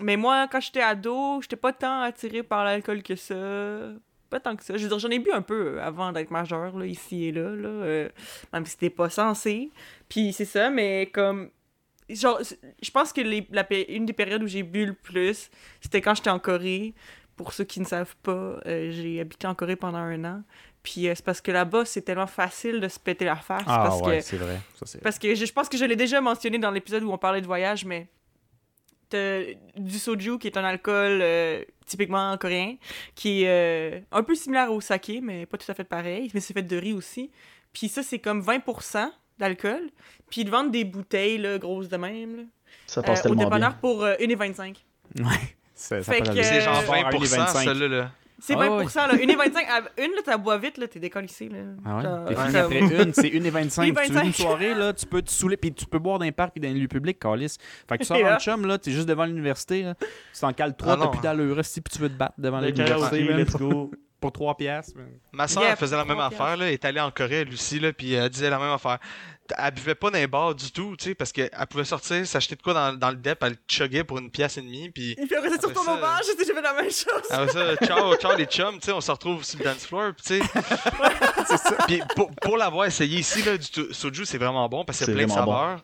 Mais 0.00 0.16
moi, 0.16 0.48
quand 0.50 0.60
j'étais 0.60 0.80
ado, 0.80 1.40
j'étais 1.42 1.56
pas 1.56 1.72
tant 1.72 2.00
attiré 2.00 2.42
par 2.42 2.64
l'alcool 2.64 3.02
que 3.02 3.16
ça. 3.16 3.34
Pas 4.30 4.40
tant 4.40 4.56
que 4.56 4.64
ça. 4.64 4.76
Je 4.76 4.82
veux 4.84 4.88
dire, 4.88 4.98
j'en 4.98 5.10
ai 5.10 5.18
bu 5.18 5.32
un 5.32 5.42
peu 5.42 5.76
euh, 5.76 5.82
avant 5.84 6.12
d'être 6.12 6.30
majeur, 6.30 6.78
là, 6.78 6.86
ici 6.86 7.26
et 7.26 7.32
là, 7.32 7.50
là 7.50 7.68
euh, 7.68 8.08
même 8.52 8.64
si 8.64 8.72
c'était 8.72 8.90
pas 8.90 9.10
censé. 9.10 9.70
Puis 10.08 10.32
c'est 10.32 10.44
ça, 10.44 10.70
mais 10.70 11.10
comme... 11.12 11.50
Je 12.08 12.90
pense 12.90 13.12
que 13.12 13.20
des 13.20 14.12
périodes 14.12 14.42
où 14.42 14.48
j'ai 14.48 14.64
bu 14.64 14.86
le 14.86 14.94
plus, 14.94 15.48
c'était 15.80 16.00
quand 16.00 16.14
j'étais 16.14 16.30
en 16.30 16.40
Corée. 16.40 16.94
Pour 17.36 17.52
ceux 17.52 17.64
qui 17.64 17.80
ne 17.80 17.86
savent 17.86 18.16
pas, 18.22 18.58
j'ai 18.66 19.20
habité 19.20 19.46
en 19.46 19.54
Corée 19.54 19.76
pendant 19.76 19.98
un 19.98 20.24
an. 20.24 20.42
Puis 20.82 21.08
euh, 21.08 21.12
c'est 21.14 21.24
parce 21.24 21.40
que 21.40 21.50
là-bas, 21.52 21.84
c'est 21.84 22.02
tellement 22.02 22.26
facile 22.26 22.80
de 22.80 22.88
se 22.88 22.98
péter 22.98 23.24
la 23.26 23.36
face. 23.36 23.62
Ah 23.66 23.84
parce 23.88 24.00
ouais, 24.00 24.18
que 24.18 24.24
c'est 24.24 24.36
vrai. 24.38 24.58
Ça, 24.78 24.86
c'est... 24.86 25.02
parce 25.02 25.18
que 25.18 25.34
je, 25.34 25.44
je 25.44 25.52
pense 25.52 25.68
que 25.68 25.76
je 25.76 25.84
l'ai 25.84 25.96
déjà 25.96 26.20
mentionné 26.20 26.58
dans 26.58 26.70
l'épisode 26.70 27.02
où 27.02 27.12
on 27.12 27.18
parlait 27.18 27.40
de 27.42 27.46
voyage, 27.46 27.84
mais 27.84 28.06
t'as 29.10 29.40
du 29.76 29.98
soju 29.98 30.38
qui 30.38 30.46
est 30.46 30.56
un 30.56 30.64
alcool 30.64 31.20
euh, 31.22 31.62
typiquement 31.86 32.36
coréen, 32.38 32.76
qui 33.14 33.42
est 33.42 33.48
euh, 33.48 34.00
un 34.12 34.22
peu 34.22 34.34
similaire 34.34 34.72
au 34.72 34.80
saké, 34.80 35.20
mais 35.20 35.46
pas 35.46 35.58
tout 35.58 35.70
à 35.70 35.74
fait 35.74 35.84
pareil, 35.84 36.30
mais 36.32 36.40
c'est 36.40 36.54
fait 36.54 36.62
de 36.62 36.76
riz 36.76 36.92
aussi. 36.92 37.30
Puis 37.72 37.88
ça, 37.88 38.02
c'est 38.02 38.18
comme 38.18 38.40
20% 38.40 39.10
d'alcool. 39.38 39.90
Puis 40.30 40.42
ils 40.42 40.50
vendent 40.50 40.70
des 40.70 40.84
bouteilles 40.84 41.38
là, 41.38 41.58
grosses 41.58 41.88
de 41.88 41.96
même, 41.96 42.36
là, 42.36 42.42
Ça 42.86 43.02
passe 43.02 43.18
euh, 43.20 43.22
au 43.30 43.34
tellement 43.34 43.44
dépanneur 43.44 43.70
bien. 43.70 43.78
pour 43.80 44.04
euh, 44.04 44.14
1,25. 44.16 44.76
Ouais. 45.18 45.24
Ça, 45.74 46.02
ça 46.02 46.12
Fait 46.12 46.20
que-. 46.20 46.42
C'est 46.42 46.60
genre 46.60 46.76
Euh, 46.78 46.82
Fort 46.82 46.94
à 46.94 47.10
20%, 47.10 47.46
1,25. 47.48 47.64
celle-là. 47.64 47.88
Là. 47.88 48.12
C'est 48.40 48.54
Ah 48.54 48.68
20%, 48.68 49.06
là. 49.06 49.14
1,25. 49.14 49.66
à- 49.68 50.02
Une, 50.02 50.12
là, 50.12 50.22
t'as 50.24 50.36
bois 50.38 50.58
vite, 50.58 50.78
là, 50.78 50.88
t'es 50.88 50.98
décollissé, 50.98 51.48
là. 51.48 51.58
Ah 51.84 51.96
ouais? 51.96 52.02
Genre, 52.02 52.24
T'es 52.26 52.34
comme- 52.34 52.44
fini 52.46 52.58
après 52.58 52.78
une, 53.04 53.14
c'est 53.14 53.28
une 53.28 53.46
et 53.46 53.50
25. 53.50 53.84
Tu 53.84 53.90
veux 53.92 53.96
1,25. 54.00 54.24
une 54.26 54.32
soirée, 54.32 54.74
là, 54.74 54.92
tu 54.92 55.06
peux 55.06 55.22
te 55.22 55.30
saouler, 55.30 55.56
puis 55.56 55.72
tu 55.72 55.86
peux 55.86 55.98
boire 55.98 56.18
dans 56.18 56.24
les 56.24 56.32
parcs 56.32 56.56
et 56.56 56.60
dans 56.60 56.68
les 56.68 56.74
lieux 56.80 56.88
publics, 56.88 57.18
Calis. 57.18 57.56
Fait 57.88 57.96
que 57.98 58.02
tu 58.02 58.06
sors 58.06 58.18
là- 58.18 58.34
le 58.34 58.38
chum, 58.40 58.66
là, 58.66 58.78
t'es 58.78 58.90
juste 58.92 59.08
devant 59.08 59.24
l'université, 59.24 59.82
là. 59.82 59.94
Tu 59.94 60.40
t'en 60.40 60.52
cales 60.52 60.76
trois, 60.76 60.94
Ah 60.94 60.96
t'as 60.96 61.04
non. 61.04 61.10
plus 61.10 61.20
d'allure, 61.20 61.64
si 61.64 61.80
puis 61.80 61.92
tu 61.94 62.00
veux 62.02 62.08
te 62.08 62.14
battre 62.14 62.34
devant 62.38 62.60
l'université, 62.60 63.22
let's 63.24 63.56
go. 63.56 63.90
Pour 64.20 64.32
3 64.32 64.56
piastres. 64.56 64.92
Ma 65.32 65.48
soeur 65.48 65.62
Yeah, 65.64 65.76
faisait 65.76 65.96
la 65.96 66.04
même 66.04 66.20
affaire, 66.20 66.56
là. 66.56 66.66
Elle 66.66 66.74
est 66.74 66.84
allée 66.84 67.00
en 67.00 67.10
Corée, 67.10 67.36
elle 67.40 67.52
aussi, 67.52 67.78
là, 67.80 67.92
puis 67.92 68.12
elle 68.12 68.28
disait 68.28 68.50
la 68.50 68.58
même 68.58 68.70
affaire. 68.72 68.98
Elle 69.58 69.74
buvait 69.74 69.96
pas 69.96 70.10
dans 70.10 70.18
les 70.18 70.28
bars 70.28 70.54
du 70.54 70.70
tout, 70.70 70.94
tu 70.96 71.06
sais, 71.06 71.14
parce 71.16 71.32
qu'elle 71.32 71.50
pouvait 71.68 71.84
sortir, 71.84 72.24
s'acheter 72.24 72.54
de 72.54 72.62
quoi 72.62 72.72
dans, 72.72 72.92
dans 72.96 73.10
le 73.10 73.16
dep, 73.16 73.42
elle 73.42 73.56
chuggait 73.66 74.04
pour 74.04 74.18
une 74.18 74.30
pièce 74.30 74.58
et 74.58 74.62
demie, 74.62 74.90
puis 74.90 75.10
Et 75.12 75.26
puis 75.26 75.34
après, 75.34 75.48
ça, 75.48 75.56
Après 75.56 75.68
retournes 75.68 75.88
au 75.88 75.94
ça, 75.96 76.00
bar, 76.00 76.20
j'ai 76.24 76.44
fait 76.44 76.62
la 76.62 76.72
même 76.72 76.84
chose. 76.84 77.24
après 77.30 77.48
ça, 77.52 77.76
ciao, 77.86 78.14
ciao 78.16 78.36
les 78.36 78.44
chums, 78.46 78.78
tu 78.78 78.86
sais, 78.86 78.92
on 78.92 79.00
se 79.00 79.10
retrouve 79.10 79.42
sur 79.42 79.58
le 79.58 79.64
dance 79.64 79.86
floor, 79.86 80.12
puis 80.16 80.38
tu 80.40 80.46
sais. 80.46 80.60
Puis 81.88 82.00
pour, 82.14 82.30
pour 82.36 82.56
l'avoir 82.56 82.86
essayé 82.86 83.18
ici, 83.18 83.42
là, 83.42 83.56
du 83.58 83.66
soju, 83.92 84.24
c'est 84.24 84.38
vraiment 84.38 84.68
bon 84.68 84.84
parce 84.84 84.98
qu'il 84.98 85.08
y 85.08 85.10
a 85.10 85.14
C'est 85.14 85.24
plein 85.26 85.34
de 85.34 85.46
bon. 85.46 85.80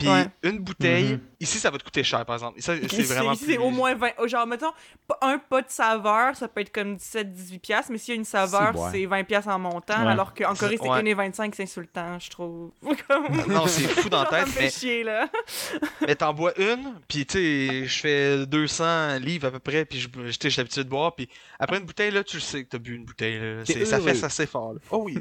Puis 0.00 0.08
Ouais. 0.08 0.26
une 0.42 0.58
bouteille, 0.58 1.12
Mhm. 1.12 1.20
ici, 1.40 1.58
ça 1.58 1.70
va 1.70 1.78
te 1.78 1.84
coûter 1.84 2.02
cher, 2.02 2.24
par 2.24 2.34
exemple. 2.36 2.60
Ça, 2.60 2.74
c'est 2.76 2.92
Ici, 2.98 3.02
vraiment 3.12 3.32
ici, 3.32 3.44
plus... 3.44 3.52
c'est 3.54 3.58
au 3.58 3.70
moins 3.70 3.94
20. 3.94 4.10
oh, 4.18 4.26
Genre, 4.26 4.46
mettons, 4.46 4.72
un 5.20 5.38
pot 5.38 5.60
de 5.60 5.68
saveur, 5.70 6.34
ça 6.34 6.48
peut 6.48 6.62
être 6.62 6.72
comme 6.72 6.96
17-18$, 6.96 7.58
piastres, 7.58 7.92
mais 7.92 7.98
s'il 7.98 8.14
y 8.14 8.16
a 8.16 8.18
une 8.18 8.24
saveur, 8.24 8.72
c'est 8.90 9.04
20$ 9.06 9.24
piastres 9.24 9.50
en 9.50 9.58
montant, 9.58 10.02
Ouais. 10.04 10.10
alors 10.12 10.34
qu'en 10.34 10.54
Corée, 10.54 10.78
c'est 10.80 10.88
Ouais. 10.88 10.98
1,25$, 11.02 11.54
c'est 11.54 11.62
insultant, 11.64 12.18
je 12.18 12.30
trouve. 12.30 12.70
Non, 13.48 13.66
c'est 13.66 13.82
fou 13.88 14.08
dans 14.08 14.22
la 14.24 14.30
ça 14.30 14.44
tête, 14.44 14.54
mais, 14.58 14.70
chier, 14.70 15.04
là. 15.04 15.28
mais 16.06 16.14
t'en 16.16 16.32
bois 16.32 16.52
une, 16.58 16.94
puis 17.06 17.26
tu 17.26 17.34
sais, 17.38 17.84
je 17.86 18.00
fais 18.00 18.46
200 18.46 19.18
livres 19.20 19.48
à 19.48 19.50
peu 19.50 19.58
près, 19.58 19.84
puis 19.84 19.98
j'ai 20.00 20.50
l'habitude 20.56 20.84
de 20.84 20.88
boire, 20.88 21.14
puis 21.14 21.28
après 21.58 21.78
une 21.78 21.84
bouteille, 21.84 22.10
là, 22.10 22.24
tu 22.24 22.36
le 22.38 22.42
sais 22.42 22.64
que 22.64 22.70
t'as 22.70 22.78
bu 22.78 22.94
une 22.96 23.04
bouteille, 23.04 23.38
là. 23.38 23.64
C'est- 23.64 23.84
Ça 23.84 24.00
fait 24.00 24.22
assez 24.24 24.46
fort, 24.46 24.74
là. 24.74 24.80
Oh 24.90 25.02
oui. 25.04 25.18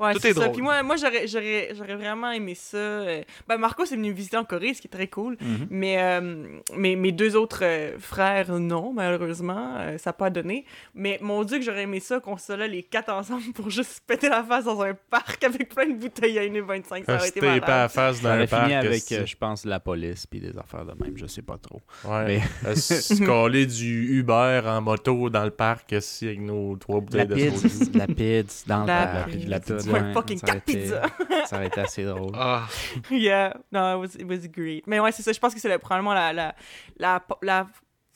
Ouais, 0.00 0.14
Tout 0.14 0.20
c'est 0.20 0.30
est 0.30 0.34
ça. 0.34 0.40
drôle. 0.40 0.52
Puis 0.52 0.62
moi, 0.62 0.82
moi 0.82 0.96
j'aurais, 0.96 1.26
j'aurais, 1.26 1.70
j'aurais 1.74 1.96
vraiment 1.96 2.30
aimé 2.30 2.54
ça. 2.54 2.76
euh, 2.76 3.22
Ben, 3.48 3.58
Marco 3.76 3.92
est 3.92 3.96
venu 3.96 4.10
me 4.10 4.14
visiter 4.14 4.36
en 4.36 4.44
Corée, 4.44 4.72
ce 4.72 4.80
qui 4.80 4.86
est 4.86 4.90
très 4.90 5.08
cool. 5.08 5.36
Mhm. 5.40 5.66
Mais 5.68 5.96
euh, 6.00 6.44
mes, 6.76 6.94
mes 6.94 7.10
deux 7.10 7.34
autres 7.34 7.60
euh, 7.64 7.98
frères, 7.98 8.52
non, 8.52 8.92
malheureusement. 8.92 9.74
euh, 9.78 9.98
ça 9.98 10.10
n'a 10.10 10.14
pas 10.14 10.30
donné. 10.30 10.64
Mais 10.94 11.18
mon 11.20 11.42
Dieu, 11.42 11.58
que 11.58 11.64
j'aurais 11.64 11.82
aimé 11.82 11.98
ça, 11.98 12.20
qu'on 12.20 12.36
soit 12.36 12.56
là 12.56 12.68
les 12.68 12.84
quatre 12.84 13.08
ensemble 13.12 13.42
pour 13.52 13.70
juste 13.70 13.90
se 13.96 14.00
péter 14.06 14.28
la 14.28 14.44
face 14.44 14.64
dans 14.64 14.80
un 14.82 14.94
parc 15.10 15.42
avec 15.42 15.74
plein 15.74 15.86
de 15.88 15.94
bouteilles 15.94 16.38
à 16.38 16.42
1,25. 16.42 17.04
Ça 17.04 17.14
aurait 17.16 17.28
été 17.28 17.40
C'était 17.40 17.40
pas 17.40 17.52
à 17.52 17.58
malade. 17.66 17.90
face 17.90 18.22
dans 18.22 18.28
un 18.30 18.46
parc. 18.46 18.62
fini 18.62 18.74
avec, 18.74 19.12
euh, 19.12 19.26
je 19.26 19.36
pense, 19.36 19.64
la 19.64 19.80
police 19.80 20.26
puis 20.26 20.38
des 20.40 20.56
affaires 20.56 20.84
de 20.84 20.92
même, 21.02 21.16
je 21.16 21.26
sais 21.26 21.42
pas 21.42 21.58
trop. 21.58 21.82
Ouais. 22.04 22.40
Euh, 22.66 22.74
Se 22.76 23.22
coller 23.24 23.66
du 23.66 24.18
Uber 24.20 24.60
en 24.66 24.80
moto 24.80 25.28
dans 25.28 25.44
le 25.44 25.50
parc 25.50 25.92
ici 25.92 26.26
avec 26.28 26.40
nos 26.40 26.76
trois 26.76 27.00
De 27.00 27.16
la 27.18 27.24
bouteilles 27.26 27.50
de 27.50 27.58
pizza, 27.60 27.84
la 27.98 28.06
pizza 28.06 28.64
dans 28.68 28.80
le 28.82 28.86
La 28.86 29.06
parc, 29.06 29.30
la 29.46 29.60
pizza. 29.60 29.90
Ouais, 29.92 30.12
fucking 30.14 30.38
ça 30.38 30.46
aurait 30.46 30.60
quatre 30.60 30.68
été- 30.70 30.80
pizzas. 30.80 31.02
Ça 31.46 31.56
aurait 31.56 31.66
été 31.66 31.80
assez 31.80 32.04
drôle. 32.04 32.32
Ah. 32.34 32.62
yeah, 33.10 33.54
no, 33.72 33.96
it 33.96 34.00
was, 34.00 34.20
it 34.20 34.26
was 34.28 34.48
great. 34.48 34.86
Mais 34.86 35.00
ouais, 35.00 35.12
c'est 35.12 35.22
ça, 35.22 35.32
je 35.32 35.38
pense 35.40 35.54
que 35.54 35.60
c'est 35.60 35.68
le- 35.68 35.78
probablement 35.78 36.14
la, 36.14 36.32
la, 36.32 36.54
la, 36.98 37.24
la 37.42 37.66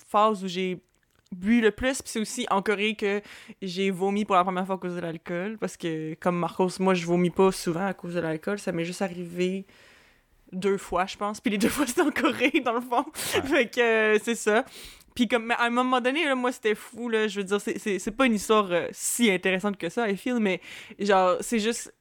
phase 0.08 0.42
où 0.44 0.48
j'ai 0.48 0.80
bu 1.30 1.60
le 1.60 1.70
plus, 1.70 2.00
puis 2.00 2.10
c'est 2.10 2.20
aussi 2.20 2.46
en 2.50 2.62
Corée 2.62 2.94
que 2.94 3.20
j'ai 3.60 3.90
vomi 3.90 4.24
pour 4.24 4.34
la 4.36 4.44
première 4.44 4.64
fois 4.64 4.76
à 4.76 4.78
cause 4.78 4.94
de 4.94 5.00
l'alcool, 5.00 5.58
parce 5.58 5.76
que 5.76 6.14
comme 6.14 6.38
Marcos, 6.38 6.70
moi 6.80 6.94
je 6.94 7.04
vomis 7.04 7.30
pas 7.30 7.52
souvent 7.52 7.86
à 7.86 7.92
cause 7.94 8.14
de 8.14 8.20
l'alcool, 8.20 8.58
ça 8.58 8.72
m'est 8.72 8.84
juste 8.86 9.02
arrivé 9.02 9.66
deux 10.52 10.78
fois, 10.78 11.04
je 11.06 11.16
pense, 11.16 11.40
puis 11.40 11.50
les 11.50 11.58
deux 11.58 11.68
fois 11.68 11.86
c'était 11.86 12.00
en 12.02 12.10
Corée, 12.10 12.60
dans 12.64 12.72
le 12.72 12.80
fond. 12.80 13.04
fait 13.14 13.68
que 13.68 13.80
euh, 13.80 14.18
c'est 14.22 14.34
ça. 14.34 14.64
Puis 15.14 15.26
comme, 15.28 15.50
à 15.50 15.64
un 15.64 15.70
moment 15.70 16.00
donné, 16.00 16.24
là, 16.24 16.34
moi 16.34 16.52
c'était 16.52 16.74
fou, 16.76 17.08
là, 17.08 17.26
je 17.28 17.40
veux 17.40 17.44
dire, 17.44 17.60
c'est 17.60 18.10
pas 18.16 18.24
une 18.26 18.34
histoire 18.34 18.68
euh, 18.70 18.86
si 18.92 19.30
intéressante 19.30 19.76
que 19.76 19.88
ça, 19.90 20.08
I 20.08 20.16
feel, 20.16 20.36
mais 20.38 20.60
genre, 20.98 21.36
c'est 21.40 21.58
juste 21.58 21.92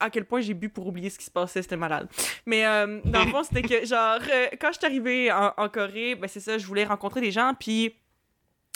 à 0.00 0.10
quel 0.10 0.24
point 0.24 0.40
j'ai 0.40 0.54
bu 0.54 0.68
pour 0.68 0.86
oublier 0.86 1.10
ce 1.10 1.18
qui 1.18 1.24
se 1.24 1.30
passait, 1.30 1.62
c'était 1.62 1.76
malade. 1.76 2.08
Mais 2.46 2.66
euh, 2.66 3.00
dans 3.04 3.24
le 3.24 3.30
fond, 3.30 3.42
c'était 3.42 3.62
que, 3.62 3.84
genre, 3.86 4.20
euh, 4.30 4.46
quand 4.60 4.72
je 4.72 4.78
suis 4.78 4.86
arrivée 4.86 5.32
en, 5.32 5.52
en 5.56 5.68
Corée, 5.68 6.14
ben 6.14 6.28
c'est 6.28 6.40
ça, 6.40 6.58
je 6.58 6.66
voulais 6.66 6.84
rencontrer 6.84 7.20
des 7.20 7.30
gens, 7.30 7.52
puis 7.58 7.94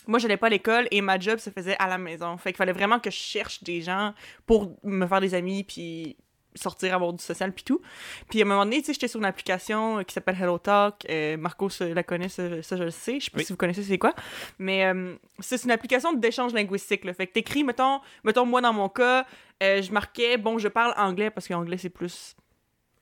moi, 0.06 0.18
j'allais 0.18 0.36
pas 0.36 0.48
à 0.48 0.50
l'école 0.50 0.88
et 0.90 1.00
ma 1.00 1.18
job 1.18 1.38
se 1.38 1.50
faisait 1.50 1.76
à 1.78 1.86
la 1.86 1.98
maison. 1.98 2.36
Fait 2.36 2.50
qu'il 2.50 2.56
fallait 2.56 2.72
vraiment 2.72 2.98
que 2.98 3.10
je 3.10 3.16
cherche 3.16 3.62
des 3.62 3.80
gens 3.80 4.14
pour 4.46 4.76
me 4.82 5.06
faire 5.06 5.20
des 5.20 5.34
amis, 5.34 5.64
puis 5.64 6.16
sortir, 6.54 6.94
avoir 6.94 7.12
du 7.12 7.22
social, 7.22 7.52
puis 7.52 7.64
tout. 7.64 7.80
Puis 8.28 8.40
à 8.40 8.44
un 8.44 8.48
moment 8.48 8.64
donné, 8.64 8.80
tu 8.80 8.86
sais, 8.86 8.92
j'étais 8.94 9.08
sur 9.08 9.20
une 9.20 9.26
application 9.26 9.98
euh, 9.98 10.02
qui 10.02 10.12
s'appelle 10.14 10.36
HelloTalk. 10.40 11.06
Euh, 11.08 11.36
Marcos 11.36 11.68
euh, 11.80 11.94
la 11.94 12.02
connaît, 12.02 12.28
ça, 12.28 12.62
ça, 12.62 12.76
je 12.76 12.84
le 12.84 12.90
sais. 12.90 13.20
Je 13.20 13.24
sais 13.26 13.30
pas 13.30 13.38
Oui. 13.38 13.44
si 13.44 13.52
vous 13.52 13.56
connaissez 13.56 13.82
c'est 13.82 13.98
quoi. 13.98 14.14
Mais 14.58 14.84
euh, 14.86 15.14
c'est 15.38 15.62
une 15.64 15.70
application 15.70 16.12
d'échange 16.12 16.52
linguistique. 16.52 17.04
Là. 17.04 17.14
Fait 17.14 17.26
que 17.26 17.32
t'écris, 17.32 17.64
mettons, 17.64 18.00
mettons, 18.24 18.44
moi, 18.46 18.60
dans 18.60 18.72
mon 18.72 18.88
cas, 18.88 19.24
euh, 19.62 19.80
je 19.82 19.92
marquais, 19.92 20.36
bon, 20.36 20.58
je 20.58 20.68
parle 20.68 20.94
anglais 20.96 21.30
parce 21.30 21.46
que 21.48 21.52
l'anglais, 21.52 21.78
c'est 21.78 21.90
plus... 21.90 22.34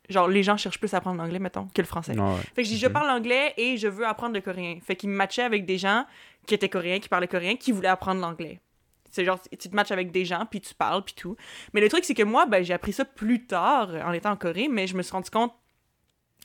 Genre, 0.09 0.27
les 0.27 0.43
gens 0.43 0.57
cherchent 0.57 0.81
plus 0.81 0.93
à 0.93 0.97
apprendre 0.97 1.19
l'anglais, 1.23 1.39
mettons, 1.39 1.69
que 1.73 1.81
le 1.81 1.87
français. 1.87 2.19
Ouais. 2.19 2.37
Fait 2.55 2.63
que 2.63 2.65
je 2.65 2.69
dis, 2.75 2.79
je 2.79 2.89
parle 2.89 3.09
anglais 3.11 3.55
et 3.57 3.77
je 3.77 3.87
veux 3.87 4.05
apprendre 4.07 4.35
le 4.35 4.41
coréen. 4.41 4.79
Fait 4.85 4.97
qu'il 4.97 5.09
me 5.09 5.15
matchait 5.15 5.43
avec 5.43 5.65
des 5.65 5.79
gens 5.79 6.05
qui 6.47 6.55
étaient 6.55 6.69
coréens, 6.69 6.99
qui 6.99 7.09
parlaient 7.09 7.29
coréen, 7.29 7.55
qui 7.55 7.71
voulaient 7.71 7.87
apprendre 7.89 8.21
l'anglais. 8.21 8.59
C'est 9.11 9.25
genre, 9.25 9.41
tu 9.43 9.57
te 9.69 9.75
matches 9.75 9.91
avec 9.91 10.13
des 10.13 10.25
gens, 10.25 10.47
puis 10.51 10.61
tu 10.61 10.75
parles, 10.75 11.05
puis 11.05 11.15
tout. 11.15 11.37
Mais 11.73 11.81
le 11.81 11.89
truc, 11.89 12.05
c'est 12.05 12.15
que 12.15 12.23
moi, 12.23 12.47
ben, 12.47 12.63
j'ai 12.63 12.75
appris 12.75 12.93
ça 12.93 13.05
plus 13.05 13.47
tard, 13.47 13.91
en 14.05 14.13
étant 14.13 14.31
en 14.31 14.37
Corée, 14.37 14.69
mais 14.69 14.87
je 14.87 14.97
me 14.97 15.03
suis 15.03 15.13
rendu 15.13 15.31
compte 15.31 15.53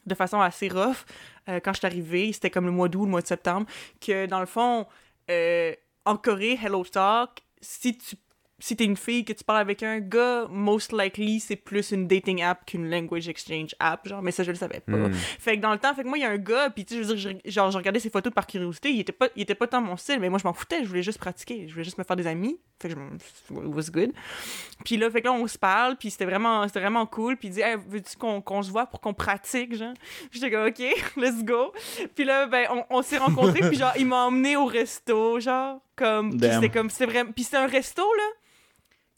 de 0.05 0.15
façon 0.15 0.39
assez 0.39 0.67
rough, 0.67 1.05
euh, 1.49 1.59
quand 1.59 1.73
je 1.73 1.79
suis 1.79 1.87
arrivée, 1.87 2.31
c'était 2.31 2.49
comme 2.49 2.65
le 2.65 2.71
mois 2.71 2.89
d'août, 2.89 3.05
le 3.05 3.11
mois 3.11 3.21
de 3.21 3.27
septembre, 3.27 3.67
que 3.99 4.25
dans 4.25 4.39
le 4.39 4.45
fond, 4.45 4.85
euh, 5.31 5.73
en 6.05 6.17
Corée, 6.17 6.59
Hello 6.61 6.83
Talk, 6.83 7.41
si 7.61 7.97
tu 7.97 8.15
si 8.59 8.75
t'es 8.77 8.85
une 8.85 8.95
fille 8.95 9.25
que 9.25 9.33
tu 9.33 9.43
parles 9.43 9.59
avec 9.59 9.83
un 9.83 9.99
gars, 9.99 10.45
most 10.49 10.93
likely 10.93 11.39
c'est 11.41 11.57
plus 11.57 11.91
une 11.91 12.07
dating 12.07 12.41
app 12.41 12.65
qu'une 12.65 12.89
language 12.89 13.27
exchange 13.27 13.75
app, 13.79 14.07
genre, 14.07 14.21
mais 14.21 14.31
ça 14.31 14.43
je 14.43 14.51
le 14.51 14.55
savais 14.57 14.79
pas. 14.79 14.93
Hmm. 14.93 15.13
Fait 15.13 15.57
que 15.57 15.61
dans 15.61 15.73
le 15.73 15.77
temps, 15.77 15.93
fait 15.93 16.03
que 16.03 16.07
moi 16.07 16.17
il 16.17 16.21
y 16.21 16.25
a 16.25 16.29
un 16.29 16.37
gars, 16.37 16.69
puis 16.69 16.85
tu 16.85 16.95
sais, 16.95 17.03
je 17.03 17.07
veux 17.07 17.15
dire, 17.15 17.39
je- 17.45 17.51
genre 17.51 17.69
je 17.71 17.77
regardais 17.77 17.99
ses 17.99 18.09
photos 18.09 18.31
par 18.33 18.47
curiosité, 18.47 18.91
il 18.91 18.99
était 19.01 19.11
pas, 19.11 19.27
il 19.35 19.41
était 19.41 19.55
pas 19.55 19.67
tant 19.67 19.81
mon 19.81 19.97
style, 19.97 20.19
mais 20.19 20.29
moi 20.29 20.39
je 20.39 20.47
m'en 20.47 20.53
foutais, 20.53 20.83
je 20.83 20.87
voulais 20.87 21.03
juste 21.03 21.19
pratiquer, 21.19 21.67
je 21.67 21.73
voulais 21.73 21.83
juste 21.83 21.97
me 21.97 22.03
faire 22.03 22.15
des 22.15 22.27
amis, 22.27 22.57
fait 22.81 22.89
que 22.89 22.95
je 22.95 23.55
it 23.55 23.75
was 23.75 23.91
good. 23.91 24.11
Puis 24.83 24.97
là, 24.97 25.09
fait 25.09 25.21
que 25.21 25.27
là 25.27 25.33
on 25.33 25.47
se 25.47 25.57
parle, 25.57 25.97
puis 25.97 26.09
c'était 26.11 26.25
vraiment, 26.25 26.67
c'était 26.67 26.79
vraiment 26.81 27.05
cool, 27.05 27.37
puis 27.37 27.49
il 27.49 27.51
dit, 27.51 27.61
hey, 27.61 27.75
veux-tu 27.87 28.15
qu'on 28.17 28.41
qu'on 28.41 28.61
se 28.63 28.71
voit 28.71 28.85
pour 28.85 29.01
qu'on 29.01 29.13
pratique, 29.13 29.75
genre? 29.75 29.93
J'étais 30.31 30.49
comme, 30.51 30.67
ok, 30.67 30.79
let's 31.17 31.43
go. 31.43 31.73
Puis 32.15 32.23
là, 32.23 32.47
ben 32.47 32.67
on, 32.71 32.83
on 32.89 33.01
s'est 33.01 33.17
rencontrés, 33.17 33.59
puis 33.67 33.77
genre 33.77 33.93
il 33.97 34.05
m'a 34.05 34.23
emmené 34.25 34.55
au 34.55 34.65
resto, 34.65 35.39
genre, 35.39 35.81
comme, 35.95 36.31
c'était 36.39 36.69
comme, 36.69 36.89
c'était 36.89 37.05
vraiment, 37.11 37.31
puis 37.31 37.43
c'était 37.43 37.57
un 37.57 37.67
resto 37.67 38.01
là 38.01 38.23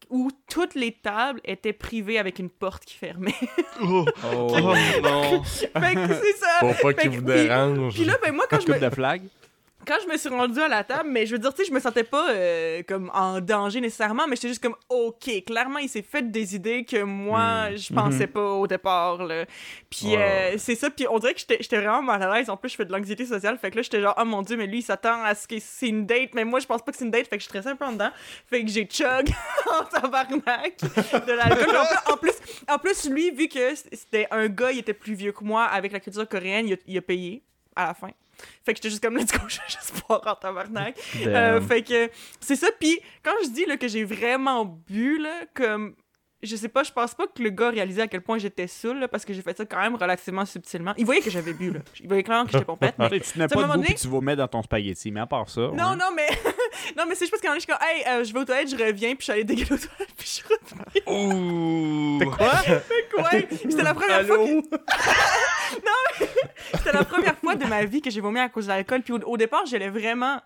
où 0.10 0.30
toutes 0.50 0.76
les 0.76 0.94
tables 0.94 1.42
étaient 1.44 1.74
privées 1.74 2.18
avec 2.18 2.40
une 2.40 2.50
porte 2.50 2.86
qui 2.86 2.96
fermait. 2.96 3.34
Oh, 3.82 4.06
Oh, 4.34 4.74
non. 5.04 5.44
fait 5.44 5.70
que 5.96 6.14
c'est 6.14 6.38
ça. 6.38 6.58
Pour 6.62 6.70
pas 6.70 6.76
Fait 6.76 6.94
qu'il 6.96 7.12
que- 7.12 7.16
vous 7.18 7.26
puis- 7.26 7.34
dérange. 7.34 7.94
Puis 7.94 8.06
là, 8.06 8.18
ben 8.24 8.34
moi, 8.34 8.46
quand 8.50 8.60
je 8.60 8.66
coupe 8.66 8.76
me... 8.76 8.90
de 8.90 8.90
flag. 8.90 9.22
Quand 9.88 9.96
je 10.04 10.12
me 10.12 10.18
suis 10.18 10.30
rendue 10.30 10.60
à 10.60 10.68
la 10.68 10.84
table, 10.84 11.10
mais 11.10 11.26
je 11.26 11.32
veux 11.32 11.40
dire, 11.40 11.54
tu 11.54 11.64
sais, 11.64 11.70
je 11.70 11.74
me 11.74 11.80
sentais 11.80 12.04
pas 12.04 12.30
euh, 12.32 12.84
comme 12.88 13.10
en 13.14 13.40
danger 13.40 13.80
nécessairement, 13.80 14.28
mais 14.28 14.36
j'étais 14.36 14.50
juste 14.50 14.62
comme, 14.62 14.76
ok, 14.90 15.46
clairement, 15.46 15.80
il 15.80 15.88
s'est 15.88 16.02
fait 16.02 16.30
des 16.30 16.56
idées 16.56 16.84
que 16.84 17.04
moi, 17.04 17.74
je 17.76 17.94
pensais 17.94 18.28
pas 18.28 18.52
au 18.52 18.68
départ, 18.68 19.24
là. 19.24 19.46
Puis 19.90 20.16
euh, 20.16 20.58
c'est 20.58 20.76
ça, 20.76 20.90
puis 20.90 21.08
on 21.10 21.18
dirait 21.20 21.34
que 21.34 21.40
j'étais 21.40 21.78
vraiment 21.78 22.02
mal 22.02 22.22
à 22.22 22.36
l'aise. 22.36 22.50
En 22.50 22.58
plus, 22.58 22.70
je 22.70 22.76
fais 22.76 22.86
de 22.86 22.92
l'anxiété 22.92 23.26
sociale, 23.26 23.58
fait 23.58 23.72
que 23.72 23.78
là, 23.78 23.82
j'étais 23.82 24.02
genre, 24.02 24.16
oh 24.20 24.26
mon 24.26 24.42
dieu, 24.42 24.58
mais 24.58 24.68
lui, 24.68 24.80
il 24.80 24.84
s'attend 24.84 25.24
à 25.24 25.34
ce 25.34 25.48
que 25.48 25.56
c'est 25.60 25.88
une 25.88 26.06
date, 26.06 26.34
mais 26.34 26.44
moi, 26.44 26.60
je 26.60 26.66
pense 26.66 26.82
pas 26.82 26.92
que 26.92 26.98
c'est 26.98 27.06
une 27.06 27.12
date, 27.12 27.28
fait 27.28 27.38
que 27.38 27.44
je 27.44 27.48
stressais 27.48 27.70
un 27.70 27.76
peu 27.78 27.86
en 27.86 27.94
dedans. 27.94 28.12
Fait 28.48 28.64
que 28.64 28.70
j'ai 28.70 28.86
chug 28.86 29.30
en 29.80 29.86
tabarnak 29.86 30.80
de 30.82 31.32
l'alcool. 31.32 31.78
En 31.78 31.86
plus, 31.86 32.14
en 32.14 32.18
plus, 32.18 32.34
en 32.70 32.78
plus, 32.78 33.10
lui, 33.10 33.32
vu 33.32 33.48
que 33.48 33.74
c'était 33.76 34.28
un 34.32 34.48
gars, 34.48 34.72
il 34.72 34.80
était 34.80 34.94
plus 34.94 35.14
vieux 35.14 35.32
que 35.32 35.44
moi 35.44 35.64
avec 35.64 35.94
la 35.94 36.02
culture 36.02 36.28
coréenne, 36.28 36.68
il 36.68 36.74
a, 36.74 36.78
il 36.88 36.98
a 36.98 37.02
payé 37.02 37.42
à 37.76 37.88
la 37.88 37.94
fin. 37.94 38.10
Fait 38.66 38.74
que 38.74 38.78
j'étais 38.78 38.90
juste 38.90 39.04
comme, 39.04 39.18
let's 39.18 39.32
go, 39.32 39.40
je 39.48 39.60
juste 39.68 39.94
boire 40.08 40.22
en 40.26 40.36
tabarnak. 40.36 40.98
Euh, 41.26 41.62
fait 41.62 41.84
que 41.84 42.10
c'est 42.40 42.56
ça. 42.56 42.68
Puis 42.80 43.00
quand 43.24 43.36
je 43.44 43.50
dis 43.50 43.66
là, 43.66 43.78
que 43.78 43.88
j'ai 43.88 44.04
vraiment 44.04 44.66
bu, 44.66 45.18
là, 45.20 45.42
comme. 45.54 45.96
Je 46.44 46.56
sais 46.56 46.70
pas, 46.70 46.84
je 46.84 46.92
pense 46.92 47.16
pas 47.16 47.26
que 47.26 47.42
le 47.42 47.50
gars 47.50 47.72
réalisait 47.72 48.04
à 48.04 48.08
quel 48.08 48.22
point 48.22 48.38
j'étais 48.38 48.68
saoul, 48.68 49.00
là, 49.00 49.08
parce 49.08 49.26
que 49.26 49.34
j'ai 49.34 49.42
fait 49.42 49.58
ça 49.58 49.66
quand 49.66 49.80
même 49.82 49.96
relativement 49.96 50.46
subtilement. 50.46 50.94
Il 50.96 51.04
voyait 51.06 51.22
que 51.22 51.32
j'avais 51.32 51.54
bu, 51.54 51.72
là. 51.72 51.80
Il 52.00 52.08
voyait 52.08 52.22
clairement 52.22 52.46
que 52.46 52.52
j'étais 52.52 52.64
pompette. 52.66 52.94
mais- 53.00 53.10
Tu 53.20 53.32
tenais 53.34 53.46
un 53.46 53.48
pas 53.48 53.62
debout 53.64 53.72
donné- 53.74 53.86
puis 53.86 53.96
tu 53.96 54.08
vas 54.08 54.22
mettre 54.22 54.38
dans 54.38 54.48
ton 54.48 54.62
spaghetti, 54.62 55.10
mais 55.12 55.20
à 55.22 55.26
part 55.26 55.50
ça. 55.50 55.62
Non, 55.62 55.70
ouais. 55.70 55.96
non, 55.96 56.12
mais. 56.16 56.28
non, 56.96 57.06
mais 57.08 57.16
c'est 57.16 57.22
juste 57.26 57.32
parce 57.32 57.42
qu'en 57.42 57.56
je 57.56 57.62
suis 57.62 57.68
comme, 57.68 57.80
hey, 57.82 58.04
euh, 58.08 58.24
je 58.24 58.32
vais 58.34 58.40
aux 58.40 58.46
toilettes, 58.46 58.70
je 58.70 58.76
reviens, 58.76 59.10
puis 59.16 59.18
je 59.20 59.24
suis 59.24 59.32
allée 59.32 59.44
dégueuler 59.46 59.72
aux 59.74 59.78
toilettes, 59.78 60.14
puis 60.16 60.28
je 60.28 60.32
suis 60.32 60.44
revenue. 60.44 62.20
Ouh. 62.22 62.32
Quoi? 62.32 62.52
Ouais, 63.24 63.48
c'était 63.52 63.82
la 63.84 63.94
première 63.96 64.26
fois 64.28 64.38
que... 64.38 64.52
non, 64.52 65.94
mais 66.20 66.28
c'était 66.76 66.94
la 66.94 67.04
première 67.04 67.38
fois 67.38 67.56
de 67.56 67.66
ma 67.66 67.84
vie 67.86 68.02
que 68.02 68.10
j'ai 68.12 68.22
vomi 68.22 68.40
à 68.40 68.50
cause 68.50 68.66
de 68.66 68.70
l'alcool. 68.70 69.02
Puis 69.02 69.14
au, 69.14 69.18
au 69.26 69.38
départ, 69.38 69.66
j'allais 69.66 69.90
vraiment 69.90 70.40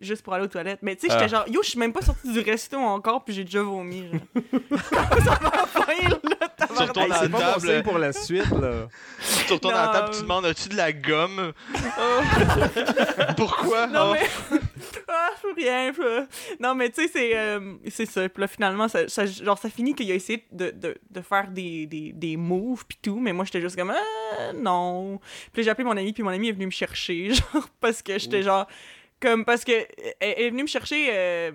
juste 0.00 0.22
pour 0.22 0.34
aller 0.34 0.44
aux 0.44 0.48
toilettes. 0.48 0.80
Mais 0.82 0.94
tu 0.96 1.06
sais, 1.06 1.12
j'étais 1.12 1.24
Ah. 1.24 1.28
genre, 1.28 1.48
yo, 1.48 1.62
je 1.62 1.70
suis 1.70 1.78
même 1.78 1.92
pas 1.92 2.02
sortie 2.02 2.32
du 2.32 2.40
resto 2.40 2.76
encore, 2.78 3.24
puis 3.24 3.34
j'ai 3.34 3.44
déjà 3.44 3.62
vomi. 3.62 4.08
Genre. 4.10 4.20
ça 5.24 5.38
va 5.42 5.66
faire, 5.66 6.10
là, 6.22 6.36
Hey, 6.78 7.28
pas 7.30 7.38
table. 7.40 7.60
signe 7.60 7.82
pour 7.82 7.96
la 7.98 8.12
suite, 8.12 8.50
là. 8.50 8.88
Tu 9.46 9.52
retournes 9.54 9.74
à 9.74 9.86
la 9.86 9.92
table, 9.92 10.10
tu 10.14 10.20
demandes 10.22 10.44
as-tu 10.46 10.68
de 10.68 10.76
la 10.76 10.92
gomme? 10.92 11.52
Pourquoi? 13.36 13.86
Non, 13.86 14.10
Oh. 14.10 14.14
mais. 14.14 14.58
ah, 15.08 15.30
rien. 15.56 15.92
pas. 15.92 16.26
Non, 16.60 16.74
mais 16.74 16.90
tu 16.90 17.02
sais, 17.02 17.08
c'est 17.12 17.36
euh, 17.36 17.74
c'est 17.88 18.06
ça. 18.06 18.28
Puis 18.28 18.40
là, 18.40 18.46
finalement, 18.48 18.88
ça, 18.88 19.08
ça- 19.08 19.26
genre, 19.26 19.58
ça 19.58 19.70
finit 19.70 19.94
qu'il 19.94 20.10
a 20.10 20.14
essayé 20.14 20.44
de, 20.52 20.70
de, 20.70 20.96
de 21.10 21.20
faire 21.20 21.48
des, 21.48 21.86
des, 21.86 22.12
des 22.12 22.36
moves, 22.36 22.84
puis 22.86 22.98
tout. 23.00 23.18
Mais 23.20 23.32
moi, 23.32 23.44
j'étais 23.44 23.60
juste 23.60 23.76
comme, 23.76 23.90
ah, 23.92 24.52
non. 24.54 25.18
Puis 25.52 25.62
là, 25.62 25.64
j'ai 25.64 25.70
appelé 25.70 25.84
mon 25.84 25.96
ami, 25.96 26.12
puis 26.12 26.22
mon 26.22 26.30
ami 26.30 26.48
est 26.48 26.52
venu 26.52 26.66
me 26.66 26.70
chercher, 26.70 27.30
genre, 27.32 27.68
parce 27.80 28.02
que 28.02 28.18
j'étais 28.18 28.42
genre. 28.42 28.66
Comme, 29.20 29.44
parce 29.44 29.64
que. 29.64 29.72
Elle, 30.20 30.40
est 30.40 30.50
venue 30.50 30.62
me 30.62 30.68
chercher. 30.68 31.08
euh, 31.10 31.52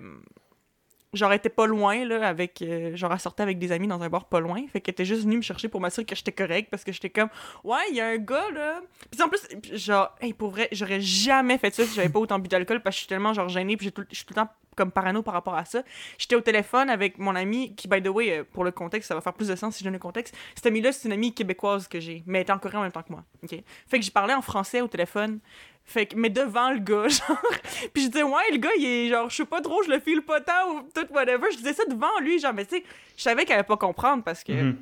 genre, 1.12 1.32
était 1.32 1.48
pas 1.48 1.66
loin, 1.66 2.04
là, 2.04 2.26
avec. 2.26 2.62
euh, 2.62 2.96
genre, 2.96 3.12
elle 3.12 3.20
sortait 3.20 3.42
avec 3.42 3.58
des 3.58 3.72
amis 3.72 3.86
dans 3.86 4.02
un 4.02 4.08
bar 4.08 4.26
pas 4.26 4.40
loin. 4.40 4.64
Fait 4.72 4.80
qu'elle 4.80 4.92
était 4.92 5.04
juste 5.04 5.24
venue 5.24 5.36
me 5.36 5.42
chercher 5.42 5.68
pour 5.68 5.80
m'assurer 5.80 6.04
que 6.04 6.14
j'étais 6.16 6.32
correct, 6.32 6.68
parce 6.70 6.84
que 6.84 6.92
j'étais 6.92 7.10
comme, 7.10 7.28
ouais, 7.64 7.82
il 7.90 7.96
y 7.96 8.00
a 8.00 8.06
un 8.06 8.16
gars, 8.18 8.50
là. 8.50 8.80
Puis 9.10 9.22
en 9.22 9.28
plus, 9.28 9.40
genre, 9.76 10.14
hey, 10.20 10.32
pour 10.32 10.50
vrai, 10.50 10.68
j'aurais 10.72 11.00
jamais 11.00 11.58
fait 11.58 11.74
ça 11.74 11.84
si 11.84 11.94
j'avais 11.94 12.08
pas 12.08 12.18
autant 12.18 12.38
bu 12.38 12.48
d'alcool, 12.48 12.80
parce 12.82 12.94
que 12.94 12.98
je 12.98 13.00
suis 13.00 13.08
tellement, 13.08 13.32
genre, 13.34 13.48
gênée, 13.48 13.76
puis 13.76 13.92
je 14.10 14.14
suis 14.14 14.24
tout 14.24 14.34
le 14.34 14.42
temps 14.42 14.48
comme 14.74 14.90
parano 14.90 15.22
par 15.22 15.34
rapport 15.34 15.54
à 15.54 15.64
ça. 15.66 15.82
J'étais 16.16 16.34
au 16.34 16.40
téléphone 16.40 16.88
avec 16.88 17.18
mon 17.18 17.36
ami, 17.36 17.74
qui, 17.74 17.88
by 17.88 18.02
the 18.02 18.08
way, 18.08 18.38
euh, 18.38 18.44
pour 18.50 18.64
le 18.64 18.70
contexte, 18.70 19.08
ça 19.08 19.14
va 19.14 19.20
faire 19.20 19.34
plus 19.34 19.48
de 19.48 19.56
sens 19.56 19.74
si 19.74 19.80
je 19.80 19.84
donne 19.84 19.92
le 19.92 19.98
contexte. 19.98 20.34
Cette 20.54 20.64
amie-là, 20.64 20.92
c'est 20.92 21.08
une 21.08 21.12
amie 21.12 21.34
québécoise 21.34 21.88
que 21.88 22.00
j'ai, 22.00 22.22
mais 22.26 22.38
elle 22.38 22.42
était 22.44 22.52
en 22.52 22.58
Corée 22.58 22.78
en 22.78 22.82
même 22.82 22.92
temps 22.92 23.02
que 23.02 23.12
moi. 23.12 23.22
Fait 23.46 23.98
que 23.98 24.02
j'ai 24.02 24.10
parlé 24.10 24.32
en 24.32 24.40
français 24.40 24.80
au 24.80 24.88
téléphone. 24.88 25.40
Fait 25.84 26.06
que, 26.06 26.16
mais 26.16 26.30
devant 26.30 26.70
le 26.70 26.78
gars, 26.78 27.08
genre. 27.08 27.36
Puis 27.92 28.04
je 28.04 28.08
disais, 28.08 28.22
ouais, 28.22 28.50
le 28.52 28.58
gars, 28.58 28.70
il 28.78 28.84
est 28.86 29.08
genre, 29.10 29.28
je 29.28 29.36
sais 29.36 29.44
pas 29.44 29.60
trop, 29.60 29.82
je 29.82 29.90
le 29.90 30.00
file 30.00 30.22
pas 30.22 30.40
tant 30.40 30.70
ou 30.74 30.80
tout, 30.94 31.06
whatever. 31.12 31.50
Je 31.50 31.56
disais 31.58 31.72
ça 31.74 31.84
devant 31.86 32.18
lui, 32.20 32.38
genre, 32.38 32.54
mais 32.54 32.64
tu 32.64 32.76
sais, 32.76 32.84
je 33.16 33.22
savais 33.22 33.44
qu'elle 33.44 33.54
allait 33.56 33.64
pas 33.64 33.76
comprendre 33.76 34.22
parce 34.22 34.42
que 34.44 34.52
Mhm. 34.52 34.76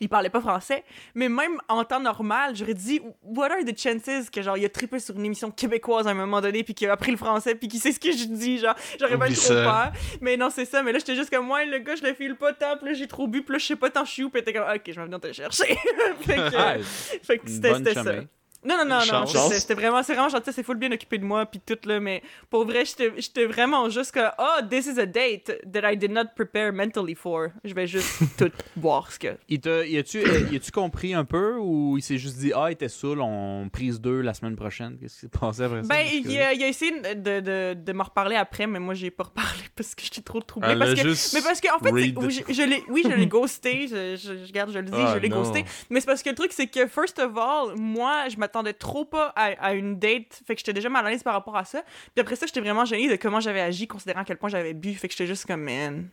il 0.00 0.08
parlait 0.08 0.28
pas 0.30 0.40
français. 0.40 0.84
Mais 1.14 1.28
même 1.28 1.58
en 1.68 1.84
temps 1.84 2.00
normal, 2.00 2.56
j'aurais 2.56 2.74
dit, 2.74 3.00
what 3.22 3.50
are 3.50 3.64
the 3.64 3.78
chances 3.78 4.28
que, 4.30 4.42
genre, 4.42 4.56
il 4.58 4.64
a 4.64 4.68
trippé 4.68 4.98
sur 4.98 5.14
une 5.16 5.24
émission 5.26 5.50
québécoise 5.50 6.06
à 6.06 6.10
un 6.10 6.14
moment 6.14 6.40
donné, 6.40 6.64
puis 6.64 6.74
qu'il 6.74 6.88
a 6.88 6.92
appris 6.92 7.12
le 7.12 7.16
français, 7.18 7.54
puis 7.54 7.68
qu'il 7.68 7.80
sait 7.80 7.92
ce 7.92 8.00
que 8.00 8.10
je 8.12 8.24
dis, 8.24 8.58
genre, 8.58 8.74
j'aurais 8.98 9.18
pas 9.18 9.26
Oublie 9.26 9.36
trop 9.36 9.54
peur. 9.54 9.92
Mais 10.20 10.36
non, 10.36 10.50
c'est 10.50 10.64
ça. 10.66 10.82
Mais 10.82 10.92
là, 10.92 10.98
j'étais 10.98 11.14
juste 11.14 11.30
comme, 11.30 11.50
ouais, 11.50 11.64
le 11.66 11.78
gars, 11.78 11.94
je 11.94 12.02
le 12.02 12.14
file 12.14 12.34
pas 12.36 12.52
tant, 12.52 12.76
puis 12.78 12.88
là, 12.88 12.94
j'ai 12.94 13.06
trop 13.06 13.26
bu, 13.28 13.42
puis 13.42 13.52
là, 13.52 13.58
je 13.58 13.66
sais 13.66 13.76
pas 13.76 13.90
tant 13.90 14.04
je 14.04 14.10
suis 14.10 14.24
où, 14.24 14.30
puis 14.30 14.40
était 14.40 14.52
comme, 14.52 14.64
ok, 14.64 14.82
je 14.86 14.92
vais 14.92 15.04
venir 15.04 15.20
te 15.20 15.32
chercher. 15.32 15.76
fait 16.22 16.36
que, 16.36 16.82
fait 17.22 17.38
que 17.38 17.48
c'était 17.48 17.94
ça. 17.94 18.02
Non, 18.66 18.76
non, 18.78 18.84
non, 18.84 18.98
non, 19.12 19.26
c'était 19.50 19.74
vraiment, 19.74 20.02
c'est 20.02 20.14
vraiment 20.14 20.28
gentil, 20.28 20.52
c'est 20.52 20.62
full 20.62 20.76
bien 20.76 20.90
occupé 20.92 21.18
de 21.18 21.24
moi, 21.24 21.46
puis 21.46 21.60
tout, 21.64 21.78
là, 21.88 22.00
mais 22.00 22.22
pour 22.50 22.64
vrai, 22.66 22.84
j'étais 22.84 23.46
vraiment 23.46 23.88
juste 23.88 24.12
que, 24.12 24.20
oh, 24.38 24.62
this 24.68 24.86
is 24.86 24.98
a 24.98 25.06
date 25.06 25.52
that 25.72 25.90
I 25.90 25.96
did 25.96 26.10
not 26.10 26.26
prepare 26.34 26.72
mentally 26.72 27.14
for. 27.14 27.48
Je 27.64 27.74
vais 27.74 27.86
juste 27.86 28.18
tout 28.38 28.50
boire 28.74 29.12
ce 29.12 29.18
que. 29.18 29.36
Il 29.48 29.60
t'a, 29.60 29.86
y 29.86 29.98
a-tu, 29.98 30.18
euh, 30.18 30.48
y 30.50 30.56
a-tu 30.56 30.70
compris 30.72 31.14
un 31.14 31.24
peu 31.24 31.56
ou 31.58 31.96
il 31.96 32.02
s'est 32.02 32.18
juste 32.18 32.38
dit 32.38 32.52
Ah, 32.54 32.66
il 32.68 32.72
était 32.72 32.88
saoul, 32.88 33.20
on 33.20 33.68
prise 33.68 34.00
2 34.00 34.20
la 34.20 34.34
semaine 34.34 34.56
prochaine 34.56 34.96
Qu'est-ce 35.00 35.14
qui 35.14 35.20
s'est 35.20 35.28
passé 35.28 35.62
après 35.62 35.82
ça? 35.82 35.88
Ben, 35.88 36.04
il 36.12 36.38
a, 36.40 36.52
il 36.52 36.62
a 36.62 36.68
essayé 36.68 36.92
de, 37.14 37.40
de, 37.40 37.74
de 37.74 37.92
me 37.92 38.02
reparler 38.02 38.36
après, 38.36 38.66
mais 38.66 38.80
moi, 38.80 38.94
j'ai 38.94 39.10
pas 39.10 39.24
reparlé 39.36 39.62
parce 39.76 39.94
que 39.94 40.02
j'étais 40.02 40.22
trop 40.22 40.40
troublée. 40.40 40.70
Elle 40.72 40.78
parce 40.78 40.90
a 40.92 40.94
que, 40.96 41.08
juste 41.08 41.34
mais 41.34 41.42
parce 41.42 41.60
que, 41.60 41.68
en 41.74 41.78
fait, 41.78 41.90
je, 42.48 42.52
je 42.52 42.62
l'ai, 42.62 42.82
oui, 42.88 43.02
je 43.04 43.14
l'ai 43.14 43.26
ghosté, 43.36 43.86
je, 43.88 44.16
je, 44.16 44.38
je- 44.38 44.46
regarde, 44.46 44.70
je 44.72 44.78
le 44.78 44.86
dis, 44.86 44.92
Ah, 44.96 45.12
je 45.14 45.20
l'ai 45.20 45.28
ghosté. 45.28 45.64
Mais 45.90 46.00
c'est 46.00 46.06
parce 46.06 46.22
que 46.22 46.30
le 46.30 46.34
truc, 46.34 46.52
c'est 46.52 46.66
que, 46.66 46.86
first 46.86 47.18
of 47.18 47.36
all, 47.36 47.74
moi, 47.76 48.28
je 48.28 48.36
m'attendais 48.36 48.55
trop 48.72 49.04
pas 49.04 49.32
à, 49.36 49.46
à 49.60 49.72
une 49.74 49.98
date, 49.98 50.42
fait 50.46 50.54
que 50.54 50.60
j'étais 50.60 50.72
déjà 50.72 50.88
mal 50.88 51.06
à 51.06 51.10
l'aise 51.10 51.22
par 51.22 51.34
rapport 51.34 51.56
à 51.56 51.64
ça. 51.64 51.82
Puis 52.14 52.20
après 52.20 52.36
ça, 52.36 52.46
j'étais 52.46 52.60
vraiment 52.60 52.84
gênée 52.84 53.08
de 53.08 53.16
comment 53.16 53.40
j'avais 53.40 53.60
agi, 53.60 53.86
considérant 53.86 54.20
à 54.20 54.24
quel 54.24 54.36
point 54.36 54.48
j'avais 54.48 54.74
bu, 54.74 54.94
fait 54.94 55.08
que 55.08 55.14
j'étais 55.14 55.26
juste 55.26 55.46
comme, 55.46 55.62
man, 55.62 56.08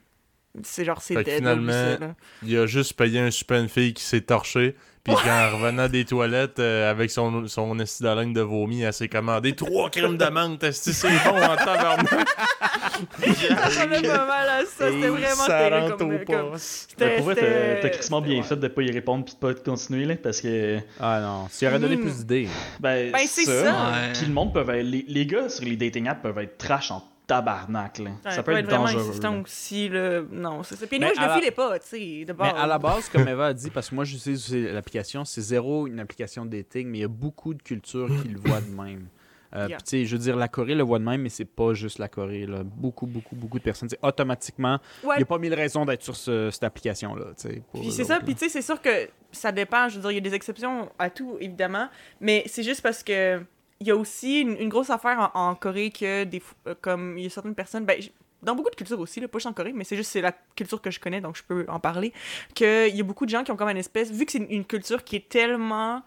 c'est 0.62 0.86
genre, 0.86 1.02
oublie 1.10 1.24
finalement. 1.26 2.16
Il 2.44 2.58
a 2.58 2.66
juste 2.66 2.94
payé 2.94 3.20
un 3.20 3.32
super 3.32 3.60
une 3.60 3.70
fille 3.70 3.94
qui 3.94 4.04
s'est 4.04 4.22
torchée. 4.22 4.76
Puis 5.04 5.14
quand 5.16 5.38
elle 5.48 5.54
revenait 5.54 5.90
des 5.90 6.06
toilettes 6.06 6.60
euh, 6.60 6.90
avec 6.90 7.12
son, 7.12 7.46
son 7.50 7.78
esti 7.80 8.04
de 8.04 8.08
laine 8.10 8.32
de 8.32 8.40
vomi, 8.40 8.84
elle 8.84 8.94
s'est 8.94 9.10
commandé 9.10 9.54
trois 9.54 9.90
crimes 9.90 10.16
de 10.18 10.26
menthe. 10.28 10.64
esti, 10.64 10.94
C'est 10.94 11.10
bon 11.26 11.36
en 11.44 11.56
tabarnak. 11.58 12.26
Ça 12.30 13.66
ressemblait 13.66 14.02
pas 14.02 14.26
mal 14.26 14.48
à 14.50 14.60
ça, 14.66 14.90
c'était 14.92 15.08
vraiment 15.10 15.36
ça 15.36 15.48
terrible 15.60 15.76
rentre 15.82 15.98
comme, 15.98 16.14
au 16.16 16.20
comme- 16.20 16.52
poste. 16.52 16.90
c'était- 16.92 17.06
Mais 17.06 17.16
pour 17.18 17.26
vrai, 17.26 17.36
c'était- 17.36 17.76
t'as 17.76 17.82
t'as 17.82 17.90
crissement 17.90 18.22
bien 18.22 18.44
fait 18.44 18.56
de 18.56 18.68
pas 18.70 18.82
y 18.82 18.92
répondre 18.92 19.26
puis 19.26 19.34
de 19.34 19.40
pas 19.40 19.54
continuer, 19.54 20.06
là, 20.06 20.16
parce 20.22 20.40
que. 20.40 20.80
Ah 21.00 21.20
non, 21.22 21.48
tu 21.58 21.68
aurais 21.68 21.80
donné 21.80 21.98
Hmm. 21.98 22.02
plus 22.02 22.18
d'idées. 22.20 22.48
Ben, 22.80 23.12
Ben, 23.12 23.22
c'est 23.28 23.44
ça. 23.46 23.52
Ouais. 23.72 24.14
Puis 24.14 24.26
le 24.28 24.34
monde 24.34 24.54
peut 24.54 24.62
être. 24.62 24.86
Les, 24.86 25.04
les 25.08 25.26
gars 25.26 25.50
sur 25.50 25.66
les 25.66 25.76
dating 25.76 26.08
apps 26.08 26.22
peuvent 26.22 26.38
être 26.40 26.58
trash 26.58 26.92
en 26.92 27.04
tabarnak, 27.28 28.00
là. 28.00 28.12
Ouais, 28.26 28.32
ça 28.32 28.44
peut 28.44 28.52
être, 28.52 28.66
vraiment 28.66 28.84
dangereux. 28.86 29.08
insistant 29.10 29.34
là. 29.34 29.42
aussi, 29.42 29.90
là. 29.90 30.22
Non, 30.32 30.64
c'est 30.64 30.76
ça. 30.76 30.88
Puis 30.88 31.00
moi, 31.00 31.10
je 31.16 31.20
à 31.20 31.24
le 31.24 31.28
la- 31.30 31.36
filais 31.38 31.52
pas, 31.52 31.80
tu 31.80 31.88
sais, 31.88 32.26
de 32.26 32.34
base. 32.34 32.52
Mais 32.54 32.60
à 32.60 32.68
la 32.68 32.78
base, 32.80 33.10
comme 33.10 33.28
Eva 33.28 33.48
a 33.48 33.54
dit, 33.54 33.70
parce 33.70 33.90
que 33.90 33.96
moi 33.96 34.04
j'utilise 34.04 34.54
l'application, 34.54 35.24
c'est 35.26 35.42
zéro 35.42 35.88
une 35.88 36.00
application 36.00 36.46
dating, 36.46 36.88
mais 36.90 37.00
il 37.00 37.02
y 37.02 37.06
a 37.06 37.08
beaucoup 37.10 37.54
de 37.54 37.62
cultures 37.62 38.10
qui 38.22 38.28
le 38.30 38.40
voient 38.40 38.62
de 38.62 38.70
même. 38.70 39.08
Euh, 39.56 39.68
Yeah. 39.68 39.78
puis 39.78 39.84
tu 39.84 39.90
sais, 39.92 40.06
je 40.06 40.16
veux 40.16 40.22
dire, 40.24 40.36
la 40.36 40.48
Corée 40.48 40.74
le 40.74 40.82
voit 40.82 40.98
de 40.98 41.04
même, 41.04 41.22
mais 41.22 41.30
c'est 41.30 41.46
pas 41.46 41.76
juste 41.76 42.00
la 42.00 42.08
Corée. 42.08 42.48
Là. 42.48 42.64
Beaucoup, 42.64 43.06
beaucoup, 43.06 43.36
beaucoup 43.36 43.60
de 43.60 43.64
personnes. 43.64 43.88
Automatiquement, 44.02 44.80
il 45.04 45.08
Ouais, 45.10 45.18
n'y 45.18 45.22
a 45.22 45.26
pas 45.28 45.38
mille 45.38 45.54
raisons 45.54 45.86
d'être 45.86 46.02
sur 46.02 46.16
ce- 46.16 46.50
cette 46.50 46.64
application-là. 46.64 47.26
Puis 47.72 47.92
c'est 47.92 48.04
ça, 48.04 48.20
puis 48.20 48.34
tu 48.34 48.40
sais, 48.46 48.50
c'est 48.50 48.64
sûr 48.64 48.82
que 48.82 48.90
ça 49.32 49.52
dépend. 49.52 49.90
Je 49.90 49.96
veux 49.98 50.02
dire, 50.02 50.10
il 50.12 50.16
y 50.16 50.18
a 50.18 50.22
des 50.22 50.34
exceptions 50.34 50.90
à 50.98 51.12
tout, 51.12 51.38
évidemment. 51.40 51.88
Mais 52.20 52.42
c'est 52.48 52.64
juste 52.64 52.82
parce 52.82 53.04
que 53.04 53.42
il 53.84 53.88
y 53.88 53.92
a 53.92 53.98
aussi 53.98 54.40
une, 54.40 54.70
grosse 54.70 54.90
affaire 54.90 55.32
en, 55.34 55.56
Corée 55.56 55.92
que 55.92 56.24
des 56.24 56.42
euh, 56.68 56.76
comme 56.82 57.18
il 57.18 57.26
y 57.26 57.28
a 57.28 57.30
certaines 57.30 57.54
personnes, 57.54 57.84
ben, 57.84 58.00
dans 58.42 58.56
beaucoup 58.56 58.70
de 58.70 58.76
cultures 58.76 59.00
aussi, 59.00 59.20
là, 59.20 59.28
pas 59.28 59.40
juste 59.40 59.48
en 59.48 59.54
Corée, 59.54 59.74
mais 59.74 59.84
c'est 59.84 59.98
juste 59.98 60.10
c'est 60.10 60.22
la 60.22 60.32
culture 60.56 60.82
que 60.82 60.90
je 60.90 61.02
connais, 61.02 61.20
donc 61.20 61.36
je 61.36 61.44
peux 61.44 61.66
en 61.68 61.82
parler, 61.82 62.14
qu'il 62.56 62.96
y 62.96 63.00
a 63.02 63.04
beaucoup 63.04 63.26
de 63.26 63.30
gens 63.30 63.44
qui 63.44 63.52
ont 63.52 63.58
comme 63.58 63.70
une 63.70 63.78
espèce, 63.78 64.10
vu 64.10 64.26
que 64.26 64.32
c'est 64.32 64.38
une, 64.38 64.64
culture 64.64 65.04
qui 65.04 65.18
est 65.18 65.28
tellement 65.28 66.02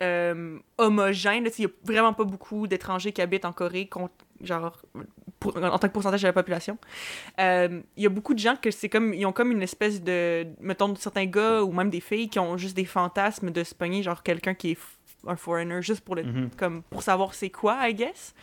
euh, 0.00 0.60
homogène, 0.78 1.48
il 1.58 1.62
y 1.62 1.66
a 1.66 1.70
vraiment 1.84 2.12
pas 2.12 2.24
beaucoup 2.24 2.68
d'étrangers 2.68 3.10
qui 3.10 3.20
habitent 3.20 3.46
en 3.46 3.52
Corée, 3.52 3.90
genre 4.40 4.80
en 5.44 5.78
tant 5.78 5.88
que 5.88 5.92
pourcentage 5.92 6.22
de 6.22 6.28
la 6.28 6.32
population. 6.32 6.78
Euh, 7.40 7.80
Il 7.96 8.02
y 8.02 8.06
a 8.06 8.10
beaucoup 8.10 8.34
de 8.34 8.38
gens 8.38 8.54
que 8.54 8.70
c'est 8.70 8.88
comme 8.88 9.12
ils 9.12 9.26
ont 9.26 9.32
comme 9.32 9.50
une 9.50 9.62
espèce 9.62 10.02
de 10.02 10.46
mettons 10.60 10.94
certains 10.94 11.26
gars 11.26 11.62
ou 11.62 11.72
même 11.72 11.90
des 11.90 12.00
filles 12.00 12.28
qui 12.28 12.38
ont 12.38 12.56
juste 12.56 12.76
des 12.76 12.84
fantasmes 12.84 13.50
de 13.50 13.64
se 13.64 13.74
pogner 13.74 14.04
genre 14.04 14.22
quelqu'un 14.22 14.54
qui 14.54 14.72
est 14.72 14.78
un 15.26 15.36
foreigner 15.36 15.80
juste 15.82 16.00
pour 16.02 16.14
le 16.16 16.22
Mhm. 16.22 16.50
comme 16.56 16.82
pour 16.82 17.02
savoir 17.02 17.34
c'est 17.34 17.50
quoi 17.50 17.88
I 17.88 17.94
guess. 17.94 18.34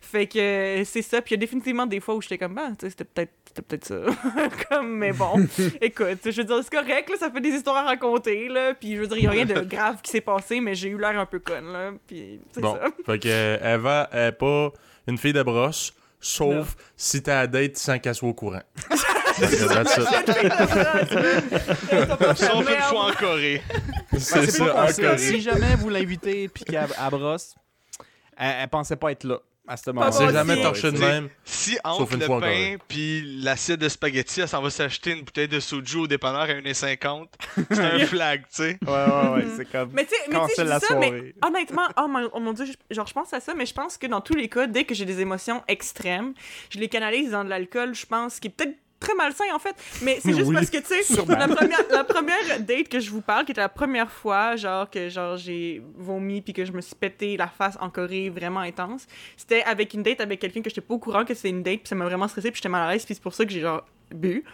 Fait 0.00 0.26
que 0.26 0.38
euh, 0.38 0.84
c'est 0.84 1.02
ça. 1.02 1.20
Puis 1.22 1.34
il 1.34 1.38
y 1.38 1.38
a 1.38 1.40
définitivement 1.40 1.86
des 1.86 2.00
fois 2.00 2.14
où 2.14 2.20
j'étais 2.22 2.38
comme 2.38 2.54
bah 2.54 2.68
tu 2.78 2.86
sais, 2.86 2.90
c'était 2.90 3.04
peut-être 3.04 3.32
c'était 3.46 3.62
peut-être 3.62 3.84
ça. 3.86 3.96
Comme 4.68 4.96
mais 4.98 5.12
bon. 5.12 5.34
Écoute 5.80 6.18
je 6.24 6.30
veux 6.30 6.44
dire 6.44 6.60
c'est 6.62 6.70
correct 6.74 7.08
là 7.10 7.16
ça 7.18 7.30
fait 7.30 7.40
des 7.40 7.50
histoires 7.50 7.76
à 7.76 7.82
raconter 7.84 8.48
là. 8.48 8.74
Puis 8.74 8.94
je 8.96 9.00
veux 9.00 9.06
dire 9.06 9.16
il 9.18 9.24
y 9.24 9.26
a 9.26 9.30
rien 9.30 9.46
de 9.46 9.60
grave 9.64 10.00
qui 10.02 10.10
s'est 10.10 10.20
passé 10.20 10.60
mais 10.60 10.74
j'ai 10.74 10.88
eu 10.90 10.98
l'air 10.98 11.18
un 11.18 11.26
peu 11.26 11.38
conne 11.40 11.72
là. 11.72 11.92
Puis 12.06 12.40
c'est 12.52 12.60
Bon, 12.60 12.74
ça. 12.74 12.86
fait 13.06 13.18
que 13.18 13.28
euh, 13.28 13.74
Eva 13.74 14.08
est 14.12 14.32
pas 14.32 14.70
une 15.06 15.18
fille 15.18 15.32
de 15.32 15.42
brosse, 15.42 15.94
sauf 16.20 16.54
Non. 16.56 16.64
si 16.96 17.22
t'as 17.22 17.40
à 17.40 17.46
date 17.46 17.76
sans 17.78 17.98
qu'elle 17.98 18.14
soit 18.14 18.28
au 18.28 18.34
courant. 18.34 18.62
That's 19.40 19.98
it. 19.98 20.08
Sauf 22.36 22.68
une 22.70 22.80
fois 22.82 23.10
en 23.10 23.12
Corée. 23.12 23.62
C'est 24.12 24.18
c'est 24.46 24.50
ça, 24.50 24.88
sait. 24.92 25.06
encore. 25.06 25.18
Si 25.18 25.40
jamais 25.40 25.74
vous 25.76 25.88
l'invitez 25.90 26.48
puis 26.48 26.64
qu'elle 26.64 26.86
elle 26.98 27.10
brosse, 27.10 27.54
elle, 28.36 28.54
elle 28.62 28.68
pensait 28.68 28.96
pas 28.96 29.12
être 29.12 29.24
là. 29.24 29.38
À 29.70 29.76
ce 29.76 29.90
moment-là. 29.90 30.10
Bon, 30.10 30.30
jamais 30.32 30.56
si- 30.56 30.62
torché 30.62 30.90
de 30.92 30.98
même. 30.98 31.28
Si 31.44 31.78
entre 31.84 32.16
le 32.16 32.24
en 32.24 32.40
pain 32.40 32.40
Corée. 32.40 32.78
puis 32.88 33.40
l'assiette 33.42 33.78
de 33.80 33.90
spaghetti, 33.90 34.40
elle 34.40 34.48
s'en 34.48 34.62
va 34.62 34.70
s'acheter 34.70 35.10
une 35.10 35.24
bouteille 35.24 35.46
de 35.46 35.60
soju 35.60 35.98
au 35.98 36.06
dépanneur 36.06 36.40
à 36.40 36.46
1,50, 36.46 37.26
c'est 37.70 37.78
un 37.78 37.98
flag, 38.06 38.44
tu 38.48 38.62
sais. 38.62 38.78
Ouais, 38.86 38.92
ouais, 38.92 39.28
ouais, 39.34 39.44
c'est 39.58 39.70
comme. 39.70 39.90
Mais 39.92 40.04
tu 40.06 40.14
sais, 40.14 40.22
mais 40.28 40.36
Quand 40.36 40.46
tu 40.46 40.48
sais, 40.48 40.54
c'est 40.56 40.64
je 40.64 40.68
la 40.70 40.80
ça, 40.80 40.94
mais 40.98 41.34
honnêtement, 41.46 41.86
oh 41.98 42.08
mon, 42.08 42.30
oh 42.32 42.40
mon 42.40 42.54
dieu, 42.54 42.64
genre 42.90 43.06
je 43.06 43.12
pense 43.12 43.34
à 43.34 43.40
ça, 43.40 43.52
mais 43.54 43.66
je 43.66 43.74
pense 43.74 43.98
que 43.98 44.06
dans 44.06 44.22
tous 44.22 44.34
les 44.34 44.48
cas, 44.48 44.66
dès 44.66 44.84
que 44.84 44.94
j'ai 44.94 45.04
des 45.04 45.20
émotions 45.20 45.62
extrêmes, 45.68 46.32
je 46.70 46.78
les 46.78 46.88
canalise 46.88 47.32
dans 47.32 47.44
de 47.44 47.50
l'alcool, 47.50 47.94
je 47.94 48.06
pense, 48.06 48.40
qui 48.40 48.48
est 48.48 48.50
peut-être 48.50 48.74
très 49.00 49.14
malsain 49.14 49.44
en 49.54 49.58
fait, 49.58 49.74
mais 50.02 50.18
c'est 50.20 50.34
juste 50.34 50.46
Oui, 50.46 50.54
parce 50.54 50.70
que 50.70 50.78
tu 50.78 51.02
sais, 51.02 51.26
la 51.26 51.48
première, 51.48 51.78
la 51.90 52.04
première 52.04 52.60
date 52.60 52.88
que 52.88 53.00
je 53.00 53.10
vous 53.10 53.20
parle, 53.20 53.44
qui 53.44 53.52
était 53.52 53.60
la 53.60 53.68
première 53.68 54.10
fois, 54.10 54.56
genre 54.56 54.88
que 54.90 55.08
genre 55.08 55.36
j'ai 55.36 55.82
vomi 55.96 56.40
puis 56.40 56.52
que 56.52 56.64
je 56.64 56.72
me 56.72 56.80
suis 56.80 56.94
pété 56.94 57.36
la 57.36 57.48
face 57.48 57.76
en 57.80 57.90
Corée 57.90 58.30
vraiment 58.30 58.60
intense, 58.60 59.06
c'était 59.36 59.62
avec 59.62 59.94
une 59.94 60.02
date 60.02 60.20
avec 60.20 60.40
quelqu'un 60.40 60.62
que 60.62 60.70
j'étais 60.70 60.80
pas 60.80 60.94
au 60.94 60.98
courant 60.98 61.24
que 61.24 61.34
c'était 61.34 61.50
une 61.50 61.62
date, 61.62 61.80
puis 61.80 61.88
ça 61.88 61.94
m'a 61.94 62.04
vraiment 62.04 62.28
stressé, 62.28 62.50
puis 62.50 62.58
j'étais 62.58 62.68
mal 62.68 62.88
à 62.88 62.92
l'aise, 62.92 63.04
puis 63.04 63.14
c'est 63.14 63.22
pour 63.22 63.34
ça 63.34 63.44
que 63.44 63.52
j'ai 63.52 63.60
genre 63.60 63.84
bu. 64.10 64.44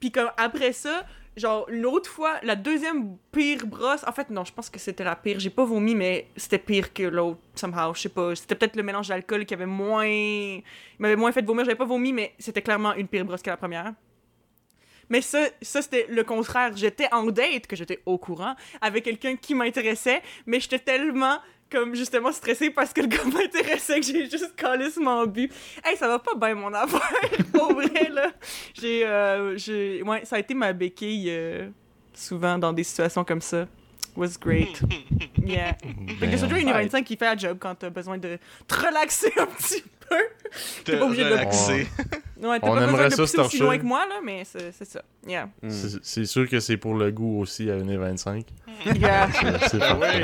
Puis 0.00 0.10
comme 0.10 0.30
après 0.36 0.72
ça, 0.72 1.04
genre 1.36 1.68
une 1.68 1.86
autre 1.86 2.10
fois, 2.10 2.38
la 2.42 2.56
deuxième 2.56 3.16
pire 3.32 3.66
brosse, 3.66 4.04
en 4.06 4.12
fait 4.12 4.30
non, 4.30 4.44
je 4.44 4.52
pense 4.52 4.70
que 4.70 4.78
c'était 4.78 5.04
la 5.04 5.16
pire. 5.16 5.40
J'ai 5.40 5.50
pas 5.50 5.64
vomi, 5.64 5.94
mais 5.94 6.28
c'était 6.36 6.58
pire 6.58 6.92
que 6.92 7.02
l'autre 7.02 7.40
somehow. 7.54 7.94
Je 7.94 8.02
sais 8.02 8.08
pas, 8.08 8.34
c'était 8.34 8.54
peut-être 8.54 8.76
le 8.76 8.82
mélange 8.82 9.08
d'alcool 9.08 9.44
qui 9.44 9.54
avait 9.54 9.66
moins, 9.66 10.60
m'avait 10.98 11.16
moins 11.16 11.32
fait 11.32 11.44
vomir. 11.44 11.64
J'avais 11.64 11.76
pas 11.76 11.84
vomi, 11.84 12.12
mais 12.12 12.34
c'était 12.38 12.62
clairement 12.62 12.94
une 12.94 13.08
pire 13.08 13.24
brosse 13.24 13.42
que 13.42 13.50
la 13.50 13.56
première. 13.56 13.94
Mais 15.08 15.20
ça, 15.20 15.46
ça 15.60 15.82
c'était 15.82 16.06
le 16.08 16.24
contraire. 16.24 16.76
J'étais 16.76 17.12
en 17.12 17.24
date, 17.26 17.66
que 17.66 17.76
j'étais 17.76 18.00
au 18.06 18.18
courant, 18.18 18.54
avec 18.80 19.04
quelqu'un 19.04 19.36
qui 19.36 19.54
m'intéressait, 19.54 20.22
mais 20.46 20.60
j'étais 20.60 20.78
tellement, 20.78 21.38
comme, 21.74 21.94
justement 21.94 22.32
stressée 22.32 22.70
parce 22.70 22.92
que 22.92 23.00
le 23.00 23.08
gars 23.08 23.24
m'intéressait 23.32 24.00
que 24.00 24.06
j'ai 24.06 24.30
juste 24.30 24.54
calissement 24.56 25.26
bu. 25.26 25.50
Hey, 25.84 25.96
ça 25.96 26.06
va 26.08 26.18
pas 26.18 26.34
bien, 26.34 26.54
mon 26.54 26.72
affaire, 26.72 27.00
pour 27.52 27.72
vrai, 27.74 28.08
là. 28.12 28.30
J'ai, 28.80 29.04
euh, 29.06 29.56
j'ai... 29.58 30.02
Ouais, 30.02 30.24
ça 30.24 30.36
a 30.36 30.38
été 30.38 30.54
ma 30.54 30.72
béquille, 30.72 31.26
euh, 31.30 31.68
souvent, 32.12 32.58
dans 32.58 32.72
des 32.72 32.84
situations 32.84 33.24
comme 33.24 33.40
ça. 33.40 33.66
Was 34.16 34.36
great. 34.40 34.80
Yeah. 35.46 35.76
Fait 36.20 36.26
que 36.26 36.36
c'est 36.38 36.44
toujours 36.44 36.56
une 36.56 36.68
ouais. 36.68 36.84
25 36.84 37.04
qui 37.04 37.18
fait 37.18 37.26
la 37.26 37.36
job 37.36 37.58
quand 37.60 37.74
t'as 37.74 37.90
besoin 37.90 38.16
de 38.16 38.38
te 38.66 38.74
relaxer 38.74 39.30
un 39.36 39.44
petit 39.44 39.82
peu. 40.08 40.16
T'es 40.84 40.96
pas 40.96 41.04
obligé 41.04 41.22
de... 41.24 41.32
relaxer. 41.32 41.86
Ouais, 42.42 42.60
t'as 42.60 42.66
On 42.66 42.74
pas 42.76 42.82
aimerait 42.84 42.86
besoin 42.86 43.08
de 43.08 43.10
ça 43.10 43.16
pousser 43.22 43.36
se 43.36 43.40
aussi 43.42 43.58
loin 43.58 43.76
que 43.76 43.82
moi, 43.82 44.06
là, 44.08 44.20
mais 44.24 44.42
c'est 44.46 44.72
c'est 44.72 44.86
ça. 44.86 45.02
Yeah. 45.26 45.50
Hmm. 45.62 45.68
C'est 45.68 46.02
c'est 46.02 46.24
sûr 46.24 46.48
que 46.48 46.60
c'est 46.60 46.78
pour 46.78 46.94
le 46.94 47.10
goût 47.10 47.40
aussi 47.40 47.68
à 47.70 47.76
1,25. 47.76 48.44
Yeah. 48.98 49.28
C'est- 49.32 49.68
C'est 49.68 49.78
parfait. 49.80 50.22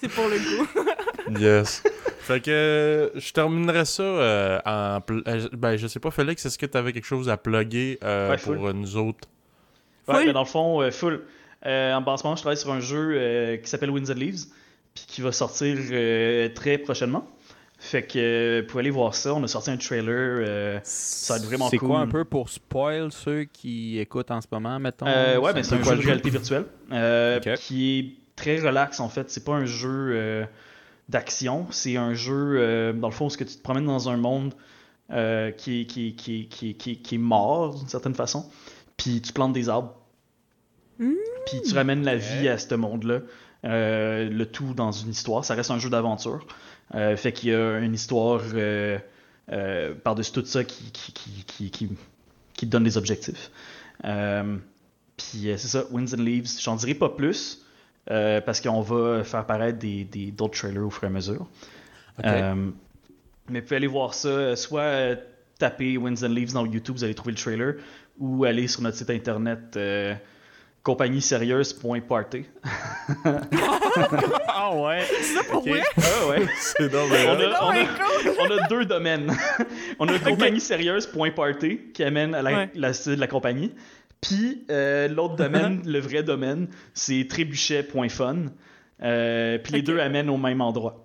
C'est 0.00 0.08
pour 0.08 0.24
le 0.28 0.38
goût. 0.38 1.38
Yes. 1.40 1.82
Fait 2.20 2.40
que 2.40 2.50
euh, 2.50 3.10
je 3.18 3.32
terminerais 3.32 3.84
ça 3.84 4.02
euh, 4.02 4.58
en. 4.64 5.00
euh, 5.10 5.48
ben, 5.52 5.76
je 5.76 5.86
sais 5.86 6.00
pas, 6.00 6.10
Félix, 6.10 6.44
est-ce 6.46 6.58
que 6.58 6.66
tu 6.66 6.76
avais 6.78 6.92
quelque 6.92 7.06
chose 7.06 7.28
à 7.28 7.36
plugger 7.36 7.98
euh, 8.02 8.30
Ouais, 8.30 8.36
pour 8.36 8.54
full. 8.56 8.72
nous 8.72 8.96
autres? 8.96 9.28
Ouais, 10.08 10.16
Full. 10.16 10.26
mais 10.26 10.32
dans 10.32 10.40
le 10.40 10.46
fond, 10.46 10.80
euh, 10.82 10.90
full. 10.90 11.22
Euh, 11.66 11.94
en 11.94 12.16
ce 12.16 12.22
moment, 12.24 12.36
je 12.36 12.42
travaille 12.42 12.56
sur 12.58 12.72
un 12.72 12.80
jeu 12.80 13.12
euh, 13.16 13.56
qui 13.56 13.68
s'appelle 13.68 13.90
Winds 13.90 14.10
and 14.10 14.14
Leaves, 14.18 14.44
puis 14.94 15.04
qui 15.06 15.20
va 15.22 15.32
sortir 15.32 15.76
euh, 15.90 16.48
très 16.54 16.78
prochainement. 16.78 17.26
Fait 17.78 18.02
que 18.02 18.18
euh, 18.18 18.60
vous 18.62 18.66
pouvez 18.68 18.80
aller 18.80 18.90
voir 18.90 19.14
ça. 19.14 19.34
On 19.34 19.42
a 19.42 19.48
sorti 19.48 19.70
un 19.70 19.76
trailer. 19.76 20.06
euh, 20.46 20.78
ça 20.84 21.34
va 21.34 21.38
être 21.40 21.46
vraiment 21.46 21.68
C'est 21.68 21.76
cool. 21.78 21.88
quoi 21.88 21.98
un 22.00 22.06
peu 22.06 22.24
pour 22.24 22.48
spoil 22.48 23.10
ceux 23.12 23.44
qui 23.44 23.98
écoutent 23.98 24.30
en 24.30 24.40
ce 24.40 24.46
moment, 24.50 24.78
mettons? 24.78 25.06
Euh, 25.06 25.38
ouais, 25.38 25.52
mais 25.54 25.62
c'est 25.62 25.74
un 25.74 25.82
jeu 25.82 25.96
de 25.96 26.02
réalité 26.02 26.30
virtuelle 26.30 26.64
euh, 26.92 27.38
Ok. 27.38 27.54
qui 27.58 27.98
est 27.98 28.23
très 28.36 28.58
relax 28.58 29.00
en 29.00 29.08
fait. 29.08 29.30
C'est 29.30 29.44
pas 29.44 29.54
un 29.54 29.64
jeu 29.66 30.10
euh, 30.14 30.44
d'action, 31.08 31.66
c'est 31.70 31.96
un 31.96 32.14
jeu 32.14 32.56
euh, 32.58 32.92
dans 32.92 33.08
le 33.08 33.14
fond 33.14 33.26
où 33.26 33.30
ce 33.30 33.36
que 33.36 33.44
tu 33.44 33.56
te 33.56 33.62
promènes 33.62 33.86
dans 33.86 34.08
un 34.08 34.16
monde 34.16 34.54
euh, 35.10 35.50
qui, 35.50 35.82
est- 35.82 35.84
qui, 35.86 36.14
qui, 36.16 36.48
qui, 36.48 36.70
est- 36.70 36.74
qui, 36.74 36.90
est- 36.92 36.96
qui 36.96 37.14
est 37.16 37.18
mort 37.18 37.74
d'une 37.76 37.88
certaine 37.88 38.14
façon. 38.14 38.50
Puis 38.96 39.20
tu 39.20 39.32
plantes 39.32 39.52
des 39.52 39.68
arbres. 39.68 39.94
Puis 41.46 41.60
tu 41.66 41.74
ramènes 41.74 42.04
la 42.04 42.16
vie 42.16 42.48
à 42.48 42.58
ce 42.58 42.74
monde-là. 42.74 43.20
Euh, 43.64 44.28
le 44.28 44.46
tout 44.46 44.74
dans 44.74 44.92
une 44.92 45.10
histoire. 45.10 45.44
Ça 45.44 45.54
reste 45.54 45.70
un 45.70 45.78
jeu 45.78 45.88
d'aventure. 45.90 46.46
Euh, 46.94 47.16
fait 47.16 47.32
qu'il 47.32 47.48
y 47.50 47.54
a 47.54 47.78
une 47.78 47.94
histoire 47.94 48.40
euh, 48.54 48.98
euh, 49.50 49.94
par-dessus 49.94 50.32
tout 50.32 50.44
ça 50.44 50.64
qui, 50.64 50.90
qui, 50.92 51.12
qui, 51.12 51.30
qui, 51.46 51.70
qui, 51.70 51.88
qui 52.52 52.66
te 52.66 52.70
donne 52.70 52.84
des 52.84 52.98
objectifs. 52.98 53.50
Euh, 54.04 54.56
puis 55.16 55.48
euh, 55.50 55.56
c'est 55.56 55.68
ça, 55.68 55.84
Winds 55.90 56.14
and 56.14 56.22
Leaves. 56.22 56.60
J'en 56.60 56.76
dirai 56.76 56.94
pas 56.94 57.08
plus 57.08 57.63
euh, 58.10 58.40
parce 58.40 58.60
qu'on 58.60 58.80
va 58.80 59.24
faire 59.24 59.46
paraître 59.46 59.78
des, 59.78 60.04
des, 60.04 60.30
d'autres 60.30 60.58
trailers 60.58 60.84
au 60.86 60.90
fur 60.90 61.04
et 61.04 61.06
à 61.06 61.10
mesure. 61.10 61.46
Euh, 62.24 62.54
mais 63.48 63.60
vous 63.60 63.64
pouvez 63.64 63.76
aller 63.76 63.86
voir 63.86 64.14
ça, 64.14 64.28
euh, 64.28 64.56
soit 64.56 64.80
euh, 64.82 65.16
taper 65.58 65.96
Winds 65.98 66.22
and 66.24 66.28
Leaves 66.28 66.52
dans 66.52 66.64
YouTube, 66.66 66.96
vous 66.96 67.04
allez 67.04 67.14
trouver 67.14 67.32
le 67.32 67.38
trailer, 67.38 67.74
ou 68.18 68.44
aller 68.44 68.68
sur 68.68 68.82
notre 68.82 68.96
site 68.96 69.10
internet 69.10 69.76
euh, 69.76 70.14
compagniesérieuse.party. 70.82 72.44
Ah 74.48 74.74
ouais. 74.74 75.02
C'est 75.08 75.34
ça 75.34 75.44
pour 75.44 75.58
Ok. 75.62 75.68
vrai? 75.68 75.82
Ah 75.98 76.28
ouais. 76.28 76.46
C'est 76.58 76.94
on, 76.94 76.98
a, 76.98 77.64
on, 77.64 77.70
a, 77.70 77.84
God! 77.84 78.34
on 78.40 78.58
a 78.58 78.68
deux 78.68 78.84
domaines. 78.84 79.32
on 79.98 80.08
a 80.08 80.18
compagniesérieuse.party 80.18 81.78
qui 81.92 82.02
amène 82.04 82.34
à 82.34 82.42
la, 82.42 82.50
Ouais. 82.52 82.70
la 82.74 82.90
la 83.16 83.26
compagnie. 83.26 83.72
Puis 84.26 84.64
euh, 84.70 85.08
l'autre 85.08 85.36
domaine, 85.36 85.82
le 85.86 85.98
vrai 86.00 86.22
domaine, 86.22 86.68
c'est 86.94 87.26
trébuchet.fun. 87.28 88.36
Euh, 89.02 89.58
puis 89.58 89.72
les 89.74 89.82
deux 89.82 89.98
amènent 90.00 90.30
au 90.30 90.36
même 90.36 90.60
endroit. 90.60 91.04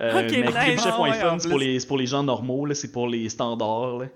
Euh, 0.00 0.20
Ok, 0.24 0.30
mais 0.32 0.42
nice. 0.42 0.50
trébuchet.fun, 0.54 0.94
Ah 0.96 1.02
ouais, 1.02 1.38
c'est 1.38 1.48
pour, 1.48 1.58
les- 1.58 1.78
c'est 1.80 1.86
pour 1.86 1.98
les 1.98 2.06
gens 2.06 2.22
normaux, 2.22 2.66
là, 2.66 2.74
c'est 2.74 2.90
pour 2.92 3.06
les 3.08 3.28
standards. 3.28 3.98
là. 3.98 4.06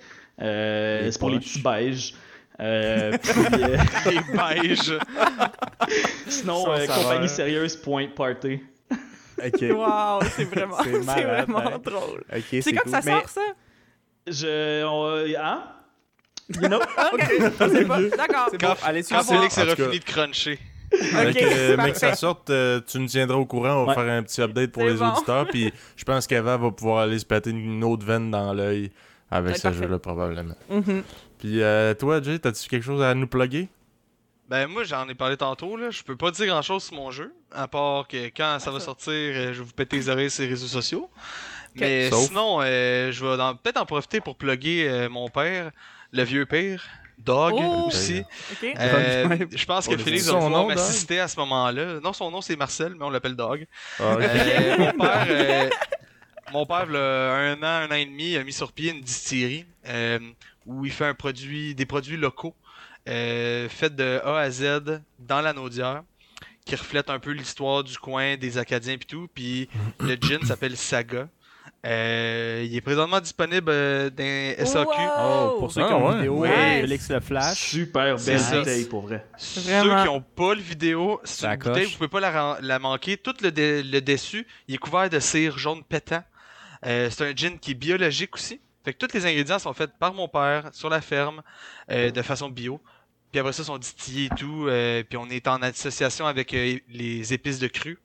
Euh, 0.43 1.03
Les 1.03 1.13
c'est 1.13 1.19
pour 1.19 1.31
les 1.31 1.39
petits 1.39 1.61
beiges. 1.61 2.15
Euh, 2.61 3.13
puis, 3.23 3.63
euh, 3.63 3.77
Les 4.11 4.63
beiges. 4.69 4.99
sinon, 6.29 6.65
euh, 6.69 6.87
compagniesérieuse.party. 6.87 8.61
Ok. 9.45 9.61
Wow, 9.63 10.21
c'est 10.37 10.45
vraiment, 10.45 10.77
C'est 10.83 11.23
vraiment 11.25 11.59
hein. 11.59 11.79
drôle. 11.85 12.25
C'est 12.51 12.73
quand 12.73 12.83
cool. 12.83 12.83
que 12.85 12.91
ça 12.91 13.01
Mais- 13.05 13.11
sort, 13.13 13.29
ça? 13.29 13.41
Je. 14.27 14.85
on- 14.85 15.39
hein? 15.39 15.65
You 16.49 16.69
know? 16.69 16.81
Ok, 17.13 17.23
c'est 17.59 17.87
pas... 17.87 18.01
D'accord. 18.17 18.49
C'est 18.51 18.61
Quand, 18.61 18.69
bon, 18.75 18.77
allez 18.85 19.03
quand 19.03 19.23
sur 19.23 19.35
Félix 19.37 19.59
En 19.59 19.63
aura 19.63 19.71
tout 19.71 19.77
cas- 19.77 19.85
fini 19.85 19.99
de 20.01 20.05
cruncher. 20.05 20.59
Fait 20.93 21.29
Ok, 21.29 21.35
que, 21.35 21.45
euh, 21.45 21.77
mais 21.79 21.93
que 21.93 21.99
ça 21.99 22.15
sorte, 22.15 22.51
euh, 22.51 22.81
tu 22.87 22.99
nous 23.01 23.07
tiendras 23.07 23.37
au 23.37 23.47
courant. 23.47 23.83
On 23.83 23.85
va 23.87 23.89
Ouais. 23.89 23.95
faire 24.05 24.13
un 24.13 24.23
petit 24.23 24.41
update 24.43 24.71
pour 24.71 24.83
C'est 24.83 24.91
les 24.91 24.97
bon. 24.99 25.09
auditeurs. 25.11 25.47
Puis 25.49 25.73
je 25.97 26.05
pense 26.05 26.27
qu'Eva 26.27 26.57
va 26.57 26.71
pouvoir 26.71 26.99
aller 26.99 27.19
se 27.19 27.25
péter 27.25 27.51
une 27.51 27.83
autre 27.83 28.05
veine 28.07 28.31
dans 28.31 28.53
l'œil 28.53 28.93
avec 29.31 29.53
Ouais, 29.53 29.57
ce 29.59 29.63
parfait. 29.63 29.79
jeu-là, 29.85 29.99
probablement. 29.99 30.55
Mhm. 30.71 31.03
Puis 31.39 31.63
euh, 31.63 31.95
toi, 31.95 32.23
Jay, 32.23 32.39
t'as-tu 32.39 32.69
quelque 32.69 32.85
chose 32.85 33.03
à 33.03 33.15
nous 33.15 33.27
plugger? 33.27 33.69
Ben 34.49 34.67
moi 34.67 34.85
j'en 34.85 35.09
ai 35.09 35.15
parlé 35.15 35.39
tantôt 35.39 35.75
là, 35.79 35.89
je 35.91 36.03
peux 36.03 36.17
pas 36.17 36.31
dire 36.31 36.47
grand 36.47 36.61
chose 36.61 36.85
sur 36.85 36.95
mon 36.95 37.11
jeu, 37.11 37.33
à 37.51 37.67
part 37.67 38.07
que 38.07 38.27
quand 38.27 38.59
ça 38.61 38.71
va 38.71 38.79
sortir, 38.79 39.11
euh, 39.11 39.53
je 39.55 39.59
vais 39.61 39.65
vous 39.65 39.73
péter 39.73 39.97
les 39.97 40.09
oreilles 40.11 40.31
sur 40.31 40.43
les 40.43 40.51
réseaux 40.51 40.67
sociaux. 40.67 41.09
Mais 41.77 42.11
Sauf. 42.11 42.27
sinon, 42.29 42.59
euh, 42.61 43.11
je 43.11 43.25
vais 43.25 43.37
peut-être 43.63 43.79
en 43.81 43.87
profiter 43.87 44.21
pour 44.21 44.37
plugger 44.37 44.87
euh, 44.89 45.09
mon 45.09 45.29
père, 45.31 45.71
le 46.15 46.23
vieux 46.23 46.47
père, 46.47 46.83
Dog 47.19 47.55
Oh! 47.57 47.85
aussi. 47.89 48.23
Euh, 48.63 49.27
Dog. 49.29 49.49
je 49.55 49.65
pense 49.67 49.87
que 49.87 49.95
a 49.95 49.99
Félix 49.99 50.27
va 50.27 50.33
son 50.33 50.41
pouvoir 50.47 50.67
m'assister 50.67 51.21
à 51.21 51.29
ce 51.29 51.39
moment-là. 51.41 52.01
Non, 52.01 52.13
son 52.13 52.31
nom 52.31 52.41
c'est 52.41 52.57
Marcel, 52.57 52.95
mais 52.99 53.05
on 53.05 53.11
l'appelle 53.11 53.37
Dog. 53.37 53.67
Ah. 53.99 54.17
Euh, 54.21 54.79
mon 54.79 54.93
père, 54.93 55.27
euh, 55.29 55.71
mon 56.53 56.67
père, 56.67 56.87
là, 56.87 57.35
un 57.35 57.63
an, 57.63 57.89
un 57.89 57.91
an 57.91 57.95
et 57.95 58.07
demi, 58.07 58.37
a 58.37 58.45
mis 58.45 58.53
sur 58.53 58.73
pied 58.73 58.93
une 58.93 59.01
distillerie 59.01 59.67
euh, 59.89 60.19
où 60.67 60.87
il 60.87 60.93
fait 60.93 61.07
un 61.07 61.15
produit, 61.15 61.75
des 61.75 61.87
produits 61.87 62.17
locaux 62.17 62.55
euh, 63.09 63.69
faits 63.69 63.95
de 63.97 64.21
A 64.25 64.39
à 64.39 64.51
Z 64.51 65.01
dans 65.19 65.41
la 65.41 65.53
Naudière, 65.53 66.03
qui 66.65 66.77
reflètent 66.77 67.11
un 67.11 67.19
peu 67.19 67.33
l'histoire 67.33 67.85
du 67.85 67.99
coin, 67.99 68.37
des 68.37 68.57
Acadiens 68.57 68.95
et 68.95 68.99
tout. 68.99 69.29
Puis 69.35 69.69
le 70.01 70.15
gin 70.15 70.41
s'appelle 70.45 70.77
Saga. 70.77 71.29
Euh, 71.85 72.65
il 72.67 72.75
est 72.75 72.81
présentement 72.81 73.21
disponible 73.21 73.69
euh, 73.71 74.09
dans 74.09 74.65
SAQ. 74.67 74.91
Oh, 75.19 75.57
pour 75.59 75.71
ceux 75.71 75.83
qui 75.83 75.89
Ah, 75.91 75.97
ont 75.97 76.09
ouais? 76.09 76.17
vidéo, 76.17 76.39
Ouais. 76.39 76.49
euh, 76.51 76.81
Félix 76.81 77.11
le 77.11 77.21
Flash. 77.21 77.59
Super 77.71 78.17
belle 78.17 78.41
bouteille 78.53 78.85
pour 78.87 79.03
vrai. 79.03 79.27
Ceux 79.37 79.61
Vraiment. 79.61 80.01
qui 80.03 80.07
n'ont 80.09 80.21
pas 80.23 80.55
le 80.55 80.63
vidéo, 80.63 81.21
c'est 81.25 81.47
une 81.47 81.57
bouteille, 81.57 81.85
vous 81.85 81.97
pouvez 81.97 82.09
pas 82.09 82.57
la, 82.61 82.79
manquer. 82.79 83.17
Tout 83.19 83.35
le, 83.43 83.51
dé- 83.53 83.83
le 83.83 84.01
dessus, 84.01 84.47
il 84.67 84.77
est 84.77 84.79
couvert 84.79 85.11
de 85.11 85.19
cire 85.21 85.59
jaune 85.59 85.83
pétant. 85.85 86.23
Euh, 86.87 87.09
c'est 87.11 87.25
un 87.31 87.35
gin 87.37 87.59
qui 87.59 87.73
est 87.73 87.75
biologique 87.75 88.35
aussi. 88.35 88.61
Fait 88.85 88.93
que 88.95 88.99
tous 89.07 89.15
les 89.15 89.27
ingrédients 89.27 89.59
sont 89.59 89.73
faits 89.75 89.91
par 89.99 90.13
mon 90.15 90.29
père 90.29 90.71
sur 90.73 90.89
la 90.91 91.01
ferme 91.03 91.43
euh, 91.91 92.11
de 92.11 92.23
façon 92.23 92.49
bio. 92.49 92.81
Puis 93.31 93.41
après 93.41 93.53
ça, 93.53 93.65
sont 93.65 93.79
distillés 93.79 94.27
et 94.27 94.35
tout. 94.37 94.69
euh, 94.69 95.03
puis 95.03 95.17
on 95.19 95.29
est 95.29 95.49
en 95.49 95.61
association 95.63 96.27
avec 96.27 96.55
euh, 96.55 96.79
les 96.89 97.33
épices 97.35 97.59
de 97.59 97.67
cru. 97.69 97.99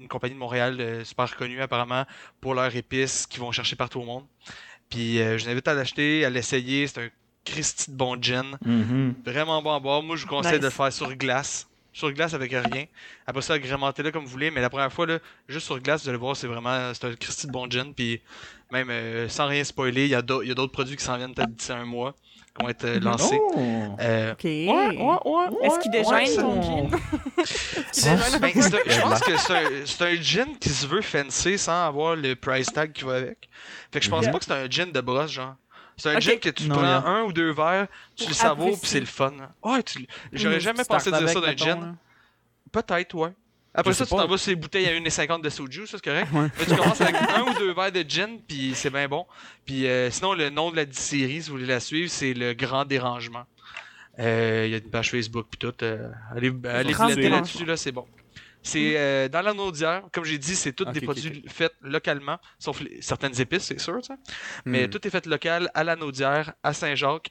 Une- 0.00 0.08
compagnie 0.08 0.34
de 0.34 0.38
Montréal 0.38 0.76
euh, 0.80 1.04
super 1.04 1.34
connue 1.36 1.60
apparemment 1.60 2.04
pour 2.40 2.54
leurs 2.54 2.74
épices 2.76 3.26
qu'ils 3.26 3.40
vont 3.40 3.52
chercher 3.52 3.76
partout 3.76 4.00
au 4.00 4.04
monde. 4.04 4.24
Puis 4.90 5.20
euh, 5.20 5.36
je 5.38 5.44
vous 5.44 5.50
invite 5.50 5.68
à 5.68 5.74
l'acheter, 5.74 6.24
à 6.24 6.30
l'essayer. 6.30 6.86
C'est 6.86 7.04
un 7.04 7.08
Christy 7.44 7.90
de 7.90 7.96
bon 7.96 8.20
gin. 8.20 8.58
Mhm. 8.64 9.14
Vraiment 9.24 9.62
bon 9.62 9.74
à 9.74 9.80
boire. 9.80 10.02
Moi, 10.02 10.16
je 10.16 10.22
vous 10.22 10.28
conseille 10.28 10.52
Nice. 10.52 10.60
de 10.60 10.66
le 10.66 10.70
faire 10.70 10.92
sur 10.92 11.14
glace. 11.14 11.66
sur 11.92 12.12
glace 12.12 12.32
avec 12.34 12.52
rien. 12.52 12.84
Après 13.26 13.42
ça, 13.42 13.54
agrémentez-le 13.54 14.10
comme 14.12 14.24
vous 14.24 14.30
voulez, 14.30 14.50
mais 14.50 14.60
la 14.60 14.70
première 14.70 14.92
fois, 14.92 15.04
là, 15.06 15.18
juste 15.48 15.66
sur 15.66 15.80
glace, 15.80 16.02
vous 16.04 16.08
allez 16.10 16.18
voir, 16.18 16.36
c'est 16.36 16.46
vraiment 16.46 16.92
c'est 16.94 17.06
un 17.06 17.14
Christy 17.16 17.46
de 17.48 17.52
bon 17.52 17.68
gin. 17.68 17.92
Puis 17.94 18.20
même 18.70 18.88
euh, 18.90 19.28
sans 19.28 19.46
rien 19.46 19.64
spoiler, 19.64 20.04
il 20.04 20.10
y 20.10 20.14
a 20.14 20.22
d'au- 20.22 20.42
il 20.42 20.48
y 20.48 20.52
a 20.52 20.54
d'autres 20.54 20.72
produits 20.72 20.96
qui 20.96 21.02
s'en 21.04 21.16
viennent 21.16 21.34
peut-être 21.34 21.54
d'ici 21.54 21.72
un 21.72 21.84
mois, 21.84 22.14
qui 22.58 22.64
vont 22.64 22.68
être 22.70 22.84
euh, 22.84 23.00
lancés. 23.00 23.38
Oh! 23.40 23.96
Euh, 24.00 24.32
Ok. 24.32 24.44
ouais, 24.44 24.66
ouais, 24.68 25.18
ouais, 25.24 25.46
Est-ce 25.66 25.78
qu'il 25.80 25.92
ça- 26.04 26.42
ton 26.42 26.62
gin? 26.62 26.90
Est-ce 27.38 27.92
qu'il 27.92 28.40
déjeune? 28.40 28.40
Ben, 28.40 28.52
je 28.86 29.00
pense 29.00 29.20
que 29.20 29.36
c'est 29.86 30.04
un, 30.04 30.14
gin? 30.20 30.58
qui 30.60 30.68
se 30.68 30.86
veut 30.86 31.02
fancy 31.02 31.58
sans 31.58 31.86
avoir 31.86 32.16
le 32.16 32.34
price 32.34 32.66
tag 32.72 32.92
qui 32.92 33.04
va 33.04 33.16
avec. 33.16 33.48
Fait 33.92 34.00
que 34.00 34.04
je 34.04 34.10
pense 34.10 34.26
pas 34.26 34.38
que 34.38 34.44
c'est 34.44 34.52
un 34.52 34.68
gin 34.68 34.90
de 34.92 35.00
brosse, 35.00 35.30
genre. 35.30 35.54
C'est 35.96 36.10
un 36.10 36.14
Ok. 36.16 36.20
gin 36.20 36.38
que 36.38 36.50
tu 36.50 36.64
Non, 36.68 36.76
prends 36.76 36.84
yeah. 36.84 37.02
un 37.06 37.22
ou 37.24 37.32
deux 37.32 37.50
verres, 37.52 37.88
tu 38.14 38.24
Pour 38.24 38.28
le 38.30 38.34
savoures, 38.34 38.78
puis 38.78 38.88
c'est 38.88 39.00
le 39.00 39.06
fun. 39.06 39.32
Ouais, 39.64 39.82
tu... 39.82 40.06
j'aurais 40.32 40.56
Mm. 40.58 40.60
jamais 40.60 40.82
Tu 40.82 40.88
pensé 40.88 41.10
dire 41.10 41.28
ça 41.28 41.40
d'un 41.40 41.56
gin. 41.56 41.80
là. 41.80 41.94
Peut-être, 42.70 43.14
ouais. 43.14 43.32
Après 43.78 43.92
Je 43.92 43.98
ça, 43.98 44.04
tu 44.06 44.10
t'en 44.10 44.26
vas 44.26 44.36
sur 44.38 44.50
les 44.50 44.56
bouteilles 44.56 44.86
à 44.88 44.92
1,50 44.92 45.40
de 45.42 45.48
soju, 45.50 45.86
ça 45.86 45.98
c'est 45.98 46.04
correct. 46.04 46.28
Ouais. 46.32 46.48
Mais 46.58 46.64
tu 46.66 46.74
commences 46.76 47.00
avec 47.00 47.14
un 47.14 47.42
ou 47.42 47.54
deux 47.54 47.72
verres 47.72 47.92
de 47.92 48.04
gin, 48.06 48.40
puis 48.46 48.72
c'est 48.74 48.90
bien 48.90 49.06
bon. 49.08 49.24
Puis 49.64 49.86
euh, 49.86 50.10
sinon, 50.10 50.34
le 50.34 50.50
nom 50.50 50.70
de 50.70 50.76
la 50.76 50.84
distillerie, 50.84 51.42
si 51.42 51.48
vous 51.50 51.56
voulez 51.56 51.66
la 51.68 51.80
suivre, 51.80 52.10
c'est 52.10 52.34
le 52.34 52.54
Grand 52.54 52.84
Dérangement. 52.84 53.44
Euh, 54.18 54.64
Il 54.66 54.72
y 54.72 54.74
a 54.74 54.78
une 54.78 54.90
page 54.90 55.10
Facebook, 55.12 55.46
puis 55.50 55.58
tout. 55.58 55.72
euh, 55.84 56.10
allez 56.34 56.52
allez 56.64 56.92
là-dessus, 57.28 57.64
là, 57.64 57.76
c'est 57.76 57.92
bon. 57.92 58.04
C'est 58.60 58.94
euh, 58.96 59.28
dans 59.28 59.40
la 59.42 59.54
Naudière, 59.54 60.02
comme 60.12 60.24
j'ai 60.24 60.36
dit, 60.38 60.56
c'est 60.56 60.72
tous 60.72 60.84
des 60.86 61.00
produits 61.00 61.44
faits 61.48 61.72
localement, 61.80 62.38
sauf 62.58 62.80
les- 62.80 63.00
certaines 63.00 63.40
épices, 63.40 63.62
c'est 63.62 63.78
sûr, 63.78 64.04
ça. 64.04 64.16
Mais 64.64 64.86
Hmm. 64.86 64.90
tout 64.90 65.06
est 65.06 65.10
fait 65.10 65.24
local 65.26 65.70
à 65.74 65.84
la 65.84 65.94
Naudière, 65.94 66.52
à 66.64 66.72
Saint-Jacques. 66.72 67.30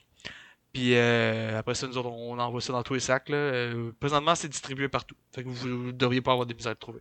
Puis 0.72 0.92
euh, 0.94 1.58
après 1.58 1.74
ça, 1.74 1.86
nous 1.86 1.96
autres, 1.98 2.10
on 2.10 2.38
envoie 2.38 2.60
ça 2.60 2.72
dans 2.72 2.82
tous 2.82 2.94
les 2.94 3.00
sacs. 3.00 3.28
Là. 3.30 3.36
Euh, 3.36 3.90
présentement, 3.98 4.34
c'est 4.34 4.48
distribué 4.48 4.88
partout. 4.88 5.16
Fait 5.34 5.42
que 5.42 5.48
vous 5.48 5.68
ne 5.68 5.92
devriez 5.92 6.20
pas 6.20 6.32
avoir 6.32 6.46
des 6.46 6.54
misères 6.54 6.70
à 6.70 6.74
le 6.74 6.78
trouver. 6.78 7.00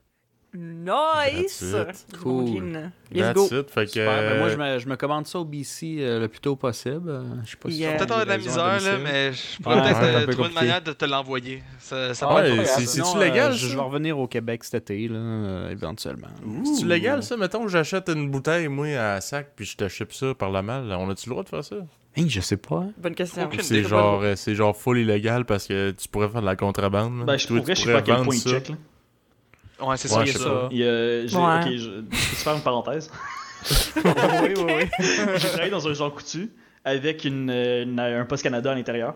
Nice! 0.54 1.76
Cool. 2.24 2.90
Let's 3.12 3.34
go. 3.34 3.48
it. 3.52 3.70
Fait 3.70 3.86
que, 3.86 3.92
Super. 3.92 4.22
Ben, 4.22 4.40
moi, 4.40 4.50
je 4.50 4.54
euh, 4.56 4.74
me, 4.76 4.80
je 4.80 4.88
me 4.88 4.96
commande 4.96 5.28
ça 5.28 5.40
au 5.40 5.46
BC 5.46 5.98
euh, 6.00 6.20
le 6.22 6.28
plus 6.30 6.40
tôt 6.40 6.56
possible. 6.56 7.22
Je 7.46 7.52
sais 7.52 7.58
pas 7.58 7.70
si 7.70 7.78
Yeah. 7.78 7.98
Peut-être 7.98 8.12
avoir 8.12 8.26
de 8.26 8.30
la 8.32 8.38
misère, 8.38 8.80
là, 8.82 8.98
mais 9.04 9.34
je 9.34 9.62
pourrais 9.62 9.76
Ouais, 9.76 9.82
peut-être 9.82 10.26
ouais, 10.28 10.34
trouver 10.34 10.48
une 10.50 10.54
manière 10.56 10.82
de 10.82 10.94
te 10.94 11.06
l'envoyer. 11.06 11.62
Ça, 11.80 12.12
Ah 12.22 12.36
ouais, 12.36 12.66
c'est- 12.66 12.86
c'est-tu 12.86 13.20
légal, 13.20 13.52
euh, 13.52 13.56
je 13.56 13.68
vais 13.76 13.82
revenir 13.82 14.18
au 14.18 14.28
Québec 14.28 14.64
cet 14.64 14.90
été, 14.90 15.08
là, 15.10 15.18
euh, 15.18 15.70
éventuellement. 15.70 16.28
C'est-tu 16.64 16.88
légal, 16.88 17.22
ça? 17.24 17.38
Mettons 17.38 17.64
que 17.64 17.70
j'achète 17.70 18.10
une 18.10 18.32
bouteille, 18.32 18.68
moi, 18.68 18.88
à 18.98 19.22
sac, 19.22 19.52
puis 19.56 19.66
je 19.66 19.76
te 19.78 19.88
ship 19.88 20.12
ça 20.14 20.34
par 20.34 20.50
la 20.50 20.62
malle. 20.62 20.92
On 20.98 21.10
a-tu 21.10 21.28
le 21.30 21.32
droit 21.34 21.44
de 21.44 21.50
faire 21.50 21.64
ça? 21.64 21.76
Hey, 22.18 22.30
je 22.30 22.42
sais 22.42 22.58
pas. 22.58 22.86
Bonne 22.98 23.14
question. 23.16 23.50
C'est 23.62 23.84
genre, 23.84 24.22
euh, 24.24 24.36
c'est 24.36 24.56
genre 24.56 24.76
full 24.76 24.98
illégal 25.00 25.46
parce 25.46 25.68
que 25.68 25.92
tu 25.92 26.08
pourrais 26.08 26.30
faire 26.30 26.42
de 26.42 26.46
la 26.48 26.56
contrebande. 26.56 27.14
man. 27.14 27.26
Ben, 27.26 27.38
je 27.38 27.48
Toi, 27.48 27.60
pourrais, 27.60 27.76
je 27.76 27.82
sais 27.82 27.92
pas 27.92 28.00
à 28.00 28.02
quel 28.02 28.16
vendre 28.16 28.26
point 28.26 28.36
il 28.36 28.40
ça. 28.42 28.50
check. 28.50 28.70
Là. 28.70 28.76
Ouais, 29.88 29.98
c'est 29.98 30.12
Ouais, 30.12 30.26
ça. 30.26 30.68
il 30.72 30.78
y 30.80 30.84
a 30.84 30.90
ça. 31.30 31.30
Il 31.30 31.38
Ouais. 31.38 31.62
ok, 31.62 31.78
je, 31.78 31.90
peux-tu 32.02 32.18
faire 32.36 32.56
une 32.56 32.62
parenthèse? 32.62 33.12
oui, 33.96 34.54
oui, 34.58 34.64
oui. 34.68 34.84
J'ai 35.38 35.48
travaillé 35.50 35.70
dans 35.70 35.88
un 35.88 35.94
Jean 35.94 36.10
Coutu 36.10 36.52
avec 36.84 37.26
une, 37.26 37.50
euh, 37.52 37.84
une- 37.84 38.00
un 38.00 38.26
poste 38.26 38.42
Canada 38.44 38.72
à 38.72 38.76
l'intérieur. 38.76 39.16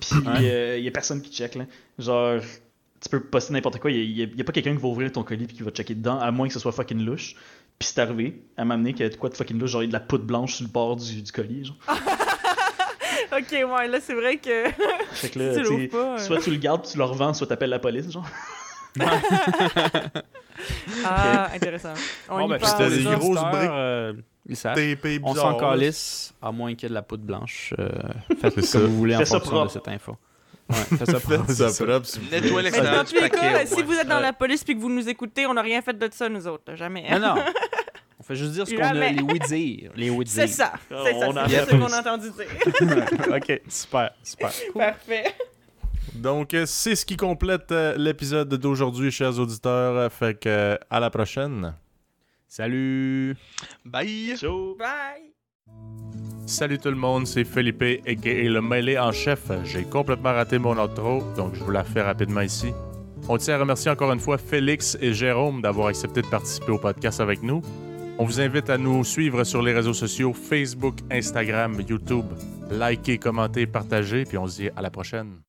Puis 0.00 0.18
euh, 0.46 0.76
il 0.78 0.84
y 0.84 0.88
a 0.88 0.90
personne 0.90 1.22
qui 1.22 1.32
check. 1.32 1.54
Là. 1.54 1.64
Genre, 1.98 2.40
tu 3.02 3.08
peux 3.08 3.20
poster 3.20 3.52
n'importe 3.54 3.78
quoi. 3.78 3.90
Il 3.90 3.96
y 4.10 4.22
a, 4.22 4.24
il 4.26 4.36
y 4.36 4.40
a 4.40 4.44
pas 4.44 4.52
quelqu'un 4.52 4.74
qui 4.76 4.82
va 4.82 4.88
ouvrir 4.88 5.10
ton 5.12 5.22
colis 5.22 5.46
puis 5.46 5.56
qui 5.56 5.62
va 5.62 5.70
checker 5.70 5.94
dedans, 5.94 6.18
à 6.18 6.30
moins 6.30 6.46
que 6.48 6.52
ce 6.54 6.60
soit 6.60 6.72
fucking 6.72 7.02
louche. 7.04 7.34
Puis 7.78 7.88
c'est 7.88 8.00
arrivé 8.00 8.42
à 8.56 8.64
m'amener 8.64 8.92
qu'il 8.92 9.02
y 9.02 9.06
a 9.06 9.08
de 9.08 9.16
quoi 9.16 9.28
de 9.30 9.34
fucking 9.34 9.58
louche, 9.58 9.70
genre 9.70 9.82
il 9.82 9.86
y 9.86 9.88
a 9.88 9.92
de 9.92 9.92
la 9.94 10.00
poudre 10.00 10.24
blanche 10.24 10.54
sur 10.56 10.64
le 10.66 10.70
bord 10.70 10.96
du, 10.96 11.22
du 11.22 11.32
colis. 11.32 11.64
Genre. 11.64 11.76
Ok, 13.38 13.50
ouais, 13.52 13.88
là, 13.88 13.98
c'est 14.00 14.14
vrai 14.14 14.36
que. 14.36 14.68
Fait 15.12 15.30
que 15.30 15.38
là, 15.38 15.62
Tu 15.64 15.88
pas, 15.88 15.96
euh. 16.14 16.18
soit 16.18 16.38
tu 16.40 16.50
le 16.50 16.56
gardes, 16.56 16.82
tu 16.86 16.98
le 16.98 17.04
revends, 17.04 17.32
soit 17.34 17.46
t'appelles 17.46 17.70
la 17.70 17.78
police. 17.78 18.10
Genre. 18.10 18.26
Ah, 21.04 21.48
intéressant. 21.54 21.94
On 22.28 22.38
Bon, 22.40 22.46
y 22.46 22.50
ben, 22.50 22.58
parle. 22.58 22.90
c'était 22.90 22.96
des 22.98 23.04
grosses 23.04 23.40
briques. 23.40 23.70
euh, 23.70 24.12
ils 24.48 24.56
savent. 24.56 24.74
TP 24.76 25.20
On 25.22 25.34
s'en 25.34 25.54
calisse, 25.54 26.34
à 26.42 26.52
moins 26.52 26.74
qu'il 26.74 26.84
y 26.84 26.86
ait 26.86 26.88
de 26.90 26.94
la 26.94 27.02
poudre 27.02 27.24
blanche. 27.24 27.74
Euh, 27.78 27.88
faites 28.40 28.54
C'est 28.56 28.62
ce 28.62 28.66
ça. 28.66 28.78
que 28.80 28.84
vous 28.84 28.96
voulez 28.98 29.16
en 29.16 29.20
Fais 29.20 29.26
fonction 29.26 29.64
de 29.64 29.70
cette 29.70 29.88
info. 29.88 30.16
Ouais, 30.68 30.76
faites 30.98 31.10
ça 31.10 31.20
propre. 31.20 31.44
Faites 31.46 31.56
ça 31.56 31.68
c'est 31.70 31.74
ça. 31.74 31.84
propre, 31.84 32.06
l'extérieur 32.62 32.96
dans 32.96 33.04
tous 33.04 33.14
les 33.20 33.30
cas, 33.30 33.66
si 33.66 33.82
vous 33.82 33.94
êtes 33.94 34.06
dans 34.08 34.16
Ouais. 34.16 34.22
la 34.22 34.32
police 34.32 34.62
puis 34.62 34.74
que 34.76 34.80
vous 34.80 34.88
nous 34.90 35.08
écoutez, 35.08 35.46
on 35.46 35.54
n'a 35.54 35.62
rien 35.62 35.82
fait 35.82 35.98
de 35.98 36.08
ça, 36.12 36.28
nous 36.28 36.46
autres. 36.46 36.74
Jamais. 36.76 37.04
Non, 37.10 37.18
non. 37.18 37.34
On 38.22 38.24
fait 38.24 38.36
juste 38.36 38.52
dire 38.52 38.68
ce 38.68 38.72
qu'on 38.72 38.82
a 38.84 38.92
les 38.92 39.20
oui 39.20 39.40
dire. 39.40 39.90
Les 39.96 40.08
oui 40.08 40.24
dire. 40.24 40.32
C'est 40.32 40.46
ça. 40.46 40.74
C'est 40.88 41.18
ça. 41.18 41.28
On 41.28 41.36
a 41.36 41.48
C'est 41.48 41.56
fait 41.56 41.70
ce 41.72 41.76
qu'on 41.76 41.92
a 41.92 41.98
entendu 41.98 42.30
dire. 42.30 43.36
ok, 43.36 43.60
super, 43.68 44.10
super. 44.22 44.52
Parfait. 44.74 45.34
Donc, 46.14 46.54
euh, 46.54 46.64
c'est 46.64 46.94
ce 46.94 47.04
qui 47.04 47.16
complète 47.16 47.72
euh, 47.72 47.96
l'épisode 47.98 48.48
d'aujourd'hui, 48.54 49.10
chers 49.10 49.36
auditeurs. 49.40 50.12
Fait 50.12 50.38
que, 50.38 50.48
euh, 50.48 50.76
à 50.88 51.00
la 51.00 51.10
prochaine. 51.10 51.74
Salut! 52.46 53.36
Bye! 53.84 54.36
Ciao! 54.36 54.76
Bye. 54.76 55.32
Salut 56.46 56.78
tout 56.78 56.90
le 56.90 56.96
monde, 56.96 57.26
c'est 57.26 57.42
Felipe, 57.42 57.82
et 57.82 58.48
le 58.48 58.62
mêlé 58.62 59.00
en 59.00 59.10
chef. 59.10 59.50
J'ai 59.64 59.82
complètement 59.82 60.32
raté 60.32 60.58
mon 60.58 60.80
outro, 60.80 61.24
donc 61.34 61.56
je 61.56 61.64
vous 61.64 61.72
la 61.72 61.82
fais 61.82 62.02
rapidement 62.02 62.42
ici. 62.42 62.72
On 63.28 63.36
tient 63.36 63.56
à 63.56 63.58
remercier 63.58 63.90
encore 63.90 64.12
une 64.12 64.20
fois 64.20 64.38
Félix 64.38 64.96
et 65.00 65.12
Jérôme 65.12 65.60
d'avoir 65.60 65.88
accepté 65.88 66.22
de 66.22 66.26
participer 66.28 66.70
au 66.70 66.78
podcast 66.78 67.20
avec 67.20 67.42
nous. 67.42 67.62
On 68.22 68.24
vous 68.24 68.40
invite 68.40 68.70
à 68.70 68.78
nous 68.78 69.02
suivre 69.02 69.42
sur 69.42 69.62
les 69.62 69.72
réseaux 69.72 69.94
sociaux 69.94 70.32
Facebook, 70.32 70.94
Instagram, 71.10 71.82
YouTube. 71.88 72.26
Likez, 72.70 73.18
commentez, 73.18 73.66
partagez, 73.66 74.22
puis 74.24 74.38
on 74.38 74.46
se 74.46 74.62
dit 74.62 74.70
à 74.76 74.80
la 74.80 74.90
prochaine. 74.90 75.40